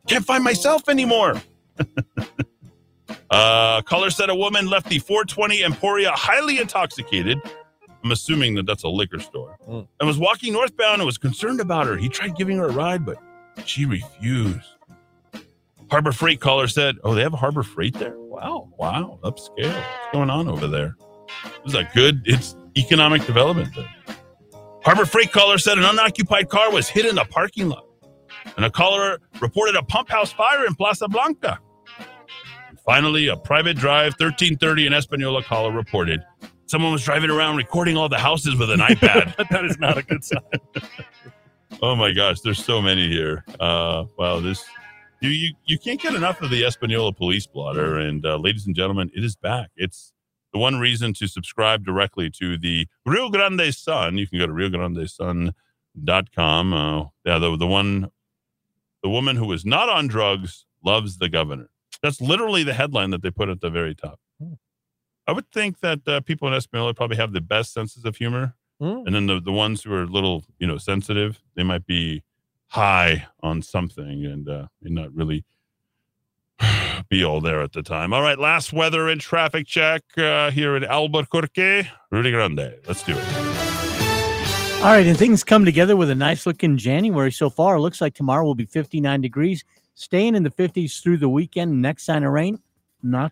Can't 0.07 0.25
find 0.25 0.43
myself 0.43 0.87
anymore. 0.87 1.41
uh, 3.29 3.81
caller 3.81 4.09
said 4.09 4.29
a 4.29 4.35
woman 4.35 4.67
left 4.67 4.87
the 4.89 4.99
420 4.99 5.63
Emporia 5.63 6.11
highly 6.11 6.59
intoxicated. 6.59 7.39
I'm 8.03 8.11
assuming 8.11 8.55
that 8.55 8.65
that's 8.65 8.83
a 8.83 8.89
liquor 8.89 9.19
store. 9.19 9.57
Mm. 9.67 9.87
And 9.99 10.07
was 10.07 10.19
walking 10.19 10.53
northbound 10.53 10.95
and 10.95 11.05
was 11.05 11.17
concerned 11.17 11.59
about 11.59 11.87
her. 11.87 11.97
He 11.97 12.07
tried 12.07 12.35
giving 12.35 12.57
her 12.57 12.65
a 12.65 12.71
ride, 12.71 13.05
but 13.05 13.17
she 13.65 13.85
refused. 13.85 14.74
Harbor 15.95 16.11
Freight 16.11 16.41
caller 16.41 16.67
said, 16.67 16.97
"Oh, 17.05 17.13
they 17.13 17.22
have 17.22 17.34
a 17.34 17.38
Harbor 17.38 17.63
Freight 17.63 17.93
there. 17.93 18.15
Wow, 18.17 18.67
wow, 18.77 19.17
upscale. 19.23 19.73
What's 19.73 20.11
going 20.11 20.30
on 20.30 20.49
over 20.49 20.67
there? 20.67 20.97
This 21.63 21.73
is 21.73 21.76
a 21.76 21.89
good. 21.95 22.22
It's 22.26 22.53
economic 22.77 23.26
development 23.26 23.73
there." 23.73 23.89
Harbor 24.84 25.05
Freight 25.05 25.31
caller 25.31 25.57
said 25.57 25.77
an 25.77 25.85
unoccupied 25.85 26.49
car 26.49 26.69
was 26.69 26.89
hit 26.89 27.05
in 27.05 27.15
the 27.15 27.23
parking 27.23 27.69
lot, 27.69 27.85
and 28.57 28.65
a 28.65 28.69
caller 28.69 29.19
reported 29.39 29.77
a 29.77 29.84
pump 29.84 30.09
house 30.09 30.34
fire 30.34 30.65
in 30.65 30.76
Plaza 30.76 31.07
Blanca. 31.07 31.59
And 32.67 32.77
finally, 32.81 33.30
a 33.30 33.38
private 33.38 33.77
drive 33.77 34.15
1330 34.19 34.88
in 34.88 34.93
Espanola 34.93 35.43
caller 35.43 35.72
reported 35.72 36.19
someone 36.65 36.91
was 36.91 37.05
driving 37.05 37.30
around 37.30 37.55
recording 37.55 37.95
all 37.95 38.09
the 38.09 38.19
houses 38.19 38.57
with 38.57 38.69
an 38.69 38.80
iPad. 38.91 39.34
that 39.49 39.63
is 39.63 39.80
not 39.80 39.97
a 39.97 40.03
good 40.03 40.26
sign. 40.26 40.41
Oh 41.81 41.93
my 41.93 42.13
gosh, 42.13 42.39
there's 42.39 42.63
so 42.63 42.81
many 42.81 43.09
here. 43.09 43.43
Uh, 43.59 44.05
wow, 44.17 44.39
this 44.39 44.63
you, 45.26 45.31
you 45.31 45.53
you 45.65 45.80
can't 45.80 46.02
get 46.02 46.14
enough 46.14 46.41
of 46.41 46.49
the 46.49 46.64
Espanola 46.64 47.14
Police 47.14 47.47
Blotter, 47.47 47.97
and 47.97 48.26
uh, 48.26 48.38
ladies 48.38 48.65
and 48.65 48.76
gentlemen, 48.76 49.11
it 49.15 49.23
is 49.23 49.35
back. 49.35 49.69
It's 49.76 50.14
the 50.53 50.60
one 50.60 50.80
reason 50.80 51.14
to 51.15 51.27
subscribe 51.27 51.84
directly 51.84 52.30
to 52.39 52.57
the 52.57 52.88
Rio 53.06 53.30
Grande 53.30 53.73
Sun. 53.73 54.18
You 54.18 54.27
can 54.27 54.39
go 54.39 54.47
to 54.47 54.53
riograndesun.com. 54.53 56.73
Uh, 56.73 57.03
yeah, 57.26 57.39
the 57.39 57.57
the 57.57 57.68
one, 57.68 58.11
the 59.03 59.10
woman 59.10 59.35
who 59.35 59.52
is 59.52 59.65
not 59.65 59.89
on 59.89 60.07
drugs 60.07 60.65
loves 60.84 61.18
the 61.18 61.30
governor. 61.30 61.69
That's 62.02 62.22
literally 62.22 62.64
the 62.64 62.73
headline 62.73 63.11
that 63.11 63.22
they 63.22 63.31
put 63.31 63.49
at 63.49 63.61
the 63.61 63.69
very 63.69 63.95
top. 63.95 64.19
I 65.27 65.31
would 65.31 65.49
think 65.52 65.80
that 65.80 66.07
uh, 66.07 66.22
people 66.22 66.47
in 66.47 66.53
Espanola 66.53 66.93
probably 66.93 67.18
have 67.18 67.34
the 67.34 67.41
best 67.41 67.73
senses 67.73 68.06
of 68.06 68.15
humor. 68.15 68.53
Mm. 68.81 69.07
And 69.07 69.15
then 69.15 69.27
the, 69.27 69.39
the 69.39 69.52
ones 69.52 69.84
who 69.84 69.93
are 69.93 70.03
a 70.03 70.07
little, 70.07 70.43
you 70.60 70.68
know, 70.68 70.77
sensitive, 70.77 71.41
they 71.56 71.64
might 71.64 71.85
be 71.85 72.23
high 72.76 73.26
on 73.41 73.61
something 73.61 74.26
and 74.26 74.49
uh, 74.49 74.68
may 74.81 74.89
not 74.89 75.10
really 75.15 75.45
be 77.10 77.23
all 77.23 77.39
there 77.39 77.61
at 77.61 77.72
the 77.72 77.81
time. 77.81 78.11
All 78.11 78.22
right, 78.22 78.38
last 78.38 78.73
weather 78.73 79.07
and 79.07 79.22
traffic 79.22 79.65
check 79.65 80.03
uh, 80.18 80.52
here 80.52 80.76
in 80.76 80.84
Albuquerque, 80.84 81.89
Rudy 82.11 82.31
Grande. 82.31 82.76
Let's 82.85 83.02
do 83.02 83.14
it. 83.18 83.26
All 84.80 84.91
right, 84.91 85.07
and 85.07 85.18
things 85.18 85.41
come 85.41 85.64
together 85.64 85.95
with 85.95 86.10
a 86.10 86.15
nice 86.15 86.45
looking 86.45 86.76
January 86.76 87.31
so 87.31 87.49
far. 87.49 87.80
Looks 87.80 88.02
like 88.02 88.14
tomorrow 88.14 88.43
will 88.43 88.56
be 88.56 88.65
59 88.65 89.22
degrees, 89.22 89.64
staying 89.93 90.35
in 90.35 90.43
the 90.43 90.52
50s 90.52 91.02
through 91.02 91.18
the 91.18 91.30
weekend. 91.30 91.81
Next 91.81 92.03
sign 92.03 92.26
of 92.26 92.34
rain, 92.34 92.60
not 93.02 93.31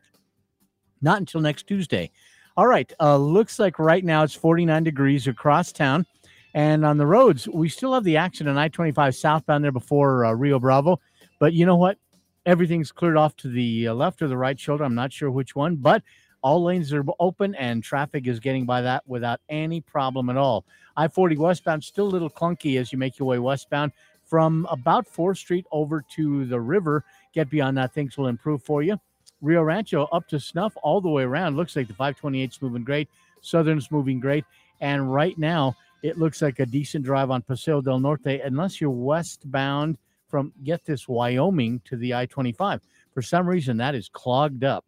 not 1.02 1.20
until 1.20 1.42
next 1.42 1.68
Tuesday. 1.68 2.12
All 2.56 2.68
right, 2.68 2.90
uh, 2.98 3.18
looks 3.18 3.60
like 3.60 3.78
right 3.78 4.06
now 4.06 4.24
it's 4.24 4.34
49 4.34 4.86
degrees 4.86 5.28
across 5.28 5.74
town, 5.74 6.06
and 6.54 6.86
on 6.86 6.98
the 6.98 7.06
roads 7.06 7.48
we 7.48 7.70
still 7.70 7.94
have 7.94 8.04
the 8.04 8.18
action 8.18 8.48
on 8.48 8.58
I-25 8.58 9.16
southbound 9.16 9.64
there 9.64 9.72
before 9.72 10.26
uh, 10.26 10.34
Rio 10.34 10.60
Bravo. 10.60 11.00
But 11.40 11.54
you 11.54 11.66
know 11.66 11.76
what? 11.76 11.98
Everything's 12.46 12.92
cleared 12.92 13.18
off 13.18 13.36
to 13.38 13.50
the 13.50 13.88
uh, 13.88 13.94
left 13.94 14.22
or 14.22 14.28
the 14.28 14.38
right 14.38 14.60
shoulder. 14.60 14.84
I'm 14.84 14.96
not 14.96 15.14
sure 15.14 15.32
which 15.32 15.56
one, 15.56 15.78
but 15.78 16.04
all 16.42 16.64
lanes 16.64 16.92
are 16.94 17.06
open 17.20 17.56
and 17.56 17.82
traffic 17.82 18.28
is 18.28 18.40
getting 18.40 18.66
by 18.66 18.82
that 18.82 19.08
without 19.08 19.40
any 19.50 19.80
problem 19.80 20.30
at 20.30 20.38
all. 20.38 20.66
I 20.96 21.08
40 21.08 21.38
westbound, 21.38 21.84
still 21.84 22.06
a 22.06 22.10
little 22.10 22.30
clunky 22.30 22.80
as 22.80 22.92
you 22.92 23.00
make 23.00 23.18
your 23.18 23.28
way 23.28 23.40
westbound 23.40 23.94
from 24.26 24.68
about 24.70 25.08
4th 25.08 25.38
Street 25.38 25.66
over 25.72 26.04
to 26.16 26.46
the 26.46 26.60
river. 26.60 27.06
Get 27.34 27.50
beyond 27.50 27.78
that, 27.78 27.94
things 27.94 28.18
will 28.18 28.28
improve 28.28 28.62
for 28.62 28.84
you. 28.84 29.00
Rio 29.42 29.62
Rancho 29.62 30.06
up 30.12 30.28
to 30.30 30.40
snuff 30.40 30.74
all 30.84 31.02
the 31.02 31.10
way 31.10 31.24
around. 31.24 31.58
Looks 31.58 31.76
like 31.76 31.88
the 31.88 31.94
528's 31.94 32.62
moving 32.62 32.84
great. 32.84 33.10
Southern's 33.42 33.92
moving 33.92 34.20
great. 34.20 34.46
And 34.82 35.14
right 35.14 35.38
now, 35.38 35.76
it 36.04 36.20
looks 36.20 36.42
like 36.42 36.60
a 36.60 36.66
decent 36.66 37.06
drive 37.06 37.32
on 37.32 37.42
Paseo 37.42 37.82
del 37.82 38.00
Norte, 38.00 38.42
unless 38.44 38.80
you're 38.80 38.92
westbound 38.92 39.98
from, 40.28 40.52
get 40.64 40.86
this, 40.86 41.08
Wyoming 41.08 41.82
to 41.86 41.96
the 41.96 42.14
I 42.14 42.26
25. 42.26 42.82
For 43.14 43.22
some 43.22 43.48
reason, 43.48 43.78
that 43.78 43.96
is 43.96 44.10
clogged 44.10 44.64
up. 44.64 44.86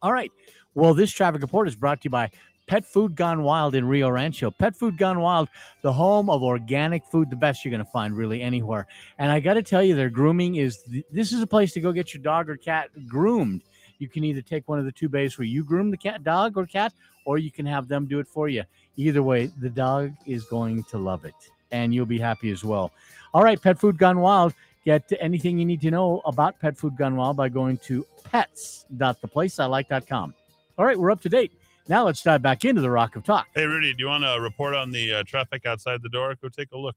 All 0.00 0.12
right. 0.12 0.30
Well, 0.74 0.94
this 0.94 1.10
traffic 1.10 1.42
report 1.42 1.68
is 1.68 1.74
brought 1.74 2.00
to 2.02 2.04
you 2.06 2.10
by 2.10 2.30
Pet 2.68 2.86
Food 2.86 3.16
Gone 3.16 3.42
Wild 3.42 3.74
in 3.74 3.84
Rio 3.84 4.08
Rancho. 4.08 4.50
Pet 4.52 4.76
Food 4.76 4.96
Gone 4.96 5.20
Wild, 5.20 5.48
the 5.82 5.92
home 5.92 6.30
of 6.30 6.42
organic 6.42 7.04
food, 7.06 7.28
the 7.28 7.36
best 7.36 7.64
you're 7.64 7.70
going 7.70 7.84
to 7.84 7.90
find 7.90 8.16
really 8.16 8.40
anywhere. 8.40 8.86
And 9.18 9.32
I 9.32 9.40
got 9.40 9.54
to 9.54 9.62
tell 9.62 9.82
you, 9.82 9.96
their 9.96 10.08
grooming 10.08 10.54
is 10.56 10.82
this 11.10 11.32
is 11.32 11.42
a 11.42 11.46
place 11.46 11.72
to 11.72 11.80
go 11.80 11.90
get 11.92 12.14
your 12.14 12.22
dog 12.22 12.48
or 12.48 12.56
cat 12.56 12.90
groomed. 13.08 13.62
You 13.98 14.08
can 14.08 14.24
either 14.24 14.42
take 14.42 14.68
one 14.68 14.78
of 14.78 14.84
the 14.84 14.92
two 14.92 15.08
bays 15.08 15.36
where 15.38 15.46
you 15.46 15.64
groom 15.64 15.90
the 15.90 15.96
cat, 15.96 16.24
dog, 16.24 16.56
or 16.56 16.66
cat, 16.66 16.92
or 17.24 17.38
you 17.38 17.50
can 17.50 17.66
have 17.66 17.88
them 17.88 18.06
do 18.06 18.18
it 18.18 18.28
for 18.28 18.48
you. 18.48 18.64
Either 18.96 19.22
way, 19.22 19.46
the 19.60 19.70
dog 19.70 20.12
is 20.26 20.44
going 20.44 20.84
to 20.84 20.98
love 20.98 21.24
it, 21.24 21.34
and 21.70 21.94
you'll 21.94 22.06
be 22.06 22.18
happy 22.18 22.50
as 22.50 22.64
well. 22.64 22.92
All 23.34 23.42
right, 23.42 23.60
Pet 23.60 23.78
Food 23.78 23.98
Gone 23.98 24.20
Wild. 24.20 24.54
Get 24.84 25.10
anything 25.20 25.58
you 25.58 25.64
need 25.64 25.80
to 25.82 25.90
know 25.92 26.20
about 26.24 26.58
Pet 26.60 26.76
Food 26.76 26.96
Gone 26.96 27.16
Wild 27.16 27.36
by 27.36 27.48
going 27.48 27.78
to 27.78 28.04
pets.theplaceilike.com. 28.24 30.34
All 30.78 30.84
right, 30.84 30.98
we're 30.98 31.10
up 31.10 31.20
to 31.22 31.28
date. 31.28 31.52
Now 31.88 32.04
let's 32.04 32.22
dive 32.22 32.42
back 32.42 32.64
into 32.64 32.80
the 32.80 32.90
Rock 32.90 33.16
of 33.16 33.24
Talk. 33.24 33.46
Hey, 33.54 33.64
Rudy, 33.64 33.92
do 33.94 34.02
you 34.04 34.08
want 34.08 34.24
to 34.24 34.40
report 34.40 34.74
on 34.74 34.90
the 34.90 35.14
uh, 35.14 35.22
traffic 35.24 35.66
outside 35.66 36.00
the 36.02 36.08
door? 36.08 36.34
Go 36.40 36.48
take 36.48 36.68
a 36.72 36.78
look. 36.78 36.94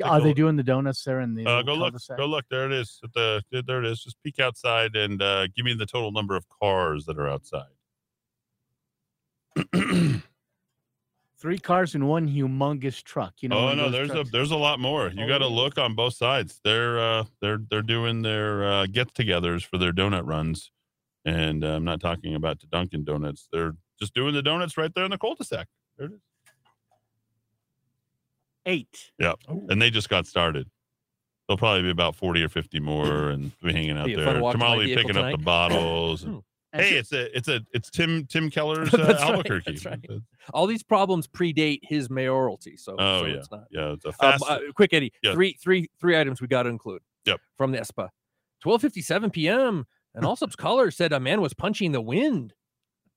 Go 0.00 0.06
Are 0.06 0.18
a 0.18 0.20
they 0.20 0.28
look. 0.28 0.36
doing 0.36 0.56
the 0.56 0.64
donuts 0.64 1.02
there 1.04 1.20
in 1.20 1.34
the 1.34 1.46
Uh, 1.46 1.62
go 1.62 1.74
look. 1.74 1.94
Go 2.16 2.26
look. 2.26 2.44
There 2.50 2.66
it 2.66 2.72
is. 2.72 2.98
At 3.04 3.12
the 3.12 3.42
there 3.66 3.78
it 3.78 3.84
is. 3.86 4.02
Just 4.02 4.16
peek 4.24 4.40
outside 4.40 4.96
and 4.96 5.22
uh, 5.22 5.46
give 5.54 5.64
me 5.64 5.74
the 5.74 5.86
total 5.86 6.10
number 6.10 6.34
of 6.34 6.44
cars 6.60 7.04
that 7.06 7.18
are 7.18 7.28
outside. 7.28 7.62
Three 11.38 11.58
cars 11.58 11.94
and 11.94 12.08
one 12.08 12.28
humongous 12.28 13.02
truck. 13.02 13.34
You 13.40 13.50
know. 13.50 13.68
Oh 13.68 13.74
no, 13.74 13.90
there's 13.90 14.08
trucks. 14.10 14.28
a 14.30 14.32
there's 14.32 14.50
a 14.50 14.56
lot 14.56 14.80
more. 14.80 15.08
You 15.14 15.26
got 15.28 15.38
to 15.38 15.46
look 15.46 15.76
on 15.78 15.94
both 15.94 16.14
sides. 16.14 16.60
They're 16.64 16.98
uh, 16.98 17.24
they're 17.40 17.58
they're 17.70 17.82
doing 17.82 18.22
their 18.22 18.64
uh, 18.64 18.86
get-togethers 18.86 19.62
for 19.64 19.76
their 19.76 19.92
donut 19.92 20.26
runs, 20.26 20.70
and 21.26 21.62
uh, 21.62 21.68
I'm 21.68 21.84
not 21.84 22.00
talking 22.00 22.34
about 22.34 22.60
the 22.60 22.66
Dunkin' 22.68 23.04
Donuts. 23.04 23.48
They're 23.52 23.74
just 24.00 24.14
doing 24.14 24.32
the 24.34 24.42
donuts 24.42 24.76
right 24.78 24.92
there 24.94 25.04
in 25.04 25.10
the 25.10 25.18
cul-de-sac. 25.18 25.68
There 25.98 26.06
it 26.06 26.12
is. 26.14 26.20
eight. 28.64 29.12
Yeah, 29.18 29.34
and 29.68 29.80
they 29.80 29.90
just 29.90 30.08
got 30.08 30.26
started. 30.26 30.68
There'll 31.46 31.58
probably 31.58 31.82
be 31.82 31.90
about 31.90 32.16
forty 32.16 32.42
or 32.42 32.48
fifty 32.48 32.80
more, 32.80 33.28
and 33.28 33.52
be 33.62 33.72
hanging 33.74 33.98
out 33.98 34.06
Be 34.06 34.14
a 34.14 34.24
fun 34.24 34.34
there. 34.34 34.42
walk 34.42 34.52
Tomorrow 34.52 34.70
my 34.70 34.76
will 34.78 34.84
be 34.84 34.94
vehicle 34.94 35.08
picking 35.10 35.22
up 35.22 35.30
the 35.38 35.44
bottles. 35.44 36.24
and- 36.24 36.42
hey, 36.76 36.96
it's 36.96 37.12
a 37.12 37.36
it's 37.36 37.48
a 37.48 37.60
it's 37.72 37.90
Tim 37.90 38.26
Tim 38.26 38.50
Keller's 38.50 38.92
uh, 38.94 38.98
right, 39.04 39.16
Albuquerque. 39.16 39.78
right. 39.84 40.04
All 40.54 40.66
these 40.66 40.82
problems 40.82 41.26
predate 41.26 41.80
his 41.82 42.08
mayoralty, 42.08 42.76
so 42.78 42.96
Oh 42.98 43.20
so 43.22 43.26
yeah, 43.26 43.34
it's 43.36 43.50
not. 43.50 43.64
yeah. 43.70 43.92
It's 43.92 44.04
a 44.04 44.08
Um, 44.08 44.14
fast. 44.18 44.44
uh, 44.48 44.58
quick, 44.74 44.92
Eddy. 44.92 45.12
Yes. 45.22 45.34
Three, 45.34 45.54
three, 45.60 45.88
three 46.00 46.18
items 46.18 46.40
we 46.40 46.46
got 46.48 46.64
to 46.64 46.68
include. 46.70 47.02
Yep. 47.24 47.40
From 47.56 47.72
the 47.72 47.78
ESPA, 47.78 48.08
twelve 48.60 48.80
fifty 48.80 49.02
seven 49.02 49.30
p.m. 49.30 49.86
An 50.14 50.22
Allsup's 50.24 50.56
caller 50.56 50.90
said 50.90 51.12
a 51.12 51.20
man 51.20 51.40
was 51.40 51.54
punching 51.54 51.92
the 51.92 52.00
wind. 52.00 52.54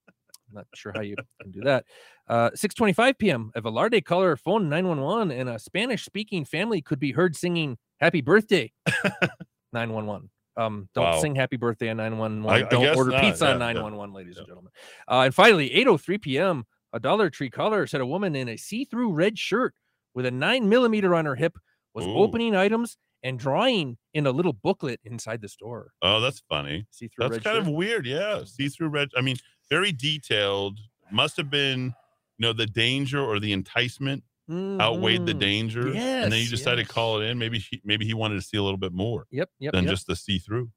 I'm 0.07 0.55
not 0.55 0.65
sure 0.73 0.91
how 0.95 1.01
you 1.01 1.15
can 1.41 1.51
do 1.51 1.61
that. 1.61 1.85
Uh, 2.27 2.49
six 2.55 2.73
twenty 2.73 2.93
five 2.93 3.17
p.m. 3.19 3.51
A 3.55 3.61
Velarde 3.61 4.03
caller 4.03 4.35
phoned 4.35 4.69
nine 4.69 4.88
one 4.88 4.99
one, 5.01 5.29
and 5.31 5.47
a 5.47 5.59
Spanish 5.59 6.03
speaking 6.05 6.43
family 6.45 6.81
could 6.81 6.99
be 6.99 7.11
heard 7.11 7.35
singing 7.35 7.77
"Happy 7.99 8.21
Birthday." 8.21 8.71
Nine 9.73 9.93
one 9.93 10.07
one. 10.07 10.29
Um, 10.59 10.89
don't 10.93 11.05
Wow. 11.05 11.19
sing 11.19 11.35
"Happy 11.35 11.57
Birthday" 11.57 11.89
on 11.89 11.97
911. 11.97 12.45
I- 12.65 12.69
Don't 12.69 12.97
order 12.97 13.11
not, 13.11 13.21
pizza 13.21 13.45
yeah, 13.45 13.51
on 13.53 13.59
yeah. 13.59 13.65
nine 13.73 13.81
one 13.83 13.95
one, 13.95 14.13
ladies 14.13 14.38
and 14.38 14.45
gentlemen. 14.45 14.71
Uh, 15.07 15.21
and 15.25 15.33
finally, 15.35 15.71
eight 15.73 15.88
oh 15.88 15.97
three 15.97 16.17
p.m. 16.17 16.65
A 16.91 16.99
Dollar 16.99 17.29
Tree 17.29 17.49
caller 17.49 17.85
said 17.88 18.01
a 18.01 18.05
woman 18.05 18.35
in 18.35 18.49
a 18.49 18.57
see-through 18.57 19.11
red 19.13 19.38
shirt 19.38 19.75
with 20.15 20.25
a 20.25 20.31
nine 20.31 20.67
millimeter 20.67 21.13
on 21.13 21.25
her 21.25 21.35
hip 21.35 21.55
was 21.93 22.05
Ooh. 22.05 22.17
opening 22.17 22.55
items 22.55 22.97
and 23.21 23.38
drawing 23.38 23.97
in 24.13 24.25
a 24.25 24.31
little 24.31 24.53
booklet 24.53 24.99
inside 25.03 25.41
the 25.41 25.49
store. 25.49 25.91
Oh, 26.01 26.19
that's 26.19 26.41
funny. 26.49 26.88
See-through 26.89 27.29
That's 27.29 27.33
red 27.33 27.43
kind 27.43 27.57
of 27.59 27.67
weird. 27.67 28.05
Yeah, 28.07 28.43
see-through 28.43 28.88
red. 28.89 29.09
I 29.15 29.21
mean, 29.21 29.35
very 29.69 29.91
detailed. 29.91 30.79
Must 31.11 31.38
have 31.38 31.49
been, 31.49 31.93
you 32.38 32.47
know, 32.47 32.53
the 32.53 32.65
danger 32.65 33.21
or 33.23 33.39
the 33.39 33.53
enticement 33.53 34.23
outweighed 34.49 35.25
the 35.25 35.33
Mhm. 35.33 35.39
danger, 35.39 35.87
and 35.87 35.95
then 36.31 36.31
you 36.33 36.37
Yes, 36.39 36.49
decided 36.49 36.87
to 36.87 36.93
call 36.93 37.21
it 37.21 37.25
in. 37.25 37.37
Maybe 37.37 37.59
he, 37.59 37.81
maybe 37.83 38.05
he 38.05 38.13
wanted 38.13 38.35
to 38.35 38.41
see 38.41 38.57
a 38.57 38.63
little 38.63 38.77
bit 38.77 38.93
more. 38.93 39.25
Yep, 39.31 39.49
yep, 39.59 39.73
Than 39.73 39.83
yep. 39.85 39.91
just 39.91 40.07
the 40.07 40.15
see-through. 40.15 40.71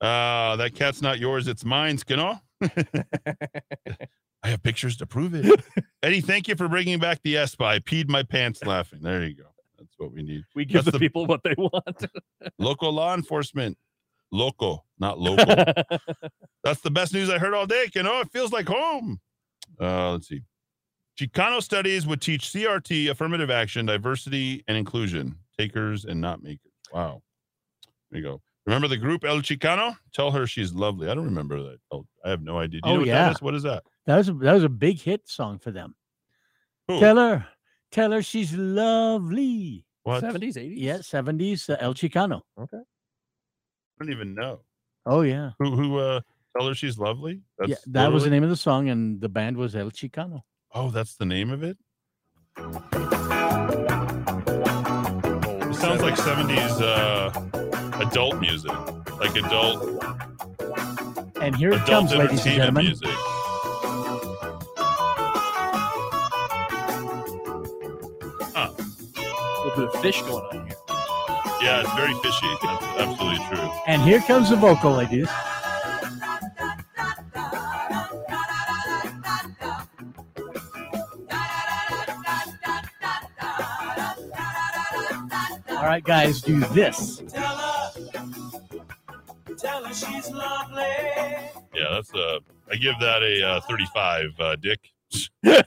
uh 0.00 0.56
that 0.56 0.74
cat's 0.74 1.02
not 1.02 1.18
yours. 1.18 1.48
It's 1.48 1.64
mine, 1.64 1.98
Skinner. 1.98 2.40
I 4.44 4.48
have 4.48 4.62
pictures 4.62 4.96
to 4.98 5.06
prove 5.06 5.34
it. 5.34 5.64
Eddy, 6.02 6.20
thank 6.20 6.48
you 6.48 6.56
for 6.56 6.68
bringing 6.68 6.98
back 6.98 7.20
the 7.22 7.36
S 7.36 7.54
by. 7.54 7.78
Peed 7.78 8.08
my 8.08 8.22
pants 8.24 8.64
laughing. 8.64 9.00
There 9.02 9.24
you 9.24 9.34
go. 9.34 9.44
That's 9.78 9.94
what 9.98 10.12
we 10.12 10.22
need. 10.22 10.42
We 10.54 10.64
give 10.64 10.84
That's 10.84 10.92
the 10.94 10.98
people 10.98 11.26
what 11.26 11.42
they 11.44 11.54
want. 11.56 12.06
local 12.58 12.92
law 12.92 13.14
enforcement. 13.14 13.78
Local, 14.32 14.86
not 14.98 15.18
local. 15.18 15.44
That's 16.64 16.80
the 16.80 16.90
best 16.90 17.12
news 17.12 17.28
I 17.30 17.38
heard 17.38 17.52
all 17.54 17.66
day. 17.66 17.88
You 17.94 18.02
know, 18.02 18.20
it 18.20 18.30
feels 18.32 18.50
like 18.50 18.66
home. 18.66 19.20
Uh, 19.80 20.12
let's 20.12 20.26
see. 20.28 20.40
Chicano 21.18 21.62
studies 21.62 22.06
would 22.06 22.20
teach 22.20 22.44
CRT, 22.52 23.10
affirmative 23.10 23.50
action, 23.50 23.86
diversity, 23.86 24.64
and 24.68 24.76
inclusion. 24.76 25.36
Takers 25.58 26.04
and 26.04 26.20
not 26.20 26.42
makers. 26.42 26.72
Wow. 26.92 27.22
There 28.10 28.20
you 28.20 28.26
go. 28.26 28.40
Remember 28.66 28.88
the 28.88 28.96
group 28.96 29.24
El 29.24 29.38
Chicano? 29.40 29.96
Tell 30.14 30.30
her 30.30 30.46
she's 30.46 30.72
lovely. 30.72 31.08
I 31.08 31.14
don't 31.14 31.24
remember 31.24 31.62
that. 31.62 31.78
Oh, 31.90 32.06
I 32.24 32.30
have 32.30 32.42
no 32.42 32.58
idea. 32.58 32.80
Do 32.80 32.88
you 32.88 32.92
Oh, 32.92 32.94
know 32.96 33.00
what 33.00 33.08
yeah. 33.08 33.24
that 33.26 33.36
is? 33.36 33.42
What 33.42 33.54
is 33.54 33.62
that? 33.64 33.82
That 34.06 34.16
was 34.16 34.28
a, 34.28 34.32
that 34.34 34.52
was 34.54 34.64
a 34.64 34.68
big 34.68 35.00
hit 35.00 35.28
song 35.28 35.58
for 35.58 35.70
them. 35.70 35.94
Who? 36.88 37.00
Tell 37.00 37.16
her, 37.16 37.46
tell 37.90 38.10
her 38.12 38.22
she's 38.22 38.54
lovely. 38.54 39.84
What? 40.04 40.22
70s, 40.22 40.54
80s? 40.56 40.72
Yeah, 40.76 40.96
70s 40.98 41.70
uh, 41.70 41.76
El 41.80 41.94
Chicano. 41.94 42.40
Okay. 42.58 42.78
I 42.78 44.04
don't 44.04 44.10
even 44.12 44.34
know. 44.34 44.60
Oh 45.06 45.22
yeah. 45.22 45.50
Who 45.58 45.74
who 45.76 45.98
uh 45.98 46.20
tell 46.56 46.68
her 46.68 46.74
she's 46.74 46.98
lovely? 46.98 47.40
yeah, 47.66 47.76
that 47.88 48.12
was 48.12 48.24
the 48.24 48.30
name 48.30 48.42
of 48.44 48.50
the 48.50 48.56
song, 48.56 48.88
and 48.88 49.20
the 49.20 49.28
band 49.28 49.56
was 49.56 49.74
El 49.76 49.90
Chicano. 49.90 50.42
Oh, 50.74 50.90
that's 50.90 51.16
the 51.16 51.26
name 51.26 51.50
of 51.50 51.62
it? 51.62 51.76
It 52.56 52.64
sounds 55.74 56.02
like 56.02 56.14
70s 56.14 56.80
uh, 56.80 57.30
adult 58.00 58.40
music, 58.40 58.72
like 59.18 59.34
adult 59.36 60.02
And 61.40 61.54
here 61.56 61.72
it 61.72 61.84
comes, 61.84 62.14
ladies 62.14 62.44
and 62.46 62.54
gentlemen. 62.56 62.86
music. 62.86 63.08
Huh. 68.54 68.70
A 68.76 69.64
little 69.64 69.86
bit 69.86 69.94
of 69.94 70.02
fish 70.02 70.20
going 70.22 70.44
on 70.44 70.66
here. 70.66 70.76
Yeah, 71.62 71.80
it's 71.82 71.94
very 71.94 72.14
fishy. 72.22 72.46
That's 72.62 72.84
absolutely 72.98 73.44
true. 73.48 73.70
And 73.86 74.02
here 74.02 74.20
comes 74.20 74.50
the 74.50 74.56
vocal, 74.56 74.92
ladies. 74.92 75.28
Right, 85.92 86.04
guys, 86.04 86.40
do 86.40 86.60
this. 86.60 87.22
Tell 87.28 87.56
her, 87.56 87.90
tell 89.58 89.84
her 89.84 89.92
she's 89.94 90.30
lovely. 90.30 90.82
Yeah, 91.74 91.88
that's 91.90 92.12
uh 92.14 92.38
I 92.70 92.76
give 92.76 92.94
that 93.00 93.22
a 93.22 93.46
uh, 93.46 93.60
35, 93.60 94.30
uh, 94.40 94.56
Dick. 94.56 94.80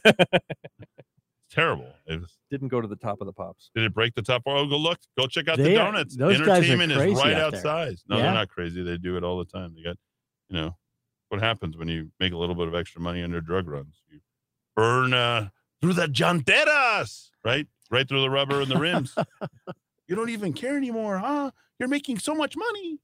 It's 1.47 1.53
terrible. 1.63 1.93
It 2.07 2.19
was- 2.21 2.37
Didn't 2.49 2.67
go 2.69 2.81
to 2.81 2.87
the 2.87 2.95
top 2.95 3.21
of 3.21 3.27
the 3.27 3.33
pops. 3.33 3.69
did 3.75 3.83
it 3.85 3.93
break 3.93 4.13
the 4.15 4.21
top? 4.23 4.41
Oh, 4.47 4.65
go 4.67 4.77
look. 4.77 4.97
Go 5.17 5.27
check 5.27 5.47
out 5.47 5.57
They 5.57 5.63
the 5.75 5.77
are- 5.77 5.91
donuts. 5.91 6.15
those 6.17 6.39
guys 6.39 6.47
are 6.47 6.51
Entertainment 6.53 6.91
is 6.91 6.97
crazy 6.97 7.15
right 7.21 7.33
out 7.35 7.51
there. 7.51 7.59
outside. 7.59 7.95
No, 8.09 8.17
Yeah. 8.17 8.23
they're 8.23 8.33
not 8.33 8.49
crazy. 8.49 8.83
They 8.83 8.97
do 8.97 9.15
it 9.17 9.23
all 9.23 9.37
the 9.37 9.45
time. 9.45 9.73
They 9.75 9.83
got, 9.83 9.95
you 10.49 10.57
know, 10.57 10.75
what 11.29 11.41
happens 11.41 11.77
when 11.77 11.87
you 11.87 12.11
make 12.19 12.33
a 12.33 12.37
little 12.37 12.55
bit 12.55 12.67
of 12.67 12.73
extra 12.75 12.99
money 13.01 13.21
on 13.23 13.29
your 13.31 13.41
drug 13.41 13.67
runs? 13.67 14.01
You 14.11 14.19
burn 14.75 15.13
uh 15.13 15.49
through 15.81 15.93
the 15.93 16.07
janteras, 16.07 17.29
right? 17.45 17.67
Right 17.91 18.07
through 18.09 18.21
the 18.21 18.29
rubber 18.29 18.61
and 18.61 18.69
the 18.71 18.79
rims. 18.79 19.15
you 20.07 20.15
don't 20.15 20.29
even 20.29 20.53
care 20.53 20.77
anymore, 20.77 21.17
huh? 21.17 21.51
You're 21.79 21.89
making 21.89 22.19
so 22.19 22.33
much 22.35 22.55
money. 22.55 22.99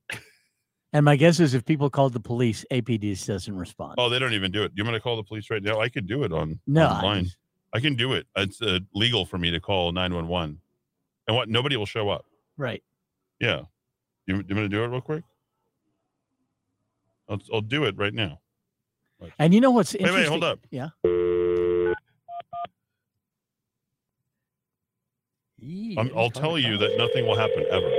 And 0.94 1.06
my 1.06 1.16
guess 1.16 1.40
is 1.40 1.54
if 1.54 1.64
people 1.66 1.90
called 1.90 2.14
the 2.14 2.20
police, 2.20 2.66
APD 2.72 3.26
doesn't 3.26 3.56
respond. 3.56 3.96
Oh, 3.98 4.10
they 4.10 4.20
don't 4.20 4.34
even 4.34 4.52
do 4.52 4.64
it. 4.64 4.74
You 4.76 4.84
want 4.84 4.94
me 4.94 5.00
to 5.00 5.04
call 5.04 5.16
the 5.16 5.24
police 5.24 5.50
right 5.50 5.64
now? 5.64 5.80
I 5.80 5.88
can 5.88 6.06
do 6.06 6.24
it 6.24 6.34
on 6.34 6.60
No, 6.68 6.86
I 6.88 6.92
online. 6.98 7.28
I, 7.74 7.80
can 7.80 7.96
do 7.96 8.14
it. 8.14 8.28
It's 8.36 8.62
uh, 8.62 8.80
legal 8.94 9.26
for 9.26 9.38
me 9.38 9.52
to 9.52 9.60
call 9.62 9.94
911. 9.94 10.60
And 11.28 11.36
what? 11.38 11.48
Nobody 11.48 11.78
will 11.78 11.86
show 11.86 12.10
up. 12.10 12.26
Right. 12.58 12.84
Yeah. 13.40 13.62
You, 14.28 14.44
you 14.48 14.56
want 14.56 14.66
to 14.66 14.70
do 14.70 14.84
it 14.84 14.88
real 14.88 15.00
quick? 15.00 15.24
I'll, 17.30 17.40
I'll 17.54 17.62
do 17.62 17.86
it 17.86 17.98
right 17.98 18.14
now. 18.14 18.40
And 19.40 19.54
you 19.54 19.62
know 19.62 19.72
what's 19.72 19.94
Wait, 19.94 20.02
interesting? 20.02 20.24
wait, 20.24 20.30
hold 20.30 20.44
up. 20.44 20.60
Yeah. 20.72 20.90
I'm, 25.62 26.12
I'll 26.16 26.32
tell 26.32 26.58
you 26.58 26.78
that 26.78 26.98
nothing 26.98 27.28
will 27.28 27.38
happen 27.38 27.66
ever. 27.70 27.90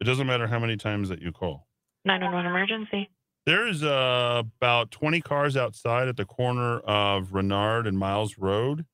It 0.00 0.04
doesn't 0.04 0.26
matter 0.26 0.46
how 0.46 0.58
many 0.58 0.76
times 0.76 1.08
that 1.08 1.20
you 1.20 1.32
call. 1.32 1.66
911 2.04 2.50
emergency. 2.50 3.10
There's 3.46 3.82
uh, 3.82 4.42
about 4.58 4.90
20 4.90 5.20
cars 5.20 5.56
outside 5.56 6.08
at 6.08 6.16
the 6.16 6.24
corner 6.24 6.78
of 6.80 7.32
Renard 7.32 7.86
and 7.86 7.98
Miles 7.98 8.38
Road, 8.38 8.86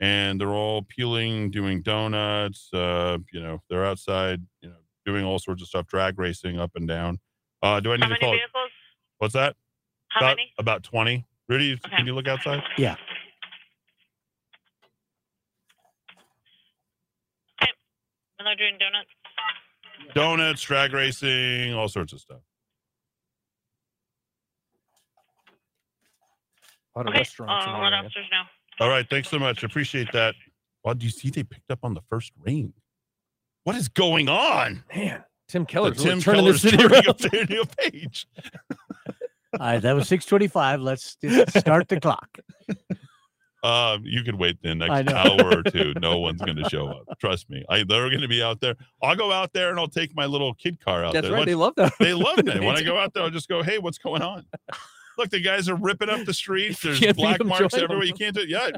and 0.00 0.40
they're 0.40 0.48
all 0.48 0.82
peeling, 0.82 1.50
doing 1.50 1.82
donuts. 1.82 2.68
Uh, 2.72 3.18
you 3.32 3.40
know, 3.40 3.62
they're 3.70 3.84
outside, 3.84 4.42
you 4.60 4.68
know, 4.68 4.76
doing 5.06 5.24
all 5.24 5.38
sorts 5.38 5.62
of 5.62 5.68
stuff, 5.68 5.86
drag 5.86 6.18
racing 6.18 6.58
up 6.58 6.72
and 6.74 6.86
down. 6.88 7.18
Uh, 7.62 7.80
do 7.80 7.92
I 7.92 7.96
need 7.96 8.02
How 8.02 8.08
to 8.08 8.10
many 8.10 8.20
call? 8.20 8.32
vehicles? 8.32 8.70
What's 9.18 9.34
that? 9.34 9.56
How 10.08 10.20
about, 10.20 10.36
many? 10.36 10.52
About 10.58 10.82
20. 10.82 11.24
Rudy, 11.48 11.78
can 11.96 12.06
you 12.06 12.14
look 12.14 12.28
outside? 12.28 12.62
Yeah. 12.76 12.96
And 18.44 18.58
they're 18.58 18.68
doing 18.68 18.78
donuts. 18.78 19.08
Donuts, 20.14 20.62
drag 20.62 20.92
racing, 20.92 21.72
all 21.72 21.88
sorts 21.88 22.12
of 22.12 22.20
stuff. 22.20 22.40
A 26.94 26.98
lot 26.98 27.06
of 27.06 27.10
Okay. 27.12 27.20
restaurants. 27.20 27.66
Uh, 27.66 27.72
the 27.72 27.78
let 27.78 27.92
area. 27.94 27.98
officers. 28.04 28.26
All 28.80 28.88
right, 28.90 29.08
thanks 29.08 29.28
so 29.30 29.38
much. 29.38 29.62
Appreciate 29.64 30.12
that. 30.12 30.34
Well, 30.82 30.94
do 30.94 31.06
you 31.06 31.10
see 31.10 31.30
they 31.30 31.42
picked 31.42 31.70
up 31.70 31.78
on 31.84 31.94
the 31.94 32.02
first 32.10 32.32
ring? 32.38 32.74
What 33.62 33.76
is 33.76 33.88
going 33.88 34.28
on? 34.28 34.84
Man, 34.94 35.24
Tim 35.48 35.64
Keller's 35.64 35.96
The 35.96 36.02
really 36.04 36.14
Tim 36.16 36.20
turning 36.22 36.44
this 36.44 36.60
Keller's 36.60 36.72
city 36.72 36.76
turning 36.76 36.92
around. 36.92 37.08
up 37.08 37.18
Daniel 37.18 37.64
Page. 37.78 38.26
All 39.06 39.60
right, 39.60 39.78
that 39.80 39.94
was 39.94 40.06
625. 40.08 40.80
Let's 40.82 41.16
start 41.56 41.88
the 41.88 41.98
clock. 42.00 42.38
Um, 43.64 44.02
you 44.04 44.22
could 44.22 44.34
wait 44.34 44.60
the 44.62 44.74
next 44.74 45.10
hour 45.10 45.58
or 45.58 45.62
two. 45.70 45.94
No 46.00 46.18
one's 46.18 46.40
going 46.42 46.56
to 46.58 46.68
show 46.68 46.86
up. 46.88 47.18
Trust 47.18 47.48
me. 47.48 47.64
I, 47.70 47.78
they're 47.78 48.10
going 48.10 48.20
to 48.20 48.28
be 48.28 48.42
out 48.42 48.60
there. 48.60 48.76
I'll 49.02 49.16
go 49.16 49.32
out 49.32 49.52
there 49.54 49.70
and 49.70 49.80
I'll 49.80 49.88
take 49.88 50.14
my 50.14 50.26
little 50.26 50.52
kid 50.54 50.78
car 50.84 51.02
out 51.02 51.14
That's 51.14 51.26
there. 51.26 51.34
right. 51.36 51.46
They 51.46 51.54
love 51.54 51.72
that. 51.76 51.92
They 51.98 52.12
love. 52.12 52.36
They 52.44 52.60
When 52.60 52.76
I 52.76 52.82
go 52.82 52.98
out 52.98 53.14
there, 53.14 53.22
I'll 53.22 53.30
just 53.30 53.48
go, 53.48 53.62
"Hey, 53.62 53.78
what's 53.78 53.96
going 53.98 54.20
on?" 54.20 54.44
Look, 55.16 55.30
the 55.30 55.40
guys 55.40 55.68
are 55.68 55.76
ripping 55.76 56.10
up 56.10 56.24
the 56.26 56.34
streets. 56.34 56.82
There's 56.82 57.00
black 57.14 57.42
marks 57.44 57.72
everywhere. 57.74 58.00
them. 58.00 58.06
You 58.08 58.12
can't 58.14 58.34
do 58.34 58.42
it. 58.42 58.48
Yeah, 58.50 58.68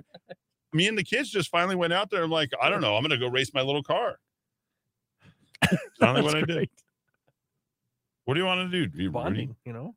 me 0.72 0.86
and 0.86 0.96
the 0.96 1.02
kids 1.02 1.30
just 1.30 1.50
finally 1.50 1.74
went 1.74 1.92
out 1.92 2.10
there. 2.10 2.22
I'm 2.22 2.30
like, 2.30 2.50
I 2.62 2.68
don't 2.70 2.80
know. 2.80 2.94
I'm 2.96 3.02
going 3.02 3.18
to 3.18 3.18
go 3.18 3.28
race 3.32 3.52
my 3.54 3.62
little 3.62 3.82
car. 3.82 4.18
Finally, 5.98 6.22
what 6.22 6.34
I 6.34 6.40
That's 6.40 6.46
did. 6.48 6.56
great. 6.56 6.70
What 8.26 8.34
do 8.34 8.40
you 8.40 8.46
want 8.46 8.70
to 8.70 8.86
do? 8.86 9.02
You, 9.02 9.10
Bonding, 9.10 9.56
you 9.64 9.72
know. 9.72 9.94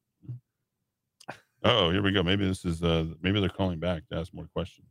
Oh, 1.63 1.91
here 1.91 2.01
we 2.01 2.11
go. 2.11 2.23
Maybe 2.23 2.47
this 2.47 2.63
is. 2.65 2.81
uh 2.83 3.05
Maybe 3.21 3.39
they're 3.39 3.49
calling 3.49 3.79
back 3.79 4.07
to 4.09 4.17
ask 4.17 4.33
more 4.33 4.47
questions. 4.53 4.87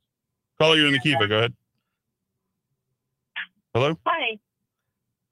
Caller, 0.60 0.76
you 0.76 0.86
in 0.86 0.92
the 0.92 0.98
Kiva. 0.98 1.26
Go 1.26 1.38
ahead. 1.38 1.54
Hello. 3.74 3.96
Hi. 4.06 4.38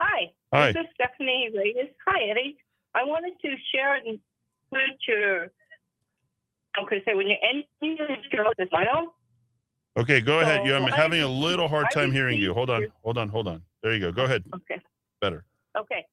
Hi. 0.01 0.33
Hi. 0.53 0.73
This 0.73 0.85
is 0.85 0.89
Stephanie 0.95 1.51
Reyes. 1.55 1.91
Hi, 2.07 2.31
Eddy. 2.31 2.57
I 2.95 3.05
wanted 3.05 3.33
to 3.43 3.55
share 3.75 3.97
and 3.97 4.19
put 4.71 4.81
your, 5.09 5.49
I'm 6.77 6.85
going 6.89 7.01
to 7.01 7.05
say, 7.05 7.15
when 7.15 7.27
you're 7.29 7.39
ending 7.43 7.97
your 7.99 8.09
show 8.33 8.53
this 8.57 8.69
final, 8.71 9.15
Okay, 9.99 10.21
go 10.21 10.41
ahead. 10.41 10.67
You, 10.67 10.75
I'm 10.75 10.87
So, 10.89 10.93
I 10.95 10.97
having 10.97 11.23
a 11.23 11.29
little 11.29 11.69
hard 11.69 11.87
time 11.91 12.13
hearing 12.13 12.39
you. 12.39 12.53
Hold 12.53 12.69
on. 12.69 12.87
Hold 13.03 13.17
on. 13.17 13.29
Hold 13.31 13.49
on. 13.49 13.63
There 13.83 13.95
you 13.95 14.01
go. 14.01 14.13
Go 14.13 14.25
ahead. 14.25 14.45
Okay. 14.55 14.81
Better. 15.23 15.45
Okay. 15.79 16.05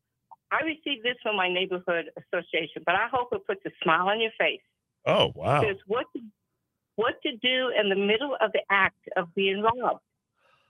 I 0.52 0.64
received 0.64 1.04
this 1.04 1.16
from 1.22 1.36
my 1.36 1.52
neighborhood 1.52 2.06
association, 2.18 2.84
but 2.86 2.96
I 2.96 3.08
hope 3.12 3.30
it 3.34 3.46
puts 3.46 3.60
a 3.66 3.72
smile 3.84 4.08
on 4.08 4.22
your 4.22 4.32
face. 4.40 4.62
Oh 5.06 5.32
wow. 5.36 5.62
Because 5.62 5.82
what 5.88 6.06
to, 6.16 6.22
what 6.96 7.16
to 7.24 7.32
do 7.38 7.72
in 7.80 7.90
the 7.90 7.96
middle 7.96 8.36
of 8.40 8.52
the 8.52 8.62
act 8.70 9.08
of 9.18 9.34
being 9.36 9.62
robbed. 9.62 10.02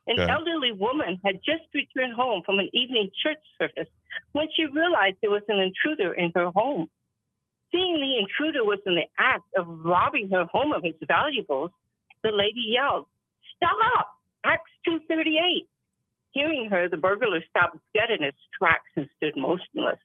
An 0.05 0.19
Okay. 0.19 0.29
elderly 0.29 0.73
woman 0.73 1.19
had 1.23 1.35
just 1.45 1.63
returned 1.73 2.13
home 2.13 2.41
from 2.45 2.59
an 2.59 2.69
evening 2.73 3.09
church 3.23 3.39
service 3.57 3.89
when 4.33 4.47
she 4.53 4.65
realized 4.65 5.15
there 5.21 5.31
was 5.31 5.43
an 5.47 5.59
intruder 5.59 6.13
in 6.13 6.31
her 6.35 6.51
home. 6.51 6.89
Seeing 7.71 7.95
the 7.95 8.17
intruder 8.19 8.63
was 8.65 8.79
in 8.85 8.95
the 8.95 9.07
act 9.17 9.45
of 9.57 9.65
robbing 9.67 10.29
her 10.29 10.45
home 10.45 10.73
of 10.73 10.83
its 10.83 10.99
valuables, 11.07 11.71
the 12.21 12.31
lady 12.31 12.63
yelled, 12.67 13.05
Stop! 13.55 14.09
Acts 14.43 14.71
238. 14.85 15.67
Hearing 16.31 16.69
her, 16.69 16.89
the 16.89 16.97
burglar 16.97 17.41
stopped 17.49 17.77
dead 17.95 18.11
in 18.11 18.23
his 18.23 18.33
tracks 18.57 18.89
and 18.95 19.07
stood 19.17 19.37
motionless. 19.37 19.99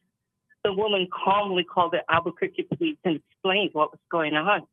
The 0.69 0.75
woman 0.75 1.09
calmly 1.11 1.65
called 1.65 1.93
the 1.93 2.01
Albuquerque 2.13 2.65
police 2.65 2.99
and 3.03 3.17
explained 3.17 3.71
what 3.73 3.91
was 3.91 4.01
going 4.11 4.35
on. 4.35 4.67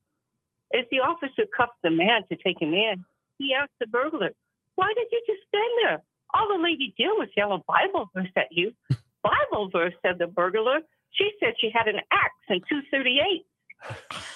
As 0.73 0.83
the 0.91 0.99
officer 0.99 1.43
cuffed 1.55 1.81
the 1.83 1.89
man 1.89 2.23
to 2.27 2.35
take 2.35 2.61
him 2.61 2.73
in, 2.73 3.05
he 3.37 3.53
asked 3.57 3.71
the 3.79 3.87
burglar, 3.87 4.31
Why 4.75 4.91
did 4.93 5.07
you 5.09 5.21
just 5.25 5.39
stand 5.47 5.71
there? 5.83 6.03
All 6.33 6.49
the 6.49 6.61
lady 6.61 6.93
did 6.97 7.07
was 7.11 7.29
yell 7.37 7.53
a 7.53 7.63
Bible 7.65 8.11
verse 8.13 8.27
at 8.35 8.47
you. 8.51 8.73
Bible 9.23 9.69
verse, 9.71 9.93
said 10.05 10.19
the 10.19 10.27
burglar. 10.27 10.81
She 11.11 11.31
said 11.39 11.53
she 11.61 11.71
had 11.73 11.87
an 11.87 12.01
axe 12.11 12.33
in 12.49 12.59
238. 12.67 13.45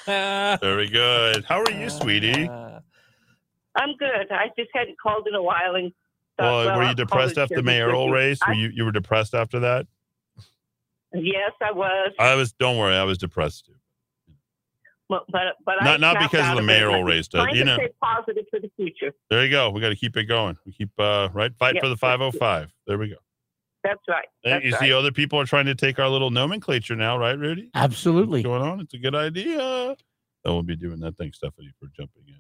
Very 0.61 0.88
good. 0.88 1.43
How 1.43 1.61
are 1.61 1.71
you, 1.71 1.88
uh, 1.88 1.89
sweetie? 1.89 2.47
I'm 2.47 3.97
good. 3.97 4.31
I 4.31 4.47
just 4.57 4.69
hadn't 4.73 4.97
called 4.97 5.27
in 5.27 5.35
a 5.35 5.43
while 5.43 5.75
and 5.75 5.91
thought, 6.38 6.45
Well, 6.45 6.65
well, 6.67 6.77
were 6.77 6.83
I'll 6.83 6.89
you 6.91 6.95
depressed 6.95 7.38
after 7.38 7.55
the 7.55 7.63
mayoral 7.63 8.05
because 8.05 8.15
race? 8.15 8.39
Were 8.47 8.53
you 8.53 8.69
you 8.69 8.85
were 8.85 8.93
depressed 8.93 9.35
after 9.35 9.59
that? 9.59 9.88
Yes, 11.13 11.51
I 11.61 11.71
was. 11.71 12.13
I 12.19 12.35
was. 12.35 12.51
Don't 12.53 12.77
worry, 12.77 12.95
I 12.95 13.03
was 13.03 13.17
depressed 13.17 13.65
too. 13.65 13.73
But 15.07 15.23
but, 15.31 15.41
but 15.65 15.81
I 15.81 15.85
Not- 15.85 15.99
not 16.01 16.19
because 16.19 16.47
of 16.49 16.55
the 16.57 16.61
it. 16.61 16.65
mayoral 16.67 16.97
I'm 16.97 17.05
race, 17.05 17.27
though, 17.27 17.43
Trying 17.43 17.55
you 17.55 17.61
to 17.63 17.65
know. 17.65 17.75
stay 17.77 17.89
positive 18.03 18.45
for 18.51 18.59
the 18.59 18.69
future. 18.75 19.11
There 19.31 19.43
you 19.43 19.49
go. 19.49 19.71
We 19.71 19.81
got 19.81 19.89
to 19.89 19.95
keep 19.95 20.15
it 20.17 20.25
going. 20.25 20.55
We 20.67 20.71
keep 20.71 20.91
uh 20.99 21.29
right 21.33 21.51
fight 21.57 21.75
Yeah. 21.75 21.81
for 21.81 21.89
the 21.89 21.97
505. 21.97 22.71
There 22.85 22.97
we 22.99 23.09
go. 23.09 23.15
That's 23.83 24.01
right. 24.07 24.27
And 24.43 24.53
That's 24.53 24.65
you 24.65 24.71
right. 24.73 24.79
see, 24.81 24.93
other 24.93 25.11
people 25.11 25.39
are 25.39 25.45
trying 25.45 25.65
to 25.65 25.73
take 25.73 25.97
our 25.99 26.09
little 26.09 26.29
nomenclature 26.29 26.95
now, 26.95 27.17
right, 27.17 27.38
Rudy? 27.38 27.71
Absolutely. 27.73 28.39
What's 28.41 28.43
going 28.43 28.61
on? 28.61 28.81
It's 28.81 28.93
a 28.93 28.97
good 28.99 29.15
idea. 29.15 29.59
I 29.61 29.95
we'll 30.45 30.63
be 30.63 30.75
doing 30.75 30.99
that. 30.99 31.17
Thanks, 31.17 31.38
Stephanie, 31.38 31.71
for 31.79 31.88
jumping 31.97 32.23
in. 32.27 32.35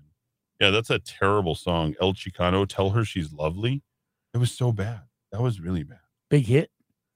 Yeah, 0.59 0.69
that's 0.71 0.89
a 0.91 0.99
terrible 0.99 1.55
song. 1.55 1.95
El 2.01 2.13
Chicano, 2.13 2.67
tell 2.67 2.89
her 2.91 3.03
she's 3.05 3.31
lovely. 3.33 3.81
It 4.33 4.37
was 4.37 4.51
so 4.51 4.71
bad. 4.73 5.01
That 5.31 5.41
was 5.41 5.59
really 5.59 5.83
bad. 5.83 5.99
Big 6.29 6.45
hit. 6.45 6.69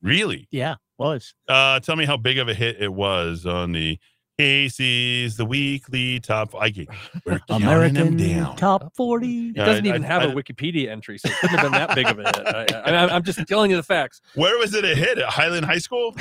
Really? 0.03 0.47
Yeah, 0.51 0.75
was. 0.99 1.33
Uh, 1.47 1.79
tell 1.79 1.95
me 1.95 2.05
how 2.05 2.17
big 2.17 2.37
of 2.37 2.47
a 2.49 2.53
hit 2.53 2.77
it 2.79 2.93
was 2.93 3.45
on 3.45 3.71
the 3.71 3.97
Casey's 4.37 5.37
the 5.37 5.45
weekly 5.45 6.19
top. 6.19 6.53
I 6.59 6.69
get 6.69 6.87
we're 7.25 7.39
counting 7.47 7.59
them 7.93 8.07
American 8.07 8.17
down. 8.17 8.55
Top 8.57 8.93
40. 8.95 9.49
It 9.49 9.55
doesn't 9.55 9.85
I- 9.85 9.89
even 9.89 10.03
I- 10.03 10.07
have 10.07 10.23
a 10.23 10.27
I- 10.29 10.33
Wikipedia 10.33 10.89
entry, 10.89 11.17
so 11.17 11.29
it 11.29 11.35
couldn't 11.39 11.57
have 11.57 11.63
been 11.63 11.71
that 11.73 11.95
big 11.95 12.07
of 12.07 12.19
a 12.19 12.23
hit. 12.23 12.75
I, 12.75 12.91
I, 13.05 13.15
I'm 13.15 13.23
just 13.23 13.39
telling 13.47 13.71
you 13.71 13.77
the 13.77 13.83
facts. 13.83 14.21
Where 14.35 14.57
was 14.57 14.73
it 14.73 14.83
a 14.85 14.95
hit? 14.95 15.17
At 15.19 15.29
Highland 15.29 15.65
High 15.65 15.77
School? 15.77 16.15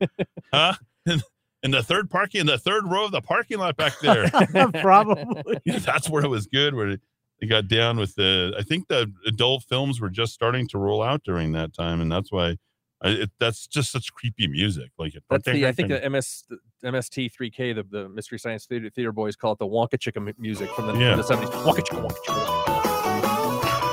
huh? 0.52 0.74
In, 1.06 1.20
in 1.62 1.70
the 1.70 1.82
third 1.82 2.10
parking, 2.10 2.42
in 2.42 2.46
the 2.46 2.58
third 2.58 2.84
row 2.86 3.06
of 3.06 3.12
the 3.12 3.20
parking 3.22 3.58
lot 3.58 3.76
back 3.76 3.98
there. 4.00 4.30
Probably. 4.80 5.58
Yeah, 5.64 5.78
that's 5.78 6.08
where 6.08 6.24
it 6.24 6.28
was 6.28 6.46
good. 6.46 6.74
Where 6.74 6.96
they 7.40 7.46
got 7.46 7.68
down 7.68 7.96
with 7.96 8.14
the. 8.14 8.54
I 8.58 8.62
think 8.62 8.88
the 8.88 9.10
adult 9.26 9.64
films 9.68 10.00
were 10.00 10.10
just 10.10 10.32
starting 10.32 10.68
to 10.68 10.78
roll 10.78 11.02
out 11.02 11.22
during 11.24 11.52
that 11.52 11.74
time, 11.74 12.00
and 12.00 12.12
that's 12.12 12.30
why. 12.30 12.56
I, 13.02 13.08
it, 13.10 13.30
that's 13.38 13.66
just 13.66 13.92
such 13.92 14.12
creepy 14.14 14.46
music. 14.48 14.90
Like 14.98 15.14
it. 15.14 15.22
That's 15.28 15.44
the 15.44 15.66
I 15.66 15.72
think 15.72 15.90
the 15.90 16.08
MS 16.08 16.44
the 16.48 16.58
MST3K, 16.88 17.74
the, 17.74 17.82
the 17.90 18.08
Mystery 18.08 18.38
Science 18.38 18.66
Theater, 18.66 18.88
Theater 18.90 19.12
Boys 19.12 19.36
call 19.36 19.52
it 19.52 19.58
the 19.58 19.66
Wonka 19.66 19.98
Chicka 19.98 20.22
mu- 20.22 20.32
music 20.38 20.70
from 20.70 20.86
the, 20.86 20.92
from 20.92 21.00
Yeah. 21.02 21.16
the 21.16 21.22
70s. 21.22 21.50
Wonka 21.64 21.80
Chicka, 21.80 22.02
Wonka 22.02 22.16
Chicka. 22.26 23.86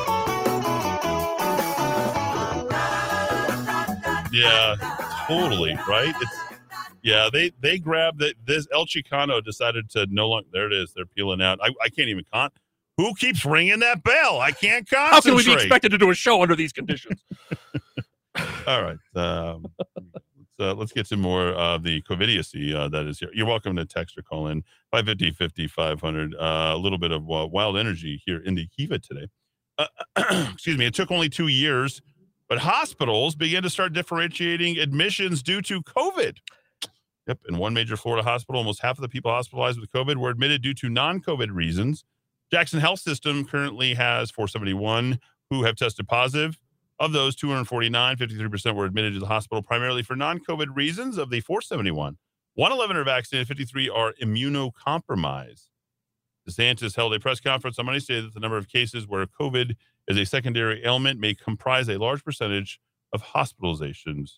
Yeah, 4.31 4.75
totally. 5.27 5.77
Right. 5.87 6.13
It's 6.19 6.37
yeah. 7.03 7.29
They 7.31 7.51
they 7.59 7.77
grabbed 7.77 8.19
that. 8.19 8.33
This 8.45 8.67
El 8.73 8.85
Chicano 8.87 9.43
decided 9.43 9.89
to 9.91 10.07
no 10.09 10.27
longer. 10.29 10.47
There 10.51 10.65
it 10.65 10.73
is. 10.73 10.91
They're 10.95 11.05
peeling 11.05 11.41
out. 11.41 11.59
I, 11.61 11.69
I 11.83 11.89
can't 11.89 12.09
even 12.09 12.25
con. 12.33 12.49
Who 12.97 13.13
keeps 13.15 13.45
ringing 13.45 13.79
that 13.79 14.03
bell? 14.03 14.39
I 14.39 14.51
can't 14.51 14.87
concentrate. 14.89 15.13
How 15.13 15.21
can 15.21 15.35
we 15.35 15.43
be 15.45 15.53
expected 15.53 15.89
to 15.91 15.97
do 15.97 16.09
a 16.09 16.15
show 16.15 16.41
under 16.41 16.55
these 16.55 16.73
conditions? 16.73 17.23
All 18.67 18.81
right. 18.81 18.97
Um, 19.15 19.65
let's 19.95 20.59
uh, 20.59 20.73
let's 20.73 20.91
get 20.91 21.07
to 21.07 21.17
more 21.17 21.49
of 21.49 21.83
the 21.83 22.01
covidiocy 22.03 22.73
uh, 22.73 22.87
that 22.89 23.05
is 23.05 23.19
here. 23.19 23.29
You're 23.33 23.47
welcome 23.47 23.75
to 23.75 23.85
text 23.85 24.17
or 24.17 24.21
call 24.21 24.47
in 24.47 24.63
550 24.91 25.31
50 25.31 25.67
500. 25.67 26.35
Uh, 26.35 26.37
a 26.73 26.77
little 26.77 26.97
bit 26.97 27.11
of 27.11 27.25
wild 27.25 27.77
energy 27.77 28.21
here 28.25 28.39
in 28.39 28.55
the 28.55 28.67
Kiva 28.67 28.99
today. 28.99 29.27
Uh, 29.77 29.87
excuse 30.53 30.77
me. 30.77 30.85
It 30.85 30.93
took 30.93 31.11
only 31.11 31.29
two 31.29 31.47
years, 31.47 32.01
but 32.47 32.59
hospitals 32.59 33.35
began 33.35 33.63
to 33.63 33.69
start 33.69 33.93
differentiating 33.93 34.77
admissions 34.77 35.43
due 35.43 35.61
to 35.63 35.81
COVID. 35.81 36.37
Yep. 37.27 37.39
In 37.47 37.57
one 37.57 37.73
major 37.73 37.95
Florida 37.95 38.23
hospital, 38.23 38.59
almost 38.59 38.81
half 38.81 38.97
of 38.97 39.01
the 39.01 39.09
people 39.09 39.31
hospitalized 39.31 39.79
with 39.79 39.91
COVID 39.91 40.17
were 40.17 40.29
admitted 40.29 40.61
due 40.61 40.73
to 40.75 40.89
non 40.89 41.21
COVID 41.21 41.53
reasons. 41.53 42.03
Jackson 42.51 42.79
Health 42.79 42.99
System 42.99 43.45
currently 43.45 43.93
has 43.93 44.29
471 44.29 45.19
who 45.49 45.63
have 45.63 45.75
tested 45.75 46.07
positive. 46.07 46.57
Of 47.03 47.11
those 47.11 47.35
249, 47.35 48.15
53% 48.15 48.75
were 48.75 48.85
admitted 48.85 49.13
to 49.15 49.19
the 49.19 49.25
hospital 49.25 49.61
primarily 49.61 50.03
for 50.03 50.15
non 50.15 50.39
COVID 50.39 50.67
reasons. 50.73 51.17
Of 51.17 51.31
the 51.31 51.41
471, 51.41 52.17
111 52.53 52.95
are 52.95 53.03
vaccinated, 53.03 53.49
53 53.49 53.89
are 53.89 54.13
immunocompromised. 54.23 55.67
DeSantis 56.49 56.95
held 56.95 57.13
a 57.13 57.19
press 57.19 57.41
conference 57.41 57.77
on 57.77 57.87
Monday, 57.87 57.99
stated 57.99 58.27
that 58.27 58.33
the 58.33 58.39
number 58.39 58.55
of 58.55 58.69
cases 58.69 59.05
where 59.05 59.25
COVID 59.25 59.75
is 60.07 60.17
a 60.17 60.25
secondary 60.25 60.81
ailment 60.85 61.19
may 61.19 61.35
comprise 61.35 61.89
a 61.89 61.97
large 61.97 62.23
percentage 62.23 62.79
of 63.11 63.21
hospitalizations 63.21 64.37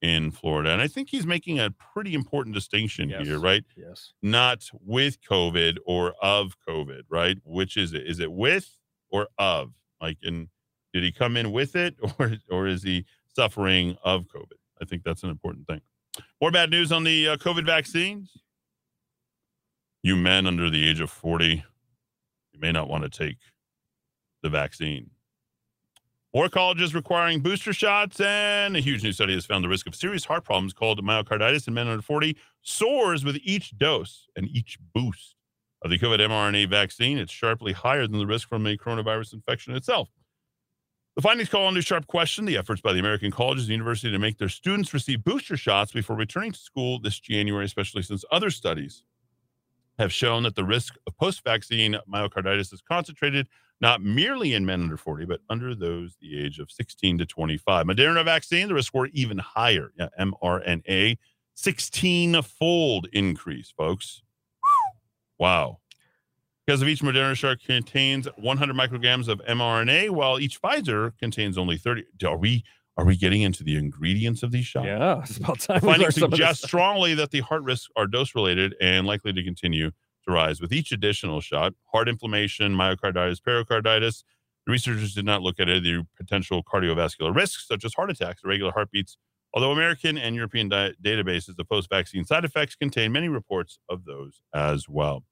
in 0.00 0.30
Florida. 0.30 0.70
And 0.70 0.80
I 0.80 0.88
think 0.88 1.10
he's 1.10 1.26
making 1.26 1.60
a 1.60 1.70
pretty 1.70 2.14
important 2.14 2.54
distinction 2.54 3.10
here, 3.10 3.38
right? 3.38 3.64
Yes. 3.76 4.14
Not 4.22 4.70
with 4.72 5.20
COVID 5.20 5.76
or 5.84 6.14
of 6.22 6.56
COVID, 6.66 7.02
right? 7.10 7.36
Which 7.44 7.76
is 7.76 7.92
it? 7.92 8.06
Is 8.06 8.20
it 8.20 8.32
with 8.32 8.78
or 9.10 9.28
of? 9.36 9.72
Like, 10.00 10.16
and 10.22 10.48
did 10.96 11.04
he 11.04 11.12
come 11.12 11.36
in 11.36 11.52
with 11.52 11.76
it 11.76 11.94
or, 12.18 12.32
or 12.50 12.66
is 12.66 12.82
he 12.82 13.04
suffering 13.34 13.98
of 14.02 14.24
COVID? 14.28 14.56
I 14.80 14.86
think 14.86 15.02
that's 15.04 15.22
an 15.22 15.30
important 15.30 15.66
thing. 15.66 15.82
More 16.40 16.50
bad 16.50 16.70
news 16.70 16.90
on 16.90 17.04
the 17.04 17.28
uh, 17.28 17.36
COVID 17.36 17.66
vaccines. 17.66 18.30
You 20.02 20.16
men 20.16 20.46
under 20.46 20.70
the 20.70 20.88
age 20.88 21.00
of 21.00 21.10
40, 21.10 21.64
you 22.52 22.60
may 22.60 22.72
not 22.72 22.88
want 22.88 23.02
to 23.04 23.10
take 23.10 23.36
the 24.42 24.48
vaccine. 24.48 25.10
More 26.34 26.48
colleges 26.48 26.94
requiring 26.94 27.40
booster 27.40 27.74
shots, 27.74 28.18
and 28.20 28.74
a 28.74 28.80
huge 28.80 29.02
new 29.02 29.12
study 29.12 29.34
has 29.34 29.44
found 29.44 29.64
the 29.64 29.68
risk 29.68 29.86
of 29.86 29.94
serious 29.94 30.24
heart 30.24 30.44
problems 30.44 30.72
called 30.72 31.04
myocarditis 31.04 31.68
in 31.68 31.74
men 31.74 31.88
under 31.88 32.02
40 32.02 32.36
soars 32.62 33.22
with 33.22 33.36
each 33.42 33.76
dose 33.76 34.28
and 34.34 34.48
each 34.48 34.78
boost 34.94 35.34
of 35.82 35.90
the 35.90 35.98
COVID 35.98 36.20
mRNA 36.20 36.70
vaccine. 36.70 37.18
It's 37.18 37.32
sharply 37.32 37.72
higher 37.72 38.06
than 38.06 38.18
the 38.18 38.26
risk 38.26 38.48
from 38.48 38.66
a 38.66 38.78
coronavirus 38.78 39.34
infection 39.34 39.74
itself. 39.74 40.08
The 41.16 41.22
findings 41.22 41.48
call 41.48 41.66
into 41.68 41.80
sharp 41.80 42.06
question 42.06 42.44
the 42.44 42.58
efforts 42.58 42.82
by 42.82 42.92
the 42.92 42.98
American 42.98 43.30
colleges 43.30 43.64
and 43.64 43.72
university 43.72 44.12
to 44.12 44.18
make 44.18 44.36
their 44.36 44.50
students 44.50 44.92
receive 44.92 45.24
booster 45.24 45.56
shots 45.56 45.90
before 45.90 46.14
returning 46.14 46.52
to 46.52 46.58
school 46.58 47.00
this 47.00 47.18
January, 47.18 47.64
especially 47.64 48.02
since 48.02 48.22
other 48.30 48.50
studies 48.50 49.02
have 49.98 50.12
shown 50.12 50.42
that 50.42 50.54
the 50.56 50.64
risk 50.64 50.94
of 51.06 51.16
post 51.16 51.42
vaccine 51.42 51.96
myocarditis 52.06 52.70
is 52.70 52.82
concentrated 52.86 53.48
not 53.80 54.02
merely 54.02 54.52
in 54.52 54.66
men 54.66 54.82
under 54.82 54.98
40, 54.98 55.24
but 55.24 55.40
under 55.48 55.74
those 55.74 56.16
the 56.20 56.38
age 56.38 56.58
of 56.58 56.70
16 56.70 57.16
to 57.18 57.24
25. 57.26 57.86
Moderna 57.86 58.22
vaccine, 58.22 58.68
the 58.68 58.74
risk 58.74 58.92
were 58.92 59.08
even 59.14 59.38
higher. 59.38 59.92
Yeah, 59.98 60.08
mRNA, 60.20 61.16
16 61.54 62.42
fold 62.42 63.08
increase, 63.14 63.72
folks. 63.74 64.22
Wow. 65.38 65.78
Because 66.66 66.82
of 66.82 66.88
each 66.88 67.00
Moderna 67.00 67.36
shot 67.36 67.58
contains 67.64 68.26
100 68.36 68.74
micrograms 68.74 69.28
of 69.28 69.38
mRNA, 69.46 70.10
while 70.10 70.40
each 70.40 70.60
Pfizer 70.60 71.16
contains 71.18 71.56
only 71.56 71.76
30. 71.76 72.04
Are 72.24 72.36
we 72.36 72.64
are 72.96 73.04
we 73.04 73.14
getting 73.14 73.42
into 73.42 73.62
the 73.62 73.76
ingredients 73.76 74.42
of 74.42 74.50
these 74.50 74.66
shots? 74.66 74.86
Yeah, 74.86 75.20
it's 75.20 75.36
about 75.36 75.60
time. 75.60 75.80
Findings 75.80 76.14
suggest 76.14 76.64
strongly 76.64 77.14
that 77.14 77.30
the 77.30 77.40
heart 77.40 77.62
risks 77.62 77.88
are 77.94 78.06
dose 78.06 78.34
related 78.34 78.74
and 78.80 79.06
likely 79.06 79.32
to 79.34 79.44
continue 79.44 79.90
to 79.90 80.32
rise 80.32 80.60
with 80.60 80.72
each 80.72 80.92
additional 80.92 81.40
shot. 81.40 81.74
Heart 81.92 82.08
inflammation, 82.08 82.74
myocarditis, 82.74 83.42
pericarditis. 83.44 84.24
The 84.66 84.72
researchers 84.72 85.14
did 85.14 85.26
not 85.26 85.42
look 85.42 85.60
at 85.60 85.68
any 85.68 86.04
potential 86.16 86.64
cardiovascular 86.64 87.36
risks, 87.36 87.68
such 87.68 87.84
as 87.84 87.94
heart 87.94 88.10
attacks, 88.10 88.42
irregular 88.44 88.72
heartbeats. 88.72 89.18
Although 89.54 89.70
American 89.70 90.18
and 90.18 90.34
European 90.34 90.68
di- 90.68 90.94
databases 91.04 91.58
of 91.58 91.68
post 91.68 91.88
vaccine 91.88 92.24
side 92.24 92.44
effects 92.44 92.74
contain 92.74 93.12
many 93.12 93.28
reports 93.28 93.78
of 93.88 94.04
those 94.04 94.40
as 94.52 94.88
well. 94.88 95.22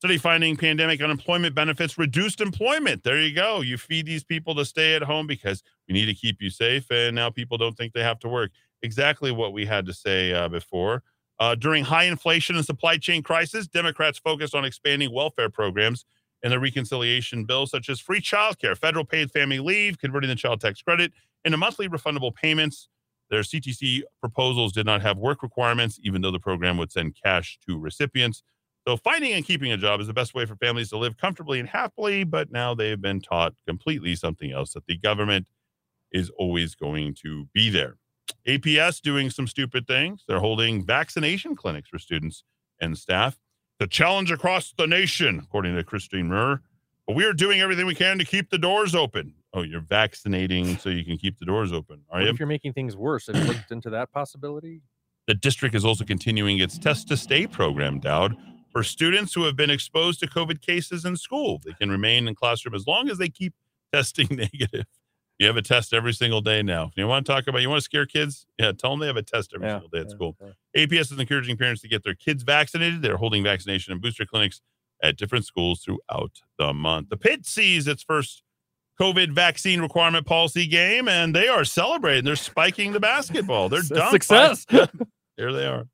Study 0.00 0.16
finding 0.16 0.56
pandemic 0.56 1.02
unemployment 1.02 1.54
benefits 1.54 1.98
reduced 1.98 2.40
employment. 2.40 3.04
There 3.04 3.20
you 3.20 3.34
go. 3.34 3.60
You 3.60 3.76
feed 3.76 4.06
these 4.06 4.24
people 4.24 4.54
to 4.54 4.64
stay 4.64 4.94
at 4.94 5.02
home 5.02 5.26
because 5.26 5.62
we 5.86 5.92
need 5.92 6.06
to 6.06 6.14
keep 6.14 6.40
you 6.40 6.48
safe. 6.48 6.90
And 6.90 7.14
now 7.14 7.28
people 7.28 7.58
don't 7.58 7.76
think 7.76 7.92
they 7.92 8.02
have 8.02 8.18
to 8.20 8.28
work. 8.28 8.50
Exactly 8.82 9.30
what 9.30 9.52
we 9.52 9.66
had 9.66 9.84
to 9.84 9.92
say 9.92 10.32
uh, 10.32 10.48
before. 10.48 11.02
Uh, 11.38 11.54
during 11.54 11.84
high 11.84 12.04
inflation 12.04 12.56
and 12.56 12.64
supply 12.64 12.96
chain 12.96 13.22
crisis, 13.22 13.66
Democrats 13.66 14.18
focused 14.18 14.54
on 14.54 14.64
expanding 14.64 15.12
welfare 15.12 15.50
programs 15.50 16.06
in 16.42 16.50
the 16.50 16.58
reconciliation 16.58 17.44
bill, 17.44 17.66
such 17.66 17.90
as 17.90 18.00
free 18.00 18.22
childcare, 18.22 18.78
federal 18.78 19.04
paid 19.04 19.30
family 19.30 19.58
leave, 19.58 19.98
converting 19.98 20.30
the 20.30 20.34
child 20.34 20.62
tax 20.62 20.80
credit 20.80 21.12
into 21.44 21.58
monthly 21.58 21.90
refundable 21.90 22.34
payments. 22.34 22.88
Their 23.28 23.42
CTC 23.42 24.00
proposals 24.18 24.72
did 24.72 24.86
not 24.86 25.02
have 25.02 25.18
work 25.18 25.42
requirements, 25.42 26.00
even 26.02 26.22
though 26.22 26.30
the 26.30 26.40
program 26.40 26.78
would 26.78 26.90
send 26.90 27.16
cash 27.22 27.58
to 27.68 27.78
recipients. 27.78 28.42
So, 28.86 28.96
finding 28.96 29.32
and 29.32 29.44
keeping 29.44 29.70
a 29.72 29.76
job 29.76 30.00
is 30.00 30.06
the 30.06 30.14
best 30.14 30.34
way 30.34 30.46
for 30.46 30.56
families 30.56 30.88
to 30.90 30.96
live 30.96 31.16
comfortably 31.18 31.60
and 31.60 31.68
happily. 31.68 32.24
But 32.24 32.50
now 32.50 32.74
they've 32.74 33.00
been 33.00 33.20
taught 33.20 33.54
completely 33.66 34.14
something 34.16 34.50
else 34.52 34.72
that 34.72 34.86
the 34.86 34.96
government 34.96 35.46
is 36.12 36.30
always 36.38 36.74
going 36.74 37.14
to 37.22 37.46
be 37.52 37.70
there. 37.70 37.96
APS 38.48 39.00
doing 39.00 39.28
some 39.30 39.46
stupid 39.46 39.86
things. 39.86 40.24
They're 40.26 40.40
holding 40.40 40.84
vaccination 40.84 41.54
clinics 41.56 41.88
for 41.88 41.98
students 41.98 42.42
and 42.80 42.96
staff. 42.96 43.38
The 43.78 43.86
challenge 43.86 44.30
across 44.30 44.72
the 44.76 44.86
nation, 44.86 45.40
according 45.42 45.76
to 45.76 45.84
Christine 45.84 46.28
Murr. 46.28 46.60
But 47.06 47.16
we 47.16 47.24
are 47.24 47.32
doing 47.32 47.60
everything 47.60 47.86
we 47.86 47.94
can 47.94 48.18
to 48.18 48.24
keep 48.24 48.50
the 48.50 48.58
doors 48.58 48.94
open. 48.94 49.34
Oh, 49.52 49.62
you're 49.62 49.80
vaccinating 49.80 50.76
so 50.78 50.90
you 50.90 51.04
can 51.04 51.16
keep 51.18 51.38
the 51.38 51.44
doors 51.44 51.72
open. 51.72 52.02
Are 52.10 52.20
What 52.20 52.24
you? 52.26 52.30
if 52.32 52.38
you're 52.38 52.46
making 52.46 52.72
things 52.72 52.96
worse? 52.96 53.26
Have 53.26 53.36
you 53.36 53.44
looked 53.44 53.72
into 53.72 53.90
that 53.90 54.12
possibility? 54.12 54.82
The 55.26 55.34
district 55.34 55.74
is 55.74 55.84
also 55.84 56.04
continuing 56.04 56.58
its 56.60 56.78
test 56.78 57.08
to 57.08 57.16
stay 57.16 57.46
program, 57.46 57.98
Dowd, 58.00 58.36
for 58.70 58.82
students 58.82 59.34
who 59.34 59.44
have 59.44 59.56
been 59.56 59.70
exposed 59.70 60.20
to 60.20 60.26
COVID 60.26 60.60
cases 60.60 61.04
in 61.04 61.16
school. 61.16 61.60
They 61.64 61.72
can 61.72 61.90
remain 61.90 62.28
in 62.28 62.34
classroom 62.34 62.74
as 62.74 62.86
long 62.86 63.08
as 63.10 63.18
they 63.18 63.28
keep 63.28 63.54
testing 63.92 64.28
negative. 64.30 64.86
You 65.38 65.46
have 65.46 65.56
a 65.56 65.62
test 65.62 65.94
every 65.94 66.12
single 66.12 66.42
day 66.42 66.62
now. 66.62 66.84
If 66.84 66.92
You 66.98 67.06
want 67.06 67.24
to 67.24 67.32
talk 67.32 67.46
about, 67.46 67.62
you 67.62 67.68
want 67.70 67.78
to 67.78 67.84
scare 67.84 68.04
kids? 68.04 68.46
Yeah, 68.58 68.72
tell 68.72 68.90
them 68.90 69.00
they 69.00 69.06
have 69.06 69.16
a 69.16 69.22
test 69.22 69.52
every 69.54 69.68
single 69.70 69.88
day 69.88 70.00
at 70.00 70.10
school. 70.10 70.36
APS 70.76 71.12
is 71.12 71.18
encouraging 71.18 71.56
parents 71.56 71.80
to 71.82 71.88
get 71.88 72.04
their 72.04 72.14
kids 72.14 72.42
vaccinated. 72.42 73.00
They're 73.00 73.16
holding 73.16 73.42
vaccination 73.42 73.92
and 73.92 74.02
booster 74.02 74.26
clinics 74.26 74.60
at 75.02 75.16
different 75.16 75.46
schools 75.46 75.80
throughout 75.80 76.32
the 76.58 76.74
month. 76.74 77.08
The 77.08 77.16
Pit 77.16 77.46
sees 77.46 77.88
its 77.88 78.02
first 78.02 78.42
COVID 79.00 79.32
vaccine 79.32 79.80
requirement 79.80 80.26
policy 80.26 80.66
game, 80.66 81.08
and 81.08 81.34
they 81.34 81.48
are 81.48 81.64
celebrating. 81.64 82.26
They're 82.26 82.36
spiking 82.36 82.92
the 82.92 83.00
basketball. 83.00 83.70
They're 83.70 83.80
done. 83.88 84.10
success. 84.10 84.66
There 85.38 85.54
they 85.54 85.64
are. 85.64 85.84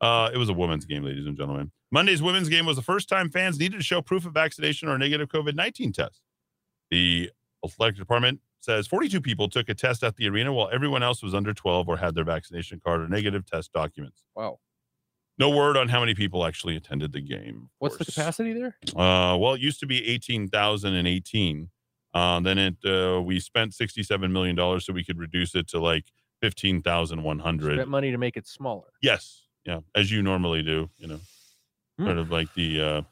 Uh, 0.00 0.30
it 0.32 0.38
was 0.38 0.48
a 0.48 0.54
women's 0.54 0.86
game, 0.86 1.02
ladies 1.04 1.26
and 1.26 1.36
gentlemen. 1.36 1.70
Monday's 1.90 2.22
women's 2.22 2.48
game 2.48 2.66
was 2.66 2.76
the 2.76 2.82
first 2.82 3.08
time 3.08 3.30
fans 3.30 3.58
needed 3.58 3.78
to 3.78 3.82
show 3.82 4.02
proof 4.02 4.26
of 4.26 4.32
vaccination 4.32 4.88
or 4.88 4.94
a 4.94 4.98
negative 4.98 5.28
COVID 5.28 5.54
19 5.54 5.92
test. 5.92 6.20
The 6.90 7.30
athletic 7.64 7.96
department 7.96 8.40
says 8.60 8.86
42 8.86 9.20
people 9.20 9.48
took 9.48 9.68
a 9.68 9.74
test 9.74 10.02
at 10.02 10.16
the 10.16 10.28
arena 10.28 10.52
while 10.52 10.68
everyone 10.72 11.02
else 11.02 11.22
was 11.22 11.34
under 11.34 11.54
12 11.54 11.88
or 11.88 11.96
had 11.96 12.14
their 12.14 12.24
vaccination 12.24 12.80
card 12.84 13.00
or 13.00 13.08
negative 13.08 13.46
test 13.46 13.72
documents. 13.72 14.24
Wow. 14.34 14.58
No 15.38 15.50
word 15.50 15.76
on 15.76 15.88
how 15.88 16.00
many 16.00 16.14
people 16.14 16.46
actually 16.46 16.76
attended 16.76 17.12
the 17.12 17.20
game. 17.20 17.68
What's 17.78 17.98
the 17.98 18.06
capacity 18.06 18.54
there? 18.54 18.76
Uh, 18.96 19.36
well, 19.36 19.54
it 19.54 19.60
used 19.60 19.80
to 19.80 19.86
be 19.86 20.06
18,018. 20.08 21.70
Uh, 22.14 22.40
then 22.40 22.56
it 22.58 22.76
uh, 22.86 23.20
we 23.20 23.38
spent 23.38 23.74
67 23.74 24.32
million 24.32 24.56
dollars 24.56 24.86
so 24.86 24.94
we 24.94 25.04
could 25.04 25.18
reduce 25.18 25.54
it 25.54 25.68
to 25.68 25.78
like 25.78 26.06
15,100. 26.40 27.74
Spent 27.76 27.88
money 27.88 28.10
to 28.10 28.16
make 28.16 28.38
it 28.38 28.46
smaller. 28.46 28.86
Yes, 29.02 29.42
yeah, 29.66 29.80
as 29.94 30.10
you 30.10 30.22
normally 30.22 30.62
do, 30.62 30.88
you 30.96 31.08
know, 31.08 31.20
Hmm. 31.98 32.04
sort 32.06 32.18
of 32.18 32.30
like 32.30 32.52
the 32.54 32.80
uh, 32.80 33.02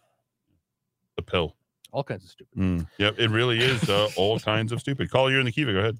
the 1.16 1.22
pill. 1.22 1.54
All 1.92 2.02
kinds 2.04 2.24
of 2.24 2.30
stupid. 2.30 2.58
Mm. 2.58 2.86
Yep, 2.98 3.14
it 3.18 3.30
really 3.30 3.60
is 3.60 3.88
uh, 3.88 4.08
all 4.16 4.38
kinds 4.52 4.72
of 4.72 4.80
stupid. 4.80 5.10
Call 5.10 5.30
you're 5.30 5.40
in 5.40 5.46
the 5.46 5.52
Kiva. 5.52 5.72
Go 5.72 5.78
ahead. 5.78 5.98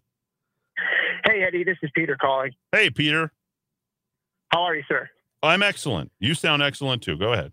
Hey, 1.24 1.42
Eddy, 1.42 1.64
this 1.64 1.76
is 1.82 1.90
Peter 1.94 2.16
calling. 2.20 2.52
Hey, 2.72 2.90
Peter. 2.90 3.32
How 4.48 4.62
are 4.62 4.74
you, 4.74 4.82
sir? 4.88 5.08
I'm 5.42 5.62
excellent. 5.62 6.10
You 6.18 6.34
sound 6.34 6.62
excellent 6.62 7.02
too. 7.02 7.16
Go 7.16 7.32
ahead. 7.32 7.52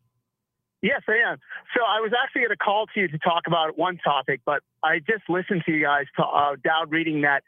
Yes, 0.82 1.01
I 1.08 1.32
am. 1.32 1.38
So 1.77 1.84
I 1.88 2.00
was 2.00 2.11
actually 2.24 2.42
going 2.42 2.50
to 2.50 2.58
call 2.58 2.88
to 2.88 3.00
you 3.00 3.08
to 3.08 3.18
talk 3.19 3.43
about 3.45 3.77
one 3.77 3.98
topic, 4.03 4.42
but 4.45 4.64
I 4.84 4.98
just 5.00 5.24
listened 5.30 5.61
to 5.68 5.72
you 5.72 5.84
guys, 5.84 6.06
to, 6.18 6.24
uh, 6.24 6.56
Dowd 6.64 6.92
reading 6.92 7.22
that 7.22 7.43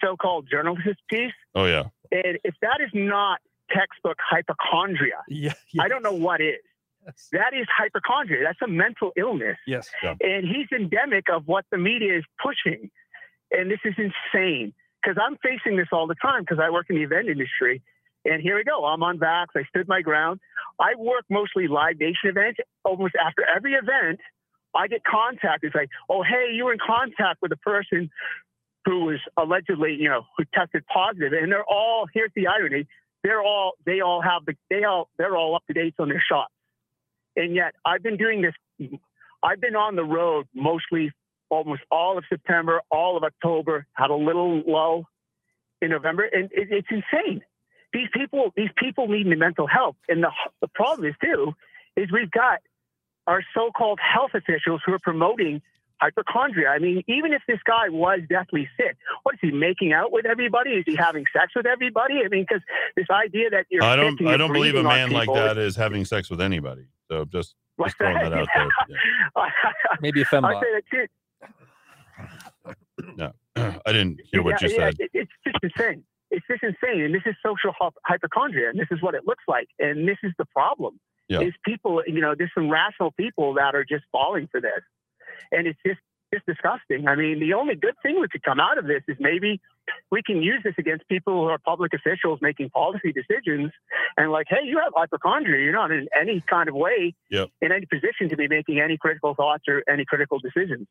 so-called 0.00 0.46
journalist 0.48 1.00
piece, 1.10 1.32
Oh 1.54 1.64
yeah. 1.64 1.84
and 2.12 2.38
if 2.44 2.54
that 2.62 2.78
is 2.80 2.90
not 2.94 3.40
textbook 3.74 4.18
hypochondria, 4.20 5.16
yeah, 5.28 5.54
I 5.80 5.88
don't 5.88 6.02
know 6.04 6.12
what 6.12 6.40
is. 6.40 6.54
That 7.32 7.54
is 7.54 7.66
hypochondria. 7.76 8.44
That's 8.44 8.60
a 8.62 8.68
mental 8.68 9.12
illness. 9.16 9.56
Yes. 9.66 9.88
And 10.02 10.46
he's 10.46 10.66
endemic 10.72 11.26
of 11.32 11.46
what 11.46 11.64
the 11.70 11.78
media 11.78 12.18
is 12.18 12.24
pushing. 12.42 12.90
And 13.50 13.70
this 13.70 13.78
is 13.84 13.94
insane 13.96 14.72
because 15.02 15.16
I'm 15.22 15.36
facing 15.42 15.76
this 15.76 15.88
all 15.92 16.06
the 16.06 16.16
time 16.16 16.42
because 16.42 16.58
I 16.60 16.70
work 16.70 16.86
in 16.90 16.96
the 16.96 17.02
event 17.02 17.28
industry. 17.28 17.82
And 18.24 18.42
here 18.42 18.56
we 18.56 18.64
go. 18.64 18.84
I'm 18.84 19.02
on 19.04 19.18
Vax. 19.18 19.46
I 19.54 19.62
stood 19.68 19.86
my 19.86 20.02
ground. 20.02 20.40
I 20.80 20.94
work 20.98 21.24
mostly 21.30 21.68
live 21.68 22.00
nation 22.00 22.28
events. 22.28 22.58
Almost 22.84 23.14
after 23.14 23.44
every 23.54 23.74
event, 23.74 24.20
I 24.74 24.88
get 24.88 25.02
contacted. 25.04 25.68
It's 25.68 25.76
like, 25.76 25.90
oh, 26.10 26.24
hey, 26.24 26.52
you 26.52 26.64
were 26.64 26.72
in 26.72 26.80
contact 26.84 27.40
with 27.40 27.52
a 27.52 27.56
person 27.56 28.10
who 28.84 29.04
was 29.04 29.20
allegedly, 29.36 29.96
you 29.98 30.08
know, 30.08 30.22
who 30.36 30.44
tested 30.54 30.84
positive. 30.92 31.32
and 31.32 31.52
they're 31.52 31.64
all. 31.64 32.06
Here's 32.12 32.32
the 32.34 32.48
irony: 32.48 32.86
they're 33.22 33.42
all, 33.42 33.72
they 33.84 34.00
all 34.00 34.22
have 34.22 34.44
the, 34.44 34.54
they 34.70 34.84
all, 34.84 35.08
they're 35.18 35.36
all 35.36 35.54
up 35.56 35.64
to 35.66 35.72
date 35.72 35.94
on 35.98 36.08
their 36.08 36.22
shots. 36.28 36.52
And 37.36 37.54
yet, 37.54 37.74
I've 37.84 38.02
been 38.02 38.16
doing 38.16 38.42
this. 38.42 38.90
I've 39.42 39.60
been 39.60 39.76
on 39.76 39.96
the 39.96 40.04
road 40.04 40.46
mostly, 40.54 41.12
almost 41.50 41.82
all 41.90 42.18
of 42.18 42.24
September, 42.28 42.80
all 42.90 43.16
of 43.16 43.22
October. 43.22 43.86
Had 43.92 44.10
a 44.10 44.14
little 44.14 44.62
lull 44.66 45.04
in 45.82 45.90
November, 45.90 46.24
and 46.24 46.50
it, 46.52 46.68
it's 46.70 46.88
insane. 46.90 47.42
These 47.92 48.08
people, 48.12 48.52
these 48.56 48.70
people 48.76 49.08
need 49.08 49.26
mental 49.26 49.66
health, 49.66 49.96
and 50.08 50.22
the 50.22 50.30
the 50.60 50.68
problem 50.68 51.08
is 51.08 51.14
too, 51.22 51.54
is 51.96 52.10
we've 52.12 52.30
got 52.30 52.60
our 53.26 53.42
so-called 53.54 53.98
health 54.00 54.30
officials 54.34 54.80
who 54.84 54.92
are 54.92 54.98
promoting 54.98 55.62
hypochondria. 56.00 56.68
I 56.68 56.78
mean, 56.78 57.02
even 57.08 57.32
if 57.32 57.42
this 57.48 57.58
guy 57.64 57.88
was 57.88 58.20
deathly 58.28 58.68
sick, 58.76 58.96
what 59.22 59.34
is 59.34 59.40
he 59.40 59.50
making 59.50 59.92
out 59.92 60.12
with 60.12 60.26
everybody? 60.26 60.70
Is 60.70 60.84
he 60.86 60.96
having 60.96 61.24
sex 61.32 61.52
with 61.54 61.66
everybody? 61.66 62.14
I 62.24 62.28
mean, 62.28 62.44
because 62.48 62.62
this 62.96 63.06
idea 63.10 63.50
that 63.50 63.66
you're 63.70 63.82
I 63.82 63.96
don't. 63.96 64.24
I 64.26 64.36
don't 64.36 64.52
believe 64.52 64.74
a 64.74 64.82
man 64.82 65.10
like 65.10 65.32
that 65.32 65.58
is 65.58 65.76
having 65.76 66.04
sex 66.04 66.30
with 66.30 66.40
anybody. 66.40 66.86
So 67.10 67.24
just, 67.26 67.54
What's 67.76 67.90
just 67.92 67.98
throwing 67.98 68.14
that 68.14 68.32
out 68.32 68.48
there. 68.54 68.68
Yeah. 68.88 69.50
Maybe 70.00 70.22
a 70.22 70.24
I 70.32 70.34
fembot. 70.34 70.60
say 70.62 70.66
that 70.74 70.82
too. 70.90 71.06
No, 73.16 73.32
I 73.86 73.92
didn't 73.92 74.20
hear 74.30 74.42
what 74.42 74.60
you 74.62 74.68
yeah, 74.68 74.74
yeah, 74.76 74.84
said. 74.90 74.94
it- 74.98 75.10
it's 75.14 75.30
just 75.44 75.56
insane. 75.62 76.04
It's 76.30 76.44
just 76.50 76.62
insane, 76.64 77.02
and 77.02 77.14
this 77.14 77.22
is 77.24 77.36
social 77.44 77.72
hypochondria, 78.04 78.70
and 78.70 78.78
this 78.80 78.88
is 78.90 79.00
what 79.00 79.14
it 79.14 79.26
looks 79.26 79.44
like, 79.46 79.68
and 79.78 80.08
this 80.08 80.16
is 80.24 80.32
the 80.38 80.44
problem. 80.46 80.98
Yeah. 81.28 81.40
Is 81.40 81.54
people, 81.64 82.02
you 82.06 82.20
know, 82.20 82.34
there's 82.36 82.50
some 82.54 82.68
rational 82.68 83.12
people 83.12 83.54
that 83.54 83.74
are 83.76 83.84
just 83.84 84.04
falling 84.10 84.48
for 84.50 84.60
this, 84.60 84.82
and 85.52 85.66
it's 85.68 85.78
just 85.86 86.00
just 86.34 86.44
disgusting. 86.46 87.06
I 87.06 87.14
mean, 87.14 87.38
the 87.38 87.52
only 87.54 87.76
good 87.76 87.94
thing 88.02 88.20
that 88.22 88.30
could 88.32 88.42
come 88.42 88.58
out 88.58 88.76
of 88.78 88.86
this 88.86 89.02
is 89.06 89.16
maybe 89.20 89.60
we 90.10 90.22
can 90.22 90.42
use 90.42 90.60
this 90.64 90.74
against 90.78 91.08
people 91.08 91.34
who 91.34 91.48
are 91.48 91.58
public 91.58 91.92
officials 91.94 92.38
making 92.42 92.70
policy 92.70 93.12
decisions, 93.12 93.72
and 94.16 94.30
like, 94.30 94.46
hey, 94.48 94.64
you 94.64 94.78
have 94.82 94.92
hypochondria. 94.94 95.62
You're 95.62 95.72
not 95.72 95.90
in 95.90 96.08
any 96.18 96.42
kind 96.48 96.68
of 96.68 96.74
way 96.74 97.14
Yep. 97.30 97.48
in 97.60 97.72
any 97.72 97.86
position 97.86 98.28
to 98.28 98.36
be 98.36 98.48
making 98.48 98.80
any 98.80 98.96
critical 98.96 99.34
thoughts 99.34 99.64
or 99.68 99.82
any 99.88 100.04
critical 100.04 100.38
decisions. 100.38 100.86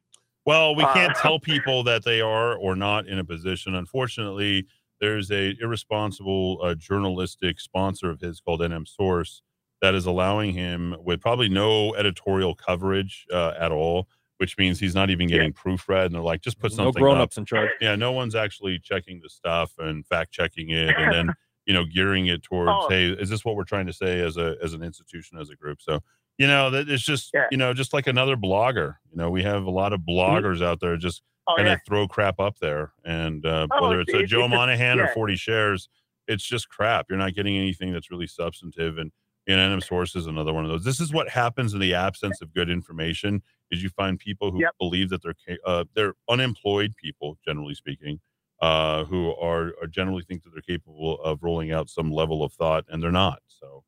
Well, 0.45 0.75
we 0.75 0.83
Uh, 0.83 0.93
can't 0.93 1.15
tell 1.25 1.39
people 1.39 1.83
that 1.83 2.03
they 2.03 2.21
are 2.21 2.55
or 2.55 2.75
not 2.75 3.07
in 3.07 3.19
a 3.19 3.23
position. 3.25 3.73
Unfortunately, 3.75 4.65
there's 5.01 5.31
a 5.31 5.55
irresponsible 5.61 6.59
uh, 6.63 6.75
journalistic 6.75 7.59
sponsor 7.59 8.09
of 8.09 8.21
his 8.21 8.39
called 8.39 8.61
NM 8.61 8.87
Source 8.87 9.41
that 9.81 9.93
is 9.93 10.05
allowing 10.05 10.53
him 10.53 10.95
with 11.03 11.19
probably 11.21 11.49
no 11.49 11.93
editorial 11.95 12.55
coverage 12.55 13.25
uh, 13.31 13.53
at 13.59 13.71
all, 13.71 14.07
which 14.37 14.57
means 14.57 14.79
he's 14.79 14.95
not 14.95 15.09
even 15.09 15.27
getting 15.27 15.53
proofread. 15.53 16.05
And 16.07 16.15
they're 16.15 16.21
like, 16.21 16.41
just 16.41 16.59
put 16.59 16.71
No 16.73 16.85
something. 16.85 17.01
grown-ups 17.01 17.37
up. 17.37 17.41
in 17.41 17.45
charge. 17.45 17.69
Yeah, 17.81 17.95
no 17.95 18.11
one's 18.11 18.35
actually 18.35 18.79
checking 18.79 19.21
the 19.21 19.29
stuff 19.29 19.71
and 19.77 20.05
fact 20.05 20.31
checking 20.31 20.69
it, 20.71 20.93
and 20.97 21.13
then 21.13 21.29
you 21.65 21.73
know 21.73 21.83
gearing 21.85 22.27
it 22.27 22.43
towards, 22.43 22.71
Oh. 22.73 22.87
hey, 22.89 23.07
is 23.09 23.29
this 23.29 23.43
what 23.45 23.55
we're 23.55 23.63
trying 23.63 23.87
to 23.87 23.93
say 23.93 24.19
as 24.19 24.37
a 24.37 24.55
as 24.63 24.73
an 24.73 24.83
institution 24.83 25.37
as 25.39 25.49
a 25.49 25.55
group? 25.55 25.81
So 25.81 25.99
you 26.37 26.47
know 26.47 26.69
that 26.71 26.89
it's 26.89 27.03
just 27.03 27.31
you 27.51 27.57
know 27.57 27.73
just 27.73 27.93
like 27.93 28.07
another 28.07 28.35
blogger. 28.35 28.95
You 29.11 29.17
know, 29.17 29.29
we 29.29 29.43
have 29.43 29.63
a 29.63 29.71
lot 29.71 29.93
of 29.93 30.01
bloggers 30.01 30.61
out 30.63 30.79
there 30.79 30.97
just 30.97 31.21
Oh, 31.47 31.53
kind 31.57 31.67
of 31.67 31.73
yeah. 31.73 31.77
throw 31.87 32.07
crap 32.07 32.39
up 32.39 32.57
there, 32.59 32.91
and 33.05 33.45
uh, 33.45 33.67
Oh, 33.71 33.83
whether 33.83 34.01
it's 34.01 34.11
a 34.15 34.23
Joe 34.23 34.45
it's 34.45 34.49
Monahan 34.49 34.99
or 34.99 35.03
yeah. 35.03 35.13
forty 35.13 35.35
shares, 35.35 35.89
it's 36.27 36.43
just 36.43 36.69
crap. 36.69 37.05
You're 37.07 37.19
not 37.19 37.35
getting 37.35 37.55
anything 37.55 37.93
that's 37.93 38.09
really 38.11 38.25
substantive 38.27 38.97
and. 38.97 39.11
And 39.47 39.59
NM 39.59 39.83
Source 39.83 40.15
is 40.15 40.25
another 40.27 40.53
one 40.53 40.63
of 40.65 40.71
those. 40.71 40.83
This 40.83 40.99
is 40.99 41.13
what 41.13 41.29
happens 41.29 41.73
in 41.73 41.79
the 41.79 41.93
absence 41.93 42.41
of 42.41 42.53
good 42.53 42.69
information: 42.69 43.43
is 43.71 43.83
you 43.83 43.89
find 43.89 44.17
people 44.17 44.51
who 44.51 44.59
believe 44.79 45.09
that 45.09 45.21
they're 45.21 45.35
uh, 45.65 45.85
they're 45.93 46.15
unemployed 46.29 46.95
people, 46.95 47.37
generally 47.45 47.75
speaking, 47.75 48.19
uh, 48.61 49.03
who 49.05 49.35
are, 49.35 49.73
are 49.81 49.87
generally 49.87 50.23
think 50.23 50.43
that 50.43 50.49
they're 50.51 50.61
capable 50.61 51.21
of 51.21 51.43
rolling 51.43 51.71
out 51.71 51.89
some 51.89 52.11
level 52.11 52.43
of 52.43 52.53
thought, 52.53 52.85
and 52.89 53.03
they're 53.03 53.11
not. 53.11 53.39
So 53.47 53.83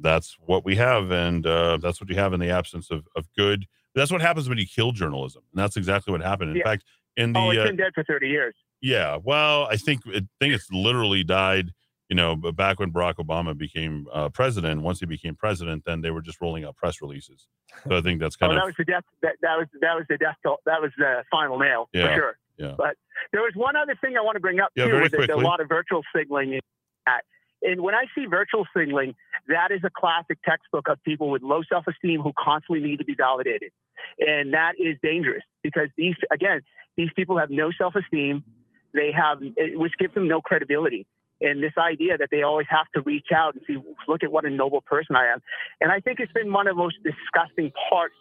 that's 0.00 0.36
what 0.38 0.64
we 0.64 0.76
have, 0.76 1.10
and 1.10 1.44
uh, 1.46 1.78
that's 1.78 2.00
what 2.00 2.08
you 2.08 2.16
have 2.16 2.32
in 2.32 2.40
the 2.40 2.50
absence 2.50 2.90
of, 2.90 3.06
of 3.16 3.26
good. 3.36 3.66
That's 3.94 4.10
what 4.12 4.22
happens 4.22 4.48
when 4.48 4.56
you 4.58 4.66
kill 4.66 4.92
journalism, 4.92 5.42
and 5.52 5.60
that's 5.62 5.76
exactly 5.76 6.12
what 6.12 6.22
happened. 6.22 6.50
In 6.52 6.56
Yeah. 6.58 6.64
fact, 6.64 6.84
in 7.16 7.32
the 7.32 7.40
oh, 7.40 7.50
it's 7.50 7.60
uh, 7.60 7.64
been 7.64 7.76
dead 7.76 7.92
for 7.94 8.04
30 8.04 8.28
years. 8.28 8.54
yeah, 8.80 9.18
well, 9.22 9.64
I 9.70 9.76
think 9.76 10.00
I 10.06 10.22
think 10.40 10.54
it's 10.54 10.70
literally 10.70 11.24
died. 11.24 11.72
You 12.12 12.16
know, 12.16 12.36
but 12.36 12.54
back 12.56 12.78
when 12.78 12.92
Barack 12.92 13.14
Obama 13.14 13.56
became 13.56 14.06
uh, 14.12 14.28
president, 14.28 14.82
once 14.82 15.00
he 15.00 15.06
became 15.06 15.34
president, 15.34 15.84
then 15.86 16.02
they 16.02 16.10
were 16.10 16.20
just 16.20 16.42
rolling 16.42 16.62
out 16.62 16.76
press 16.76 17.00
releases. 17.00 17.48
So 17.88 17.96
I 17.96 18.02
think 18.02 18.20
that's 18.20 18.36
Oh, 18.42 18.50
of 18.50 18.54
that 18.54 18.66
was 18.66 18.74
the 18.76 18.84
death. 18.84 19.04
That, 19.22 19.36
that 19.40 19.56
was 19.56 19.66
that 19.80 19.94
was 19.96 20.04
the 20.10 20.18
death. 20.18 20.36
toll- 20.44 20.60
That 20.66 20.82
was 20.82 20.90
the 20.98 21.24
final 21.30 21.58
nail 21.58 21.88
Yeah, 21.94 22.08
for 22.08 22.14
sure. 22.14 22.36
yeah. 22.58 22.74
But 22.76 22.96
there 23.32 23.40
was 23.40 23.52
one 23.54 23.76
other 23.76 23.94
thing 24.02 24.18
I 24.18 24.20
want 24.20 24.36
to 24.36 24.40
bring 24.40 24.60
up 24.60 24.68
Yeah, 24.74 24.84
too, 24.84 24.90
very 24.90 25.02
with 25.04 25.12
the, 25.12 25.26
the 25.26 25.36
lot 25.38 25.60
of 25.62 25.70
virtual 25.70 26.02
signaling. 26.14 26.60
At. 27.06 27.24
And 27.62 27.80
when 27.80 27.94
I 27.94 28.04
see 28.14 28.26
virtual 28.26 28.66
signaling, 28.76 29.14
that 29.48 29.70
is 29.70 29.80
a 29.84 29.90
classic 29.96 30.36
textbook 30.44 30.88
of 30.90 31.02
people 31.04 31.30
with 31.30 31.40
low 31.40 31.62
self-esteem 31.66 32.20
who 32.20 32.32
constantly 32.38 32.86
need 32.86 32.98
to 32.98 33.06
be 33.06 33.14
validated, 33.14 33.72
and 34.18 34.52
that 34.52 34.72
is 34.78 34.98
dangerous 35.02 35.44
because 35.62 35.88
these 35.96 36.16
again, 36.30 36.60
these 36.98 37.08
people 37.16 37.38
have 37.38 37.48
no 37.48 37.70
self-esteem. 37.72 38.44
They 38.92 39.12
have, 39.12 39.38
which 39.82 39.94
gives 39.98 40.12
them 40.12 40.28
no 40.28 40.42
credibility. 40.42 41.06
And 41.42 41.62
this 41.62 41.72
idea 41.76 42.16
that 42.16 42.28
they 42.30 42.42
always 42.42 42.68
have 42.70 42.86
to 42.94 43.02
reach 43.02 43.26
out 43.34 43.54
and 43.54 43.62
see, 43.66 43.76
look 44.06 44.22
at 44.22 44.30
what 44.30 44.44
a 44.44 44.50
noble 44.50 44.80
person 44.80 45.16
I 45.16 45.32
am. 45.32 45.40
And 45.80 45.90
I 45.90 45.98
think 45.98 46.20
it's 46.20 46.32
been 46.32 46.52
one 46.52 46.68
of 46.68 46.76
the 46.76 46.82
most 46.82 46.96
disgusting 47.02 47.72
parts 47.90 48.14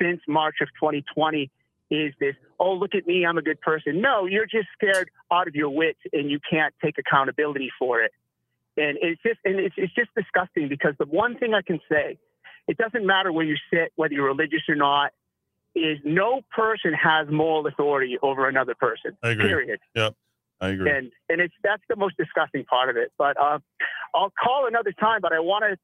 since 0.00 0.20
March 0.26 0.56
of 0.62 0.68
2020 0.80 1.50
is 1.90 2.12
this, 2.18 2.34
oh, 2.58 2.72
look 2.72 2.94
at 2.94 3.06
me, 3.06 3.24
I'm 3.24 3.38
a 3.38 3.42
good 3.42 3.60
person. 3.60 4.00
No, 4.00 4.26
you're 4.26 4.46
just 4.46 4.68
scared 4.74 5.10
out 5.30 5.46
of 5.46 5.54
your 5.54 5.70
wits 5.70 6.00
and 6.12 6.30
you 6.30 6.40
can't 6.50 6.74
take 6.82 6.96
accountability 6.98 7.70
for 7.78 8.00
it. 8.00 8.12
And 8.76 8.98
it's 9.00 9.20
just, 9.22 9.38
and 9.44 9.60
it's, 9.60 9.74
it's 9.78 9.94
just 9.94 10.10
disgusting 10.14 10.68
because 10.68 10.94
the 10.98 11.06
one 11.06 11.38
thing 11.38 11.54
I 11.54 11.62
can 11.62 11.80
say, 11.90 12.18
it 12.66 12.76
doesn't 12.76 13.06
matter 13.06 13.32
where 13.32 13.44
you 13.44 13.56
sit, 13.72 13.92
whether 13.96 14.14
you're 14.14 14.26
religious 14.26 14.62
or 14.68 14.74
not, 14.74 15.12
is 15.74 15.98
no 16.04 16.40
person 16.54 16.92
has 16.94 17.28
moral 17.30 17.66
authority 17.66 18.18
over 18.22 18.48
another 18.48 18.74
person. 18.74 19.16
I 19.22 19.30
agree. 19.30 19.46
Period. 19.46 19.80
Yep, 19.94 20.14
I 20.60 20.68
agree. 20.68 20.90
And 20.90 21.12
and 21.28 21.40
it's 21.40 21.54
that's 21.62 21.82
the 21.88 21.96
most 21.96 22.16
disgusting 22.16 22.64
part 22.64 22.88
of 22.88 22.96
it. 22.96 23.12
But 23.18 23.36
uh, 23.40 23.58
I'll 24.14 24.32
call 24.42 24.66
another 24.66 24.92
time. 24.92 25.20
But 25.20 25.32
I 25.32 25.40
want 25.40 25.64
to 25.64 25.76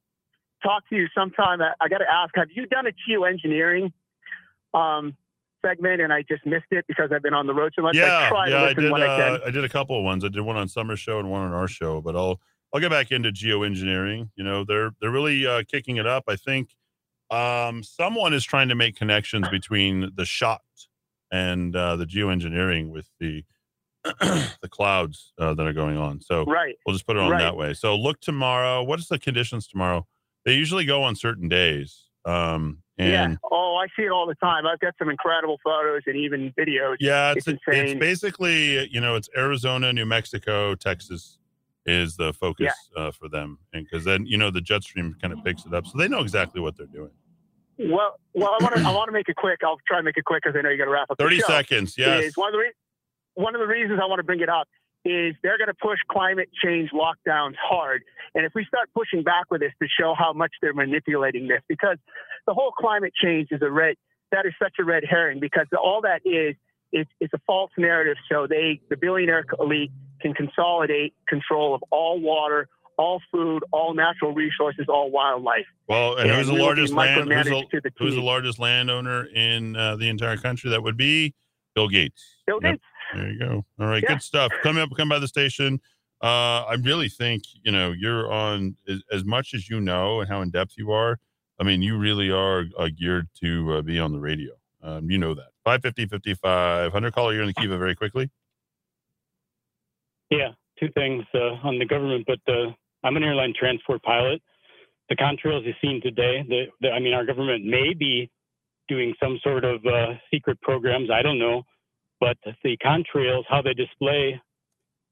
talk 0.67 0.87
to 0.89 0.95
you 0.95 1.07
sometime. 1.15 1.61
I, 1.61 1.73
I 1.79 1.89
got 1.89 1.99
to 1.99 2.11
ask: 2.11 2.31
Have 2.35 2.49
you 2.53 2.65
done 2.65 2.85
a 2.87 2.91
geoengineering 2.91 3.91
um, 4.73 5.15
segment? 5.63 6.01
And 6.01 6.11
I 6.11 6.23
just 6.23 6.45
missed 6.45 6.65
it 6.71 6.85
because 6.87 7.11
I've 7.13 7.21
been 7.21 7.35
on 7.35 7.45
the 7.47 7.53
road 7.53 7.73
so 7.75 7.83
much. 7.83 7.95
yeah, 7.95 8.25
I 8.25 8.29
try 8.29 8.49
yeah. 8.49 8.63
I 8.63 8.73
did. 8.73 8.91
when 8.91 9.03
I. 9.03 9.05
Uh, 9.05 9.39
I 9.45 9.51
did 9.51 9.63
a 9.63 9.69
couple 9.69 9.97
of 9.97 10.03
ones. 10.03 10.25
I 10.25 10.29
did 10.29 10.41
one 10.41 10.57
on 10.57 10.67
Summer 10.67 10.95
Show 10.95 11.19
and 11.19 11.29
one 11.29 11.41
on 11.41 11.53
our 11.53 11.67
show. 11.67 12.01
But 12.01 12.15
I'll 12.15 12.39
I'll 12.73 12.81
get 12.81 12.89
back 12.89 13.11
into 13.11 13.29
geoengineering. 13.31 14.31
You 14.35 14.43
know, 14.43 14.63
they're 14.63 14.91
they're 14.99 15.11
really 15.11 15.45
uh, 15.45 15.63
kicking 15.69 15.97
it 15.97 16.07
up. 16.07 16.23
I 16.27 16.35
think 16.35 16.69
um, 17.29 17.83
someone 17.83 18.33
is 18.33 18.43
trying 18.43 18.69
to 18.69 18.75
make 18.75 18.95
connections 18.95 19.47
between 19.49 20.11
the 20.15 20.25
shot 20.25 20.61
and 21.31 21.75
uh, 21.75 21.95
the 21.95 22.05
geoengineering 22.05 22.89
with 22.89 23.07
the 23.19 23.43
the 24.19 24.69
clouds 24.69 25.33
uh, 25.39 25.53
that 25.53 25.65
are 25.65 25.73
going 25.73 25.97
on. 25.97 26.19
So 26.21 26.43
Right. 26.45 26.75
we'll 26.85 26.93
just 26.93 27.05
put 27.07 27.15
it 27.15 27.21
on 27.21 27.31
Right. 27.31 27.39
that 27.39 27.55
way. 27.55 27.73
So 27.73 27.95
look 27.95 28.19
tomorrow. 28.21 28.83
What 28.83 28.99
is 28.99 29.07
the 29.07 29.17
conditions 29.19 29.67
tomorrow? 29.67 30.05
They 30.45 30.53
usually 30.55 30.85
go 30.85 31.03
on 31.03 31.15
certain 31.15 31.47
days. 31.47 32.03
Um, 32.25 32.79
and 32.97 33.09
yeah. 33.11 33.35
Oh, 33.51 33.75
I 33.81 33.87
see 33.95 34.05
it 34.05 34.11
all 34.11 34.27
the 34.27 34.35
time. 34.35 34.65
I've 34.67 34.79
got 34.79 34.93
some 34.99 35.09
incredible 35.09 35.57
photos 35.63 36.01
and 36.05 36.15
even 36.15 36.53
videos. 36.59 36.97
Yeah, 36.99 37.33
it's 37.35 37.47
it's 37.47 37.59
it's, 37.67 37.99
basically 37.99 38.87
you 38.89 39.01
know 39.01 39.15
it's 39.15 39.29
Arizona, 39.35 39.91
New 39.91 40.05
Mexico, 40.05 40.75
Texas 40.75 41.39
is 41.85 42.15
the 42.15 42.31
focus 42.33 42.73
uh, 42.95 43.11
for 43.11 43.27
them, 43.27 43.57
and 43.73 43.83
because 43.85 44.05
then 44.05 44.25
you 44.27 44.37
know 44.37 44.51
the 44.51 44.61
jet 44.61 44.83
stream 44.83 45.15
kind 45.21 45.33
of 45.33 45.43
picks 45.43 45.65
it 45.65 45.73
up, 45.73 45.87
so 45.87 45.97
they 45.97 46.07
know 46.07 46.19
exactly 46.21 46.61
what 46.61 46.77
they're 46.77 46.85
doing. 46.85 47.09
Well, 47.79 48.19
well, 48.35 48.55
I 48.59 48.63
want 48.63 48.75
to 48.75 48.81
I 48.83 48.91
want 48.95 49.07
to 49.07 49.11
make 49.11 49.27
it 49.27 49.35
quick. 49.37 49.59
I'll 49.63 49.79
try 49.87 49.97
and 49.97 50.05
make 50.05 50.15
it 50.17 50.23
quick 50.25 50.43
because 50.43 50.55
I 50.57 50.61
know 50.61 50.69
you 50.69 50.77
got 50.77 50.85
to 50.85 50.91
wrap 50.91 51.09
up. 51.09 51.17
the 51.17 51.23
30 51.23 51.39
show. 51.39 51.47
seconds, 51.47 51.95
yes. 51.97 52.23
Is 52.23 52.37
one 52.37 52.49
of 52.49 52.53
the 52.53 52.59
re- 52.59 52.71
one 53.35 53.55
of 53.55 53.59
the 53.59 53.67
reasons 53.67 53.99
I 54.01 54.07
want 54.07 54.19
to 54.19 54.23
bring 54.23 54.41
it 54.41 54.49
up 54.49 54.67
is 55.05 55.35
they're 55.43 55.57
going 55.57 55.67
to 55.67 55.73
push 55.73 55.99
climate 56.09 56.49
change 56.63 56.91
lockdowns 56.91 57.55
hard, 57.61 58.03
and 58.35 58.45
if 58.45 58.53
we 58.55 58.65
start 58.65 58.89
pushing 58.95 59.23
back 59.23 59.45
with 59.51 59.61
this 59.61 59.73
to 59.81 59.87
show 59.99 60.13
how 60.17 60.31
much 60.31 60.51
they're 60.61 60.73
manipulating 60.73 61.47
this, 61.47 61.61
because 61.67 61.97
the 62.47 62.53
whole 62.53 62.71
climate 62.71 63.13
change 63.21 63.49
is 63.51 63.61
a 63.61 63.69
red 63.69 63.95
that 64.31 64.45
is 64.45 64.53
such 64.61 64.73
a 64.79 64.83
red 64.83 65.03
herring 65.07 65.39
because 65.39 65.67
all 65.81 66.01
that 66.01 66.21
is 66.25 66.55
it's, 66.91 67.09
it's 67.19 67.33
a 67.33 67.39
false 67.45 67.71
narrative. 67.77 68.17
So 68.31 68.47
they 68.47 68.81
the 68.89 68.97
billionaire 68.97 69.45
elite 69.59 69.91
can 70.21 70.33
consolidate 70.33 71.13
control 71.27 71.75
of 71.75 71.83
all 71.91 72.19
water. 72.19 72.67
All 72.95 73.19
food, 73.31 73.63
all 73.71 73.95
natural 73.95 74.35
resources, 74.35 74.85
all 74.87 75.09
wildlife. 75.09 75.65
Well, 75.87 76.15
and, 76.15 76.29
And 76.29 76.37
who's 76.37 76.45
the 76.45 76.53
we 76.53 76.59
will 76.59 76.75
be 76.75 76.81
largest 76.81 76.93
land? 76.93 77.21
Who's 77.21 77.47
micromanaged 77.47 77.81
the, 77.81 77.91
who's 77.97 78.13
the 78.13 78.21
largest 78.21 78.59
landowner 78.59 79.25
in 79.25 79.75
uh, 79.75 79.95
the 79.95 80.07
entire 80.09 80.37
country? 80.37 80.69
That 80.69 80.83
would 80.83 80.95
be 80.95 81.33
Bill 81.73 81.87
Gates. 81.87 82.23
Bill. 82.45 82.59
Gates. 82.59 82.83
There 83.15 83.31
you 83.31 83.39
go. 83.39 83.65
All 83.79 83.87
right, 83.87 84.01
Yeah. 84.03 84.13
good 84.13 84.21
stuff. 84.23 84.51
Come 84.63 84.77
up, 84.77 84.89
come 84.95 85.09
by 85.09 85.19
the 85.19 85.27
station. 85.27 85.79
Uh, 86.21 86.63
I 86.63 86.75
really 86.81 87.09
think 87.09 87.43
you 87.63 87.71
know 87.71 87.91
you're 87.91 88.31
on 88.31 88.77
as, 88.87 89.01
as 89.11 89.25
much 89.25 89.53
as 89.53 89.69
you 89.69 89.81
know 89.81 90.21
and 90.21 90.29
how 90.29 90.41
in 90.41 90.49
depth 90.51 90.73
you 90.77 90.91
are. 90.91 91.19
I 91.59 91.63
mean, 91.63 91.81
you 91.81 91.97
really 91.97 92.29
are 92.31 92.65
uh, 92.77 92.89
geared 92.97 93.27
to 93.41 93.73
uh, 93.73 93.81
be 93.81 93.99
on 93.99 94.11
the 94.11 94.19
radio. 94.19 94.53
Um, 94.81 95.09
you 95.09 95.17
know 95.17 95.33
that. 95.33 95.49
550, 95.65 96.07
55, 96.07 96.91
100 96.91 97.13
caller, 97.13 97.33
you're 97.33 97.43
in 97.43 97.47
the 97.47 97.53
Kiva 97.53 97.77
very 97.77 97.95
quickly. 97.95 98.29
Yeah, 100.29 100.49
two 100.79 100.89
things 100.93 101.23
uh, 101.33 101.55
on 101.63 101.77
the 101.79 101.85
government, 101.85 102.25
but 102.27 102.39
uh, 102.51 102.71
I'm 103.03 103.15
an 103.15 103.23
airline 103.23 103.53
transport 103.57 104.01
pilot. 104.03 104.41
The 105.09 105.15
contrails 105.15 105.65
you've 105.65 105.75
seen 105.81 106.01
today, 106.01 106.43
the, 106.47 106.65
the, 106.81 106.91
I 106.91 106.99
mean, 106.99 107.13
our 107.13 107.25
government 107.25 107.65
may 107.65 107.93
be 107.93 108.29
doing 108.87 109.13
some 109.21 109.39
sort 109.43 109.63
of 109.63 109.85
uh, 109.85 110.13
secret 110.31 110.59
programs. 110.61 111.09
I 111.11 111.21
don't 111.21 111.39
know, 111.39 111.63
but 112.23 112.37
the 112.63 112.77
contrails, 112.77 113.43
how 113.49 113.61
they 113.61 113.73
display, 113.73 114.39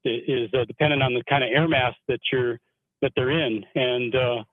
is 0.04 0.48
uh, 0.54 0.64
dependent 0.64 1.02
on 1.02 1.12
the 1.12 1.22
kind 1.28 1.44
of 1.44 1.50
air 1.54 1.68
mass 1.68 1.94
that 2.08 2.20
you're 2.32 2.58
that 3.02 3.12
they're 3.14 3.30
in. 3.30 3.62
And 3.74 4.14
uh, 4.14 4.44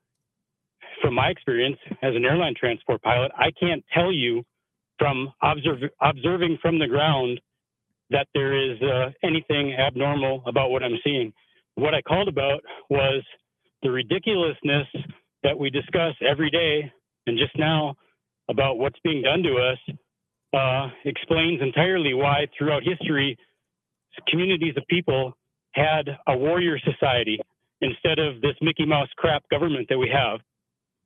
from 1.01 1.13
my 1.13 1.29
experience 1.29 1.77
as 2.03 2.15
an 2.15 2.25
airline 2.25 2.55
transport 2.59 3.01
pilot, 3.01 3.31
I 3.37 3.51
can't 3.57 3.83
tell 3.93 4.11
you 4.11 4.43
from 4.97 5.31
observe, 5.41 5.89
observing 6.01 6.57
from 6.61 6.79
the 6.79 6.87
ground 6.87 7.39
that 8.09 8.27
there 8.33 8.53
is 8.53 8.77
uh, 8.81 9.11
anything 9.23 9.73
abnormal 9.79 10.43
about 10.45 10.69
what 10.69 10.83
I'm 10.83 10.99
seeing. 11.03 11.31
What 11.75 11.93
I 11.93 12.01
called 12.01 12.27
about 12.27 12.59
was 12.89 13.23
the 13.83 13.91
ridiculousness 13.91 14.87
that 15.43 15.57
we 15.57 15.69
discuss 15.69 16.13
every 16.27 16.49
day 16.49 16.91
and 17.25 17.37
just 17.37 17.57
now 17.57 17.95
about 18.49 18.79
what's 18.79 18.99
being 19.03 19.21
done 19.21 19.43
to 19.43 19.55
us 19.55 19.95
uh, 20.53 20.87
explains 21.05 21.61
entirely 21.61 22.13
why 22.13 22.47
throughout 22.57 22.83
history 22.83 23.37
communities 24.27 24.73
of 24.77 24.83
people 24.87 25.33
had 25.73 26.09
a 26.27 26.37
warrior 26.37 26.77
society 26.79 27.39
instead 27.81 28.19
of 28.19 28.41
this 28.41 28.55
Mickey 28.61 28.85
Mouse 28.85 29.09
crap 29.17 29.43
government 29.49 29.87
that 29.89 29.97
we 29.97 30.09
have. 30.13 30.39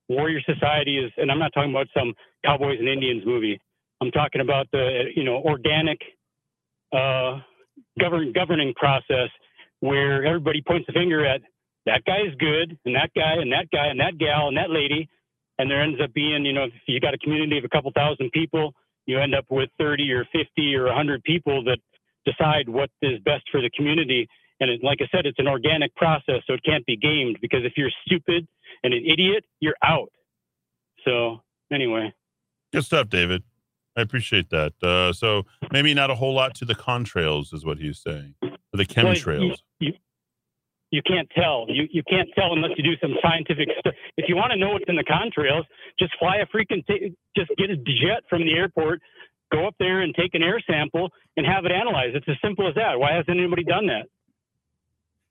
Warrior 0.09 0.41
society 0.41 0.97
is, 0.97 1.11
and 1.17 1.31
I'm 1.31 1.39
not 1.39 1.51
talking 1.53 1.71
about 1.71 1.87
some 1.95 2.13
cowboys 2.45 2.79
and 2.79 2.87
Indians 2.87 3.23
movie. 3.25 3.59
I'm 4.01 4.11
talking 4.11 4.41
about 4.41 4.67
the 4.71 5.05
you 5.15 5.23
know 5.23 5.37
organic 5.37 5.99
uh, 6.91 7.39
govern 7.99 8.33
governing 8.33 8.73
process 8.75 9.29
where 9.79 10.25
everybody 10.25 10.61
points 10.61 10.87
the 10.87 10.93
finger 10.93 11.25
at 11.25 11.41
that 11.85 12.03
guy 12.05 12.19
is 12.27 12.35
good 12.39 12.77
and 12.85 12.95
that 12.95 13.11
guy 13.15 13.35
and 13.39 13.51
that 13.51 13.67
guy 13.71 13.87
and 13.87 13.99
that 13.99 14.17
gal 14.17 14.47
and 14.47 14.57
that 14.57 14.69
lady, 14.69 15.07
and 15.57 15.69
there 15.69 15.81
ends 15.81 15.99
up 16.03 16.13
being 16.13 16.45
you 16.45 16.53
know 16.53 16.65
if 16.65 16.73
you 16.87 16.99
got 16.99 17.13
a 17.13 17.17
community 17.17 17.57
of 17.57 17.63
a 17.63 17.69
couple 17.69 17.91
thousand 17.95 18.31
people, 18.31 18.73
you 19.05 19.19
end 19.19 19.35
up 19.35 19.45
with 19.49 19.69
30 19.79 20.11
or 20.11 20.25
50 20.31 20.75
or 20.75 20.85
100 20.85 21.23
people 21.23 21.63
that 21.65 21.77
decide 22.25 22.69
what 22.69 22.89
is 23.01 23.19
best 23.25 23.43
for 23.51 23.61
the 23.61 23.69
community. 23.75 24.27
And 24.59 24.69
it, 24.69 24.83
like 24.83 24.99
I 25.01 25.07
said, 25.11 25.25
it's 25.25 25.39
an 25.39 25.47
organic 25.47 25.95
process, 25.95 26.41
so 26.47 26.53
it 26.53 26.63
can't 26.63 26.85
be 26.85 26.95
gamed 26.95 27.39
because 27.41 27.61
if 27.63 27.73
you're 27.75 27.91
stupid 28.05 28.47
and 28.83 28.93
an 28.93 29.03
idiot, 29.05 29.43
you're 29.59 29.75
out. 29.83 30.11
So 31.03 31.41
anyway, 31.71 32.13
Good 32.73 32.85
stuff, 32.85 33.07
David. 33.09 33.43
I 33.95 34.01
appreciate 34.01 34.49
that. 34.49 34.73
Uh, 34.81 35.13
so 35.13 35.43
maybe 35.71 35.93
not 35.93 36.09
a 36.09 36.15
whole 36.15 36.33
lot 36.33 36.55
to 36.55 36.65
the 36.65 36.73
contrails, 36.73 37.53
is 37.53 37.63
what 37.63 37.77
he's 37.77 37.99
saying. 37.99 38.33
Or 38.41 38.49
the 38.73 38.87
Well, 38.95 39.13
chemtrails. 39.13 39.59
You, 39.79 39.87
you, 39.87 39.93
you 40.93 41.01
can't 41.01 41.27
tell. 41.33 41.65
You 41.67 41.87
you 41.89 42.03
can't 42.07 42.29
tell 42.37 42.53
unless 42.53 42.77
you 42.77 42.83
do 42.83 42.95
some 43.01 43.17
scientific 43.19 43.67
stuff. 43.79 43.95
If 44.15 44.29
you 44.29 44.35
want 44.35 44.51
to 44.51 44.57
know 44.57 44.69
what's 44.77 44.85
in 44.87 44.95
the 44.95 45.03
contrails, 45.03 45.63
just 45.97 46.13
fly 46.19 46.37
a 46.37 46.45
freaking 46.53 46.85
t- 46.85 47.17
just 47.35 47.49
get 47.57 47.71
a 47.71 47.77
jet 47.77 48.21
from 48.29 48.45
the 48.45 48.53
airport, 48.53 49.01
go 49.51 49.65
up 49.65 49.73
there 49.79 50.01
and 50.01 50.13
take 50.13 50.35
an 50.35 50.43
air 50.43 50.61
sample 50.69 51.09
and 51.35 51.47
have 51.47 51.65
it 51.65 51.71
analyzed. 51.71 52.15
It's 52.15 52.29
as 52.29 52.37
simple 52.43 52.67
as 52.69 52.75
that. 52.75 52.99
Why 52.99 53.13
hasn't 53.13 53.35
anybody 53.35 53.63
done 53.63 53.87
that? 53.87 54.05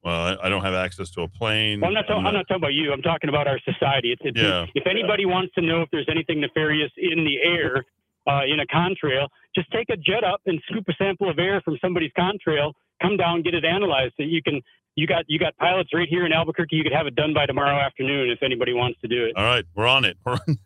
Well, 0.02 0.36
I, 0.42 0.48
don't 0.48 0.64
have 0.64 0.74
access 0.74 1.10
to 1.10 1.22
a 1.22 1.28
plane. 1.28 1.80
Well, 1.80 1.90
I'm 1.90 1.94
not, 1.94 2.08
talking, 2.08 2.26
I'm 2.26 2.34
not 2.34 2.48
talking 2.48 2.56
about 2.56 2.74
you. 2.74 2.92
I'm 2.92 3.02
talking 3.02 3.28
about 3.28 3.46
our 3.46 3.60
society. 3.62 4.10
It's, 4.10 4.22
it's, 4.24 4.36
Yeah. 4.36 4.66
If 4.74 4.88
anybody 4.90 5.26
wants 5.26 5.54
to 5.54 5.62
know 5.62 5.82
if 5.82 5.90
there's 5.92 6.08
anything 6.10 6.40
nefarious 6.40 6.90
in 6.98 7.22
the 7.22 7.38
air 7.38 7.84
uh, 8.26 8.42
in 8.42 8.58
a 8.58 8.66
contrail, 8.66 9.28
just 9.54 9.70
take 9.70 9.90
a 9.90 9.96
jet 9.96 10.24
up 10.24 10.40
and 10.46 10.60
scoop 10.68 10.82
a 10.88 10.92
sample 10.98 11.30
of 11.30 11.38
air 11.38 11.60
from 11.64 11.78
somebody's 11.80 12.10
contrail. 12.18 12.72
Come 13.02 13.16
down, 13.16 13.42
get 13.42 13.54
it 13.54 13.64
analyzed. 13.64 14.14
So 14.16 14.22
you 14.22 14.42
can. 14.42 14.60
You 14.94 15.06
got 15.06 15.24
you 15.26 15.38
got 15.38 15.56
pilots 15.56 15.88
right 15.94 16.06
here 16.06 16.26
in 16.26 16.32
Albuquerque. 16.34 16.76
You 16.76 16.82
could 16.82 16.92
have 16.92 17.06
it 17.06 17.14
done 17.14 17.32
by 17.32 17.46
tomorrow 17.46 17.78
afternoon 17.80 18.28
if 18.28 18.42
anybody 18.42 18.74
wants 18.74 19.00
to 19.00 19.08
do 19.08 19.24
it. 19.24 19.32
All 19.36 19.44
right, 19.44 19.64
we're 19.74 19.86
on 19.86 20.04
it. 20.04 20.18
We're 20.26 20.34
on. 20.34 20.40
All 20.48 20.56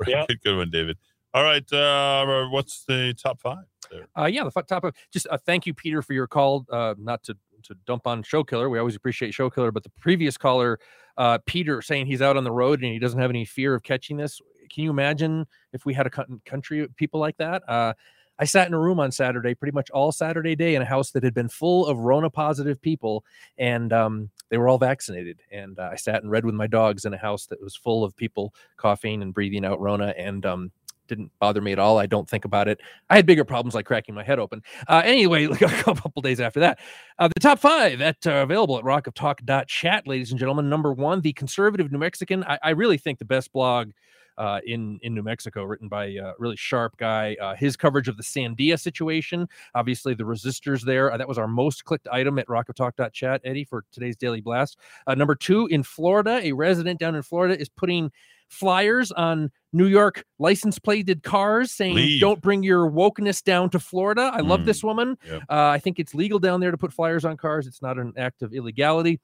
right, 0.00 0.26
good, 0.26 0.40
good 0.42 0.56
one, 0.56 0.70
David. 0.70 0.96
All 1.34 1.44
right, 1.44 1.70
uh, 1.70 2.46
what's 2.48 2.84
the 2.84 3.12
top 3.12 3.40
five? 3.42 3.64
There? 3.90 4.06
Uh, 4.18 4.24
yeah, 4.24 4.44
the 4.44 4.52
f- 4.56 4.66
top 4.66 4.84
of 4.84 4.94
just 5.12 5.26
uh, 5.30 5.36
thank 5.36 5.66
you, 5.66 5.74
Peter, 5.74 6.00
for 6.00 6.14
your 6.14 6.26
call. 6.26 6.64
Uh, 6.70 6.94
not 6.98 7.22
to 7.24 7.36
to 7.64 7.74
dump 7.86 8.06
on 8.06 8.22
Show 8.22 8.44
Killer, 8.44 8.70
we 8.70 8.78
always 8.78 8.96
appreciate 8.96 9.34
Show 9.34 9.50
Killer, 9.50 9.72
but 9.72 9.82
the 9.82 9.90
previous 10.00 10.36
caller, 10.36 10.78
uh, 11.16 11.38
Peter, 11.44 11.82
saying 11.82 12.06
he's 12.06 12.22
out 12.22 12.36
on 12.36 12.44
the 12.44 12.52
road 12.52 12.82
and 12.82 12.92
he 12.92 12.98
doesn't 12.98 13.20
have 13.20 13.30
any 13.30 13.44
fear 13.44 13.74
of 13.74 13.82
catching 13.82 14.16
this. 14.16 14.40
Can 14.72 14.84
you 14.84 14.90
imagine 14.90 15.46
if 15.72 15.84
we 15.84 15.94
had 15.94 16.06
a 16.06 16.10
country 16.46 16.86
people 16.96 17.20
like 17.20 17.36
that? 17.38 17.62
Uh, 17.68 17.94
I 18.38 18.44
sat 18.44 18.66
in 18.66 18.74
a 18.74 18.78
room 18.78 19.00
on 19.00 19.12
Saturday, 19.12 19.54
pretty 19.54 19.74
much 19.74 19.90
all 19.90 20.12
Saturday 20.12 20.56
day, 20.56 20.74
in 20.74 20.82
a 20.82 20.86
house 20.86 21.10
that 21.12 21.22
had 21.22 21.34
been 21.34 21.48
full 21.48 21.86
of 21.86 21.98
Rona 21.98 22.30
positive 22.30 22.80
people, 22.80 23.24
and 23.58 23.92
um, 23.92 24.30
they 24.48 24.58
were 24.58 24.68
all 24.68 24.78
vaccinated. 24.78 25.40
And 25.50 25.78
uh, 25.78 25.90
I 25.92 25.96
sat 25.96 26.22
and 26.22 26.30
read 26.30 26.44
with 26.44 26.54
my 26.54 26.66
dogs 26.66 27.04
in 27.04 27.14
a 27.14 27.18
house 27.18 27.46
that 27.46 27.62
was 27.62 27.76
full 27.76 28.04
of 28.04 28.16
people 28.16 28.54
coughing 28.76 29.22
and 29.22 29.32
breathing 29.32 29.64
out 29.64 29.80
Rona, 29.80 30.14
and 30.18 30.44
um, 30.44 30.72
didn't 31.06 31.30
bother 31.38 31.60
me 31.60 31.72
at 31.72 31.78
all. 31.78 31.98
I 31.98 32.06
don't 32.06 32.28
think 32.28 32.44
about 32.44 32.68
it. 32.68 32.80
I 33.10 33.16
had 33.16 33.26
bigger 33.26 33.44
problems 33.44 33.74
like 33.74 33.86
cracking 33.86 34.14
my 34.14 34.24
head 34.24 34.38
open. 34.38 34.62
Uh, 34.88 35.02
anyway, 35.04 35.44
a 35.50 35.56
couple 35.56 36.22
days 36.22 36.40
after 36.40 36.60
that, 36.60 36.78
uh, 37.18 37.28
the 37.28 37.40
top 37.40 37.58
five 37.58 38.00
at 38.00 38.26
uh, 38.26 38.36
available 38.36 38.78
at 38.78 38.84
rockoftalk.chat, 38.84 40.06
ladies 40.06 40.30
and 40.30 40.38
gentlemen. 40.38 40.68
Number 40.68 40.92
one, 40.92 41.20
the 41.20 41.32
conservative 41.32 41.92
New 41.92 41.98
Mexican. 41.98 42.44
I, 42.44 42.58
I 42.62 42.70
really 42.70 42.98
think 42.98 43.18
the 43.18 43.24
best 43.24 43.52
blog 43.52 43.90
uh, 44.38 44.60
in 44.66 44.98
in 45.02 45.14
New 45.14 45.22
Mexico, 45.22 45.64
written 45.64 45.88
by 45.88 46.06
a 46.06 46.32
really 46.38 46.56
sharp 46.56 46.96
guy. 46.96 47.36
Uh, 47.40 47.54
his 47.54 47.76
coverage 47.76 48.08
of 48.08 48.16
the 48.16 48.22
Sandia 48.22 48.78
situation, 48.80 49.48
obviously 49.74 50.14
the 50.14 50.24
resistors 50.24 50.82
there. 50.82 51.12
Uh, 51.12 51.16
that 51.16 51.28
was 51.28 51.38
our 51.38 51.48
most 51.48 51.84
clicked 51.84 52.08
item 52.10 52.38
at 52.38 52.46
rockoftalk.chat, 52.48 53.40
Eddy, 53.44 53.64
for 53.64 53.84
today's 53.92 54.16
daily 54.16 54.40
blast. 54.40 54.78
Uh, 55.06 55.14
number 55.14 55.34
two, 55.34 55.66
in 55.66 55.82
Florida, 55.82 56.40
a 56.42 56.52
resident 56.52 56.98
down 57.00 57.14
in 57.14 57.22
Florida 57.22 57.58
is 57.58 57.68
putting 57.68 58.10
flyers 58.48 59.10
on 59.12 59.50
New 59.72 59.86
York 59.86 60.24
license 60.38 60.78
plated 60.78 61.22
cars 61.22 61.72
saying, 61.72 61.94
Leave. 61.96 62.20
"Don't 62.20 62.40
bring 62.40 62.62
your 62.62 62.88
wokeness 62.90 63.42
down 63.42 63.70
to 63.70 63.80
Florida." 63.80 64.30
I 64.32 64.40
love 64.40 64.60
Mm, 64.60 64.64
this 64.66 64.84
woman. 64.84 65.18
yep. 65.26 65.42
Uh, 65.48 65.66
I 65.68 65.78
think 65.78 65.98
it's 65.98 66.14
legal 66.14 66.38
down 66.38 66.60
there 66.60 66.70
to 66.70 66.76
put 66.78 66.92
flyers 66.92 67.24
on 67.24 67.36
cars. 67.36 67.66
It's 67.66 67.82
not 67.82 67.98
an 67.98 68.12
act 68.16 68.42
of 68.42 68.52
illegality. 68.52 69.20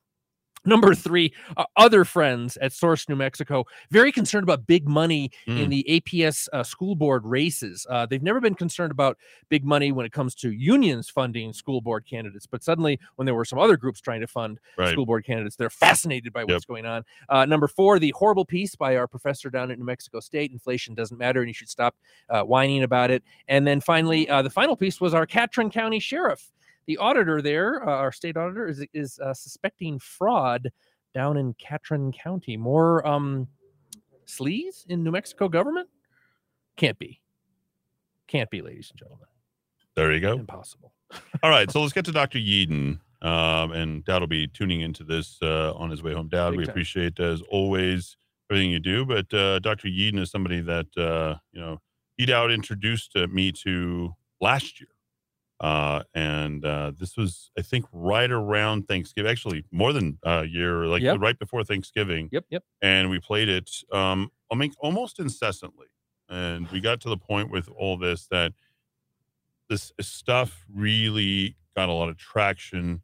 Number 0.67 0.95
three, 0.95 1.33
uh, 1.57 1.65
other 1.77 2.05
friends 2.05 2.59
at 2.59 2.73
Source, 2.75 3.09
New 3.09 3.17
Mexico, 3.17 3.65
very 3.91 4.13
concerned 4.13 4.43
about 4.45 4.67
big 4.67 4.87
money 4.87 5.31
in 5.47 5.57
Mm. 5.57 5.71
the 5.71 5.85
APS 5.89 6.49
uh, 6.53 6.63
school 6.63 6.95
board 6.95 7.25
races. 7.25 7.87
Uh, 7.89 8.05
they've 8.05 8.23
never 8.23 8.41
been 8.41 8.55
concerned 8.55 8.91
about 8.93 9.17
big 9.49 9.65
money 9.65 9.91
when 9.91 10.05
it 10.05 10.13
comes 10.13 10.35
to 10.35 10.51
unions 10.53 11.09
funding 11.09 11.55
school 11.55 11.81
board 11.81 12.05
candidates, 12.07 12.47
but 12.47 12.63
suddenly, 12.63 13.01
when 13.17 13.25
there 13.25 13.35
were 13.35 13.47
some 13.47 13.59
other 13.59 13.77
groups 13.79 14.01
trying 14.03 14.21
to 14.21 14.27
fund 14.27 14.61
Right. 14.77 14.93
school 14.93 15.07
board 15.07 15.25
candidates, 15.25 15.57
they're 15.57 15.71
fascinated 15.71 16.33
by 16.33 16.41
Yep. 16.41 16.49
what's 16.51 16.65
going 16.67 16.85
on. 16.85 17.05
Uh, 17.31 17.47
number 17.47 17.67
four, 17.67 17.99
the 17.99 18.11
horrible 18.11 18.45
piece 18.45 18.75
by 18.75 18.97
our 18.97 19.09
professor 19.09 19.49
down 19.49 19.71
at 19.71 19.79
New 19.79 19.85
Mexico 19.87 20.21
State: 20.21 20.53
inflation 20.53 20.95
doesn't 20.95 21.17
matter, 21.17 21.41
and 21.41 21.49
you 21.49 21.55
should 21.55 21.71
stop 21.71 21.97
uh, 22.29 22.43
whining 22.43 22.83
about 22.83 23.11
it. 23.11 23.23
And 23.49 23.67
then 23.67 23.81
finally, 23.81 24.29
uh, 24.29 24.43
the 24.43 24.51
final 24.51 24.77
piece 24.77 25.01
was 25.01 25.15
our 25.15 25.25
Catron 25.27 25.71
County 25.71 26.01
sheriff. 26.01 26.53
The 26.91 26.97
auditor 26.97 27.41
there, 27.41 27.89
uh, 27.89 27.93
our 27.93 28.11
state 28.11 28.37
auditor, 28.37 28.67
is 28.67 28.85
is 28.93 29.21
uh, 29.21 29.33
suspecting 29.33 30.01
fraud 30.01 30.73
down 31.15 31.37
in 31.37 31.55
Catron 31.55 32.11
County. 32.11 32.57
More 32.57 33.07
um, 33.07 33.47
sleaze 34.27 34.87
in 34.89 35.05
New 35.05 35.13
Mexico 35.13 35.49
government? 35.49 35.89
Can't 36.77 36.99
be. 36.99 37.21
Can't 38.27 38.51
be, 38.51 38.61
ladies 38.61 38.91
and 38.91 38.99
gentlemen. 38.99 39.29
There 39.95 40.13
you 40.13 40.19
go. 40.19 40.33
Impossible. 40.33 40.93
All 41.45 41.51
right, 41.51 41.71
so 41.71 41.81
let's 41.83 41.93
get 41.93 42.07
to 42.07 42.13
Dr. 42.13 42.41
Yeadon. 42.41 42.99
Um, 43.23 43.71
and 43.71 44.05
Dad 44.05 44.19
will 44.19 44.27
be 44.27 44.49
tuning 44.49 44.81
into 44.81 45.05
this 45.05 45.39
uh, 45.43 45.73
on 45.75 45.91
his 45.91 46.03
way 46.03 46.13
home. 46.13 46.27
Dad, 46.27 46.51
Big 46.51 46.59
we 46.59 46.65
time. 46.65 46.73
appreciate 46.73 47.21
as 47.21 47.41
always 47.43 48.17
everything 48.51 48.73
you 48.73 48.81
do. 48.81 49.07
But 49.07 49.33
uh, 49.33 49.61
Dr. 49.61 49.87
Yeadon 49.87 50.19
is 50.19 50.33
somebody 50.33 50.61
that 50.63 50.89
uh, 50.99 51.37
you 51.53 51.61
know 51.61 51.79
he 52.17 52.33
out 52.33 52.51
introduced 52.51 53.13
uh, 53.15 53.29
me 53.29 53.53
to 53.63 54.13
last 54.41 54.81
year, 54.81 54.89
uh, 55.61 56.03
and 56.15 56.65
uh, 56.65 56.93
this 56.99 57.17
was 57.17 57.51
I 57.59 57.63
think 57.63 57.85
right 57.93 58.31
around 58.31 58.89
Thanksgiving, 58.89 59.31
actually 59.31 59.65
more 59.71 59.93
than 59.93 60.19
a 60.25 60.45
year, 60.45 60.87
like 60.87 61.03
Yep. 61.03 61.21
right 61.21 61.39
before 61.39 61.63
Thanksgiving. 61.65 62.29
Yep, 62.33 62.45
yep. 62.51 62.65
And 62.83 63.11
we 63.11 63.21
played 63.21 63.49
it, 63.49 63.71
um, 63.93 64.31
I 64.51 64.55
mean, 64.55 64.73
almost 64.81 65.21
incessantly, 65.21 65.87
and 66.29 66.69
we 66.71 66.81
got 66.81 67.01
to 67.03 67.09
the 67.11 67.19
point 67.19 67.51
with 67.51 67.69
all 67.77 67.97
this 67.99 68.27
that 68.29 68.53
this 69.69 69.93
stuff 70.01 70.65
really 70.73 71.57
got 71.77 71.89
a 71.89 71.93
lot 71.93 72.09
of 72.09 72.17
traction. 72.17 73.03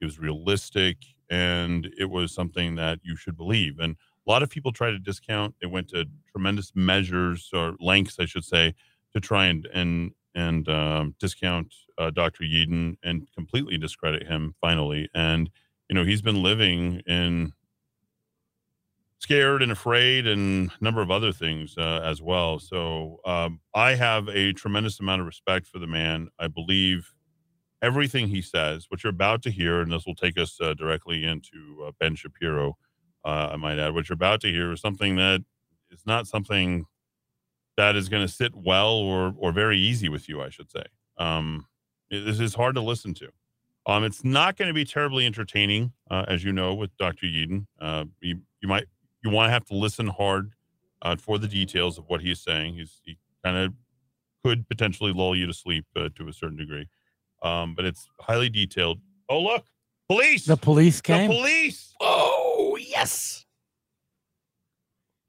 It 0.00 0.04
was 0.04 0.18
realistic 0.18 0.96
and 1.30 1.88
it 1.98 2.06
was 2.10 2.32
something 2.32 2.74
that 2.76 3.00
you 3.02 3.16
should 3.16 3.36
believe. 3.36 3.78
And 3.78 3.96
a 4.26 4.30
lot 4.30 4.42
of 4.42 4.50
people 4.50 4.72
try 4.72 4.90
to 4.90 4.98
discount. 4.98 5.54
They 5.60 5.66
went 5.66 5.88
to 5.90 6.06
tremendous 6.30 6.72
measures 6.74 7.50
or 7.52 7.76
lengths, 7.80 8.18
I 8.18 8.24
should 8.24 8.44
say, 8.44 8.74
to 9.12 9.20
try 9.20 9.46
and 9.46 9.66
and 9.72 10.12
and 10.38 10.68
um, 10.68 11.14
discount 11.18 11.74
uh, 11.98 12.10
Dr. 12.10 12.44
Yeadon 12.44 12.96
and 13.02 13.28
completely 13.34 13.76
discredit 13.76 14.26
him 14.26 14.54
finally. 14.60 15.08
And 15.14 15.50
you 15.88 15.94
know, 15.94 16.04
he's 16.04 16.22
been 16.22 16.42
living 16.42 17.02
in 17.06 17.52
scared 19.18 19.62
and 19.62 19.72
afraid 19.72 20.26
and 20.26 20.70
a 20.80 20.84
number 20.84 21.02
of 21.02 21.10
other 21.10 21.32
things 21.32 21.76
uh, 21.76 22.00
as 22.04 22.22
well. 22.22 22.60
So 22.60 23.18
um, 23.24 23.60
I 23.74 23.94
have 23.94 24.28
a 24.28 24.52
tremendous 24.52 25.00
amount 25.00 25.22
of 25.22 25.26
respect 25.26 25.66
for 25.66 25.80
the 25.80 25.88
man. 25.88 26.28
I 26.38 26.46
believe 26.46 27.12
everything 27.82 28.28
he 28.28 28.42
says, 28.42 28.86
what 28.88 29.02
you're 29.02 29.10
about 29.10 29.42
to 29.42 29.50
hear, 29.50 29.80
and 29.80 29.90
this 29.90 30.06
will 30.06 30.14
take 30.14 30.38
us 30.38 30.58
uh, 30.60 30.74
directly 30.74 31.24
into 31.24 31.84
uh, 31.84 31.90
Ben 31.98 32.14
Shapiro, 32.14 32.76
uh, 33.24 33.50
I 33.52 33.56
might 33.56 33.78
add, 33.78 33.92
what 33.92 34.08
you're 34.08 34.14
about 34.14 34.40
to 34.42 34.52
hear 34.52 34.72
is 34.72 34.80
something 34.80 35.16
that 35.16 35.42
is 35.90 36.02
not 36.06 36.28
something 36.28 36.86
that 37.78 37.96
is 37.96 38.08
going 38.10 38.26
to 38.26 38.32
sit 38.32 38.54
well 38.54 38.90
or 38.92 39.32
or 39.38 39.52
very 39.52 39.78
easy 39.78 40.08
with 40.10 40.28
you, 40.28 40.42
I 40.42 40.50
should 40.50 40.70
say. 40.70 40.84
Um, 41.16 41.66
it- 42.10 42.24
this 42.26 42.38
is 42.40 42.54
hard 42.54 42.74
to 42.74 42.82
listen 42.82 43.14
to. 43.14 43.30
Um, 43.86 44.04
it's 44.04 44.22
not 44.22 44.56
going 44.58 44.68
to 44.68 44.74
be 44.74 44.84
terribly 44.84 45.24
entertaining, 45.24 45.92
uh, 46.10 46.24
as 46.28 46.44
you 46.44 46.52
know, 46.52 46.74
with 46.74 46.94
Dr. 46.98 47.26
Yeadon. 47.26 47.66
Uh, 47.80 48.04
you, 48.20 48.40
you 48.60 48.68
might 48.68 48.84
you 49.24 49.30
want 49.30 49.48
to 49.48 49.52
have 49.52 49.64
to 49.66 49.74
listen 49.74 50.08
hard 50.08 50.52
uh, 51.00 51.16
for 51.16 51.38
the 51.38 51.48
details 51.48 51.96
of 51.96 52.04
what 52.08 52.20
he's 52.20 52.40
saying. 52.40 52.74
He's 52.74 53.00
he 53.04 53.16
kind 53.42 53.56
of 53.56 53.72
could 54.44 54.68
potentially 54.68 55.12
lull 55.12 55.34
you 55.34 55.46
to 55.46 55.54
sleep 55.54 55.86
uh, 55.96 56.08
to 56.16 56.28
a 56.28 56.32
certain 56.32 56.56
degree, 56.58 56.88
um, 57.42 57.74
but 57.74 57.84
it's 57.86 58.08
highly 58.20 58.50
detailed. 58.50 59.00
Oh 59.28 59.40
look, 59.40 59.64
police! 60.08 60.44
The 60.44 60.56
police 60.56 61.00
came. 61.00 61.30
The 61.30 61.36
police! 61.36 61.94
Oh 62.00 62.76
yes. 62.80 63.46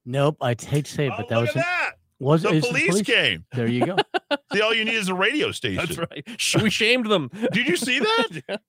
Nope, 0.05 0.37
I'd 0.41 0.61
hate 0.61 0.85
to 0.85 0.91
say 0.91 1.07
it, 1.07 1.13
but 1.17 1.29
that 1.29 1.35
Oh, 1.37 1.41
look 1.41 1.47
was 1.49 1.55
at 1.55 1.55
an- 1.57 1.61
that! 1.61 1.91
Was 2.19 2.43
the 2.43 2.49
is 2.49 2.65
police, 2.65 3.01
came. 3.01 3.45
There 3.53 3.67
you 3.67 3.85
go. 3.85 3.95
See, 4.53 4.61
all 4.61 4.73
you 4.73 4.85
need 4.85 4.95
is 4.95 5.07
a 5.07 5.14
radio 5.14 5.51
station. 5.53 5.85
That's 5.85 5.98
right. 5.98 6.61
We 6.61 6.69
shamed 6.69 7.09
them. 7.09 7.30
Did 7.51 7.67
you 7.67 7.77
see 7.77 7.99
that? 7.99 8.59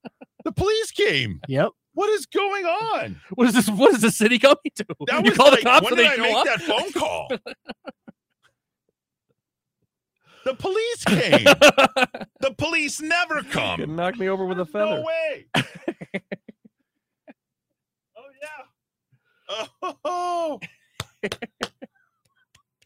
the 0.45 0.51
police 0.51 0.91
came. 0.91 1.41
Yep. 1.47 1.69
What 1.93 2.09
is 2.11 2.25
going 2.25 2.65
on? 2.65 3.19
What 3.31 3.47
is 3.49 3.53
this? 3.53 3.69
What 3.69 3.93
is 3.93 4.01
the 4.01 4.11
city 4.11 4.39
coming 4.39 4.55
to? 4.75 4.85
That 5.07 5.25
you 5.25 5.31
was 5.31 5.37
call 5.37 5.51
like, 5.51 5.59
the 5.59 5.65
cops 5.65 5.85
when 5.85 5.97
did 5.97 6.05
they 6.05 6.13
I 6.13 6.17
make 6.17 6.35
up? 6.35 6.45
that 6.45 6.61
phone 6.61 6.91
call? 6.93 7.27
the 10.45 10.53
police 10.53 11.03
came. 11.03 11.43
the 12.39 12.53
police 12.57 13.01
never 13.01 13.43
come. 13.43 13.93
knock 13.97 14.17
me 14.17 14.29
over 14.29 14.45
with 14.45 14.61
a 14.61 14.65
feather. 14.65 14.95
No 14.95 15.01
way. 15.01 15.47
oh 15.57 15.63
yeah. 18.41 18.63
Oh. 19.49 19.67
oh, 19.83 19.95
oh. 20.05 20.59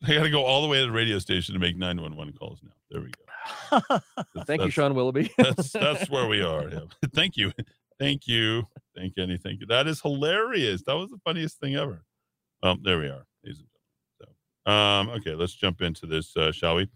I 0.07 0.13
got 0.15 0.23
to 0.23 0.29
go 0.29 0.43
all 0.43 0.61
the 0.61 0.67
way 0.67 0.79
to 0.79 0.85
the 0.87 0.91
radio 0.91 1.19
station 1.19 1.53
to 1.53 1.59
make 1.59 1.77
911 1.77 2.33
calls 2.33 2.59
now. 2.63 2.71
There 2.91 3.01
we 3.01 3.07
go. 3.11 3.79
That's- 3.89 4.45
Thank 4.47 4.63
you, 4.63 4.69
Sean 4.71 4.93
Willoughby. 4.95 5.31
that's 5.37 5.71
that's 5.71 6.09
where 6.09 6.27
we 6.27 6.41
are. 6.41 6.69
Yeah. 6.69 6.79
Thank 7.13 7.37
you, 7.37 7.51
thank 7.99 8.27
you, 8.27 8.63
thank 8.95 9.13
you, 9.15 9.37
thank 9.37 9.59
you. 9.61 9.65
That 9.67 9.87
is 9.87 10.01
hilarious. 10.01 10.83
That 10.83 10.95
was 10.95 11.09
the 11.11 11.19
funniest 11.23 11.59
thing 11.59 11.75
ever. 11.75 12.03
Um, 12.63 12.81
there 12.83 12.97
we 12.99 13.05
are, 13.07 13.25
ladies 13.43 13.59
and 13.59 13.67
gentlemen. 14.19 14.35
So, 14.65 14.71
um, 14.71 15.09
okay, 15.19 15.35
let's 15.35 15.53
jump 15.53 15.81
into 15.81 16.05
this, 16.05 16.35
uh, 16.35 16.51
shall 16.51 16.75
we? 16.75 16.89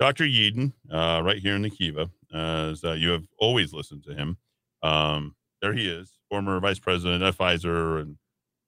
Dr. 0.00 0.24
Yeadon, 0.24 0.72
uh, 0.90 1.22
right 1.24 1.38
here 1.38 1.54
in 1.54 1.62
the 1.62 1.70
Kiva, 1.70 2.10
as 2.34 2.82
uh, 2.84 2.92
you 2.92 3.10
have 3.10 3.24
always 3.38 3.72
listened 3.72 4.02
to 4.04 4.14
him. 4.14 4.36
Um, 4.82 5.36
there 5.60 5.72
he 5.72 5.86
is, 5.88 6.18
former 6.28 6.58
vice 6.58 6.80
president 6.80 7.22
at 7.22 7.36
Pfizer, 7.36 8.00
and 8.00 8.16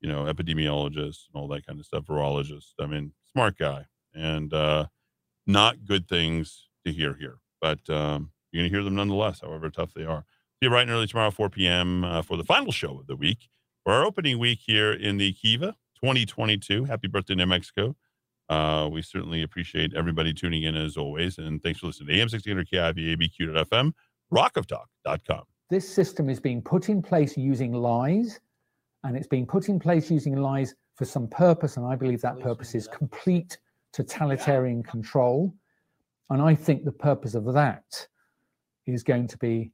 you 0.00 0.08
know, 0.08 0.24
epidemiologist 0.24 1.26
and 1.26 1.34
all 1.34 1.48
that 1.48 1.66
kind 1.66 1.80
of 1.80 1.86
stuff, 1.86 2.04
virologist. 2.04 2.74
I 2.80 2.86
mean, 2.86 3.12
smart 3.34 3.58
guy, 3.58 3.86
and 4.14 4.52
uh, 4.54 4.86
not 5.46 5.84
good 5.84 6.08
things 6.08 6.68
to 6.86 6.92
hear 6.92 7.14
here, 7.14 7.38
but 7.60 7.80
um, 7.90 8.30
you're 8.52 8.62
going 8.62 8.70
to 8.70 8.76
hear 8.76 8.84
them 8.84 8.94
nonetheless, 8.94 9.40
however 9.40 9.68
tough 9.70 9.92
they 9.94 10.04
are. 10.04 10.24
See 10.54 10.66
you 10.66 10.70
bright 10.70 10.82
and 10.82 10.92
early 10.92 11.06
tomorrow, 11.06 11.30
4 11.30 11.50
p.m. 11.50 12.04
Uh, 12.04 12.22
for 12.22 12.36
the 12.36 12.44
final 12.44 12.70
show 12.72 13.00
of 13.00 13.06
the 13.06 13.16
week, 13.16 13.48
for 13.82 13.92
our 13.92 14.04
opening 14.04 14.38
week 14.38 14.60
here 14.64 14.92
in 14.92 15.16
the 15.18 15.32
Kiva 15.32 15.74
2022. 15.96 16.84
Happy 16.84 17.08
birthday, 17.08 17.34
New 17.34 17.46
Mexico. 17.46 17.96
Uh, 18.48 18.88
we 18.92 19.02
certainly 19.02 19.42
appreciate 19.42 19.94
everybody 19.94 20.32
tuning 20.32 20.62
in 20.62 20.76
as 20.76 20.96
always. 20.96 21.38
And 21.38 21.62
thanks 21.62 21.80
for 21.80 21.86
listening 21.86 22.08
to 22.08 22.14
AM 22.14 22.28
1600 22.30 22.68
KIVABQ.FM, 22.68 23.92
rockoftalk.com. 24.32 25.42
This 25.70 25.88
system 25.92 26.28
is 26.28 26.38
being 26.38 26.62
put 26.62 26.88
in 26.88 27.02
place 27.02 27.36
using 27.36 27.72
lies, 27.72 28.38
and 29.02 29.16
it's 29.16 29.26
being 29.26 29.46
put 29.46 29.68
in 29.68 29.80
place 29.80 30.10
using 30.10 30.36
lies 30.36 30.74
for 30.94 31.04
some 31.04 31.28
purpose. 31.28 31.76
And 31.76 31.86
I 31.86 31.96
believe 31.96 32.20
that 32.22 32.40
purpose 32.40 32.74
is 32.74 32.88
complete 32.88 33.58
totalitarian 33.92 34.82
control. 34.82 35.54
And 36.30 36.40
I 36.40 36.54
think 36.54 36.84
the 36.84 36.92
purpose 36.92 37.34
of 37.34 37.52
that 37.52 38.06
is 38.86 39.02
going 39.02 39.28
to 39.28 39.38
be 39.38 39.72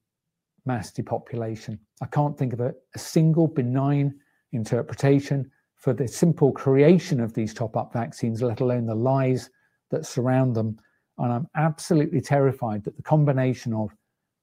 mass 0.67 0.93
depopulation. 0.93 1.79
I 2.03 2.07
can't 2.07 2.37
think 2.37 2.53
of 2.53 2.61
a, 2.61 2.75
a 2.95 2.99
single 2.99 3.47
benign 3.47 4.15
interpretation 4.53 5.51
for 5.77 5.93
the 5.95 6.07
simple 6.07 6.53
creation 6.53 7.21
of 7.21 7.33
these 7.33 7.55
top 7.55 7.77
up 7.77 7.93
vaccines, 7.93 8.43
let 8.43 8.61
alone 8.61 8.87
the 8.87 8.95
lies 8.95 9.51
that 9.91 10.05
surround 10.05 10.55
them. 10.55 10.79
And 11.19 11.33
I'm 11.33 11.49
absolutely 11.57 12.21
terrified 12.21 12.85
that 12.85 12.97
the 12.97 13.03
combination 13.03 13.73
of 13.73 13.91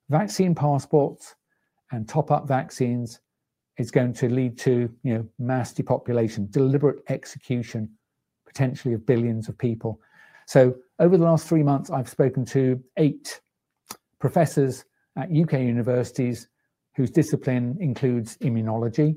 vaccine 0.09 0.56
passports 0.56 1.35
and 1.91 2.07
top 2.07 2.31
up 2.31 2.47
vaccines 2.47 3.19
is 3.77 3.91
going 3.91 4.14
to 4.14 4.30
lead 4.30 4.57
to 4.57 4.89
you 5.03 5.14
know 5.14 5.27
mass 5.39 5.73
depopulation 5.73 6.47
deliberate 6.49 7.03
execution 7.09 7.89
potentially 8.45 8.93
of 8.93 9.06
billions 9.06 9.49
of 9.49 9.57
people. 9.57 9.99
So 10.47 10.75
over 10.99 11.17
the 11.17 11.23
last 11.23 11.47
three 11.47 11.64
months 11.64 11.89
i've 11.89 12.09
spoken 12.09 12.45
to 12.45 12.81
eight 12.97 13.39
professors 14.19 14.85
at 15.17 15.30
uk 15.31 15.53
universities 15.53 16.47
whose 16.95 17.11
discipline 17.11 17.77
includes 17.80 18.38
immunology. 18.38 19.15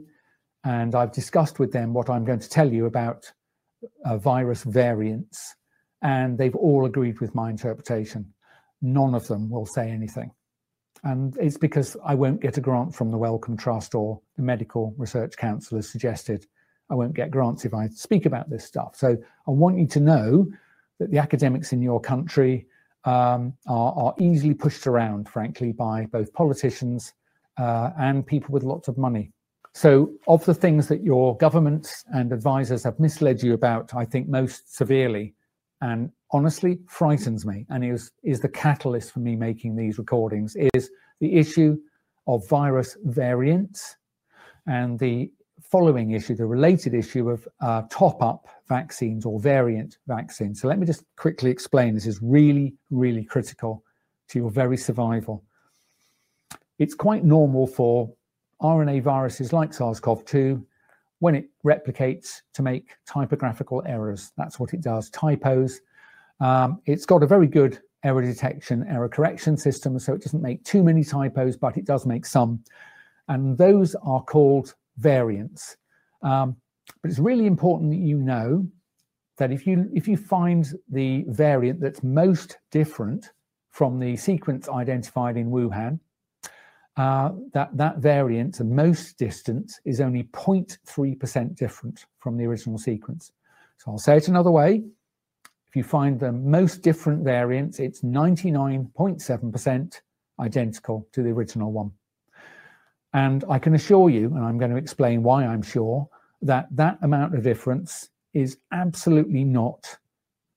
And 0.64 0.94
i've 0.94 1.12
discussed 1.12 1.58
with 1.58 1.72
them 1.72 1.94
what 1.94 2.10
i'm 2.10 2.24
going 2.24 2.40
to 2.40 2.48
tell 2.48 2.70
you 2.70 2.86
about 2.86 3.30
uh, 4.04 4.18
virus 4.18 4.62
variants. 4.64 5.56
And 6.02 6.38
they've 6.38 6.54
all 6.54 6.86
agreed 6.86 7.20
with 7.20 7.34
my 7.34 7.50
interpretation. 7.50 8.32
None 8.80 9.14
of 9.14 9.26
them 9.26 9.50
will 9.50 9.66
say 9.66 9.90
anything 9.90 10.30
and 11.04 11.36
it's 11.38 11.56
because 11.56 11.96
I 12.04 12.14
won't 12.14 12.40
get 12.40 12.58
a 12.58 12.60
grant 12.60 12.94
from 12.94 13.10
the 13.10 13.18
Wellcome 13.18 13.56
Trust 13.56 13.94
or 13.94 14.20
the 14.36 14.42
Medical 14.42 14.94
Research 14.98 15.36
Council 15.36 15.78
as 15.78 15.88
suggested. 15.88 16.46
I 16.90 16.94
won't 16.94 17.14
get 17.14 17.30
grants 17.30 17.64
if 17.64 17.72
I 17.72 17.88
speak 17.88 18.26
about 18.26 18.50
this 18.50 18.64
stuff. 18.64 18.96
So 18.96 19.16
I 19.46 19.50
want 19.50 19.78
you 19.78 19.86
to 19.86 20.00
know 20.00 20.46
that 20.98 21.10
the 21.10 21.18
academics 21.18 21.72
in 21.72 21.80
your 21.80 22.00
country 22.00 22.66
um, 23.04 23.54
are, 23.66 23.92
are 23.94 24.14
easily 24.18 24.54
pushed 24.54 24.86
around, 24.86 25.28
frankly, 25.28 25.72
by 25.72 26.06
both 26.06 26.32
politicians 26.32 27.14
uh, 27.56 27.90
and 27.98 28.26
people 28.26 28.52
with 28.52 28.62
lots 28.62 28.88
of 28.88 28.98
money. 28.98 29.32
So, 29.72 30.10
of 30.26 30.44
the 30.44 30.54
things 30.54 30.88
that 30.88 31.04
your 31.04 31.36
governments 31.36 32.04
and 32.12 32.32
advisors 32.32 32.82
have 32.82 32.98
misled 32.98 33.40
you 33.40 33.54
about, 33.54 33.94
I 33.94 34.04
think 34.04 34.28
most 34.28 34.76
severely 34.76 35.34
and 35.80 36.10
honestly 36.32 36.78
frightens 36.86 37.44
me 37.46 37.66
and 37.70 37.84
is 37.84 38.12
is 38.22 38.40
the 38.40 38.48
catalyst 38.48 39.12
for 39.12 39.20
me 39.20 39.34
making 39.36 39.74
these 39.74 39.98
recordings 39.98 40.56
is 40.74 40.90
the 41.20 41.34
issue 41.34 41.76
of 42.26 42.46
virus 42.48 42.96
variants 43.04 43.96
and 44.66 44.98
the 44.98 45.30
following 45.62 46.12
issue 46.12 46.34
the 46.34 46.46
related 46.46 46.94
issue 46.94 47.30
of 47.30 47.46
uh, 47.60 47.82
top 47.90 48.22
up 48.22 48.46
vaccines 48.68 49.24
or 49.24 49.38
variant 49.40 49.98
vaccines. 50.06 50.60
So 50.60 50.68
let 50.68 50.78
me 50.78 50.86
just 50.86 51.04
quickly 51.16 51.50
explain. 51.50 51.94
This 51.94 52.06
is 52.06 52.20
really 52.22 52.74
really 52.90 53.24
critical 53.24 53.84
to 54.28 54.38
your 54.38 54.50
very 54.50 54.76
survival. 54.76 55.44
It's 56.78 56.94
quite 56.94 57.24
normal 57.24 57.66
for 57.66 58.12
rna 58.62 59.02
viruses 59.02 59.52
like 59.54 59.72
sars-cov-2 59.72 60.62
when 61.20 61.34
it 61.34 61.48
replicates 61.64 62.42
to 62.52 62.62
make 62.62 62.90
typographical 63.06 63.82
errors 63.86 64.32
that's 64.36 64.58
what 64.58 64.74
it 64.74 64.80
does 64.80 65.08
typos 65.10 65.80
um, 66.40 66.80
it's 66.86 67.06
got 67.06 67.22
a 67.22 67.26
very 67.26 67.46
good 67.46 67.80
error 68.02 68.22
detection, 68.22 68.86
error 68.88 69.08
correction 69.08 69.56
system, 69.56 69.98
so 69.98 70.14
it 70.14 70.22
doesn't 70.22 70.42
make 70.42 70.64
too 70.64 70.82
many 70.82 71.04
typos, 71.04 71.56
but 71.56 71.76
it 71.76 71.84
does 71.84 72.06
make 72.06 72.24
some. 72.24 72.62
And 73.28 73.56
those 73.56 73.94
are 74.02 74.22
called 74.22 74.74
variants. 74.96 75.76
Um, 76.22 76.56
but 77.02 77.10
it's 77.10 77.20
really 77.20 77.46
important 77.46 77.90
that 77.90 77.98
you 77.98 78.18
know 78.18 78.66
that 79.38 79.52
if 79.52 79.66
you 79.66 79.88
if 79.94 80.08
you 80.08 80.16
find 80.16 80.68
the 80.90 81.24
variant 81.28 81.80
that's 81.80 82.02
most 82.02 82.58
different 82.70 83.30
from 83.70 83.98
the 83.98 84.16
sequence 84.16 84.68
identified 84.68 85.36
in 85.36 85.50
Wuhan, 85.50 86.00
uh, 86.96 87.30
that 87.52 87.76
that 87.76 87.98
variant, 87.98 88.58
the 88.58 88.64
most 88.64 89.16
distance, 89.16 89.80
is 89.84 90.00
only 90.00 90.24
0.3% 90.24 91.56
different 91.56 92.06
from 92.18 92.36
the 92.36 92.44
original 92.44 92.78
sequence. 92.78 93.32
So 93.78 93.92
I'll 93.92 93.98
say 93.98 94.16
it 94.16 94.28
another 94.28 94.50
way. 94.50 94.82
If 95.68 95.76
you 95.76 95.84
find 95.84 96.18
the 96.18 96.32
most 96.32 96.82
different 96.82 97.22
variants, 97.24 97.78
it's 97.78 98.02
99.7% 98.02 100.00
identical 100.40 101.06
to 101.12 101.22
the 101.22 101.30
original 101.30 101.72
one. 101.72 101.92
And 103.14 103.44
I 103.48 103.58
can 103.58 103.74
assure 103.74 104.10
you, 104.10 104.26
and 104.34 104.44
I'm 104.44 104.58
going 104.58 104.70
to 104.70 104.76
explain 104.76 105.22
why 105.22 105.46
I'm 105.46 105.62
sure, 105.62 106.08
that 106.42 106.66
that 106.72 106.98
amount 107.02 107.34
of 107.34 107.42
difference 107.42 108.10
is 108.34 108.58
absolutely 108.72 109.44
not, 109.44 109.96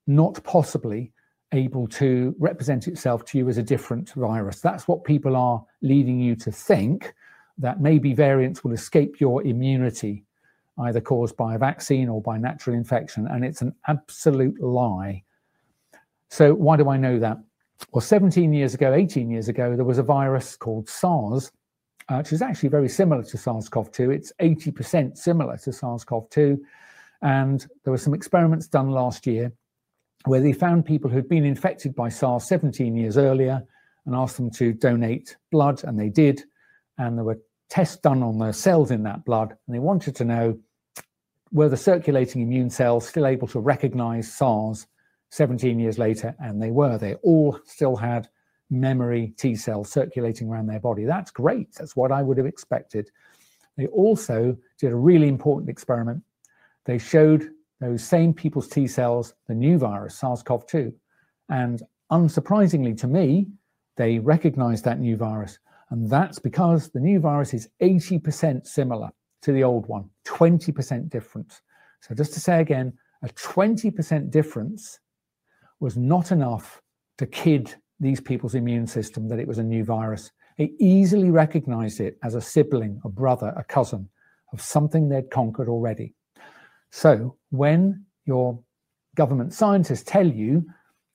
not 0.07 0.43
possibly 0.43 1.12
able 1.53 1.87
to 1.87 2.35
represent 2.39 2.87
itself 2.87 3.23
to 3.25 3.37
you 3.37 3.47
as 3.47 3.57
a 3.57 3.63
different 3.63 4.11
virus. 4.13 4.59
That's 4.59 4.87
what 4.87 5.03
people 5.03 5.35
are 5.35 5.63
leading 5.81 6.19
you 6.19 6.35
to 6.37 6.51
think. 6.51 7.13
that 7.59 7.79
maybe 7.79 8.15
variants 8.15 8.63
will 8.63 8.71
escape 8.71 9.21
your 9.21 9.43
immunity, 9.43 10.23
either 10.79 10.99
caused 10.99 11.37
by 11.37 11.53
a 11.53 11.57
vaccine 11.59 12.09
or 12.09 12.19
by 12.19 12.35
natural 12.35 12.75
infection. 12.75 13.27
And 13.27 13.45
it's 13.45 13.61
an 13.61 13.75
absolute 13.87 14.59
lie. 14.59 15.23
So, 16.29 16.55
why 16.55 16.77
do 16.77 16.89
I 16.89 16.97
know 16.97 17.19
that? 17.19 17.37
Well, 17.91 18.01
17 18.01 18.53
years 18.53 18.73
ago, 18.73 18.91
18 18.91 19.29
years 19.29 19.49
ago, 19.49 19.75
there 19.75 19.85
was 19.85 19.99
a 19.99 20.03
virus 20.03 20.55
called 20.55 20.89
SARS, 20.89 21.51
uh, 22.09 22.15
which 22.15 22.33
is 22.33 22.41
actually 22.41 22.69
very 22.69 22.89
similar 22.89 23.21
to 23.21 23.37
SARS 23.37 23.69
CoV 23.69 23.91
2. 23.91 24.09
It's 24.09 24.33
80% 24.41 25.15
similar 25.15 25.57
to 25.57 25.71
SARS 25.71 26.03
CoV 26.03 26.27
2. 26.31 26.59
And 27.21 27.67
there 27.83 27.91
were 27.91 27.99
some 27.99 28.15
experiments 28.15 28.67
done 28.67 28.89
last 28.89 29.27
year 29.27 29.53
where 30.25 30.41
they 30.41 30.53
found 30.53 30.85
people 30.85 31.09
who'd 31.09 31.29
been 31.29 31.45
infected 31.45 31.95
by 31.95 32.09
SARS 32.09 32.45
17 32.45 32.95
years 32.95 33.17
earlier 33.17 33.61
and 34.05 34.15
asked 34.15 34.37
them 34.37 34.51
to 34.51 34.73
donate 34.73 35.35
blood, 35.51 35.83
and 35.83 35.99
they 35.99 36.09
did. 36.09 36.43
And 36.97 37.17
there 37.17 37.25
were 37.25 37.39
tests 37.69 37.97
done 37.97 38.23
on 38.23 38.37
the 38.37 38.51
cells 38.51 38.91
in 38.91 39.03
that 39.03 39.25
blood, 39.25 39.49
and 39.49 39.75
they 39.75 39.79
wanted 39.79 40.15
to 40.17 40.25
know 40.25 40.59
were 41.51 41.69
the 41.69 41.77
circulating 41.77 42.41
immune 42.41 42.69
cells 42.69 43.07
still 43.07 43.27
able 43.27 43.47
to 43.47 43.59
recognize 43.59 44.31
SARS 44.33 44.87
17 45.29 45.79
years 45.79 45.99
later? 45.99 46.35
And 46.39 46.61
they 46.61 46.71
were. 46.71 46.97
They 46.97 47.13
all 47.15 47.59
still 47.65 47.95
had 47.95 48.27
memory 48.69 49.33
T 49.37 49.55
cells 49.55 49.91
circulating 49.91 50.49
around 50.49 50.67
their 50.67 50.79
body. 50.79 51.05
That's 51.05 51.31
great. 51.31 51.73
That's 51.75 51.95
what 51.95 52.11
I 52.11 52.23
would 52.23 52.37
have 52.37 52.47
expected. 52.47 53.09
They 53.77 53.87
also 53.87 54.57
did 54.79 54.91
a 54.91 54.95
really 54.95 55.27
important 55.27 55.69
experiment. 55.69 56.23
They 56.85 56.97
showed 56.97 57.49
those 57.83 58.03
same 58.03 58.33
people's 58.33 58.69
T 58.69 58.87
cells 58.87 59.33
the 59.47 59.53
new 59.53 59.77
virus, 59.77 60.15
SARS 60.15 60.41
CoV 60.41 60.65
2. 60.67 60.93
And 61.49 61.83
unsurprisingly 62.11 62.97
to 63.01 63.07
me, 63.07 63.47
they 63.97 64.19
recognized 64.19 64.85
that 64.85 64.99
new 64.99 65.17
virus. 65.17 65.59
And 65.89 66.09
that's 66.09 66.39
because 66.39 66.89
the 66.89 66.99
new 66.99 67.19
virus 67.19 67.53
is 67.53 67.67
80% 67.81 68.65
similar 68.65 69.11
to 69.41 69.51
the 69.51 69.63
old 69.63 69.87
one, 69.87 70.09
20% 70.25 71.09
difference. 71.09 71.61
So, 72.01 72.15
just 72.15 72.33
to 72.33 72.39
say 72.39 72.61
again, 72.61 72.93
a 73.21 73.27
20% 73.27 74.31
difference 74.31 74.99
was 75.79 75.97
not 75.97 76.31
enough 76.31 76.81
to 77.17 77.25
kid 77.25 77.75
these 77.99 78.21
people's 78.21 78.55
immune 78.55 78.87
system 78.87 79.27
that 79.27 79.39
it 79.39 79.47
was 79.47 79.57
a 79.57 79.63
new 79.63 79.83
virus. 79.83 80.31
They 80.57 80.73
easily 80.79 81.29
recognized 81.29 81.99
it 81.99 82.17
as 82.23 82.35
a 82.35 82.41
sibling, 82.41 83.01
a 83.03 83.09
brother, 83.09 83.53
a 83.57 83.63
cousin 83.63 84.09
of 84.53 84.61
something 84.61 85.09
they'd 85.09 85.31
conquered 85.31 85.67
already. 85.67 86.13
So, 86.95 87.37
when 87.49 88.05
your 88.25 88.59
government 89.15 89.51
scientists 89.51 90.03
tell 90.05 90.27
you 90.27 90.63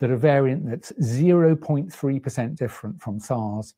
that 0.00 0.10
a 0.10 0.16
variant 0.16 0.68
that's 0.68 0.90
0.3% 1.00 2.56
different 2.56 3.00
from 3.00 3.20
SARS 3.20 3.74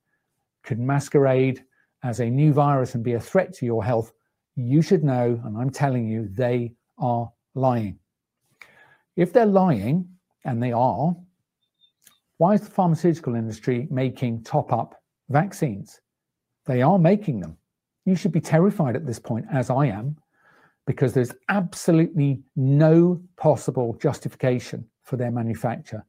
could 0.62 0.78
masquerade 0.78 1.62
as 2.02 2.20
a 2.20 2.30
new 2.30 2.54
virus 2.54 2.94
and 2.94 3.04
be 3.04 3.12
a 3.12 3.20
threat 3.20 3.52
to 3.52 3.66
your 3.66 3.84
health, 3.84 4.14
you 4.56 4.80
should 4.80 5.04
know, 5.04 5.38
and 5.44 5.58
I'm 5.58 5.68
telling 5.68 6.08
you, 6.08 6.26
they 6.32 6.72
are 6.96 7.30
lying. 7.54 7.98
If 9.16 9.34
they're 9.34 9.44
lying, 9.44 10.08
and 10.46 10.62
they 10.62 10.72
are, 10.72 11.14
why 12.38 12.54
is 12.54 12.62
the 12.62 12.70
pharmaceutical 12.70 13.34
industry 13.34 13.86
making 13.90 14.44
top 14.44 14.72
up 14.72 15.02
vaccines? 15.28 16.00
They 16.64 16.80
are 16.80 16.98
making 16.98 17.40
them. 17.40 17.58
You 18.06 18.16
should 18.16 18.32
be 18.32 18.40
terrified 18.40 18.96
at 18.96 19.04
this 19.04 19.18
point, 19.18 19.44
as 19.52 19.68
I 19.68 19.88
am, 19.88 20.16
because 20.90 21.12
there's 21.12 21.32
absolutely 21.48 22.42
no 22.56 23.22
possible 23.36 23.96
justification 24.02 24.84
for 25.04 25.16
their 25.16 25.30
manufacture. 25.30 26.04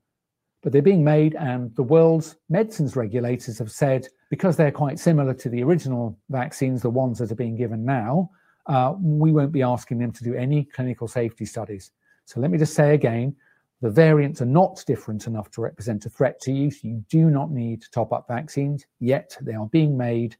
But 0.64 0.72
they're 0.72 0.82
being 0.82 1.04
made, 1.04 1.36
and 1.36 1.76
the 1.76 1.84
world's 1.84 2.36
medicines 2.50 2.96
regulators 2.96 3.60
have 3.60 3.72
said 3.72 4.08
because 4.32 4.58
they're 4.58 4.72
quite 4.72 4.98
similar 4.98 5.36
to 5.36 5.50
the 5.50 5.62
original 5.62 6.18
vaccines, 6.32 6.82
the 6.82 6.90
ones 6.90 7.20
that 7.20 7.32
are 7.32 7.36
being 7.36 7.56
given 7.56 7.86
now, 7.86 8.32
uh, 8.66 8.96
we 9.00 9.32
won't 9.32 9.52
be 9.52 9.62
asking 9.62 10.00
them 10.00 10.12
to 10.14 10.24
do 10.24 10.34
any 10.34 10.64
clinical 10.64 11.08
safety 11.08 11.46
studies. 11.46 11.92
So 12.26 12.40
let 12.40 12.50
me 12.50 12.58
just 12.58 12.74
say 12.74 12.96
again 12.96 13.36
the 13.82 13.90
variants 13.92 14.42
are 14.42 14.48
not 14.48 14.84
different 14.88 15.28
enough 15.28 15.52
to 15.52 15.62
represent 15.62 16.08
a 16.08 16.10
threat 16.10 16.40
to 16.42 16.52
you. 16.52 16.72
So 16.72 16.88
you 16.88 17.06
do 17.08 17.30
not 17.30 17.52
need 17.52 17.84
to 17.84 17.92
top 17.92 18.12
up 18.14 18.26
vaccines, 18.28 18.88
yet 19.00 19.38
they 19.42 19.54
are 19.54 19.68
being 19.68 19.96
made, 19.96 20.38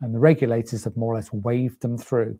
and 0.00 0.14
the 0.14 0.18
regulators 0.18 0.84
have 0.84 0.96
more 0.96 1.12
or 1.12 1.16
less 1.16 1.30
waved 1.34 1.82
them 1.82 1.98
through. 1.98 2.38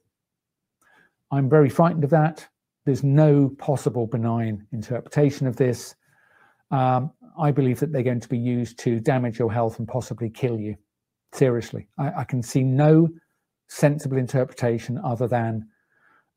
I'm 1.35 1.49
very 1.49 1.69
frightened 1.69 2.05
of 2.05 2.11
that. 2.11 2.47
There's 2.87 3.03
no 3.03 3.49
possible 3.59 4.07
benign 4.07 4.67
interpretation 4.73 5.49
of 5.49 5.57
this. 5.57 5.97
Um, 6.71 7.11
I 7.37 7.51
believe 7.51 7.81
that 7.81 7.93
they're 7.93 8.05
going 8.05 8.21
to 8.21 8.29
be 8.29 8.39
used 8.39 8.79
to 8.81 9.01
damage 9.01 9.41
your 9.41 9.53
health 9.53 9.81
and 9.81 9.89
possibly 9.89 10.31
kill 10.31 10.61
you. 10.61 10.77
Seriously, 11.33 11.89
I, 11.99 12.21
I 12.21 12.25
can 12.25 12.41
see 12.41 12.63
no 12.63 13.09
sensible 13.67 14.17
interpretation 14.17 14.97
other 15.05 15.27
than 15.27 15.67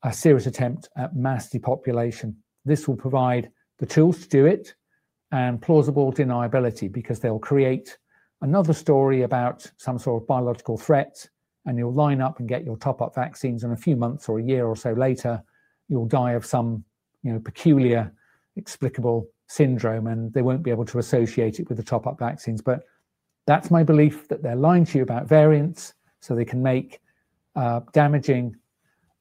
a 0.03 0.11
serious 0.11 0.47
attempt 0.47 0.89
at 0.97 1.15
mass 1.15 1.51
depopulation. 1.51 2.35
This 2.65 2.87
will 2.87 2.95
provide 2.95 3.51
the 3.77 3.85
tools 3.85 4.21
to 4.23 4.29
do 4.29 4.47
it 4.47 4.73
and 5.31 5.61
plausible 5.61 6.11
deniability 6.11 6.91
because 6.91 7.19
they'll 7.19 7.37
create 7.37 7.99
another 8.41 8.73
story 8.73 9.21
about 9.21 9.71
some 9.77 9.99
sort 9.99 10.23
of 10.23 10.27
biological 10.27 10.77
threat 10.77 11.29
and 11.67 11.77
you'll 11.77 11.93
line 11.93 12.21
up 12.21 12.39
and 12.39 12.49
get 12.49 12.65
your 12.65 12.77
top 12.77 13.01
up 13.01 13.13
vaccines 13.13 13.63
and 13.63 13.73
a 13.73 13.77
few 13.77 13.95
months 13.95 14.27
or 14.27 14.39
a 14.39 14.43
year 14.43 14.65
or 14.65 14.75
so 14.75 14.93
later 14.93 15.41
you'll 15.87 16.07
die 16.07 16.31
of 16.31 16.45
some 16.45 16.83
you 17.21 17.31
know 17.31 17.39
peculiar 17.39 18.11
explicable 18.55 19.29
syndrome 19.47 20.07
and 20.07 20.33
they 20.33 20.41
won't 20.41 20.63
be 20.63 20.71
able 20.71 20.85
to 20.85 20.97
associate 20.97 21.59
it 21.59 21.69
with 21.69 21.77
the 21.77 21.83
top 21.83 22.07
up 22.07 22.17
vaccines 22.17 22.61
but 22.61 22.81
that's 23.45 23.69
my 23.69 23.83
belief 23.83 24.27
that 24.27 24.41
they're 24.41 24.55
lying 24.55 24.85
to 24.85 24.97
you 24.97 25.03
about 25.03 25.27
variants 25.27 25.93
so 26.19 26.35
they 26.35 26.45
can 26.45 26.61
make 26.61 26.99
uh, 27.55 27.79
damaging 27.93 28.55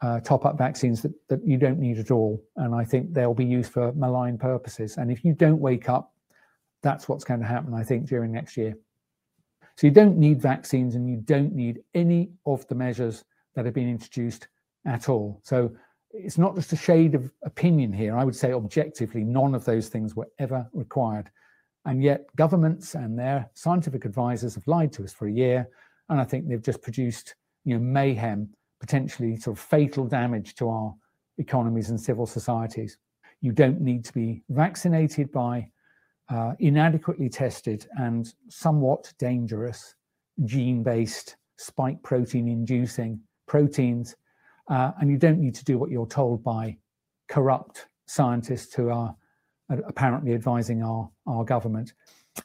uh, 0.03 0.21
top 0.21 0.45
up 0.45 0.59
vaccines 0.59 1.03
that, 1.03 1.13
that 1.29 1.47
you 1.47 1.57
don't 1.57 1.79
need 1.79 1.99
at 1.99 2.11
all. 2.11 2.43
And 2.57 2.75
I 2.75 2.85
think 2.85 3.13
they'll 3.13 3.35
be 3.35 3.45
used 3.45 3.73
for 3.73 3.93
malign 3.93 4.37
purposes. 4.37 4.99
And 4.99 5.11
if 5.11 5.25
you 5.25 5.33
don't 5.33 5.61
wake 5.61 5.89
up, 5.89 6.13
that's 6.83 7.09
what's 7.09 7.25
going 7.25 7.41
to 7.41 7.47
happen, 7.47 7.75
I 7.75 7.83
think, 7.83 8.07
during 8.07 8.33
next 8.33 8.57
year. 8.57 8.77
So 9.77 9.87
you 9.87 9.93
don't 9.93 10.17
need 10.17 10.41
vaccines 10.41 10.95
and 10.95 11.09
you 11.09 11.17
don't 11.17 11.55
need 11.55 11.81
any 11.95 12.31
of 12.47 12.67
the 12.69 12.75
measures 12.75 13.25
that 13.55 13.65
have 13.65 13.75
been 13.75 13.89
introduced 13.89 14.49
at 14.87 15.09
all. 15.09 15.41
So 15.43 15.75
it's 16.11 16.39
not 16.39 16.55
just 16.55 16.73
a 16.73 16.77
shade 16.77 17.15
of 17.15 17.31
opinion 17.45 17.93
here. 17.93 18.17
I 18.17 18.25
would 18.25 18.37
say 18.37 18.53
objectively, 18.53 19.23
none 19.23 19.55
of 19.55 19.65
those 19.65 19.89
things 19.89 20.17
were 20.17 20.29
ever 20.39 20.67
required. 20.73 21.31
And 21.85 22.03
yet, 22.03 22.27
governments 22.37 22.95
and 22.95 23.19
their 23.19 23.49
scientific 23.55 24.05
advisors 24.05 24.55
have 24.55 24.67
lied 24.67 24.93
to 24.95 25.05
us 25.05 25.13
for 25.13 25.29
a 25.29 25.33
year. 25.33 25.69
And 26.09 26.21
I 26.21 26.25
think 26.25 26.49
they've 26.49 26.63
just 26.63 26.83
produced 26.83 27.35
you 27.65 27.75
know, 27.75 27.81
mayhem 27.81 28.49
potentially 28.81 29.37
sort 29.37 29.57
of 29.57 29.63
fatal 29.63 30.07
damage 30.07 30.55
to 30.57 30.69
our 30.69 30.95
economies 31.39 31.91
and 31.91 32.01
civil 32.01 32.27
societies. 32.27 32.97
You 33.41 33.53
don't 33.53 33.81
need 33.81 34.05
to 34.07 34.13
be 34.13 34.43
vaccinated 34.49 35.31
by 35.33 35.69
uh, 36.29 36.53
inadequately 36.59 37.29
tested 37.29 37.87
and 37.99 38.35
somewhat 38.49 39.13
dangerous 39.19 39.95
gene 40.45 40.83
based 40.83 41.37
spike 41.57 42.03
protein 42.03 42.49
inducing 42.49 43.21
proteins. 43.47 44.17
Uh, 44.69 44.93
and 45.01 45.11
you 45.11 45.17
don't 45.17 45.41
need 45.41 45.55
to 45.55 45.65
do 45.65 45.79
what 45.79 45.91
you're 45.91 46.07
told 46.07 46.43
by 46.43 46.77
corrupt 47.29 47.87
scientists 48.07 48.75
who 48.75 48.91
are 48.91 49.15
apparently 49.69 50.35
advising 50.35 50.83
our, 50.83 51.09
our 51.27 51.45
government. 51.45 51.93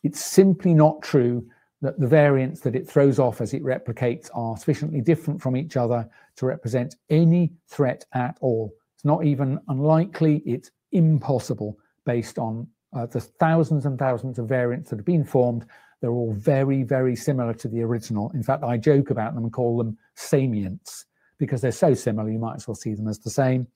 It's 0.03 0.24
simply 0.24 0.74
not 0.74 1.01
true 1.01 1.45
that 1.82 2.00
the 2.00 2.08
variants 2.08 2.61
that 2.61 2.76
it 2.76 2.88
throws 2.88 3.19
off 3.19 3.42
as 3.42 3.53
it 3.53 3.64
replicates 3.64 4.30
are 4.34 4.56
sufficiently 4.56 5.01
different 5.01 5.42
from 5.42 5.58
each 5.58 5.77
other 5.77 6.08
to 6.38 6.45
represent 6.45 6.95
any 7.10 7.53
threat 7.68 8.06
at 8.14 8.38
all. 8.40 8.72
It's 8.95 9.06
not 9.06 9.26
even 9.26 9.60
unlikely, 9.68 10.43
it's 10.45 10.69
impossible 10.92 11.77
based 12.06 12.38
on 12.38 12.68
uh, 12.93 13.05
the 13.05 13.21
thousands 13.21 13.85
and 13.85 13.97
thousands 13.97 14.37
of 14.39 14.47
variants 14.47 14.89
that 14.89 14.97
have 14.97 15.05
been 15.05 15.23
formed. 15.23 15.65
They're 16.01 16.11
all 16.11 16.33
very, 16.33 16.83
very 16.83 17.15
similar 17.15 17.53
to 17.55 17.67
the 17.67 17.81
original. 17.81 18.31
In 18.33 18.43
fact, 18.43 18.63
I 18.63 18.77
joke 18.77 19.11
about 19.11 19.35
them 19.35 19.43
and 19.43 19.53
call 19.53 19.77
them 19.77 19.97
samients 20.15 21.05
because 21.37 21.61
they're 21.61 21.71
so 21.71 21.93
similar, 21.93 22.29
you 22.29 22.39
might 22.39 22.55
as 22.55 22.67
well 22.67 22.75
see 22.75 22.93
them 22.93 23.07
as 23.07 23.19
the 23.19 23.29
same. 23.29 23.67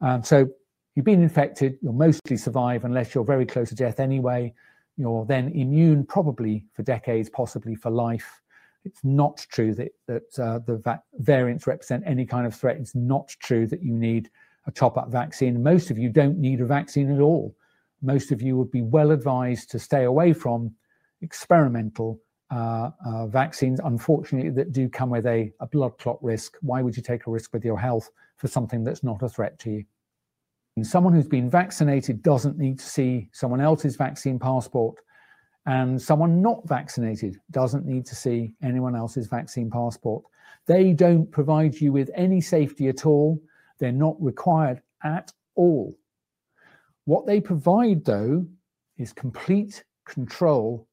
Um, 0.00 0.22
so 0.22 0.48
you've 0.94 1.04
been 1.04 1.22
infected, 1.22 1.78
you'll 1.82 1.92
mostly 1.92 2.36
survive 2.36 2.84
unless 2.84 3.14
you're 3.14 3.24
very 3.24 3.46
close 3.46 3.70
to 3.70 3.74
death 3.74 4.00
anyway. 4.00 4.54
You're 4.96 5.24
then 5.24 5.48
immune 5.48 6.04
probably 6.06 6.64
for 6.74 6.82
decades, 6.82 7.28
possibly 7.28 7.74
for 7.74 7.90
life. 7.90 8.40
It's 8.84 9.02
not 9.02 9.44
true 9.50 9.74
that, 9.74 9.92
that 10.06 10.38
uh, 10.38 10.60
the 10.60 10.78
va- 10.78 11.02
variants 11.14 11.66
represent 11.66 12.04
any 12.06 12.24
kind 12.24 12.46
of 12.46 12.54
threat. 12.54 12.76
It's 12.76 12.94
not 12.94 13.28
true 13.40 13.66
that 13.66 13.82
you 13.82 13.92
need 13.92 14.30
a 14.66 14.70
top 14.70 14.96
up 14.96 15.10
vaccine. 15.10 15.60
Most 15.62 15.90
of 15.90 15.98
you 15.98 16.10
don't 16.10 16.38
need 16.38 16.60
a 16.60 16.66
vaccine 16.66 17.12
at 17.12 17.20
all. 17.20 17.54
Most 18.02 18.32
of 18.32 18.40
you 18.42 18.56
would 18.56 18.70
be 18.70 18.82
well 18.82 19.10
advised 19.10 19.70
to 19.70 19.78
stay 19.78 20.04
away 20.04 20.32
from 20.32 20.74
experimental 21.20 22.20
uh, 22.50 22.90
uh, 23.04 23.26
vaccines, 23.26 23.80
unfortunately, 23.84 24.50
that 24.50 24.72
do 24.72 24.88
come 24.88 25.10
with 25.10 25.26
a, 25.26 25.52
a 25.60 25.66
blood 25.66 25.98
clot 25.98 26.22
risk. 26.22 26.56
Why 26.62 26.82
would 26.82 26.96
you 26.96 27.02
take 27.02 27.26
a 27.26 27.30
risk 27.30 27.52
with 27.52 27.64
your 27.64 27.78
health 27.78 28.10
for 28.36 28.48
something 28.48 28.84
that's 28.84 29.02
not 29.02 29.22
a 29.22 29.28
threat 29.28 29.58
to 29.60 29.70
you? 29.70 29.84
someone 30.82 31.12
who's 31.12 31.26
been 31.26 31.50
vaccinated 31.50 32.22
doesn't 32.22 32.56
need 32.56 32.78
to 32.78 32.86
see 32.86 33.28
someone 33.32 33.60
else's 33.60 33.96
vaccine 33.96 34.38
passport 34.38 34.94
And 35.66 36.00
someone 36.00 36.40
not 36.40 36.66
vaccinated 36.66 37.38
doesn't 37.50 37.84
need 37.84 38.06
to 38.06 38.14
see 38.14 38.52
anyone 38.62 38.96
else's 38.96 39.26
vaccine 39.26 39.70
passport. 39.70 40.24
They 40.66 40.94
don't 40.94 41.30
provide 41.30 41.78
you 41.78 41.92
with 41.92 42.10
any 42.14 42.40
safety 42.40 42.88
at 42.88 43.04
all. 43.04 43.38
They're 43.78 43.92
not 43.92 44.16
required 44.22 44.80
at 45.04 45.30
all. 45.56 45.94
What 47.08 47.24
they 47.24 47.40
provide, 47.40 48.04
though, 48.04 48.46
is 48.98 49.14
complete 49.14 49.82
control 50.06 50.86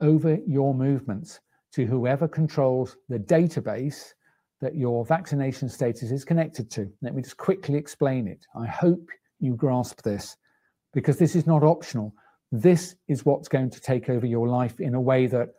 over 0.00 0.36
your 0.44 0.74
movements 0.74 1.38
to 1.74 1.86
whoever 1.86 2.26
controls 2.26 2.96
the 3.08 3.20
database 3.20 4.14
that 4.60 4.74
your 4.74 5.04
vaccination 5.04 5.68
status 5.68 6.10
is 6.10 6.24
connected 6.24 6.72
to. 6.72 6.90
Let 7.02 7.14
me 7.14 7.22
just 7.22 7.36
quickly 7.36 7.78
explain 7.78 8.26
it. 8.26 8.44
I 8.56 8.66
hope 8.66 9.10
you 9.38 9.54
grasp 9.54 10.02
this 10.02 10.36
because 10.92 11.18
this 11.18 11.36
is 11.36 11.46
not 11.46 11.62
optional. 11.62 12.12
This 12.50 12.96
is 13.06 13.24
what's 13.24 13.46
going 13.46 13.70
to 13.70 13.80
take 13.80 14.08
over 14.08 14.26
your 14.26 14.48
life 14.48 14.80
in 14.80 14.96
a 14.96 15.00
way 15.00 15.28
that 15.28 15.50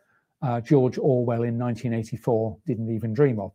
uh, 0.42 0.60
George 0.60 0.98
Orwell 0.98 1.44
in 1.44 1.58
1984 1.58 2.58
didn't 2.66 2.94
even 2.94 3.14
dream 3.14 3.40
of. 3.40 3.52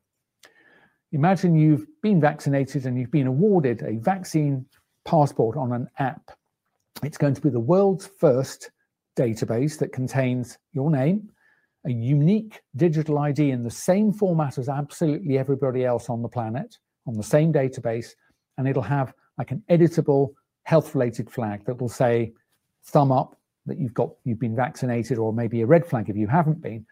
Imagine 1.11 1.53
you've 1.53 1.85
been 2.01 2.19
vaccinated 2.19 2.87
and 2.87 2.97
you've 2.97 3.11
been 3.11 3.27
awarded 3.27 3.83
a 3.83 3.99
vaccine 3.99 4.65
passport 5.05 5.55
on 5.55 5.71
an 5.71 5.87
app. 5.99 6.31
It's 7.03 7.17
going 7.17 7.35
to 7.35 7.41
be 7.41 7.49
the 7.49 7.59
world's 7.59 8.07
first 8.07 8.71
database 9.15 9.77
that 9.79 9.91
contains 9.91 10.57
your 10.73 10.89
name, 10.89 11.29
a 11.85 11.91
unique 11.91 12.61
digital 12.75 13.19
ID 13.19 13.51
in 13.51 13.63
the 13.63 13.71
same 13.71 14.11
format 14.11 14.57
as 14.57 14.67
absolutely 14.67 15.37
everybody 15.37 15.85
else 15.85 16.09
on 16.09 16.21
the 16.21 16.27
planet, 16.27 16.77
on 17.05 17.13
the 17.13 17.23
same 17.23 17.53
database, 17.53 18.15
and 18.57 18.67
it'll 18.67 18.81
have 18.81 19.13
like 19.37 19.51
an 19.51 19.63
editable 19.69 20.33
health 20.63 20.95
related 20.95 21.29
flag 21.29 21.63
that 21.65 21.79
will 21.79 21.89
say 21.89 22.33
thumb 22.85 23.11
up 23.11 23.37
that 23.65 23.77
you've 23.77 23.93
got 23.93 24.09
you've 24.23 24.39
been 24.39 24.55
vaccinated 24.55 25.17
or 25.17 25.31
maybe 25.31 25.61
a 25.61 25.65
red 25.65 25.85
flag 25.85 26.09
if 26.09 26.15
you 26.15 26.27
haven't 26.27 26.61
been. 26.61 26.85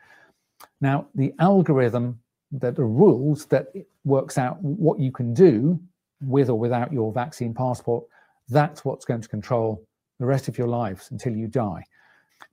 Now 0.82 1.08
the 1.16 1.34
algorithm 1.40 2.20
that 2.52 2.76
the 2.76 2.84
rules 2.84 3.46
that 3.48 3.68
works 4.04 4.38
out 4.38 4.62
what 4.62 5.00
you 5.00 5.12
can 5.12 5.34
do 5.34 5.80
with 6.22 6.50
or 6.50 6.60
without 6.60 6.94
your 6.94 7.12
vaccine 7.12 7.54
passport 7.54 8.06
that's 8.50 8.86
what's 8.86 9.06
going 9.06 9.22
to 9.22 9.28
control 9.28 9.86
the 10.20 10.26
rest 10.26 10.48
of 10.48 10.58
your 10.58 10.68
lives 10.68 11.10
until 11.12 11.36
you 11.36 11.48
die 11.48 11.84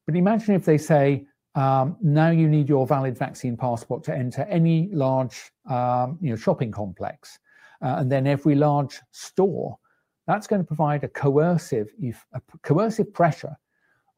but 0.07 0.17
imagine 0.17 0.55
if 0.55 0.65
they 0.65 0.79
say 0.79 1.27
um, 1.55 1.97
now 2.01 2.31
you 2.31 2.49
need 2.49 2.69
your 2.69 2.87
valid 2.87 3.17
vaccine 3.17 3.57
passport 3.57 4.03
to 4.05 4.15
enter 4.15 4.43
any 4.43 4.89
large 4.93 5.53
um, 5.69 6.19
you 6.21 6.31
know 6.31 6.37
shopping 6.37 6.71
complex 6.71 7.39
uh, 7.83 7.97
and 7.99 8.11
then 8.11 8.27
every 8.27 8.55
large 8.55 9.01
store 9.11 9.79
that's 10.27 10.47
going 10.47 10.63
to 10.63 10.67
provide 10.67 11.05
a 11.05 11.09
coercive, 11.09 11.91
a 12.33 12.41
coercive 12.63 13.13
pressure 13.13 13.57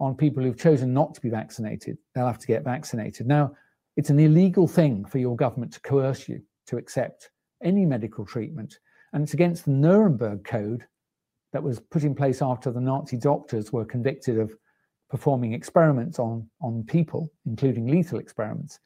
on 0.01 0.15
people 0.15 0.43
who've 0.43 0.59
chosen 0.59 0.93
not 0.93 1.15
to 1.15 1.21
be 1.21 1.31
vaccinated. 1.31 1.97
They'll 2.15 2.27
have 2.27 2.39
to 2.39 2.47
get 2.47 2.65
vaccinated. 2.65 3.27
Now, 3.27 3.53
it's 3.97 4.11
an 4.11 4.19
illegal 4.19 4.67
thing 4.67 5.05
for 5.05 5.19
your 5.19 5.37
government 5.37 5.73
to 5.75 5.81
coerce 5.81 6.29
you 6.29 6.43
to 6.67 6.77
accept 6.77 7.31
any 7.63 7.87
medical 7.87 8.27
treatment. 8.27 8.79
And 9.13 9.23
it's 9.23 9.35
against 9.35 9.65
the 9.65 9.71
Nuremberg 9.71 10.45
Code 10.45 10.85
that 11.55 11.63
was 11.63 11.81
put 11.81 12.05
in 12.05 12.15
place 12.15 12.43
after 12.43 12.71
the 12.71 12.81
Nazi 12.81 13.17
doctors 13.17 13.73
were 13.73 13.87
convicted 13.87 14.39
of 14.39 14.55
performing 15.09 15.55
experiments 15.55 16.19
on, 16.19 16.47
on 16.61 16.85
people, 16.85 17.33
including 17.47 17.87
lethal 17.87 18.19
experiments 18.19 18.81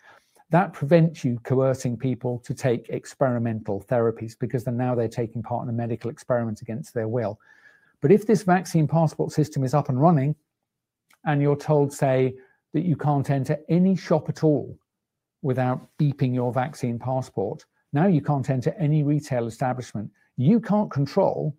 that 0.50 0.72
prevents 0.72 1.24
you 1.24 1.38
coercing 1.42 1.96
people 1.96 2.38
to 2.40 2.54
take 2.54 2.88
experimental 2.88 3.84
therapies 3.88 4.34
because 4.38 4.64
then 4.64 4.76
now 4.76 4.94
they're 4.94 5.08
taking 5.08 5.42
part 5.42 5.62
in 5.64 5.68
a 5.68 5.72
medical 5.72 6.10
experiment 6.10 6.62
against 6.62 6.94
their 6.94 7.08
will. 7.08 7.38
But 8.00 8.12
if 8.12 8.26
this 8.26 8.44
vaccine 8.44 8.88
passport 8.88 9.32
system 9.32 9.62
is 9.62 9.74
up 9.74 9.88
and 9.88 10.00
running, 10.00 10.34
and 11.24 11.42
you're 11.42 11.56
told, 11.56 11.92
say, 11.92 12.34
that 12.72 12.84
you 12.84 12.96
can't 12.96 13.28
enter 13.28 13.58
any 13.68 13.96
shop 13.96 14.28
at 14.28 14.44
all 14.44 14.78
without 15.42 15.88
beeping 15.98 16.34
your 16.34 16.52
vaccine 16.52 16.98
passport, 16.98 17.64
now 17.92 18.06
you 18.06 18.22
can't 18.22 18.48
enter 18.48 18.74
any 18.78 19.02
retail 19.02 19.46
establishment. 19.46 20.10
You 20.36 20.60
can't 20.60 20.90
control 20.90 21.56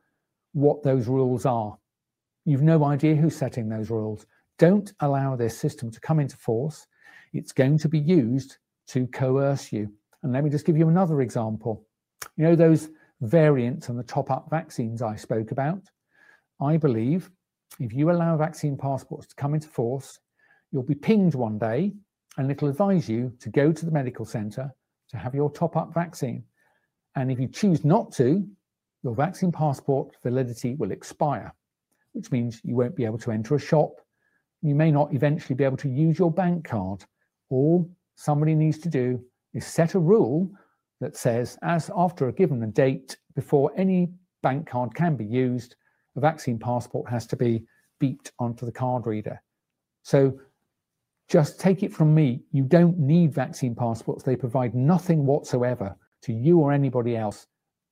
what 0.53 0.83
those 0.83 1.07
rules 1.07 1.45
are. 1.45 1.77
You've 2.45 2.61
no 2.61 2.83
idea 2.85 3.15
who's 3.15 3.35
setting 3.35 3.69
those 3.69 3.89
rules. 3.89 4.25
Don't 4.57 4.91
allow 4.99 5.35
this 5.35 5.57
system 5.57 5.91
to 5.91 5.99
come 5.99 6.19
into 6.19 6.37
force. 6.37 6.87
It's 7.33 7.51
going 7.51 7.77
to 7.79 7.89
be 7.89 7.99
used 7.99 8.57
to 8.87 9.07
coerce 9.07 9.71
you. 9.71 9.91
And 10.23 10.33
let 10.33 10.43
me 10.43 10.49
just 10.49 10.65
give 10.65 10.77
you 10.77 10.89
another 10.89 11.21
example. 11.21 11.85
You 12.35 12.45
know, 12.45 12.55
those 12.55 12.89
variants 13.21 13.89
and 13.89 13.99
the 13.99 14.03
top 14.03 14.31
up 14.31 14.47
vaccines 14.49 15.01
I 15.01 15.15
spoke 15.15 15.51
about? 15.51 15.81
I 16.61 16.77
believe 16.77 17.29
if 17.79 17.93
you 17.93 18.11
allow 18.11 18.35
vaccine 18.37 18.77
passports 18.77 19.27
to 19.27 19.35
come 19.35 19.53
into 19.53 19.67
force, 19.67 20.19
you'll 20.71 20.83
be 20.83 20.95
pinged 20.95 21.35
one 21.35 21.57
day 21.57 21.93
and 22.37 22.49
it'll 22.51 22.69
advise 22.69 23.09
you 23.09 23.33
to 23.39 23.49
go 23.49 23.71
to 23.71 23.85
the 23.85 23.91
medical 23.91 24.25
center 24.25 24.73
to 25.09 25.17
have 25.17 25.35
your 25.35 25.51
top 25.51 25.75
up 25.75 25.93
vaccine. 25.93 26.43
And 27.15 27.31
if 27.31 27.39
you 27.39 27.47
choose 27.47 27.83
not 27.83 28.11
to, 28.13 28.47
your 29.03 29.15
vaccine 29.15 29.51
passport 29.51 30.15
validity 30.23 30.75
will 30.75 30.91
expire, 30.91 31.53
which 32.13 32.31
means 32.31 32.61
you 32.63 32.75
won't 32.75 32.95
be 32.95 33.05
able 33.05 33.17
to 33.19 33.31
enter 33.31 33.55
a 33.55 33.59
shop. 33.59 34.01
You 34.61 34.75
may 34.75 34.91
not 34.91 35.13
eventually 35.13 35.55
be 35.55 35.63
able 35.63 35.77
to 35.77 35.89
use 35.89 36.19
your 36.19 36.31
bank 36.31 36.65
card. 36.65 37.05
All 37.49 37.89
somebody 38.15 38.55
needs 38.55 38.79
to 38.79 38.89
do 38.89 39.23
is 39.53 39.65
set 39.65 39.95
a 39.95 39.99
rule 39.99 40.51
that 40.99 41.15
says, 41.15 41.57
as 41.63 41.89
after 41.95 42.27
a 42.27 42.33
given 42.33 42.69
date, 42.71 43.17
before 43.35 43.71
any 43.77 44.11
bank 44.43 44.67
card 44.67 44.93
can 44.93 45.15
be 45.15 45.25
used, 45.25 45.75
a 46.17 46.19
vaccine 46.19 46.59
passport 46.59 47.09
has 47.09 47.25
to 47.27 47.37
be 47.37 47.63
beeped 48.01 48.31
onto 48.39 48.65
the 48.65 48.71
card 48.71 49.07
reader. 49.07 49.41
So 50.03 50.39
just 51.29 51.59
take 51.59 51.83
it 51.83 51.93
from 51.93 52.13
me, 52.13 52.41
you 52.51 52.63
don't 52.63 52.97
need 52.97 53.33
vaccine 53.33 53.75
passports. 53.75 54.23
They 54.23 54.35
provide 54.35 54.75
nothing 54.75 55.25
whatsoever 55.25 55.95
to 56.23 56.33
you 56.33 56.59
or 56.59 56.73
anybody 56.73 57.15
else 57.15 57.47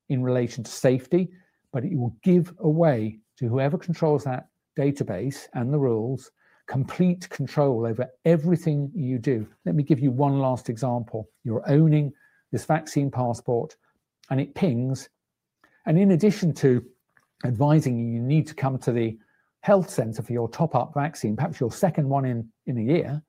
in 0.10 0.24
relation 0.24 0.64
to 0.64 0.72
safety, 0.72 1.30
but 1.72 1.84
it 1.84 1.98
will 1.98 2.16
give 2.24 2.54
away 2.60 3.20
to 3.38 3.48
whoever 3.48 3.78
controls 3.78 4.24
that 4.24 4.48
database 4.78 5.48
and 5.54 5.74
the 5.74 5.80
rules 5.80 6.32
complete 6.68 7.28
control 7.30 7.86
over 7.86 8.08
everything 8.26 8.92
you 8.94 9.18
do. 9.18 9.48
Let 9.66 9.76
me 9.76 9.84
give 9.84 10.00
you 10.00 10.12
one 10.12 10.40
last 10.40 10.70
example. 10.70 11.30
You're 11.44 11.64
owning 11.70 12.14
this 12.52 12.66
vaccine 12.66 13.10
passport 13.10 13.76
and 14.30 14.40
it 14.40 14.54
pings. 14.54 15.10
And 15.86 15.98
in 15.98 16.12
addition 16.12 16.54
to 16.56 16.86
advising 17.46 17.98
you, 17.98 18.06
you 18.06 18.22
need 18.22 18.48
to 18.48 18.54
come 18.54 18.78
to 18.80 18.92
the 18.92 19.18
health 19.62 19.90
center 19.90 20.22
for 20.22 20.34
your 20.34 20.50
top 20.50 20.76
up 20.76 20.94
vaccine, 20.94 21.36
perhaps 21.36 21.60
your 21.60 21.72
second 21.72 22.08
one 22.08 22.26
in, 22.26 22.50
in 22.66 22.78
a 22.78 22.82
year. 22.82 23.24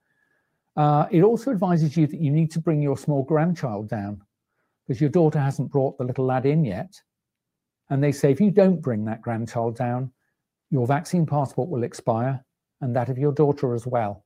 Uh, 0.77 1.07
it 1.11 1.23
also 1.23 1.51
advises 1.51 1.97
you 1.97 2.07
that 2.07 2.21
you 2.21 2.31
need 2.31 2.51
to 2.53 2.61
bring 2.61 2.83
your 2.83 2.97
small 2.97 3.23
grandchild 3.23 3.89
down 3.89 4.21
because 4.89 5.00
your 5.02 5.10
daughter 5.10 5.39
hasn't 5.39 5.70
brought 5.70 5.99
the 5.99 6.05
little 6.05 6.25
lad 6.25 6.47
in 6.47 6.65
yet. 6.65 6.94
And 7.91 8.02
they 8.02 8.10
say 8.10 8.33
if 8.33 8.41
you 8.41 8.50
don't 8.50 8.81
bring 8.81 9.05
that 9.05 9.20
grandchild 9.20 9.76
down, 9.76 10.10
your 10.70 10.86
vaccine 10.86 11.26
passport 11.26 11.68
will 11.68 11.83
expire 11.83 12.42
and 12.81 12.97
that 12.97 13.10
of 13.10 13.18
your 13.18 13.33
daughter 13.33 13.75
as 13.75 13.86
well. 13.86 14.25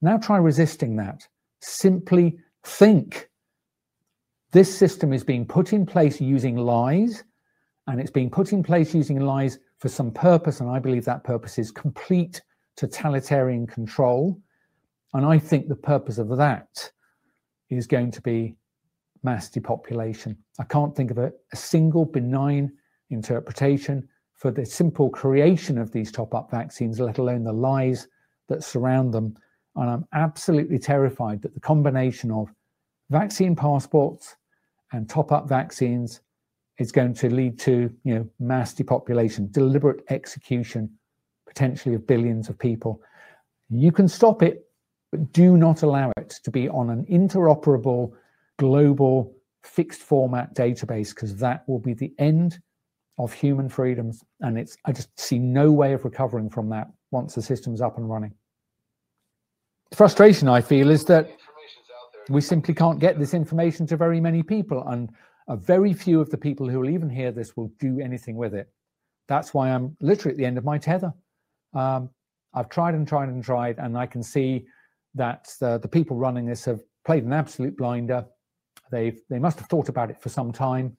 Now 0.00 0.18
try 0.18 0.38
resisting 0.38 0.96
that. 0.96 1.26
Simply 1.60 2.38
think. 2.64 3.28
This 4.50 4.76
system 4.76 5.12
is 5.12 5.22
being 5.22 5.46
put 5.46 5.72
in 5.72 5.86
place 5.86 6.20
using 6.20 6.56
lies, 6.56 7.22
and 7.86 8.00
it's 8.00 8.10
being 8.10 8.30
put 8.30 8.52
in 8.52 8.62
place 8.62 8.94
using 8.94 9.20
lies 9.20 9.58
for 9.78 9.88
some 9.88 10.10
purpose, 10.10 10.60
and 10.60 10.68
I 10.68 10.78
believe 10.78 11.04
that 11.04 11.24
purpose 11.24 11.58
is 11.58 11.70
complete 11.70 12.42
totalitarian 12.76 13.66
control. 13.66 14.40
And 15.14 15.24
I 15.24 15.38
think 15.38 15.68
the 15.68 15.76
purpose 15.76 16.18
of 16.18 16.36
that 16.36 16.90
is 17.70 17.86
going 17.86 18.10
to 18.10 18.20
be 18.20 18.56
mass 19.22 19.48
depopulation. 19.48 20.36
I 20.58 20.64
can't 20.64 20.94
think 20.94 21.10
of 21.10 21.18
a, 21.18 21.32
a 21.52 21.56
single 21.56 22.04
benign 22.04 22.72
interpretation 23.10 24.08
for 24.34 24.50
the 24.50 24.66
simple 24.66 25.08
creation 25.08 25.78
of 25.78 25.92
these 25.92 26.10
top 26.10 26.34
up 26.34 26.50
vaccines, 26.50 26.98
let 26.98 27.18
alone 27.18 27.44
the 27.44 27.52
lies 27.52 28.08
that 28.48 28.64
surround 28.64 29.14
them. 29.14 29.36
And 29.76 29.88
I'm 29.88 30.06
absolutely 30.12 30.78
terrified 30.78 31.42
that 31.42 31.54
the 31.54 31.60
combination 31.60 32.30
of 32.30 32.52
vaccine 33.10 33.54
passports 33.54 34.36
and 34.92 35.08
top 35.08 35.32
up 35.32 35.48
vaccines 35.48 36.20
is 36.78 36.90
going 36.90 37.14
to 37.14 37.32
lead 37.32 37.58
to 37.60 37.90
you 38.04 38.14
know 38.14 38.28
mass 38.40 38.74
depopulation, 38.74 39.48
deliberate 39.50 40.04
execution, 40.10 40.90
potentially 41.46 41.94
of 41.94 42.06
billions 42.06 42.48
of 42.48 42.58
people. 42.58 43.00
You 43.70 43.92
can 43.92 44.08
stop 44.08 44.42
it, 44.42 44.66
but 45.10 45.32
do 45.32 45.56
not 45.56 45.82
allow 45.82 46.12
it 46.16 46.30
to 46.42 46.50
be 46.50 46.68
on 46.68 46.90
an 46.90 47.06
interoperable, 47.06 48.12
global, 48.58 49.34
fixed 49.62 50.00
format 50.00 50.54
database, 50.54 51.14
because 51.14 51.36
that 51.36 51.68
will 51.68 51.78
be 51.78 51.94
the 51.94 52.12
end 52.18 52.60
of 53.18 53.32
human 53.32 53.68
freedoms. 53.68 54.22
And 54.40 54.58
it's 54.58 54.76
I 54.84 54.92
just 54.92 55.18
see 55.18 55.38
no 55.38 55.70
way 55.70 55.92
of 55.92 56.04
recovering 56.04 56.50
from 56.50 56.68
that 56.70 56.88
once 57.10 57.34
the 57.34 57.42
system's 57.42 57.80
up 57.80 57.98
and 57.98 58.08
running. 58.08 58.32
The 59.90 59.96
frustration 59.96 60.48
I 60.48 60.60
feel 60.60 60.90
is 60.90 61.04
that 61.06 61.30
we 62.28 62.40
simply 62.40 62.74
can't 62.74 62.98
get 62.98 63.18
this 63.18 63.34
information 63.34 63.86
to 63.88 63.96
very 63.96 64.20
many 64.20 64.42
people, 64.42 64.86
and 64.88 65.10
a 65.48 65.56
very 65.56 65.92
few 65.92 66.20
of 66.20 66.30
the 66.30 66.38
people 66.38 66.68
who 66.68 66.78
will 66.78 66.90
even 66.90 67.10
hear 67.10 67.32
this 67.32 67.56
will 67.56 67.70
do 67.78 68.00
anything 68.00 68.36
with 68.36 68.54
it. 68.54 68.70
That's 69.28 69.52
why 69.52 69.70
I'm 69.70 69.96
literally 70.00 70.32
at 70.32 70.38
the 70.38 70.44
end 70.44 70.56
of 70.56 70.64
my 70.64 70.78
tether. 70.78 71.12
Um, 71.74 72.10
I've 72.54 72.68
tried 72.68 72.94
and 72.94 73.06
tried 73.06 73.28
and 73.28 73.42
tried, 73.42 73.78
and 73.78 73.98
I 73.98 74.06
can 74.06 74.22
see 74.22 74.66
that 75.14 75.52
the, 75.60 75.78
the 75.78 75.88
people 75.88 76.16
running 76.16 76.46
this 76.46 76.64
have 76.64 76.80
played 77.04 77.24
an 77.24 77.32
absolute 77.32 77.76
blinder. 77.76 78.24
They've 78.92 79.20
they 79.28 79.40
must 79.40 79.58
have 79.58 79.68
thought 79.68 79.88
about 79.88 80.10
it 80.10 80.22
for 80.22 80.28
some 80.28 80.52
time, 80.52 80.96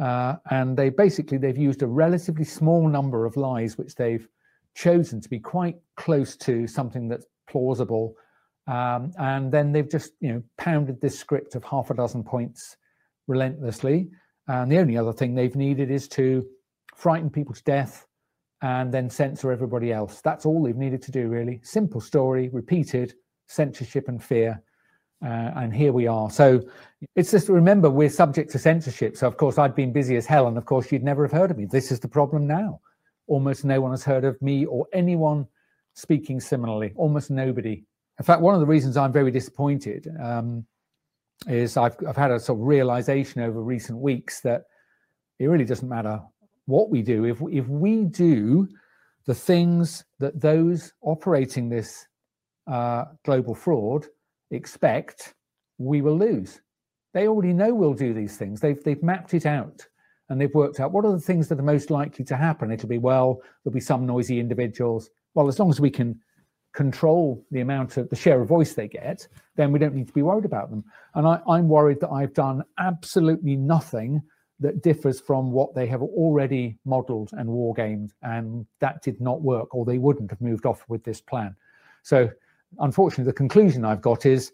uh, 0.00 0.36
and 0.50 0.76
they 0.76 0.90
basically 0.90 1.38
they've 1.38 1.58
used 1.58 1.82
a 1.82 1.86
relatively 1.88 2.44
small 2.44 2.86
number 2.86 3.26
of 3.26 3.36
lies 3.36 3.76
which 3.76 3.96
they've 3.96 4.28
chosen 4.74 5.20
to 5.20 5.28
be 5.28 5.40
quite 5.40 5.76
close 5.96 6.36
to 6.36 6.68
something 6.68 7.08
that's 7.08 7.26
plausible, 7.48 8.14
um, 8.68 9.12
and 9.18 9.50
then 9.50 9.72
they've 9.72 9.90
just 9.90 10.12
you 10.20 10.32
know 10.32 10.42
pounded 10.58 11.00
this 11.00 11.18
script 11.18 11.56
of 11.56 11.64
half 11.64 11.90
a 11.90 11.94
dozen 11.94 12.22
points 12.22 12.76
relentlessly. 13.26 14.10
And 14.48 14.70
the 14.70 14.78
only 14.78 14.96
other 14.96 15.12
thing 15.12 15.34
they've 15.34 15.56
needed 15.56 15.90
is 15.90 16.08
to 16.08 16.44
frighten 16.94 17.30
people 17.30 17.54
to 17.54 17.62
death 17.64 18.06
and 18.62 18.92
then 18.92 19.10
censor 19.10 19.50
everybody 19.50 19.92
else. 19.92 20.20
That's 20.20 20.46
all 20.46 20.62
they've 20.62 20.76
needed 20.76 21.02
to 21.02 21.10
do, 21.10 21.28
really. 21.28 21.60
Simple 21.64 22.00
story, 22.00 22.48
repeated 22.48 23.14
censorship 23.48 24.08
and 24.08 24.22
fear. 24.22 24.62
Uh, 25.24 25.52
and 25.56 25.72
here 25.72 25.92
we 25.92 26.06
are. 26.06 26.30
So 26.30 26.62
it's 27.14 27.30
just 27.30 27.48
remember 27.48 27.88
we're 27.88 28.08
subject 28.08 28.50
to 28.52 28.58
censorship. 28.58 29.16
So 29.16 29.26
of 29.26 29.36
course 29.36 29.56
I'd 29.56 29.74
been 29.74 29.92
busy 29.92 30.16
as 30.16 30.26
hell, 30.26 30.48
and 30.48 30.58
of 30.58 30.64
course 30.64 30.90
you'd 30.90 31.04
never 31.04 31.22
have 31.24 31.32
heard 31.32 31.50
of 31.50 31.58
me. 31.58 31.66
This 31.66 31.92
is 31.92 32.00
the 32.00 32.08
problem 32.08 32.46
now. 32.46 32.80
Almost 33.28 33.64
no 33.64 33.80
one 33.80 33.92
has 33.92 34.02
heard 34.02 34.24
of 34.24 34.40
me 34.42 34.66
or 34.66 34.86
anyone 34.92 35.46
speaking 35.94 36.40
similarly. 36.40 36.92
Almost 36.96 37.30
nobody. 37.30 37.84
In 38.18 38.24
fact, 38.24 38.40
one 38.40 38.54
of 38.54 38.60
the 38.60 38.66
reasons 38.66 38.96
I'm 38.96 39.12
very 39.12 39.30
disappointed 39.30 40.08
um, 40.20 40.66
is 41.46 41.76
I've 41.76 41.96
I've 42.06 42.16
had 42.16 42.32
a 42.32 42.40
sort 42.40 42.58
of 42.58 42.66
realization 42.66 43.42
over 43.42 43.62
recent 43.62 43.98
weeks 43.98 44.40
that 44.40 44.64
it 45.38 45.46
really 45.46 45.64
doesn't 45.64 45.88
matter 45.88 46.20
what 46.66 46.90
we 46.90 47.02
do 47.02 47.24
if 47.24 47.40
if 47.50 47.66
we 47.68 48.04
do 48.04 48.68
the 49.26 49.34
things 49.34 50.04
that 50.18 50.40
those 50.40 50.92
operating 51.02 51.68
this 51.68 52.06
uh, 52.66 53.04
global 53.24 53.54
fraud 53.54 54.06
expect, 54.52 55.34
we 55.78 56.00
will 56.02 56.18
lose. 56.18 56.60
They 57.14 57.28
already 57.28 57.52
know 57.52 57.74
we'll 57.74 57.94
do 57.94 58.14
these 58.14 58.36
things. 58.36 58.60
They've 58.60 58.82
they've 58.82 59.02
mapped 59.02 59.34
it 59.34 59.46
out 59.46 59.86
and 60.28 60.40
they've 60.40 60.54
worked 60.54 60.80
out 60.80 60.92
what 60.92 61.04
are 61.04 61.12
the 61.12 61.20
things 61.20 61.48
that 61.48 61.58
are 61.58 61.64
most 61.64 61.90
likely 61.90 62.24
to 62.24 62.36
happen. 62.36 62.70
It'll 62.70 62.88
be 62.88 62.98
well, 62.98 63.40
there'll 63.62 63.74
be 63.74 63.80
some 63.80 64.06
noisy 64.06 64.40
individuals. 64.40 65.10
Well, 65.34 65.48
as 65.48 65.58
long 65.58 65.70
as 65.70 65.80
we 65.80 65.90
can 65.90 66.20
control 66.72 67.44
the 67.50 67.60
amount 67.60 67.96
of 67.96 68.08
the 68.08 68.16
share 68.16 68.40
of 68.40 68.48
voice 68.48 68.72
they 68.72 68.88
get, 68.88 69.26
then 69.56 69.72
we 69.72 69.78
don't 69.78 69.94
need 69.94 70.06
to 70.06 70.12
be 70.12 70.22
worried 70.22 70.46
about 70.46 70.70
them. 70.70 70.84
And 71.14 71.26
I, 71.26 71.40
I'm 71.46 71.68
worried 71.68 72.00
that 72.00 72.10
I've 72.10 72.32
done 72.32 72.62
absolutely 72.78 73.56
nothing 73.56 74.22
that 74.60 74.82
differs 74.82 75.20
from 75.20 75.50
what 75.50 75.74
they 75.74 75.86
have 75.86 76.02
already 76.02 76.78
modeled 76.84 77.30
and 77.32 77.48
wargamed, 77.48 78.12
and 78.22 78.64
that 78.80 79.02
did 79.02 79.20
not 79.20 79.42
work, 79.42 79.74
or 79.74 79.84
they 79.84 79.98
wouldn't 79.98 80.30
have 80.30 80.40
moved 80.40 80.66
off 80.66 80.84
with 80.88 81.02
this 81.04 81.20
plan. 81.20 81.54
So, 82.02 82.30
unfortunately, 82.78 83.24
the 83.24 83.36
conclusion 83.36 83.84
I've 83.84 84.02
got 84.02 84.26
is 84.26 84.52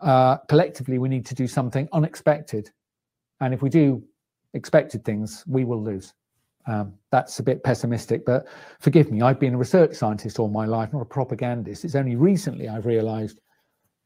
uh, 0.00 0.38
collectively 0.48 0.98
we 0.98 1.08
need 1.08 1.26
to 1.26 1.34
do 1.34 1.46
something 1.46 1.88
unexpected, 1.92 2.70
and 3.40 3.54
if 3.54 3.62
we 3.62 3.68
do 3.68 4.02
expected 4.54 5.04
things, 5.04 5.44
we 5.46 5.64
will 5.64 5.82
lose. 5.82 6.14
Um, 6.66 6.94
that's 7.10 7.38
a 7.38 7.42
bit 7.42 7.64
pessimistic, 7.64 8.24
but 8.24 8.46
forgive 8.80 9.10
me, 9.10 9.22
I've 9.22 9.40
been 9.40 9.54
a 9.54 9.58
research 9.58 9.94
scientist 9.94 10.38
all 10.38 10.48
my 10.48 10.66
life, 10.66 10.92
not 10.92 11.02
a 11.02 11.06
propagandist. 11.06 11.84
It's 11.84 11.94
only 11.94 12.16
recently 12.16 12.68
I've 12.68 12.86
realized 12.86 13.40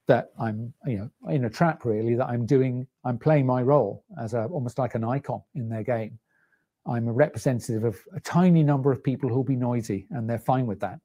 that 0.06 0.30
I'm, 0.38 0.72
you 0.86 0.98
know, 0.98 1.30
in 1.30 1.46
a 1.46 1.50
trap 1.50 1.84
really, 1.84 2.14
that 2.14 2.26
I'm 2.26 2.46
doing, 2.46 2.86
I'm 3.04 3.18
playing 3.18 3.46
my 3.46 3.62
role 3.62 4.04
as 4.20 4.34
a, 4.34 4.44
almost 4.46 4.78
like 4.78 4.94
an 4.94 5.04
icon 5.04 5.42
in 5.54 5.68
their 5.68 5.82
game. 5.82 6.18
I'm 6.86 7.08
a 7.08 7.12
representative 7.12 7.84
of 7.84 7.98
a 8.14 8.20
tiny 8.20 8.62
number 8.62 8.92
of 8.92 9.02
people 9.02 9.28
who'll 9.30 9.44
be 9.44 9.56
noisy 9.56 10.06
and 10.10 10.28
they're 10.28 10.38
fine 10.38 10.66
with 10.66 10.80
that. 10.80 11.00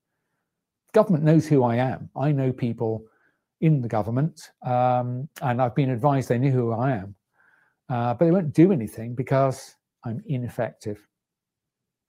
Government 0.93 1.23
knows 1.23 1.47
who 1.47 1.63
I 1.63 1.75
am. 1.75 2.09
I 2.15 2.31
know 2.31 2.51
people 2.51 3.05
in 3.61 3.81
the 3.81 3.87
government 3.87 4.51
um, 4.65 5.27
and 5.41 5.61
I've 5.61 5.75
been 5.75 5.89
advised 5.89 6.29
they 6.29 6.37
knew 6.37 6.51
who 6.51 6.71
I 6.71 6.91
am, 6.91 7.15
uh, 7.89 8.13
but 8.13 8.25
they 8.25 8.31
won't 8.31 8.53
do 8.53 8.71
anything 8.71 9.15
because 9.15 9.75
I'm 10.05 10.23
ineffective. 10.27 11.05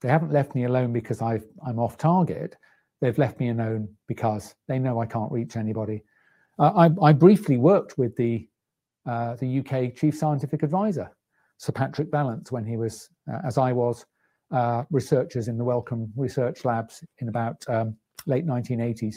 They 0.01 0.09
haven't 0.09 0.31
left 0.31 0.55
me 0.55 0.63
alone 0.63 0.93
because 0.93 1.21
i 1.21 1.39
am 1.67 1.79
off 1.79 1.97
target. 1.97 2.57
They've 3.01 3.17
left 3.17 3.39
me 3.39 3.49
alone 3.49 3.89
because 4.07 4.55
they 4.67 4.79
know 4.79 4.99
I 4.99 5.05
can't 5.05 5.31
reach 5.31 5.57
anybody. 5.57 6.03
Uh, 6.57 6.89
I, 7.01 7.09
I, 7.09 7.13
briefly 7.13 7.57
worked 7.57 7.97
with 7.97 8.15
the 8.15 8.47
uh, 9.05 9.35
the 9.35 9.59
UK 9.59 9.95
chief 9.95 10.15
scientific 10.15 10.61
advisor, 10.61 11.09
Sir 11.57 11.71
Patrick 11.71 12.11
Vallance, 12.11 12.51
when 12.51 12.65
he 12.65 12.77
was, 12.77 13.09
uh, 13.31 13.39
as 13.43 13.57
I 13.57 13.71
was, 13.71 14.05
uh, 14.51 14.83
researchers 14.91 15.47
in 15.47 15.57
the 15.57 15.63
Wellcome 15.63 16.11
Research 16.15 16.65
Labs 16.65 17.03
in 17.17 17.29
about 17.29 17.63
um, 17.67 17.95
late 18.25 18.45
1980s. 18.45 19.15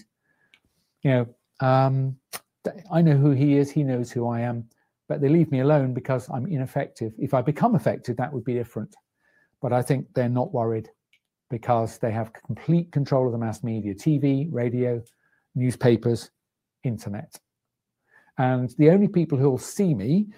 You 1.02 1.10
know, 1.10 1.26
um, 1.60 2.16
I 2.91 3.02
know 3.02 3.16
who 3.16 3.31
he 3.31 3.57
is. 3.57 3.70
He 3.70 3.83
knows 3.83 4.10
who 4.10 4.28
I 4.28 4.41
am. 4.41 4.68
But 5.08 5.20
they 5.20 5.28
leave 5.28 5.50
me 5.50 5.60
alone 5.60 5.92
because 5.92 6.28
I'm 6.31 6.47
ineffective. 6.47 7.12
If 7.18 7.34
I 7.34 7.42
become 7.42 7.74
effective, 7.74 8.16
that 8.16 8.33
would 8.33 8.44
be 8.44 8.55
different. 8.55 8.94
But 9.60 9.73
I 9.73 9.83
think 9.83 10.07
they're 10.15 10.28
not 10.28 10.52
worried 10.52 10.89
because 11.50 11.99
they 11.99 12.10
have 12.10 12.33
complete 12.33 12.91
control 12.91 13.26
of 13.26 13.33
the 13.33 13.39
mass 13.39 13.62
media 13.62 13.94
TV, 13.94 14.49
radio, 14.50 15.02
newspapers, 15.55 16.31
internet. 16.84 17.39
And 18.39 18.74
the 18.78 18.91
only 18.91 19.08
people 19.08 19.39
who 19.39 19.50
will 19.50 19.58
see 19.58 19.94
me 19.94 20.28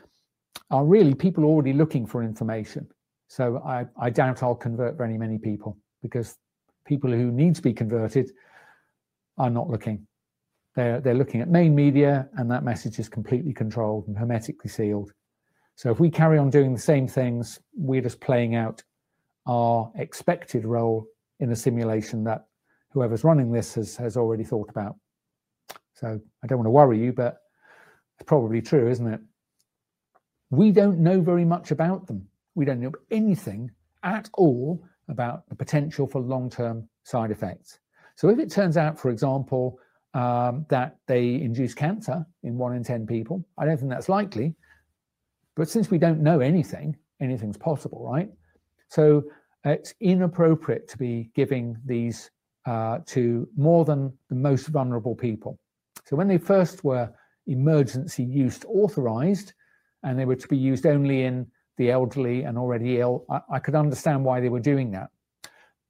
are 0.70 0.84
really 0.84 1.14
people 1.14 1.44
already 1.44 1.72
looking 1.72 2.06
for 2.06 2.22
information. 2.22 2.88
So 3.28 3.62
I, 3.64 3.86
I 3.98 4.10
doubt 4.10 4.42
I'll 4.42 4.54
convert 4.54 4.96
very 4.96 5.16
many 5.16 5.38
people 5.38 5.76
because 6.02 6.36
people 6.84 7.10
who 7.10 7.32
need 7.32 7.54
to 7.56 7.62
be 7.62 7.72
converted 7.72 8.32
are 9.38 9.50
not 9.50 9.68
looking. 9.68 10.06
They're, 10.74 11.00
they're 11.00 11.14
looking 11.14 11.40
at 11.40 11.48
main 11.48 11.74
media 11.74 12.28
and 12.36 12.50
that 12.50 12.64
message 12.64 12.98
is 12.98 13.08
completely 13.08 13.52
controlled 13.52 14.08
and 14.08 14.16
hermetically 14.16 14.68
sealed. 14.68 15.12
So 15.74 15.90
if 15.90 16.00
we 16.00 16.10
carry 16.10 16.38
on 16.38 16.50
doing 16.50 16.72
the 16.72 16.80
same 16.80 17.06
things, 17.08 17.60
we're 17.74 18.02
just 18.02 18.20
playing 18.20 18.54
out 18.54 18.82
our 19.46 19.90
expected 19.96 20.64
role 20.64 21.06
in 21.40 21.52
a 21.52 21.56
simulation 21.56 22.24
that 22.24 22.46
whoever's 22.90 23.24
running 23.24 23.52
this 23.52 23.74
has, 23.74 23.96
has 23.96 24.16
already 24.16 24.44
thought 24.44 24.70
about. 24.70 24.96
So 25.94 26.20
I 26.42 26.46
don't 26.46 26.58
want 26.58 26.66
to 26.66 26.70
worry 26.70 26.98
you, 26.98 27.12
but 27.12 27.38
it's 28.18 28.26
probably 28.26 28.62
true, 28.62 28.88
isn't 28.88 29.06
it? 29.06 29.20
We 30.50 30.72
don't 30.72 31.00
know 31.00 31.20
very 31.20 31.44
much 31.44 31.70
about 31.70 32.06
them. 32.06 32.26
We 32.54 32.64
don't 32.64 32.80
know 32.80 32.92
anything 33.10 33.70
at 34.02 34.30
all 34.34 34.82
about 35.08 35.48
the 35.48 35.54
potential 35.54 36.06
for 36.06 36.20
long 36.20 36.48
term 36.50 36.88
side 37.04 37.30
effects. 37.30 37.78
So 38.16 38.28
if 38.30 38.38
it 38.38 38.50
turns 38.50 38.76
out, 38.76 38.98
for 38.98 39.10
example, 39.10 39.78
um, 40.14 40.64
that 40.70 40.96
they 41.06 41.34
induce 41.34 41.74
cancer 41.74 42.26
in 42.42 42.56
one 42.56 42.74
in 42.74 42.82
10 42.82 43.06
people, 43.06 43.46
I 43.58 43.66
don't 43.66 43.76
think 43.76 43.90
that's 43.90 44.08
likely. 44.08 44.54
But 45.54 45.68
since 45.68 45.90
we 45.90 45.98
don't 45.98 46.20
know 46.20 46.40
anything, 46.40 46.96
anything's 47.20 47.56
possible, 47.58 48.08
right? 48.10 48.30
So 48.88 49.24
it's 49.64 49.94
inappropriate 50.00 50.88
to 50.88 50.98
be 50.98 51.30
giving 51.34 51.76
these 51.84 52.30
uh, 52.66 52.98
to 53.06 53.48
more 53.56 53.84
than 53.84 54.12
the 54.28 54.34
most 54.34 54.68
vulnerable 54.68 55.14
people. 55.14 55.58
So 56.04 56.16
when 56.16 56.28
they 56.28 56.38
first 56.38 56.84
were 56.84 57.12
emergency 57.46 58.24
use 58.24 58.60
authorized 58.66 59.52
and 60.02 60.18
they 60.18 60.24
were 60.24 60.36
to 60.36 60.48
be 60.48 60.56
used 60.56 60.86
only 60.86 61.24
in 61.24 61.46
the 61.78 61.90
elderly 61.90 62.42
and 62.42 62.56
already 62.56 63.00
ill, 63.00 63.24
I, 63.30 63.40
I 63.54 63.58
could 63.58 63.74
understand 63.74 64.24
why 64.24 64.40
they 64.40 64.48
were 64.48 64.60
doing 64.60 64.90
that. 64.92 65.10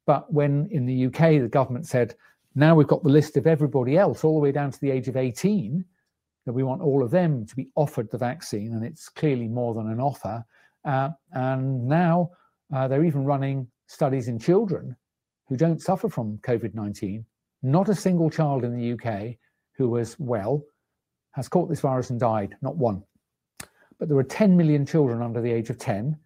But 0.06 0.32
when 0.32 0.68
in 0.70 0.86
the 0.86 1.06
UK 1.06 1.40
the 1.40 1.48
government 1.50 1.86
said, 1.86 2.14
now 2.54 2.74
we've 2.74 2.86
got 2.86 3.02
the 3.02 3.10
list 3.10 3.36
of 3.36 3.46
everybody 3.46 3.98
else 3.98 4.24
all 4.24 4.34
the 4.34 4.40
way 4.40 4.52
down 4.52 4.70
to 4.70 4.80
the 4.80 4.90
age 4.90 5.08
of 5.08 5.16
18, 5.16 5.84
that 6.46 6.52
we 6.52 6.62
want 6.62 6.80
all 6.80 7.02
of 7.02 7.10
them 7.10 7.44
to 7.44 7.56
be 7.56 7.68
offered 7.74 8.10
the 8.10 8.16
vaccine, 8.16 8.72
and 8.72 8.84
it's 8.84 9.08
clearly 9.08 9.48
more 9.48 9.74
than 9.74 9.90
an 9.90 10.00
offer. 10.00 10.44
Uh, 10.84 11.10
and 11.32 11.86
now 11.86 12.30
uh, 12.74 12.88
they're 12.88 13.04
even 13.04 13.24
running 13.24 13.66
studies 13.88 14.28
in 14.28 14.38
children 14.38 14.96
who 15.48 15.56
don't 15.56 15.82
suffer 15.82 16.08
from 16.08 16.38
COVID 16.38 16.74
19. 16.74 17.24
Not 17.62 17.88
a 17.88 17.94
single 17.94 18.30
child 18.30 18.64
in 18.64 18.76
the 18.76 18.92
UK 18.92 19.36
who 19.72 19.90
was 19.90 20.16
well 20.18 20.62
has 21.32 21.48
caught 21.48 21.68
this 21.68 21.80
virus 21.80 22.10
and 22.10 22.18
died, 22.18 22.56
not 22.62 22.76
one. 22.76 23.02
But 23.98 24.08
there 24.08 24.16
are 24.16 24.24
10 24.24 24.56
million 24.56 24.86
children 24.86 25.20
under 25.20 25.40
the 25.40 25.50
age 25.50 25.68
of 25.68 25.78
10 25.78 26.16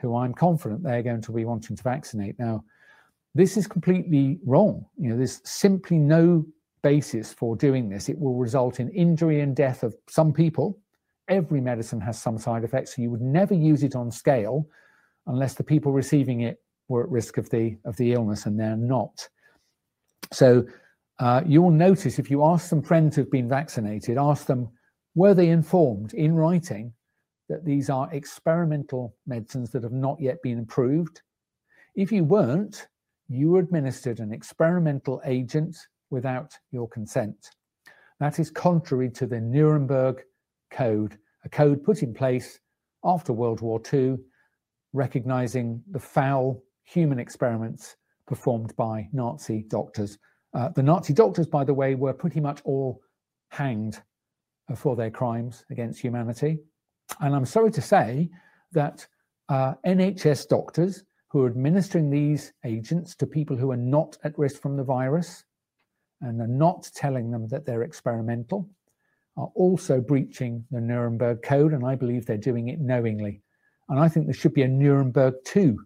who 0.00 0.16
I'm 0.16 0.34
confident 0.34 0.82
they're 0.82 1.02
going 1.02 1.22
to 1.22 1.32
be 1.32 1.44
wanting 1.44 1.76
to 1.76 1.82
vaccinate. 1.82 2.38
Now, 2.38 2.64
this 3.34 3.56
is 3.56 3.66
completely 3.66 4.38
wrong. 4.44 4.84
You 4.96 5.10
know, 5.10 5.16
there's 5.16 5.40
simply 5.44 5.98
no 5.98 6.44
basis 6.82 7.32
for 7.32 7.56
doing 7.56 7.88
this. 7.88 8.08
It 8.08 8.18
will 8.18 8.34
result 8.34 8.80
in 8.80 8.88
injury 8.90 9.40
and 9.40 9.54
death 9.54 9.82
of 9.82 9.94
some 10.08 10.32
people. 10.32 10.78
Every 11.28 11.60
medicine 11.60 12.00
has 12.00 12.20
some 12.20 12.38
side 12.38 12.64
effects, 12.64 12.96
so 12.96 13.02
you 13.02 13.10
would 13.10 13.20
never 13.20 13.54
use 13.54 13.82
it 13.82 13.94
on 13.94 14.10
scale 14.10 14.66
unless 15.26 15.54
the 15.54 15.62
people 15.62 15.92
receiving 15.92 16.40
it 16.40 16.58
were 16.88 17.04
at 17.04 17.10
risk 17.10 17.38
of 17.38 17.48
the 17.50 17.76
of 17.84 17.96
the 17.96 18.12
illness, 18.12 18.46
and 18.46 18.58
they're 18.58 18.76
not. 18.76 19.28
So 20.32 20.66
uh, 21.20 21.42
you 21.46 21.62
will 21.62 21.70
notice 21.70 22.18
if 22.18 22.30
you 22.30 22.44
ask 22.44 22.68
some 22.68 22.82
friends 22.82 23.14
who've 23.14 23.30
been 23.30 23.48
vaccinated, 23.48 24.18
ask 24.18 24.46
them 24.46 24.68
were 25.14 25.34
they 25.34 25.50
informed 25.50 26.14
in 26.14 26.34
writing 26.34 26.92
that 27.48 27.64
these 27.64 27.90
are 27.90 28.08
experimental 28.12 29.14
medicines 29.26 29.70
that 29.70 29.82
have 29.82 29.92
not 29.92 30.20
yet 30.20 30.40
been 30.42 30.60
approved. 30.60 31.22
If 31.96 32.12
you 32.12 32.24
weren't, 32.24 32.86
you 33.30 33.58
administered 33.58 34.18
an 34.18 34.32
experimental 34.32 35.22
agent 35.24 35.76
without 36.10 36.52
your 36.72 36.88
consent. 36.88 37.50
That 38.18 38.40
is 38.40 38.50
contrary 38.50 39.08
to 39.12 39.26
the 39.26 39.40
Nuremberg 39.40 40.22
Code, 40.72 41.16
a 41.44 41.48
code 41.48 41.84
put 41.84 42.02
in 42.02 42.12
place 42.12 42.58
after 43.04 43.32
World 43.32 43.60
War 43.60 43.80
II, 43.92 44.18
recognizing 44.92 45.80
the 45.92 46.00
foul 46.00 46.62
human 46.82 47.20
experiments 47.20 47.96
performed 48.26 48.74
by 48.76 49.08
Nazi 49.12 49.64
doctors. 49.68 50.18
Uh, 50.52 50.70
the 50.70 50.82
Nazi 50.82 51.12
doctors, 51.12 51.46
by 51.46 51.62
the 51.62 51.72
way, 51.72 51.94
were 51.94 52.12
pretty 52.12 52.40
much 52.40 52.60
all 52.64 53.00
hanged 53.50 54.02
for 54.74 54.96
their 54.96 55.10
crimes 55.10 55.64
against 55.70 56.00
humanity. 56.00 56.58
And 57.20 57.34
I'm 57.34 57.46
sorry 57.46 57.70
to 57.70 57.80
say 57.80 58.28
that 58.72 59.06
uh, 59.48 59.74
NHS 59.86 60.48
doctors 60.48 61.04
who 61.30 61.42
are 61.42 61.48
administering 61.48 62.10
these 62.10 62.52
agents 62.64 63.14
to 63.16 63.26
people 63.26 63.56
who 63.56 63.70
are 63.70 63.76
not 63.76 64.18
at 64.24 64.38
risk 64.38 64.60
from 64.60 64.76
the 64.76 64.84
virus 64.84 65.44
and 66.20 66.40
are 66.40 66.46
not 66.46 66.90
telling 66.94 67.30
them 67.30 67.48
that 67.48 67.64
they're 67.64 67.82
experimental 67.82 68.68
are 69.36 69.50
also 69.54 70.00
breaching 70.00 70.64
the 70.70 70.80
Nuremberg 70.80 71.42
Code, 71.42 71.72
and 71.72 71.86
I 71.86 71.94
believe 71.94 72.26
they're 72.26 72.36
doing 72.36 72.68
it 72.68 72.80
knowingly. 72.80 73.42
And 73.88 73.98
I 73.98 74.08
think 74.08 74.26
there 74.26 74.34
should 74.34 74.54
be 74.54 74.62
a 74.62 74.68
Nuremberg 74.68 75.34
2. 75.44 75.78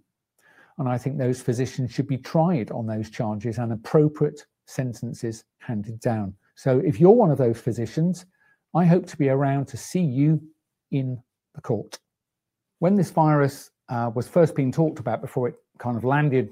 And 0.79 0.89
I 0.89 0.99
think 0.99 1.19
those 1.19 1.41
physicians 1.41 1.93
should 1.93 2.09
be 2.09 2.19
tried 2.19 2.71
on 2.71 2.87
those 2.87 3.11
charges 3.11 3.59
and 3.59 3.73
appropriate 3.73 4.45
sentences 4.67 5.45
handed 5.59 6.01
down. 6.01 6.35
So 6.57 6.81
if 6.81 6.99
you're 6.99 7.13
one 7.13 7.31
of 7.31 7.39
those 7.39 7.61
physicians, 7.61 8.27
I 8.75 8.85
hope 8.85 9.07
to 9.07 9.17
be 9.17 9.29
around 9.29 9.67
to 9.69 9.77
see 9.77 10.03
you 10.03 10.43
in 10.91 11.23
the 11.55 11.61
court. 11.61 11.99
When 12.81 12.97
this 12.97 13.11
virus 13.11 13.71
uh, 13.89 14.11
was 14.15 14.27
first 14.29 14.55
being 14.55 14.73
talked 14.73 14.99
about 14.99 15.21
before 15.21 15.49
it 15.49 15.55
kind 15.79 15.97
of 15.97 16.05
landed 16.05 16.51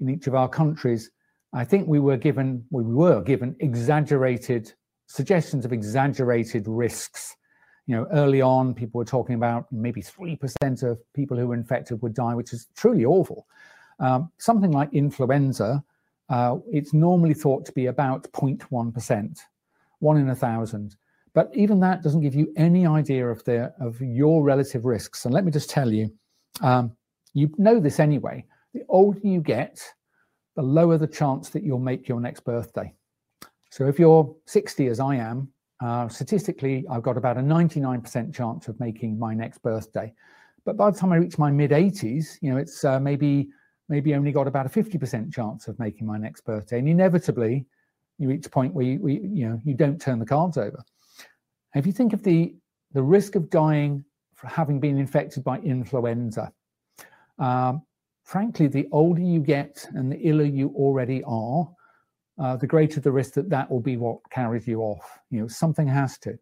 in 0.00 0.10
each 0.10 0.26
of 0.26 0.34
our 0.34 0.48
countries, 0.48 1.10
I 1.52 1.64
think 1.64 1.86
we 1.86 2.00
were 2.00 2.16
given 2.16 2.64
we 2.70 2.82
were 2.82 3.22
given 3.22 3.56
exaggerated 3.60 4.72
suggestions 5.06 5.64
of 5.64 5.72
exaggerated 5.72 6.66
risks. 6.66 7.36
You 7.86 7.96
know, 7.96 8.06
early 8.12 8.40
on, 8.40 8.74
people 8.74 8.98
were 8.98 9.04
talking 9.04 9.34
about 9.34 9.66
maybe 9.70 10.02
3% 10.02 10.82
of 10.82 10.98
people 11.12 11.36
who 11.36 11.48
were 11.48 11.54
infected 11.54 12.00
would 12.00 12.14
die, 12.14 12.34
which 12.34 12.54
is 12.54 12.66
truly 12.74 13.04
awful. 13.04 13.46
Um, 14.00 14.32
something 14.38 14.70
like 14.72 14.88
influenza, 14.92 15.84
uh, 16.30 16.56
it's 16.72 16.94
normally 16.94 17.34
thought 17.34 17.66
to 17.66 17.72
be 17.72 17.86
about 17.86 18.24
0.1%, 18.32 19.38
one 19.98 20.16
in 20.16 20.30
a 20.30 20.34
thousand. 20.34 20.96
But 21.34 21.50
even 21.54 21.78
that 21.80 22.02
doesn't 22.02 22.22
give 22.22 22.34
you 22.34 22.52
any 22.56 22.86
idea 22.86 23.28
of 23.28 23.44
the 23.44 23.74
of 23.80 24.00
your 24.00 24.42
relative 24.42 24.84
risks. 24.84 25.24
And 25.24 25.34
let 25.34 25.44
me 25.44 25.50
just 25.52 25.68
tell 25.68 25.92
you, 25.92 26.10
um, 26.60 26.96
you 27.32 27.50
know 27.58 27.80
this 27.80 28.00
anyway. 28.00 28.44
The 28.72 28.82
older 28.88 29.20
you 29.22 29.40
get, 29.40 29.80
the 30.56 30.62
lower 30.62 30.98
the 30.98 31.06
chance 31.06 31.50
that 31.50 31.62
you'll 31.62 31.78
make 31.78 32.08
your 32.08 32.20
next 32.20 32.40
birthday. 32.40 32.92
So 33.70 33.86
if 33.86 33.98
you're 33.98 34.34
60 34.46 34.86
as 34.86 35.00
I 35.00 35.16
am, 35.16 35.48
uh, 35.84 36.08
statistically, 36.08 36.84
I've 36.88 37.02
got 37.02 37.16
about 37.16 37.36
a 37.36 37.40
99% 37.40 38.32
chance 38.34 38.68
of 38.68 38.78
making 38.78 39.18
my 39.18 39.34
next 39.34 39.58
birthday. 39.62 40.12
But 40.64 40.76
by 40.76 40.90
the 40.90 40.98
time 40.98 41.12
I 41.12 41.16
reach 41.16 41.38
my 41.38 41.50
mid 41.50 41.72
80s, 41.72 42.38
you 42.40 42.52
know, 42.52 42.56
it's 42.56 42.84
uh, 42.84 42.98
maybe 43.00 43.50
maybe 43.88 44.14
only 44.14 44.32
got 44.32 44.46
about 44.46 44.64
a 44.64 44.68
50% 44.70 45.32
chance 45.32 45.68
of 45.68 45.78
making 45.78 46.06
my 46.06 46.16
next 46.16 46.40
birthday. 46.46 46.78
And 46.78 46.88
inevitably, 46.88 47.66
you 48.18 48.28
reach 48.28 48.46
a 48.46 48.50
point 48.50 48.72
where 48.72 48.86
you, 48.86 48.98
we, 49.00 49.14
you 49.14 49.48
know 49.48 49.60
you 49.64 49.74
don't 49.74 50.00
turn 50.00 50.18
the 50.18 50.24
cards 50.26 50.56
over. 50.56 50.82
If 51.74 51.86
you 51.86 51.92
think 51.92 52.12
of 52.12 52.22
the 52.22 52.54
the 52.92 53.02
risk 53.02 53.34
of 53.34 53.50
dying 53.50 54.04
having 54.46 54.80
been 54.80 54.98
infected 54.98 55.44
by 55.44 55.58
influenza, 55.58 56.52
um, 57.38 57.82
frankly, 58.24 58.66
the 58.66 58.88
older 58.92 59.20
you 59.20 59.40
get 59.40 59.86
and 59.94 60.10
the 60.10 60.26
iller 60.26 60.44
you 60.44 60.68
already 60.76 61.22
are, 61.26 61.68
uh, 62.38 62.56
the 62.56 62.66
greater 62.66 63.00
the 63.00 63.12
risk 63.12 63.34
that 63.34 63.50
that 63.50 63.70
will 63.70 63.80
be 63.80 63.96
what 63.96 64.18
carries 64.30 64.66
you 64.66 64.80
off. 64.80 65.18
You 65.30 65.42
know, 65.42 65.48
something 65.48 65.86
has 65.86 66.18
to. 66.18 66.38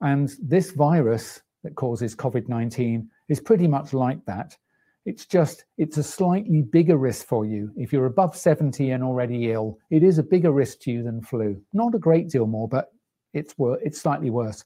And 0.00 0.34
this 0.42 0.72
virus 0.72 1.40
that 1.62 1.74
causes 1.76 2.14
COVID 2.14 2.48
19 2.48 3.08
is 3.28 3.40
pretty 3.40 3.66
much 3.66 3.92
like 3.92 4.24
that. 4.26 4.56
It's 5.06 5.26
just, 5.26 5.64
it's 5.76 5.98
a 5.98 6.02
slightly 6.02 6.62
bigger 6.62 6.96
risk 6.96 7.26
for 7.26 7.44
you. 7.44 7.70
If 7.76 7.92
you're 7.92 8.06
above 8.06 8.36
70 8.36 8.90
and 8.90 9.04
already 9.04 9.52
ill, 9.52 9.78
it 9.90 10.02
is 10.02 10.18
a 10.18 10.22
bigger 10.22 10.50
risk 10.50 10.80
to 10.80 10.90
you 10.90 11.02
than 11.02 11.20
flu. 11.20 11.60
Not 11.74 11.94
a 11.94 11.98
great 11.98 12.30
deal 12.30 12.46
more, 12.46 12.68
but 12.68 12.90
it's, 13.34 13.56
wor- 13.58 13.80
it's 13.82 14.00
slightly 14.00 14.30
worse. 14.30 14.64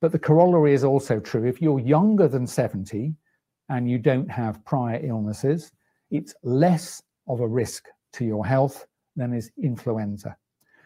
But 0.00 0.12
the 0.12 0.18
corollary 0.18 0.74
is 0.74 0.84
also 0.84 1.20
true. 1.20 1.44
If 1.44 1.62
you're 1.62 1.80
younger 1.80 2.28
than 2.28 2.46
70 2.46 3.14
and 3.68 3.90
you 3.90 3.98
don't 3.98 4.30
have 4.30 4.64
prior 4.64 5.00
illnesses, 5.02 5.72
it's 6.10 6.34
less 6.42 7.02
of 7.28 7.40
a 7.40 7.48
risk 7.48 7.88
to 8.14 8.24
your 8.24 8.46
health 8.46 8.86
than 9.16 9.32
is 9.32 9.50
influenza. 9.62 10.36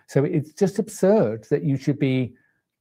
So 0.07 0.25
it's 0.25 0.53
just 0.53 0.79
absurd 0.79 1.47
that 1.51 1.65
you 1.65 1.77
should 1.77 1.99
be 1.99 2.35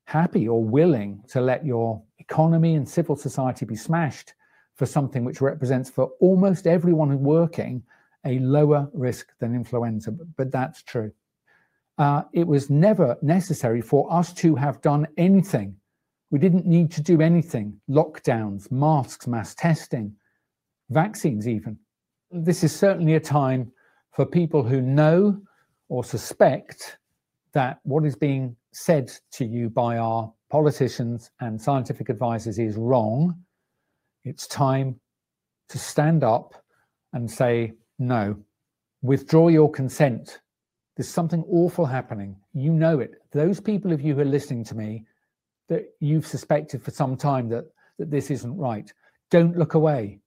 happy 0.05 0.47
or 0.47 0.63
willing 0.63 1.21
to 1.27 1.41
let 1.41 1.65
your 1.65 2.01
economy 2.17 2.75
and 2.75 2.87
civil 2.87 3.15
society 3.15 3.65
be 3.65 3.75
smashed 3.75 4.33
for 4.75 4.85
something 4.85 5.23
which 5.23 5.41
represents 5.41 5.89
for 5.89 6.11
almost 6.19 6.65
everyone 6.65 7.19
working 7.21 7.83
a 8.25 8.39
lower 8.39 8.89
risk 8.93 9.27
than 9.39 9.53
influenza. 9.53 10.11
But 10.11 10.51
that's 10.51 10.81
true. 10.83 11.11
Uh, 11.97 12.23
it 12.33 12.47
was 12.47 12.69
never 12.69 13.17
necessary 13.21 13.81
for 13.81 14.11
us 14.11 14.33
to 14.33 14.55
have 14.55 14.81
done 14.81 15.07
anything. 15.17 15.75
We 16.31 16.39
didn't 16.39 16.65
need 16.65 16.91
to 16.91 17.01
do 17.01 17.21
anything 17.21 17.79
lockdowns, 17.89 18.71
masks, 18.71 19.27
mass 19.27 19.55
testing, 19.55 20.15
vaccines, 20.89 21.47
even. 21.47 21.77
This 22.31 22.63
is 22.63 22.75
certainly 22.75 23.15
a 23.15 23.19
time 23.19 23.71
for 24.11 24.25
people 24.25 24.63
who 24.63 24.81
know 24.81 25.41
or 25.87 26.03
suspect 26.03 26.97
that 27.53 27.79
what 27.83 28.05
is 28.05 28.15
being 28.15 28.55
said 28.71 29.11
to 29.31 29.45
you 29.45 29.69
by 29.69 29.97
our 29.97 30.31
politicians 30.49 31.31
and 31.39 31.59
scientific 31.59 32.09
advisors 32.09 32.59
is 32.59 32.75
wrong, 32.75 33.35
it's 34.23 34.47
time 34.47 34.99
to 35.69 35.77
stand 35.77 36.23
up 36.23 36.63
and 37.13 37.29
say, 37.29 37.73
no, 37.97 38.37
withdraw 39.01 39.47
your 39.47 39.71
consent. 39.71 40.39
There's 40.95 41.09
something 41.09 41.43
awful 41.47 41.85
happening. 41.85 42.35
You 42.53 42.73
know 42.73 42.99
it. 42.99 43.13
Those 43.31 43.59
people 43.59 43.93
of 43.93 44.01
you 44.01 44.15
who 44.15 44.21
are 44.21 44.25
listening 44.25 44.63
to 44.65 44.75
me 44.75 45.05
that 45.69 45.93
you've 45.99 46.27
suspected 46.27 46.83
for 46.83 46.91
some 46.91 47.15
time 47.15 47.47
that, 47.49 47.65
that 47.97 48.11
this 48.11 48.29
isn't 48.29 48.57
right, 48.57 48.91
don't 49.31 49.57
look 49.57 49.75
away. 49.75 50.19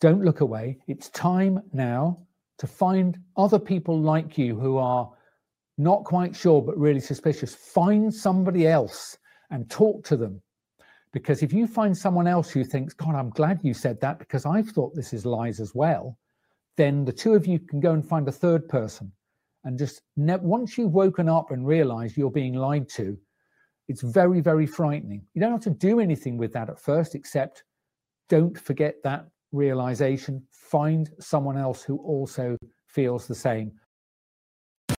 Don't 0.00 0.24
look 0.24 0.40
away. 0.40 0.78
It's 0.86 1.10
time 1.10 1.60
now 1.72 2.18
to 2.58 2.66
find 2.66 3.18
other 3.36 3.58
people 3.58 4.00
like 4.00 4.38
you 4.38 4.58
who 4.58 4.78
are 4.78 5.10
not 5.76 6.04
quite 6.04 6.34
sure 6.34 6.62
but 6.62 6.78
really 6.78 7.00
suspicious. 7.00 7.54
Find 7.54 8.12
somebody 8.12 8.66
else 8.66 9.18
and 9.50 9.68
talk 9.70 10.04
to 10.04 10.16
them. 10.16 10.40
Because 11.12 11.42
if 11.42 11.52
you 11.52 11.66
find 11.66 11.96
someone 11.96 12.28
else 12.28 12.50
who 12.50 12.62
thinks, 12.62 12.94
God, 12.94 13.14
I'm 13.14 13.30
glad 13.30 13.60
you 13.62 13.74
said 13.74 14.00
that 14.00 14.18
because 14.18 14.46
I've 14.46 14.68
thought 14.68 14.94
this 14.94 15.12
is 15.12 15.26
lies 15.26 15.58
as 15.58 15.74
well, 15.74 16.16
then 16.76 17.04
the 17.04 17.12
two 17.12 17.34
of 17.34 17.46
you 17.46 17.58
can 17.58 17.80
go 17.80 17.92
and 17.92 18.06
find 18.06 18.28
a 18.28 18.32
third 18.32 18.68
person. 18.68 19.10
And 19.64 19.78
just 19.78 20.02
ne- 20.16 20.36
once 20.36 20.78
you've 20.78 20.92
woken 20.92 21.28
up 21.28 21.50
and 21.50 21.66
realize 21.66 22.16
you're 22.16 22.30
being 22.30 22.54
lied 22.54 22.88
to, 22.90 23.18
it's 23.90 24.02
very, 24.02 24.40
very 24.40 24.66
frightening. 24.66 25.20
You 25.34 25.40
don't 25.40 25.50
have 25.50 25.60
to 25.62 25.70
do 25.70 25.98
anything 25.98 26.38
with 26.38 26.52
that 26.52 26.70
at 26.70 26.78
first, 26.78 27.16
except 27.16 27.64
don't 28.28 28.56
forget 28.56 28.94
that 29.02 29.26
realization, 29.50 30.44
find 30.52 31.10
someone 31.18 31.58
else 31.58 31.82
who 31.82 31.96
also 31.98 32.56
feels 32.86 33.26
the 33.26 33.34
same. 33.34 33.72